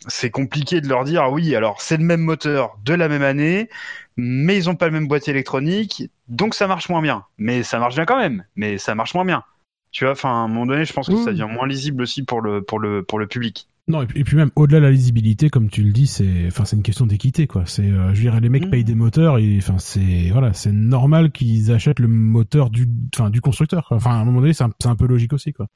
c'est 0.07 0.31
compliqué 0.31 0.81
de 0.81 0.89
leur 0.89 1.03
dire 1.03 1.23
ah 1.23 1.29
oui, 1.29 1.55
alors 1.55 1.79
c'est 1.81 1.97
le 1.97 2.03
même 2.03 2.21
moteur 2.21 2.77
de 2.83 2.95
la 2.95 3.07
même 3.07 3.23
année 3.23 3.69
mais 4.17 4.57
ils 4.57 4.69
ont 4.69 4.75
pas 4.75 4.87
le 4.87 4.91
même 4.93 5.07
boîtier 5.07 5.31
électronique, 5.31 6.09
donc 6.27 6.53
ça 6.55 6.67
marche 6.67 6.89
moins 6.89 7.01
bien. 7.01 7.23
Mais 7.37 7.63
ça 7.63 7.79
marche 7.79 7.95
bien 7.95 8.05
quand 8.05 8.17
même, 8.17 8.43
mais 8.55 8.77
ça 8.77 8.95
marche 8.95 9.13
moins 9.13 9.25
bien. 9.25 9.43
Tu 9.91 10.03
vois, 10.03 10.11
enfin, 10.13 10.29
à 10.29 10.33
un 10.33 10.47
moment 10.47 10.65
donné, 10.65 10.83
je 10.85 10.91
pense 10.93 11.07
que 11.07 11.15
ça 11.23 11.31
devient 11.31 11.47
moins 11.49 11.65
lisible 11.67 12.01
aussi 12.03 12.23
pour 12.23 12.41
le, 12.41 12.61
pour 12.61 12.79
le, 12.79 13.03
pour 13.03 13.19
le 13.19 13.27
public. 13.27 13.67
Non, 13.87 14.01
et 14.01 14.05
puis, 14.05 14.19
et 14.19 14.23
puis 14.25 14.35
même 14.35 14.51
au-delà 14.57 14.79
de 14.79 14.83
la 14.85 14.91
lisibilité, 14.91 15.49
comme 15.49 15.69
tu 15.69 15.81
le 15.81 15.93
dis, 15.93 16.07
c'est, 16.07 16.45
enfin, 16.47 16.65
c'est 16.65 16.75
une 16.75 16.83
question 16.83 17.05
d'équité, 17.05 17.47
quoi. 17.47 17.63
C'est, 17.65 17.89
euh, 17.89 18.13
je 18.13 18.19
dirais, 18.19 18.41
les 18.41 18.49
mecs 18.49 18.65
Mhm. 18.65 18.69
payent 18.69 18.83
des 18.83 18.95
moteurs, 18.95 19.37
et 19.37 19.55
enfin, 19.59 19.77
c'est, 19.77 20.29
voilà, 20.29 20.51
c'est 20.51 20.73
normal 20.73 21.31
qu'ils 21.31 21.71
achètent 21.71 21.99
le 22.01 22.09
moteur 22.09 22.69
du, 22.69 22.85
enfin, 23.15 23.29
du 23.29 23.39
constructeur. 23.39 23.85
quoi. 23.87 23.95
Enfin, 23.95 24.11
à 24.11 24.15
un 24.15 24.25
moment 24.25 24.41
donné, 24.41 24.51
c'est 24.51 24.65
un, 24.65 24.71
c'est 24.81 24.89
un 24.89 24.97
peu 24.97 25.07
logique 25.07 25.31
aussi, 25.31 25.53
quoi. 25.53 25.67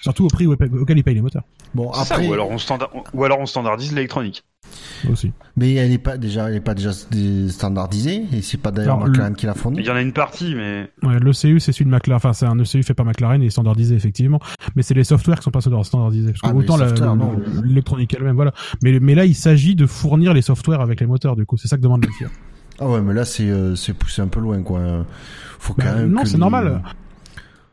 Surtout 0.00 0.24
au 0.24 0.28
prix 0.28 0.46
au- 0.46 0.52
auquel 0.54 0.98
ils 0.98 1.02
payent 1.04 1.14
les 1.14 1.22
moteurs 1.22 1.42
Bon, 1.74 1.92
ça, 1.92 2.14
après, 2.14 2.26
ou 2.26 2.32
alors 2.32 2.50
on 2.50 2.58
standard, 2.58 2.90
ou 3.12 3.24
alors 3.24 3.38
on 3.40 3.46
standardise 3.46 3.92
l'électronique. 3.94 4.42
aussi. 5.10 5.32
mais 5.56 5.74
elle 5.74 5.92
est 5.92 5.98
pas 5.98 6.16
déjà, 6.16 6.48
elle 6.48 6.56
est 6.56 6.60
pas 6.60 6.74
déjà 6.74 6.90
dé- 7.10 7.48
standardisée 7.48 8.24
et 8.32 8.42
c'est 8.42 8.58
pas 8.58 8.70
d'ailleurs 8.70 8.98
McLaren 8.98 9.34
qui 9.34 9.46
l'a 9.46 9.54
fourni. 9.54 9.78
Il 9.80 9.86
y 9.86 9.90
en 9.90 9.94
a 9.96 10.02
une 10.02 10.12
partie, 10.12 10.54
mais 10.54 10.90
Ouais, 11.02 11.18
l'ECU, 11.20 11.60
c'est 11.60 11.72
celui 11.72 11.84
de 11.86 11.90
McLaren. 11.90 12.16
Enfin, 12.16 12.32
c'est 12.32 12.46
un 12.46 12.58
ECU 12.58 12.82
fait 12.82 12.94
par 12.94 13.06
McLaren 13.06 13.42
et 13.42 13.46
est 13.46 13.50
standardisé, 13.50 13.94
effectivement. 13.94 14.40
Mais 14.76 14.82
c'est 14.82 14.94
les 14.94 15.04
softwares 15.04 15.38
qui 15.38 15.44
sont 15.44 15.50
pas 15.50 15.60
standardisés. 15.60 16.32
Parce 16.32 16.40
que 16.40 16.46
Ah, 16.48 16.54
autant 16.54 16.76
l'électronique 17.62 18.14
elle-même, 18.14 18.36
voilà. 18.36 18.52
Mais, 18.82 18.98
mais 19.00 19.14
là, 19.14 19.24
il 19.26 19.34
s'agit 19.34 19.74
de 19.74 19.86
fournir 19.86 20.34
les 20.34 20.42
softwares 20.42 20.80
avec 20.80 21.00
les 21.00 21.06
moteurs, 21.06 21.36
du 21.36 21.46
coup. 21.46 21.56
C'est 21.56 21.68
ça 21.68 21.76
que 21.76 21.82
demande 21.82 22.04
la 22.04 22.10
FIA. 22.12 22.28
Ah 22.82 22.88
ouais, 22.88 23.02
mais 23.02 23.12
là 23.12 23.26
c'est 23.26 23.44
euh, 23.50 23.74
c'est 23.76 23.92
poussé 23.92 24.22
un 24.22 24.28
peu 24.28 24.40
loin 24.40 24.62
quoi. 24.62 25.04
Faut 25.58 25.74
quand 25.74 25.84
Bah, 25.84 25.96
même. 25.96 26.12
non, 26.12 26.24
c'est 26.24 26.32
les- 26.34 26.38
normal. 26.38 26.82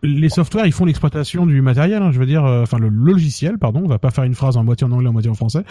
Les 0.03 0.29
softwares, 0.29 0.67
ils 0.67 0.71
font 0.71 0.85
l'exploitation 0.85 1.45
du 1.47 1.61
matériel. 1.61 2.01
hein, 2.03 2.11
je 2.11 2.19
veux 2.19 2.25
dire, 2.27 2.45
euh, 2.45 2.61
enfin 2.61 2.77
le 2.77 2.89
logiciel, 2.89 3.57
pardon. 3.57 3.81
On 3.83 3.87
va 3.87 3.97
pas 3.99 4.11
faire 4.11 4.25
une 4.25 4.35
phrase 4.35 4.55
en 4.55 4.63
moitié 4.63 4.85
en 4.85 4.91
anglais, 4.91 5.09
en 5.09 5.13
moitié 5.13 5.31
en 5.31 5.33
français. 5.33 5.63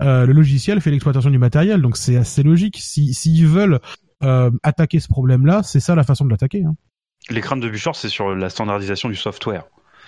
Euh, 0.00 0.24
le 0.24 0.32
logiciel 0.32 0.80
fait 0.80 0.90
l'exploitation 0.90 1.30
du 1.30 1.38
matériel, 1.38 1.82
donc 1.82 1.96
c'est 1.98 2.16
assez 2.16 2.42
logique. 2.42 2.78
Si 2.80 3.12
s'ils 3.12 3.46
veulent 3.46 3.80
euh, 4.22 4.50
attaquer 4.62 5.00
ce 5.00 5.08
problème-là, 5.08 5.62
c'est 5.62 5.80
ça 5.80 5.94
la 5.94 6.02
façon 6.04 6.24
de 6.24 6.30
l'attaquer. 6.30 6.64
Hein. 6.64 6.74
les 7.28 7.40
craintes 7.42 7.60
de 7.60 7.68
Buchor, 7.68 7.94
c'est 7.94 8.08
sur 8.08 8.34
la 8.34 8.48
standardisation 8.48 9.08
du 9.10 9.16
software. 9.16 9.64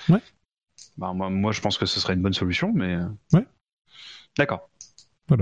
Ouais. 0.09 0.23
Bah, 0.97 1.12
moi, 1.15 1.28
moi, 1.28 1.53
je 1.53 1.61
pense 1.61 1.77
que 1.77 1.85
ce 1.85 2.01
serait 2.01 2.15
une 2.15 2.23
bonne 2.23 2.32
solution, 2.32 2.73
mais. 2.74 2.97
Ouais. 3.35 3.47
D'accord. 4.39 4.70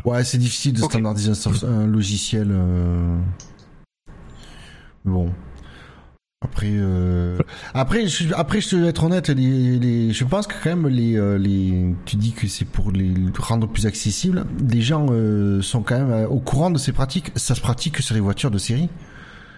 Ouais, 0.05 0.25
c'est 0.25 0.39
difficile 0.39 0.73
de 0.73 0.81
standardiser 0.81 1.33
un, 1.67 1.87
logiciel. 1.87 2.49
euh, 2.51 3.19
Bon. 5.05 5.33
Après, 6.45 6.71
euh... 6.71 7.39
après, 7.73 8.07
je, 8.07 8.33
après, 8.35 8.61
je 8.61 8.69
te 8.69 8.85
être 8.85 9.05
honnête, 9.05 9.29
les, 9.31 9.79
les, 9.79 10.13
je 10.13 10.25
pense 10.25 10.47
que 10.47 10.55
quand 10.63 10.77
même 10.77 10.89
les, 10.89 11.17
euh, 11.17 11.39
les, 11.39 11.95
tu 12.05 12.17
dis 12.17 12.33
que 12.33 12.47
c'est 12.49 12.67
pour 12.67 12.93
les 12.93 13.15
rendre 13.39 13.67
plus 13.67 13.87
accessibles. 13.87 14.45
Les 14.71 14.83
gens 14.83 15.07
euh, 15.11 15.63
sont 15.63 15.83
quand 15.83 15.99
même 15.99 16.11
euh, 16.11 16.29
au 16.29 16.41
courant 16.41 16.71
de 16.71 16.79
ces 16.79 16.93
pratiques. 16.93 17.33
Ça 17.35 17.55
se 17.55 17.61
pratique 17.61 17.95
que 17.95 18.03
sur 18.03 18.15
les 18.15 18.21
voitures 18.21 18.51
de 18.51 18.59
série. 18.59 18.91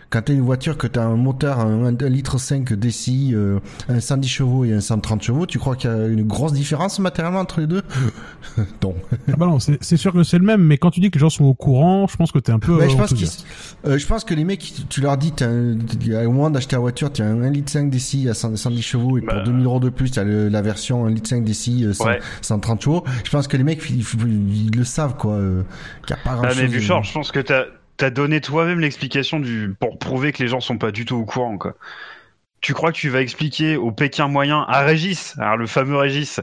Quand 0.09 0.23
t'as 0.23 0.33
une 0.35 0.41
voiture 0.43 0.79
que 0.79 0.87
t'as 0.87 1.03
un 1.05 1.17
moteur, 1.17 1.59
un, 1.61 1.85
un 1.87 2.09
litre 2.09 2.39
5 2.39 2.73
DCI, 2.75 3.33
euh, 3.35 3.59
un 3.89 3.99
110 4.01 4.29
chevaux 4.29 4.65
et 4.65 4.73
un 4.73 4.81
130 4.81 5.21
chevaux, 5.23 5.47
tu 5.47 5.59
crois 5.59 5.75
qu'il 5.75 5.91
y 5.91 5.93
a 5.93 6.07
une 6.07 6.23
grosse 6.23 6.53
différence 6.53 6.99
matériellement 7.01 7.41
entre 7.41 7.61
les 7.61 7.67
deux 7.67 7.83
Non. 8.83 8.95
Ah 9.29 9.33
bah 9.37 9.47
non, 9.47 9.59
c'est 9.59 9.83
c'est 9.83 9.97
sûr 9.97 10.13
que 10.13 10.23
c'est 10.23 10.39
le 10.39 10.45
même. 10.45 10.63
Mais 10.63 10.79
quand 10.79 10.91
tu 10.91 11.01
dis 11.01 11.11
que 11.11 11.17
les 11.17 11.21
gens 11.21 11.31
sont 11.31 11.45
au 11.45 11.55
courant, 11.55 12.07
je 12.07 12.17
pense 12.17 12.31
que 12.33 12.39
t'es 12.39 12.53
un 12.53 12.59
peu. 12.59 12.81
Euh, 12.81 12.89
je 12.89 12.97
pense 12.97 13.13
euh, 13.87 13.99
je 13.99 14.07
pense 14.07 14.25
que 14.25 14.35
les 14.35 14.45
mecs, 14.45 14.73
tu 14.89 15.01
leur 15.01 15.17
dis, 15.19 15.33
t'as 15.33 15.49
un, 15.49 15.77
au 16.27 16.31
moment 16.31 16.51
d'acheter 16.51 16.77
la 16.77 16.81
voiture, 16.81 17.13
tu 17.13 17.23
as 17.23 17.27
un 17.27 17.43
1 17.43 17.51
litre 17.51 17.71
5 17.73 17.91
DCI 17.91 18.29
à 18.29 18.35
100 18.35 18.57
110 18.57 18.83
chevaux 18.83 19.19
et 19.19 19.21
pour 19.23 19.35
Bah. 19.35 19.43
2000 19.45 19.65
euros 19.67 19.81
de 19.81 19.89
plus, 19.91 20.11
tu 20.13 20.19
as 20.21 20.25
la 20.25 20.63
version 20.63 21.05
1 21.07 21.11
litre 21.11 21.29
5 21.29 21.45
DCI 21.45 21.85
euh, 21.87 21.93
100 21.93 22.05
Ouais. 22.07 22.21
130 22.43 22.81
chevaux. 22.83 23.05
Je 23.25 23.31
pense 23.31 23.49
que 23.49 23.57
les 23.57 23.65
mecs, 23.65 23.83
ils, 23.91 24.01
ils- 24.01 24.67
ils 24.67 24.77
le 24.77 24.85
savent, 24.85 25.17
quoi. 25.17 25.33
euh, 25.33 25.63
qu'il 26.07 26.17
y 26.17 26.19
a 26.19 26.23
pas 26.23 26.35
grand 26.37 26.45
Ah, 26.47 26.51
chose. 26.51 26.63
mais 26.63 26.69
Buchor, 26.69 27.03
je 27.03 27.13
pense 27.13 27.33
que 27.33 27.41
t'as 27.41 27.63
as 27.63 27.67
donné 28.05 28.41
toi-même 28.41 28.81
l'explication 28.81 29.41
du 29.41 29.75
pour 29.79 29.99
prouver 29.99 30.33
que 30.33 30.43
les 30.43 30.49
gens 30.49 30.61
sont 30.61 30.79
pas 30.79 30.93
du 30.93 31.05
tout 31.05 31.17
au 31.17 31.25
courant, 31.25 31.59
quoi. 31.59 31.77
Tu 32.63 32.75
crois 32.75 32.91
que 32.91 32.97
tu 32.97 33.11
vas 33.11 33.21
expliquer 33.21 33.77
au 33.77 33.93
Pékin 33.93 34.29
moyen, 34.29 34.63
à 34.63 34.81
Régis, 34.81 35.39
alors 35.39 35.57
le 35.57 35.67
fameux 35.67 35.97
Régis, 35.97 36.41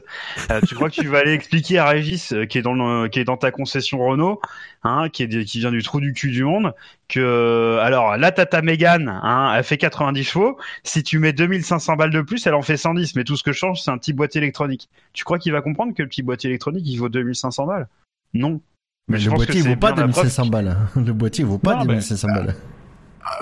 euh, 0.52 0.62
tu 0.66 0.74
crois 0.74 0.90
que 0.90 0.96
tu 0.96 1.08
vas 1.08 1.18
aller 1.18 1.34
expliquer 1.34 1.80
à 1.80 1.90
Régis, 1.90 2.32
euh, 2.32 2.46
qui 2.46 2.60
est 2.60 2.62
dans 2.62 3.10
qui 3.10 3.20
est 3.20 3.24
dans 3.26 3.36
ta 3.36 3.52
concession 3.52 3.98
Renault, 3.98 4.40
hein, 4.84 5.10
qui 5.10 5.24
est 5.24 5.44
qui 5.44 5.60
vient 5.60 5.72
du 5.72 5.84
trou 5.84 6.00
du 6.00 6.14
cul 6.14 6.30
du 6.30 6.46
monde, 6.46 6.74
que 7.10 7.20
euh, 7.20 7.80
alors 7.80 8.16
la 8.16 8.32
Tata 8.32 8.62
Mégane, 8.62 9.10
hein, 9.10 9.54
elle 9.56 9.64
fait 9.64 9.78
90 9.78 10.24
chevaux, 10.24 10.58
si 10.84 11.04
tu 11.04 11.20
mets 11.20 11.34
2500 11.34 11.96
balles 11.96 12.12
de 12.12 12.22
plus, 12.22 12.46
elle 12.48 12.54
en 12.54 12.62
fait 12.62 12.78
110, 12.78 13.16
mais 13.16 13.24
tout 13.24 13.36
ce 13.36 13.44
que 13.44 13.52
change, 13.52 13.82
c'est 13.82 13.92
un 13.92 13.98
petit 13.98 14.14
boîtier 14.14 14.40
électronique. 14.40 14.90
Tu 15.14 15.26
crois 15.26 15.40
qu'il 15.40 15.52
va 15.52 15.62
comprendre 15.62 15.94
que 15.94 16.04
le 16.04 16.08
petit 16.08 16.24
boîtier 16.24 16.50
électronique, 16.50 16.86
il 16.88 16.98
vaut 16.98 17.10
2500 17.10 17.66
balles? 17.66 17.88
Non. 18.34 18.62
Mais 19.08 19.18
je 19.20 19.26
le 19.26 19.32
pense 19.36 19.46
que 19.46 19.52
boîtier, 19.52 19.70
vaut 19.70 19.76
pas 19.76 19.92
bien 19.92 20.06
la 20.08 20.12
preuve 20.12 20.24
2500 20.24 20.46
balles. 20.48 20.78
Le 20.96 21.14
boîtier, 21.14 21.44
vaut 21.44 21.58
pas 21.58 21.74
Non, 21.76 21.80
mais- 21.82 21.94
2500 21.96 22.28
balles. 22.30 22.56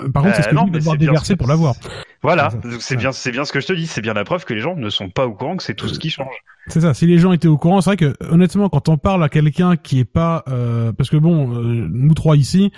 Euh, 0.02 0.08
Par 0.10 0.22
contre, 0.22 0.36
c'est 0.36 0.42
ce 0.42 0.48
Euh, 0.48 0.50
que 0.50 0.56
non, 0.56 0.66
mais 0.66 0.78
devoir 0.78 0.96
déverser 0.96 1.36
pour 1.36 1.48
l'avoir. 1.48 1.74
Voilà, 2.22 2.50
C'est 2.78 2.96
bien, 2.96 3.10
c'est 3.10 3.32
bien 3.32 3.44
ce 3.44 3.52
que 3.52 3.60
je 3.60 3.66
te 3.66 3.72
dis. 3.72 3.86
C'est 3.88 4.00
bien 4.00 4.14
la 4.14 4.22
preuve 4.24 4.44
que 4.44 4.54
les 4.54 4.60
gens 4.60 4.76
ne 4.76 4.88
sont 4.90 5.10
pas 5.10 5.26
au 5.26 5.32
courant 5.32 5.56
que 5.56 5.62
c'est 5.64 5.74
tout 5.74 5.88
ce 5.88 5.98
qui 5.98 6.08
change. 6.10 6.34
C'est 6.68 6.80
ça. 6.80 6.94
Si 6.94 7.06
les 7.06 7.18
gens 7.18 7.32
étaient 7.32 7.48
au 7.48 7.58
courant, 7.58 7.80
c'est 7.80 7.90
vrai 7.90 7.96
que 7.96 8.14
honnêtement, 8.30 8.68
quand 8.68 8.88
on 8.88 8.96
parle 8.96 9.24
à 9.24 9.28
quelqu'un 9.28 9.76
qui 9.76 9.98
est 9.98 10.04
pas, 10.04 10.44
euh, 10.48 10.92
parce 10.92 11.10
que 11.10 11.16
bon, 11.16 11.52
euh, 11.56 11.88
nous 11.90 12.14
trois 12.14 12.36
ici, 12.36 12.70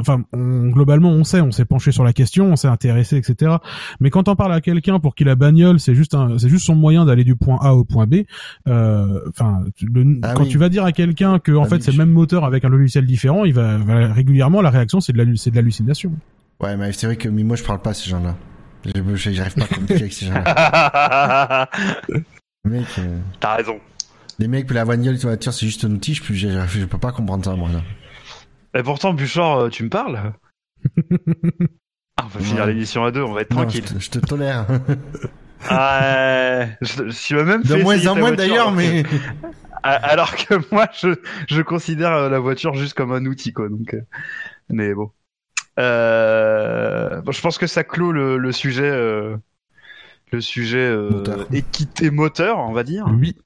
enfin, 0.00 0.22
on- 0.32 0.68
globalement, 0.70 1.10
on 1.10 1.24
sait, 1.24 1.40
on 1.40 1.50
s'est 1.50 1.64
penché 1.64 1.92
sur 1.92 2.04
la 2.04 2.12
question, 2.12 2.46
on 2.52 2.56
s'est 2.56 2.68
intéressé, 2.68 3.16
etc. 3.16 3.56
Mais 4.00 4.10
quand 4.10 4.28
on 4.28 4.36
parle 4.36 4.52
à 4.54 4.60
quelqu'un 4.60 4.98
pour 5.00 5.14
qui 5.14 5.24
la 5.24 5.34
bagnole, 5.34 5.78
c'est 5.80 5.94
juste 5.94 6.14
un, 6.14 6.38
c'est 6.38 6.48
juste 6.48 6.66
son 6.66 6.74
moyen 6.74 7.04
d'aller 7.04 7.24
du 7.24 7.36
point 7.36 7.58
A 7.60 7.74
au 7.74 7.84
point 7.84 8.06
B. 8.06 8.22
euh, 8.68 9.20
Enfin, 9.28 9.60
tu- 9.76 9.86
le- 9.86 10.18
Ah 10.22 10.34
quand 10.34 10.42
oui. 10.44 10.48
tu 10.48 10.58
vas 10.58 10.68
dire 10.68 10.84
à 10.84 10.92
quelqu'un 10.92 11.38
que 11.38 11.52
en 11.52 11.64
Ah 11.64 11.68
fait 11.68 11.76
oui, 11.76 11.82
c'est 11.82 11.90
le 11.90 11.96
je- 11.96 12.02
même 12.02 12.10
moteur 12.12 12.44
avec 12.44 12.64
un 12.64 12.68
logiciel 12.68 13.06
différent, 13.06 13.44
il 13.44 13.54
va, 13.54 13.76
va- 13.78 14.12
régulièrement 14.12 14.60
la 14.62 14.70
réaction 14.70 15.00
c'est 15.00 15.12
de 15.12 15.18
la, 15.22 15.24
c'est 15.36 15.50
de 15.50 15.56
l'hallucination. 15.56 16.12
Ouais, 16.60 16.76
mais 16.76 16.92
c'est 16.92 17.06
vrai 17.06 17.16
que 17.16 17.28
mais 17.28 17.42
moi, 17.42 17.56
je 17.56 17.64
parle 17.64 17.80
pas 17.82 17.90
à 17.90 17.94
ces 17.94 18.08
gens-là. 18.10 18.36
J'arrive 18.84 19.54
pas 19.54 19.64
à 19.64 19.66
communiquer 19.68 19.94
avec 19.94 20.12
ces 20.12 20.26
gens-là. 20.26 20.42
T'as 20.44 21.66
Les 22.64 22.70
mecs, 22.70 22.86
euh, 22.98 23.18
raison. 23.56 23.76
les 24.38 24.46
mecs, 24.48 24.70
la 24.72 24.84
bagnole, 24.84 25.14
la 25.14 25.20
voiture, 25.20 25.52
c'est 25.52 25.66
juste 25.66 25.84
un 25.84 25.90
outil. 25.90 26.14
Je, 26.14 26.22
peux- 26.22 26.34
je, 26.34 26.48
je, 26.68 26.80
je 26.80 26.84
peux 26.86 26.98
pas 26.98 27.10
comprendre 27.12 27.44
ça, 27.44 27.54
moi, 27.56 27.68
là. 27.72 27.80
Et 28.74 28.82
pourtant, 28.82 29.12
Buchor, 29.14 29.58
euh, 29.58 29.68
tu 29.68 29.84
me 29.84 29.88
parles 29.90 30.32
Ah, 32.18 32.24
On 32.24 32.26
va 32.28 32.40
finir 32.40 32.64
Ouais. 32.64 32.72
l'émission 32.72 33.04
à 33.04 33.10
deux, 33.10 33.22
on 33.22 33.32
va 33.32 33.40
être 33.42 33.48
tranquille. 33.50 33.84
je, 33.98 34.10
te, 34.10 34.18
tolère. 34.18 34.66
Ah, 35.68 36.64
je, 36.80 37.08
je- 37.08 37.36
m'as 37.36 37.44
même 37.44 37.62
De 37.62 37.76
moins 37.76 38.04
en 38.08 38.16
moins 38.16 38.32
d'ailleurs, 38.32 38.72
mais. 38.72 39.04
Alors 39.84 40.34
que 40.34 40.54
moi, 40.74 40.88
je, 41.00 41.14
je 41.48 41.62
considère 41.62 42.12
euh, 42.12 42.28
la 42.28 42.40
voiture 42.40 42.74
juste 42.74 42.94
comme 42.94 43.12
un 43.12 43.24
outil, 43.26 43.52
quoi. 43.52 43.68
Donc, 43.68 43.94
euh, 43.94 44.00
mais 44.68 44.92
bon. 44.92 45.12
Euh, 45.78 47.20
bon, 47.22 47.30
je 47.32 47.40
pense 47.40 47.58
que 47.58 47.66
ça 47.68 47.84
clôt 47.84 48.10
le, 48.12 48.38
le 48.38 48.52
sujet, 48.52 48.90
euh, 48.90 49.36
le 50.32 50.40
sujet 50.40 50.78
euh, 50.78 51.10
Moteur. 51.10 51.46
équité 51.52 52.10
moteur, 52.10 52.58
on 52.58 52.72
va 52.72 52.82
dire. 52.82 53.06
Oui. 53.18 53.36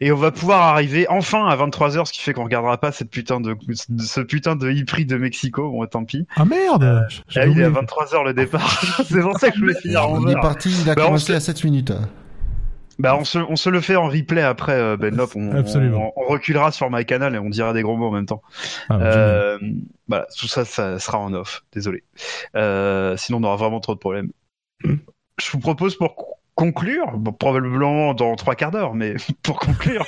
Et 0.00 0.12
on 0.12 0.16
va 0.16 0.30
pouvoir 0.30 0.62
arriver 0.62 1.06
enfin 1.08 1.46
à 1.46 1.56
23h, 1.56 2.06
ce 2.06 2.12
qui 2.12 2.20
fait 2.20 2.32
qu'on 2.32 2.44
regardera 2.44 2.78
pas 2.78 2.92
cette 2.92 3.10
putain 3.10 3.40
de, 3.40 3.56
ce 3.98 4.20
putain 4.20 4.54
de 4.56 4.68
e-prix 4.70 5.04
de 5.06 5.16
Mexico. 5.16 5.70
Bon, 5.70 5.84
tant 5.86 6.04
pis. 6.04 6.26
Ah 6.36 6.44
merde 6.44 7.06
J'ai 7.28 7.40
Ah, 7.40 7.46
il 7.46 7.58
est 7.60 7.64
à 7.64 7.68
oublié. 7.70 7.86
23h 7.86 8.24
le 8.24 8.34
départ. 8.34 8.80
c'est 9.08 9.20
pour 9.20 9.38
ça 9.38 9.50
que 9.50 9.56
je 9.56 9.60
voulais 9.60 9.80
finir 9.80 10.00
à 10.02 10.08
On 10.08 10.26
est 10.28 10.34
11h. 10.34 10.40
parti, 10.40 10.70
il 10.82 10.88
a 10.90 10.94
Bah, 10.94 11.04
commencé 11.06 11.34
à 11.34 11.40
7 11.40 11.64
minutes. 11.64 11.92
Bah, 13.00 13.16
on 13.16 13.24
se, 13.24 13.38
on 13.38 13.54
se 13.54 13.70
le 13.70 13.80
fait 13.80 13.94
en 13.96 14.08
replay 14.08 14.42
après, 14.42 14.72
euh, 14.74 14.96
Ben 14.96 15.14
Lop. 15.14 15.30
On, 15.36 15.52
Absolument. 15.56 16.12
on, 16.16 16.22
on 16.24 16.28
reculera 16.28 16.72
sur 16.72 16.90
my 16.90 17.04
canal 17.06 17.34
et 17.34 17.38
on 17.38 17.48
dira 17.48 17.72
des 17.72 17.82
gros 17.82 17.96
mots 17.96 18.08
en 18.08 18.12
même 18.12 18.26
temps. 18.26 18.42
Ah. 18.90 18.98
Euh, 19.00 19.58
voilà, 20.08 20.26
tout 20.36 20.48
ça, 20.48 20.64
ça 20.64 20.98
sera 20.98 21.18
en 21.18 21.32
off. 21.32 21.64
Désolé. 21.72 22.02
Euh, 22.56 23.16
sinon, 23.16 23.38
on 23.38 23.44
aura 23.44 23.56
vraiment 23.56 23.78
trop 23.80 23.94
de 23.94 24.00
problèmes. 24.00 24.30
Je 24.84 25.50
vous 25.52 25.60
propose 25.60 25.96
pour 25.96 26.37
conclure, 26.58 27.16
bon, 27.16 27.32
probablement 27.32 28.14
dans 28.14 28.34
trois 28.34 28.56
quarts 28.56 28.72
d'heure, 28.72 28.94
mais 28.94 29.14
pour 29.44 29.60
conclure, 29.60 30.04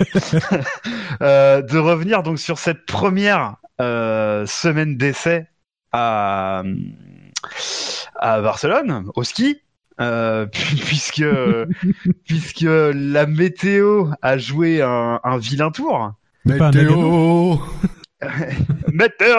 euh, 1.23 1.63
de 1.63 1.79
revenir 1.79 2.25
donc 2.25 2.41
sur 2.41 2.59
cette 2.59 2.85
première 2.87 3.57
euh, 3.81 4.45
semaine 4.47 4.97
d'essai 4.97 5.47
à 5.93 6.63
à 8.17 8.41
Barcelone, 8.43 9.07
au 9.15 9.23
ski. 9.25 9.61
Euh, 10.01 10.47
pu- 10.47 10.77
puisque 10.87 11.25
puisque 12.27 12.67
la 12.67 13.27
météo 13.27 14.07
a 14.23 14.39
joué 14.39 14.81
un, 14.83 15.21
un 15.23 15.39
vilain 15.39 15.71
tour. 15.71 15.95
Un 15.97 16.17
Météo 16.47 17.59
Météo 18.93 19.37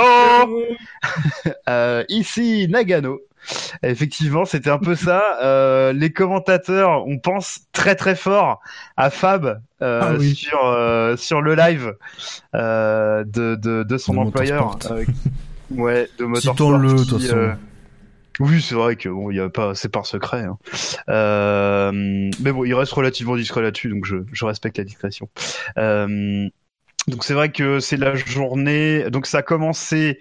Euh, 1.67 2.03
ici 2.09 2.67
Nagano. 2.69 3.19
Effectivement, 3.84 4.45
c'était 4.45 4.69
un 4.69 4.77
peu 4.77 4.95
ça. 4.95 5.38
Euh, 5.41 5.93
les 5.93 6.11
commentateurs, 6.13 7.05
on 7.07 7.18
pense 7.19 7.61
très 7.72 7.95
très 7.95 8.15
fort 8.15 8.59
à 8.97 9.09
Fab 9.09 9.61
euh, 9.81 10.01
Ah 10.03 10.13
oui. 10.18 10.35
sur 10.35 10.63
euh, 10.65 11.15
sur 11.18 11.41
le 11.41 11.55
live 11.55 11.93
de, 12.53 13.23
de 13.55 13.84
de 13.84 13.97
son 13.97 14.13
De 14.13 14.19
employeur. 14.19 14.77
Ouais, 15.72 16.09
de 16.19 16.26
Motorsport. 16.26 16.81
Qui, 16.81 17.05
façon. 17.05 17.38
euh, 17.38 17.53
oui, 18.39 18.61
c'est 18.61 18.76
vrai 18.76 18.95
que 18.95 19.07
bon, 19.09 19.31
il 19.31 19.38
y 19.38 19.39
a 19.39 19.49
pas, 19.49 19.73
c'est 19.76 19.89
par 19.89 20.05
secret. 20.05 20.43
hein. 20.45 20.57
Mais 21.93 22.51
bon, 22.51 22.65
il 22.65 22.73
reste 22.73 22.91
relativement 22.93 23.35
discret 23.35 23.61
là-dessus, 23.61 23.89
donc 23.89 24.05
je, 24.05 24.18
je 24.31 24.45
respecte 24.45 24.77
la 24.77 24.84
discrétion. 24.84 25.30
Donc 27.07 27.23
c'est 27.23 27.34
vrai 27.34 27.51
que 27.51 27.80
c'est 27.80 27.97
la 27.97 28.15
journée. 28.15 29.09
Donc 29.09 29.26
ça 29.26 29.39
a 29.39 29.41
commencé 29.41 30.19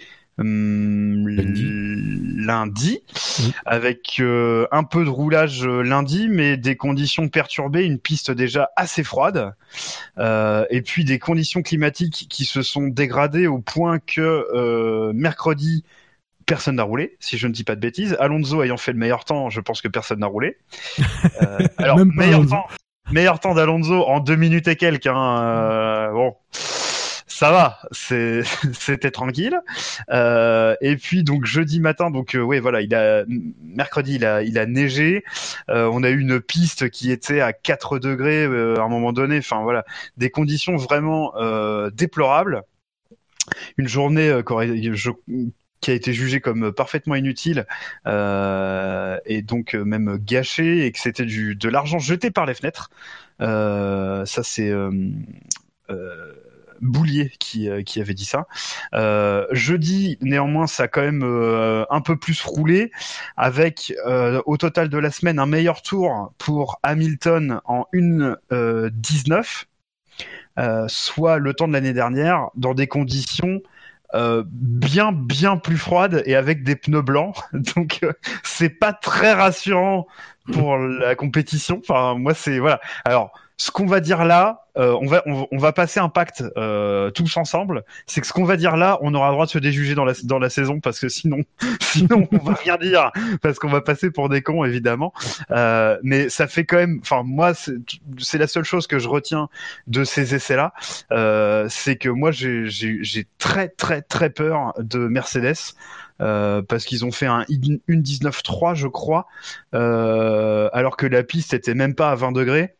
Lundi. 2.42 3.02
avec 3.66 4.16
euh, 4.20 4.66
un 4.72 4.84
peu 4.84 5.04
de 5.04 5.10
roulage 5.10 5.66
euh, 5.66 5.82
lundi, 5.82 6.28
mais 6.28 6.56
des 6.56 6.76
conditions 6.76 7.28
perturbées, 7.28 7.84
une 7.84 7.98
piste 7.98 8.30
déjà 8.30 8.70
assez 8.76 9.04
froide, 9.04 9.54
euh, 10.18 10.64
et 10.70 10.82
puis 10.82 11.04
des 11.04 11.18
conditions 11.18 11.62
climatiques 11.62 12.26
qui 12.28 12.44
se 12.44 12.62
sont 12.62 12.86
dégradées 12.88 13.46
au 13.46 13.58
point 13.58 13.98
que 13.98 14.46
euh, 14.54 15.12
mercredi 15.14 15.84
personne 16.50 16.76
n'a 16.76 16.82
roulé, 16.82 17.16
si 17.20 17.38
je 17.38 17.46
ne 17.46 17.52
dis 17.52 17.62
pas 17.62 17.76
de 17.76 17.80
bêtises. 17.80 18.16
Alonso 18.18 18.60
ayant 18.64 18.76
fait 18.76 18.90
le 18.92 18.98
meilleur 18.98 19.24
temps, 19.24 19.50
je 19.50 19.60
pense 19.60 19.80
que 19.80 19.88
personne 19.88 20.18
n'a 20.18 20.26
roulé. 20.26 20.58
Euh, 21.42 21.58
alors, 21.78 21.98
meilleur 22.04 22.46
temps, 22.46 22.66
meilleur 23.10 23.40
temps 23.40 23.54
d'Alonso 23.54 24.04
en 24.04 24.20
deux 24.20 24.36
minutes 24.36 24.68
et 24.68 24.76
quelques. 24.76 25.06
Hein, 25.06 25.42
euh, 25.42 26.12
bon, 26.12 26.34
ça 27.40 27.50
va, 27.52 27.78
c'était 28.74 29.10
tranquille. 29.10 29.58
Euh, 30.10 30.76
et 30.82 30.96
puis 30.96 31.24
donc 31.24 31.46
jeudi 31.46 31.80
matin, 31.80 32.10
donc 32.10 32.34
euh, 32.34 32.42
ouais 32.42 32.60
voilà, 32.60 32.82
il 32.82 32.94
a 32.94 33.24
mercredi 33.62 34.16
il 34.16 34.26
a 34.26 34.42
il 34.42 34.58
a 34.58 34.66
neigé. 34.66 35.24
Euh, 35.70 35.88
on 35.90 36.02
a 36.02 36.10
eu 36.10 36.20
une 36.20 36.38
piste 36.38 36.90
qui 36.90 37.10
était 37.10 37.40
à 37.40 37.54
4 37.54 37.98
degrés 37.98 38.44
euh, 38.44 38.76
à 38.76 38.82
un 38.82 38.88
moment 38.90 39.14
donné. 39.14 39.38
Enfin 39.38 39.62
voilà, 39.62 39.86
des 40.18 40.28
conditions 40.28 40.76
vraiment 40.76 41.34
euh, 41.36 41.88
déplorables. 41.88 42.62
Une 43.78 43.88
journée 43.88 44.28
euh, 44.28 44.42
qui 45.80 45.90
a 45.90 45.94
été 45.94 46.12
jugée 46.12 46.40
comme 46.42 46.72
parfaitement 46.72 47.14
inutile 47.14 47.66
euh, 48.06 49.18
et 49.24 49.40
donc 49.40 49.72
même 49.72 50.18
gâchée 50.18 50.84
et 50.84 50.92
que 50.92 50.98
c'était 50.98 51.24
du 51.24 51.54
de 51.56 51.70
l'argent 51.70 51.98
jeté 51.98 52.30
par 52.30 52.44
les 52.44 52.52
fenêtres. 52.52 52.90
Euh, 53.40 54.26
ça 54.26 54.42
c'est 54.42 54.70
euh, 54.70 54.90
Boulier 56.81 57.32
qui, 57.39 57.69
euh, 57.69 57.82
qui 57.82 58.01
avait 58.01 58.15
dit 58.15 58.24
ça. 58.24 58.47
Euh, 58.94 59.47
jeudi, 59.52 60.19
néanmoins, 60.20 60.66
ça 60.66 60.85
a 60.85 60.89
quand 60.89 61.02
même 61.02 61.23
euh, 61.23 61.85
un 61.90 62.01
peu 62.01 62.16
plus 62.16 62.43
roulé, 62.43 62.90
avec 63.36 63.94
au 64.47 64.57
total 64.57 64.89
de 64.89 64.98
la 64.98 65.11
semaine 65.11 65.39
un 65.39 65.47
meilleur 65.47 65.82
tour 65.82 66.32
pour 66.39 66.78
Hamilton 66.82 67.61
en 67.65 67.86
1.19, 67.93 69.65
euh, 70.59 70.85
soit 70.89 71.39
le 71.39 71.55
temps 71.55 71.69
de 71.69 71.73
l'année 71.73 71.93
dernière, 71.93 72.48
dans 72.57 72.74
des 72.74 72.86
conditions 72.86 73.61
bien 74.44 75.12
bien 75.12 75.57
plus 75.57 75.77
froides 75.77 76.23
et 76.27 76.35
avec 76.35 76.62
des 76.62 76.77
pneus 76.77 77.02
blancs. 77.02 77.36
Donc 77.52 78.01
euh, 78.02 78.12
c'est 78.43 78.70
pas 78.70 78.93
très 78.93 79.32
rassurant 79.32 80.07
pour 80.52 80.77
la 80.77 81.15
compétition. 81.15 81.81
Enfin 81.81 82.15
moi 82.19 82.35
c'est 82.35 82.59
voilà. 82.59 82.81
Alors 83.05 83.32
ce 83.61 83.70
qu'on 83.70 83.85
va 83.85 84.01
dire 84.01 84.24
là, 84.24 84.65
euh, 84.78 84.97
on 85.03 85.07
va 85.07 85.23
on, 85.27 85.47
on 85.53 85.59
va 85.59 85.74
passer 85.74 86.01
un 86.01 86.09
pacte 86.09 86.43
euh, 86.57 87.11
tous 87.11 87.37
ensemble. 87.37 87.85
C'est 88.07 88.23
que 88.23 88.27
ce 88.27 88.32
qu'on 88.32 88.47
va 88.47 88.57
dire 88.57 88.78
là, 88.78 88.99
on 89.03 89.12
aura 89.12 89.28
le 89.28 89.35
droit 89.35 89.45
de 89.45 89.51
se 89.51 89.59
déjuger 89.59 89.95
dans 89.95 90.07
la 90.07 90.15
dans 90.24 90.39
la 90.39 90.49
saison 90.49 90.81
parce 90.81 90.99
que 90.99 91.11
sinon 91.11 91.43
sinon 91.81 92.27
on 92.32 92.39
va 92.39 92.55
rien 92.55 92.78
dire 92.78 93.12
parce 93.43 93.59
qu'on 93.59 93.69
va 93.69 93.82
passer 93.82 94.11
pour 94.11 94.31
des 94.31 94.41
cons 94.41 94.65
évidemment. 94.65 95.12
Euh, 95.51 95.99
mais 96.03 96.31
ça 96.31 96.47
fait 96.47 96.65
quand 96.65 96.78
même. 96.78 97.01
Enfin 97.03 97.23
moi 97.23 97.53
c'est 97.53 98.39
la 98.39 98.47
seule 98.47 98.65
chose 98.65 98.87
que 98.87 98.99
je 98.99 99.09
retiens 99.09 99.51
de 99.89 100.05
ces 100.05 100.35
essais 100.35 100.57
là, 100.57 100.73
euh, 101.12 101.66
c'est 101.69 101.97
que 101.97 102.09
moi 102.09 102.31
j'ai 102.31 103.27
très 103.37 103.69
très 103.69 104.01
très 104.01 104.31
peur 104.31 104.73
de 104.78 105.01
Mercedes. 105.01 105.74
Euh, 106.20 106.61
parce 106.61 106.85
qu'ils 106.85 107.07
ont 107.07 107.12
fait 107.12 107.27
un 107.27 107.47
une 107.49 108.03
19.3 108.03 108.74
je 108.74 108.89
crois, 108.89 109.27
euh, 109.74 110.69
alors 110.74 110.99
que 110.99 111.07
la 111.07 111.23
piste 111.23 111.55
était 111.55 111.73
même 111.73 111.95
pas 111.95 112.11
à 112.11 112.15
20 112.15 112.32
degrés 112.32 112.74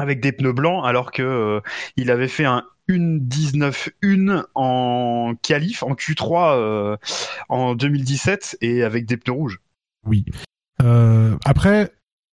avec 0.00 0.20
des 0.20 0.32
pneus 0.32 0.52
blancs, 0.52 0.84
alors 0.84 1.12
que 1.12 1.22
euh, 1.22 1.60
il 1.96 2.10
avait 2.10 2.28
fait 2.28 2.46
un 2.46 2.64
1.19.1 2.88 4.44
en 4.54 5.34
qualif, 5.42 5.82
en 5.82 5.92
Q3 5.92 6.56
euh, 6.56 6.96
en 7.48 7.74
2017 7.74 8.58
et 8.62 8.82
avec 8.82 9.06
des 9.06 9.16
pneus 9.16 9.34
rouges. 9.34 9.60
Oui. 10.06 10.24
Euh, 10.82 11.36
après, 11.44 11.92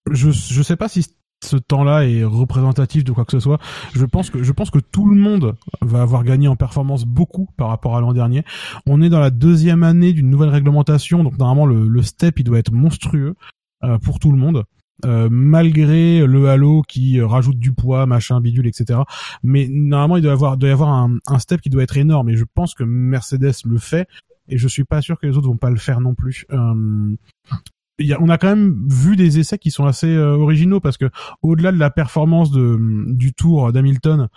je 0.10 0.32
je 0.32 0.64
sais 0.64 0.78
pas 0.78 0.88
si 0.88 1.06
ce 1.44 1.58
temps-là 1.58 2.08
est 2.08 2.24
représentatif 2.24 3.04
de 3.04 3.12
quoi 3.12 3.26
que 3.26 3.34
ce 3.34 3.40
soit. 3.40 3.60
Je 3.94 4.06
pense 4.06 4.30
que 4.30 4.42
je 4.42 4.52
pense 4.52 4.72
que 4.72 4.80
tout 4.80 5.08
le 5.08 5.16
monde 5.16 5.56
va 5.82 6.02
avoir 6.02 6.24
gagné 6.24 6.48
en 6.48 6.56
performance 6.56 7.06
beaucoup 7.06 7.48
par 7.58 7.68
rapport 7.68 7.96
à 7.96 8.02
l'an 8.02 8.14
dernier. 8.14 8.44
On 8.88 9.02
est 9.02 9.10
dans 9.10 9.20
la 9.20 9.30
deuxième 9.30 9.84
année 9.84 10.14
d'une 10.14 10.30
nouvelle 10.30 10.50
réglementation, 10.50 11.24
donc 11.24 11.38
normalement 11.38 11.66
le, 11.66 11.88
le 11.88 12.02
step 12.02 12.40
il 12.40 12.44
doit 12.44 12.58
être 12.58 12.72
monstrueux 12.72 13.36
euh, 13.84 14.00
pour 14.00 14.20
tout 14.20 14.32
le 14.32 14.38
monde. 14.38 14.64
Euh, 15.06 15.28
malgré 15.30 16.26
le 16.26 16.50
halo 16.50 16.82
qui 16.82 17.20
euh, 17.20 17.28
rajoute 17.28 17.60
du 17.60 17.72
poids, 17.72 18.08
machin, 18.08 18.42
bidule, 18.42 18.66
etc. 18.66 19.02
Mais 19.44 19.68
normalement, 19.70 20.18
il 20.18 20.24
doit 20.24 20.32
y 20.32 20.34
avoir, 20.34 20.58
doit 20.58 20.70
y 20.70 20.72
avoir 20.72 20.90
un, 20.90 21.18
un 21.28 21.40
step 21.40 21.62
qui 21.62 21.70
doit 21.70 21.84
être 21.84 21.98
énorme. 21.98 22.30
Et 22.30 22.36
je 22.36 22.46
pense 22.52 22.74
que 22.74 22.84
Mercedes 22.84 23.54
le 23.66 23.78
fait. 23.78 24.08
Et 24.50 24.58
je 24.58 24.68
suis 24.68 24.86
pas 24.86 25.02
sûr 25.02 25.20
que 25.20 25.28
les 25.28 25.38
autres 25.38 25.48
vont 25.48 25.58
pas 25.58 25.70
le 25.70 25.78
faire 25.78 26.02
non 26.02 26.16
plus. 26.16 26.46
Euh, 26.52 27.16
y 28.00 28.14
a, 28.14 28.22
on 28.22 28.30
a 28.30 28.38
quand 28.38 28.48
même 28.48 28.88
vu 28.90 29.16
des 29.16 29.38
essais 29.38 29.60
qui 29.60 29.70
sont 29.70 29.86
assez 29.86 30.08
euh, 30.08 30.36
originaux 30.36 30.80
parce 30.80 30.98
que 30.98 31.10
au-delà 31.44 31.72
de 31.72 31.78
la 31.78 31.90
performance 31.90 32.50
de, 32.52 32.78
du 33.14 33.34
tour 33.34 33.72
d'Hamilton, 33.72 34.30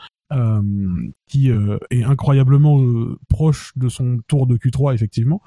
qui 1.27 1.51
est 1.51 2.05
incroyablement 2.05 2.79
proche 3.29 3.73
de 3.75 3.89
son 3.89 4.21
tour 4.29 4.47
de 4.47 4.57
Q3 4.57 4.95
effectivement. 4.95 5.43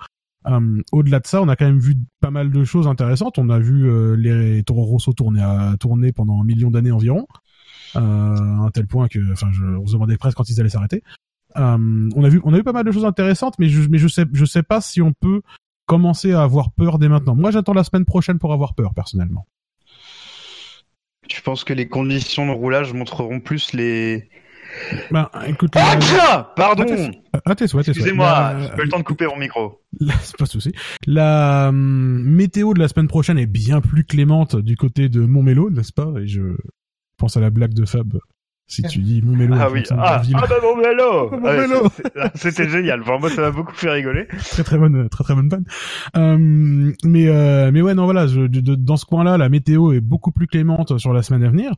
Euh, 0.47 0.81
au-delà 0.91 1.19
de 1.19 1.27
ça, 1.27 1.41
on 1.41 1.47
a 1.47 1.55
quand 1.55 1.65
même 1.65 1.79
vu 1.79 1.95
pas 2.19 2.31
mal 2.31 2.51
de 2.51 2.63
choses 2.63 2.87
intéressantes. 2.87 3.39
On 3.39 3.49
a 3.49 3.59
vu 3.59 3.89
euh, 3.89 4.15
les 4.15 4.63
Toro 4.63 4.83
Rosso 4.83 5.13
tourner 5.13 6.11
pendant 6.11 6.41
un 6.41 6.43
million 6.43 6.71
d'années 6.71 6.91
environ, 6.91 7.27
euh, 7.95 7.99
à 7.99 8.65
un 8.65 8.69
tel 8.71 8.87
point 8.87 9.07
que, 9.07 9.31
enfin, 9.31 9.51
je, 9.51 9.63
on 9.63 9.87
se 9.87 9.93
demandait 9.93 10.17
presque 10.17 10.37
quand 10.37 10.49
ils 10.49 10.59
allaient 10.59 10.69
s'arrêter. 10.69 11.03
On 11.55 12.23
a 12.23 12.29
vu, 12.29 12.41
on 12.43 12.53
a 12.53 12.63
pas 12.63 12.73
mal 12.73 12.83
de 12.83 12.91
choses 12.91 13.05
intéressantes, 13.05 13.59
mais 13.59 13.69
je, 13.69 13.87
mais 13.87 13.99
je 13.99 14.07
sais, 14.07 14.25
je 14.33 14.45
sais 14.45 14.63
pas 14.63 14.81
si 14.81 15.01
on 15.01 15.13
peut 15.13 15.41
commencer 15.85 16.33
à 16.33 16.41
avoir 16.41 16.71
peur 16.71 16.97
dès 16.97 17.09
maintenant. 17.09 17.35
Moi, 17.35 17.51
j'attends 17.51 17.73
la 17.73 17.83
semaine 17.83 18.05
prochaine 18.05 18.39
pour 18.39 18.53
avoir 18.53 18.73
peur, 18.73 18.93
personnellement. 18.93 19.45
Tu 21.27 21.41
penses 21.41 21.63
que 21.63 21.73
les 21.73 21.87
conditions 21.87 22.47
de 22.47 22.51
roulage 22.51 22.93
montreront 22.93 23.39
plus 23.39 23.73
les... 23.73 24.29
Ben, 25.11 25.29
écoute, 25.47 25.71
Ah, 25.75 25.93
la- 25.95 25.99
tiens 25.99 26.47
Pardon 26.55 26.83
Ah, 26.83 26.85
tes- 26.85 27.11
ah, 27.45 27.55
tes. 27.55 27.65
Excusez-moi, 27.65 28.25
La- 28.25 28.59
j'ai 28.61 28.69
pas 28.69 28.81
eu 28.81 28.85
le 28.85 28.89
temps 28.89 28.99
de 28.99 29.03
couper 29.03 29.25
mon 29.27 29.37
micro. 29.37 29.81
La- 29.99 30.13
c'est 30.21 30.37
pas 30.37 30.45
de 30.45 30.49
souci. 30.49 30.71
La 31.07 31.67
hum, 31.69 32.23
météo 32.23 32.73
de 32.73 32.79
la 32.79 32.87
semaine 32.87 33.07
prochaine 33.07 33.37
est 33.37 33.45
bien 33.45 33.81
plus 33.81 34.03
clémente 34.03 34.55
du 34.55 34.75
côté 34.75 35.09
de 35.09 35.21
Montmélo, 35.21 35.69
n'est-ce 35.69 35.93
pas? 35.93 36.11
Et 36.21 36.27
je 36.27 36.41
pense 37.17 37.37
à 37.37 37.41
la 37.41 37.49
blague 37.49 37.73
de 37.73 37.85
Fab. 37.85 38.17
Si 38.65 38.81
tu 38.83 38.99
dis 38.99 39.21
Montmélo, 39.21 39.55
Ah 39.59 39.67
oui, 39.69 39.83
la 39.89 39.97
ah, 39.99 40.21
ah 40.35 40.45
bah 40.47 40.55
mon 40.63 40.77
vélo 40.81 41.29
Mon 41.31 41.43
Ouais, 41.43 41.57
vélo. 41.67 41.89
c'est- 41.95 42.03
c'est- 42.35 42.51
C'était 42.51 42.69
génial, 42.69 43.01
moi 43.01 43.29
ça 43.29 43.41
m'a 43.41 43.51
beaucoup 43.51 43.73
fait 43.73 43.89
rigoler. 43.91 44.25
très 44.51 44.63
très 44.63 44.77
bonne, 44.77 45.09
très 45.09 45.23
très 45.25 45.35
bonne 45.35 45.49
panne. 45.49 45.65
Euh, 46.15 46.37
mais 47.03 47.27
euh, 47.27 47.71
mais 47.73 47.81
ouais 47.81 47.93
non 47.93 48.05
voilà, 48.05 48.25
je, 48.25 48.39
de- 48.41 48.61
de- 48.61 48.75
dans 48.75 48.95
ce 48.95 49.05
coin-là, 49.05 49.37
la 49.37 49.49
météo 49.49 49.91
est 49.91 49.99
beaucoup 49.99 50.31
plus 50.31 50.47
clémente 50.47 50.97
sur 50.97 51.13
la 51.13 51.21
semaine 51.23 51.43
à 51.43 51.49
venir. 51.49 51.73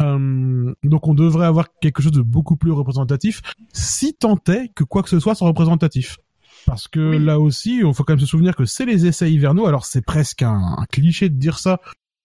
Euh, 0.00 0.74
donc 0.82 1.08
on 1.08 1.14
devrait 1.14 1.46
avoir 1.46 1.68
quelque 1.80 2.02
chose 2.02 2.12
de 2.12 2.22
beaucoup 2.22 2.56
plus 2.56 2.72
représentatif, 2.72 3.42
si 3.72 4.14
tant 4.14 4.38
est 4.48 4.72
que 4.74 4.84
quoi 4.84 5.02
que 5.02 5.08
ce 5.08 5.20
soit 5.20 5.34
soit 5.34 5.48
représentatif. 5.48 6.18
Parce 6.66 6.88
que 6.88 7.00
là 7.00 7.40
aussi, 7.40 7.78
il 7.78 7.94
faut 7.94 8.04
quand 8.04 8.12
même 8.12 8.20
se 8.20 8.26
souvenir 8.26 8.54
que 8.54 8.64
c'est 8.64 8.84
les 8.84 9.06
essais 9.06 9.32
hivernaux. 9.32 9.66
Alors 9.66 9.86
c'est 9.86 10.04
presque 10.04 10.42
un, 10.42 10.76
un, 10.78 10.84
cliché 10.90 11.28
de 11.28 11.34
dire 11.34 11.58
ça, 11.58 11.80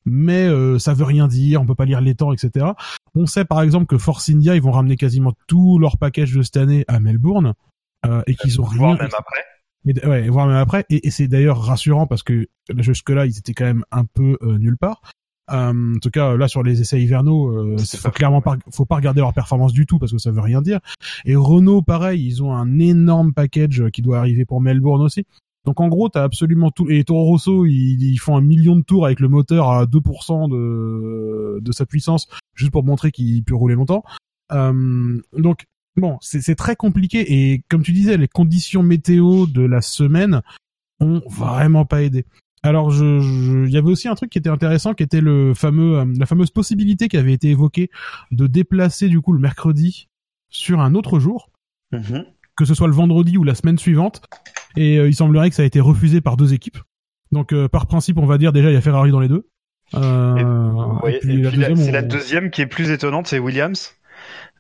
mais 0.06 0.46
euh, 0.46 0.80
ça 0.80 0.94
veut 0.94 1.04
rien 1.04 1.28
dire. 1.28 1.62
On 1.62 1.66
peut 1.66 1.76
pas 1.76 1.86
lire 1.86 2.02
les 2.02 2.16
temps, 2.16 2.32
etc. 2.32 2.68
On 3.16 3.26
sait 3.26 3.46
par 3.46 3.62
exemple 3.62 3.88
que 3.88 3.98
Force 3.98 4.30
India, 4.30 4.56
ils 4.56 4.62
vont 4.62 4.72
ramener 4.72 4.96
quasiment 4.96 5.34
tout 5.48 5.80
leur 5.80 5.98
package 5.98 6.34
de 6.34 6.42
cette 6.42 6.58
année 6.58 6.86
à 6.88 7.00
Melbourne 7.00 7.54
euh, 8.06 8.22
et 8.28 8.36
qu'ils 8.36 8.62
ont 8.62 8.66
rien. 8.66 8.96
même 8.96 9.10
après. 9.18 9.44
Mais, 9.84 10.06
ouais, 10.06 10.30
voir 10.30 10.48
même 10.48 10.58
après. 10.58 10.86
Et, 10.90 11.08
et 11.08 11.12
c'est 11.12 11.28
d'ailleurs 11.28 11.62
rassurant 11.62 12.08
parce 12.08 12.24
que 12.24 12.48
jusque-là, 12.78 13.26
ils 13.26 13.38
étaient 13.38 13.54
quand 13.54 13.66
même 13.66 13.86
un 13.92 14.06
peu 14.06 14.38
euh, 14.42 14.58
nulle 14.58 14.78
part. 14.78 15.02
Euh, 15.52 15.96
en 15.96 16.00
tout 16.00 16.10
cas, 16.10 16.36
là 16.36 16.48
sur 16.48 16.64
les 16.64 16.82
essais 16.82 17.02
hivernaux, 17.02 17.50
euh, 17.50 17.78
C'est 17.78 17.98
faut 17.98 18.10
clairement 18.10 18.42
pas, 18.42 18.58
faut 18.72 18.86
pas 18.86 18.96
regarder 18.96 19.22
leur 19.22 19.34
performance 19.34 19.74
du 19.74 19.86
tout 19.86 20.00
parce 20.00 20.12
que 20.12 20.18
ça 20.18 20.32
veut 20.32 20.42
rien 20.42 20.62
dire. 20.62 20.80
Et 21.26 21.36
Renault, 21.36 21.82
pareil, 21.82 22.26
ils 22.26 22.44
ont 22.44 22.54
un 22.54 22.80
énorme 22.80 23.34
package 23.34 23.90
qui 23.92 24.02
doit 24.02 24.18
arriver 24.18 24.46
pour 24.46 24.62
Melbourne 24.62 25.02
aussi. 25.02 25.26
Donc 25.66 25.80
en 25.82 25.88
gros, 25.88 26.10
t'as 26.10 26.24
absolument 26.24 26.72
tout. 26.72 26.90
Et 26.90 27.04
Toro 27.04 27.26
Rosso, 27.26 27.66
ils, 27.66 28.02
ils 28.02 28.18
font 28.18 28.38
un 28.38 28.42
million 28.42 28.76
de 28.76 28.82
tours 28.82 29.06
avec 29.06 29.20
le 29.20 29.28
moteur 29.28 29.70
à 29.70 29.86
2% 29.86 30.50
de 30.50 31.60
de 31.60 31.72
sa 31.72 31.86
puissance, 31.86 32.28
juste 32.54 32.72
pour 32.72 32.84
montrer 32.84 33.12
qu'il 33.12 33.44
peut 33.44 33.56
rouler 33.56 33.76
longtemps. 33.76 34.04
Euh, 34.52 35.20
donc 35.34 35.66
bon, 35.96 36.18
c'est 36.22 36.42
c'est 36.42 36.56
très 36.56 36.76
compliqué. 36.76 37.52
Et 37.52 37.64
comme 37.70 37.84
tu 37.84 37.92
disais, 37.92 38.18
les 38.18 38.28
conditions 38.28 38.84
météo 38.84 39.48
de 39.48 39.62
la 39.62 39.82
semaine 39.82 40.42
ont 41.00 41.22
vraiment 41.28 41.86
pas 41.86 42.04
aidé. 42.04 42.26
Alors, 42.66 42.90
je, 42.92 43.20
je- 43.20 43.66
il 43.66 43.72
y 43.72 43.78
avait 43.78 43.90
aussi 43.90 44.08
un 44.08 44.16
truc 44.16 44.30
qui 44.30 44.38
était 44.38 44.50
intéressant, 44.50 44.94
qui 44.94 45.04
était 45.04 45.22
le 45.22 45.54
fameux, 45.54 46.00
euh, 46.00 46.06
la 46.18 46.26
fameuse 46.26 46.50
possibilité 46.52 47.08
qui 47.08 47.18
avait 47.18 47.34
été 47.34 47.50
évoquée 47.50 47.90
de 48.32 48.48
déplacer 48.48 49.08
du 49.08 49.22
coup 49.22 49.34
le 49.34 49.40
mercredi 49.40 50.10
sur 50.50 50.80
un 50.82 50.96
autre 50.96 51.20
jour, 51.20 51.52
Mhm. 51.92 52.26
que 52.58 52.66
ce 52.66 52.74
soit 52.74 52.88
le 52.88 52.94
vendredi 52.94 53.38
ou 53.38 53.44
la 53.44 53.56
semaine 53.56 53.78
suivante. 53.78 54.22
Et 54.78 54.98
euh, 55.00 55.08
il 55.08 55.14
semblerait 55.16 55.50
que 55.50 55.56
ça 55.56 55.64
a 55.64 55.66
été 55.66 55.80
refusé 55.80 56.22
par 56.22 56.38
deux 56.38 56.54
équipes. 56.54 56.78
Donc, 57.32 57.54
euh, 57.54 57.68
par 57.68 57.86
principe, 57.88 58.18
on 58.18 58.26
va 58.26 58.38
dire 58.38 58.52
déjà 58.54 58.70
il 58.70 58.74
y 58.74 58.78
a 58.78 58.82
Ferrari 58.82 59.12
dans 59.12 59.20
les 59.20 59.28
deux. 59.28 59.48
Euh, 59.94 60.36
Et, 60.38 60.44
ouais, 61.06 61.20
puis 61.22 61.42
et 61.42 61.44
c'est 61.76 61.90
on- 61.90 61.92
la 61.92 62.02
deuxième 62.02 62.50
qui 62.50 62.62
est 62.62 62.66
plus 62.68 62.90
étonnante, 62.90 63.28
c'est 63.28 63.40
Williams. 63.40 63.92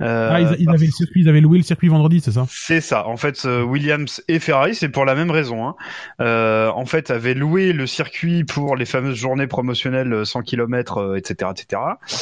Euh, 0.01 0.29
Ah, 0.31 0.41
ils, 0.41 0.55
ils 0.59 0.69
avaient 0.69 0.85
le 0.85 0.91
circuit, 0.91 1.21
ils 1.21 1.29
avaient 1.29 1.41
loué 1.41 1.57
le 1.57 1.63
circuit 1.63 1.87
vendredi, 1.87 2.19
c'est 2.21 2.31
ça 2.31 2.45
C'est 2.49 2.81
ça. 2.81 3.07
En 3.07 3.17
fait, 3.17 3.45
euh, 3.45 3.61
Williams 3.63 4.21
et 4.27 4.39
Ferrari, 4.39 4.75
c'est 4.75 4.89
pour 4.89 5.05
la 5.05 5.15
même 5.15 5.31
raison. 5.31 5.67
Hein. 5.67 5.75
Euh, 6.21 6.69
en 6.69 6.85
fait, 6.85 7.11
avaient 7.11 7.33
loué 7.33 7.71
le 7.73 7.87
circuit 7.87 8.43
pour 8.43 8.75
les 8.75 8.85
fameuses 8.85 9.15
journées 9.15 9.47
promotionnelles 9.47 10.11
euh, 10.13 10.25
100 10.25 10.41
km, 10.43 11.15
etc., 11.17 11.51
etc. 11.55 11.81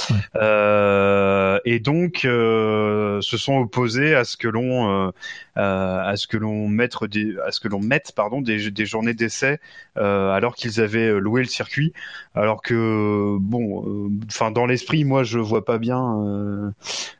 Ouais. 0.09 0.15
Euh, 0.35 1.59
et 1.65 1.79
donc, 1.79 2.25
euh, 2.25 3.21
se 3.21 3.37
sont 3.37 3.57
opposés 3.57 4.15
à 4.15 4.23
ce 4.23 4.37
que 4.37 4.47
l'on, 4.47 5.11
à 5.55 6.13
ce 6.15 6.27
que 6.27 6.37
l'on 6.37 6.67
mette 6.67 6.93
des, 7.09 7.35
à 7.45 7.51
ce 7.51 7.59
que 7.59 7.67
l'on 7.67 7.79
mette, 7.79 8.11
pardon, 8.15 8.41
des, 8.41 8.69
des 8.71 8.85
journées 8.85 9.13
d'essai 9.13 9.59
euh, 9.97 10.31
alors 10.31 10.55
qu'ils 10.55 10.79
avaient 10.81 11.19
loué 11.19 11.41
le 11.41 11.47
circuit. 11.47 11.93
Alors 12.35 12.61
que, 12.61 13.37
bon, 13.39 13.83
euh, 13.87 14.09
enfin, 14.27 14.51
dans 14.51 14.65
l'esprit, 14.65 15.03
moi, 15.05 15.23
je 15.23 15.39
vois 15.39 15.65
pas 15.65 15.77
bien. 15.77 15.99
euh, 16.25 16.69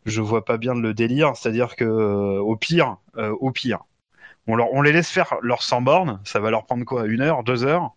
je 0.05 0.21
vois 0.21 0.42
pas 0.43 0.57
bien 0.57 0.75
le 0.75 0.93
délire. 0.93 1.35
C'est-à-dire 1.35 1.75
que 1.75 1.85
euh, 1.85 2.39
au 2.39 2.55
pire, 2.55 2.97
euh, 3.17 3.35
au 3.39 3.51
pire, 3.51 3.79
on, 4.47 4.55
leur, 4.55 4.81
les 4.81 4.91
laisse 4.91 5.09
faire 5.09 5.35
leurs 5.41 5.63
100 5.63 5.81
bornes. 5.81 6.19
Ça 6.23 6.39
va 6.39 6.51
leur 6.51 6.65
prendre 6.65 6.85
quoi 6.85 7.05
Une 7.05 7.21
heure, 7.21 7.43
deux 7.43 7.63
heures 7.63 7.91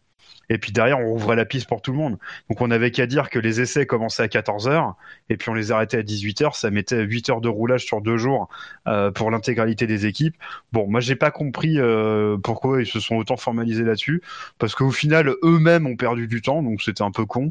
Et 0.48 0.58
puis 0.58 0.72
derrière, 0.72 0.98
on 1.00 1.08
rouvrait 1.10 1.36
la 1.36 1.44
piste 1.44 1.68
pour 1.68 1.82
tout 1.82 1.92
le 1.92 1.98
monde. 1.98 2.18
Donc 2.48 2.60
on 2.60 2.70
avait 2.70 2.90
qu'à 2.90 3.06
dire 3.06 3.30
que 3.30 3.38
les 3.38 3.60
essais 3.60 3.84
commençaient 3.86 4.22
à 4.22 4.28
14 4.28 4.68
heures 4.68 4.94
et 5.28 5.36
puis 5.36 5.50
on 5.50 5.54
les 5.54 5.72
arrêtait 5.72 5.98
à 5.98 6.02
18 6.02 6.42
heures. 6.42 6.54
Ça 6.56 6.70
mettait 6.70 7.02
8 7.02 7.30
heures 7.30 7.40
de 7.40 7.48
roulage 7.48 7.84
sur 7.84 8.00
deux 8.00 8.16
jours 8.16 8.48
euh, 8.86 9.10
pour 9.10 9.30
l'intégralité 9.30 9.86
des 9.86 10.06
équipes. 10.06 10.36
Bon, 10.72 10.86
moi 10.88 11.00
j'ai 11.00 11.16
pas 11.16 11.30
compris 11.30 11.78
euh, 11.78 12.36
pourquoi 12.36 12.80
ils 12.80 12.86
se 12.86 13.00
sont 13.00 13.16
autant 13.16 13.36
formalisés 13.36 13.82
là-dessus 13.84 14.22
parce 14.58 14.74
qu'au 14.74 14.90
final 14.90 15.32
eux-mêmes 15.42 15.86
ont 15.86 15.96
perdu 15.96 16.26
du 16.28 16.42
temps, 16.42 16.62
donc 16.62 16.80
c'était 16.82 17.02
un 17.02 17.10
peu 17.10 17.26
con. 17.26 17.50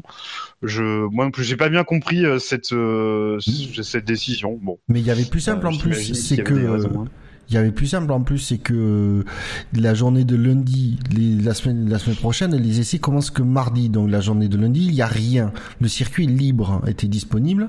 Je, 0.62 0.82
moi 1.08 1.24
non 1.26 1.30
plus, 1.30 1.44
j'ai 1.44 1.56
pas 1.56 1.68
bien 1.68 1.84
compris 1.84 2.24
euh, 2.24 2.38
cette 2.38 2.72
euh, 2.72 3.38
c- 3.40 3.82
cette 3.82 4.04
décision. 4.04 4.58
Bon. 4.62 4.78
Mais 4.88 5.00
il 5.00 5.06
y 5.06 5.10
avait 5.10 5.24
plus 5.24 5.40
simple 5.40 5.66
Euh, 5.66 5.70
en 5.70 5.76
plus, 5.76 6.14
c'est 6.14 6.42
que 6.42 6.54
euh, 7.46 7.50
il 7.50 7.54
y 7.54 7.56
avait 7.56 7.72
plus 7.72 7.86
simple 7.86 8.10
en 8.12 8.20
plus, 8.22 8.38
c'est 8.38 8.58
que 8.58 8.74
euh, 8.74 9.24
la 9.74 9.94
journée 9.94 10.24
de 10.24 10.36
lundi, 10.36 10.98
la 11.16 11.54
semaine 11.54 12.16
prochaine, 12.20 12.54
les 12.56 12.80
essais 12.80 12.98
commencent 12.98 13.30
que 13.30 13.42
mardi, 13.42 13.88
donc 13.88 14.10
la 14.10 14.20
journée 14.20 14.48
de 14.48 14.56
lundi, 14.56 14.86
il 14.86 14.94
y 14.94 15.02
a 15.02 15.06
rien. 15.06 15.52
Le 15.80 15.88
circuit 15.88 16.26
libre 16.26 16.82
était 16.86 17.08
disponible. 17.08 17.68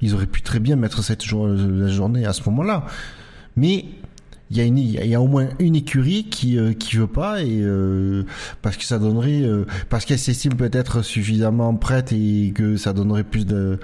Ils 0.00 0.14
auraient 0.14 0.26
pu 0.26 0.42
très 0.42 0.60
bien 0.60 0.76
mettre 0.76 1.02
cette 1.02 1.24
la 1.30 1.88
journée 1.88 2.26
à 2.26 2.32
ce 2.32 2.42
moment-là, 2.50 2.86
mais 3.56 3.86
il 4.52 4.58
y 4.58 4.60
a 4.60 4.64
une, 4.64 4.76
il 4.76 5.06
y 5.06 5.14
a 5.14 5.20
au 5.20 5.26
moins 5.26 5.48
une 5.60 5.74
écurie 5.74 6.24
qui 6.24 6.58
euh, 6.58 6.74
qui 6.74 6.96
veut 6.96 7.06
pas 7.06 7.40
et 7.42 7.60
euh, 7.62 8.24
parce 8.60 8.76
que 8.76 8.84
ça 8.84 8.98
donnerait 8.98 9.40
euh, 9.40 9.64
parce 9.88 10.04
qu'elle 10.04 10.18
s'estime 10.18 10.56
peut-être 10.56 11.00
suffisamment 11.00 11.74
prête 11.74 12.12
et 12.12 12.52
que 12.54 12.76
ça 12.76 12.92
donnerait 12.92 13.24
plus 13.24 13.46
de 13.46 13.80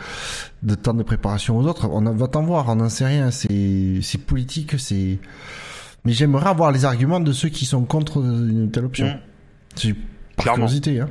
de 0.62 0.74
temps 0.74 0.92
de 0.92 1.02
préparation 1.02 1.56
aux 1.56 1.66
autres. 1.66 1.88
On 1.88 2.02
va 2.02 2.28
t'en 2.28 2.42
voir, 2.42 2.68
on 2.68 2.76
n'en 2.76 2.90
sait 2.90 3.06
rien. 3.06 3.30
C'est 3.30 4.00
c'est 4.02 4.18
politique, 4.18 4.78
c'est. 4.78 5.18
Mais 6.04 6.12
j'aimerais 6.12 6.50
avoir 6.50 6.70
les 6.70 6.84
arguments 6.84 7.20
de 7.20 7.32
ceux 7.32 7.48
qui 7.48 7.64
sont 7.64 7.84
contre 7.84 8.18
une 8.18 8.70
telle 8.70 8.84
option. 8.84 9.06
Mm. 9.06 9.18
C'est 9.74 9.94
par 10.36 10.52
curiosité, 10.54 11.00
hein. 11.00 11.08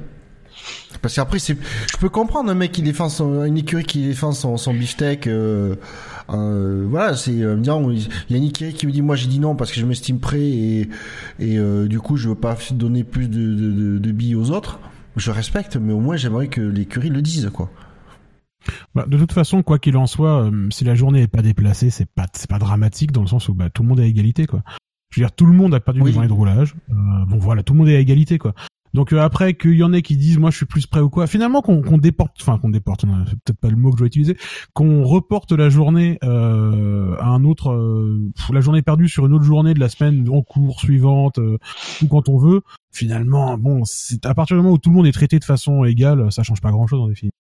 Parce 1.02 1.16
qu'après, 1.16 1.40
c'est, 1.40 1.58
je 1.92 1.98
peux 1.98 2.10
comprendre 2.10 2.50
un 2.50 2.56
mec 2.56 2.72
qui 2.72 2.82
défend 2.82 3.10
son, 3.10 3.44
une 3.46 3.58
écurie 3.58 3.84
qui 3.84 4.04
défend 4.06 4.32
son, 4.32 4.58
son 4.58 4.74
beefsteak, 4.74 5.28
euh, 5.28 5.76
euh, 6.30 6.86
voilà, 6.90 7.16
c'est, 7.16 7.42
euh, 7.42 7.58
il 8.30 8.36
y 8.38 8.40
a 8.40 8.44
écurie 8.46 8.74
qui 8.74 8.86
me 8.88 8.92
dit, 8.92 9.02
moi 9.02 9.16
j'ai 9.16 9.28
dit 9.28 9.40
non 9.40 9.56
parce 9.56 9.72
que 9.72 9.80
je 9.80 9.86
m'estime 9.86 10.20
prêt 10.20 10.42
et, 10.42 10.90
et 11.40 11.58
euh, 11.58 11.88
du 11.88 12.00
coup 12.00 12.18
je 12.18 12.30
veux 12.30 12.36
pas 12.36 12.58
donner 12.72 13.04
plus 13.04 13.30
de, 13.30 13.54
de, 13.56 13.98
de, 13.98 14.12
billes 14.12 14.36
aux 14.36 14.52
autres. 14.52 14.80
Je 15.16 15.32
respecte, 15.32 15.78
mais 15.78 15.94
au 15.94 16.00
moins 16.00 16.16
j'aimerais 16.18 16.48
que 16.48 16.62
l'écurie 16.62 17.10
le 17.10 17.22
dise, 17.22 17.50
quoi. 17.54 17.70
Bah, 18.94 19.06
de 19.08 19.18
toute 19.18 19.32
façon, 19.32 19.64
quoi 19.64 19.80
qu'il 19.80 19.96
en 19.98 20.08
soit, 20.08 20.44
euh, 20.44 20.68
si 20.72 20.84
la 20.84 20.96
journée 20.96 21.22
est 21.22 21.28
pas 21.28 21.42
déplacée, 21.42 21.90
c'est 21.90 22.06
pas 22.10 22.26
c'est 22.34 22.50
pas 22.50 22.60
dramatique 22.60 23.12
dans 23.12 23.22
le 23.22 23.28
sens 23.28 23.48
où 23.50 23.54
bah, 23.54 23.70
tout 23.70 23.84
le 23.84 23.88
monde 23.90 24.00
est 24.00 24.04
à 24.04 24.08
égalité 24.08 24.46
quoi. 24.46 24.62
Je 25.12 25.22
veux 25.22 25.26
dire, 25.26 25.34
tout 25.34 25.46
le 25.46 25.54
monde 25.54 25.74
a 25.74 25.80
perdu 25.80 26.02
Oui. 26.02 26.10
une 26.10 26.14
journée 26.16 26.28
de 26.28 26.34
roulage. 26.34 26.76
Euh, 26.90 26.94
bon 27.28 27.38
voilà, 27.38 27.64
tout 27.64 27.74
le 27.74 27.80
monde 27.80 27.88
est 27.88 27.96
à 27.96 28.00
égalité 28.00 28.38
quoi. 28.38 28.54
Donc 28.98 29.14
euh, 29.14 29.20
après 29.20 29.54
qu'il 29.54 29.76
y 29.76 29.84
en 29.84 29.94
ait 29.94 30.02
qui 30.02 30.18
disent 30.18 30.40
moi 30.40 30.50
je 30.50 30.58
suis 30.58 30.66
plus 30.66 30.88
prêt 30.88 31.02
ou 31.02 31.10
quoi, 31.12 31.28
finalement 31.28 31.62
qu'on 31.62 31.84
qu'on 31.84 32.00
déporte, 32.00 32.36
enfin 32.42 32.58
qu'on 32.58 32.70
déporte, 32.70 33.04
euh, 33.04 33.10
c'est 33.28 33.40
peut-être 33.44 33.60
pas 33.60 33.70
le 33.70 33.76
mot 33.76 33.92
que 33.92 33.98
je 33.98 34.00
dois 34.00 34.08
utiliser, 34.08 34.36
qu'on 34.74 35.04
reporte 35.04 35.52
la 35.52 35.70
journée 35.70 36.18
euh, 36.24 37.16
à 37.20 37.28
un 37.28 37.44
autre, 37.44 37.70
euh, 37.70 38.32
la 38.52 38.60
journée 38.60 38.82
perdue 38.82 39.08
sur 39.08 39.28
une 39.28 39.34
autre 39.34 39.44
journée 39.44 39.76
de 39.76 39.80
la 39.80 39.90
semaine 39.90 40.28
en 40.30 40.42
cours 40.42 40.80
suivante 40.80 41.38
euh, 41.38 41.60
ou 42.02 42.08
quand 42.08 42.28
on 42.28 42.40
veut. 42.40 42.62
Finalement, 42.92 43.56
bon, 43.60 43.84
c'est 43.86 44.26
à 44.26 44.34
partir 44.34 44.58
du 44.58 44.64
moment 44.64 44.74
où 44.74 44.80
tout 44.80 44.90
le 44.90 44.96
monde 44.96 45.06
est 45.06 45.12
traité 45.12 45.38
de 45.38 45.44
façon 45.44 45.86
égale, 45.86 46.32
ça 46.32 46.42
change 46.42 46.62
pas 46.62 46.72
grand 46.72 46.88
chose 46.88 47.02
en 47.02 47.08
définitive. 47.08 47.38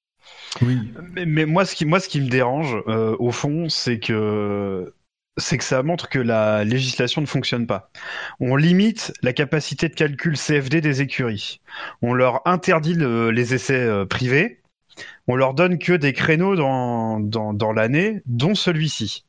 Oui. 0.61 0.77
Mais, 1.15 1.25
mais 1.25 1.47
moi, 1.47 1.65
ce 1.65 1.75
qui, 1.75 1.85
moi, 1.85 1.99
ce 1.99 2.07
qui 2.07 2.21
me 2.21 2.29
dérange, 2.29 2.77
euh, 2.87 3.15
au 3.17 3.31
fond, 3.31 3.67
c'est 3.67 3.97
que 3.97 4.93
c'est 5.37 5.57
que 5.57 5.63
ça 5.63 5.83
montre 5.83 6.09
que 6.09 6.19
la 6.19 6.63
législation 6.63 7.21
ne 7.21 7.27
fonctionne 7.27 7.67
pas. 7.67 7.91
On 8.39 8.55
limite 8.55 9.13
la 9.21 9.33
capacité 9.33 9.87
de 9.89 9.93
calcul 9.93 10.37
CFD 10.37 10.81
des 10.81 11.01
écuries. 11.01 11.61
On 12.01 12.13
leur 12.13 12.45
interdit 12.47 12.95
le- 12.95 13.31
les 13.31 13.53
essais 13.53 13.75
euh, 13.75 14.05
privés. 14.05 14.61
On 15.27 15.35
leur 15.35 15.53
donne 15.53 15.77
que 15.77 15.93
des 15.93 16.13
créneaux 16.13 16.55
dans, 16.55 17.19
dans, 17.19 17.71
l'année, 17.71 18.21
dont 18.25 18.55
celui-ci. 18.55 19.25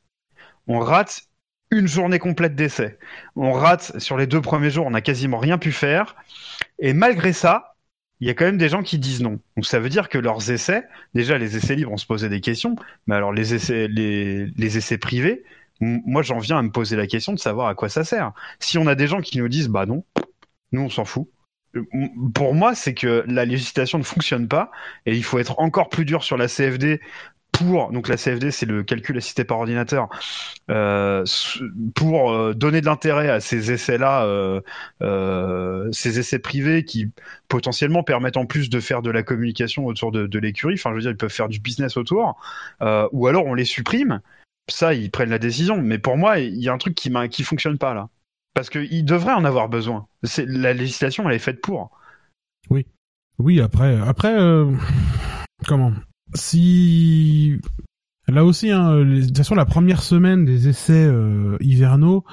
On 0.67 0.79
rate 0.79 1.23
une 1.71 1.87
journée 1.87 2.17
complète 2.17 2.55
d'essais. 2.55 2.97
On 3.35 3.51
rate 3.51 3.99
sur 3.99 4.17
les 4.17 4.25
deux 4.25 4.41
premiers 4.41 4.71
jours, 4.71 4.87
on 4.87 4.91
n'a 4.91 5.01
quasiment 5.01 5.37
rien 5.37 5.59
pu 5.59 5.71
faire. 5.71 6.15
Et 6.79 6.93
malgré 6.93 7.33
ça, 7.33 7.75
il 8.19 8.27
y 8.27 8.31
a 8.31 8.33
quand 8.33 8.45
même 8.45 8.57
des 8.57 8.69
gens 8.69 8.81
qui 8.83 8.97
disent 8.99 9.21
non. 9.21 9.39
Donc 9.55 9.65
ça 9.65 9.79
veut 9.79 9.89
dire 9.89 10.09
que 10.09 10.17
leurs 10.17 10.51
essais, 10.51 10.83
déjà 11.13 11.37
les 11.37 11.55
essais 11.55 11.75
libres, 11.75 11.91
on 11.91 11.97
se 11.97 12.05
posait 12.05 12.29
des 12.29 12.41
questions, 12.41 12.75
mais 13.07 13.15
alors 13.15 13.31
les 13.31 13.53
essais, 13.53 13.87
les, 13.87 14.47
les 14.47 14.77
essais 14.77 14.97
privés, 14.97 15.43
moi 15.81 16.21
j'en 16.23 16.39
viens 16.39 16.57
à 16.59 16.61
me 16.61 16.71
poser 16.71 16.95
la 16.95 17.07
question 17.07 17.33
de 17.33 17.39
savoir 17.39 17.67
à 17.67 17.75
quoi 17.75 17.89
ça 17.89 18.03
sert. 18.03 18.33
Si 18.59 18.77
on 18.77 18.87
a 18.87 18.95
des 18.95 19.07
gens 19.07 19.21
qui 19.21 19.37
nous 19.39 19.47
disent 19.49 19.69
bah 19.69 19.85
non, 19.85 20.03
nous 20.71 20.81
on 20.81 20.89
s'en 20.89 21.05
fout. 21.05 21.27
Euh, 21.75 21.83
Pour 22.33 22.55
moi, 22.55 22.75
c'est 22.75 22.93
que 22.93 23.23
la 23.27 23.45
législation 23.45 23.97
ne 23.99 24.03
fonctionne 24.03 24.47
pas 24.47 24.71
et 25.05 25.15
il 25.15 25.23
faut 25.23 25.39
être 25.39 25.59
encore 25.59 25.89
plus 25.89 26.05
dur 26.05 26.23
sur 26.23 26.37
la 26.37 26.47
CFD 26.47 27.01
pour 27.51 27.91
donc 27.91 28.07
la 28.07 28.17
CFD 28.17 28.51
c'est 28.51 28.67
le 28.67 28.83
calcul 28.83 29.17
assisté 29.17 29.43
par 29.43 29.59
ordinateur 29.59 30.07
euh, 30.69 31.25
pour 31.95 32.31
euh, 32.31 32.53
donner 32.53 32.81
de 32.81 32.85
l'intérêt 32.85 33.29
à 33.29 33.39
ces 33.39 33.71
essais 33.71 33.97
là 33.97 34.23
euh, 34.25 34.61
euh, 35.01 35.91
ces 35.91 36.19
essais 36.19 36.39
privés 36.39 36.85
qui 36.85 37.11
potentiellement 37.47 38.03
permettent 38.03 38.37
en 38.37 38.45
plus 38.45 38.69
de 38.69 38.79
faire 38.79 39.01
de 39.01 39.09
la 39.11 39.23
communication 39.23 39.85
autour 39.85 40.11
de, 40.11 40.27
de 40.27 40.39
l'écurie. 40.39 40.75
Enfin, 40.75 40.91
je 40.91 40.95
veux 40.95 41.01
dire, 41.01 41.11
ils 41.11 41.17
peuvent 41.17 41.29
faire 41.31 41.49
du 41.49 41.59
business 41.59 41.97
autour. 41.97 42.39
Ou 42.81 43.27
alors 43.27 43.45
on 43.45 43.53
les 43.53 43.65
supprime. 43.65 44.21
Ça, 44.69 44.93
ils 44.93 45.11
prennent 45.11 45.29
la 45.29 45.39
décision. 45.39 45.81
Mais 45.81 45.99
pour 45.99 46.17
moi, 46.17 46.39
il 46.39 46.61
y 46.61 46.69
a 46.69 46.73
un 46.73 46.77
truc 46.77 46.95
qui 46.95 47.11
qui 47.29 47.43
fonctionne 47.43 47.77
pas 47.77 47.93
là. 47.93 48.09
Parce 48.53 48.69
qu'ils 48.69 49.05
devraient 49.05 49.33
en 49.33 49.45
avoir 49.45 49.69
besoin. 49.69 50.07
La 50.37 50.73
législation, 50.73 51.29
elle 51.29 51.35
est 51.35 51.39
faite 51.39 51.61
pour. 51.61 51.91
Oui, 53.39 53.61
après, 53.61 53.97
après, 53.97 54.37
euh, 54.37 54.69
comment? 55.65 55.93
Si 56.35 57.57
Là 58.27 58.45
aussi, 58.45 58.69
hein, 58.69 58.97
de 58.97 59.25
toute 59.25 59.37
façon, 59.37 59.55
la 59.55 59.65
première 59.65 60.03
semaine 60.03 60.45
des 60.45 60.67
essais 60.67 61.05
euh, 61.05 61.57
hivernaux, 61.61 62.25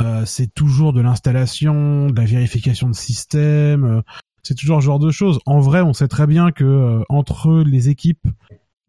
euh, 0.00 0.24
c'est 0.24 0.54
toujours 0.54 0.92
de 0.92 1.00
l'installation, 1.00 2.06
de 2.06 2.18
la 2.18 2.24
vérification 2.24 2.88
de 2.88 2.94
système. 2.94 4.02
c'est 4.44 4.54
toujours 4.54 4.80
ce 4.80 4.86
genre 4.86 5.00
de 5.00 5.10
choses. 5.10 5.40
En 5.44 5.58
vrai, 5.58 5.82
on 5.82 5.92
sait 5.92 6.08
très 6.08 6.28
bien 6.28 6.52
que 6.52 7.02
entre 7.08 7.62
les 7.66 7.88
équipes 7.88 8.26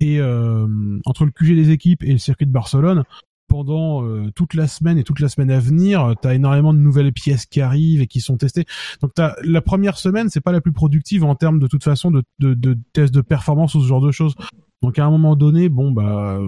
et 0.03 0.19
euh, 0.19 0.67
entre 1.05 1.23
le 1.23 1.31
QG 1.31 1.55
des 1.55 1.71
équipes 1.71 2.03
et 2.03 2.11
le 2.11 2.17
circuit 2.17 2.45
de 2.45 2.51
Barcelone, 2.51 3.03
pendant 3.47 4.03
euh, 4.03 4.31
toute 4.35 4.53
la 4.53 4.67
semaine 4.67 4.97
et 4.97 5.03
toute 5.03 5.21
la 5.21 5.29
semaine 5.29 5.49
à 5.49 5.59
venir, 5.59 6.13
tu 6.21 6.27
as 6.27 6.33
énormément 6.33 6.73
de 6.73 6.79
nouvelles 6.79 7.13
pièces 7.13 7.45
qui 7.45 7.61
arrivent 7.61 8.01
et 8.01 8.07
qui 8.07 8.19
sont 8.19 8.35
testées. 8.35 8.65
Donc 9.01 9.11
t'as 9.13 9.35
la 9.43 9.61
première 9.61 9.97
semaine, 9.97 10.29
c'est 10.29 10.41
pas 10.41 10.51
la 10.51 10.59
plus 10.59 10.73
productive 10.73 11.23
en 11.23 11.35
termes 11.35 11.59
de 11.59 11.67
toute 11.67 11.83
façon 11.83 12.11
de, 12.11 12.23
de, 12.39 12.53
de 12.53 12.77
tests 12.91 13.13
de 13.13 13.21
performance 13.21 13.75
ou 13.75 13.81
ce 13.81 13.87
genre 13.87 14.01
de 14.01 14.11
choses. 14.11 14.35
Donc 14.81 14.99
à 14.99 15.05
un 15.05 15.09
moment 15.09 15.37
donné, 15.37 15.69
bon 15.69 15.91
bah 15.91 16.39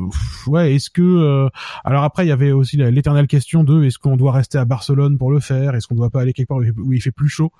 ouais, 0.48 0.76
est-ce 0.76 0.90
que 0.90 1.02
euh, 1.02 1.48
alors 1.86 2.04
après 2.04 2.26
il 2.26 2.30
y 2.30 2.34
avait 2.34 2.52
aussi 2.52 2.76
l'éternelle 2.76 3.28
question 3.28 3.64
de 3.64 3.86
est-ce 3.86 3.98
qu'on 3.98 4.18
doit 4.18 4.34
rester 4.34 4.58
à 4.58 4.66
Barcelone 4.66 5.18
pour 5.18 5.32
le 5.32 5.40
faire, 5.40 5.76
est-ce 5.76 5.88
qu'on 5.88 5.96
doit 5.96 6.10
pas 6.10 6.22
aller 6.22 6.34
quelque 6.34 6.50
part 6.50 6.58
où 6.58 6.92
il 6.92 7.02
fait 7.02 7.12
plus 7.12 7.30
chaud? 7.30 7.52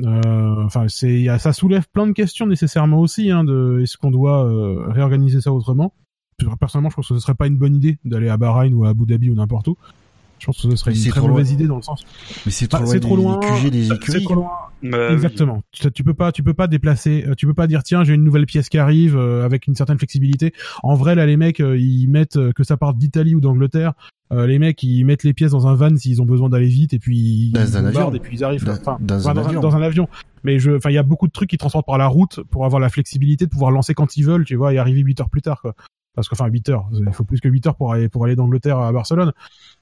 Euh, 0.00 0.64
Enfin 0.64 0.86
c'est 0.88 1.26
ça 1.38 1.52
soulève 1.52 1.88
plein 1.92 2.06
de 2.06 2.12
questions 2.12 2.46
nécessairement 2.46 3.00
aussi 3.00 3.30
hein, 3.30 3.42
de 3.44 3.80
est-ce 3.82 3.96
qu'on 3.96 4.10
doit 4.10 4.44
euh, 4.44 4.84
réorganiser 4.88 5.40
ça 5.40 5.52
autrement? 5.52 5.92
Personnellement, 6.60 6.90
je 6.90 6.96
pense 6.96 7.08
que 7.08 7.14
ce 7.14 7.20
serait 7.20 7.34
pas 7.34 7.48
une 7.48 7.58
bonne 7.58 7.74
idée 7.74 7.98
d'aller 8.04 8.28
à 8.28 8.36
Bahreïn 8.36 8.72
ou 8.72 8.84
à 8.84 8.90
Abu 8.90 9.06
Dhabi 9.06 9.28
ou 9.28 9.34
n'importe 9.34 9.68
où. 9.68 9.76
Je 10.38 10.46
pense 10.46 10.56
que 10.62 10.70
ce 10.70 10.76
serait 10.76 10.90
Mais 10.92 10.96
une 10.96 11.02
c'est 11.02 11.10
très 11.10 11.20
mauvaise 11.20 11.46
loin. 11.48 11.54
idée 11.54 11.66
dans 11.66 11.76
le 11.76 11.82
sens 11.82 12.04
Mais 12.46 12.52
c'est 12.52 12.70
Bah, 12.70 12.78
trop, 12.78 12.86
c'est 12.86 12.98
loin 13.00 13.06
trop 13.06 13.16
loin. 13.16 13.68
des 13.70 13.84
c'est 13.86 13.94
écuries. 13.94 14.24
trop 14.24 14.34
loin. 14.34 14.50
Euh, 14.84 15.12
Exactement. 15.12 15.62
Tu, 15.72 15.90
tu 15.90 16.04
peux 16.04 16.14
pas, 16.14 16.30
tu 16.32 16.42
peux 16.44 16.54
pas 16.54 16.66
déplacer, 16.68 17.24
euh, 17.26 17.34
tu 17.34 17.46
peux 17.46 17.54
pas 17.54 17.66
dire 17.66 17.82
tiens 17.82 18.04
j'ai 18.04 18.14
une 18.14 18.22
nouvelle 18.22 18.46
pièce 18.46 18.68
qui 18.68 18.78
arrive 18.78 19.16
euh, 19.16 19.44
avec 19.44 19.66
une 19.66 19.74
certaine 19.74 19.98
flexibilité. 19.98 20.52
En 20.82 20.94
vrai 20.94 21.14
là 21.16 21.26
les 21.26 21.36
mecs 21.36 21.60
euh, 21.60 21.76
ils 21.76 22.06
mettent 22.08 22.36
euh, 22.36 22.52
que 22.52 22.62
ça 22.62 22.76
parte 22.76 22.96
d'Italie 22.98 23.34
ou 23.34 23.40
d'Angleterre, 23.40 23.94
euh, 24.32 24.46
les 24.46 24.58
mecs 24.60 24.80
ils 24.84 25.04
mettent 25.04 25.24
les 25.24 25.34
pièces 25.34 25.50
dans 25.50 25.66
un 25.66 25.74
van 25.74 25.96
s'ils 25.96 26.22
ont 26.22 26.26
besoin 26.26 26.48
d'aller 26.48 26.68
vite 26.68 26.92
et 26.94 26.98
puis 27.00 27.16
ils 27.18 27.52
Dans 27.52 27.76
un 27.76 27.82
bombardent 27.82 27.96
avion. 27.96 28.14
et 28.14 28.20
puis 28.20 28.36
ils 28.36 28.44
arrivent. 28.44 28.64
Dans- 28.64 28.72
Enfin, 28.74 28.98
dans 29.00 29.16
enfin, 29.18 29.30
un 29.30 29.34
dans, 29.34 29.44
avion. 29.46 29.60
dans 29.60 29.74
un 29.74 29.82
avion. 29.82 30.08
Mais 30.44 30.60
je, 30.60 30.70
enfin 30.70 30.90
il 30.90 30.94
y 30.94 30.98
a 30.98 31.02
beaucoup 31.02 31.26
de 31.26 31.32
trucs 31.32 31.50
qui 31.50 31.58
transportent 31.58 31.86
par 31.86 31.98
la 31.98 32.06
route 32.06 32.40
pour 32.50 32.64
avoir 32.64 32.78
la 32.80 32.88
flexibilité 32.88 33.46
de 33.46 33.50
pouvoir 33.50 33.72
lancer 33.72 33.94
quand 33.94 34.16
ils 34.16 34.22
veulent, 34.24 34.44
tu 34.44 34.54
vois, 34.54 34.72
et 34.72 34.78
arriver 34.78 35.00
8 35.00 35.20
heures 35.20 35.30
plus 35.30 35.42
tard 35.42 35.60
quoi. 35.60 35.74
Parce 36.14 36.28
que 36.28 36.34
enfin 36.34 36.46
8 36.46 36.68
heures, 36.68 36.88
il 36.92 37.12
faut 37.12 37.24
plus 37.24 37.40
que 37.40 37.48
8 37.48 37.66
heures 37.66 37.76
pour 37.76 37.92
aller 37.92 38.08
pour 38.08 38.24
aller 38.24 38.34
d'Angleterre 38.36 38.78
à 38.78 38.92
Barcelone. 38.92 39.32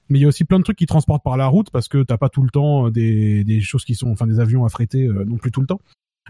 Mais 0.09 0.19
il 0.19 0.21
y 0.21 0.25
a 0.25 0.27
aussi 0.27 0.45
plein 0.45 0.59
de 0.59 0.63
trucs 0.63 0.77
qui 0.77 0.85
transportent 0.85 1.23
par 1.23 1.37
la 1.37 1.47
route 1.47 1.69
parce 1.69 1.87
que 1.87 2.03
t'as 2.03 2.17
pas 2.17 2.29
tout 2.29 2.43
le 2.43 2.49
temps 2.49 2.87
euh, 2.87 2.91
des, 2.91 3.43
des 3.43 3.61
choses 3.61 3.85
qui 3.85 3.95
sont, 3.95 4.09
enfin 4.09 4.27
des 4.27 4.39
avions 4.39 4.65
à 4.65 4.69
fréter 4.69 5.05
euh, 5.05 5.25
non 5.25 5.37
plus 5.37 5.51
tout 5.51 5.61
le 5.61 5.67
temps. 5.67 5.81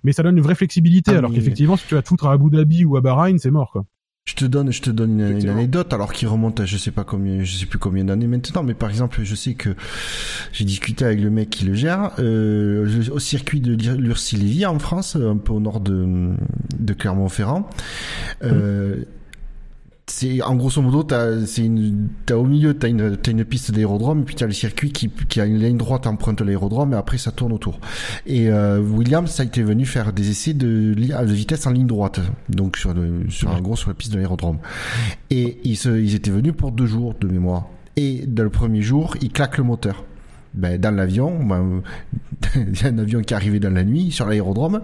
Mais 0.04 0.12
ça 0.12 0.24
donne 0.24 0.38
une 0.38 0.44
vraie 0.44 0.56
flexibilité. 0.56 1.12
Ah, 1.14 1.20
alors 1.20 1.32
mais- 1.32 1.38
qu'effectivement, 1.38 1.78
si 1.78 1.88
tu 1.88 1.96
vas 1.96 2.02
te 2.02 2.08
foutre 2.08 2.28
à 2.28 2.34
Abu 2.34 2.50
Dhabi 2.50 2.86
ou 2.86 2.98
à 2.98 3.02
Bahreïn, 3.02 3.38
c'est 3.38 3.52
mort 3.52 3.72
quoi. 3.72 3.86
Je 4.28 4.36
te 4.36 4.44
donne, 4.44 4.74
je 4.74 4.82
te 4.82 4.90
donne 4.90 5.22
une, 5.22 5.48
anecdote 5.48 5.94
alors 5.94 6.12
qui 6.12 6.26
remonte 6.26 6.60
à 6.60 6.66
je 6.66 6.76
sais 6.76 6.92
pas 6.92 7.06
combien, 7.06 7.46
je 7.46 7.56
sais 7.56 7.66
plus 7.66 7.80
combien 7.80 8.04
d'années 8.04 8.28
maintenant, 8.28 8.62
mais 8.62 8.74
par 8.74 8.90
exemple, 8.90 9.22
je 9.24 9.36
sais 9.36 9.54
que 9.54 9.74
j'ai 10.52 10.66
discuté 10.66 11.06
avec 11.06 11.22
le 11.22 11.30
mec 11.30 11.50
qui 11.50 11.64
le 11.64 11.74
gère 11.74 12.12
euh, 12.20 13.10
au 13.10 13.20
circuit 13.20 13.62
de 13.62 13.74
Lurcy-Lévis 13.94 14.66
en 14.66 14.80
France, 14.80 15.16
un 15.16 15.38
peu 15.38 15.54
au 15.54 15.62
nord 15.62 15.80
de, 15.80 16.34
de 16.78 16.94
Clermont-Ferrand. 16.94 17.70
Euh, 18.44 19.06
c'est 20.10 20.42
en 20.42 20.56
grosso 20.56 20.82
modo 20.82 21.04
t'as 21.04 21.46
c'est 21.46 21.66
une 21.66 22.08
t'as 22.26 22.36
au 22.36 22.46
milieu 22.46 22.74
t'as 22.74 22.88
une 22.88 23.18
t'as 23.18 23.32
une 23.32 23.44
piste 23.44 23.72
d'aérodrome 23.72 24.24
puis 24.24 24.36
t'as 24.36 24.46
le 24.46 24.54
circuit 24.54 24.92
qui 24.92 25.10
qui 25.10 25.42
a 25.42 25.46
une 25.46 25.60
ligne 25.60 25.76
droite 25.78 26.08
emprunte 26.08 26.40
l'aérodrome 26.40 26.94
et 26.94 26.96
après 26.96 27.18
ça 27.18 27.32
tourne 27.32 27.52
autour. 27.52 27.80
Et 28.26 28.50
euh, 28.50 28.80
Williams 28.80 29.30
ça 29.30 29.44
a 29.44 29.46
été 29.46 29.62
venu 29.64 29.86
faire 29.86 30.14
des 30.14 30.30
essais 30.30 30.54
de, 30.54 30.94
de 30.94 31.34
vitesse 31.34 31.68
en 31.68 31.72
ligne 31.72 31.88
droite 31.88 32.22
donc 32.48 32.78
sur 32.78 32.94
le, 32.94 33.30
sur 33.30 33.50
en 33.50 33.60
gros 33.60 33.76
sur 33.76 33.90
la 33.90 33.96
piste 33.96 34.14
de 34.14 34.18
l'aérodrome. 34.18 34.60
Et 35.30 35.58
ils 35.66 35.78
se 35.78 35.90
ils 35.90 36.16
étaient 36.16 36.32
venus 36.32 36.54
pour 36.56 36.72
deux 36.72 36.86
jours 36.86 37.14
de 37.20 37.28
mémoire. 37.28 37.68
Et 37.98 38.24
dans 38.26 38.44
le 38.44 38.50
premier 38.50 38.82
jour 38.82 39.16
ils 39.22 39.32
claquent 39.32 39.58
le 39.58 39.66
moteur 39.66 40.06
ben, 40.58 40.80
dans 40.80 40.92
l'avion, 40.96 41.44
ben, 41.44 41.82
il 42.56 42.80
y 42.82 42.84
a 42.86 42.88
un 42.90 42.98
avion 42.98 43.22
qui 43.22 43.34
est 43.34 43.38
arrivé 43.38 43.60
dans 43.60 43.74
la 43.74 43.84
nuit 43.84 44.12
sur 44.12 44.28
l'aérodrome 44.28 44.82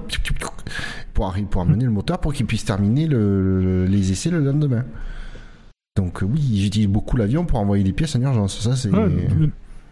pour, 1.13 1.33
pour 1.49 1.61
amener 1.61 1.85
le 1.85 1.91
moteur 1.91 2.19
pour 2.19 2.33
qu'il 2.33 2.45
puisse 2.45 2.65
terminer 2.65 3.07
le- 3.07 3.61
le- 3.61 3.85
les 3.85 4.11
essais 4.11 4.29
le 4.29 4.39
lendemain. 4.39 4.85
Donc 5.97 6.23
euh, 6.23 6.25
oui, 6.25 6.41
j'utilise 6.61 6.87
beaucoup 6.87 7.17
l'avion 7.17 7.45
pour 7.45 7.59
envoyer 7.59 7.83
des 7.83 7.93
pièces 7.93 8.15
en 8.15 8.21
urgence. 8.21 8.59
Ça 8.61 8.75
c'est 8.75 8.89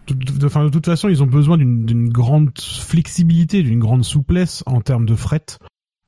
de, 0.08 0.70
toute 0.70 0.86
façon, 0.86 1.10
ils 1.10 1.22
ont 1.22 1.28
besoin 1.28 1.58
d'une 1.58 2.10
grande 2.10 2.50
flexibilité, 2.60 3.62
d'une 3.62 3.80
grande 3.80 4.04
souplesse 4.04 4.64
en 4.66 4.82
termes 4.82 5.06
de 5.06 5.16
fret. 5.16 5.46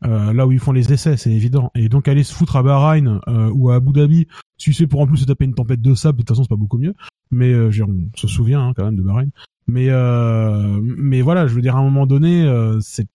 Euh, 0.06 0.34
là 0.34 0.46
où 0.46 0.52
ils 0.52 0.60
font 0.60 0.72
les 0.72 0.92
essais, 0.92 1.18
c'est 1.18 1.32
évident. 1.32 1.72
Et 1.76 1.90
donc 1.90 2.08
aller 2.08 2.24
se 2.24 2.34
foutre 2.34 2.56
à 2.56 2.64
Bahreïn 2.64 3.20
euh, 3.28 3.50
ou 3.54 3.70
à 3.70 3.76
Abu 3.76 3.94
Dhabi, 3.94 4.28
si 4.58 4.74
c'est 4.74 4.88
pour 4.88 5.00
en 5.02 5.08
plus 5.08 5.18
se 5.18 5.26
taper 5.26 5.46
une 5.46 5.54
tempête 5.54 5.82
de 5.82 5.96
sable, 5.96 6.18
de 6.18 6.22
toute 6.24 6.30
façon 6.30 6.44
c'est 6.44 6.50
pas 6.50 6.56
beaucoup 6.56 6.78
mieux. 6.78 6.94
Mais 7.32 7.52
euh, 7.54 7.72
on 7.88 8.18
se 8.18 8.28
souvient 8.28 8.68
hein, 8.68 8.74
quand 8.76 8.86
même 8.86 8.96
de 8.96 9.02
Bahreïn. 9.02 9.32
Mais 9.68 9.90
euh, 9.90 10.80
mais 10.82 11.22
voilà, 11.22 11.48
je 11.48 11.54
veux 11.54 11.62
dire 11.62 11.76
à 11.76 11.80
un 11.80 11.84
moment 11.84 12.06
donné, 12.06 12.44
euh, 12.44 12.80
c'est 12.82 13.08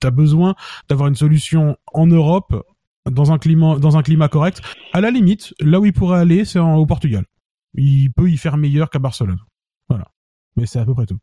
t'as 0.00 0.10
besoin 0.10 0.54
d'avoir 0.88 1.08
une 1.08 1.14
solution 1.14 1.76
en 1.92 2.06
Europe 2.06 2.54
dans 3.10 3.30
un 3.32 3.38
climat 3.38 3.78
dans 3.78 3.96
un 3.96 4.02
climat 4.02 4.28
correct. 4.28 4.62
À 4.92 5.00
la 5.00 5.10
limite, 5.10 5.54
là 5.60 5.80
où 5.80 5.84
il 5.84 5.92
pourrait 5.92 6.20
aller, 6.20 6.44
c'est 6.44 6.58
au 6.58 6.86
Portugal. 6.86 7.24
Il 7.74 8.10
peut 8.12 8.30
y 8.30 8.36
faire 8.36 8.56
meilleur 8.56 8.90
qu'à 8.90 8.98
Barcelone. 8.98 9.38
Voilà. 9.88 10.08
Mais 10.56 10.66
c'est 10.66 10.78
à 10.78 10.84
peu 10.84 10.94
près 10.94 11.06
tout. 11.06 11.18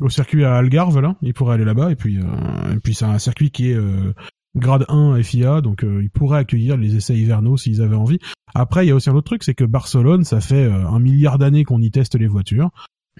Au 0.00 0.08
circuit 0.08 0.44
à 0.44 0.54
Algarve, 0.56 1.00
là, 1.00 1.16
il 1.22 1.34
pourrait 1.34 1.54
aller 1.54 1.64
là-bas. 1.64 1.90
Et 1.90 1.96
puis, 1.96 2.18
euh, 2.18 2.74
et 2.74 2.78
puis 2.78 2.94
c'est 2.94 3.04
un 3.04 3.18
circuit 3.18 3.50
qui 3.50 3.70
est 3.70 3.74
euh, 3.74 4.14
grade 4.56 4.84
1 4.88 5.22
FIA, 5.22 5.60
donc 5.60 5.84
euh, 5.84 6.02
il 6.02 6.10
pourrait 6.10 6.38
accueillir 6.38 6.76
les 6.76 6.96
essais 6.96 7.16
hivernaux 7.16 7.56
s'ils 7.56 7.82
avaient 7.82 7.96
envie. 7.96 8.18
Après, 8.54 8.84
il 8.84 8.88
y 8.88 8.92
a 8.92 8.94
aussi 8.94 9.10
un 9.10 9.14
autre 9.14 9.26
truc, 9.26 9.44
c'est 9.44 9.54
que 9.54 9.64
Barcelone, 9.64 10.24
ça 10.24 10.40
fait 10.40 10.64
euh, 10.64 10.86
un 10.86 10.98
milliard 10.98 11.38
d'années 11.38 11.64
qu'on 11.64 11.80
y 11.80 11.90
teste 11.90 12.14
les 12.14 12.26
voitures. 12.26 12.70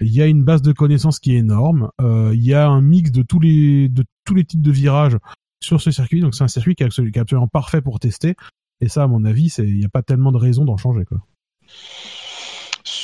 Il 0.01 0.11
y 0.11 0.21
a 0.21 0.25
une 0.25 0.43
base 0.43 0.63
de 0.63 0.71
connaissances 0.71 1.19
qui 1.19 1.35
est 1.35 1.37
énorme. 1.39 1.89
Euh, 2.01 2.31
il 2.33 2.43
y 2.43 2.53
a 2.55 2.67
un 2.67 2.81
mix 2.81 3.11
de 3.11 3.21
tous 3.21 3.39
les 3.39 3.89
de 3.89 4.03
tous 4.25 4.33
les 4.33 4.43
types 4.43 4.61
de 4.63 4.71
virages 4.71 5.17
sur 5.61 5.79
ce 5.81 5.91
circuit. 5.91 6.19
Donc 6.21 6.33
c'est 6.33 6.43
un 6.43 6.47
circuit 6.47 6.73
qui 6.73 6.81
est 6.83 6.87
absolu- 6.87 7.11
qui 7.11 7.19
est 7.19 7.21
absolument 7.21 7.47
parfait 7.47 7.81
pour 7.81 7.99
tester. 7.99 8.35
Et 8.81 8.89
ça, 8.89 9.03
à 9.03 9.07
mon 9.07 9.23
avis, 9.23 9.49
c'est 9.49 9.67
il 9.67 9.77
n'y 9.77 9.85
a 9.85 9.89
pas 9.89 10.01
tellement 10.01 10.31
de 10.31 10.37
raison 10.37 10.65
d'en 10.65 10.77
changer. 10.77 11.05
Quoi. 11.05 11.19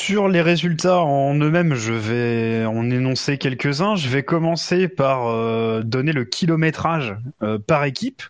Sur 0.10 0.28
les 0.28 0.42
résultats 0.42 1.02
en 1.02 1.36
eux-mêmes, 1.36 1.76
je 1.76 1.94
vais 1.94 2.66
en 2.66 2.90
énoncer 2.90 3.38
quelques-uns. 3.38 3.96
Je 3.96 4.10
vais 4.10 4.24
commencer 4.24 4.88
par 4.88 5.28
euh, 5.28 5.84
donner 5.84 6.14
le 6.14 6.26
kilométrage 6.26 7.16
euh, 7.44 7.60
par 7.60 7.84
équipe. 7.84 8.24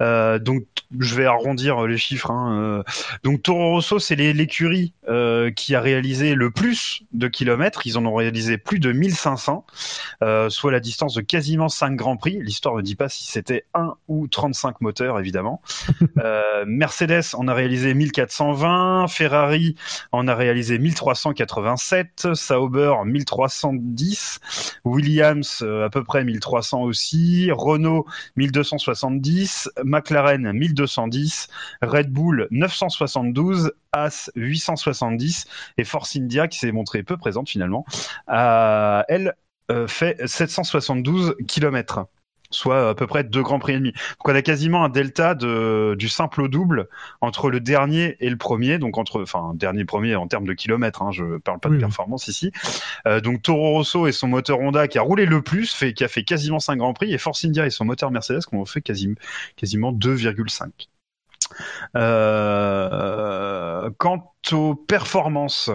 Euh, 0.00 0.38
donc, 0.38 0.64
je 0.98 1.14
vais 1.14 1.26
arrondir 1.26 1.86
les 1.86 1.98
chiffres. 1.98 2.30
Hein. 2.30 2.58
Euh, 2.60 2.82
Donc, 3.24 3.42
Toro 3.42 3.70
Rosso, 3.70 3.98
c'est 3.98 4.16
l'é- 4.16 4.32
l'écurie 4.32 4.92
euh, 5.08 5.50
qui 5.50 5.74
a 5.74 5.80
réalisé 5.80 6.34
le 6.34 6.50
plus 6.50 7.02
de 7.12 7.28
kilomètres. 7.28 7.86
Ils 7.86 7.98
en 7.98 8.04
ont 8.06 8.14
réalisé 8.14 8.58
plus 8.58 8.78
de 8.80 8.92
1500, 8.92 9.64
euh, 10.22 10.48
soit 10.50 10.72
la 10.72 10.80
distance 10.80 11.14
de 11.14 11.20
quasiment 11.20 11.68
5 11.68 11.94
grands 11.96 12.16
prix. 12.16 12.38
L'histoire 12.40 12.76
ne 12.76 12.82
dit 12.82 12.96
pas 12.96 13.08
si 13.08 13.24
c'était 13.26 13.64
1 13.74 13.94
ou 14.08 14.26
35 14.28 14.80
moteurs, 14.80 15.18
évidemment. 15.18 15.60
Euh, 16.18 16.64
Mercedes 16.66 17.34
en 17.34 17.48
a 17.48 17.54
réalisé 17.54 17.94
1420, 17.94 19.06
Ferrari 19.08 19.74
en 20.12 20.28
a 20.28 20.34
réalisé 20.34 20.78
1387, 20.78 22.28
Sauber 22.34 22.92
1310, 23.06 24.40
Williams 24.84 25.60
euh, 25.62 25.86
à 25.86 25.90
peu 25.90 26.04
près 26.04 26.24
1300 26.24 26.82
aussi, 26.82 27.50
Renault 27.52 28.06
1270, 28.36 29.49
McLaren 29.84 30.52
1210, 30.52 31.48
Red 31.82 32.10
Bull 32.10 32.48
972, 32.50 33.72
As 33.92 34.30
870 34.36 35.46
et 35.78 35.84
Force 35.84 36.16
India 36.16 36.48
qui 36.48 36.58
s'est 36.58 36.72
montrée 36.72 37.02
peu 37.02 37.16
présente 37.16 37.48
finalement, 37.48 37.84
a, 38.26 39.04
elle 39.08 39.34
euh, 39.70 39.86
fait 39.86 40.20
772 40.26 41.36
kilomètres 41.46 42.06
soit 42.50 42.90
à 42.90 42.94
peu 42.94 43.06
près 43.06 43.24
deux 43.24 43.42
grands 43.42 43.58
prix 43.58 43.74
et 43.74 43.78
demi. 43.78 43.92
Donc 43.92 44.28
on 44.28 44.34
a 44.34 44.42
quasiment 44.42 44.84
un 44.84 44.88
delta 44.88 45.34
de, 45.34 45.94
du 45.98 46.08
simple 46.08 46.42
au 46.42 46.48
double 46.48 46.88
entre 47.20 47.50
le 47.50 47.60
dernier 47.60 48.16
et 48.20 48.28
le 48.28 48.36
premier, 48.36 48.78
donc 48.78 48.98
entre, 48.98 49.22
enfin 49.22 49.52
dernier 49.54 49.84
premier 49.84 50.16
en 50.16 50.26
termes 50.26 50.46
de 50.46 50.52
kilomètres, 50.52 51.02
hein, 51.02 51.12
je 51.12 51.38
parle 51.38 51.60
pas 51.60 51.68
Oui, 51.68 51.76
de 51.76 51.80
performance 51.80 52.28
ici. 52.28 52.52
Euh, 53.06 53.20
donc 53.20 53.42
Toro 53.42 53.70
Rosso 53.70 54.06
et 54.06 54.12
son 54.12 54.28
moteur 54.28 54.60
Honda 54.60 54.88
qui 54.88 54.98
a 54.98 55.02
roulé 55.02 55.26
le 55.26 55.42
plus, 55.42 55.72
fait, 55.72 55.92
qui 55.94 56.04
a 56.04 56.08
fait 56.08 56.24
quasiment 56.24 56.60
5 56.60 56.76
grands 56.76 56.94
prix, 56.94 57.12
et 57.12 57.18
Force 57.18 57.44
India 57.44 57.66
et 57.66 57.70
son 57.70 57.84
moteur 57.84 58.10
Mercedes 58.10 58.40
qui 58.40 58.54
ont 58.54 58.66
fait 58.66 58.82
quasi, 58.82 59.14
quasiment 59.56 59.92
2,5. 59.92 60.70
Euh, 61.96 63.90
quant 63.98 64.32
aux 64.52 64.74
performances, 64.74 65.70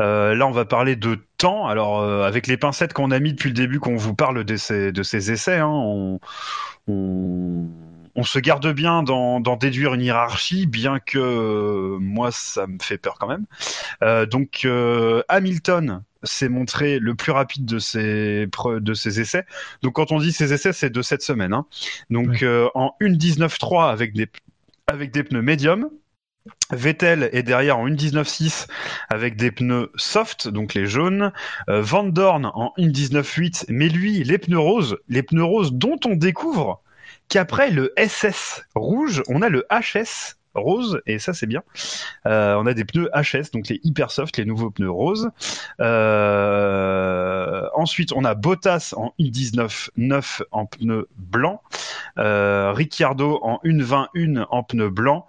euh, 0.00 0.34
là 0.34 0.46
on 0.46 0.50
va 0.50 0.64
parler 0.64 0.96
de 0.96 1.18
temps. 1.38 1.66
Alors 1.66 2.00
euh, 2.00 2.22
avec 2.24 2.46
les 2.46 2.56
pincettes 2.56 2.92
qu'on 2.92 3.10
a 3.10 3.18
mis 3.20 3.32
depuis 3.32 3.48
le 3.50 3.54
début, 3.54 3.80
qu'on 3.80 3.96
vous 3.96 4.14
parle 4.14 4.44
de 4.44 4.56
ces, 4.56 4.92
de 4.92 5.02
ces 5.02 5.30
essais, 5.32 5.58
hein, 5.58 5.68
on, 5.68 6.20
on, 6.88 7.66
on 8.14 8.22
se 8.24 8.38
garde 8.38 8.66
bien 8.72 9.02
d'en 9.02 9.40
déduire 9.56 9.94
une 9.94 10.02
hiérarchie, 10.02 10.66
bien 10.66 10.98
que 11.00 11.96
moi 12.00 12.30
ça 12.32 12.66
me 12.66 12.78
fait 12.80 12.98
peur 12.98 13.16
quand 13.18 13.28
même. 13.28 13.46
Donc 14.26 14.66
Hamilton 15.28 16.02
s'est 16.24 16.48
montré 16.48 16.98
le 16.98 17.14
plus 17.14 17.30
rapide 17.32 17.64
de 17.64 17.78
ses 17.78 18.46
pre- 18.48 18.80
de 18.80 18.94
ses 18.94 19.20
essais. 19.20 19.44
Donc 19.82 19.94
quand 19.94 20.10
on 20.10 20.18
dit 20.18 20.32
ses 20.32 20.52
essais, 20.52 20.72
c'est 20.72 20.90
de 20.90 21.02
cette 21.02 21.22
semaine. 21.22 21.52
Hein. 21.54 21.66
Donc 22.10 22.28
Ouais. 22.30 22.42
euh, 22.42 22.68
en 22.74 22.94
1.19.3 23.00 23.90
avec 23.90 24.14
des 24.14 24.28
avec 24.88 25.12
des 25.12 25.22
pneus 25.22 25.42
médium. 25.42 25.90
Vettel 26.70 27.28
est 27.32 27.42
derrière 27.42 27.78
en 27.78 27.86
1.19.6 27.88 28.66
avec 29.10 29.36
des 29.36 29.50
pneus 29.50 29.90
soft, 29.96 30.48
donc 30.48 30.74
les 30.74 30.86
jaunes. 30.86 31.32
Euh, 31.68 31.82
Van 31.82 32.04
Dorn 32.04 32.46
en 32.46 32.72
1.19.8, 32.78 33.66
mais 33.68 33.88
lui, 33.88 34.24
les 34.24 34.38
pneus 34.38 34.58
roses, 34.58 34.96
les 35.08 35.22
pneus 35.22 35.44
roses 35.44 35.72
dont 35.72 35.98
on 36.06 36.16
découvre 36.16 36.82
qu'après 37.28 37.70
le 37.70 37.92
SS 37.98 38.64
rouge, 38.74 39.22
on 39.28 39.42
a 39.42 39.50
le 39.50 39.66
HS 39.70 40.37
rose 40.54 41.00
et 41.06 41.18
ça 41.18 41.32
c'est 41.32 41.46
bien. 41.46 41.62
Euh, 42.26 42.54
on 42.56 42.66
a 42.66 42.74
des 42.74 42.84
pneus 42.84 43.08
HS 43.14 43.50
donc 43.52 43.68
les 43.68 43.80
hyper 43.84 44.10
soft, 44.10 44.36
les 44.36 44.44
nouveaux 44.44 44.70
pneus 44.70 44.90
roses. 44.90 45.30
Euh, 45.80 47.66
ensuite 47.74 48.12
on 48.12 48.24
a 48.24 48.34
Bottas 48.34 48.94
en 48.96 49.12
1.19 49.18 49.90
9 49.96 50.42
en 50.50 50.66
pneus 50.66 51.08
blanc, 51.16 51.62
euh, 52.18 52.72
Ricciardo 52.72 53.38
en 53.42 53.60
1.21 53.64 54.46
en 54.50 54.62
pneus 54.62 54.90
blanc. 54.90 55.26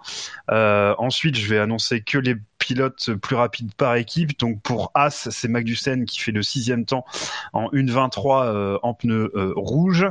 Ensuite 0.48 1.36
je 1.36 1.48
vais 1.48 1.58
annoncer 1.58 2.02
que 2.02 2.18
les 2.18 2.36
pilotes 2.70 3.14
plus 3.14 3.34
rapides 3.34 3.74
par 3.74 3.96
équipe. 3.96 4.38
Donc 4.38 4.62
pour 4.62 4.92
As, 4.94 5.28
c'est 5.30 5.48
Magnussen 5.48 6.04
qui 6.04 6.20
fait 6.20 6.30
le 6.30 6.42
sixième 6.42 6.84
temps 6.84 7.04
en 7.52 7.68
1.23 7.70 8.44
euh, 8.46 8.78
en 8.84 8.94
pneus 8.94 9.32
euh, 9.34 9.52
rouge. 9.56 10.06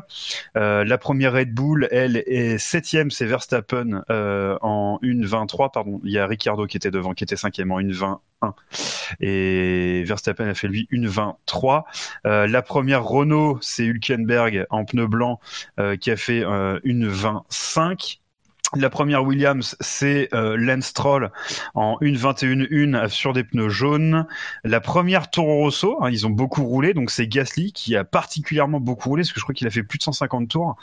Euh, 0.58 0.84
la 0.84 0.98
première 0.98 1.32
Red 1.32 1.54
Bull, 1.54 1.88
elle 1.90 2.18
est 2.18 2.58
septième, 2.58 3.12
c'est 3.12 3.26
Verstappen 3.26 4.04
en 4.10 5.00
1.23. 5.02 5.72
Pardon, 5.72 6.02
il 6.04 6.12
y 6.12 6.20
a 6.20 6.28
Ricciardo 6.28 6.66
qui 6.66 6.76
était 6.76 6.92
devant, 6.92 7.14
qui 7.14 7.24
était 7.24 7.38
cinquième 7.38 7.72
en 7.72 7.80
1.21. 7.80 8.20
Et 9.22 10.04
Verstappen 10.06 10.48
a 10.48 10.54
fait 10.54 10.68
lui 10.68 10.88
1.23. 10.92 11.84
Euh, 12.26 12.46
la 12.46 12.62
première 12.62 13.06
Renault, 13.06 13.58
c'est 13.62 13.86
Hülkenberg 13.86 14.66
en 14.70 14.84
pneu 14.84 15.08
blanc 15.08 15.40
qui 16.02 16.12
a 16.12 16.18
fait 16.18 16.44
euh, 16.44 16.80
1.25. 16.84 18.19
La 18.76 18.92
première 18.92 19.24
Williams, 19.24 19.76
c'est 19.80 20.30
euh, 20.34 20.56
Lance 20.56 20.86
Stroll 20.86 21.32
en 21.74 21.98
1.21.1 22.02 23.10
sur 23.10 23.34
des 23.34 23.44
pneus 23.44 23.70
jaunes. 23.70 24.28
La 24.64 24.80
première 24.80 25.32
Toro 25.32 25.58
Rosso, 25.58 25.98
hein, 26.02 26.12
ils 26.12 26.28
ont 26.28 26.30
beaucoup 26.30 26.64
roulé, 26.64 26.94
donc 26.94 27.10
c'est 27.10 27.28
Gasly 27.28 27.74
qui 27.74 27.96
a 27.96 28.04
particulièrement 28.04 28.80
beaucoup 28.80 29.10
roulé, 29.10 29.24
parce 29.24 29.34
que 29.34 29.40
je 29.40 29.46
crois 29.46 29.56
qu'il 29.56 29.66
a 29.66 29.72
fait 29.72 29.82
plus 29.82 29.98
de 29.98 30.04
150 30.04 30.48
tours. 30.48 30.76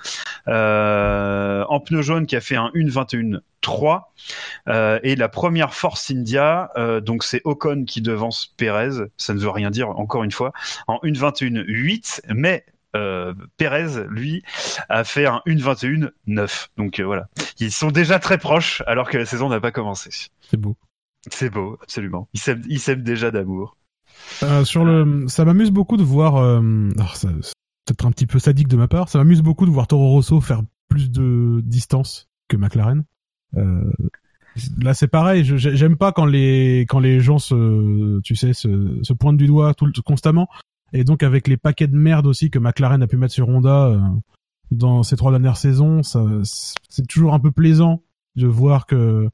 Euh, 0.48 1.64
en 1.68 1.78
pneus 1.78 2.02
jaunes, 2.02 2.26
qui 2.26 2.34
a 2.34 2.40
fait 2.40 2.56
un 2.56 2.70
1.21.3. 2.74 4.02
Euh, 4.68 4.98
et 5.04 5.14
la 5.14 5.28
première 5.28 5.72
Force 5.72 6.10
India, 6.10 6.70
euh, 6.76 7.00
donc 7.00 7.22
c'est 7.22 7.40
Ocon 7.44 7.84
qui 7.86 8.00
devance 8.00 8.52
Perez, 8.56 9.06
ça 9.16 9.32
ne 9.32 9.38
veut 9.38 9.50
rien 9.50 9.70
dire 9.70 9.90
encore 9.90 10.24
une 10.24 10.32
fois, 10.32 10.52
en 10.88 10.98
1.21.8, 11.04 12.22
mais 12.34 12.64
euh, 12.96 13.34
Perez, 13.56 14.06
lui, 14.08 14.42
a 14.88 15.04
fait 15.04 15.26
un 15.26 15.40
1.21.9. 15.46 16.68
Donc 16.76 16.98
euh, 17.00 17.04
voilà, 17.04 17.28
ils 17.60 17.72
sont 17.72 17.90
déjà 17.90 18.18
très 18.18 18.38
proches 18.38 18.82
alors 18.86 19.08
que 19.08 19.18
la 19.18 19.26
saison 19.26 19.48
n'a 19.48 19.60
pas 19.60 19.72
commencé. 19.72 20.10
C'est 20.40 20.56
beau. 20.56 20.76
C'est 21.30 21.50
beau, 21.50 21.78
absolument. 21.82 22.28
Ils 22.34 22.78
s'aiment, 22.80 23.02
déjà 23.02 23.30
d'amour. 23.30 23.76
Euh, 24.42 24.64
sur 24.64 24.84
le, 24.84 25.26
ça 25.28 25.44
m'amuse 25.44 25.70
beaucoup 25.70 25.96
de 25.96 26.04
voir. 26.04 26.36
Alors, 26.36 27.16
ça- 27.16 27.28
c'est 27.42 27.52
peut-être 27.94 28.06
un 28.06 28.10
petit 28.12 28.26
peu 28.26 28.38
sadique 28.38 28.68
de 28.68 28.76
ma 28.76 28.88
part. 28.88 29.08
Ça 29.08 29.18
m'amuse 29.18 29.42
beaucoup 29.42 29.66
de 29.66 29.70
voir 29.70 29.86
Toro 29.86 30.08
Rosso 30.10 30.40
faire 30.40 30.62
plus 30.88 31.10
de 31.10 31.60
distance 31.64 32.28
que 32.48 32.56
McLaren. 32.56 33.04
Là, 34.78 34.94
c'est 34.94 35.08
pareil. 35.08 35.44
J'aime 35.44 35.96
pas 35.96 36.12
quand 36.12 36.24
les 36.24 36.86
quand 36.88 36.98
les 36.98 37.20
gens 37.20 37.38
se, 37.38 38.20
tu 38.22 38.36
sais, 38.36 38.54
se, 38.54 38.98
se 39.02 39.12
pointent 39.12 39.36
du 39.36 39.46
doigt 39.46 39.74
tout 39.74 39.90
constamment. 40.04 40.48
Et 40.96 41.04
donc 41.04 41.22
avec 41.22 41.46
les 41.48 41.56
paquets 41.56 41.86
de 41.88 41.96
merde 41.96 42.26
aussi 42.26 42.50
que 42.50 42.58
McLaren 42.58 43.02
a 43.02 43.06
pu 43.06 43.16
mettre 43.16 43.34
sur 43.34 43.48
Honda 43.48 43.88
euh, 43.88 44.00
dans 44.70 45.02
ces 45.02 45.16
trois 45.16 45.30
dernières 45.30 45.56
saisons, 45.58 46.02
ça, 46.02 46.24
c'est 46.88 47.06
toujours 47.06 47.34
un 47.34 47.38
peu 47.40 47.50
plaisant 47.52 48.02
de 48.36 48.46
voir 48.46 48.86
que 48.86 49.28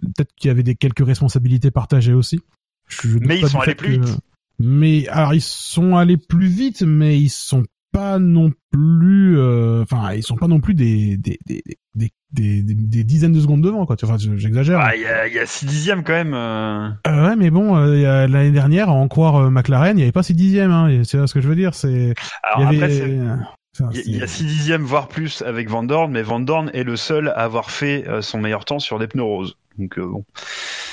peut-être 0.00 0.32
qu'il 0.34 0.48
y 0.48 0.50
avait 0.50 0.62
des 0.62 0.74
quelques 0.74 1.04
responsabilités 1.06 1.70
partagées 1.70 2.14
aussi. 2.14 2.40
Je- 2.88 3.18
Mais 3.18 3.38
ils 3.40 3.48
sont 3.48 3.60
allés 3.60 3.74
plus 3.74 4.00
vite. 4.00 4.18
Mais 4.58 5.08
alors 5.08 5.34
ils 5.34 5.40
sont 5.42 5.96
allés 5.96 6.16
plus 6.16 6.46
vite, 6.46 6.82
mais 6.82 7.20
ils 7.20 7.30
sont 7.30 7.64
pas 7.92 8.18
non 8.18 8.50
plus, 8.70 9.38
euh, 9.38 9.82
enfin 9.82 10.14
ils 10.14 10.22
sont 10.22 10.36
pas 10.36 10.48
non 10.48 10.60
plus 10.60 10.74
des 10.74 11.16
des 11.18 11.38
des 11.46 11.62
des, 11.94 12.10
des, 12.32 12.62
des- 12.62 13.04
dizaines 13.04 13.32
de 13.32 13.40
secondes 13.40 13.60
devant 13.62 13.84
quoi. 13.86 13.96
Enfin 14.02 14.16
je- 14.18 14.36
j'exagère. 14.38 14.80
Ah, 14.80 14.96
il 14.96 15.02
y 15.02 15.06
a, 15.06 15.26
il 15.28 15.34
y 15.34 15.38
a 15.38 15.46
6 15.46 15.66
dixièmes 15.66 16.02
quand 16.02 16.14
même. 16.14 16.32
euh. 16.34 16.88
Euh, 17.06 17.28
ouais, 17.28 17.36
mais 17.36 17.50
bon, 17.50 17.76
euh, 17.76 17.96
y 17.98 18.02
l'année 18.02 18.50
dernière, 18.50 18.88
à 18.88 18.92
en 18.92 19.06
croire 19.08 19.36
euh, 19.36 19.50
McLaren, 19.50 19.96
il 19.98 20.00
y 20.00 20.04
avait 20.04 20.12
pas 20.12 20.22
six 20.22 20.34
dixièmes. 20.34 20.70
Hein, 20.70 21.02
c'est 21.04 21.24
ce 21.26 21.34
que 21.34 21.40
je 21.42 21.48
veux 21.48 21.56
dire. 21.56 21.74
C'est 21.74 22.14
Alors 22.42 22.72
y 22.72 22.82
avait. 22.82 22.96
il 22.96 23.16
y 23.16 23.20
a- 23.28 23.48
c'est- 23.74 24.02
il 24.06 24.16
y 24.18 24.22
a 24.22 24.26
6 24.26 24.44
dixièmes, 24.44 24.82
voire 24.82 25.08
plus 25.08 25.42
avec 25.42 25.68
Van 25.70 25.82
Dorn, 25.82 26.10
mais 26.10 26.22
Van 26.22 26.40
Dorn 26.40 26.70
est 26.74 26.84
le 26.84 26.96
seul 26.96 27.28
à 27.28 27.42
avoir 27.44 27.70
fait 27.70 28.06
euh, 28.08 28.20
son 28.22 28.40
meilleur 28.40 28.64
temps 28.64 28.78
sur 28.78 28.98
des 28.98 29.06
pneus 29.06 29.22
roses. 29.22 29.56
Donc 29.78 29.98
euh, 29.98 30.06
bon. 30.06 30.24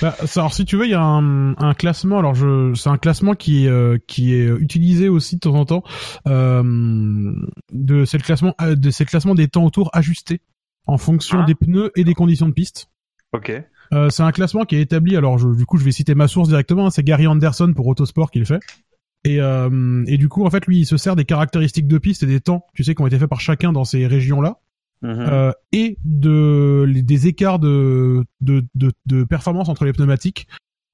Bah, 0.01 0.16
ça, 0.25 0.41
alors 0.41 0.53
si 0.53 0.64
tu 0.66 0.77
veux, 0.77 0.85
il 0.85 0.91
y 0.91 0.93
a 0.95 1.01
un, 1.01 1.51
un 1.58 1.74
classement. 1.74 2.19
Alors 2.19 2.33
je, 2.35 2.74
c'est 2.74 2.90
un 2.90 2.98
classement 2.98 3.33
qui 3.33 3.66
est 3.66 3.69
euh, 3.69 3.98
qui 4.08 4.33
est 4.33 4.45
utilisé 4.48 5.09
aussi 5.09 5.35
de 5.35 5.40
temps 5.41 5.56
en 5.56 5.66
temps. 5.66 5.83
Euh, 6.27 7.33
de 7.72 8.06
c'est 8.06 8.17
le 8.17 8.24
classement 8.24 8.56
de 8.59 8.90
c'est 8.91 9.03
le 9.03 9.09
classement 9.09 9.35
des 9.35 9.48
temps 9.48 9.66
autour 9.66 9.90
ajustés 9.93 10.41
en 10.88 10.98
fonction 10.98 11.40
Ah. 11.41 11.45
des 11.45 11.56
pneus 11.56 11.91
et 11.95 12.03
des 12.03 12.14
conditions 12.14 12.48
de 12.48 12.53
piste. 12.53 12.88
Ok. 13.33 13.51
Euh, 13.91 14.09
c'est 14.09 14.24
un 14.24 14.32
classement 14.32 14.66
qui 14.66 14.75
est 14.75 14.82
établi. 14.82 15.17
Alors 15.17 15.38
je, 15.38 15.48
du 15.49 15.66
coup, 15.66 15.77
je 15.77 15.83
vais 15.83 15.91
citer 15.91 16.16
ma 16.16 16.27
source 16.27 16.48
directement. 16.48 16.88
hein, 16.88 16.90
c'est 16.91 17.03
Gary 17.03 17.27
Anderson 17.27 17.74
pour 17.75 17.88
Autosport 17.88 18.32
qui 18.32 18.40
le 18.40 18.45
fait. 18.45 18.59
Et, 19.25 19.41
euh, 19.41 20.03
et 20.08 20.17
du 20.17 20.30
coup, 20.30 20.45
en 20.45 20.49
fait, 20.49 20.66
lui, 20.66 20.80
il 20.80 20.85
se 20.85 20.95
sert 20.95 21.16
des 21.17 21.25
caractéristiques 21.25 21.88
de 21.88 21.98
piste 21.98 22.24
et 22.24 22.25
des 22.25 22.40
temps, 22.40 22.66
tu 22.74 22.83
sais, 22.85 22.95
qui 22.95 23.01
ont 23.01 23.08
été 23.08 23.19
faits 23.19 23.30
par 23.30 23.41
chacun 23.41 23.74
dans 23.74 23.83
ces 23.83 24.08
régions-là. 24.08 24.59
Mhm. 25.02 25.10
euh, 25.19 25.52
et 25.72 25.98
de 26.03 26.84
les- 26.88 27.02
des 27.03 27.28
écarts 27.28 27.60
de, 27.60 28.26
de, 28.42 28.66
de, 28.76 28.92
de 29.06 29.24
performance 29.24 29.69
entre 29.69 29.86
les 29.86 29.94
pneumatiques. 29.94 30.48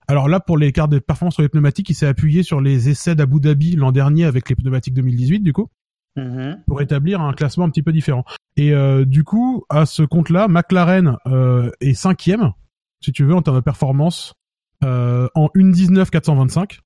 Alors 0.08 0.28
là, 0.30 0.40
pour 0.40 0.58
l'écart 0.60 0.88
de 0.88 1.00
performance 1.00 1.34
sur 1.34 1.42
les 1.44 1.50
pneumatiques, 1.50 1.90
il 1.90 1.96
s'est 1.96 2.06
appuyé 2.06 2.44
sur 2.44 2.62
les 2.62 2.90
essais 2.90 3.16
d'Abu 3.16 3.40
Dhabi 3.40 3.76
l'an 3.76 3.92
dernier 3.92 4.26
avec 4.26 4.48
les 4.50 4.56
pneumatiques 4.56 4.94
2018, 4.94 5.40
du 5.40 5.52
coup, 5.54 5.68
Mhm. 6.16 6.62
pour 6.68 6.82
établir 6.82 7.20
un 7.22 7.34
classement 7.34 7.66
un 7.66 7.70
petit 7.70 7.82
peu 7.82 7.92
différent. 7.92 8.24
Et 8.58 8.72
euh, 8.74 9.04
du 9.06 9.24
coup, 9.24 9.64
à 9.70 9.86
ce 9.88 10.04
compte-là, 10.04 10.48
McLaren 10.48 11.18
euh, 11.26 11.72
est 11.82 11.96
cinquième, 11.96 12.52
si 13.02 13.12
tu 13.12 13.24
veux, 13.26 13.34
en 13.34 13.42
termes 13.42 13.58
de 13.58 13.62
performance, 13.64 14.34
euh, 14.84 15.28
en 15.34 15.50
1.19 15.56 16.12
425. 16.12 16.80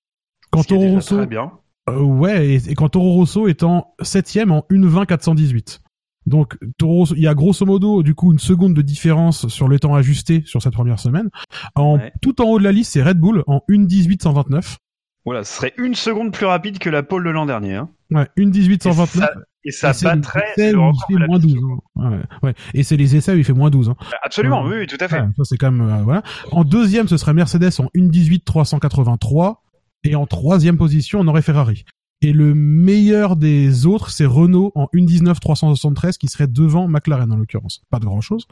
Quand 0.51 0.63
Toro 0.63 0.87
Rosso, 0.87 1.17
Très 1.17 1.27
bien. 1.27 1.51
euh, 1.89 1.99
ouais, 1.99 2.47
et, 2.55 2.71
et 2.71 2.75
quand 2.75 2.89
Toro 2.89 3.11
Rosso 3.11 3.47
est 3.49 3.61
en 3.63 3.93
septième 4.01 4.51
en 4.51 4.65
1.20 4.71 5.05
418. 5.05 5.81
Donc 6.29 6.57
il 6.61 7.21
y 7.21 7.27
a 7.27 7.33
grosso 7.33 7.65
modo 7.65 8.03
du 8.03 8.15
coup 8.15 8.31
une 8.31 8.39
seconde 8.39 8.73
de 8.73 8.81
différence 8.81 9.47
sur 9.47 9.67
le 9.67 9.79
temps 9.79 9.95
ajusté 9.95 10.43
sur 10.45 10.61
cette 10.61 10.73
première 10.73 10.99
semaine. 10.99 11.29
En 11.75 11.95
Ouais. 11.97 12.11
tout 12.21 12.41
en 12.41 12.45
haut 12.45 12.59
de 12.59 12.63
la 12.63 12.71
liste, 12.71 12.93
c'est 12.93 13.03
Red 13.03 13.17
Bull 13.19 13.43
en 13.47 13.61
1.18 13.69 14.21
129. 14.23 14.77
Voilà, 15.25 15.43
ce 15.43 15.53
serait 15.53 15.73
une 15.77 15.95
seconde 15.95 16.31
plus 16.31 16.45
rapide 16.45 16.79
que 16.79 16.89
la 16.89 17.03
pole 17.03 17.25
de 17.25 17.29
l'an 17.29 17.45
dernier. 17.45 17.75
Hein. 17.75 17.89
Ouais, 18.11 18.27
1.18 18.37 18.75
Et 18.75 18.79
129. 18.79 19.09
ça, 19.11 19.31
et 19.65 19.71
ça 19.71 19.91
battrait 20.15 20.71
le 20.71 20.79
record 20.79 21.05
de 21.11 21.17
la 21.17 21.27
moins 21.27 21.39
piste. 21.39 21.55
12. 21.55 21.63
hein. 21.97 22.09
Ouais, 22.11 22.19
ouais. 22.43 22.53
Et 22.73 22.83
c'est 22.83 22.95
les 22.97 23.15
essais 23.15 23.33
où 23.33 23.37
il 23.37 23.43
fait 23.43 23.53
moins 23.53 23.69
12. 23.69 23.89
Hein. 23.89 23.95
Absolument, 24.23 24.63
Ouais. 24.63 24.69
oui, 24.71 24.77
oui, 24.79 24.87
tout 24.87 24.97
à 24.99 25.07
fait. 25.07 25.19
Ouais, 25.19 25.27
ça 25.37 25.43
c'est 25.43 25.57
quand 25.57 25.71
même 25.71 25.87
euh, 25.87 26.03
voilà. 26.03 26.23
En 26.51 26.63
deuxième, 26.63 27.07
ce 27.07 27.17
serait 27.17 27.33
Mercedes 27.33 27.69
en 27.79 27.89
1.18 27.95 28.43
383 28.45 29.61
et 30.05 30.15
en 30.15 30.25
troisième 30.25 30.77
position, 30.77 31.19
on 31.19 31.27
aurait 31.27 31.41
Ferrari. 31.41 31.83
Et 32.21 32.33
le 32.33 32.53
meilleur 32.53 33.35
des 33.37 33.85
autres, 33.85 34.09
c'est 34.09 34.25
Renault 34.25 34.71
en 34.75 34.87
1.19 34.93 35.39
373 35.39 36.17
qui 36.17 36.27
serait 36.27 36.47
devant 36.47 36.87
McLaren 36.87 37.31
en 37.31 37.37
l'occurrence. 37.37 37.81
Pas 37.89 37.99
de 37.99 38.05
grand 38.05 38.19
chose, 38.21 38.45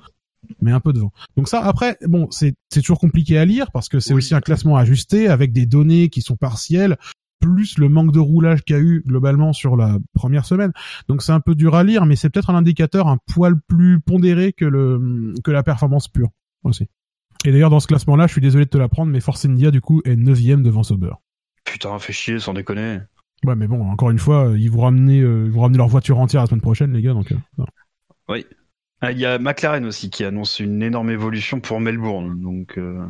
mais 0.62 0.72
un 0.72 0.80
peu 0.80 0.94
devant. 0.94 1.12
Donc 1.36 1.50
ça, 1.50 1.62
après, 1.64 1.98
bon, 2.08 2.30
c'est 2.32 2.56
c'est 2.70 2.80
toujours 2.82 3.00
compliqué 3.00 3.38
à 3.38 3.44
lire 3.46 3.72
parce 3.72 3.90
que 3.90 4.00
c'est 4.00 4.14
Oui. 4.14 4.20
aussi 4.20 4.36
un 4.36 4.40
classement 4.42 4.78
ajusté 4.78 5.28
avec 5.28 5.52
des 5.52 5.66
données 5.66 6.08
qui 6.10 6.22
sont 6.22 6.38
partielles 6.38 6.98
plus 7.40 7.78
le 7.78 7.88
manque 7.90 8.12
de 8.14 8.20
roulage 8.20 8.64
qu'il 8.64 8.76
y 8.76 8.80
a 8.80 8.82
eu 8.82 9.04
globalement 9.06 9.54
sur 9.54 9.76
la 9.76 9.98
première 10.14 10.46
semaine. 10.46 10.72
Donc 11.08 11.22
c'est 11.22 11.34
un 11.34 11.40
peu 11.40 11.54
dur 11.54 11.76
à 11.76 11.84
lire, 11.84 12.06
mais 12.06 12.16
c'est 12.16 12.30
peut-être 12.30 12.50
un 12.50 12.56
indicateur 12.56 13.08
un 13.08 13.18
poil 13.32 13.54
plus 13.68 14.00
pondéré 14.00 14.54
que 14.54 14.66
le 14.66 15.34
que 15.44 15.52
la 15.52 15.62
performance 15.62 16.08
pure 16.08 16.30
aussi. 16.64 16.88
Et 17.46 17.52
d'ailleurs 17.52 17.70
dans 17.70 17.80
ce 17.80 17.88
classement-là, 17.88 18.28
je 18.28 18.32
suis 18.32 18.42
désolé 18.42 18.66
de 18.66 18.70
te 18.70 18.78
l'apprendre, 18.78 19.12
mais 19.12 19.20
Force 19.20 19.46
India 19.46 19.72
du 19.72 19.82
coup 19.82 20.02
est 20.06 20.16
neuvième 20.16 20.64
devant 20.64 20.84
Sauber. 20.84 21.12
Putain, 21.66 22.00
fait 22.00 22.14
chier, 22.14 22.40
sans 22.40 22.54
déconner. 22.54 23.00
Ouais, 23.45 23.56
mais 23.56 23.67
bon, 23.67 23.90
encore 23.90 24.09
une 24.09 24.19
fois, 24.19 24.51
ils 24.57 24.69
vont 24.72 24.82
ramener, 24.82 25.22
euh, 25.22 25.43
ils 25.45 25.51
vont 25.51 25.61
ramener 25.61 25.77
leur 25.77 25.88
voiture 25.88 26.17
entière 26.19 26.41
la 26.41 26.48
semaine 26.48 26.61
prochaine, 26.61 26.91
les 26.93 27.01
gars. 27.01 27.14
Donc, 27.14 27.32
euh, 27.32 27.35
non. 27.57 27.66
Ah, 28.99 29.11
Il 29.11 29.19
y 29.19 29.25
a 29.25 29.38
McLaren 29.38 29.85
aussi 29.85 30.09
qui 30.09 30.24
annonce 30.24 30.59
une 30.59 30.82
énorme 30.82 31.11
évolution 31.11 31.59
pour 31.59 31.80
Melbourne. 31.80 32.41
Donc, 32.41 32.77
euh... 32.77 33.06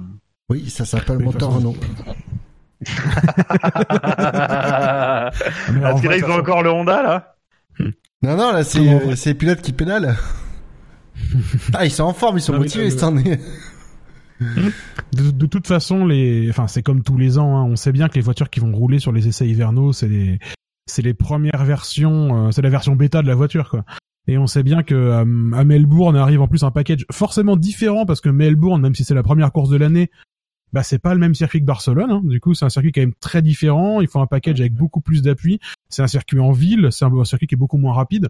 Oui, 0.49 0.69
ça 0.69 0.83
s'appelle 0.85 1.17
Oui, 1.17 1.23
moteur 1.25 1.53
Renault. 1.53 1.75
ah, 3.73 5.31
mais 5.71 5.79
en 5.79 5.81
parce 5.81 6.01
que 6.01 6.07
là, 6.07 6.09
vrai, 6.09 6.17
ils 6.19 6.21
ça 6.25 6.29
ont 6.29 6.39
encore 6.39 6.63
le 6.63 6.71
Honda, 6.71 7.01
là 7.03 7.35
Non, 8.21 8.35
non, 8.37 8.51
là, 8.51 8.63
c'est 8.63 8.79
euh, 8.79 9.15
les 9.25 9.33
pilotes 9.33 9.61
qui 9.61 9.73
pédalent. 9.73 10.15
ah, 11.73 11.85
ils 11.85 11.91
sont 11.91 12.03
en 12.03 12.13
forme, 12.13 12.37
ils 12.37 12.41
sont 12.41 12.53
Non, 12.53 12.59
motivés, 12.59 12.85
le- 12.85 12.89
cette 12.91 13.03
année. 13.03 13.39
de, 15.13 15.45
toute 15.45 15.67
façon, 15.67 16.07
c'est 16.67 16.83
comme 16.83 17.03
tous 17.03 17.17
les 17.17 17.37
ans. 17.37 17.57
hein, 17.57 17.63
on 17.63 17.75
sait 17.75 17.91
bien 17.91 18.07
que 18.07 18.15
les 18.15 18.21
voitures 18.21 18.49
qui 18.49 18.59
vont 18.59 18.71
rouler 18.71 18.99
sur 18.99 19.11
les 19.11 19.27
essais 19.27 19.47
hivernaux, 19.47 19.93
c'est 19.93 20.07
les, 20.07 21.13
premières 21.13 21.63
versions, 21.63 22.47
euh, 22.47 22.51
c'est 22.51 22.61
la 22.61 22.69
version 22.69 22.95
bêta 22.95 23.21
de 23.21 23.27
la 23.27 23.35
voiture, 23.35 23.69
quoi. 23.69 23.85
Et 24.29 24.37
on 24.37 24.45
sait 24.45 24.63
bien 24.63 24.83
que 24.83 24.93
euh, 24.93 25.51
à 25.53 25.63
Melbourne 25.63 26.17
arrive 26.17 26.41
en 26.41 26.49
plus 26.49 26.63
un 26.63 26.71
package 26.71 27.05
forcément 27.11 27.55
différent 27.55 28.05
parce 28.05 28.19
que 28.19 28.27
Melbourne, 28.27 28.81
même 28.81 28.93
si 28.93 29.05
c'est 29.05 29.13
la 29.13 29.23
première 29.23 29.53
course 29.53 29.69
de 29.69 29.77
l'année, 29.77 30.11
bah 30.73 30.83
c'est 30.83 30.99
pas 30.99 31.13
le 31.13 31.19
même 31.21 31.33
circuit 31.33 31.61
que 31.61 31.65
Barcelone. 31.65 32.11
hein. 32.11 32.21
Du 32.25 32.41
coup, 32.41 32.53
c'est 32.53 32.65
un 32.65 32.69
circuit 32.69 32.91
quand 32.91 32.99
même 32.99 33.13
très 33.21 33.41
différent. 33.41 34.01
Il 34.01 34.09
faut 34.09 34.19
un 34.19 34.27
package 34.27 34.59
avec 34.59 34.73
beaucoup 34.73 34.99
plus 34.99 35.21
d'appui. 35.21 35.59
C'est 35.87 36.01
un 36.01 36.07
circuit 36.07 36.41
en 36.41 36.51
ville, 36.51 36.89
c'est 36.91 37.05
un 37.05 37.23
circuit 37.23 37.47
qui 37.47 37.55
est 37.55 37.57
beaucoup 37.57 37.77
moins 37.77 37.93
rapide. 37.93 38.27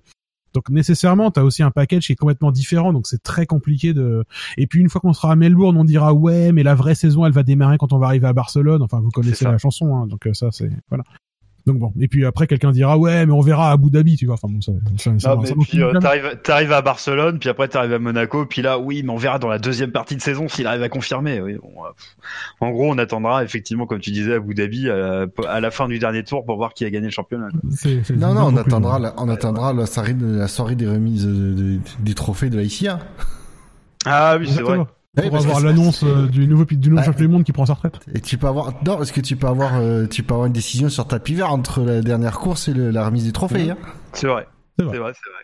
Donc 0.58 0.72
nécessairement, 0.72 1.30
t'as 1.30 1.44
aussi 1.44 1.62
un 1.62 1.70
package 1.70 2.08
qui 2.08 2.14
est 2.14 2.16
complètement 2.16 2.52
différent. 2.52 2.92
Donc 2.92 3.06
c'est 3.06 3.22
très 3.22 3.46
compliqué 3.46 3.94
de. 3.94 4.24
Et 4.58 4.66
puis 4.66 4.80
une 4.80 4.90
fois 4.90 5.00
qu'on 5.00 5.14
sera 5.14 5.32
à 5.32 5.36
Melbourne, 5.36 5.78
on 5.78 5.84
dira 5.84 6.16
ouais, 6.16 6.52
mais 6.52 6.64
la 6.64 6.74
vraie 6.74 6.96
saison, 6.96 7.28
elle 7.28 7.32
va 7.32 7.44
démarrer 7.44 7.78
quand 7.78 7.94
on 7.94 8.00
va 8.00 8.08
arriver 8.08 8.26
à 8.26 8.34
Barcelone. 8.34 8.82
Enfin, 8.82 9.00
vous 9.00 9.12
connaissez 9.12 9.46
la 9.46 9.60
chanson, 9.60 9.96
hein. 9.96 10.08
donc 10.08 10.26
euh, 10.26 10.34
ça 10.34 10.48
c'est 10.52 10.72
voilà. 10.90 11.04
Donc 11.68 11.78
bon. 11.80 11.94
Et 12.00 12.08
puis 12.08 12.26
après, 12.26 12.48
quelqu'un 12.48 12.72
dira 12.72 12.98
ouais, 12.98 13.26
mais 13.26 13.34
on 13.34 13.42
verra 13.42 13.70
à 13.70 13.74
Abu 13.74 13.92
Dhabi, 13.92 14.16
tu 14.16 14.26
vois. 14.26 14.36
Enfin 14.36 14.48
bon, 14.50 14.62
ça. 14.62 14.72
ça, 14.98 15.04
ça- 15.04 15.12
Ah, 15.14 15.20
ça 15.20 15.36
mais 15.44 15.50
nous 15.52 15.62
puis 15.64 15.84
euh, 15.84 15.92
t'arrives 16.00 16.40
t'arrives 16.42 16.72
à 16.72 16.82
Barcelone, 16.82 17.38
puis 17.40 17.50
après 17.50 17.68
t'arrives 17.68 17.94
à 17.94 18.00
Monaco, 18.00 18.46
puis 18.46 18.62
là 18.62 18.80
oui, 18.80 19.04
mais 19.04 19.12
on 19.12 19.18
verra 19.18 19.38
dans 19.38 19.50
la 19.50 19.60
deuxième 19.60 19.92
partie 19.92 20.16
de 20.16 20.22
saison 20.22 20.48
s'il 20.48 20.66
arrive 20.66 20.82
à 20.82 20.90
confirmer. 20.90 21.42
Oui, 21.42 21.58
bon, 21.62 21.84
euh, 21.84 21.90
en 22.62 22.72
gros, 22.72 22.90
on 22.92 22.98
attendra 22.98 23.44
effectivement, 23.44 23.86
comme 23.86 24.00
tu 24.00 24.12
disais, 24.12 24.34
à 24.34 24.38
Abu 24.38 24.54
Dhabi 24.56 24.88
euh, 24.88 25.28
à 25.48 25.60
la 25.60 25.70
fin 25.70 25.88
du 25.88 26.00
dernier 26.00 26.24
tour 26.24 26.46
pour 26.46 26.56
voir 26.56 26.74
qui 26.74 26.86
a 26.86 26.90
gagné 26.90 27.06
le 27.08 27.12
championnat. 27.12 27.50
quoi. 27.52 27.60
C'est- 27.72 28.02
c'est 28.06 28.16
Non, 28.16 28.34
non, 28.34 28.44
on 28.46 28.56
attendra, 28.56 28.94
conclusion. 28.98 29.16
la, 29.18 29.22
on 29.24 29.30
attendra 29.30 29.74
la 29.74 29.86
soirée, 29.86 30.14
de, 30.14 30.26
la 30.38 30.48
soirée 30.48 30.76
des 30.76 30.88
remises 30.88 31.26
de- 31.28 31.54
de- 31.54 31.80
des 32.00 32.14
trophées 32.14 32.50
de 32.50 32.56
la 32.56 32.64
ICA. 32.64 33.00
Ah 34.06 34.38
oui, 34.40 34.48
c'est 34.50 34.62
vrai. 34.62 34.80
Ouais, 35.18 35.30
Pour 35.30 35.40
que 35.40 35.44
avoir 35.46 35.60
l'annonce 35.62 36.04
euh, 36.04 36.28
du 36.28 36.48
nouveau 36.48 36.66
du 36.66 36.90
nouveau 36.90 37.00
Ouais. 37.02 37.06
champion 37.06 37.26
du 37.26 37.28
monde 37.32 37.44
qui 37.44 37.52
prend 37.52 37.66
sa 37.66 37.74
retraite. 37.74 38.00
Et 38.14 38.22
tu 38.22 38.38
peux 38.38 38.48
avoir, 38.48 38.68
non, 38.86 38.98
parce 38.98 39.12
que 39.12 39.20
tu 39.22 39.36
peux 39.36 39.48
avoir, 39.48 39.78
euh, 39.78 40.06
tu 40.06 40.22
peux 40.24 40.34
avoir 40.36 40.46
une 40.48 40.54
décision 40.54 40.90
sur 40.90 41.08
tapis 41.08 41.34
vert 41.34 41.52
entre 41.52 41.82
la 41.82 42.02
dernière 42.02 42.38
course 42.40 42.68
et 42.68 42.74
le- 42.74 42.92
la 42.92 43.06
remise 43.06 43.26
des 43.26 43.32
trophées. 43.32 43.72
Hein. 43.72 43.78
C'est 44.14 44.28
vrai. 44.28 44.48
C'est 44.78 44.86
vrai. 44.86 44.98
vrai, 45.00 45.14
c'est 45.14 45.30
vrai. 45.32 45.44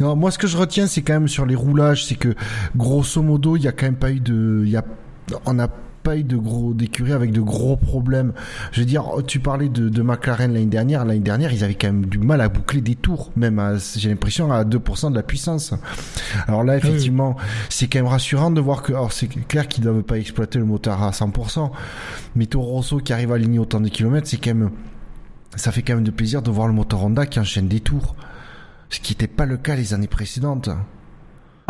Non, 0.00 0.16
moi, 0.16 0.30
ce 0.30 0.38
que 0.38 0.46
je 0.46 0.56
retiens, 0.56 0.86
c'est 0.86 1.02
quand 1.02 1.12
même 1.14 1.28
sur 1.28 1.44
les 1.46 1.54
roulages, 1.54 2.04
c'est 2.06 2.14
que 2.14 2.34
grosso 2.76 3.20
modo, 3.22 3.56
il 3.56 3.62
y 3.62 3.68
a 3.68 3.72
quand 3.72 3.86
même 3.86 3.96
pas 3.96 4.10
eu 4.10 4.20
de, 4.20 4.62
il 4.64 4.70
y 4.70 4.76
a, 4.76 4.84
on 5.46 5.54
n'a 5.54 5.68
pas 6.02 6.16
eu 6.16 6.24
de 6.24 6.36
gros 6.36 6.74
d'écuries 6.74 7.12
avec 7.12 7.32
de 7.32 7.40
gros 7.40 7.76
problèmes. 7.76 8.32
Je 8.72 8.80
veux 8.80 8.86
dire, 8.86 9.04
tu 9.26 9.40
parlais 9.40 9.68
de, 9.68 9.88
de 9.88 10.02
McLaren 10.02 10.52
l'année 10.52 10.66
dernière. 10.66 11.04
L'année 11.04 11.20
dernière, 11.20 11.52
ils 11.52 11.64
avaient 11.64 11.74
quand 11.74 11.88
même 11.88 12.06
du 12.06 12.18
mal 12.18 12.40
à 12.40 12.48
boucler 12.48 12.80
des 12.80 12.94
tours, 12.94 13.30
même 13.36 13.58
à, 13.58 13.76
j'ai 13.96 14.08
l'impression 14.08 14.52
à 14.52 14.64
2% 14.64 15.10
de 15.10 15.14
la 15.14 15.22
puissance. 15.22 15.74
Alors 16.46 16.64
là, 16.64 16.76
effectivement, 16.76 17.36
c'est 17.68 17.86
quand 17.86 18.00
même 18.00 18.08
rassurant 18.08 18.50
de 18.50 18.60
voir 18.60 18.82
que, 18.82 18.92
alors 18.92 19.12
c'est 19.12 19.28
clair 19.28 19.68
qu'ils 19.68 19.84
doivent 19.84 20.02
pas 20.02 20.18
exploiter 20.18 20.58
le 20.58 20.64
moteur 20.64 21.02
à 21.02 21.10
100%, 21.10 21.70
mais 22.36 22.46
Toro 22.46 22.66
Rosso 22.66 22.98
qui 22.98 23.12
arrive 23.12 23.32
à 23.32 23.36
aligner 23.36 23.58
autant 23.58 23.80
de 23.80 23.88
kilomètres, 23.88 24.28
c'est 24.28 24.38
quand 24.38 24.54
même, 24.54 24.70
ça 25.56 25.72
fait 25.72 25.82
quand 25.82 25.94
même 25.94 26.04
de 26.04 26.10
plaisir 26.10 26.42
de 26.42 26.50
voir 26.50 26.66
le 26.66 26.74
moteur 26.74 27.02
Honda 27.04 27.26
qui 27.26 27.38
enchaîne 27.40 27.68
des 27.68 27.80
tours. 27.80 28.16
Ce 28.90 29.00
qui 29.00 29.12
n'était 29.12 29.26
pas 29.26 29.46
le 29.46 29.56
cas 29.56 29.74
les 29.74 29.94
années 29.94 30.06
précédentes. 30.06 30.68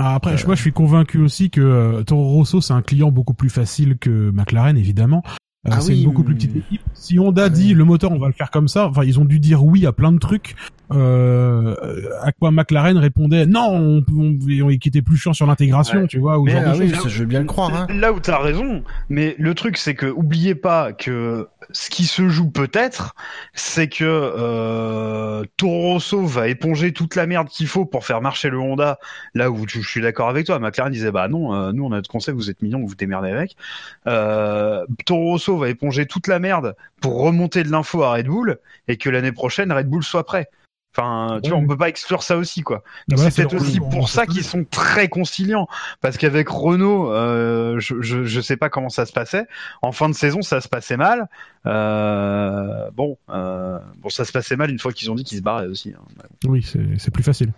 Ah, 0.04 0.14
après, 0.16 0.36
je- 0.36 0.46
moi, 0.46 0.54
je 0.56 0.60
suis 0.60 0.72
convaincu 0.72 1.18
aussi 1.18 1.48
que 1.50 1.60
euh, 1.60 2.02
Toro 2.02 2.24
Rosso, 2.32 2.60
c'est 2.60 2.72
un 2.72 2.82
client 2.82 3.10
beaucoup 3.12 3.34
plus 3.34 3.50
facile 3.50 3.96
que 3.98 4.30
McLaren, 4.32 4.76
évidemment. 4.76 5.22
Euh, 5.64 5.70
Ah 5.74 5.80
c'est 5.80 5.92
oui, 5.92 5.98
une 6.00 6.06
beaucoup 6.06 6.24
plus 6.24 6.34
petite 6.34 6.56
équipe. 6.56 6.80
Si 6.92 7.20
Honda 7.20 7.48
dit 7.48 7.72
le 7.72 7.84
moteur, 7.84 8.10
on 8.10 8.18
va 8.18 8.26
le 8.26 8.32
faire 8.32 8.50
comme 8.50 8.66
ça, 8.66 8.88
enfin, 8.88 9.04
ils 9.04 9.20
ont 9.20 9.24
dû 9.24 9.38
dire 9.38 9.64
oui 9.64 9.86
à 9.86 9.92
plein 9.92 10.10
de 10.10 10.18
trucs. 10.18 10.56
Euh, 10.92 11.74
à 12.20 12.32
quoi 12.32 12.50
McLaren 12.50 12.98
répondait 12.98 13.46
non, 13.46 13.68
on, 13.72 14.02
on, 14.12 14.38
on- 14.64 14.70
était 14.70 15.02
plus 15.02 15.16
chiant 15.16 15.32
sur 15.32 15.46
l'intégration, 15.46 16.00
Ouais. 16.00 16.06
tu 16.08 16.18
vois, 16.18 16.38
ou 16.38 16.44
Mais, 16.46 16.50
ce 16.52 16.56
genre 16.56 16.66
ah 16.66 16.76
de 16.76 16.82
oui, 16.82 16.92
je 17.06 17.18
veux 17.20 17.26
bien 17.26 17.40
le 17.40 17.46
croire. 17.46 17.72
Hein. 17.74 17.86
Là 17.94 18.12
où 18.12 18.18
t'as 18.18 18.38
raison, 18.42 18.82
mais 19.08 19.36
le 19.38 19.54
truc 19.54 19.76
c'est 19.76 19.94
que 19.94 20.06
oubliez 20.06 20.54
pas 20.56 20.92
que 20.92 21.46
ce 21.70 21.90
qui 21.90 22.04
se 22.04 22.28
joue 22.28 22.50
peut-être, 22.50 23.14
c'est 23.54 23.88
que 23.88 24.04
euh, 24.04 25.44
Toro 25.56 25.92
Rosso 25.92 26.24
va 26.24 26.48
éponger 26.48 26.92
toute 26.92 27.14
la 27.14 27.26
merde 27.26 27.48
qu'il 27.48 27.66
faut 27.66 27.84
pour 27.84 28.04
faire 28.04 28.20
marcher 28.20 28.50
le 28.50 28.58
Honda. 28.58 28.98
Là 29.34 29.50
où 29.50 29.66
je 29.68 29.80
suis 29.80 30.00
d'accord 30.00 30.28
avec 30.28 30.46
toi, 30.46 30.58
McLaren 30.58 30.92
disait 30.92 31.10
bah 31.10 31.28
non, 31.28 31.54
euh, 31.54 31.72
nous 31.72 31.84
on 31.84 31.92
a 31.92 31.96
notre 31.96 32.10
concept, 32.10 32.36
vous 32.36 32.50
êtes 32.50 32.62
mignons, 32.62 32.80
vous 32.80 32.88
vous 32.88 32.94
démerdez 32.94 33.30
avec. 33.30 33.56
Euh, 34.06 34.84
Toro 35.06 35.32
Rosso 35.32 35.56
va 35.56 35.68
éponger 35.68 36.06
toute 36.06 36.26
la 36.26 36.38
merde 36.38 36.74
pour 37.00 37.20
remonter 37.20 37.62
de 37.62 37.70
l'info 37.70 38.02
à 38.02 38.12
Red 38.12 38.26
Bull 38.26 38.58
et 38.88 38.96
que 38.96 39.10
l'année 39.10 39.32
prochaine 39.32 39.72
Red 39.72 39.88
Bull 39.88 40.02
soit 40.02 40.24
prêt. 40.24 40.48
Enfin, 40.94 41.38
tu 41.42 41.48
Ouais, 41.48 41.50
vois, 41.50 41.58
on 41.58 41.62
oui. 41.62 41.68
peut 41.68 41.76
pas 41.78 41.88
exclure 41.88 42.22
ça 42.22 42.36
aussi, 42.36 42.60
quoi. 42.62 42.82
Ah 42.84 43.14
bah, 43.16 43.30
c'est 43.30 43.46
peut-être 43.48 43.54
aussi 43.62 43.78
rôle, 43.78 43.88
pour 43.88 44.00
on 44.02 44.06
ça 44.06 44.26
qu'ils 44.26 44.44
sont 44.44 44.64
très 44.70 45.08
conciliants, 45.08 45.66
parce 46.02 46.18
qu'avec 46.18 46.48
Renault, 46.50 47.10
euh, 47.10 47.80
je, 47.80 48.00
je 48.02 48.24
je 48.24 48.40
sais 48.42 48.58
pas 48.58 48.68
comment 48.68 48.90
ça 48.90 49.06
se 49.06 49.12
passait. 49.12 49.46
En 49.80 49.92
fin 49.92 50.08
de 50.10 50.14
saison, 50.14 50.42
ça 50.42 50.60
se 50.60 50.68
passait 50.68 50.98
mal. 50.98 51.28
Euh, 51.66 52.90
bon, 52.94 53.16
euh, 53.30 53.78
bon, 54.02 54.08
ça 54.10 54.24
se 54.24 54.32
passait 54.32 54.56
mal 54.56 54.70
une 54.70 54.78
fois 54.78 54.92
qu'ils 54.92 55.10
ont 55.10 55.14
dit 55.14 55.24
qu'ils 55.24 55.38
se 55.38 55.42
barraient 55.42 55.66
aussi. 55.66 55.94
hein. 55.96 56.24
Oui, 56.46 56.62
c'est 56.62 56.98
c'est 56.98 57.10
plus 57.10 57.22
facile. 57.22 57.52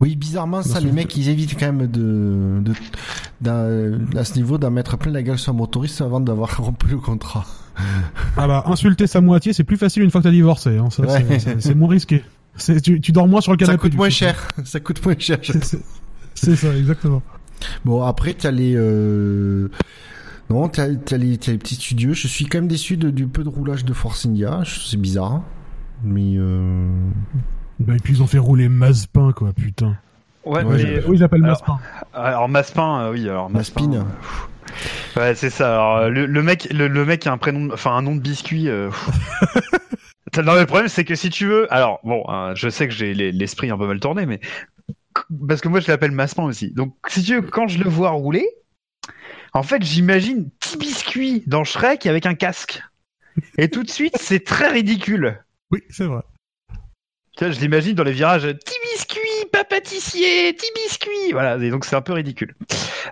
Oui, 0.00 0.14
bizarrement, 0.14 0.62
ça, 0.62 0.74
Dans 0.80 0.84
les 0.86 0.92
mecs, 0.92 1.16
ils 1.16 1.30
évitent 1.30 1.58
quand 1.58 1.72
même 1.72 1.86
de, 1.86 2.60
de, 2.60 2.72
d'un- 3.40 4.14
à 4.18 4.24
ce 4.24 4.34
niveau 4.34 4.58
d'en 4.58 4.70
mettre 4.70 4.98
plein 4.98 5.10
la 5.10 5.22
gueule 5.22 5.38
sur 5.38 5.52
un 5.52 5.56
motoriste 5.56 6.02
avant 6.02 6.20
d'avoir 6.20 6.54
rompu 6.62 6.86
le 6.88 6.98
contrat. 6.98 7.46
Ah 8.36 8.46
bah, 8.46 8.64
insulter 8.66 9.06
sa 9.06 9.20
moitié, 9.20 9.52
c'est 9.52 9.64
plus 9.64 9.76
facile 9.76 10.02
une 10.02 10.10
fois 10.10 10.20
que 10.20 10.26
t'as 10.26 10.32
divorcé. 10.32 10.78
Hein. 10.78 10.90
Ça, 10.90 11.02
Ouais. 11.02 11.38
c'est- 11.58 11.74
moins 11.74 11.88
risqué. 11.88 12.24
Tu, 12.82 13.00
tu 13.00 13.12
dors 13.12 13.28
moins 13.28 13.40
sur 13.40 13.52
le 13.52 13.58
Ça 13.58 13.66
canapé. 13.66 13.82
coûte 13.82 13.90
du 13.92 13.96
moins 13.98 14.06
coup. 14.08 14.12
cher. 14.14 14.48
Ça 14.64 14.80
coûte 14.80 15.04
moins 15.04 15.14
cher. 15.18 15.38
C'est- 16.34 16.56
ça, 16.56 16.74
exactement. 16.76 17.22
Bon, 17.84 18.02
après, 18.02 18.34
t'as 18.34 18.50
les, 18.50 18.74
euh... 18.76 19.68
non, 20.50 20.68
t'as, 20.68 20.86
les, 20.88 20.96
t'as 21.38 21.52
les 21.52 21.58
petits 21.58 21.74
studios. 21.76 22.12
Je 22.14 22.28
suis 22.28 22.46
quand 22.46 22.58
même 22.58 22.68
déçu 22.68 22.96
de, 22.96 23.10
du 23.10 23.26
peu 23.26 23.42
de 23.44 23.48
roulage 23.48 23.84
de 23.84 23.92
Force 23.92 24.26
India. 24.26 24.62
C'est 24.66 24.98
bizarre. 25.00 25.32
hein. 25.32 25.44
Mais, 26.04 26.34
euh... 26.36 26.86
Bah, 27.80 27.94
et 27.94 27.98
puis 27.98 28.14
ils 28.14 28.22
ont 28.22 28.26
fait 28.26 28.38
rouler 28.38 28.68
Mazepin, 28.68 29.32
quoi, 29.32 29.52
putain. 29.52 29.96
Ouais, 30.46 30.62
Ouais, 30.64 30.82
mais 30.84 31.04
Oui, 31.06 31.16
j'appelle 31.18 31.44
alors- 31.44 31.60
Mazepin. 31.60 31.78
alors 32.14 32.48
Maspin, 32.48 33.00
euh, 33.06 33.12
oui, 33.12 33.28
alors 33.28 33.50
Maspin. 33.50 33.86
Maspin. 33.88 34.06
euh, 35.16 35.20
ouais, 35.20 35.34
c'est 35.34 35.50
ça. 35.50 35.72
Alors, 35.74 36.08
le, 36.08 36.24
le 36.26 36.42
mec, 36.42 36.68
le, 36.72 36.88
le 36.88 37.04
mec 37.04 37.26
a 37.26 37.32
un 37.32 37.38
prénom, 37.38 37.68
enfin 37.72 37.96
un 37.96 38.02
nom 38.02 38.14
de 38.14 38.20
biscuit. 38.20 38.68
euh, 38.68 38.90
non, 40.36 40.54
mais 40.54 40.60
le 40.60 40.66
problème, 40.66 40.88
c'est 40.88 41.04
que 41.04 41.14
si 41.14 41.30
tu 41.30 41.46
veux, 41.46 41.72
alors 41.72 42.00
bon, 42.04 42.24
hein, 42.28 42.52
je 42.54 42.68
sais 42.68 42.86
que 42.88 42.94
j'ai 42.94 43.12
les- 43.14 43.32
l'esprit 43.32 43.70
un 43.70 43.78
peu 43.78 43.86
mal 43.86 43.98
tourné, 44.00 44.26
mais 44.26 44.40
parce 45.48 45.60
que 45.60 45.68
moi 45.68 45.80
je 45.80 45.88
l'appelle 45.88 46.10
Maspin 46.12 46.44
aussi. 46.44 46.70
Donc 46.72 46.94
si 47.08 47.22
tu 47.22 47.34
veux, 47.36 47.42
quand 47.42 47.68
je 47.68 47.78
le 47.78 47.88
vois 47.88 48.10
rouler, 48.10 48.46
en 49.52 49.62
fait, 49.62 49.82
j'imagine 49.82 50.50
petit 50.60 50.76
biscuit 50.76 51.42
dans 51.46 51.64
Shrek 51.64 52.06
avec 52.06 52.26
un 52.26 52.34
casque. 52.34 52.82
Et 53.58 53.68
tout 53.68 53.82
de 53.82 53.90
suite, 53.90 54.16
c'est 54.18 54.44
très 54.44 54.68
ridicule. 54.68 55.42
Oui, 55.70 55.80
c'est 55.90 56.04
vrai. 56.04 56.22
Je 57.40 57.60
l'imagine 57.60 57.94
dans 57.94 58.04
les 58.04 58.12
virages, 58.12 58.42
petit 58.42 58.78
biscuit, 58.94 59.46
pas 59.52 59.64
pâtissier, 59.64 60.52
petit 60.54 60.70
biscuit. 60.74 61.32
Voilà, 61.32 61.56
et 61.62 61.70
donc 61.70 61.84
c'est 61.84 61.96
un 61.96 62.00
peu 62.00 62.14
ridicule. 62.14 62.54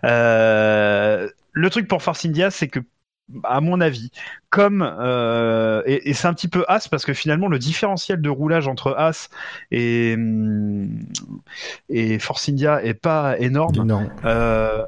Euh, 0.04 1.28
le 1.52 1.70
truc 1.70 1.88
pour 1.88 2.02
Force 2.02 2.24
India, 2.24 2.50
c'est 2.50 2.68
que, 2.68 2.80
à 3.44 3.60
mon 3.60 3.80
avis, 3.80 4.10
comme 4.50 4.82
euh, 4.82 5.82
et, 5.86 6.10
et 6.10 6.14
c'est 6.14 6.26
un 6.26 6.34
petit 6.34 6.48
peu 6.48 6.64
As 6.68 6.88
parce 6.88 7.04
que 7.04 7.12
finalement 7.12 7.48
le 7.48 7.58
différentiel 7.58 8.20
de 8.20 8.28
roulage 8.30 8.66
entre 8.66 8.94
As 8.96 9.28
et 9.70 10.14
hum, 10.14 11.06
et 11.88 12.18
Force 12.18 12.48
India 12.48 12.82
est 12.82 12.94
pas 12.94 13.38
énorme. 13.38 13.84
non. 13.84 14.08
Euh, 14.24 14.84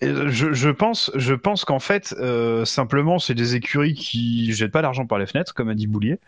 je, 0.00 0.52
je 0.52 0.70
pense, 0.70 1.10
je 1.14 1.34
pense 1.34 1.64
qu'en 1.64 1.80
fait, 1.80 2.14
euh, 2.18 2.64
simplement, 2.64 3.18
c'est 3.18 3.34
des 3.34 3.56
écuries 3.56 3.94
qui 3.94 4.52
jettent 4.52 4.72
pas 4.72 4.82
l'argent 4.82 5.06
par 5.06 5.18
les 5.18 5.26
fenêtres, 5.26 5.54
comme 5.54 5.68
a 5.68 5.74
dit 5.74 5.86
Boulier, 5.86 6.18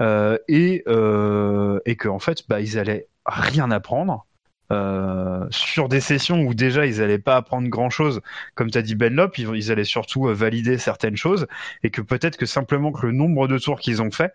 euh, 0.00 0.38
et 0.48 0.82
euh, 0.88 1.80
et 1.86 1.96
qu'en 1.96 2.18
fait, 2.18 2.42
bah, 2.48 2.60
ils 2.60 2.78
allaient 2.78 3.08
rien 3.26 3.70
apprendre. 3.70 4.26
Euh, 4.72 5.46
sur 5.50 5.90
des 5.90 6.00
sessions 6.00 6.40
où 6.40 6.54
déjà 6.54 6.86
ils 6.86 7.02
allaient 7.02 7.18
pas 7.18 7.36
apprendre 7.36 7.68
grand 7.68 7.90
chose, 7.90 8.22
comme 8.54 8.70
t'as 8.70 8.80
dit 8.80 8.94
Benlop, 8.94 9.36
ils, 9.36 9.48
ils 9.54 9.70
allaient 9.70 9.84
surtout 9.84 10.24
valider 10.24 10.78
certaines 10.78 11.16
choses, 11.16 11.46
et 11.82 11.90
que 11.90 12.00
peut-être 12.00 12.38
que 12.38 12.46
simplement 12.46 12.90
que 12.90 13.06
le 13.06 13.12
nombre 13.12 13.46
de 13.46 13.58
tours 13.58 13.78
qu'ils 13.78 14.00
ont 14.00 14.10
fait 14.10 14.32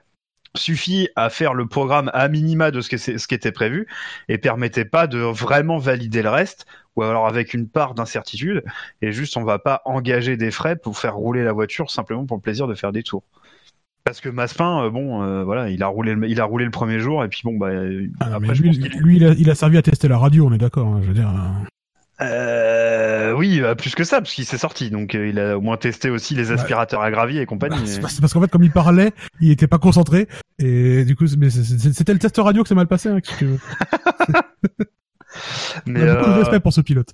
suffit 0.56 1.10
à 1.16 1.30
faire 1.30 1.54
le 1.54 1.68
programme 1.68 2.10
à 2.14 2.28
minima 2.28 2.72
de 2.72 2.82
ce, 2.82 2.90
que 2.90 2.98
c'est- 2.98 3.18
ce 3.18 3.28
qui 3.28 3.36
était 3.36 3.52
prévu 3.52 3.88
et 4.28 4.38
permettait 4.38 4.86
pas 4.86 5.08
de 5.08 5.20
vraiment 5.20 5.78
valider 5.78 6.22
le 6.22 6.30
reste 6.30 6.66
ou 6.96 7.04
alors 7.04 7.28
avec 7.28 7.54
une 7.54 7.68
part 7.68 7.94
d'incertitude 7.94 8.64
et 9.02 9.12
juste 9.12 9.38
on 9.38 9.44
va 9.44 9.60
pas 9.60 9.82
engager 9.86 10.38
des 10.38 10.52
frais 10.52 10.76
pour 10.76 10.98
faire 10.98 11.16
rouler 11.16 11.44
la 11.44 11.54
voiture 11.54 11.92
simplement 11.92 12.26
pour 12.26 12.38
le 12.38 12.42
plaisir 12.42 12.68
de 12.68 12.74
faire 12.76 12.92
des 12.92 13.04
tours. 13.04 13.24
Parce 14.06 14.22
que 14.22 14.30
Maspin, 14.30 14.86
euh, 14.86 14.90
bon, 14.90 15.22
euh, 15.22 15.44
voilà, 15.44 15.70
il 15.70 15.84
a 15.84 15.88
roulé, 15.88 16.16
le, 16.16 16.28
il 16.28 16.40
a 16.42 16.46
roulé 16.46 16.66
le 16.66 16.72
premier 16.72 17.00
jour 17.00 17.24
et 17.24 17.28
puis 17.28 17.42
bon, 17.44 17.58
bah 17.58 17.70
Ah, 18.20 18.26
après 18.36 18.40
mais 18.40 18.56
je 18.56 18.62
lui, 18.64 18.70
pense 18.70 18.80
qu'il- 18.80 19.02
lui, 19.02 19.18
il, 19.18 19.26
a, 19.26 19.34
il 19.38 19.50
a 19.50 19.56
servi 19.56 19.78
à 19.78 19.82
tester 19.84 20.08
la 20.08 20.18
radio, 20.18 20.48
on 20.48 20.54
est 20.54 20.58
d'accord. 20.58 20.88
hein, 20.88 21.00
je 21.04 21.08
veux 21.10 21.14
dire. 21.14 21.30
euh, 21.30 21.66
Euh, 23.30 23.34
oui, 23.34 23.62
bah, 23.62 23.76
plus 23.76 23.96
que 23.96 24.04
ça 24.04 24.22
parce 24.22 24.34
qu'il 24.34 24.46
s'est 24.46 24.58
sorti, 24.58 24.90
donc 24.90 25.16
euh, 25.16 25.28
il 25.28 25.40
a 25.40 25.58
au 25.58 25.62
moins 25.62 25.78
testé 25.78 26.10
aussi 26.10 26.36
les 26.36 26.52
aspirateurs 26.52 27.02
à 27.02 27.12
gravier 27.12 27.42
et 27.42 27.46
compagnie. 27.46 27.76
bah, 27.78 27.84
c'est 27.86 28.02
parce 28.02 28.14
c'est 28.14 28.22
parce 28.22 28.34
qu'en 28.34 28.42
fait, 28.42 28.52
comme 28.52 28.64
il 28.64 28.72
parlait, 28.72 29.12
il 29.40 29.52
était 29.52 29.68
pas 29.68 29.78
concentré. 29.78 30.28
Et 30.58 31.06
du 31.06 31.16
coup, 31.16 31.28
c'était 31.28 32.14
le 32.14 32.20
test 32.20 32.38
radio 32.38 32.64
que 32.64 32.70
c'est 32.70 32.76
mal 32.76 32.88
passé. 32.88 33.10
Hein, 33.10 33.22
que 33.22 33.46
mais 35.86 36.00
beaucoup 36.00 36.26
de 36.26 36.32
euh, 36.32 36.40
respect 36.40 36.60
pour 36.60 36.74
ce 36.74 36.82
pilote. 36.82 37.14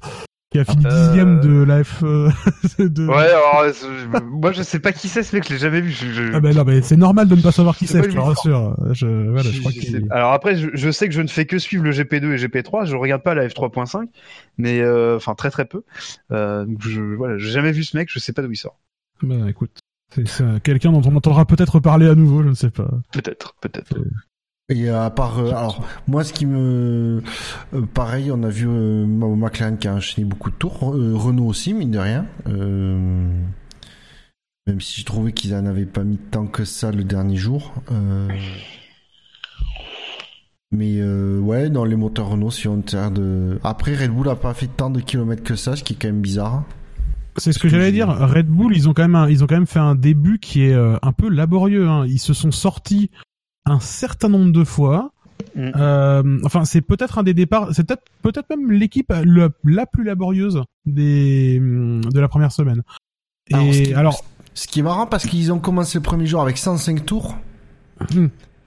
Qui 0.56 0.59
a 0.59 0.66
fini 0.66 0.85
Euh, 0.85 1.08
dixième 1.08 1.40
de 1.42 1.64
la 1.64 1.84
F. 1.84 2.01
euh, 2.03 2.30
de... 2.80 3.06
Ouais, 3.08 3.16
alors, 3.30 3.64
euh, 3.66 4.19
moi 4.30 4.51
je 4.53 4.61
sais 4.64 4.80
pas 4.80 4.92
qui 4.93 5.08
c'est 5.09 5.24
ce 5.24 5.35
mec, 5.35 5.45
je 5.48 5.53
l'ai 5.53 5.59
jamais 5.59 5.82
vu. 5.82 5.92
Je, 5.92 6.08
je- 6.11 6.32
Ah 6.34 6.40
ben 6.40 6.56
non, 6.56 6.64
mais 6.66 6.82
c'est 6.82 6.95
normal 6.95 7.27
de 7.27 7.35
ne 7.35 7.42
pas 7.42 7.51
savoir 7.51 7.75
qui 7.75 7.88
C'est 7.88 8.01
je 8.03 8.09
te 8.09 8.17
rassure. 8.17 8.75
Je, 8.93 9.06
voilà, 9.30 9.43
je, 9.43 9.51
je- 9.56 9.59
crois 9.59 9.72
je 9.72 9.80
qu'il- 9.80 9.92
sais 9.92 10.00
pas. 10.01 10.16
Alors 10.16 10.32
après, 10.34 10.56
je, 10.56 10.92
sais 10.92 11.08
que 11.09 11.14
je 11.14 11.22
ne 11.22 11.27
fais 11.27 11.45
que 11.45 11.58
suivre 11.59 11.84
le 11.84 11.92
GP2 11.92 12.32
et 12.34 12.38
GP3. 12.48 12.85
Je 12.85 12.95
regarde 12.95 13.22
pas 13.24 13.35
la 13.35 13.48
F3.5, 13.48 14.08
mais 14.58 14.80
euh, 14.82 15.17
enfin 15.17 15.35
très 15.35 15.50
très 15.51 15.66
peu. 15.66 15.84
Euh, 16.32 16.66
donc 16.66 16.82
je, 16.88 17.01
voilà, 17.01 17.38
j'ai 17.38 17.50
jamais 17.51 17.72
vu 17.72 17.84
ce 17.84 17.98
mec, 17.98 18.09
je 18.11 18.19
sais 18.19 18.32
pas 18.34 18.42
d'où 18.42 18.51
il 18.51 18.56
sort. 18.58 18.80
Bah 19.24 19.35
écoute, 19.50 19.72
c'est 20.14 20.27
c'est 20.27 20.61
quelqu'un 20.64 20.92
dont 20.92 21.01
on 21.06 21.16
entendra 21.16 21.45
peut-être 21.45 21.80
parler 21.80 22.08
à 22.08 22.16
nouveau, 22.16 22.43
je 22.43 22.50
ne 22.50 22.53
sais 22.53 22.69
pas. 22.72 22.90
Peut-être, 23.11 23.56
peut-être. 23.61 23.95
Et 24.69 24.89
euh, 24.89 25.05
à 25.05 25.11
part, 25.11 25.37
euh, 25.37 25.49
alors 25.49 25.85
moi, 26.07 26.23
ce 26.23 26.33
qui 26.33 26.47
me, 26.47 27.21
euh, 27.73 27.81
pareil, 27.93 28.31
on 28.31 28.41
a 28.41 28.49
vu 28.49 28.67
euh, 28.67 29.05
McLaren 29.05 29.77
qui 29.77 29.87
a 29.87 29.93
enchaîné 29.93 30.25
beaucoup 30.25 30.49
de 30.49 30.55
tours, 30.55 30.79
Renault 30.79 31.45
aussi, 31.45 31.75
mine 31.75 31.91
de 31.91 31.99
rien. 31.99 32.25
Même 34.67 34.81
si 34.81 35.01
je 35.01 35.05
trouvais 35.05 35.33
qu'ils 35.33 35.53
en 35.53 35.67
avaient 35.67 35.85
pas 35.85 36.03
mis 36.03 36.17
tant 36.17 36.47
que 36.47 36.65
ça 36.65 36.91
le 36.91 37.03
dernier 37.03 37.35
jour. 37.35 37.75
Mais 40.71 40.99
ouais, 41.03 41.69
dans 41.69 41.85
les 41.85 41.95
moteurs 41.95 42.29
Renault, 42.29 42.49
si 42.49 42.67
on 42.67 42.81
tient 42.81 43.11
de. 43.11 43.59
Après, 43.63 43.95
Red 43.95 44.09
Bull 44.09 44.27
a 44.29 44.35
pas 44.35 44.55
fait 44.55 44.65
tant 44.65 44.89
de 44.89 44.99
kilomètres 44.99 45.43
que 45.43 45.55
ça, 45.55 45.75
ce 45.75 45.83
qui 45.83 45.93
est 45.93 45.95
quand 45.95 46.07
même 46.07 46.21
bizarre. 46.21 46.63
C'est 47.37 47.51
ce 47.51 47.59
que 47.59 47.69
j'allais 47.69 47.91
dire. 47.91 48.07
Red 48.07 48.47
Bull, 48.47 48.75
ils 48.75 48.89
ont 48.89 48.95
quand 48.95 49.07
même, 49.07 49.29
ils 49.29 49.43
ont 49.43 49.47
quand 49.47 49.57
même 49.57 49.67
fait 49.67 49.77
un 49.77 49.93
début 49.93 50.39
qui 50.39 50.63
est 50.63 50.73
un 50.73 51.11
peu 51.11 51.29
laborieux. 51.29 51.87
Hein. 51.87 52.07
Ils 52.07 52.17
se 52.17 52.33
sont 52.33 52.51
sortis 52.51 53.11
un 53.65 53.79
certain 53.79 54.29
nombre 54.29 54.51
de 54.51 54.63
fois. 54.63 55.11
Mm. 55.55 55.71
Euh, 55.75 56.39
enfin, 56.43 56.65
c'est 56.65 56.81
peut-être 56.81 57.17
un 57.17 57.23
des 57.23 57.33
départs. 57.33 57.69
C'est 57.73 57.85
peut-être, 57.85 58.03
peut-être 58.21 58.49
même 58.49 58.71
l'équipe 58.71 59.11
la, 59.11 59.49
la 59.63 59.85
plus 59.85 60.03
laborieuse 60.03 60.61
des 60.85 61.59
de 61.59 62.19
la 62.19 62.27
première 62.27 62.51
semaine. 62.51 62.83
Et 63.49 63.53
Alors, 63.55 63.73
ce 63.73 63.81
qui- 63.81 63.93
alors, 63.93 64.25
Ce 64.53 64.67
qui 64.67 64.79
est 64.79 64.83
marrant 64.83 65.05
parce 65.07 65.25
qu'ils 65.25 65.51
ont 65.51 65.59
commencé 65.59 65.97
le 65.97 66.03
premier 66.03 66.25
jour 66.25 66.41
avec 66.41 66.57
105 66.57 67.05
tours. 67.05 67.37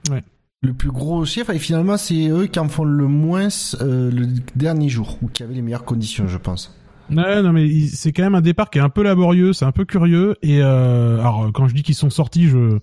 Ouais. 0.09 0.23
Le 0.61 0.73
plus 0.73 0.91
gros 0.91 1.23
chiffre, 1.25 1.51
et 1.51 1.59
finalement, 1.59 1.97
c'est 1.97 2.27
eux 2.29 2.47
qui 2.47 2.59
en 2.59 2.67
font 2.67 2.83
le 2.83 3.07
moins 3.07 3.47
euh, 3.81 4.11
le 4.11 4.27
dernier 4.55 4.89
jour, 4.89 5.17
ou 5.21 5.27
qui 5.29 5.41
avaient 5.43 5.53
les 5.53 5.61
meilleures 5.61 5.85
conditions, 5.85 6.27
je 6.27 6.37
pense. 6.37 6.75
Ouais, 7.09 7.41
non, 7.41 7.53
mais 7.53 7.87
c'est 7.87 8.11
quand 8.11 8.23
même 8.23 8.35
un 8.35 8.41
départ 8.41 8.69
qui 8.69 8.77
est 8.77 8.81
un 8.81 8.89
peu 8.89 9.01
laborieux, 9.01 9.53
c'est 9.53 9.65
un 9.65 9.71
peu 9.71 9.85
curieux. 9.85 10.35
Et 10.41 10.61
euh, 10.61 11.19
alors, 11.19 11.49
quand 11.53 11.67
je 11.67 11.73
dis 11.73 11.81
qu'ils 11.81 11.95
sont 11.95 12.09
sortis, 12.09 12.47
je, 12.49 12.79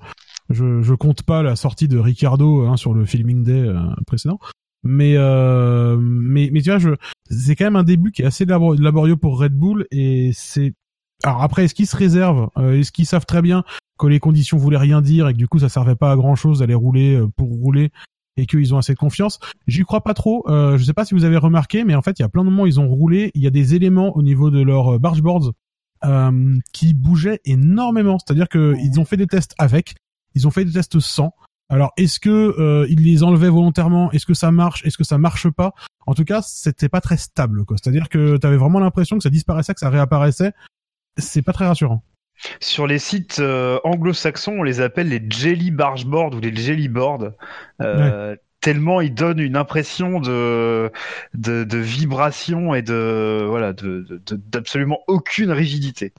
je 0.51 0.83
je 0.83 0.95
compte 0.95 1.23
pas 1.23 1.43
la 1.43 1.57
sortie 1.57 1.89
de 1.89 1.99
Ricardo 1.99 2.67
hein, 2.67 2.77
sur 2.77 2.95
le 2.95 3.05
filming 3.05 3.43
day 3.43 3.53
euh, 3.53 3.81
précédent. 4.07 4.39
Mais 4.85 5.15
euh, 5.17 5.97
mais 6.01 6.51
mais 6.53 6.61
tu 6.63 6.71
vois, 6.71 6.79
je 6.79 6.91
c'est 7.31 7.57
quand 7.57 7.65
même 7.65 7.77
un 7.77 7.83
début 7.83 8.13
qui 8.13 8.23
est 8.23 8.27
assez 8.27 8.45
labor- 8.45 8.81
laborieux 8.81 9.17
pour 9.17 9.41
Red 9.41 9.53
Bull 9.53 9.87
et 9.91 10.31
c'est 10.35 10.75
alors 11.25 11.43
après 11.43 11.65
est-ce 11.65 11.75
qu'ils 11.75 11.87
se 11.87 11.97
réservent, 11.97 12.51
euh, 12.57 12.79
est-ce 12.79 12.93
qu'ils 12.93 13.07
savent 13.07 13.27
très 13.27 13.43
bien 13.43 13.65
que 13.99 14.07
les 14.07 14.21
conditions 14.21 14.59
voulaient 14.59 14.77
rien 14.77 15.01
dire 15.01 15.29
et 15.29 15.33
que 15.33 15.39
du 15.39 15.49
coup 15.49 15.59
ça 15.59 15.69
servait 15.69 15.97
pas 15.97 16.13
à 16.13 16.17
grand 16.17 16.37
chose 16.37 16.61
d'aller 16.61 16.75
rouler 16.75 17.21
pour 17.37 17.49
rouler 17.49 17.91
et 18.37 18.45
qu'ils 18.47 18.75
ont 18.75 18.79
assez 18.79 18.93
de 18.93 18.99
confiance? 18.99 19.41
J'y 19.67 19.83
crois 19.83 20.03
pas 20.03 20.15
trop. 20.15 20.45
Euh, 20.49 20.77
je 20.77 20.85
sais 20.85 20.93
pas 20.93 21.07
si 21.07 21.15
vous 21.15 21.25
avez 21.25 21.39
remarqué, 21.39 21.85
mais 21.85 21.95
en 21.95 22.03
fait, 22.03 22.19
il 22.19 22.23
y 22.23 22.25
a 22.25 22.29
plein 22.29 22.45
de 22.45 22.51
moments 22.51 22.65
où 22.65 22.67
ils 22.67 22.79
ont 22.79 22.87
roulé. 22.87 23.31
Il 23.35 23.43
y 23.43 23.47
a 23.47 23.51
des 23.51 23.75
éléments 23.75 24.15
au 24.15 24.23
niveau 24.23 24.51
de 24.51 24.61
leurs 24.61 25.01
bargeboards 25.01 25.53
euh, 26.05 26.59
qui 26.75 26.93
bougeaient 26.93 27.41
énormément. 27.47 28.19
C'est-à-dire 28.19 28.51
que 28.51 28.77
ils 28.79 29.01
ont 29.01 29.07
fait 29.07 29.17
des 29.17 29.27
tests 29.27 29.55
avec, 29.57 29.95
ils 30.37 30.47
ont 30.47 30.53
fait 30.53 30.65
des 30.65 30.73
tests 30.73 31.01
sans. 31.01 31.35
Alors, 31.69 31.93
est-ce 31.97 32.21
que 32.21 32.31
euh, 32.31 32.87
ils 32.89 33.03
les 33.03 33.25
enlevaient 33.25 33.49
volontairement? 33.49 34.13
Est-ce 34.13 34.25
que 34.25 34.35
ça 34.35 34.53
marche? 34.53 34.87
Est-ce 34.87 34.97
que 34.97 35.03
ça 35.03 35.19
marche 35.19 35.51
pas? 35.51 35.73
En 36.07 36.15
tout 36.15 36.25
cas, 36.25 36.41
c'était 36.43 36.89
pas 36.89 37.01
très 37.01 37.17
stable. 37.17 37.65
C'est-à-dire 37.71 38.09
que 38.09 38.37
tu 38.37 38.47
avais 38.47 38.57
vraiment 38.57 38.79
l'impression 38.79 39.17
que 39.17 39.25
ça 39.25 39.31
disparaissait, 39.31 39.75
que 39.75 39.81
ça 39.81 39.91
réapparaissait. 39.91 40.53
C'est 41.19 41.43
pas 41.43 41.53
très 41.53 41.67
rassurant. 41.67 42.05
Sur 42.61 42.87
les 42.87 43.01
sites 43.01 43.41
euh, 43.41 43.81
anglo-saxons, 43.83 44.57
on 44.59 44.63
les 44.63 44.81
appelle 44.81 45.09
les 45.09 45.25
jelly 45.29 45.73
bargeboard 45.73 46.35
ou 46.37 46.41
les 46.41 46.55
jelly 46.55 46.87
board. 46.89 47.35
Euh, 47.81 48.37
Tellement 48.61 49.01
ils 49.01 49.15
donnent 49.15 49.39
une 49.39 49.57
impression 49.57 50.19
de 50.19 50.91
de, 51.35 51.63
de 51.63 51.79
vibration 51.79 52.75
et 52.75 52.83
de 52.83 53.45
voilà 53.47 53.73
de 53.73 54.05
de- 54.09 54.41
d'absolument 54.51 54.99
aucune 55.07 55.53
rigidité. 55.53 56.13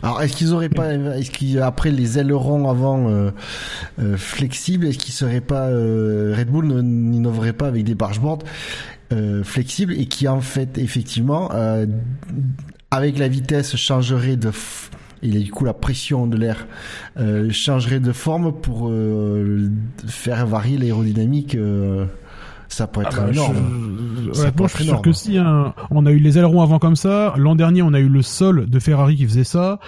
Alors, 0.00 0.22
est-ce 0.22 0.34
qu'ils 0.34 0.52
auraient 0.52 0.68
pas, 0.68 0.94
est-ce 0.94 1.30
qu'ils, 1.30 1.60
après 1.60 1.90
les 1.90 2.18
ailerons 2.18 2.68
avant 2.68 3.08
euh, 3.08 3.30
euh, 4.00 4.16
flexibles, 4.16 4.86
est-ce 4.86 4.98
qu'ils 4.98 5.14
seraient 5.14 5.40
pas, 5.42 5.68
euh, 5.68 6.34
Red 6.36 6.48
Bull 6.48 6.66
n'innoverait 6.66 7.52
pas 7.52 7.68
avec 7.68 7.84
des 7.84 7.94
bargeboards 7.94 8.42
euh, 9.12 9.44
flexibles 9.44 9.92
et 9.92 10.06
qui 10.06 10.26
en 10.26 10.40
fait 10.40 10.78
effectivement, 10.78 11.50
euh, 11.52 11.86
avec 12.90 13.18
la 13.18 13.28
vitesse, 13.28 13.76
changerait 13.76 14.36
de 14.36 14.50
et 15.22 15.28
du 15.28 15.52
coup 15.52 15.64
la 15.64 15.74
pression 15.74 16.26
de 16.26 16.36
l'air 16.36 16.66
euh, 17.16 17.48
changerait 17.50 18.00
de 18.00 18.10
forme 18.10 18.52
pour 18.52 18.88
euh, 18.88 19.70
faire 20.08 20.46
varier 20.46 20.78
l'aérodynamique. 20.78 21.56
Euh, 22.72 22.76
ça 22.76 22.86
pourrait 22.86 23.06
être 23.06 23.18
Ah 23.20 23.24
bah, 23.26 23.30
énorme. 23.32 23.54
je- 24.34 24.40
honnêtement, 24.40 24.64
peut 24.64 24.68
je 24.70 24.74
suis 24.76 24.84
sûr 24.84 25.02
que 25.02 25.12
si. 25.12 25.38
hein. 25.38 25.74
On 25.90 26.06
a 26.06 26.10
eu 26.12 26.18
les 26.18 26.38
ailerons 26.38 26.62
avant 26.62 26.78
comme 26.78 26.96
ça. 26.96 27.34
L'an 27.36 27.54
dernier, 27.54 27.82
on 27.82 27.92
a 27.92 28.00
eu 28.00 28.08
le 28.08 28.22
sol 28.22 28.68
de 28.68 28.78
Ferrari 28.78 29.16
qui 29.16 29.24
faisait 29.26 29.44
ça. 29.44 29.78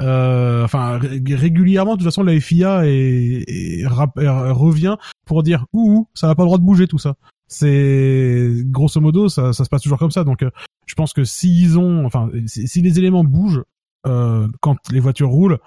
Euh, 0.00 0.64
enfin, 0.64 0.98
ré- 0.98 1.20
régulièrement, 1.34 1.92
de 1.92 1.98
toute 1.98 2.06
façon, 2.06 2.22
la 2.22 2.38
FIA 2.40 2.86
est, 2.86 3.44
est- 3.48 3.86
rap- 3.86 4.18
est- 4.18 4.28
revient 4.50 4.96
pour 5.26 5.42
dire 5.42 5.66
ouh, 5.72 6.06
ça 6.14 6.26
n'a 6.28 6.34
pas 6.34 6.42
le 6.42 6.46
droit 6.46 6.58
de 6.58 6.62
bouger 6.64 6.86
tout 6.86 6.98
ça. 6.98 7.14
C'est 7.48 8.52
grosso 8.66 9.00
modo, 9.00 9.28
ça, 9.28 9.52
ça 9.52 9.64
se 9.64 9.68
passe 9.68 9.82
toujours 9.82 9.98
comme 9.98 10.12
ça. 10.12 10.24
Donc, 10.24 10.42
euh, 10.42 10.50
je 10.86 10.94
pense 10.94 11.12
que 11.12 11.24
s'ils 11.24 11.78
ont, 11.78 12.06
enfin, 12.06 12.30
si, 12.46 12.66
si 12.68 12.80
les 12.80 12.98
éléments 12.98 13.24
bougent 13.24 13.62
euh, 14.06 14.46
quand 14.60 14.76
les 14.90 15.00
voitures 15.00 15.28
roulent, 15.28 15.58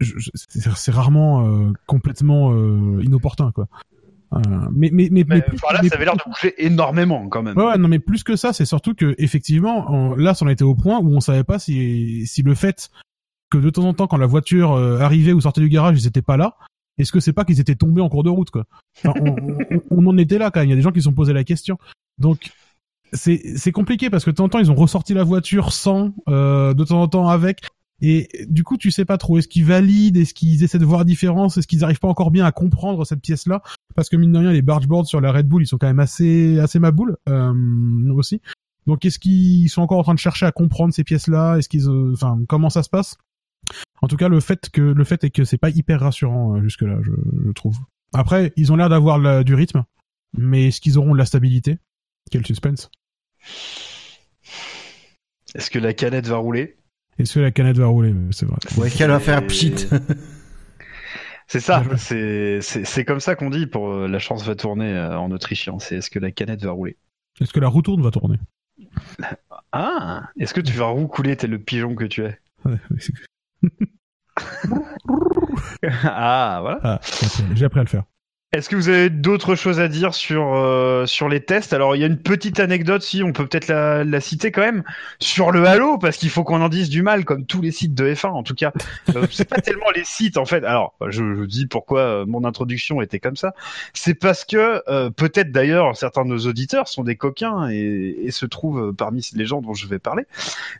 c'est 0.00 0.70
c'est 0.74 0.90
rarement 0.92 1.46
euh, 1.46 1.72
complètement 1.86 2.52
euh, 2.52 3.02
inopportun, 3.02 3.52
quoi. 3.52 3.66
Euh, 4.34 4.38
mais 4.72 4.90
mais 4.92 5.08
mais, 5.10 5.24
Mais, 5.26 5.36
mais 5.36 5.40
plus- 5.42 5.58
enfin, 5.62 5.72
là, 5.74 5.80
mais 5.82 5.88
ça 5.88 5.94
avait 5.96 6.04
l'air 6.04 6.16
de 6.16 6.22
bouger 6.30 6.54
énormément 6.58 7.28
quand 7.28 7.42
même. 7.42 7.56
Ouais, 7.56 7.64
ouais, 7.64 7.78
non, 7.78 7.88
mais 7.88 7.98
plus 7.98 8.22
que 8.24 8.36
ça, 8.36 8.52
c'est 8.52 8.66
surtout 8.66 8.94
que 8.94 9.14
effectivement, 9.18 9.90
on- 9.90 10.14
là, 10.16 10.34
c'en 10.34 10.48
était 10.48 10.64
au 10.64 10.74
point 10.74 10.98
où 10.98 11.08
on 11.14 11.20
savait 11.20 11.44
pas 11.44 11.58
si 11.58 12.26
si 12.26 12.42
le 12.42 12.54
fait 12.54 12.90
que 13.50 13.56
de 13.58 13.70
temps 13.70 13.84
en 13.84 13.94
temps, 13.94 14.06
quand 14.06 14.18
la 14.18 14.26
voiture 14.26 14.72
euh, 14.72 14.98
arrivait 15.00 15.32
ou 15.32 15.40
sortait 15.40 15.62
du 15.62 15.70
garage, 15.70 15.98
ils 16.02 16.06
étaient 16.06 16.20
pas 16.22 16.36
là. 16.36 16.56
Est-ce 16.98 17.12
que 17.12 17.20
c'est 17.20 17.32
pas 17.32 17.44
qu'ils 17.44 17.60
étaient 17.60 17.74
tombés 17.76 18.02
en 18.02 18.08
cours 18.10 18.24
de 18.24 18.28
route, 18.28 18.50
quoi? 18.50 18.64
Enfin, 19.04 19.14
on, 19.20 19.36
on- 19.76 19.82
on 19.90 20.06
en 20.06 20.18
était 20.18 20.36
là 20.38 20.50
quand 20.50 20.60
même. 20.60 20.68
Il 20.68 20.70
y 20.70 20.74
a 20.74 20.76
des 20.76 20.82
gens 20.82 20.92
qui 20.92 21.00
se 21.00 21.04
sont 21.04 21.14
posé 21.14 21.32
la 21.32 21.44
question. 21.44 21.78
Donc 22.18 22.50
c'est 23.14 23.40
c'est 23.56 23.72
compliqué 23.72 24.10
parce 24.10 24.24
que 24.26 24.30
de 24.30 24.36
temps 24.36 24.44
en 24.44 24.48
temps, 24.50 24.58
ils 24.58 24.70
ont 24.70 24.74
ressorti 24.74 25.14
la 25.14 25.24
voiture 25.24 25.72
sans, 25.72 26.12
euh, 26.28 26.74
de 26.74 26.84
temps 26.84 27.00
en 27.00 27.08
temps 27.08 27.28
avec. 27.28 27.62
Et 28.00 28.28
du 28.48 28.62
coup, 28.62 28.76
tu 28.76 28.90
sais 28.90 29.04
pas 29.04 29.18
trop. 29.18 29.38
Est-ce 29.38 29.48
qu'ils 29.48 29.64
valident 29.64 30.16
Est-ce 30.16 30.34
qu'ils 30.34 30.62
essaient 30.62 30.78
de 30.78 30.84
voir 30.84 31.04
différence 31.04 31.56
Est-ce 31.56 31.66
qu'ils 31.66 31.82
arrivent 31.82 31.98
pas 31.98 32.08
encore 32.08 32.30
bien 32.30 32.44
à 32.44 32.52
comprendre 32.52 33.04
cette 33.04 33.20
pièce-là? 33.20 33.62
Parce 33.96 34.08
que 34.08 34.16
mine 34.16 34.32
de 34.32 34.38
rien, 34.38 34.52
les 34.52 34.62
bargeboards 34.62 35.06
sur 35.06 35.20
la 35.20 35.32
Red 35.32 35.48
Bull, 35.48 35.62
ils 35.62 35.66
sont 35.66 35.78
quand 35.78 35.88
même 35.88 35.98
assez 35.98 36.58
assez 36.60 36.78
maboules 36.78 37.16
euh, 37.28 38.10
aussi. 38.12 38.40
Donc, 38.86 39.04
est-ce 39.04 39.18
qu'ils 39.18 39.68
sont 39.68 39.82
encore 39.82 39.98
en 39.98 40.02
train 40.02 40.14
de 40.14 40.20
chercher 40.20 40.46
à 40.46 40.52
comprendre 40.52 40.94
ces 40.94 41.04
pièces-là? 41.04 41.56
Est-ce 41.58 41.68
qu'ils, 41.68 41.88
euh, 41.88 42.12
enfin, 42.12 42.38
comment 42.48 42.70
ça 42.70 42.82
se 42.82 42.88
passe? 42.88 43.16
En 44.00 44.06
tout 44.06 44.16
cas, 44.16 44.28
le 44.28 44.40
fait 44.40 44.70
que 44.70 44.80
le 44.80 45.04
fait 45.04 45.24
est 45.24 45.30
que 45.30 45.44
c'est 45.44 45.58
pas 45.58 45.70
hyper 45.70 46.00
rassurant 46.00 46.54
euh, 46.54 46.62
jusque-là, 46.62 46.98
je, 47.02 47.10
je 47.46 47.50
trouve. 47.50 47.76
Après, 48.14 48.52
ils 48.56 48.72
ont 48.72 48.76
l'air 48.76 48.88
d'avoir 48.88 49.44
du 49.44 49.54
rythme, 49.54 49.84
mais 50.36 50.68
est-ce 50.68 50.80
qu'ils 50.80 50.96
auront 50.98 51.12
de 51.12 51.18
la 51.18 51.26
stabilité? 51.26 51.78
Quel 52.30 52.46
suspense 52.46 52.90
Est-ce 55.54 55.70
que 55.70 55.78
la 55.78 55.92
canette 55.92 56.26
va 56.26 56.36
rouler? 56.36 56.78
Est-ce 57.18 57.34
que 57.34 57.40
la 57.40 57.50
canette 57.50 57.78
va 57.78 57.86
rouler 57.86 58.14
C'est 58.30 58.46
vrai. 58.46 58.58
Ouais, 58.76 58.90
qu'elle 58.90 59.10
va 59.10 59.20
faire 59.20 59.46
pchit. 59.46 59.74
C'est 61.50 61.60
ça, 61.60 61.82
c'est 61.96 62.60
c'est 62.60 62.84
c'est 62.84 63.06
comme 63.06 63.20
ça 63.20 63.34
qu'on 63.34 63.48
dit 63.48 63.66
pour 63.66 63.88
euh, 63.88 64.06
la 64.06 64.18
chance 64.18 64.44
va 64.44 64.54
tourner 64.54 64.92
euh, 64.94 65.18
en 65.18 65.30
autrichien. 65.30 65.78
C'est 65.78 65.96
est-ce 65.96 66.10
que 66.10 66.18
la 66.18 66.30
canette 66.30 66.62
va 66.62 66.72
rouler? 66.72 66.98
Est-ce 67.40 67.54
que 67.54 67.60
la 67.60 67.68
roue 67.68 67.80
tourne 67.80 68.02
va 68.02 68.10
tourner? 68.10 68.36
Ah, 69.72 70.28
est-ce 70.38 70.52
que 70.52 70.60
tu 70.60 70.74
vas 70.74 70.88
roucouler 70.88 71.36
tel 71.36 71.48
le 71.48 71.58
pigeon 71.58 71.94
que 71.94 72.04
tu 72.04 72.22
es? 72.26 72.38
Ouais, 72.66 72.76
Ah, 76.04 76.58
voilà. 76.60 76.80
Ah, 76.82 77.00
j'ai 77.54 77.64
appris 77.64 77.80
à 77.80 77.84
le 77.84 77.88
faire. 77.88 78.04
Est-ce 78.52 78.70
que 78.70 78.76
vous 78.76 78.88
avez 78.88 79.10
d'autres 79.10 79.56
choses 79.56 79.78
à 79.78 79.88
dire 79.88 80.14
sur 80.14 80.54
euh, 80.54 81.04
sur 81.04 81.28
les 81.28 81.40
tests? 81.44 81.74
Alors 81.74 81.96
il 81.96 81.98
y 81.98 82.02
a 82.02 82.06
une 82.06 82.16
petite 82.16 82.60
anecdote, 82.60 83.02
si 83.02 83.22
on 83.22 83.30
peut 83.34 83.46
peut-être 83.46 83.68
la, 83.68 84.04
la 84.04 84.20
citer 84.22 84.50
quand 84.50 84.62
même 84.62 84.84
sur 85.20 85.50
le 85.50 85.66
Halo, 85.66 85.98
parce 85.98 86.16
qu'il 86.16 86.30
faut 86.30 86.44
qu'on 86.44 86.62
en 86.62 86.70
dise 86.70 86.88
du 86.88 87.02
mal, 87.02 87.26
comme 87.26 87.44
tous 87.44 87.60
les 87.60 87.72
sites 87.72 87.94
de 87.94 88.10
F1 88.10 88.28
en 88.28 88.42
tout 88.42 88.54
cas. 88.54 88.72
Euh, 89.14 89.26
c'est 89.30 89.46
pas 89.46 89.60
tellement 89.60 89.90
les 89.94 90.04
sites 90.04 90.38
en 90.38 90.46
fait. 90.46 90.64
Alors 90.64 90.94
je, 91.08 91.34
je 91.34 91.44
dis 91.44 91.66
pourquoi 91.66 92.00
euh, 92.00 92.24
mon 92.26 92.42
introduction 92.44 93.02
était 93.02 93.20
comme 93.20 93.36
ça. 93.36 93.52
C'est 93.92 94.14
parce 94.14 94.46
que 94.46 94.82
euh, 94.88 95.10
peut-être 95.10 95.52
d'ailleurs 95.52 95.94
certains 95.94 96.24
de 96.24 96.30
nos 96.30 96.46
auditeurs 96.46 96.88
sont 96.88 97.04
des 97.04 97.16
coquins 97.16 97.68
et, 97.68 98.16
et 98.22 98.30
se 98.30 98.46
trouvent 98.46 98.94
parmi 98.94 99.28
les 99.34 99.44
gens 99.44 99.60
dont 99.60 99.74
je 99.74 99.86
vais 99.86 99.98
parler. 99.98 100.24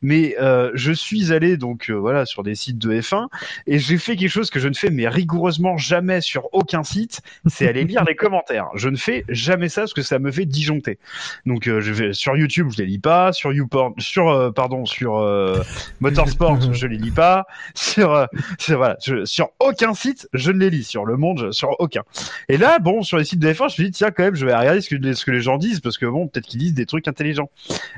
Mais 0.00 0.36
euh, 0.40 0.70
je 0.74 0.92
suis 0.92 1.34
allé 1.34 1.56
donc 1.58 1.90
euh, 1.90 1.94
voilà 1.94 2.24
sur 2.24 2.42
des 2.42 2.54
sites 2.54 2.78
de 2.78 2.98
F1 2.98 3.26
et 3.66 3.78
j'ai 3.78 3.98
fait 3.98 4.16
quelque 4.16 4.30
chose 4.30 4.50
que 4.50 4.60
je 4.60 4.68
ne 4.68 4.74
fais 4.74 4.90
mais 4.90 5.08
rigoureusement 5.08 5.76
jamais 5.76 6.20
sur 6.20 6.48
aucun 6.52 6.82
site 6.82 7.20
c'est 7.58 7.68
aller 7.68 7.84
lire 7.84 8.04
les 8.04 8.14
commentaires. 8.14 8.68
Je 8.74 8.88
ne 8.88 8.96
fais 8.96 9.24
jamais 9.28 9.68
ça 9.68 9.82
parce 9.82 9.94
que 9.94 10.02
ça 10.02 10.18
me 10.18 10.30
fait 10.30 10.44
disjoncter. 10.46 10.98
Donc 11.46 11.66
euh, 11.66 11.80
je 11.80 11.92
vais 11.92 12.12
sur 12.12 12.36
YouTube, 12.36 12.68
je 12.70 12.78
les 12.78 12.86
lis 12.86 12.98
pas, 12.98 13.32
sur 13.32 13.52
YouPorn, 13.52 13.94
sur 13.98 14.28
euh, 14.28 14.50
pardon, 14.52 14.86
sur 14.86 15.16
euh, 15.18 15.62
Motorsport, 16.00 16.60
je 16.72 16.86
les 16.86 16.96
lis 16.98 17.10
pas, 17.10 17.46
sur, 17.74 18.12
euh, 18.12 18.26
sur 18.58 18.78
voilà, 18.78 18.96
je- 19.04 19.24
sur 19.24 19.48
aucun 19.58 19.94
site, 19.94 20.28
je 20.32 20.52
ne 20.52 20.58
les 20.58 20.70
lis, 20.70 20.84
sur 20.84 21.04
Le 21.04 21.16
Monde, 21.16 21.52
sur 21.52 21.74
aucun. 21.80 22.02
Et 22.48 22.56
là, 22.58 22.78
bon, 22.78 23.02
sur 23.02 23.18
les 23.18 23.24
sites 23.24 23.40
de 23.40 23.52
F1, 23.52 23.74
je 23.74 23.82
me 23.82 23.86
dis 23.88 23.92
tiens 23.92 24.10
quand 24.10 24.22
même, 24.22 24.34
je 24.36 24.46
vais 24.46 24.54
regarder 24.54 24.80
ce 24.80 24.94
que 24.94 25.12
ce 25.12 25.24
que 25.24 25.30
les 25.30 25.40
gens 25.40 25.58
disent 25.58 25.80
parce 25.80 25.98
que 25.98 26.06
bon, 26.06 26.28
peut-être 26.28 26.46
qu'ils 26.46 26.60
disent 26.60 26.74
des 26.74 26.86
trucs 26.86 27.08
intelligents. 27.08 27.50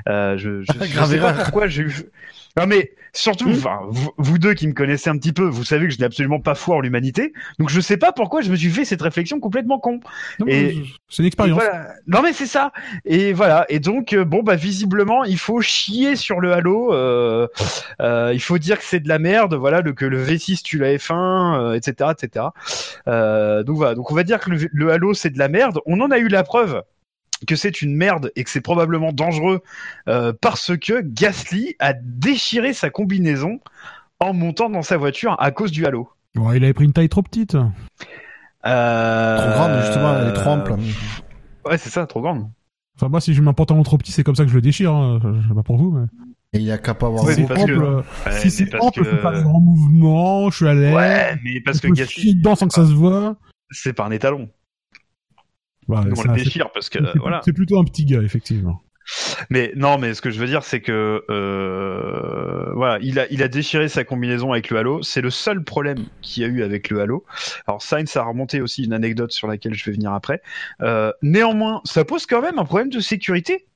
Euh, 0.08 0.38
je 0.38 0.62
je, 0.62 0.72
je 0.82 1.04
sais 1.04 1.18
pas 1.18 1.32
pourquoi 1.34 1.66
j'ai 1.68 1.82
eu 1.82 1.94
non 2.56 2.66
mais 2.66 2.92
surtout, 3.12 3.48
Hmm. 3.48 3.52
enfin, 3.54 3.80
vous, 3.88 4.10
vous 4.18 4.38
deux 4.38 4.54
qui 4.54 4.66
me 4.68 4.72
connaissez 4.72 5.10
un 5.10 5.16
petit 5.18 5.32
peu, 5.32 5.44
vous 5.44 5.64
savez 5.64 5.86
que 5.88 5.92
je 5.94 5.98
n'ai 5.98 6.04
absolument 6.04 6.38
pas 6.40 6.54
foi 6.54 6.76
en 6.76 6.80
l'humanité, 6.80 7.32
donc 7.58 7.68
je 7.70 7.80
sais 7.80 7.96
pas 7.96 8.12
pourquoi 8.12 8.40
je 8.40 8.50
me 8.50 8.56
suis 8.56 8.70
fait 8.70 8.84
cette 8.84 9.02
réflexion 9.02 9.40
complètement 9.40 9.78
con. 9.80 10.00
Non, 10.38 10.46
Et- 10.46 10.82
C'est 11.08 11.22
une 11.22 11.26
expérience. 11.26 11.58
Voilà. 11.60 11.88
Non 12.06 12.22
mais 12.22 12.32
c'est 12.32 12.46
ça. 12.46 12.72
Et 13.04 13.32
voilà. 13.32 13.66
Et 13.68 13.80
donc 13.80 14.12
euh, 14.12 14.24
bon 14.24 14.42
bah 14.44 14.54
visiblement 14.56 15.24
il 15.24 15.38
faut 15.38 15.60
chier 15.60 16.14
sur 16.16 16.40
le 16.40 16.52
Halo. 16.52 16.92
Euh, 16.94 17.48
euh, 18.00 18.30
il 18.32 18.40
faut 18.40 18.58
dire 18.58 18.78
que 18.78 18.84
c'est 18.84 19.00
de 19.00 19.08
la 19.08 19.18
merde. 19.18 19.54
Voilà 19.54 19.80
le, 19.80 19.92
que 19.92 20.04
le 20.04 20.24
V6 20.24 20.62
tue 20.62 20.78
la 20.78 20.94
F1, 20.96 21.58
euh, 21.58 21.74
etc. 21.74 22.10
etc. 22.12 22.46
Euh, 23.08 23.62
donc 23.64 23.76
voilà. 23.76 23.94
Donc 23.94 24.10
on 24.12 24.14
va 24.14 24.22
dire 24.22 24.38
que 24.40 24.50
le, 24.50 24.68
le 24.72 24.92
Halo 24.92 25.14
c'est 25.14 25.30
de 25.30 25.38
la 25.38 25.48
merde. 25.48 25.80
On 25.86 26.00
en 26.00 26.10
a 26.10 26.18
eu 26.18 26.28
la 26.28 26.42
preuve 26.44 26.82
que 27.46 27.56
c'est 27.56 27.82
une 27.82 27.94
merde 27.96 28.30
et 28.36 28.44
que 28.44 28.50
c'est 28.50 28.60
probablement 28.60 29.12
dangereux 29.12 29.62
euh, 30.08 30.32
parce 30.40 30.76
que 30.76 31.00
Gasly 31.02 31.74
a 31.78 31.92
déchiré 31.94 32.72
sa 32.72 32.90
combinaison 32.90 33.60
en 34.20 34.34
montant 34.34 34.68
dans 34.70 34.82
sa 34.82 34.96
voiture 34.96 35.36
à 35.38 35.50
cause 35.50 35.70
du 35.72 35.86
Halo. 35.86 36.10
Bon, 36.34 36.52
il 36.52 36.62
avait 36.64 36.74
pris 36.74 36.84
une 36.84 36.92
taille 36.92 37.08
trop 37.08 37.22
petite. 37.22 37.56
Euh... 38.66 39.38
Trop 39.38 39.50
grande, 39.50 39.80
justement, 39.82 40.16
elle 40.18 40.28
est 40.28 40.32
trop 40.34 40.50
ample. 40.50 40.74
Ouais, 41.64 41.78
c'est 41.78 41.90
ça, 41.90 42.06
trop 42.06 42.20
grande. 42.20 42.48
Enfin, 42.96 43.08
moi, 43.08 43.20
si 43.20 43.32
j'ai 43.32 43.40
mis 43.40 43.48
un 43.48 43.52
pantalon 43.54 43.82
trop 43.82 43.96
petit, 43.96 44.12
c'est 44.12 44.22
comme 44.22 44.34
ça 44.36 44.44
que 44.44 44.50
je 44.50 44.54
le 44.54 44.60
déchire. 44.60 44.92
Hein. 44.92 45.20
Je 45.22 45.40
je 45.40 45.48
sais 45.48 45.54
pas 45.54 45.62
pour 45.62 45.76
vous, 45.78 45.90
mais. 45.90 46.04
Et 46.52 46.58
il 46.58 46.70
a 46.70 46.78
qu'à 46.78 46.94
pas 46.94 47.06
avoir 47.06 47.24
Ouais, 47.24 47.34
si 47.34 47.44
parce 47.44 47.64
que- 47.64 47.72
ample, 47.72 47.84
euh, 47.84 48.02
Ouais, 48.26 48.32
si 48.40 48.50
c'est 48.50 48.74
ample, 48.80 49.02
que- 49.02 49.08
je 49.08 49.36
des 49.38 49.42
grands 49.44 49.60
mouvements, 49.60 50.50
je 50.50 50.56
suis 50.56 50.66
à 50.68 50.74
l'aise. 50.74 50.94
Ouais, 50.94 51.36
mais 51.44 51.60
parce 51.60 51.78
je 51.78 51.82
que 51.82 51.92
Gasly, 51.92 52.12
chier 52.12 52.34
dedans 52.34 52.56
sans 52.56 52.66
que 52.66 52.74
ça 52.74 52.84
se 52.84 52.92
voit. 52.92 53.36
c'est 53.70 53.92
pas 53.92 54.04
un 54.04 54.10
étalon. 54.10 54.48
Nous, 55.90 56.18
on 56.18 56.22
le 56.24 56.34
déchire 56.34 56.70
parce 56.72 56.88
que 56.88 56.98
voilà. 57.18 57.40
C'est 57.44 57.52
plutôt 57.52 57.78
un 57.78 57.84
petit 57.84 58.04
gars, 58.04 58.22
effectivement. 58.22 58.82
Mais 59.48 59.72
non, 59.76 59.98
mais 59.98 60.14
ce 60.14 60.22
que 60.22 60.30
je 60.30 60.38
veux 60.38 60.46
dire, 60.46 60.62
c'est 60.62 60.80
que 60.80 61.24
euh, 61.30 62.72
voilà, 62.74 62.98
il 63.02 63.18
a 63.18 63.26
il 63.30 63.42
a 63.42 63.48
déchiré 63.48 63.88
sa 63.88 64.04
combinaison 64.04 64.52
avec 64.52 64.70
le 64.70 64.78
Halo. 64.78 65.02
C'est 65.02 65.20
le 65.20 65.30
seul 65.30 65.64
problème 65.64 66.06
qu'il 66.22 66.42
y 66.42 66.46
a 66.46 66.48
eu 66.48 66.62
avec 66.62 66.90
le 66.90 67.00
Halo. 67.00 67.24
Alors 67.66 67.82
Sainz 67.82 68.16
a 68.16 68.22
remonté 68.22 68.60
aussi 68.60 68.84
une 68.84 68.92
anecdote 68.92 69.32
sur 69.32 69.48
laquelle 69.48 69.74
je 69.74 69.84
vais 69.84 69.92
venir 69.92 70.12
après. 70.12 70.42
Euh, 70.82 71.12
néanmoins, 71.22 71.80
ça 71.84 72.04
pose 72.04 72.26
quand 72.26 72.42
même 72.42 72.58
un 72.58 72.64
problème 72.64 72.90
de 72.90 73.00
sécurité. 73.00 73.66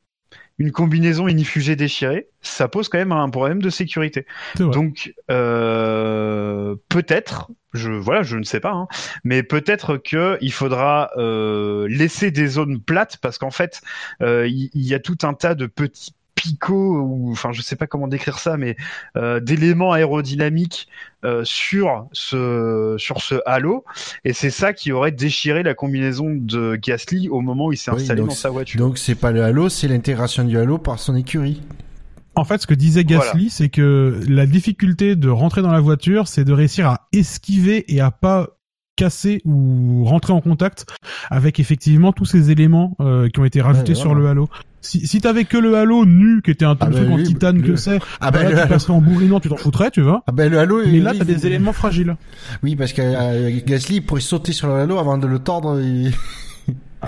Une 0.59 0.71
combinaison 0.71 1.27
inifugée 1.27 1.75
déchirée, 1.75 2.29
ça 2.41 2.69
pose 2.69 2.89
quand 2.89 2.99
même 2.99 3.11
un 3.11 3.29
problème 3.29 3.61
de 3.61 3.71
sécurité. 3.71 4.25
Donc 4.57 5.13
euh, 5.29 6.77
peut-être, 6.89 7.51
je 7.75 7.91
voilà, 7.91 8.23
je 8.23 8.37
ne 8.37 8.45
sais 8.45 8.61
pas, 8.61 8.73
hein, 8.73 8.89
mais 9.25 9.43
peut-être 9.43 9.97
que 9.97 10.39
il 10.41 10.53
faudra 10.53 11.11
euh, 11.17 11.87
laisser 11.89 12.31
des 12.31 12.47
zones 12.47 12.81
plates 12.81 13.19
parce 13.19 13.39
qu'en 13.39 13.51
fait, 13.51 13.83
euh, 14.23 14.47
il 14.49 14.71
y, 14.75 14.95
a 14.95 15.01
tout 15.01 15.19
un 15.23 15.35
tas 15.35 15.55
de 15.55 15.67
petits 15.67 16.15
picots 16.35 17.01
ou 17.01 17.33
enfin 17.33 17.53
je 17.53 17.63
sais 17.63 17.77
pas 17.77 17.87
comment 17.87 18.09
décrire 18.09 18.39
ça, 18.39 18.57
mais 18.57 18.77
euh, 19.17 19.41
d'éléments 19.41 19.93
aérodynamiques 19.93 20.89
euh, 21.25 21.43
sur 21.45 22.07
ce 22.13 22.97
sur 22.99 23.23
ce 23.23 23.37
halo 23.47 23.85
et 24.25 24.33
c'est 24.33 24.51
ça 24.51 24.73
qui 24.73 24.93
aurait 24.93 25.13
déchiré 25.13 25.63
la 25.63 25.75
combinaison 25.75 26.31
de 26.31 26.77
Gasly 26.77 27.29
au 27.29 27.41
moment 27.41 27.67
où 27.67 27.73
il 27.73 27.77
s'est 27.77 27.91
Oui, 27.91 28.03
installé 28.03 28.21
donc 28.21 28.31
dans 28.31 28.35
sa 28.35 28.51
voiture. 28.51 28.79
Donc 28.79 28.99
c'est 28.99 29.15
pas 29.15 29.33
le 29.33 29.43
Halo, 29.43 29.69
c'est 29.69 29.89
l'intégration 29.89 30.45
du 30.45 30.59
Halo 30.59 30.79
par 30.79 30.99
son 30.99 31.15
écurie. 31.17 31.63
En 32.37 32.45
fait, 32.45 32.61
ce 32.63 32.67
que 32.67 32.75
disait 32.75 33.05
Gasly, 33.05 33.49
c'est 33.51 33.69
que 33.69 34.21
la 34.29 34.47
difficulté 34.47 35.15
de 35.17 35.29
rentrer 35.29 35.63
dans 35.63 35.71
la 35.73 35.81
voiture, 35.81 36.27
c'est 36.29 36.45
de 36.45 36.53
réussir 36.53 36.87
à 36.89 37.09
esquiver 37.13 37.85
et 37.95 38.01
à 38.01 38.11
pas 38.11 38.49
casser 38.97 39.41
ou 39.45 40.05
rentrer 40.05 40.33
en 40.33 40.41
contact 40.41 40.87
avec 41.31 41.59
effectivement 41.59 42.13
tous 42.13 42.27
ces 42.27 42.51
éléments 42.53 42.97
euh, 43.01 43.29
qui 43.29 43.41
ont 43.41 43.45
été 43.45 43.61
rajoutés 43.61 43.91
Ouais, 43.93 43.99
sur 43.99 44.11
voilà. 44.11 44.21
le 44.23 44.29
halo. 44.31 44.49
Si, 44.83 45.07
si 45.07 45.21
t'avais 45.21 45.45
que 45.45 45.57
le 45.57 45.77
halo 45.77 46.05
nu, 46.07 46.43
qui 46.43 46.51
était 46.53 46.65
un 46.65 46.77
Ah 46.79 46.87
truc 46.87 46.95
ben 47.05 47.13
en 47.13 47.17
oui, 47.17 47.23
titane 47.25 47.61
le- 47.61 47.67
que 47.67 47.77
c'est, 47.77 47.99
Ah 48.21 48.31
bah 48.31 48.41
ben 48.41 48.45
là, 48.45 48.51
tu 48.51 48.59
Halo. 48.59 48.69
passerais 48.69 48.93
en 48.93 49.01
bourrinant, 49.01 49.41
tu 49.41 49.49
t'en 49.49 49.57
foutrais, 49.57 49.91
tu 49.91 50.01
vois. 50.03 50.23
Ah 50.29 50.33
ben 50.33 50.49
le 50.51 50.59
Halo. 50.61 50.83
Mais 50.87 51.01
là, 51.01 51.11
oui, 51.13 51.19
t'as 51.19 51.25
des 51.25 51.47
éléments 51.47 51.73
fragiles. 51.73 52.17
Oui, 52.63 52.77
parce 52.77 52.93
que 52.93 53.03
euh, 53.03 53.59
Gasly 53.67 54.01
pourrait 54.01 54.21
sauter 54.21 54.53
sur 54.53 54.69
le 54.69 54.75
Halo 54.75 54.99
avant 54.99 55.19
de 55.19 55.27
le 55.27 55.39
tordre. 55.41 55.81
et- 55.81 56.11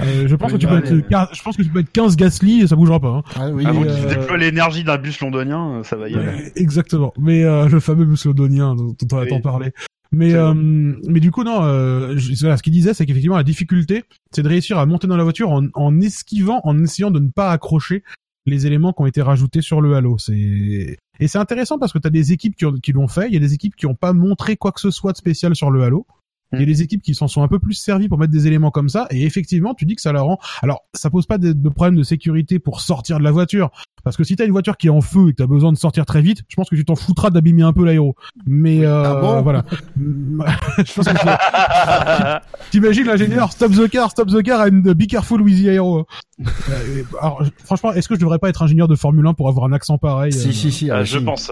Euh, 0.03 0.27
je 0.29 0.37
pense 0.37 0.53
Oui, 0.53 0.59
que 0.59 0.61
tu 0.61 0.67
bah, 0.67 0.81
peux 0.81 0.99
être, 0.99 1.09
quar- 1.09 1.29
je 1.35 1.43
pense 1.43 1.57
que 1.57 1.63
tu 1.63 1.69
peux 1.71 1.81
être 1.81 1.91
15 1.93 2.17
Gasly 2.17 2.63
et 2.63 2.67
ça 2.67 2.77
bougera 2.77 3.01
pas. 3.01 3.09
Hein. 3.09 3.23
Ah 3.37 3.51
oui. 3.51 3.65
Avant 3.67 3.83
qu'il 3.83 4.07
déploie 4.07 4.37
l'énergie 4.37 4.85
d'un 4.85 4.99
bus 4.99 5.21
londonien, 5.21 5.79
euh, 5.79 5.83
ça 5.83 5.97
va 5.97 6.09
y 6.09 6.15
aller. 6.15 6.53
Exactement. 6.57 7.13
Mais 7.19 7.45
euh, 7.45 7.69
le 7.69 7.81
fameux 7.81 8.05
musclodonien 8.05 8.75
dont, 8.75 8.95
dont 9.01 9.17
on 9.17 9.19
a 9.19 9.23
Oui. 9.23 9.29
tant 9.29 9.41
parlé. 9.41 9.73
Mais 10.13 10.35
euh, 10.35 10.55
mais 10.55 11.19
du 11.21 11.31
coup 11.33 11.43
non, 11.43 11.63
euh, 11.63 12.15
je- 12.17 12.35
voilà, 12.41 12.57
ce 12.57 12.63
qu'il 12.63 12.73
disait, 12.73 12.95
c'est 12.95 13.07
qu'effectivement 13.07 13.37
la 13.37 13.43
difficulté, 13.43 14.05
c'est 14.31 14.43
de 14.43 14.49
réussir 14.49 14.79
à 14.79 14.87
monter 14.87 15.07
dans 15.09 15.17
la 15.17 15.25
voiture 15.25 15.51
en, 15.51 15.67
en 15.75 16.01
esquivant, 16.01 16.61
en 16.65 16.81
essayant 16.83 17.11
de 17.11 17.19
ne 17.19 17.29
pas 17.29 17.51
accrocher 17.51 18.05
les 18.47 18.67
éléments 18.69 18.93
qui 18.93 19.03
ont 19.03 19.07
été 19.07 19.21
rajoutés 19.21 19.63
sur 19.63 19.81
le 19.81 19.95
halo. 19.97 20.17
C'est 20.19 20.97
et 21.19 21.29
c'est 21.29 21.39
intéressant 21.39 21.79
parce 21.79 21.93
que 21.93 21.99
tu 21.99 22.07
as 22.07 22.11
des 22.11 22.33
équipes 22.33 22.55
qui, 22.55 22.65
ont- 22.67 22.75
qui 22.75 22.93
l'ont 22.93 23.09
fait, 23.09 23.27
il 23.27 23.35
y 23.35 23.37
a 23.37 23.41
des 23.41 23.53
équipes 23.55 23.75
qui 23.75 23.87
n'ont 23.87 23.95
pas 23.97 24.13
montré 24.13 24.57
quoi 24.57 24.71
que 24.71 24.81
ce 24.81 24.91
soit 24.93 25.11
de 25.13 25.17
spécial 25.17 25.57
sur 25.57 25.71
le 25.73 25.83
halo. 25.83 26.07
Il 26.53 26.61
y 26.61 26.63
a 26.63 26.67
des 26.67 26.83
équipes 26.83 27.03
qui 27.03 27.15
s'en 27.15 27.27
sont 27.29 27.43
un 27.43 27.49
peu 27.49 27.59
plus 27.59 27.75
servies 27.75 28.09
pour 28.09 28.19
mettre 28.19 28.33
des 28.33 28.47
éléments 28.47 28.71
comme 28.71 28.89
ça, 28.89 29.07
et 29.11 29.25
effectivement, 29.25 29.75
tu 29.75 29.85
dis 29.85 29.97
que 29.97 30.01
ça 30.03 30.13
la 30.13 30.23
rend. 30.23 30.39
Alors, 30.63 30.85
ça 30.95 31.11
pose 31.11 31.27
pas 31.27 31.39
de, 31.39 31.53
de 31.53 31.69
problème 31.69 31.97
de 31.97 32.03
sécurité 32.05 32.59
pour 32.59 32.81
sortir 32.81 33.19
de 33.19 33.25
la 33.25 33.33
voiture, 33.33 33.71
parce 34.05 34.17
que 34.17 34.23
si 34.23 34.37
t'as 34.37 34.45
une 34.47 34.53
voiture 34.53 34.77
qui 34.77 34.87
est 34.87 34.91
en 34.91 35.01
feu 35.01 35.29
et 35.29 35.33
que 35.33 35.39
t'as 35.39 35.47
besoin 35.49 35.73
de 35.73 35.77
sortir 35.77 36.07
très 36.07 36.23
vite, 36.23 36.43
je 36.49 36.55
pense 36.55 36.71
que 36.71 36.77
tu 36.77 36.85
t'en 36.85 36.95
foutras 36.95 37.31
d'abîmer 37.31 37.63
un 37.63 37.73
peu 37.73 37.85
l'aéro. 37.85 38.15
Mais 38.47 38.85
euh, 38.87 39.03
Ah 39.05 39.21
bon? 39.21 39.43
voilà. 39.43 39.65
je 39.97 40.93
pense 40.95 41.07
que 41.07 42.47
T'imagines 42.71 43.07
l'ingénieur 43.07 43.53
stop 43.53 43.73
the 43.73 43.89
car, 43.91 44.11
stop 44.11 44.29
the 44.29 44.43
car 44.43 44.61
and 44.63 44.83
be 44.95 45.07
careful 45.09 45.41
with 45.43 45.61
the 45.63 45.67
aero. 45.67 46.07
Euh, 46.41 47.03
alors, 47.21 47.43
franchement, 47.65 47.93
est-ce 47.93 48.09
que 48.09 48.15
je 48.15 48.21
devrais 48.21 48.39
pas 48.39 48.49
être 48.49 48.63
ingénieur 48.63 48.89
de 48.89 48.95
Formule 48.95 49.27
1 49.27 49.35
pour 49.35 49.49
avoir 49.49 49.67
un 49.67 49.73
accent 49.73 49.99
pareil 49.99 50.33
Si 50.33 50.49
euh, 50.49 50.53
si 50.53 50.71
si. 50.73 50.91
Euh, 50.91 50.97
ah, 50.99 51.05
je 51.05 51.19
si. 51.19 51.25
pense. 51.25 51.51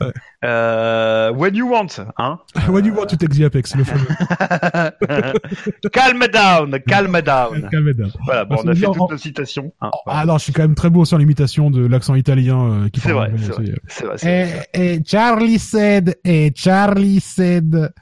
Ouais. 0.00 0.12
Euh, 0.44 1.30
when 1.32 1.54
you 1.54 1.68
want, 1.70 1.88
hein. 2.18 2.38
When 2.68 2.84
you 2.86 2.94
want 2.94 3.06
to 3.08 3.16
take 3.16 3.34
the 3.36 3.42
apex, 3.44 3.74
le 3.76 3.84
fameux. 3.84 4.06
calm 5.92 6.20
down, 6.32 6.78
calm 6.88 7.12
down. 7.22 7.68
Calme 7.70 7.92
down. 7.92 8.10
Voilà, 8.24 8.44
bon, 8.44 8.56
Parce 8.56 8.64
on 8.66 8.68
a 8.68 8.74
fait 8.74 8.86
en- 8.86 8.92
toutes 8.92 9.10
nos 9.10 9.18
citations. 9.18 9.72
hein, 9.80 9.90
voilà. 10.06 10.20
Ah 10.20 10.26
non, 10.26 10.38
je 10.38 10.44
suis 10.44 10.52
quand 10.52 10.62
même 10.62 10.74
très 10.74 10.90
beau 10.90 11.04
sur 11.04 11.18
l'imitation 11.18 11.70
de 11.70 11.86
l'accent 11.86 12.14
italien 12.14 12.84
euh, 12.84 12.88
qui 12.88 13.00
C'est 13.00 13.12
parle 13.12 13.30
vrai, 13.30 13.38
c'est 13.38 13.52
vrai, 13.52 13.64
c'est 13.88 14.04
vrai. 14.04 14.14
c'est 14.18 14.44
vrai. 14.44 14.68
Et, 14.74 14.94
et 14.94 15.02
Charlie 15.04 15.58
said, 15.58 16.16
et 16.24 16.52
Charlie 16.54 17.20
said. 17.20 17.92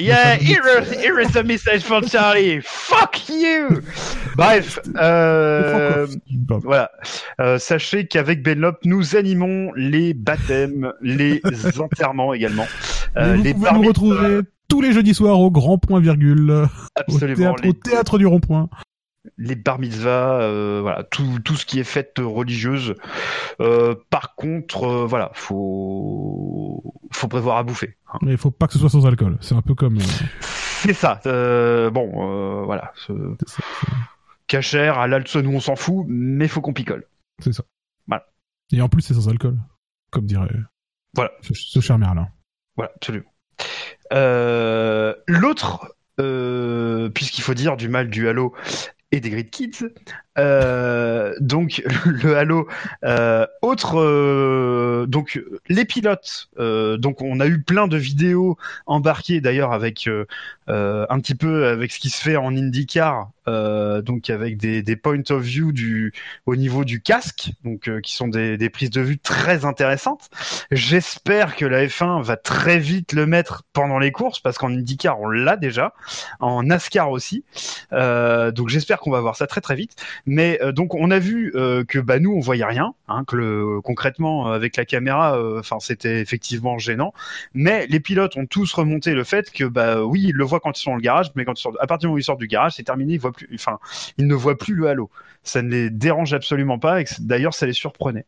Yeah, 0.00 0.36
here, 0.36 0.82
here 0.82 1.20
is 1.20 1.36
a 1.36 1.42
message 1.42 1.82
for 1.82 2.00
Charlie. 2.00 2.60
Fuck 2.62 3.28
you. 3.28 3.82
Bref, 4.34 4.78
euh, 4.96 6.06
voilà. 6.48 6.90
Euh, 7.40 7.58
sachez 7.58 8.06
qu'avec 8.06 8.42
Benlop, 8.42 8.78
nous 8.84 9.16
animons 9.16 9.72
les 9.76 10.14
baptêmes, 10.14 10.92
les 11.02 11.42
enterrements 11.78 12.32
également, 12.32 12.66
euh, 13.18 13.36
vous 13.36 13.42
les 13.42 13.52
pouvez 13.52 13.72
nous 13.72 13.82
retrouver 13.82 14.40
tous 14.68 14.80
les 14.80 14.92
jeudis 14.92 15.14
soirs 15.14 15.38
au 15.38 15.50
Grand 15.50 15.76
Point 15.76 16.00
Virgule, 16.00 16.50
au 16.50 16.66
absolument, 16.96 17.36
théâtre, 17.36 17.62
les, 17.62 17.68
au 17.68 17.72
théâtre 17.74 18.18
du 18.18 18.26
Rond-Point. 18.26 18.68
Les 19.36 19.54
bar 19.54 19.78
mitzvahs, 19.78 20.40
euh, 20.40 20.80
voilà, 20.80 21.04
tout, 21.04 21.40
tout 21.44 21.56
ce 21.56 21.66
qui 21.66 21.78
est 21.78 21.84
fête 21.84 22.14
religieuse. 22.18 22.94
Euh, 23.60 23.94
par 24.10 24.34
contre, 24.34 24.84
euh, 24.84 25.06
voilà, 25.06 25.30
faut, 25.34 26.94
faut 27.12 27.28
prévoir 27.28 27.58
à 27.58 27.62
bouffer. 27.62 27.96
hein. 28.12 28.18
Mais 28.22 28.32
il 28.32 28.38
faut 28.38 28.50
pas 28.50 28.66
que 28.66 28.72
ce 28.72 28.78
soit 28.78 28.88
sans 28.90 29.06
alcool. 29.06 29.36
C'est 29.40 29.54
un 29.54 29.62
peu 29.62 29.74
comme. 29.74 29.98
C'est 30.00 30.94
ça. 30.94 31.20
bon, 31.24 32.64
voilà. 32.64 32.92
ça. 32.96 33.62
Cachère, 34.46 34.98
à 34.98 35.06
nous 35.08 35.52
on 35.52 35.60
s'en 35.60 35.76
fout, 35.76 36.06
mais 36.08 36.48
faut 36.48 36.60
qu'on 36.60 36.72
picole. 36.72 37.06
C'est 37.40 37.52
ça. 37.52 37.62
Voilà. 38.06 38.26
Et 38.72 38.80
en 38.80 38.88
plus, 38.88 39.02
c'est 39.02 39.14
sans 39.14 39.28
alcool. 39.28 39.58
Comme 40.10 40.26
dirait 40.26 40.48
Voilà. 41.14 41.30
ce, 41.42 41.54
ce 41.54 41.80
cher 41.80 41.98
Merlin. 41.98 42.28
Voilà, 42.76 42.90
absolument. 42.96 43.30
L'autre, 45.28 45.94
euh, 46.20 47.08
puisqu'il 47.10 47.42
faut 47.42 47.54
dire 47.54 47.76
du 47.76 47.88
mal 47.88 48.10
du 48.10 48.28
Halo 48.28 48.54
et 49.12 49.20
des 49.20 49.30
Grid 49.30 49.50
Kids, 49.50 49.84
Euh, 50.40 51.34
donc 51.40 51.82
le 52.06 52.36
Halo. 52.36 52.66
Euh, 53.04 53.46
autre, 53.62 54.00
euh, 54.00 55.06
donc 55.06 55.40
les 55.68 55.84
pilotes. 55.84 56.48
Donc 56.58 57.22
on 57.22 57.40
a 57.40 57.46
eu 57.46 57.62
plein 57.62 57.88
de 57.88 57.96
vidéos 57.96 58.56
embarquées 58.86 59.40
d'ailleurs 59.40 59.72
avec 59.72 60.08
un 60.68 61.20
petit 61.20 61.34
peu 61.34 61.66
avec 61.66 61.92
ce 61.92 61.98
qui 61.98 62.10
se 62.10 62.22
fait 62.22 62.36
en 62.36 62.56
IndyCar, 62.56 63.30
donc 63.46 64.30
avec 64.30 64.56
des, 64.56 64.82
des 64.82 64.96
point 64.96 65.22
of 65.30 65.42
view 65.42 65.72
au 66.46 66.56
niveau 66.56 66.84
du 66.84 67.00
casque, 67.00 67.52
donc 67.64 67.90
qui 68.02 68.14
sont 68.14 68.28
des, 68.28 68.56
des 68.56 68.70
prises 68.70 68.90
de 68.90 69.00
vue 69.00 69.18
très 69.18 69.64
intéressantes. 69.64 70.30
J'espère 70.70 71.56
que 71.56 71.64
la 71.64 71.86
F1 71.86 72.22
va 72.22 72.36
très 72.36 72.78
vite 72.78 73.12
le 73.12 73.26
mettre 73.26 73.64
pendant 73.72 73.98
les 73.98 74.12
courses 74.12 74.40
parce 74.40 74.58
qu'en 74.58 74.70
IndyCar 74.70 75.20
on 75.20 75.28
l'a 75.28 75.56
déjà, 75.56 75.94
en 76.38 76.62
NASCAR 76.62 77.10
aussi. 77.10 77.44
Donc 77.90 78.68
j'espère 78.68 79.00
qu'on 79.00 79.10
va 79.10 79.20
voir 79.20 79.36
ça 79.36 79.46
très 79.46 79.60
très 79.60 79.74
vite. 79.74 79.96
Mais 80.32 80.60
euh, 80.62 80.70
donc 80.70 80.94
on 80.94 81.10
a 81.10 81.18
vu 81.18 81.50
euh, 81.56 81.82
que 81.82 81.98
bah 81.98 82.20
nous 82.20 82.30
on 82.32 82.38
voyait 82.38 82.64
rien, 82.64 82.94
hein, 83.08 83.24
que 83.26 83.80
concrètement 83.80 84.46
euh, 84.46 84.52
avec 84.52 84.76
la 84.76 84.84
caméra, 84.84 85.36
c'était 85.80 86.20
effectivement 86.20 86.78
gênant. 86.78 87.12
Mais 87.52 87.88
les 87.88 87.98
pilotes 87.98 88.36
ont 88.36 88.46
tous 88.46 88.72
remonté 88.72 89.12
le 89.12 89.24
fait 89.24 89.50
que 89.50 89.64
bah 89.64 90.04
oui 90.04 90.26
ils 90.28 90.36
le 90.36 90.44
voient 90.44 90.60
quand 90.60 90.78
ils 90.78 90.82
sont 90.82 90.90
dans 90.90 90.96
le 90.96 91.02
garage, 91.02 91.32
mais 91.34 91.44
quand 91.44 91.58
ils 91.58 91.62
sortent, 91.62 91.78
à 91.80 91.88
partir 91.88 92.02
du 92.02 92.06
moment 92.06 92.14
où 92.14 92.18
ils 92.18 92.22
sortent 92.22 92.38
du 92.38 92.46
garage, 92.46 92.74
c'est 92.76 92.84
terminé, 92.84 93.14
ils 93.14 93.20
voient 93.20 93.32
plus, 93.32 93.48
enfin 93.54 93.80
ils 94.18 94.28
ne 94.28 94.34
voient 94.36 94.56
plus 94.56 94.74
le 94.74 94.86
halo. 94.86 95.10
Ça 95.42 95.62
ne 95.62 95.70
les 95.70 95.90
dérange 95.90 96.34
absolument 96.34 96.78
pas 96.78 97.00
et 97.00 97.04
d'ailleurs 97.20 97.54
ça 97.54 97.66
les 97.66 97.72
surprenait. 97.72 98.26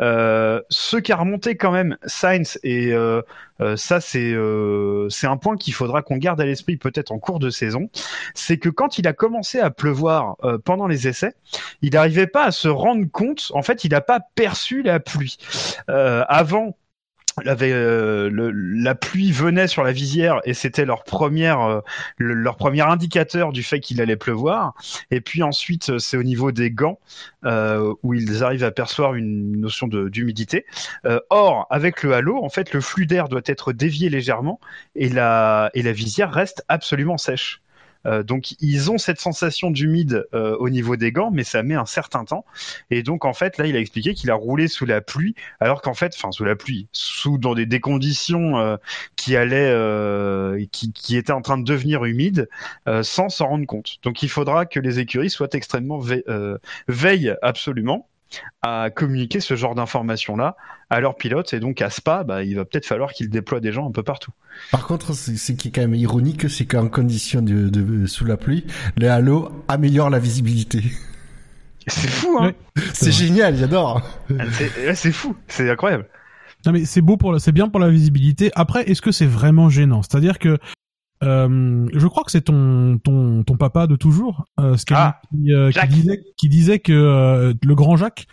Euh, 0.00 0.60
ce 0.70 0.96
qui 0.96 1.12
a 1.12 1.16
remonté 1.16 1.56
quand 1.56 1.70
même 1.70 1.96
Sainz 2.04 2.58
et 2.64 2.92
euh, 2.92 3.22
euh, 3.60 3.76
ça 3.76 4.00
c'est 4.00 4.32
euh, 4.32 5.08
c'est 5.08 5.26
un 5.26 5.36
point 5.36 5.56
qu'il 5.56 5.72
faudra 5.72 6.02
qu'on 6.02 6.16
garde 6.16 6.40
à 6.40 6.44
l'esprit 6.44 6.76
peut-être 6.76 7.12
en 7.12 7.18
cours 7.18 7.38
de 7.38 7.50
saison, 7.50 7.88
c'est 8.34 8.58
que 8.58 8.68
quand 8.68 8.98
il 8.98 9.06
a 9.06 9.12
commencé 9.12 9.60
à 9.60 9.70
pleuvoir 9.70 10.36
euh, 10.42 10.58
pendant 10.58 10.86
les 10.86 11.06
essais, 11.06 11.34
il 11.80 11.92
n'arrivait 11.92 12.26
pas 12.26 12.44
à 12.44 12.50
se 12.50 12.68
rendre 12.68 13.06
compte. 13.10 13.52
En 13.54 13.62
fait, 13.62 13.84
il 13.84 13.92
n'a 13.92 14.00
pas 14.00 14.20
perçu 14.34 14.82
la 14.82 15.00
pluie 15.00 15.38
avant. 15.86 16.76
euh, 17.46 18.52
la 18.54 18.94
pluie 18.94 19.32
venait 19.32 19.66
sur 19.66 19.82
la 19.84 19.92
visière 19.92 20.40
et 20.44 20.54
c'était 20.54 20.84
leur 20.84 21.04
première 21.04 21.60
euh, 21.60 21.80
le- 22.18 22.34
leur 22.34 22.56
premier 22.56 22.82
indicateur 22.82 23.52
du 23.52 23.62
fait 23.62 23.80
qu'il 23.80 24.00
allait 24.00 24.16
pleuvoir. 24.16 24.74
Et 25.10 25.20
puis 25.20 25.42
ensuite 25.42 25.90
euh, 25.90 25.98
c'est 25.98 26.16
au 26.16 26.22
niveau 26.22 26.52
des 26.52 26.70
gants 26.70 26.98
où 28.02 28.14
ils 28.14 28.44
arrivent 28.44 28.64
à 28.64 28.70
percevoir 28.70 29.14
une 29.14 29.60
notion 29.60 29.88
d'humidité. 29.88 30.64
Or 31.30 31.66
avec 31.70 32.02
le 32.02 32.14
halo 32.14 32.42
en 32.42 32.48
fait 32.48 32.72
le 32.72 32.80
flux 32.80 33.06
d'air 33.06 33.28
doit 33.28 33.40
être 33.46 33.72
dévié 33.72 34.08
légèrement 34.10 34.60
et 34.94 35.08
la 35.08 35.70
visière 35.74 36.32
reste 36.32 36.64
absolument 36.68 37.18
sèche 37.18 37.61
euh, 38.06 38.22
donc 38.22 38.54
ils 38.60 38.90
ont 38.90 38.98
cette 38.98 39.20
sensation 39.20 39.70
d'humide 39.70 40.26
euh, 40.34 40.56
au 40.58 40.70
niveau 40.70 40.96
des 40.96 41.12
gants, 41.12 41.30
mais 41.30 41.44
ça 41.44 41.62
met 41.62 41.74
un 41.74 41.86
certain 41.86 42.24
temps. 42.24 42.44
Et 42.90 43.02
donc 43.02 43.24
en 43.24 43.32
fait 43.32 43.58
là, 43.58 43.66
il 43.66 43.76
a 43.76 43.78
expliqué 43.80 44.14
qu'il 44.14 44.30
a 44.30 44.34
roulé 44.34 44.68
sous 44.68 44.86
la 44.86 45.00
pluie, 45.00 45.34
alors 45.60 45.82
qu'en 45.82 45.94
fait, 45.94 46.14
enfin 46.16 46.32
sous 46.32 46.44
la 46.44 46.56
pluie, 46.56 46.88
sous 46.92 47.38
dans 47.38 47.54
des, 47.54 47.66
des 47.66 47.80
conditions 47.80 48.58
euh, 48.58 48.76
qui 49.16 49.36
allaient, 49.36 49.70
euh, 49.72 50.64
qui, 50.72 50.92
qui 50.92 51.16
étaient 51.16 51.32
en 51.32 51.42
train 51.42 51.58
de 51.58 51.64
devenir 51.64 52.04
humides, 52.04 52.48
euh, 52.88 53.02
sans 53.02 53.28
s'en 53.28 53.48
rendre 53.48 53.66
compte. 53.66 53.98
Donc 54.02 54.22
il 54.22 54.28
faudra 54.28 54.66
que 54.66 54.80
les 54.80 54.98
écuries 54.98 55.30
soient 55.30 55.48
extrêmement 55.52 55.98
ve- 56.00 57.36
absolument 57.42 58.08
à 58.62 58.90
communiquer 58.90 59.40
ce 59.40 59.56
genre 59.56 59.74
d'informations-là 59.74 60.56
à 60.90 61.00
leurs 61.00 61.16
pilotes 61.16 61.52
et 61.54 61.60
donc 61.60 61.80
à 61.82 61.90
Spa, 61.90 62.22
bah, 62.24 62.42
il 62.44 62.54
va 62.56 62.64
peut-être 62.64 62.86
falloir 62.86 63.12
qu'ils 63.12 63.30
déploient 63.30 63.60
des 63.60 63.72
gens 63.72 63.88
un 63.88 63.92
peu 63.92 64.02
partout. 64.02 64.30
Par 64.70 64.86
contre, 64.86 65.14
ce 65.14 65.52
qui 65.52 65.68
est 65.68 65.70
quand 65.70 65.80
même 65.80 65.94
ironique, 65.94 66.48
c'est 66.50 66.66
qu'en 66.66 66.88
condition 66.88 67.40
de, 67.42 67.68
de- 67.68 68.06
sous 68.06 68.24
la 68.24 68.36
pluie, 68.36 68.66
le 68.98 69.10
halo 69.10 69.50
améliore 69.68 70.10
la 70.10 70.18
visibilité. 70.18 70.82
C'est 71.88 72.08
fou, 72.08 72.38
hein 72.40 72.52
C'est 72.94 73.10
génial, 73.10 73.56
j'adore. 73.56 74.02
C'est 74.52 74.86
ouais, 74.86 74.94
c'est 74.94 75.10
fou, 75.10 75.34
c'est 75.48 75.68
incroyable. 75.68 76.06
Non 76.64 76.70
mais 76.70 76.84
c'est 76.84 77.00
beau 77.00 77.16
pour, 77.16 77.32
la- 77.32 77.40
c'est 77.40 77.50
bien 77.50 77.68
pour 77.68 77.80
la 77.80 77.88
visibilité. 77.90 78.52
Après, 78.54 78.84
est-ce 78.88 79.02
que 79.02 79.10
c'est 79.10 79.26
vraiment 79.26 79.68
gênant? 79.68 80.00
C'est-à-dire 80.02 80.38
que 80.38 80.58
euh, 81.22 81.86
je 81.92 82.06
crois 82.06 82.24
que 82.24 82.30
c'est 82.30 82.42
ton 82.42 82.98
ton 83.02 83.42
ton 83.44 83.56
papa 83.56 83.86
de 83.86 83.96
toujours, 83.96 84.46
euh, 84.60 84.76
Scanny, 84.76 85.00
Ah, 85.00 85.20
qui, 85.30 85.52
euh, 85.52 85.70
qui 85.70 85.88
disait 85.88 86.20
qui 86.36 86.48
disait 86.48 86.78
que 86.80 86.92
euh, 86.92 87.54
le 87.62 87.74
grand 87.74 87.96
Jacques, 87.96 88.26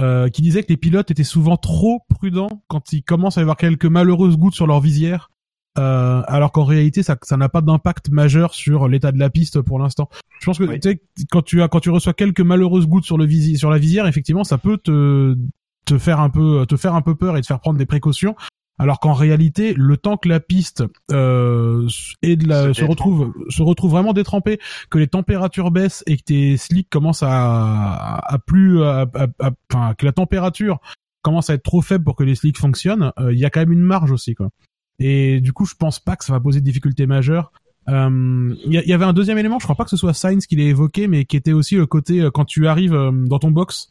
euh, 0.00 0.28
qui 0.28 0.42
disait 0.42 0.62
que 0.62 0.68
les 0.68 0.76
pilotes 0.76 1.10
étaient 1.10 1.24
souvent 1.24 1.56
trop 1.56 2.02
prudents 2.08 2.62
quand 2.68 2.92
ils 2.92 3.02
commencent 3.02 3.38
à 3.38 3.40
y 3.40 3.42
avoir 3.42 3.56
quelques 3.56 3.86
malheureuses 3.86 4.36
gouttes 4.36 4.54
sur 4.54 4.66
leur 4.66 4.80
visière. 4.80 5.30
Euh, 5.78 6.22
alors 6.26 6.52
qu'en 6.52 6.64
réalité, 6.64 7.02
ça 7.02 7.16
ça 7.22 7.36
n'a 7.36 7.48
pas 7.50 7.60
d'impact 7.60 8.08
majeur 8.10 8.54
sur 8.54 8.88
l'état 8.88 9.12
de 9.12 9.18
la 9.18 9.28
piste 9.28 9.60
pour 9.60 9.78
l'instant. 9.78 10.08
Je 10.40 10.46
pense 10.46 10.58
que 10.58 10.64
Oui. 10.64 10.80
tu 10.80 10.90
sais, 10.90 11.00
quand 11.30 11.42
tu 11.42 11.60
as 11.62 11.68
quand 11.68 11.80
tu 11.80 11.90
reçois 11.90 12.14
quelques 12.14 12.40
malheureuses 12.40 12.86
gouttes 12.86 13.04
sur 13.04 13.18
le 13.18 13.26
visi 13.26 13.58
sur 13.58 13.70
la 13.70 13.76
visière, 13.78 14.06
effectivement, 14.06 14.44
ça 14.44 14.56
peut 14.58 14.78
te 14.78 15.36
te 15.84 15.98
faire 15.98 16.20
un 16.20 16.30
peu 16.30 16.64
te 16.66 16.76
faire 16.76 16.94
un 16.94 17.02
peu 17.02 17.14
peur 17.14 17.36
et 17.36 17.42
te 17.42 17.46
faire 17.46 17.60
prendre 17.60 17.78
des 17.78 17.86
précautions. 17.86 18.34
Alors 18.78 19.00
qu'en 19.00 19.14
réalité, 19.14 19.72
le 19.74 19.96
temps 19.96 20.18
que 20.18 20.28
la 20.28 20.38
piste 20.38 20.84
euh, 21.10 21.88
et 22.22 22.36
de 22.36 22.46
la, 22.46 22.74
Se 22.74 22.84
retrouve 22.84 23.32
se 23.48 23.62
retrouve 23.62 23.90
vraiment 23.90 24.12
détrempée, 24.12 24.58
que 24.90 24.98
les 24.98 25.06
températures 25.08 25.70
baissent 25.70 26.04
et 26.06 26.16
que 26.18 26.22
tes 26.22 26.56
slicks 26.58 26.90
commencent 26.90 27.22
à, 27.22 28.16
à 28.16 28.38
plus, 28.38 28.82
à, 28.82 29.06
à- 29.14 29.26
à- 29.40 29.50
enfin 29.72 29.94
que 29.94 30.04
la 30.04 30.12
température 30.12 30.78
commence 31.22 31.48
à 31.48 31.54
être 31.54 31.62
trop 31.62 31.80
faible 31.80 32.04
pour 32.04 32.16
que 32.16 32.22
les 32.24 32.34
slicks 32.34 32.58
fonctionnent, 32.58 33.12
euh, 33.18 33.32
il 33.32 33.38
y 33.38 33.44
a 33.46 33.50
quand 33.50 33.60
même 33.60 33.72
une 33.72 33.80
marge 33.80 34.12
aussi 34.12 34.34
quoi. 34.34 34.50
Et 34.98 35.40
du 35.40 35.52
coup, 35.52 35.64
je 35.66 35.74
pense 35.74 35.98
pas 35.98 36.16
que 36.16 36.24
ça 36.24 36.32
va 36.32 36.40
poser 36.40 36.60
de 36.60 36.64
difficultés 36.64 37.06
majeures. 37.06 37.52
Euh, 37.88 38.54
Il 38.66 38.72
y, 38.72 38.92
avait 38.92 39.04
un 39.04 39.12
deuxième 39.12 39.38
élément, 39.38 39.58
je 39.58 39.64
crois 39.64 39.76
pas 39.76 39.84
que 39.84 39.90
ce 39.90 39.96
soit 39.96 40.12
Sainz 40.14 40.46
qui 40.46 40.56
l'ait 40.56 40.66
évoqué, 40.66 41.06
mais 41.08 41.24
qui 41.24 41.36
était 41.36 41.52
aussi 41.52 41.76
le 41.76 41.86
côté 41.86 42.28
quand 42.32 42.44
tu 42.44 42.66
arrives 42.66 42.98
dans 43.26 43.38
ton 43.38 43.50
box, 43.50 43.88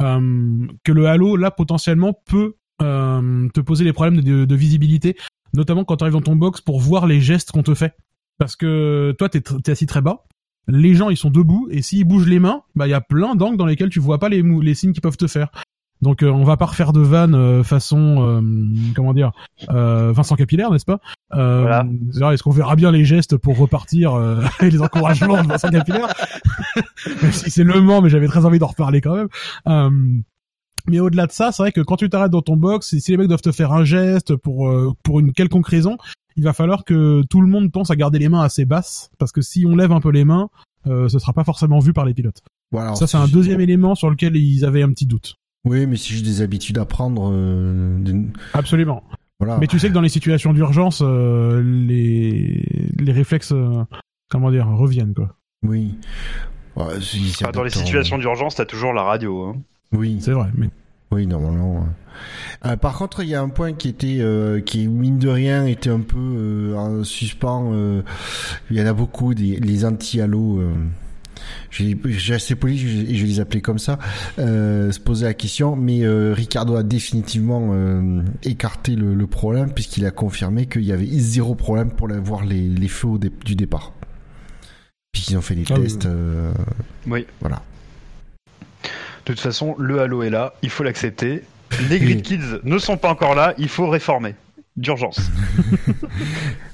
euh, 0.00 0.66
que 0.82 0.92
le 0.92 1.06
halo 1.06 1.36
là 1.36 1.50
potentiellement 1.50 2.18
peut 2.26 2.54
euh, 2.82 3.48
te 3.50 3.60
poser 3.60 3.84
des 3.84 3.92
problèmes 3.92 4.20
de, 4.20 4.44
de 4.44 4.54
visibilité, 4.54 5.16
notamment 5.52 5.84
quand 5.84 5.96
tu 5.96 6.04
arrives 6.04 6.14
dans 6.14 6.20
ton 6.20 6.36
box 6.36 6.60
pour 6.60 6.80
voir 6.80 7.06
les 7.06 7.20
gestes 7.20 7.52
qu'on 7.52 7.62
te 7.62 7.74
fait. 7.74 7.94
Parce 8.38 8.56
que 8.56 9.14
toi, 9.18 9.28
t'es 9.28 9.40
t'es 9.40 9.72
assis 9.72 9.86
très 9.86 10.00
bas, 10.00 10.24
les 10.66 10.94
gens 10.94 11.08
ils 11.10 11.16
sont 11.16 11.30
debout 11.30 11.68
et 11.70 11.82
s'ils 11.82 12.04
bougent 12.04 12.28
les 12.28 12.40
mains, 12.40 12.62
bah 12.74 12.86
il 12.86 12.90
y 12.90 12.94
a 12.94 13.00
plein 13.00 13.36
d'angles 13.36 13.56
dans 13.56 13.66
lesquels 13.66 13.90
tu 13.90 14.00
vois 14.00 14.18
pas 14.18 14.28
les, 14.28 14.42
les 14.42 14.74
signes 14.74 14.92
qu'ils 14.92 15.02
peuvent 15.02 15.16
te 15.16 15.26
faire. 15.28 15.50
Donc 16.02 16.22
euh, 16.22 16.28
on 16.28 16.42
va 16.42 16.56
pas 16.56 16.66
refaire 16.66 16.92
de 16.92 17.00
vanne 17.00 17.34
euh, 17.36 17.62
façon 17.62 18.26
euh, 18.28 18.42
comment 18.94 19.14
dire 19.14 19.30
euh, 19.70 20.12
Vincent 20.12 20.34
Capillaire 20.34 20.70
n'est-ce 20.70 20.84
pas? 20.84 20.98
Euh, 21.34 21.60
Voilà. 21.62 22.32
Est-ce 22.34 22.42
qu'on 22.42 22.50
verra 22.50 22.74
bien 22.76 22.90
les 22.90 23.04
gestes 23.04 23.36
pour 23.36 23.56
repartir 23.56 24.14
euh, 24.14 24.42
et 24.60 24.68
les 24.70 24.82
encouragements 24.82 25.40
de 25.42 25.46
Vincent 25.48 25.70
Capillaire? 25.70 26.08
Même 27.22 27.32
si 27.32 27.50
c'est 27.50 27.64
le 27.64 27.80
Mans, 27.80 28.02
mais 28.02 28.10
j'avais 28.10 28.26
très 28.26 28.44
envie 28.44 28.58
d'en 28.58 28.66
reparler 28.66 29.00
quand 29.00 29.14
même. 29.14 30.22
Mais 30.88 31.00
au-delà 31.00 31.26
de 31.26 31.32
ça, 31.32 31.50
c'est 31.52 31.62
vrai 31.62 31.72
que 31.72 31.80
quand 31.80 31.96
tu 31.96 32.10
t'arrêtes 32.10 32.30
dans 32.30 32.42
ton 32.42 32.56
box, 32.56 32.96
si 32.98 33.10
les 33.10 33.16
mecs 33.16 33.28
doivent 33.28 33.40
te 33.40 33.52
faire 33.52 33.72
un 33.72 33.84
geste 33.84 34.36
pour 34.36 34.68
euh, 34.68 34.92
pour 35.02 35.20
une 35.20 35.32
quelconque 35.32 35.66
raison, 35.68 35.96
il 36.36 36.44
va 36.44 36.52
falloir 36.52 36.84
que 36.84 37.22
tout 37.30 37.40
le 37.40 37.46
monde 37.46 37.70
pense 37.72 37.90
à 37.90 37.96
garder 37.96 38.18
les 38.18 38.28
mains 38.28 38.42
assez 38.42 38.64
basses, 38.64 39.10
parce 39.18 39.32
que 39.32 39.40
si 39.40 39.64
on 39.66 39.76
lève 39.76 39.92
un 39.92 40.00
peu 40.00 40.10
les 40.10 40.24
mains, 40.24 40.48
euh, 40.86 41.08
ce 41.08 41.18
sera 41.18 41.32
pas 41.32 41.44
forcément 41.44 41.78
vu 41.78 41.92
par 41.92 42.04
les 42.04 42.12
pilotes. 42.12 42.42
Voilà, 42.72 42.94
ça, 42.96 43.06
c'est 43.06 43.16
un 43.16 43.28
deuxième 43.28 43.60
élément 43.60 43.94
sur 43.94 44.10
lequel 44.10 44.36
ils 44.36 44.64
avaient 44.64 44.82
un 44.82 44.90
petit 44.90 45.06
doute. 45.06 45.36
Oui, 45.64 45.86
mais 45.86 45.96
c'est 45.96 46.10
juste 46.10 46.24
des 46.26 46.42
habitudes 46.42 46.76
à 46.76 46.84
prendre. 46.84 47.30
euh, 47.32 48.22
Absolument. 48.52 49.02
Voilà. 49.40 49.58
Mais 49.58 49.66
tu 49.66 49.78
sais 49.78 49.88
que 49.88 49.94
dans 49.94 50.00
les 50.02 50.08
situations 50.08 50.52
d'urgence, 50.52 51.02
euh, 51.04 51.62
les 51.62 52.90
les 52.98 53.12
réflexes, 53.12 53.52
euh, 53.52 53.82
comment 54.28 54.50
dire, 54.50 54.68
reviennent 54.68 55.14
quoi. 55.14 55.34
Oui. 55.62 55.94
Ouais, 56.76 56.98
dans 57.52 57.62
les 57.62 57.70
situations 57.70 58.18
d'urgence, 58.18 58.56
t'as 58.56 58.64
toujours 58.66 58.92
la 58.92 59.02
radio. 59.04 59.44
Hein. 59.44 59.56
Oui. 59.94 60.18
C'est 60.20 60.32
vrai. 60.32 60.48
Mais 60.56 60.68
Oui, 61.10 61.26
normalement. 61.26 61.86
Euh, 62.66 62.76
par 62.76 62.96
contre, 62.96 63.22
il 63.22 63.28
y 63.28 63.34
a 63.34 63.42
un 63.42 63.48
point 63.48 63.72
qui 63.72 63.88
était, 63.88 64.18
euh, 64.20 64.60
qui 64.60 64.86
mine 64.88 65.18
de 65.18 65.28
rien 65.28 65.64
était 65.66 65.90
un 65.90 66.00
peu 66.00 66.18
euh, 66.18 66.74
en 66.76 67.04
suspens. 67.04 67.70
euh, 67.72 68.02
il 68.70 68.76
y 68.76 68.82
en 68.82 68.86
a 68.86 68.92
beaucoup 68.92 69.34
des 69.34 69.56
les 69.58 69.84
anti-halo. 69.84 70.60
Euh, 70.60 70.72
j'ai 71.70 72.34
assez 72.34 72.54
poli 72.54 72.78
je- 72.78 73.12
je 73.14 73.20
vais 73.22 73.26
les 73.28 73.40
appeler 73.40 73.60
comme 73.60 73.78
ça. 73.78 73.98
Euh, 74.38 74.90
se 74.92 75.00
poser 75.00 75.26
la 75.26 75.34
question, 75.34 75.76
mais 75.76 76.02
euh, 76.04 76.32
Ricardo 76.32 76.76
a 76.76 76.82
définitivement 76.82 77.70
euh, 77.72 78.22
écarté 78.44 78.94
le, 78.96 79.14
le 79.14 79.26
problème 79.26 79.72
puisqu'il 79.72 80.06
a 80.06 80.10
confirmé 80.10 80.66
qu'il 80.66 80.84
y 80.84 80.92
avait 80.92 81.06
zéro 81.06 81.54
problème 81.54 81.90
pour 81.90 82.08
voir 82.22 82.44
les, 82.44 82.68
les 82.68 82.88
feux 82.88 83.18
dé- 83.18 83.30
du 83.44 83.56
départ. 83.56 83.92
Puisqu'ils 85.12 85.36
ont 85.36 85.42
fait 85.42 85.54
des 85.56 85.64
Ah 85.70 85.74
oui, 85.76 85.82
tests. 85.82 86.06
euh, 86.06 86.52
Oui. 87.08 87.26
voilà. 87.40 87.62
De 89.26 89.32
toute 89.32 89.40
façon, 89.40 89.74
le 89.78 90.00
Halo 90.00 90.22
est 90.22 90.30
là, 90.30 90.52
il 90.62 90.70
faut 90.70 90.82
l'accepter. 90.84 91.42
Les 91.88 91.98
Grid 91.98 92.22
Kids 92.26 92.60
ne 92.62 92.78
sont 92.78 92.96
pas 92.96 93.08
encore 93.08 93.34
là, 93.34 93.54
il 93.58 93.68
faut 93.68 93.88
réformer. 93.88 94.34
D'urgence. 94.76 95.20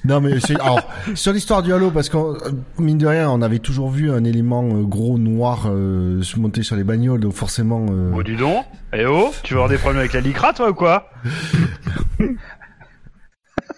Non 0.02 0.22
mais 0.22 0.40
c'est 0.40 0.58
alors 0.58 0.80
sur 1.14 1.34
l'histoire 1.34 1.62
du 1.62 1.74
Halo 1.74 1.90
parce 1.90 2.08
que 2.08 2.16
euh, 2.16 2.52
mine 2.78 2.96
de 2.96 3.06
rien 3.06 3.28
on 3.30 3.42
avait 3.42 3.58
toujours 3.58 3.90
vu 3.90 4.10
un 4.10 4.24
élément 4.24 4.64
euh, 4.64 4.82
gros 4.82 5.18
noir 5.18 5.64
euh, 5.66 6.22
se 6.22 6.38
monter 6.38 6.62
sur 6.62 6.74
les 6.74 6.84
bagnoles 6.84 7.20
donc 7.20 7.34
forcément 7.34 7.84
euh, 7.90 8.10
Oh, 8.14 8.22
dis 8.22 8.34
donc. 8.36 8.64
Eh 8.94 9.04
oh, 9.04 9.30
tu 9.42 9.52
vas 9.52 9.60
avoir 9.60 9.68
des 9.68 9.76
problèmes 9.76 10.00
avec 10.00 10.14
la 10.14 10.20
Lycra, 10.20 10.54
toi, 10.54 10.70
ou 10.70 10.74
quoi? 10.74 11.10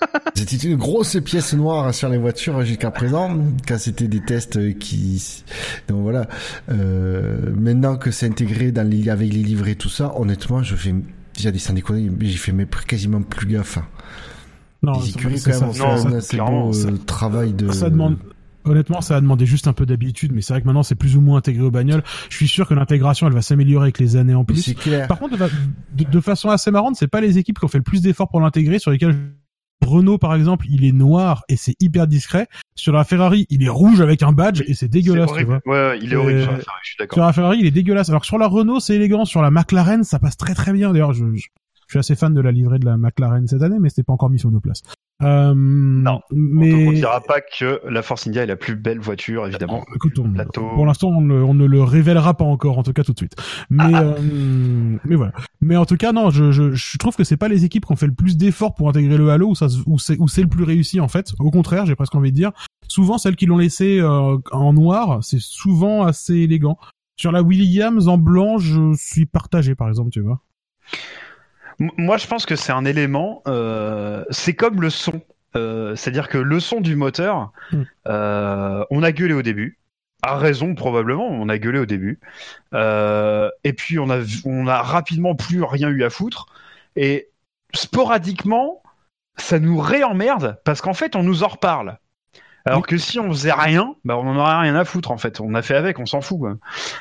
C'était 0.34 0.56
une 0.68 0.76
grosse 0.76 1.16
pièce 1.24 1.54
noire 1.54 1.92
sur 1.94 2.08
les 2.08 2.18
voitures 2.18 2.62
jusqu'à 2.64 2.90
présent, 2.90 3.36
quand 3.66 3.78
c'était 3.78 4.08
des 4.08 4.20
tests 4.20 4.76
qui... 4.78 5.44
Donc 5.88 6.02
voilà. 6.02 6.26
Euh, 6.70 7.52
maintenant 7.54 7.96
que 7.96 8.10
c'est 8.10 8.26
intégré 8.26 8.72
dans 8.72 8.88
les... 8.88 9.08
avec 9.08 9.32
les 9.32 9.42
livrets 9.42 9.74
tout 9.74 9.88
ça, 9.88 10.12
honnêtement, 10.18 10.62
je 10.62 10.74
fais... 10.76 10.94
Déjà, 11.36 11.50
sans 11.58 11.72
déconner, 11.72 12.10
j'y 12.20 12.36
fais 12.36 12.52
mais 12.52 12.66
quasiment 12.86 13.22
plus 13.22 13.46
gaffe. 13.46 13.78
Non, 14.82 14.94
les 14.94 15.00
c'est- 15.06 15.08
écuries, 15.10 15.38
c'est 15.38 15.52
quand 15.52 15.60
même, 15.66 15.72
ça, 15.72 15.96
ça- 15.96 16.08
un 16.08 16.12
assez 16.14 16.28
clairement, 16.36 16.66
beau 16.66 16.72
ça- 16.72 16.88
euh, 16.88 16.96
travail 17.06 17.52
de... 17.52 17.70
ça 17.72 17.88
demande 17.90 18.16
honnêtement 18.64 19.00
ça 19.00 19.16
a 19.16 19.20
demandé 19.20 19.44
juste 19.44 19.66
un 19.66 19.72
peu 19.72 19.86
d'habitude 19.86 20.30
mais 20.32 20.40
c'est 20.40 20.52
vrai 20.52 20.60
que 20.62 20.66
maintenant 20.66 20.84
c'est 20.84 20.94
plus 20.94 21.16
ou 21.16 21.20
moins 21.20 21.38
intégré 21.38 21.64
aux 21.64 21.72
bagnoles 21.72 22.04
je 22.30 22.36
suis 22.36 22.46
sûr 22.46 22.68
que 22.68 22.74
l'intégration 22.74 23.26
elle 23.26 23.32
va 23.32 23.42
s'améliorer 23.42 23.86
avec 23.86 23.98
les 23.98 24.14
années 24.14 24.36
en 24.36 24.44
plus 24.44 24.62
c'est 24.62 24.74
clair. 24.74 25.08
par 25.08 25.18
contre 25.18 25.36
de, 25.36 26.04
de- 26.04 26.08
de 26.08 26.20
façon 26.20 26.48
assez 26.48 26.70
marrante 26.70 26.94
c'est 26.94 27.08
pas 27.08 27.20
les 27.20 27.38
équipes 27.38 27.58
qui 27.58 27.64
ont 27.64 27.68
fait 27.68 27.78
le 27.78 27.82
plus 27.82 28.02
d'efforts 28.02 28.28
pour 28.28 28.40
l'intégrer 28.40 28.78
sur 28.78 28.92
lesquelles 28.92 29.16
Renault 29.84 30.18
par 30.18 30.34
exemple 30.34 30.66
il 30.70 30.84
est 30.84 30.92
noir 30.92 31.42
et 31.48 31.56
c'est 31.56 31.74
hyper 31.80 32.06
discret. 32.06 32.46
Sur 32.74 32.92
la 32.92 33.04
Ferrari 33.04 33.46
il 33.50 33.62
est 33.62 33.68
rouge 33.68 34.00
avec 34.00 34.22
un 34.22 34.32
badge 34.32 34.62
et 34.66 34.74
c'est 34.74 34.88
dégueulasse 34.88 35.30
tu 35.36 35.44
vois. 35.44 35.60
Ouais, 35.66 35.72
ouais, 35.72 35.98
il 36.02 36.12
est 36.12 36.16
horrible 36.16 36.40
Euh, 36.40 36.42
sur 36.44 36.52
la 36.52 36.58
Ferrari, 36.58 36.80
je 36.82 36.88
suis 36.88 36.94
sur 36.96 37.02
d'accord. 37.04 37.26
la 37.26 37.32
Ferrari 37.32 37.58
il 37.60 37.66
est 37.66 37.70
dégueulasse. 37.70 38.08
Alors 38.08 38.20
que 38.22 38.26
sur 38.26 38.38
la 38.38 38.46
Renault 38.46 38.80
c'est 38.80 38.94
élégant. 38.96 39.24
Sur 39.24 39.42
la 39.42 39.50
McLaren 39.50 40.04
ça 40.04 40.18
passe 40.18 40.36
très 40.36 40.54
très 40.54 40.72
bien. 40.72 40.92
D'ailleurs 40.92 41.12
je, 41.12 41.24
je, 41.34 41.46
je 41.92 41.98
suis 41.98 42.12
assez 42.12 42.16
fan 42.16 42.32
de 42.32 42.40
la 42.40 42.52
livrée 42.52 42.78
de 42.78 42.86
la 42.86 42.96
McLaren 42.96 43.46
cette 43.46 43.62
année 43.62 43.78
mais 43.78 43.90
c'était 43.90 44.02
pas 44.02 44.14
encore 44.14 44.30
mis 44.30 44.38
sur 44.38 44.50
nos 44.50 44.60
places 44.60 44.82
euh, 45.22 45.52
Non. 45.54 46.20
mais 46.32 46.86
on 46.88 46.92
dira 46.92 47.20
pas 47.20 47.40
que 47.42 47.80
la 47.88 48.00
Force 48.02 48.26
India 48.26 48.42
est 48.42 48.46
la 48.46 48.56
plus 48.56 48.74
belle 48.74 48.98
voiture, 48.98 49.46
évidemment. 49.46 49.84
Écoute, 49.94 50.18
on- 50.18 50.32
Plateau. 50.32 50.68
pour 50.74 50.84
l'instant, 50.86 51.10
on, 51.10 51.20
ne- 51.20 51.40
on 51.42 51.54
ne 51.54 51.64
le 51.66 51.80
révélera 51.82 52.34
pas 52.34 52.44
encore, 52.44 52.76
en 52.78 52.82
tout 52.82 52.92
cas 52.92 53.04
tout 53.04 53.12
de 53.12 53.18
suite. 53.18 53.36
Mais, 53.70 53.84
Ah. 53.94 54.02
euh, 54.02 54.96
mais 55.04 55.14
voilà. 55.14 55.32
Mais 55.60 55.76
en 55.76 55.84
tout 55.84 55.96
cas, 55.96 56.10
non, 56.12 56.30
je, 56.30 56.50
je, 56.50 56.72
je 56.72 56.98
trouve 56.98 57.14
que 57.14 57.22
c'est 57.22 57.36
pas 57.36 57.46
les 57.46 57.64
équipes 57.64 57.86
qui 57.86 57.92
ont 57.92 57.96
fait 57.96 58.08
le 58.08 58.14
plus 58.14 58.36
d'efforts 58.36 58.74
pour 58.74 58.88
intégrer 58.88 59.16
le 59.16 59.30
Halo 59.30 59.50
où 59.50 59.54
ça, 59.54 59.68
se- 59.68 59.82
où 59.86 59.96
c'est, 59.98 60.18
où 60.18 60.26
c'est 60.26 60.42
le 60.42 60.48
plus 60.48 60.64
réussi 60.64 60.98
en 60.98 61.06
fait. 61.08 61.32
Au 61.38 61.52
contraire, 61.52 61.86
j'ai 61.86 61.94
presque 61.94 62.14
envie 62.16 62.32
de 62.32 62.36
dire. 62.36 62.50
Souvent, 62.88 63.16
celles 63.16 63.36
qui 63.36 63.46
l'ont 63.46 63.58
laissé 63.58 64.00
euh, 64.00 64.38
en 64.50 64.72
noir, 64.72 65.22
c'est 65.22 65.40
souvent 65.40 66.02
assez 66.02 66.34
élégant. 66.34 66.78
Sur 67.16 67.30
la 67.30 67.42
Williams 67.42 68.08
en 68.08 68.18
blanc, 68.18 68.58
je 68.58 68.92
suis 68.96 69.26
partagé, 69.26 69.76
par 69.76 69.88
exemple, 69.88 70.10
tu 70.10 70.20
vois. 70.20 70.40
Moi, 71.96 72.16
je 72.16 72.26
pense 72.26 72.46
que 72.46 72.56
c'est 72.56 72.72
un 72.72 72.84
élément. 72.84 73.42
euh, 73.48 74.24
c'est 74.30 74.54
comme 74.54 74.80
le 74.80 74.90
son. 74.90 75.22
Euh, 75.56 75.94
C'est-à-dire 75.96 76.28
que 76.28 76.38
le 76.38 76.60
son 76.60 76.80
du 76.80 76.96
moteur, 76.96 77.52
Hmm. 77.72 77.82
euh, 78.08 78.84
on 78.90 79.02
a 79.02 79.12
gueulé 79.12 79.34
au 79.34 79.42
début. 79.42 79.78
À 80.22 80.36
raison, 80.36 80.74
probablement, 80.74 81.26
on 81.26 81.48
a 81.48 81.58
gueulé 81.58 81.78
au 81.80 81.86
début. 81.86 82.20
Et 82.72 83.72
puis, 83.72 83.98
on 83.98 84.08
a, 84.10 84.18
on 84.44 84.66
a 84.66 84.80
rapidement 84.82 85.34
plus 85.34 85.62
rien 85.64 85.88
eu 85.88 86.04
à 86.04 86.10
foutre. 86.10 86.46
Et 86.96 87.28
sporadiquement, 87.74 88.82
ça 89.36 89.58
nous 89.58 89.78
réemmerde 89.78 90.58
parce 90.64 90.80
qu'en 90.80 90.94
fait, 90.94 91.16
on 91.16 91.22
nous 91.22 91.42
en 91.42 91.48
reparle. 91.48 91.98
Alors 92.64 92.86
que 92.86 92.96
si 92.96 93.18
on 93.18 93.28
faisait 93.30 93.52
rien, 93.52 93.96
bah 94.04 94.16
on 94.16 94.28
en 94.28 94.36
aurait 94.36 94.60
rien 94.60 94.76
à 94.76 94.84
foutre 94.84 95.10
en 95.10 95.18
fait. 95.18 95.40
On 95.40 95.52
a 95.54 95.62
fait 95.62 95.74
avec, 95.74 95.98
on 95.98 96.06
s'en 96.06 96.20
fout. 96.20 96.38
quoi. 96.38 96.56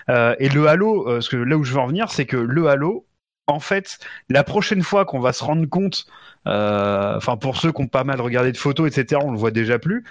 Euh, 0.10 0.36
et 0.40 0.50
le 0.50 0.66
Halo, 0.68 1.08
euh, 1.08 1.22
ce 1.22 1.30
que 1.30 1.38
là 1.38 1.56
où 1.56 1.64
je 1.64 1.74
veux 1.74 1.80
en 1.80 1.86
venir, 1.86 2.10
c'est 2.10 2.26
que 2.26 2.38
le 2.38 2.68
Halo, 2.68 3.06
en 3.52 3.60
fait, 3.60 4.00
la 4.30 4.44
prochaine 4.44 4.82
fois 4.82 5.06
qu'on 5.06 5.20
va 5.20 5.34
se 5.34 5.44
rendre 5.44 5.66
compte, 5.68 6.06
euh, 6.48 7.16
enfin 7.18 7.38
pour 7.38 7.58
ceux 7.58 7.72
qui 7.72 7.82
ont 7.82 7.88
pas 7.88 8.04
mal 8.04 8.20
regardé 8.22 8.52
de 8.52 8.58
photos, 8.58 8.88
etc., 8.88 9.22
on 9.24 9.32
le 9.32 9.38
voit 9.38 9.52
déjà 9.52 9.80
plus. 9.80 10.04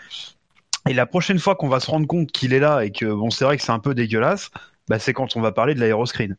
Et 0.89 0.95
la 0.95 1.07
prochaine 1.07 1.39
fois 1.39 1.57
qu'on 1.57 1.69
va 1.69 1.81
se 1.81 1.91
rendre 1.91 2.07
compte 2.07 2.33
qu'il 2.33 2.53
est 2.53 2.61
là 2.61 2.83
et 2.85 2.91
que 2.91 3.07
bon, 3.07 3.31
c'est 3.31 3.45
vrai 3.45 3.57
que 3.57 3.63
c'est 3.63 3.73
un 3.73 3.79
peu 3.79 3.95
dégueulasse, 3.95 4.51
bah, 4.89 4.99
c'est 4.99 5.13
quand 5.13 5.37
on 5.37 5.41
va 5.41 5.53
parler 5.53 5.75
de 5.75 5.81
l'aéroscreen. 5.81 6.37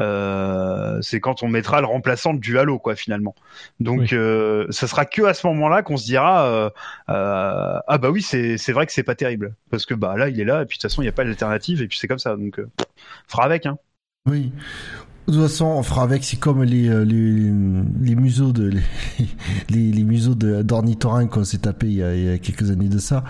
Euh, 0.00 0.98
c'est 1.02 1.20
quand 1.20 1.44
on 1.44 1.48
mettra 1.48 1.80
le 1.80 1.86
remplaçant 1.86 2.34
du 2.34 2.58
Halo, 2.58 2.80
quoi, 2.80 2.96
finalement. 2.96 3.34
Donc, 3.78 4.00
Oui. 4.00 4.08
euh, 4.12 4.66
ça 4.70 4.88
sera 4.88 5.04
que 5.04 5.22
à 5.22 5.34
ce 5.34 5.46
moment-là 5.46 5.82
qu'on 5.82 5.96
se 5.96 6.04
dira, 6.04 6.46
euh, 6.46 6.70
ah 7.06 7.98
bah 7.98 8.10
oui, 8.10 8.20
c'est 8.20 8.58
c'est 8.58 8.72
vrai 8.72 8.86
que 8.86 8.92
c'est 8.92 9.04
pas 9.04 9.14
terrible, 9.14 9.54
parce 9.70 9.86
que 9.86 9.94
bah 9.94 10.16
là, 10.16 10.28
il 10.28 10.40
est 10.40 10.44
là, 10.44 10.62
et 10.62 10.66
puis 10.66 10.78
de 10.78 10.82
toute 10.82 10.90
façon, 10.90 11.02
il 11.02 11.04
n'y 11.04 11.10
a 11.10 11.12
pas 11.12 11.24
d'alternative, 11.24 11.80
et 11.80 11.86
puis 11.86 11.96
c'est 11.96 12.08
comme 12.08 12.18
ça, 12.18 12.36
donc 12.36 12.60
fera 13.28 13.44
avec, 13.44 13.66
hein. 13.66 13.78
Oui. 14.26 14.52
De 15.26 15.32
toute 15.32 15.40
façon, 15.40 15.64
on 15.64 15.82
fera 15.82 16.02
avec, 16.02 16.22
c'est 16.22 16.36
comme 16.36 16.62
les, 16.62 16.86
euh, 16.88 17.02
les, 17.02 17.50
les 18.06 18.14
museaux 18.14 18.52
de, 18.52 18.68
les, 19.18 19.26
les, 19.70 19.90
les 19.92 20.04
museaux 20.04 20.34
de- 20.34 20.60
d'ornithorynques 20.62 21.30
qu'on 21.30 21.44
s'est 21.44 21.58
tapé 21.58 21.86
il 21.86 21.94
y, 21.94 22.02
a, 22.02 22.14
il 22.14 22.24
y 22.24 22.28
a 22.28 22.36
quelques 22.38 22.70
années 22.70 22.88
de 22.90 22.98
ça. 22.98 23.24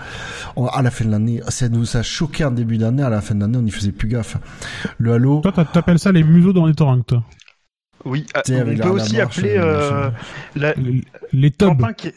On- 0.57 0.65
à 0.67 0.81
la 0.81 0.91
fin 0.91 1.05
de 1.05 1.11
l'année, 1.11 1.41
ça 1.47 1.69
nous 1.69 1.95
a 1.95 2.03
choqué 2.03 2.43
en 2.43 2.51
début 2.51 2.77
d'année, 2.77 3.01
à 3.03 3.09
la 3.09 3.21
fin 3.21 3.33
de 3.33 3.39
l'année, 3.39 3.57
on 3.57 3.61
n'y 3.61 3.71
faisait 3.71 3.93
plus 3.93 4.09
gaffe. 4.09 4.35
Le 4.97 5.13
halo, 5.13 5.39
Toi, 5.39 5.53
t'a- 5.53 5.63
t'appelles 5.63 5.99
ça 5.99 6.11
les 6.11 6.23
museaux 6.23 6.51
torrents, 6.73 7.01
toi? 7.01 7.23
Oui, 8.03 8.25
ah, 8.35 8.41
on 8.45 8.75
peut 8.75 8.89
aussi 8.89 9.19
appeler 9.21 9.55
euh, 9.57 9.91
euh, 9.91 10.09
la- 10.55 10.73
Les, 10.73 11.01
les 11.33 11.51
qui, 11.93 12.11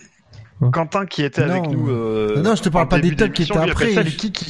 Quentin 0.73 1.07
qui 1.07 1.23
était 1.23 1.43
avec 1.43 1.65
Non. 1.65 1.73
nous. 1.73 1.89
euh, 1.91 2.37
Non, 2.37 2.51
non, 2.51 2.55
je 2.57 2.63
te 2.63 2.69
parle 2.69 2.89
pas 2.89 2.99
des 3.01 3.15
tubs 3.15 3.33
qui 3.33 3.43
étaient 3.45 3.57
après. 3.57 3.93
ça 3.95 4.03
les 4.03 4.11
kiki. 4.11 4.47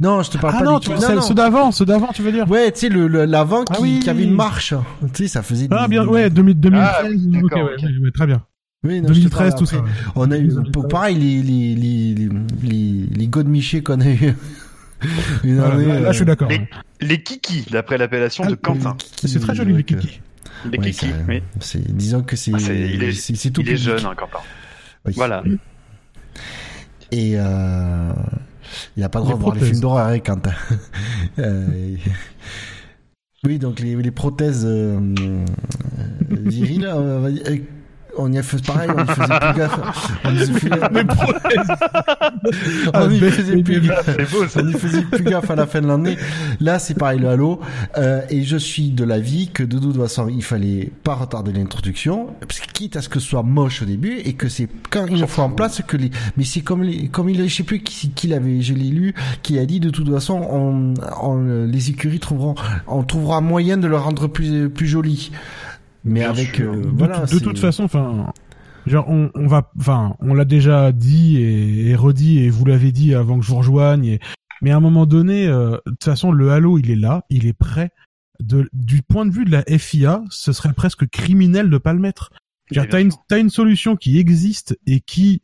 non, 0.00 0.22
je 0.22 0.30
te 0.30 0.38
parle 0.38 0.54
Ah 0.56 0.58
pas 0.58 0.64
non, 0.64 0.78
des 0.78 0.86
ceux, 1.00 1.14
non. 1.14 1.22
ceux 1.22 1.34
d'avant, 1.34 1.72
ceux 1.72 1.86
d'avant, 1.86 2.08
tu 2.12 2.22
veux 2.22 2.32
dire 2.32 2.50
Ouais, 2.50 2.70
tu 2.72 2.80
sais, 2.80 2.88
le, 2.90 3.08
le- 3.08 3.24
l'avant 3.24 3.64
qui, 3.64 3.72
Ah 3.76 3.80
oui. 3.80 4.00
qui 4.00 4.10
avait 4.10 4.24
une 4.24 4.34
marche. 4.34 4.74
Tu 5.14 5.22
sais, 5.24 5.28
ça 5.28 5.42
faisait 5.42 5.66
Ah 5.70 5.88
bien, 5.88 6.02
des- 6.04 6.10
ouais, 6.10 6.28
2000 6.30 6.60
2013, 6.60 6.92
Ah, 6.98 7.02
oui, 7.08 7.26
ok, 7.26 7.42
d'accord, 7.42 7.58
ouais, 7.68 7.74
ok. 7.78 7.82
ouais, 7.82 7.98
ouais, 8.04 8.10
très 8.12 8.26
bien. 8.26 8.42
Oui, 8.84 9.00
non, 9.00 9.08
je 9.08 9.14
te 9.14 9.18
2013, 9.20 9.48
parle 9.50 9.58
tout 9.58 9.66
ça. 9.66 9.84
On 10.14 10.30
a 10.30 10.36
eu, 10.36 10.48
2013. 10.48 10.88
pareil, 10.90 11.16
les, 11.16 11.42
les, 11.42 11.74
les, 11.74 12.28
les, 12.62 13.06
les, 13.16 13.26
godemichés 13.26 13.82
qu'on 13.82 14.00
a 14.00 14.08
eu. 14.08 14.34
Une 15.42 15.56
Voilà, 15.58 15.74
année, 15.74 15.86
là, 15.86 16.00
là, 16.00 16.08
euh, 16.08 16.12
je 16.12 16.16
suis 16.16 16.24
d'accord. 16.26 16.48
Les, 16.48 16.58
ouais. 16.58 16.68
les 17.00 17.22
kiki, 17.22 17.64
d'après 17.70 17.96
l'appellation 17.98 18.44
Ah, 18.46 18.50
de 18.50 18.54
Quentin. 18.56 18.94
qui- 18.98 19.28
C'est 19.28 19.40
très 19.40 19.54
joli, 19.54 19.72
les 19.72 19.84
kiki. 19.84 20.20
Les 20.70 20.78
ouais, 20.78 20.84
kiki, 20.90 21.06
ça- 21.06 21.12
oui. 21.28 21.42
c'est, 21.60 21.96
disons 21.96 22.22
que 22.22 22.36
c'est, 22.36 22.52
Ah, 22.54 22.58
c'est- 22.58 22.90
il 22.94 23.02
est- 23.02 23.12
c'est, 23.12 23.34
c'est 23.34 23.50
tout 23.50 23.62
Il 23.62 23.70
est 23.70 23.76
jeune, 23.76 24.04
hein, 24.04 24.14
Quentin. 24.16 24.38
Oui. 25.06 25.12
Voilà. 25.16 25.42
Et 27.12 27.34
euh, 27.36 28.12
il 28.96 29.04
a 29.04 29.08
pas 29.08 29.20
le 29.20 29.24
droit 29.24 29.36
de 29.36 29.42
voir 29.42 29.54
les 29.54 29.60
films 29.60 29.80
d'horreur, 29.80 30.06
hein, 30.06 30.18
Quentin. 30.18 30.52
Euh, 31.38 31.96
oui, 33.44 33.58
donc 33.58 33.80
les, 33.80 33.94
les 33.94 34.10
prothèses 34.10 34.64
euh, 34.64 34.98
euh, 35.20 35.44
viriles, 36.30 36.90
on, 38.18 38.32
y 38.32 38.38
a 38.38 38.42
fait 38.42 38.64
pareil, 38.66 38.90
on 38.96 39.02
y 39.02 39.06
faisait 39.06 39.38
plus 39.40 39.58
gaffe. 39.58 39.80
On 40.24 40.30
y 40.30 40.38
faisait, 40.38 40.70
on 42.94 43.10
y 43.10 43.18
faisait 43.30 43.62
plus 43.62 43.80
gaffe. 43.80 44.30
Beau. 44.32 44.44
On 44.56 44.68
y 44.68 44.72
faisait 44.72 45.02
plus 45.02 45.24
gaffe 45.24 45.50
à 45.50 45.56
la 45.56 45.66
fin 45.66 45.80
de 45.80 45.86
l'année. 45.86 46.16
Là, 46.60 46.78
c'est 46.78 46.94
pareil, 46.94 47.18
le 47.20 47.28
Halo. 47.28 47.60
Euh, 47.98 48.22
et 48.30 48.42
je 48.42 48.56
suis 48.56 48.90
de 48.90 49.04
l'avis 49.04 49.48
que 49.48 49.62
de 49.62 49.78
toute 49.78 49.96
façon, 49.96 50.28
il 50.28 50.42
fallait 50.42 50.90
pas 51.04 51.14
retarder 51.14 51.52
l'introduction, 51.52 52.28
quitte 52.72 52.96
à 52.96 53.02
ce 53.02 53.08
que 53.08 53.20
ce 53.20 53.28
soit 53.28 53.42
moche 53.42 53.82
au 53.82 53.84
début, 53.86 54.18
et 54.24 54.34
que 54.34 54.48
c'est 54.48 54.68
quand 54.90 55.06
il 55.06 55.20
le 55.20 55.26
faut 55.26 55.42
en 55.42 55.50
place 55.50 55.80
que 55.86 55.96
les, 55.96 56.10
mais 56.36 56.44
c'est 56.44 56.60
comme 56.60 56.82
les, 56.82 57.08
comme 57.08 57.28
il, 57.30 57.48
je 57.48 57.54
sais 57.54 57.62
plus 57.62 57.80
qui, 57.80 58.10
qui 58.10 58.26
l'avait, 58.28 58.60
je 58.60 58.74
l'ai 58.74 58.90
lu, 58.90 59.14
qui 59.42 59.58
a 59.58 59.64
dit 59.66 59.80
de 59.80 59.90
toute 59.90 60.10
façon, 60.12 60.34
on, 60.50 60.94
on- 61.22 61.64
les 61.66 61.90
écuries 61.90 62.18
trouveront, 62.20 62.54
on 62.86 63.02
trouvera 63.02 63.40
moyen 63.40 63.76
de 63.76 63.86
le 63.86 63.96
rendre 63.96 64.26
plus, 64.26 64.68
plus 64.68 64.86
joli. 64.86 65.30
Mais 66.06 66.20
Bien 66.20 66.30
avec, 66.30 66.60
euh, 66.60 66.82
de, 66.82 66.88
voilà. 66.88 67.26
de 67.26 67.38
toute 67.40 67.58
façon, 67.58 67.82
enfin, 67.82 68.32
genre 68.86 69.08
on, 69.08 69.30
on 69.34 69.46
va, 69.48 69.72
enfin, 69.78 70.14
on 70.20 70.34
l'a 70.34 70.44
déjà 70.44 70.92
dit 70.92 71.36
et, 71.38 71.88
et 71.88 71.96
redit 71.96 72.38
et 72.38 72.48
vous 72.48 72.64
l'avez 72.64 72.92
dit 72.92 73.14
avant 73.14 73.38
que 73.38 73.44
je 73.44 73.50
vous 73.50 73.56
rejoigne. 73.56 74.06
Et, 74.06 74.20
mais 74.62 74.70
à 74.70 74.76
un 74.76 74.80
moment 74.80 75.04
donné, 75.04 75.48
euh, 75.48 75.72
de 75.84 75.90
toute 75.90 76.04
façon, 76.04 76.30
le 76.30 76.52
Halo, 76.52 76.78
il 76.78 76.90
est 76.90 76.96
là, 76.96 77.24
il 77.28 77.46
est 77.46 77.52
prêt. 77.52 77.90
De, 78.38 78.68
du 78.72 79.02
point 79.02 79.26
de 79.26 79.32
vue 79.32 79.44
de 79.44 79.50
la 79.50 79.64
FIA, 79.78 80.22
ce 80.30 80.52
serait 80.52 80.72
presque 80.74 81.08
criminel 81.08 81.70
de 81.70 81.78
pas 81.78 81.92
le 81.92 81.98
mettre. 81.98 82.30
T'as 82.72 83.00
une, 83.00 83.12
t'as 83.28 83.38
une 83.38 83.50
solution 83.50 83.96
qui 83.96 84.18
existe 84.18 84.78
et 84.86 85.00
qui 85.00 85.42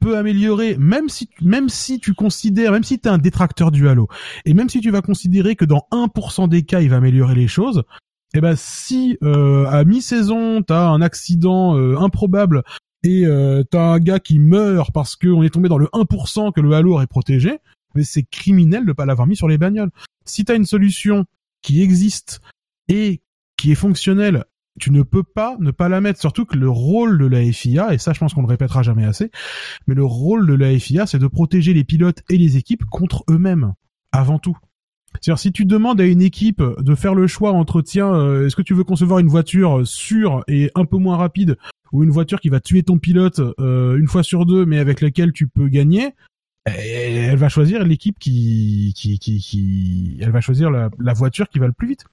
peut 0.00 0.16
améliorer, 0.16 0.76
même 0.78 1.08
si, 1.08 1.30
même 1.40 1.68
si 1.68 1.98
tu 1.98 2.14
considères, 2.14 2.72
même 2.72 2.84
si 2.84 2.98
t'es 2.98 3.08
un 3.08 3.18
détracteur 3.18 3.70
du 3.70 3.88
Halo, 3.88 4.08
et 4.44 4.52
même 4.54 4.68
si 4.68 4.80
tu 4.80 4.90
vas 4.90 5.00
considérer 5.00 5.56
que 5.56 5.64
dans 5.64 5.86
1% 5.92 6.48
des 6.48 6.62
cas, 6.64 6.80
il 6.80 6.90
va 6.90 6.96
améliorer 6.96 7.34
les 7.34 7.48
choses, 7.48 7.84
eh 8.34 8.40
ben 8.40 8.54
si 8.56 9.18
euh, 9.22 9.66
à 9.66 9.84
mi-saison 9.84 10.62
t'as 10.62 10.88
un 10.88 11.00
accident 11.00 11.76
euh, 11.76 11.96
improbable 11.96 12.62
et 13.02 13.24
euh, 13.24 13.62
t'as 13.62 13.92
un 13.92 13.98
gars 13.98 14.18
qui 14.18 14.38
meurt 14.38 14.92
parce 14.92 15.16
qu'on 15.16 15.42
est 15.42 15.50
tombé 15.50 15.68
dans 15.68 15.78
le 15.78 15.86
1% 15.86 16.52
que 16.52 16.60
le 16.60 16.72
Halo 16.72 16.94
aurait 16.94 17.06
protégé, 17.06 17.58
mais 17.94 18.04
c'est 18.04 18.24
criminel 18.24 18.84
de 18.84 18.92
pas 18.92 19.06
l'avoir 19.06 19.26
mis 19.26 19.36
sur 19.36 19.48
les 19.48 19.58
bagnoles. 19.58 19.90
Si 20.24 20.44
t'as 20.44 20.56
une 20.56 20.64
solution 20.64 21.24
qui 21.62 21.82
existe 21.82 22.40
et 22.88 23.22
qui 23.56 23.70
est 23.72 23.76
fonctionnelle, 23.76 24.44
tu 24.80 24.90
ne 24.90 25.02
peux 25.02 25.22
pas 25.22 25.56
ne 25.60 25.70
pas 25.70 25.88
la 25.88 26.00
mettre. 26.00 26.20
Surtout 26.20 26.44
que 26.44 26.56
le 26.56 26.68
rôle 26.68 27.18
de 27.18 27.26
la 27.26 27.50
FIA, 27.52 27.94
et 27.94 27.98
ça 27.98 28.12
je 28.12 28.18
pense 28.18 28.34
qu'on 28.34 28.42
le 28.42 28.48
répétera 28.48 28.82
jamais 28.82 29.04
assez, 29.04 29.30
mais 29.86 29.94
le 29.94 30.04
rôle 30.04 30.46
de 30.46 30.54
la 30.54 30.76
FIA 30.78 31.06
c'est 31.06 31.18
de 31.18 31.28
protéger 31.28 31.74
les 31.74 31.84
pilotes 31.84 32.22
et 32.28 32.36
les 32.36 32.56
équipes 32.56 32.84
contre 32.90 33.24
eux-mêmes, 33.30 33.74
avant 34.12 34.38
tout. 34.38 34.58
C'est-à-dire 35.20 35.38
si 35.38 35.52
tu 35.52 35.64
demandes 35.64 36.00
à 36.00 36.04
une 36.04 36.22
équipe 36.22 36.62
de 36.78 36.94
faire 36.94 37.14
le 37.14 37.26
choix 37.26 37.52
entre 37.52 37.82
tiens, 37.82 38.12
euh, 38.14 38.46
est-ce 38.46 38.56
que 38.56 38.62
tu 38.62 38.74
veux 38.74 38.84
concevoir 38.84 39.18
une 39.18 39.28
voiture 39.28 39.86
sûre 39.86 40.44
et 40.48 40.70
un 40.74 40.84
peu 40.84 40.98
moins 40.98 41.16
rapide 41.16 41.56
ou 41.92 42.02
une 42.02 42.10
voiture 42.10 42.40
qui 42.40 42.48
va 42.48 42.60
tuer 42.60 42.82
ton 42.82 42.98
pilote 42.98 43.40
euh, 43.60 43.96
une 43.96 44.08
fois 44.08 44.22
sur 44.22 44.46
deux 44.46 44.66
mais 44.66 44.78
avec 44.78 45.00
laquelle 45.00 45.32
tu 45.32 45.46
peux 45.48 45.68
gagner, 45.68 46.14
eh, 46.66 46.70
elle 46.70 47.36
va 47.36 47.48
choisir 47.48 47.84
l'équipe 47.84 48.18
qui, 48.18 48.92
qui, 48.96 49.18
qui, 49.18 49.38
qui, 49.38 50.18
elle 50.20 50.30
va 50.30 50.40
choisir 50.40 50.70
la 50.70 51.12
voiture 51.14 51.48
qui 51.48 51.58
va 51.58 51.66
le 51.66 51.72
plus 51.72 51.88
vite. 51.88 52.06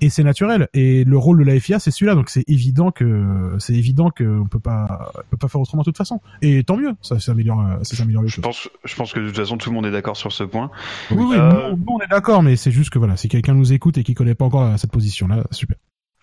Et 0.00 0.10
c'est 0.10 0.22
naturel. 0.24 0.68
Et 0.74 1.04
le 1.04 1.18
rôle 1.18 1.38
de 1.38 1.44
la 1.44 1.58
FIA, 1.58 1.78
c'est 1.78 1.90
celui-là, 1.90 2.14
donc 2.14 2.28
c'est 2.30 2.44
évident 2.48 2.90
que 2.90 3.56
c'est 3.58 3.74
évident 3.74 4.10
qu'on 4.10 4.46
peut 4.50 4.58
pas 4.60 5.12
on 5.16 5.30
peut 5.30 5.36
pas 5.36 5.48
faire 5.48 5.60
autrement 5.60 5.82
de 5.82 5.86
toute 5.86 5.96
façon. 5.98 6.20
Et 6.42 6.62
tant 6.64 6.76
mieux, 6.76 6.92
ça 7.02 7.18
s'améliore, 7.20 7.64
ça 7.82 7.96
s'améliore 7.96 8.22
les 8.22 8.28
Je 8.28 8.34
choses. 8.36 8.42
pense, 8.44 8.68
je 8.84 8.94
pense 8.96 9.12
que 9.12 9.20
de 9.20 9.26
toute 9.28 9.36
façon 9.36 9.56
tout 9.56 9.70
le 9.70 9.74
monde 9.74 9.86
est 9.86 9.90
d'accord 9.90 10.16
sur 10.16 10.32
ce 10.32 10.44
point. 10.44 10.70
Oui, 11.10 11.24
oui, 11.28 11.36
Euh, 11.36 11.70
nous, 11.70 11.76
nous, 11.76 11.84
on 11.88 12.00
est 12.00 12.08
d'accord, 12.10 12.42
mais 12.42 12.56
c'est 12.56 12.70
juste 12.70 12.90
que 12.90 12.98
voilà, 12.98 13.16
si 13.16 13.28
quelqu'un 13.28 13.54
nous 13.54 13.72
écoute 13.72 13.98
et 13.98 14.02
qui 14.04 14.14
connaît 14.14 14.34
pas 14.34 14.44
encore 14.44 14.78
cette 14.78 14.90
position-là, 14.92 15.44
super. 15.50 15.76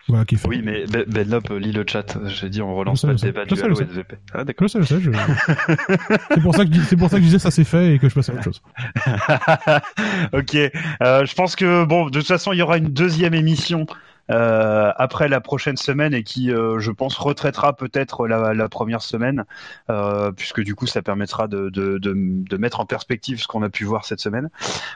Voilà, 0.07 0.25
qui 0.25 0.35
fait. 0.37 0.47
Oui, 0.47 0.61
mais 0.63 0.85
Ben 0.85 1.03
Ben 1.07 1.29
Lop, 1.29 1.49
lis 1.49 1.71
le 1.73 1.83
chat. 1.85 2.17
J'ai 2.27 2.49
dit 2.49 2.61
on 2.61 2.75
relance 2.75 3.01
pas 3.01 3.09
le 3.09 3.15
débat 3.15 3.45
du 3.45 3.59
Halo. 3.61 3.75
SVP. 3.75 4.15
Ah 4.33 4.43
d'accord. 4.45 4.67
Je 4.67 4.73
sais, 4.73 4.81
je 4.81 4.85
sais, 4.85 5.01
je... 5.01 5.11
c'est 6.33 6.41
pour 6.41 6.55
ça 6.55 6.65
que 6.65 6.73
je 6.73 6.79
dis- 6.79 6.85
c'est 6.85 6.95
pour 6.95 7.09
ça 7.09 7.17
que 7.17 7.21
je 7.23 7.27
disais 7.27 7.39
ça 7.39 7.51
c'est 7.51 7.63
fait 7.65 7.95
et 7.95 7.99
que 7.99 8.07
je 8.07 8.15
passe 8.15 8.29
à 8.29 8.33
autre 8.33 8.43
chose. 8.43 8.61
ok. 10.33 10.55
Euh, 10.55 11.25
je 11.25 11.35
pense 11.35 11.55
que 11.55 11.83
bon, 11.85 12.05
de 12.09 12.19
toute 12.19 12.27
façon, 12.27 12.53
il 12.53 12.57
y 12.57 12.61
aura 12.61 12.77
une 12.77 12.89
deuxième 12.93 13.33
émission 13.33 13.85
après 14.29 15.27
la 15.29 15.41
prochaine 15.41 15.77
semaine 15.77 16.13
et 16.13 16.23
qui, 16.23 16.51
euh, 16.51 16.79
je 16.79 16.91
pense, 16.91 17.17
retraitera 17.17 17.75
peut-être 17.75 18.27
la, 18.27 18.53
la 18.53 18.69
première 18.69 19.01
semaine, 19.01 19.45
euh, 19.89 20.31
puisque 20.31 20.61
du 20.61 20.75
coup, 20.75 20.87
ça 20.87 21.01
permettra 21.01 21.47
de, 21.47 22.57
mettre 22.57 22.79
en 22.79 22.85
perspective 22.85 23.41
ce 23.41 23.47
qu'on 23.47 23.63
a 23.63 23.69
pu 23.69 23.83
voir 23.85 24.05
cette 24.05 24.19
semaine 24.19 24.49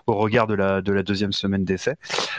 au 0.08 0.16
regard 0.16 0.48
de 0.48 0.54
la, 0.54 0.82
de 0.82 0.92
la 0.92 1.04
deuxième 1.04 1.32
semaine 1.32 1.64
d'essai. 1.64 1.96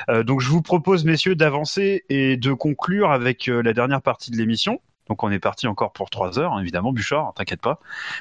Euh, 0.08 0.22
donc, 0.22 0.40
je 0.40 0.48
vous 0.48 0.62
propose, 0.62 1.04
messieurs, 1.04 1.34
d'avancer 1.34 2.04
et 2.08 2.36
de 2.36 2.52
conclure 2.52 3.10
avec 3.10 3.48
euh, 3.48 3.62
la 3.62 3.72
dernière 3.72 4.02
partie 4.02 4.30
de 4.30 4.36
l'émission. 4.36 4.80
Donc 5.08 5.24
on 5.24 5.30
est 5.30 5.40
parti 5.40 5.66
encore 5.66 5.92
pour 5.92 6.10
trois 6.10 6.38
heures, 6.38 6.52
hein, 6.54 6.60
évidemment, 6.60 6.92
Bouchard, 6.92 7.32
t'inquiète 7.34 7.60
pas. 7.60 7.80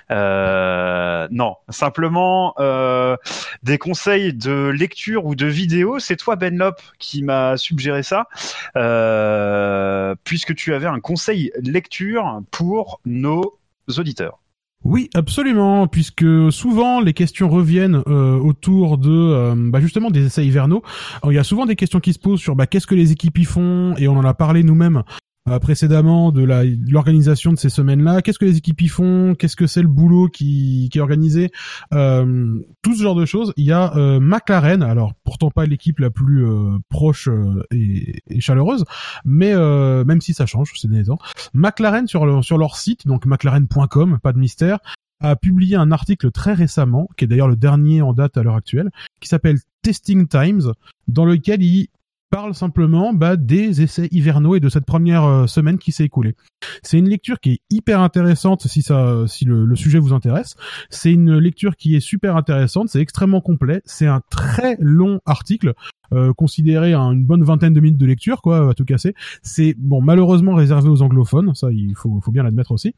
Euh, 0.10 1.28
non, 1.32 1.56
simplement 1.70 2.54
euh, 2.60 3.16
des 3.64 3.78
conseils 3.78 4.34
de 4.34 4.70
lecture 4.70 5.26
ou 5.26 5.36
de 5.36 5.46
vidéo. 5.46 6.00
C'est 6.00 6.16
toi, 6.16 6.36
Benlop, 6.36 6.76
qui 6.98 7.24
m'a 7.24 7.58
suggéré 7.58 8.04
ça, 8.04 8.28
euh, 8.76 10.16
puisque 10.24 10.56
tu 10.56 10.74
avais 10.74 10.88
un 10.88 11.00
conseil 11.00 11.52
lecture 11.62 12.42
pour 12.50 13.00
nos 13.06 13.58
auditeurs. 13.98 14.40
Oui, 14.84 15.12
absolument, 15.14 15.86
puisque 15.86 16.52
souvent 16.52 17.02
les 17.02 17.14
questions 17.14 17.48
reviennent 17.50 18.02
euh, 18.08 18.40
autour 18.40 18.98
de 18.98 19.54
bah, 19.70 19.80
justement 19.80 20.10
des 20.10 20.26
essais 20.26 20.44
hivernaux. 20.44 20.82
Il 21.26 21.34
y 21.34 21.38
a 21.38 21.44
souvent 21.44 21.68
des 21.68 21.76
questions 21.76 22.00
qui 22.00 22.14
se 22.14 22.20
posent 22.20 22.40
sur 22.40 22.56
bah, 22.56 22.66
qu'est-ce 22.66 22.88
que 22.88 22.96
les 22.96 23.12
équipes 23.12 23.38
y 23.38 23.46
font, 23.46 23.94
et 23.98 24.08
on 24.08 24.18
en 24.18 24.26
a 24.26 24.34
parlé 24.34 24.64
nous-mêmes 24.64 25.04
euh, 25.50 25.60
précédemment 25.60 26.32
de 26.32 26.44
l'organisation 26.44 27.52
de 27.52 27.58
ces 27.58 27.70
semaines-là. 27.70 28.22
Qu'est-ce 28.22 28.40
que 28.40 28.46
les 28.46 28.58
équipes 28.58 28.82
y 28.82 28.88
font? 28.88 29.36
Qu'est-ce 29.36 29.56
que 29.56 29.68
c'est 29.68 29.82
le 29.82 29.88
boulot 29.88 30.28
qui, 30.28 30.90
qui 30.92 30.98
est 30.98 31.02
organisé? 31.02 31.52
Euh, 31.94 32.60
Tout 32.82 32.96
ce 32.96 33.02
genre 33.02 33.16
de 33.16 33.26
choses. 33.26 33.54
Il 33.58 33.66
y 33.66 33.72
a 33.72 33.96
euh, 33.98 34.20
McLaren, 34.20 34.84
alors 34.84 35.14
pourtant 35.24 35.50
pas 35.50 35.66
l'équipe 35.66 36.00
la 36.00 36.10
plus 36.10 36.46
euh, 36.46 36.78
proche 36.90 37.28
euh, 37.28 37.64
et, 37.72 38.22
et 38.30 38.40
chaleureuse, 38.40 38.86
mais 39.26 39.52
euh, 39.54 40.04
même 40.06 40.22
si 40.22 40.34
ça 40.34 40.46
change 40.46 40.72
ces 40.76 40.88
derniers 40.88 41.06
temps. 41.06 41.20
McLaren 41.54 42.08
sur 42.08 42.26
leur 42.26 42.76
site, 42.78 43.08
donc 43.08 43.26
mclaren.com, 43.26 44.20
pas 44.22 44.34
de 44.34 44.40
mystère, 44.40 44.80
a 45.22 45.36
publié 45.36 45.76
un 45.76 45.92
article 45.92 46.32
très 46.32 46.54
récemment, 46.54 47.08
qui 47.16 47.26
est 47.26 47.28
d'ailleurs 47.28 47.48
le 47.48 47.56
dernier 47.56 48.02
en 48.02 48.14
date 48.14 48.38
à 48.38 48.44
l'heure 48.44 48.56
actuelle, 48.56 48.90
qui 49.20 49.30
s'appelle 49.30 49.58
Testing 49.82 50.28
Times, 50.28 50.74
dans 51.08 51.26
lequel 51.26 51.64
il 51.64 51.88
parle 52.32 52.56
simplement 52.56 53.14
bah, 53.14 53.36
des 53.36 53.84
essais 53.84 54.08
hivernaux 54.10 54.56
et 54.56 54.60
de 54.60 54.70
cette 54.70 54.86
première 54.86 55.26
euh, 55.26 55.48
semaine 55.48 55.78
qui 55.78 55.92
s'est 55.92 56.06
écoulée. 56.06 56.36
C'est 56.82 56.98
une 56.98 57.10
lecture 57.10 57.40
qui 57.40 57.52
est 57.52 57.60
hyper 57.70 58.00
intéressante 58.00 58.66
si 58.68 58.82
ça, 58.82 59.26
si 59.28 59.46
le, 59.46 59.76
sujet 59.76 60.00
vous 60.00 60.14
intéresse. 60.14 60.56
C'est 60.90 61.12
une 61.12 61.38
lecture 61.38 61.76
qui 61.76 61.96
est 61.96 62.00
super 62.00 62.38
intéressante, 62.38 62.90
c'est 62.90 63.02
extrêmement 63.02 63.42
complet, 63.42 63.82
c'est 63.86 64.08
un 64.08 64.22
très 64.32 64.78
long 64.80 65.20
article. 65.26 65.74
Euh, 66.14 66.34
considéré 66.34 66.94
à 66.94 67.00
une 67.00 67.24
bonne 67.24 67.42
vingtaine 67.42 67.72
de 67.74 67.80
minutes 67.80 67.98
de 67.98 68.06
lecture, 68.06 68.42
quoi, 68.42 68.72
à 68.72 68.74
tout 68.74 68.84
casser. 68.84 69.14
C'est 69.44 69.76
bon, 69.78 70.02
malheureusement 70.02 70.56
réservé 70.56 70.90
aux 70.90 71.02
anglophones, 71.02 71.56
ça 71.56 71.72
il 71.72 71.96
faut, 71.96 72.20
faut 72.20 72.32
bien 72.32 72.44
l'admettre 72.44 72.74
aussi. 72.74 72.94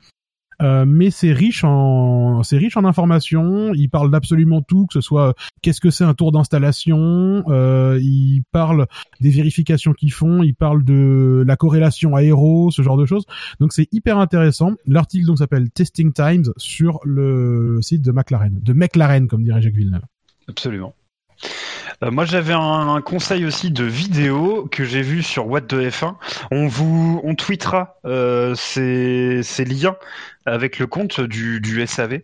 Euh, 0.61 0.85
mais 0.87 1.09
c'est 1.09 1.31
riche 1.31 1.63
en 1.63 2.43
c'est 2.43 2.57
riche 2.57 2.77
en 2.77 2.85
informations. 2.85 3.73
Il 3.73 3.89
parle 3.89 4.11
d'absolument 4.11 4.61
tout, 4.61 4.87
que 4.87 4.93
ce 4.93 5.01
soit 5.01 5.29
euh, 5.29 5.33
qu'est-ce 5.61 5.81
que 5.81 5.89
c'est 5.89 6.03
un 6.03 6.13
tour 6.13 6.31
d'installation. 6.31 7.43
Euh, 7.47 7.99
il 8.01 8.43
parle 8.51 8.87
des 9.21 9.29
vérifications 9.29 9.93
qu'ils 9.93 10.13
font. 10.13 10.43
Il 10.43 10.55
parle 10.55 10.83
de 10.83 11.43
la 11.45 11.55
corrélation 11.55 12.15
aéro, 12.15 12.71
ce 12.71 12.81
genre 12.81 12.97
de 12.97 13.05
choses. 13.05 13.25
Donc 13.59 13.73
c'est 13.73 13.87
hyper 13.91 14.17
intéressant. 14.17 14.73
L'article 14.85 15.25
donc 15.25 15.39
s'appelle 15.39 15.69
Testing 15.71 16.13
Times 16.13 16.51
sur 16.57 16.99
le 17.03 17.79
site 17.81 18.01
de 18.01 18.11
McLaren, 18.11 18.59
de 18.61 18.73
McLaren 18.73 19.27
comme 19.27 19.43
dirait 19.43 19.61
Jacques 19.61 19.73
Villeneuve. 19.73 20.03
Absolument. 20.47 20.93
Euh, 22.03 22.11
moi, 22.11 22.25
j'avais 22.25 22.53
un, 22.53 23.01
conseil 23.01 23.45
aussi 23.45 23.71
de 23.71 23.83
vidéo 23.83 24.67
que 24.71 24.83
j'ai 24.83 25.01
vu 25.01 25.23
sur 25.23 25.47
What 25.47 25.61
de 25.61 25.89
F1. 25.89 26.15
On 26.51 26.67
vous, 26.67 27.21
on 27.23 27.35
tweetera 27.35 27.95
euh, 28.05 28.55
ces, 28.55 29.41
ces 29.43 29.65
liens 29.65 29.95
avec 30.45 30.79
le 30.79 30.87
compte 30.87 31.21
du, 31.21 31.61
du 31.61 31.85
SAV. 31.85 32.21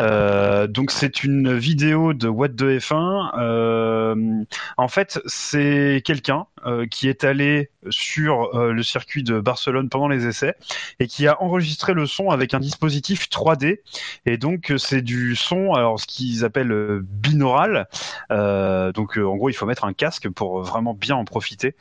Euh, 0.00 0.66
donc, 0.66 0.90
c'est 0.90 1.24
une 1.24 1.56
vidéo 1.56 2.12
de 2.12 2.28
What 2.28 2.48
de 2.48 2.78
F1. 2.78 3.38
Euh, 3.38 4.44
en 4.76 4.88
fait, 4.88 5.20
c'est 5.26 6.02
quelqu'un 6.04 6.46
euh, 6.66 6.86
qui 6.86 7.08
est 7.08 7.24
allé 7.24 7.70
sur 7.90 8.56
euh, 8.56 8.72
le 8.72 8.82
circuit 8.82 9.22
de 9.22 9.40
Barcelone 9.40 9.88
pendant 9.88 10.08
les 10.08 10.26
essais 10.26 10.54
et 10.98 11.06
qui 11.06 11.26
a 11.26 11.40
enregistré 11.42 11.94
le 11.94 12.06
son 12.06 12.30
avec 12.30 12.54
un 12.54 12.60
dispositif 12.60 13.28
3D. 13.28 13.80
Et 14.24 14.36
donc, 14.36 14.72
c'est 14.78 15.02
du 15.02 15.36
son, 15.36 15.74
alors 15.74 16.00
ce 16.00 16.06
qu'ils 16.06 16.44
appellent 16.44 16.72
euh, 16.72 17.00
binaural. 17.04 17.88
Euh, 18.30 18.92
donc, 18.92 19.16
en 19.16 19.36
gros, 19.36 19.48
il 19.48 19.54
faut 19.54 19.66
mettre 19.66 19.84
un 19.84 19.92
casque 19.92 20.28
pour 20.28 20.62
vraiment 20.62 20.94
bien 20.94 21.16
en 21.16 21.24
profiter. 21.24 21.74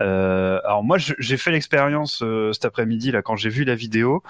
Alors 0.00 0.82
moi, 0.82 0.98
j'ai 0.98 1.36
fait 1.36 1.50
l'expérience 1.50 2.22
cet 2.52 2.64
après-midi 2.64 3.12
là 3.12 3.22
quand 3.22 3.36
j'ai 3.36 3.48
vu 3.48 3.64
la 3.64 3.74
vidéo 3.74 4.22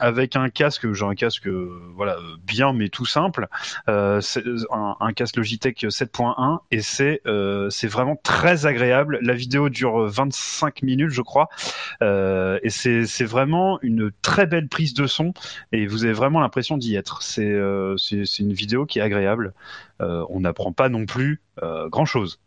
avec 0.00 0.36
un 0.36 0.48
casque. 0.48 0.92
J'ai 0.92 1.04
un 1.04 1.14
casque, 1.14 1.46
euh, 1.46 1.80
voilà, 1.94 2.16
euh, 2.16 2.36
bien 2.44 2.72
mais 2.72 2.88
tout 2.88 3.06
simple. 3.06 3.46
Euh, 3.88 4.20
c'est 4.20 4.42
un, 4.70 4.96
un 4.98 5.12
casque 5.12 5.36
Logitech 5.36 5.84
7.1 5.84 6.60
et 6.70 6.80
c'est 6.80 7.20
euh, 7.26 7.70
c'est 7.70 7.86
vraiment 7.86 8.16
très 8.16 8.66
agréable. 8.66 9.18
La 9.22 9.34
vidéo 9.34 9.68
dure 9.68 10.06
25 10.06 10.82
minutes, 10.82 11.10
je 11.10 11.22
crois, 11.22 11.48
euh, 12.02 12.58
et 12.62 12.70
c'est 12.70 13.06
c'est 13.06 13.24
vraiment 13.24 13.78
une 13.82 14.10
très 14.22 14.46
belle 14.46 14.68
prise 14.68 14.94
de 14.94 15.06
son 15.06 15.32
et 15.72 15.86
vous 15.86 16.04
avez 16.04 16.12
vraiment 16.12 16.40
l'impression 16.40 16.76
d'y 16.76 16.96
être. 16.96 17.22
C'est 17.22 17.44
euh, 17.44 17.96
c'est 17.96 18.38
une 18.38 18.52
vidéo 18.52 18.86
qui 18.86 18.98
est 18.98 19.02
agréable. 19.02 19.54
Euh, 20.00 20.24
on 20.30 20.40
n'apprend 20.40 20.72
pas 20.72 20.88
non 20.88 21.06
plus 21.06 21.42
euh, 21.62 21.88
grand 21.88 22.06
chose. 22.06 22.40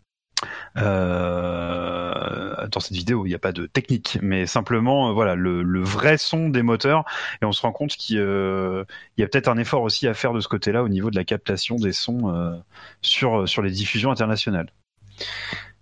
Euh, 0.78 2.68
dans 2.68 2.80
cette 2.80 2.96
vidéo, 2.96 3.26
il 3.26 3.30
n'y 3.30 3.36
a 3.36 3.40
pas 3.40 3.52
de 3.52 3.66
technique, 3.66 4.18
mais 4.22 4.46
simplement, 4.46 5.10
euh, 5.10 5.12
voilà, 5.14 5.36
le, 5.36 5.84
vrai 5.84 6.18
son 6.18 6.50
des 6.50 6.64
moteurs, 6.64 7.04
et 7.42 7.46
on 7.46 7.52
se 7.52 7.62
rend 7.62 7.72
compte 7.72 7.92
qu'il 7.92 8.20
euh, 8.20 8.86
y 9.18 9.24
a 9.24 9.28
peut-être 9.28 9.48
un 9.48 9.58
effort 9.58 9.82
aussi 9.82 10.08
à 10.08 10.14
faire 10.14 10.34
de 10.34 10.40
ce 10.40 10.48
côté-là 10.48 10.84
au 10.84 10.90
niveau 10.90 11.12
de 11.12 11.16
la 11.16 11.24
captation 11.24 11.76
des 11.76 11.92
sons 11.92 12.62
sur 13.02 13.48
sur 13.48 13.62
les 13.62 13.72
diffusions 13.72 14.12
internationales. 14.12 14.72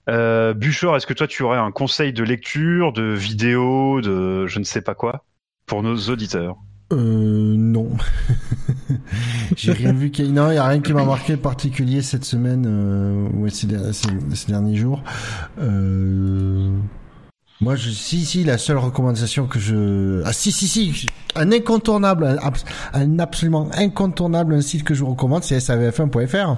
Euh, 0.09 0.53
est-ce 0.59 1.05
que 1.05 1.13
toi 1.13 1.27
tu 1.27 1.43
aurais 1.43 1.59
un 1.59 1.71
conseil 1.71 2.13
de 2.13 2.23
lecture, 2.23 2.91
de 2.91 3.03
vidéo, 3.03 4.01
de 4.01 4.47
je 4.47 4.59
ne 4.59 4.63
sais 4.63 4.81
pas 4.81 4.95
quoi 4.95 5.25
pour 5.65 5.83
nos 5.83 5.95
auditeurs? 6.09 6.57
Euh, 6.91 7.55
non. 7.57 7.89
J'ai 9.55 9.71
rien 9.73 9.93
vu 9.93 10.11
qui... 10.11 10.29
Non, 10.31 10.51
il 10.51 10.55
y 10.55 10.57
a 10.57 10.65
rien 10.67 10.81
qui 10.81 10.93
m'a 10.93 11.05
marqué 11.05 11.37
particulier 11.37 12.01
cette 12.01 12.25
semaine, 12.25 12.65
euh, 12.67 13.27
ouais, 13.39 13.49
ces, 13.49 13.67
der- 13.67 13.93
ces- 13.93 14.09
ces 14.35 14.47
derniers 14.51 14.75
jours. 14.75 15.03
Euh... 15.59 16.69
Moi, 17.61 17.75
je... 17.75 17.89
si, 17.91 18.25
si, 18.25 18.43
la 18.43 18.57
seule 18.57 18.77
recommandation 18.77 19.47
que 19.47 19.59
je... 19.59 20.21
Ah, 20.25 20.33
si, 20.33 20.51
si, 20.51 20.67
si, 20.67 21.05
un 21.35 21.51
incontournable, 21.51 22.25
un, 22.25 22.35
abs- 22.37 22.65
un 22.93 23.19
absolument 23.19 23.69
incontournable, 23.73 24.53
un 24.55 24.61
site 24.61 24.83
que 24.83 24.93
je 24.93 25.01
vous 25.03 25.11
recommande, 25.11 25.43
c'est 25.43 25.57
savf1.fr. 25.59 26.57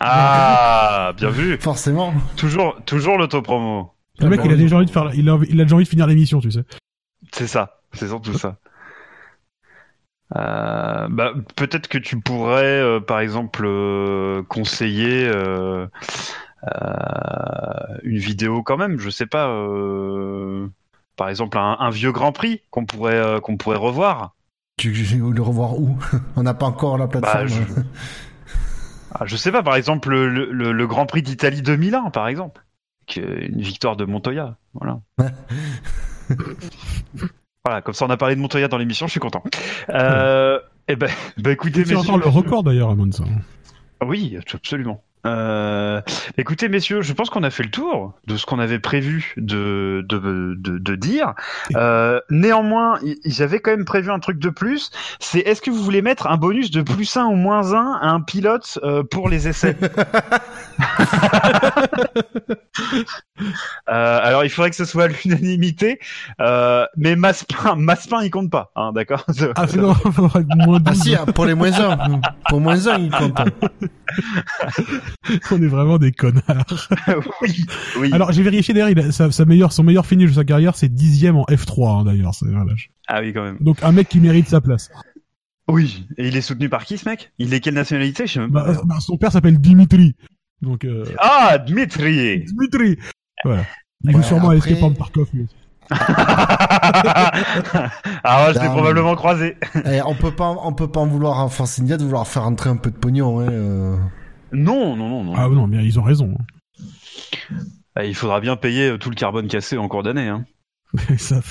Ah, 0.00 1.12
bien 1.16 1.30
vu. 1.30 1.56
Forcément. 1.58 2.12
Toujours, 2.36 2.76
toujours 2.86 3.18
l'autopromo. 3.18 3.90
Le 4.18 4.28
mec, 4.28 4.40
il 4.44 4.52
a 4.52 4.56
déjà 4.56 4.76
envie 4.76 4.86
de 4.86 4.90
faire, 4.90 5.10
il 5.14 5.28
a, 5.28 5.38
il 5.48 5.60
a 5.60 5.64
déjà 5.64 5.74
envie 5.74 5.84
de 5.84 5.88
finir 5.88 6.06
l'émission, 6.06 6.40
tu 6.40 6.50
sais. 6.52 6.64
C'est 7.32 7.46
ça, 7.46 7.80
c'est 7.94 8.08
surtout 8.08 8.34
ça. 8.34 8.58
Euh, 10.36 11.08
bah, 11.10 11.32
peut-être 11.56 11.88
que 11.88 11.98
tu 11.98 12.20
pourrais, 12.20 12.64
euh, 12.80 13.00
par 13.00 13.20
exemple, 13.20 13.64
euh, 13.66 14.42
conseiller 14.44 15.30
une 18.04 18.18
vidéo 18.18 18.62
quand 18.62 18.76
même. 18.76 18.98
Je 18.98 19.10
sais 19.10 19.26
pas. 19.26 19.48
par 21.16 21.28
exemple, 21.28 21.58
un, 21.58 21.76
un 21.78 21.90
vieux 21.90 22.12
Grand 22.12 22.32
Prix 22.32 22.62
qu'on 22.70 22.84
pourrait 22.86 23.40
qu'on 23.42 23.56
pourrait 23.56 23.76
revoir. 23.76 24.34
Tu 24.78 24.94
je 24.94 25.16
le 25.16 25.42
revoir 25.42 25.78
où? 25.78 25.96
On 26.36 26.42
n'a 26.42 26.54
pas 26.54 26.66
encore 26.66 26.98
la 26.98 27.06
plateforme. 27.06 27.48
Bah, 27.48 27.82
Ah, 29.14 29.26
je 29.26 29.36
sais 29.36 29.52
pas. 29.52 29.62
Par 29.62 29.76
exemple, 29.76 30.08
le, 30.08 30.50
le- 30.50 30.72
le 30.72 30.86
Grand 30.86 31.04
Prix 31.04 31.20
d'Italie 31.22 31.60
2001, 31.60 32.08
par 32.10 32.28
exemple, 32.28 32.64
une 33.16 33.60
victoire 33.60 33.96
de 33.96 34.06
Montoya. 34.06 34.56
Voilà. 34.72 35.00
Voilà, 37.64 37.80
comme 37.80 37.94
ça 37.94 38.06
on 38.06 38.10
a 38.10 38.16
parlé 38.16 38.34
de 38.34 38.40
Montoya 38.40 38.66
dans 38.66 38.78
l'émission, 38.78 39.06
je 39.06 39.12
suis 39.12 39.20
content. 39.20 39.44
Euh, 39.90 40.58
eh 40.88 40.96
ben, 40.96 41.08
bah 41.38 41.52
écoutez, 41.52 41.84
C'est 41.84 41.94
encore 41.94 42.18
le 42.18 42.26
record 42.26 42.64
d'ailleurs, 42.64 42.90
Amon, 42.90 43.10
ça. 43.12 43.24
Oui, 44.04 44.36
absolument. 44.52 45.02
Euh, 45.24 46.00
écoutez, 46.36 46.68
messieurs, 46.68 47.02
je 47.02 47.12
pense 47.12 47.30
qu'on 47.30 47.42
a 47.44 47.50
fait 47.50 47.62
le 47.62 47.70
tour 47.70 48.14
de 48.26 48.36
ce 48.36 48.44
qu'on 48.46 48.58
avait 48.58 48.78
prévu 48.80 49.34
de, 49.36 50.04
de, 50.08 50.54
de, 50.58 50.78
de 50.78 50.94
dire. 50.96 51.34
Euh, 51.76 52.20
néanmoins, 52.30 52.98
j'avais 53.24 53.60
quand 53.60 53.70
même 53.70 53.84
prévu 53.84 54.10
un 54.10 54.18
truc 54.18 54.38
de 54.38 54.48
plus. 54.48 54.90
C'est 55.20 55.38
est-ce 55.40 55.62
que 55.62 55.70
vous 55.70 55.82
voulez 55.82 56.02
mettre 56.02 56.26
un 56.26 56.36
bonus 56.36 56.70
de 56.70 56.82
plus 56.82 57.16
1 57.16 57.26
ou 57.26 57.36
moins 57.36 57.72
1 57.72 57.98
à 58.02 58.08
un 58.08 58.20
pilote 58.20 58.78
euh, 58.82 59.02
pour 59.04 59.28
les 59.28 59.48
essais? 59.48 59.76
Euh, 63.88 64.20
Alors, 64.22 64.44
il 64.44 64.50
faudrait 64.50 64.70
que 64.70 64.76
ce 64.76 64.84
soit 64.84 65.04
à 65.04 65.08
l'unanimité, 65.08 65.98
euh, 66.40 66.84
mais 66.96 67.16
Maspin, 67.16 67.74
Maspin, 67.76 68.22
il 68.22 68.30
compte 68.30 68.50
pas, 68.50 68.70
hein, 68.76 68.92
d'accord? 68.92 69.24
Ah, 69.56 69.66
c'est 69.66 69.76
non, 69.78 69.94
Ah 70.34 70.78
12. 70.78 71.02
si, 71.02 71.16
pour 71.34 71.44
les 71.46 71.54
moins 71.54 71.72
1. 71.72 72.20
Pour 72.48 72.60
moins 72.60 72.86
1, 72.86 72.98
il 72.98 73.10
compte. 73.10 73.40
On 75.50 75.62
est 75.62 75.66
vraiment 75.66 75.98
des 75.98 76.12
connards. 76.12 76.88
Oui, 77.42 77.64
oui. 77.98 78.10
Alors, 78.12 78.32
j'ai 78.32 78.42
vérifié 78.42 78.72
d'ailleurs, 78.74 78.90
il 78.90 78.98
a- 78.98 79.12
sa, 79.12 79.30
sa 79.30 79.44
meilleure, 79.44 79.72
son 79.72 79.82
meilleur 79.82 80.06
finish 80.06 80.30
de 80.30 80.34
sa 80.36 80.44
carrière, 80.44 80.74
c'est 80.76 80.88
dixième 80.92 81.36
en 81.36 81.44
F3, 81.44 82.00
hein, 82.00 82.04
d'ailleurs. 82.04 82.32
Voilà. 82.40 82.72
Ah 83.08 83.20
oui, 83.20 83.32
quand 83.32 83.42
même. 83.42 83.56
Donc, 83.60 83.82
un 83.82 83.92
mec 83.92 84.08
qui 84.08 84.20
mérite 84.20 84.48
sa 84.48 84.60
place. 84.60 84.90
Oui. 85.68 86.06
Et 86.18 86.28
il 86.28 86.36
est 86.36 86.40
soutenu 86.40 86.68
par 86.68 86.84
qui, 86.84 86.98
ce 86.98 87.08
mec? 87.08 87.32
Il 87.38 87.52
est 87.54 87.60
quelle 87.60 87.74
nationalité? 87.74 88.26
Je 88.26 88.32
sais 88.34 88.40
même 88.40 88.52
pas. 88.52 88.64
Bah, 88.72 88.80
bah, 88.84 88.96
son 89.00 89.16
père 89.16 89.32
s'appelle 89.32 89.58
Dimitri. 89.58 90.14
Donc, 90.60 90.84
euh, 90.84 91.04
Ah, 91.18 91.58
Dmitri 91.58 92.44
Dimitri. 92.44 92.98
Voilà. 93.44 93.64
Il 94.04 94.16
Ouais, 94.16 94.22
sûrement 94.22 94.50
à 94.50 94.54
après- 94.56 94.74
from 94.76 94.94
Tarkov. 94.96 95.28
lui 95.32 95.42
aussi. 95.44 95.54
Ah, 98.24 98.46
ouais, 98.46 98.54
je 98.54 98.60
l'ai 98.60 98.68
probablement 98.68 99.14
croisé. 99.14 99.56
Eh, 99.84 100.00
on 100.06 100.14
peut 100.14 100.30
pas, 100.30 100.50
on 100.62 100.72
peut 100.72 100.88
pas 100.88 101.00
en 101.00 101.06
vouloir 101.06 101.40
à 101.40 101.48
Force 101.48 101.80
de 101.80 101.96
vouloir 102.04 102.26
faire 102.26 102.44
entrer 102.44 102.70
un 102.70 102.76
peu 102.76 102.90
de 102.90 102.96
pognon. 102.96 103.40
Hein, 103.40 103.48
euh. 103.50 103.96
Non, 104.52 104.96
non, 104.96 105.08
non, 105.08 105.24
non. 105.24 105.34
Ah 105.36 105.48
non, 105.48 105.66
mais 105.66 105.84
ils 105.84 105.98
ont 105.98 106.02
raison. 106.04 106.36
Ah, 107.94 108.06
Il 108.06 108.14
faudra 108.14 108.40
bien 108.40 108.56
payer 108.56 108.88
euh, 108.92 108.96
tout 108.98 109.10
le 109.10 109.14
carbone 109.14 109.48
cassé 109.48 109.76
en 109.76 109.86
cours 109.86 110.02
d'année. 110.02 110.26
Hein. 110.28 110.46
Ça- 111.18 111.42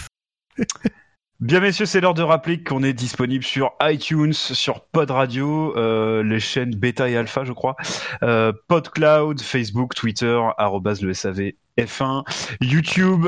Bien 1.40 1.60
messieurs, 1.60 1.86
c'est 1.86 2.02
l'heure 2.02 2.16
de 2.16 2.24
rappeler 2.24 2.64
qu'on 2.64 2.82
est 2.84 2.94
disponible 2.94 3.44
sur 3.44 3.72
iTunes, 3.82 4.34
sur 4.34 4.86
Pod 4.86 5.10
Radio, 5.12 5.76
euh, 5.78 6.24
les 6.24 6.40
chaînes 6.40 6.76
Beta 6.76 7.10
et 7.10 7.16
Alpha, 7.18 7.44
je 7.46 7.52
crois, 7.54 7.76
euh, 8.24 8.54
PodCloud, 8.68 9.40
Facebook, 9.42 9.94
Twitter, 9.96 10.40
arrobase 10.58 11.02
le 11.02 11.14
SAV 11.14 11.52
F1, 11.80 12.24
YouTube, 12.62 13.28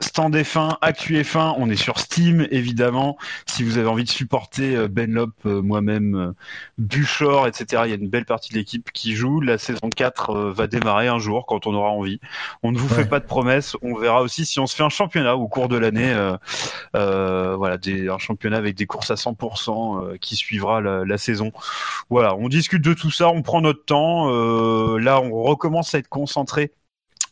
Stand 0.00 0.36
F1, 0.36 0.76
Actu 0.80 1.14
F1, 1.20 1.54
on 1.58 1.68
est 1.70 1.76
sur 1.76 1.98
Steam 1.98 2.46
évidemment. 2.52 3.18
Si 3.46 3.64
vous 3.64 3.78
avez 3.78 3.88
envie 3.88 4.04
de 4.04 4.08
supporter 4.08 4.76
euh, 4.76 4.86
Ben 4.88 5.10
Lop, 5.12 5.32
euh, 5.44 5.60
moi-même, 5.60 6.14
euh, 6.14 6.32
Buchor, 6.78 7.48
etc., 7.48 7.82
il 7.86 7.90
y 7.90 7.92
a 7.92 7.96
une 7.96 8.08
belle 8.08 8.24
partie 8.24 8.50
de 8.52 8.58
l'équipe 8.58 8.92
qui 8.92 9.16
joue. 9.16 9.40
La 9.40 9.58
saison 9.58 9.90
4 9.90 10.30
euh, 10.30 10.52
va 10.52 10.68
démarrer 10.68 11.08
un 11.08 11.18
jour 11.18 11.46
quand 11.46 11.66
on 11.66 11.74
aura 11.74 11.90
envie. 11.90 12.20
On 12.62 12.70
ne 12.70 12.78
vous 12.78 12.88
Ouais. 12.88 13.02
fait 13.02 13.06
pas 13.06 13.18
de 13.18 13.24
promesses. 13.26 13.76
On 13.82 13.94
verra 13.96 14.22
aussi 14.22 14.46
si 14.46 14.60
on 14.60 14.68
se 14.68 14.76
fait 14.76 14.84
un 14.84 14.88
championnat 14.88 15.34
au 15.36 15.48
cours 15.48 15.68
de 15.68 15.76
l'année. 15.76 16.12
euh, 16.12 16.36
euh, 16.96 17.56
voilà, 17.56 17.76
des, 17.76 18.08
un 18.08 18.18
championnat 18.18 18.56
avec 18.58 18.76
des 18.76 18.86
courses 18.86 19.10
à 19.10 19.16
100% 19.16 20.04
euh, 20.12 20.16
qui 20.20 20.36
suivra 20.36 20.80
la, 20.80 21.04
la 21.04 21.18
saison. 21.18 21.50
Voilà, 22.10 22.36
on 22.36 22.48
discute 22.48 22.82
de 22.82 22.94
tout 22.94 23.10
ça, 23.10 23.28
on 23.30 23.42
prend 23.42 23.60
notre 23.60 23.84
temps. 23.84 24.30
Euh, 24.32 24.98
là, 24.98 25.20
on 25.20 25.42
recommence 25.42 25.94
à 25.94 25.98
être 25.98 26.08
concentré 26.08 26.72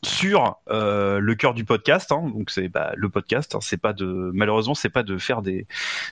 sur 0.02 0.56
euh, 0.70 1.18
le 1.18 1.34
cœur 1.34 1.54
du 1.54 1.64
podcast. 1.64 2.12
Hein, 2.12 2.30
donc 2.34 2.50
c'est 2.50 2.68
bah, 2.68 2.92
le 2.96 3.08
podcast. 3.08 3.54
Hein, 3.54 3.58
c'est 3.62 3.76
pas 3.76 3.92
de 3.92 4.30
malheureusement 4.34 4.74
c'est 4.74 4.88
pas 4.90 5.02
de 5.02 5.18
faire 5.18 5.42
des 5.42 5.66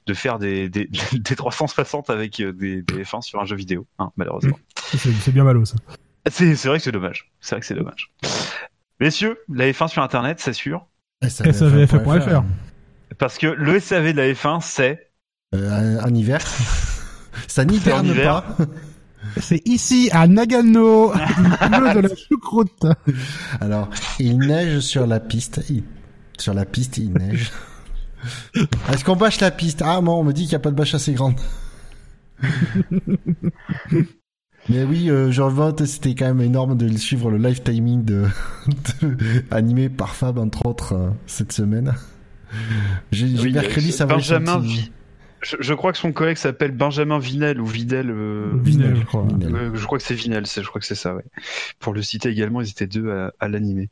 de 0.06 0.14
faire 0.14 0.38
des 0.38 0.68
des, 0.68 0.88
des 1.12 1.36
360 1.36 2.10
avec 2.10 2.40
euh, 2.40 2.52
des, 2.52 2.82
des 2.82 3.04
F1 3.04 3.22
sur 3.22 3.40
un 3.40 3.44
jeu 3.44 3.56
vidéo. 3.56 3.86
Hein, 3.98 4.10
malheureusement. 4.16 4.58
C'est 4.96 5.32
bien 5.32 5.44
malo, 5.44 5.64
ça. 5.64 5.76
C'est 6.30 6.54
c'est 6.56 6.68
vrai 6.68 6.78
que 6.78 6.84
c'est 6.84 6.92
dommage. 6.92 7.30
C'est 7.40 7.54
vrai 7.54 7.60
que 7.60 7.66
c'est 7.66 7.74
dommage. 7.74 8.12
Messieurs, 9.00 9.38
la 9.52 9.70
F1 9.70 9.88
sur 9.88 10.02
Internet, 10.02 10.38
c'est 10.40 10.52
sûr. 10.52 10.86
SAVF.fr. 11.22 12.42
Parce 13.18 13.38
que 13.38 13.46
le 13.46 13.80
SAV 13.80 14.12
de 14.12 14.16
la 14.18 14.32
F1, 14.32 14.60
c'est 14.60 15.10
Euh, 15.54 16.00
en 16.00 16.14
hiver. 16.14 16.40
Ça 17.48 17.64
hiver. 17.64 18.02
pas. 18.02 18.56
C'est 19.40 19.66
ici, 19.66 20.08
à 20.12 20.26
Nagano, 20.26 21.12
il 21.38 21.70
pleut 21.70 21.94
de 21.94 22.00
la 22.08 22.14
choucroute. 22.16 22.86
Alors, 23.60 23.88
il 24.18 24.38
neige 24.38 24.80
sur 24.80 25.06
la 25.06 25.20
piste. 25.20 25.60
Il- 25.70 25.84
Sur 26.38 26.54
la 26.54 26.64
piste, 26.64 26.98
il 26.98 27.12
neige. 27.12 27.52
Est-ce 28.92 29.04
qu'on 29.04 29.16
bâche 29.16 29.40
la 29.40 29.50
piste? 29.50 29.82
Ah 29.84 30.00
non, 30.02 30.20
on 30.20 30.24
me 30.24 30.32
dit 30.32 30.42
qu'il 30.42 30.50
n'y 30.50 30.54
a 30.56 30.60
pas 30.60 30.70
de 30.70 30.76
bâche 30.76 30.94
assez 30.94 31.12
grande. 31.12 31.34
Mais 34.70 34.82
oui, 34.84 35.10
euh, 35.10 35.30
je 35.30 35.42
revote, 35.42 35.84
c'était 35.84 36.14
quand 36.14 36.24
même 36.26 36.40
énorme 36.40 36.74
de 36.76 36.88
suivre 36.96 37.30
le 37.30 37.36
live 37.36 37.60
timing 37.62 38.02
de, 38.04 38.24
de- 39.02 39.44
animé 39.50 39.90
par 39.90 40.14
Fab 40.14 40.38
entre 40.38 40.64
autres 40.66 40.94
euh, 40.94 41.10
cette 41.26 41.52
semaine. 41.52 41.92
J'ai 43.12 43.28
j'ai 43.28 43.42
Oui, 43.42 43.52
mercredi, 43.52 43.88
euh, 43.90 43.92
ça 43.92 44.06
va 44.06 44.14
Benjamin 44.14 44.62
je, 45.44 45.56
je 45.60 45.74
crois 45.74 45.92
que 45.92 45.98
son 45.98 46.12
collègue 46.12 46.36
s'appelle 46.36 46.72
Benjamin 46.72 47.18
Vinel 47.18 47.60
ou 47.60 47.66
Videl. 47.66 48.10
euh, 48.10 48.50
Vinel, 48.54 48.96
je 48.96 49.02
crois. 49.04 49.22
Vinel. 49.28 49.54
euh, 49.54 49.70
je 49.74 49.84
crois 49.86 49.98
que 49.98 50.04
c'est 50.04 50.14
Vinel, 50.14 50.46
c'est- 50.46 50.62
je 50.62 50.68
crois 50.68 50.80
que 50.80 50.86
c'est 50.86 50.94
ça, 50.94 51.14
ouais. 51.14 51.24
Pour 51.78 51.92
le 51.92 52.02
citer 52.02 52.28
également, 52.30 52.60
ils 52.60 52.70
étaient 52.70 52.86
deux 52.86 53.10
à, 53.12 53.32
à 53.40 53.48
l'animer. 53.48 53.90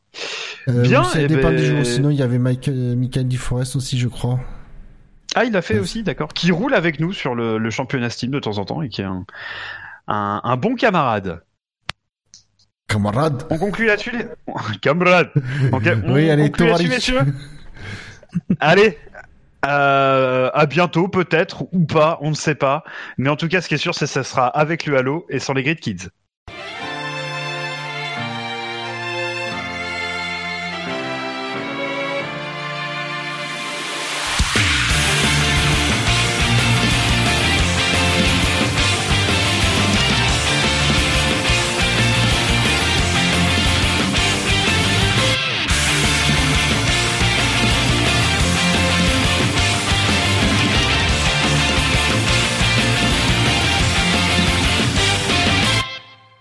Euh, 0.69 0.83
Bien, 0.83 1.03
oui, 1.03 1.07
ça 1.13 1.21
eh 1.21 1.27
dépend 1.27 1.51
ben- 1.51 1.57
des 1.57 1.65
jours. 1.67 1.85
Sinon, 1.87 2.11
il 2.11 2.17
y 2.17 2.23
avait 2.23 2.39
Mike, 2.39 2.69
euh, 2.69 2.97
Michael 2.97 3.29
DeForest 3.29 3.77
aussi, 3.77 3.99
je 3.99 4.09
crois. 4.09 4.41
Ah, 5.35 5.45
il 5.45 5.53
l'a 5.53 5.63
fait 5.63 5.75
Ouais. 5.75 5.81
aussi, 5.81 6.03
d'accord. 6.03 6.29
Qui 6.35 6.53
roule 6.53 6.75
avec 6.75 7.01
nous 7.01 7.13
sur 7.13 7.35
le, 7.35 7.57
le 7.59 7.71
championnat 7.71 8.11
Steam 8.11 8.31
de 8.31 8.39
temps 8.41 8.59
en 8.59 8.65
temps 8.65 8.83
et 8.83 8.89
qui 8.89 9.01
est 9.01 9.05
un, 9.05 9.25
un, 10.09 10.41
un 10.45 10.57
bon 10.57 10.75
camarade. 10.75 11.43
Camarade. 12.89 13.45
On 13.51 13.57
conclut 13.59 13.87
là-dessus, 13.87 14.11
les... 14.11 14.27
camarade. 14.83 15.31
Ok, 15.73 15.85
on 16.05 16.13
Oui, 16.13 16.29
allez, 16.29 16.51
conclut 16.51 16.67
là-dessus, 16.67 16.89
Tovaric. 16.89 16.89
messieurs. 16.91 17.35
allez. 18.61 18.99
Euh, 19.65 20.51
à 20.55 20.67
bientôt, 20.67 21.09
peut-être 21.09 21.63
ou 21.73 21.87
pas, 21.87 22.19
on 22.21 22.31
ne 22.31 22.35
sait 22.35 22.55
pas. 22.57 22.83
Mais 23.17 23.31
en 23.31 23.37
tout 23.37 23.49
cas, 23.49 23.61
ce 23.61 23.69
qui 23.69 23.75
est 23.75 23.79
sûr, 23.79 23.95
c'est 23.95 24.07
que 24.07 24.11
ça 24.11 24.25
sera 24.25 24.47
avec 24.49 24.87
le 24.87 24.97
Halo 24.99 25.27
et 25.29 25.39
sans 25.39 25.53
les 25.53 25.63
Grid 25.63 25.79
Kids. 25.81 26.09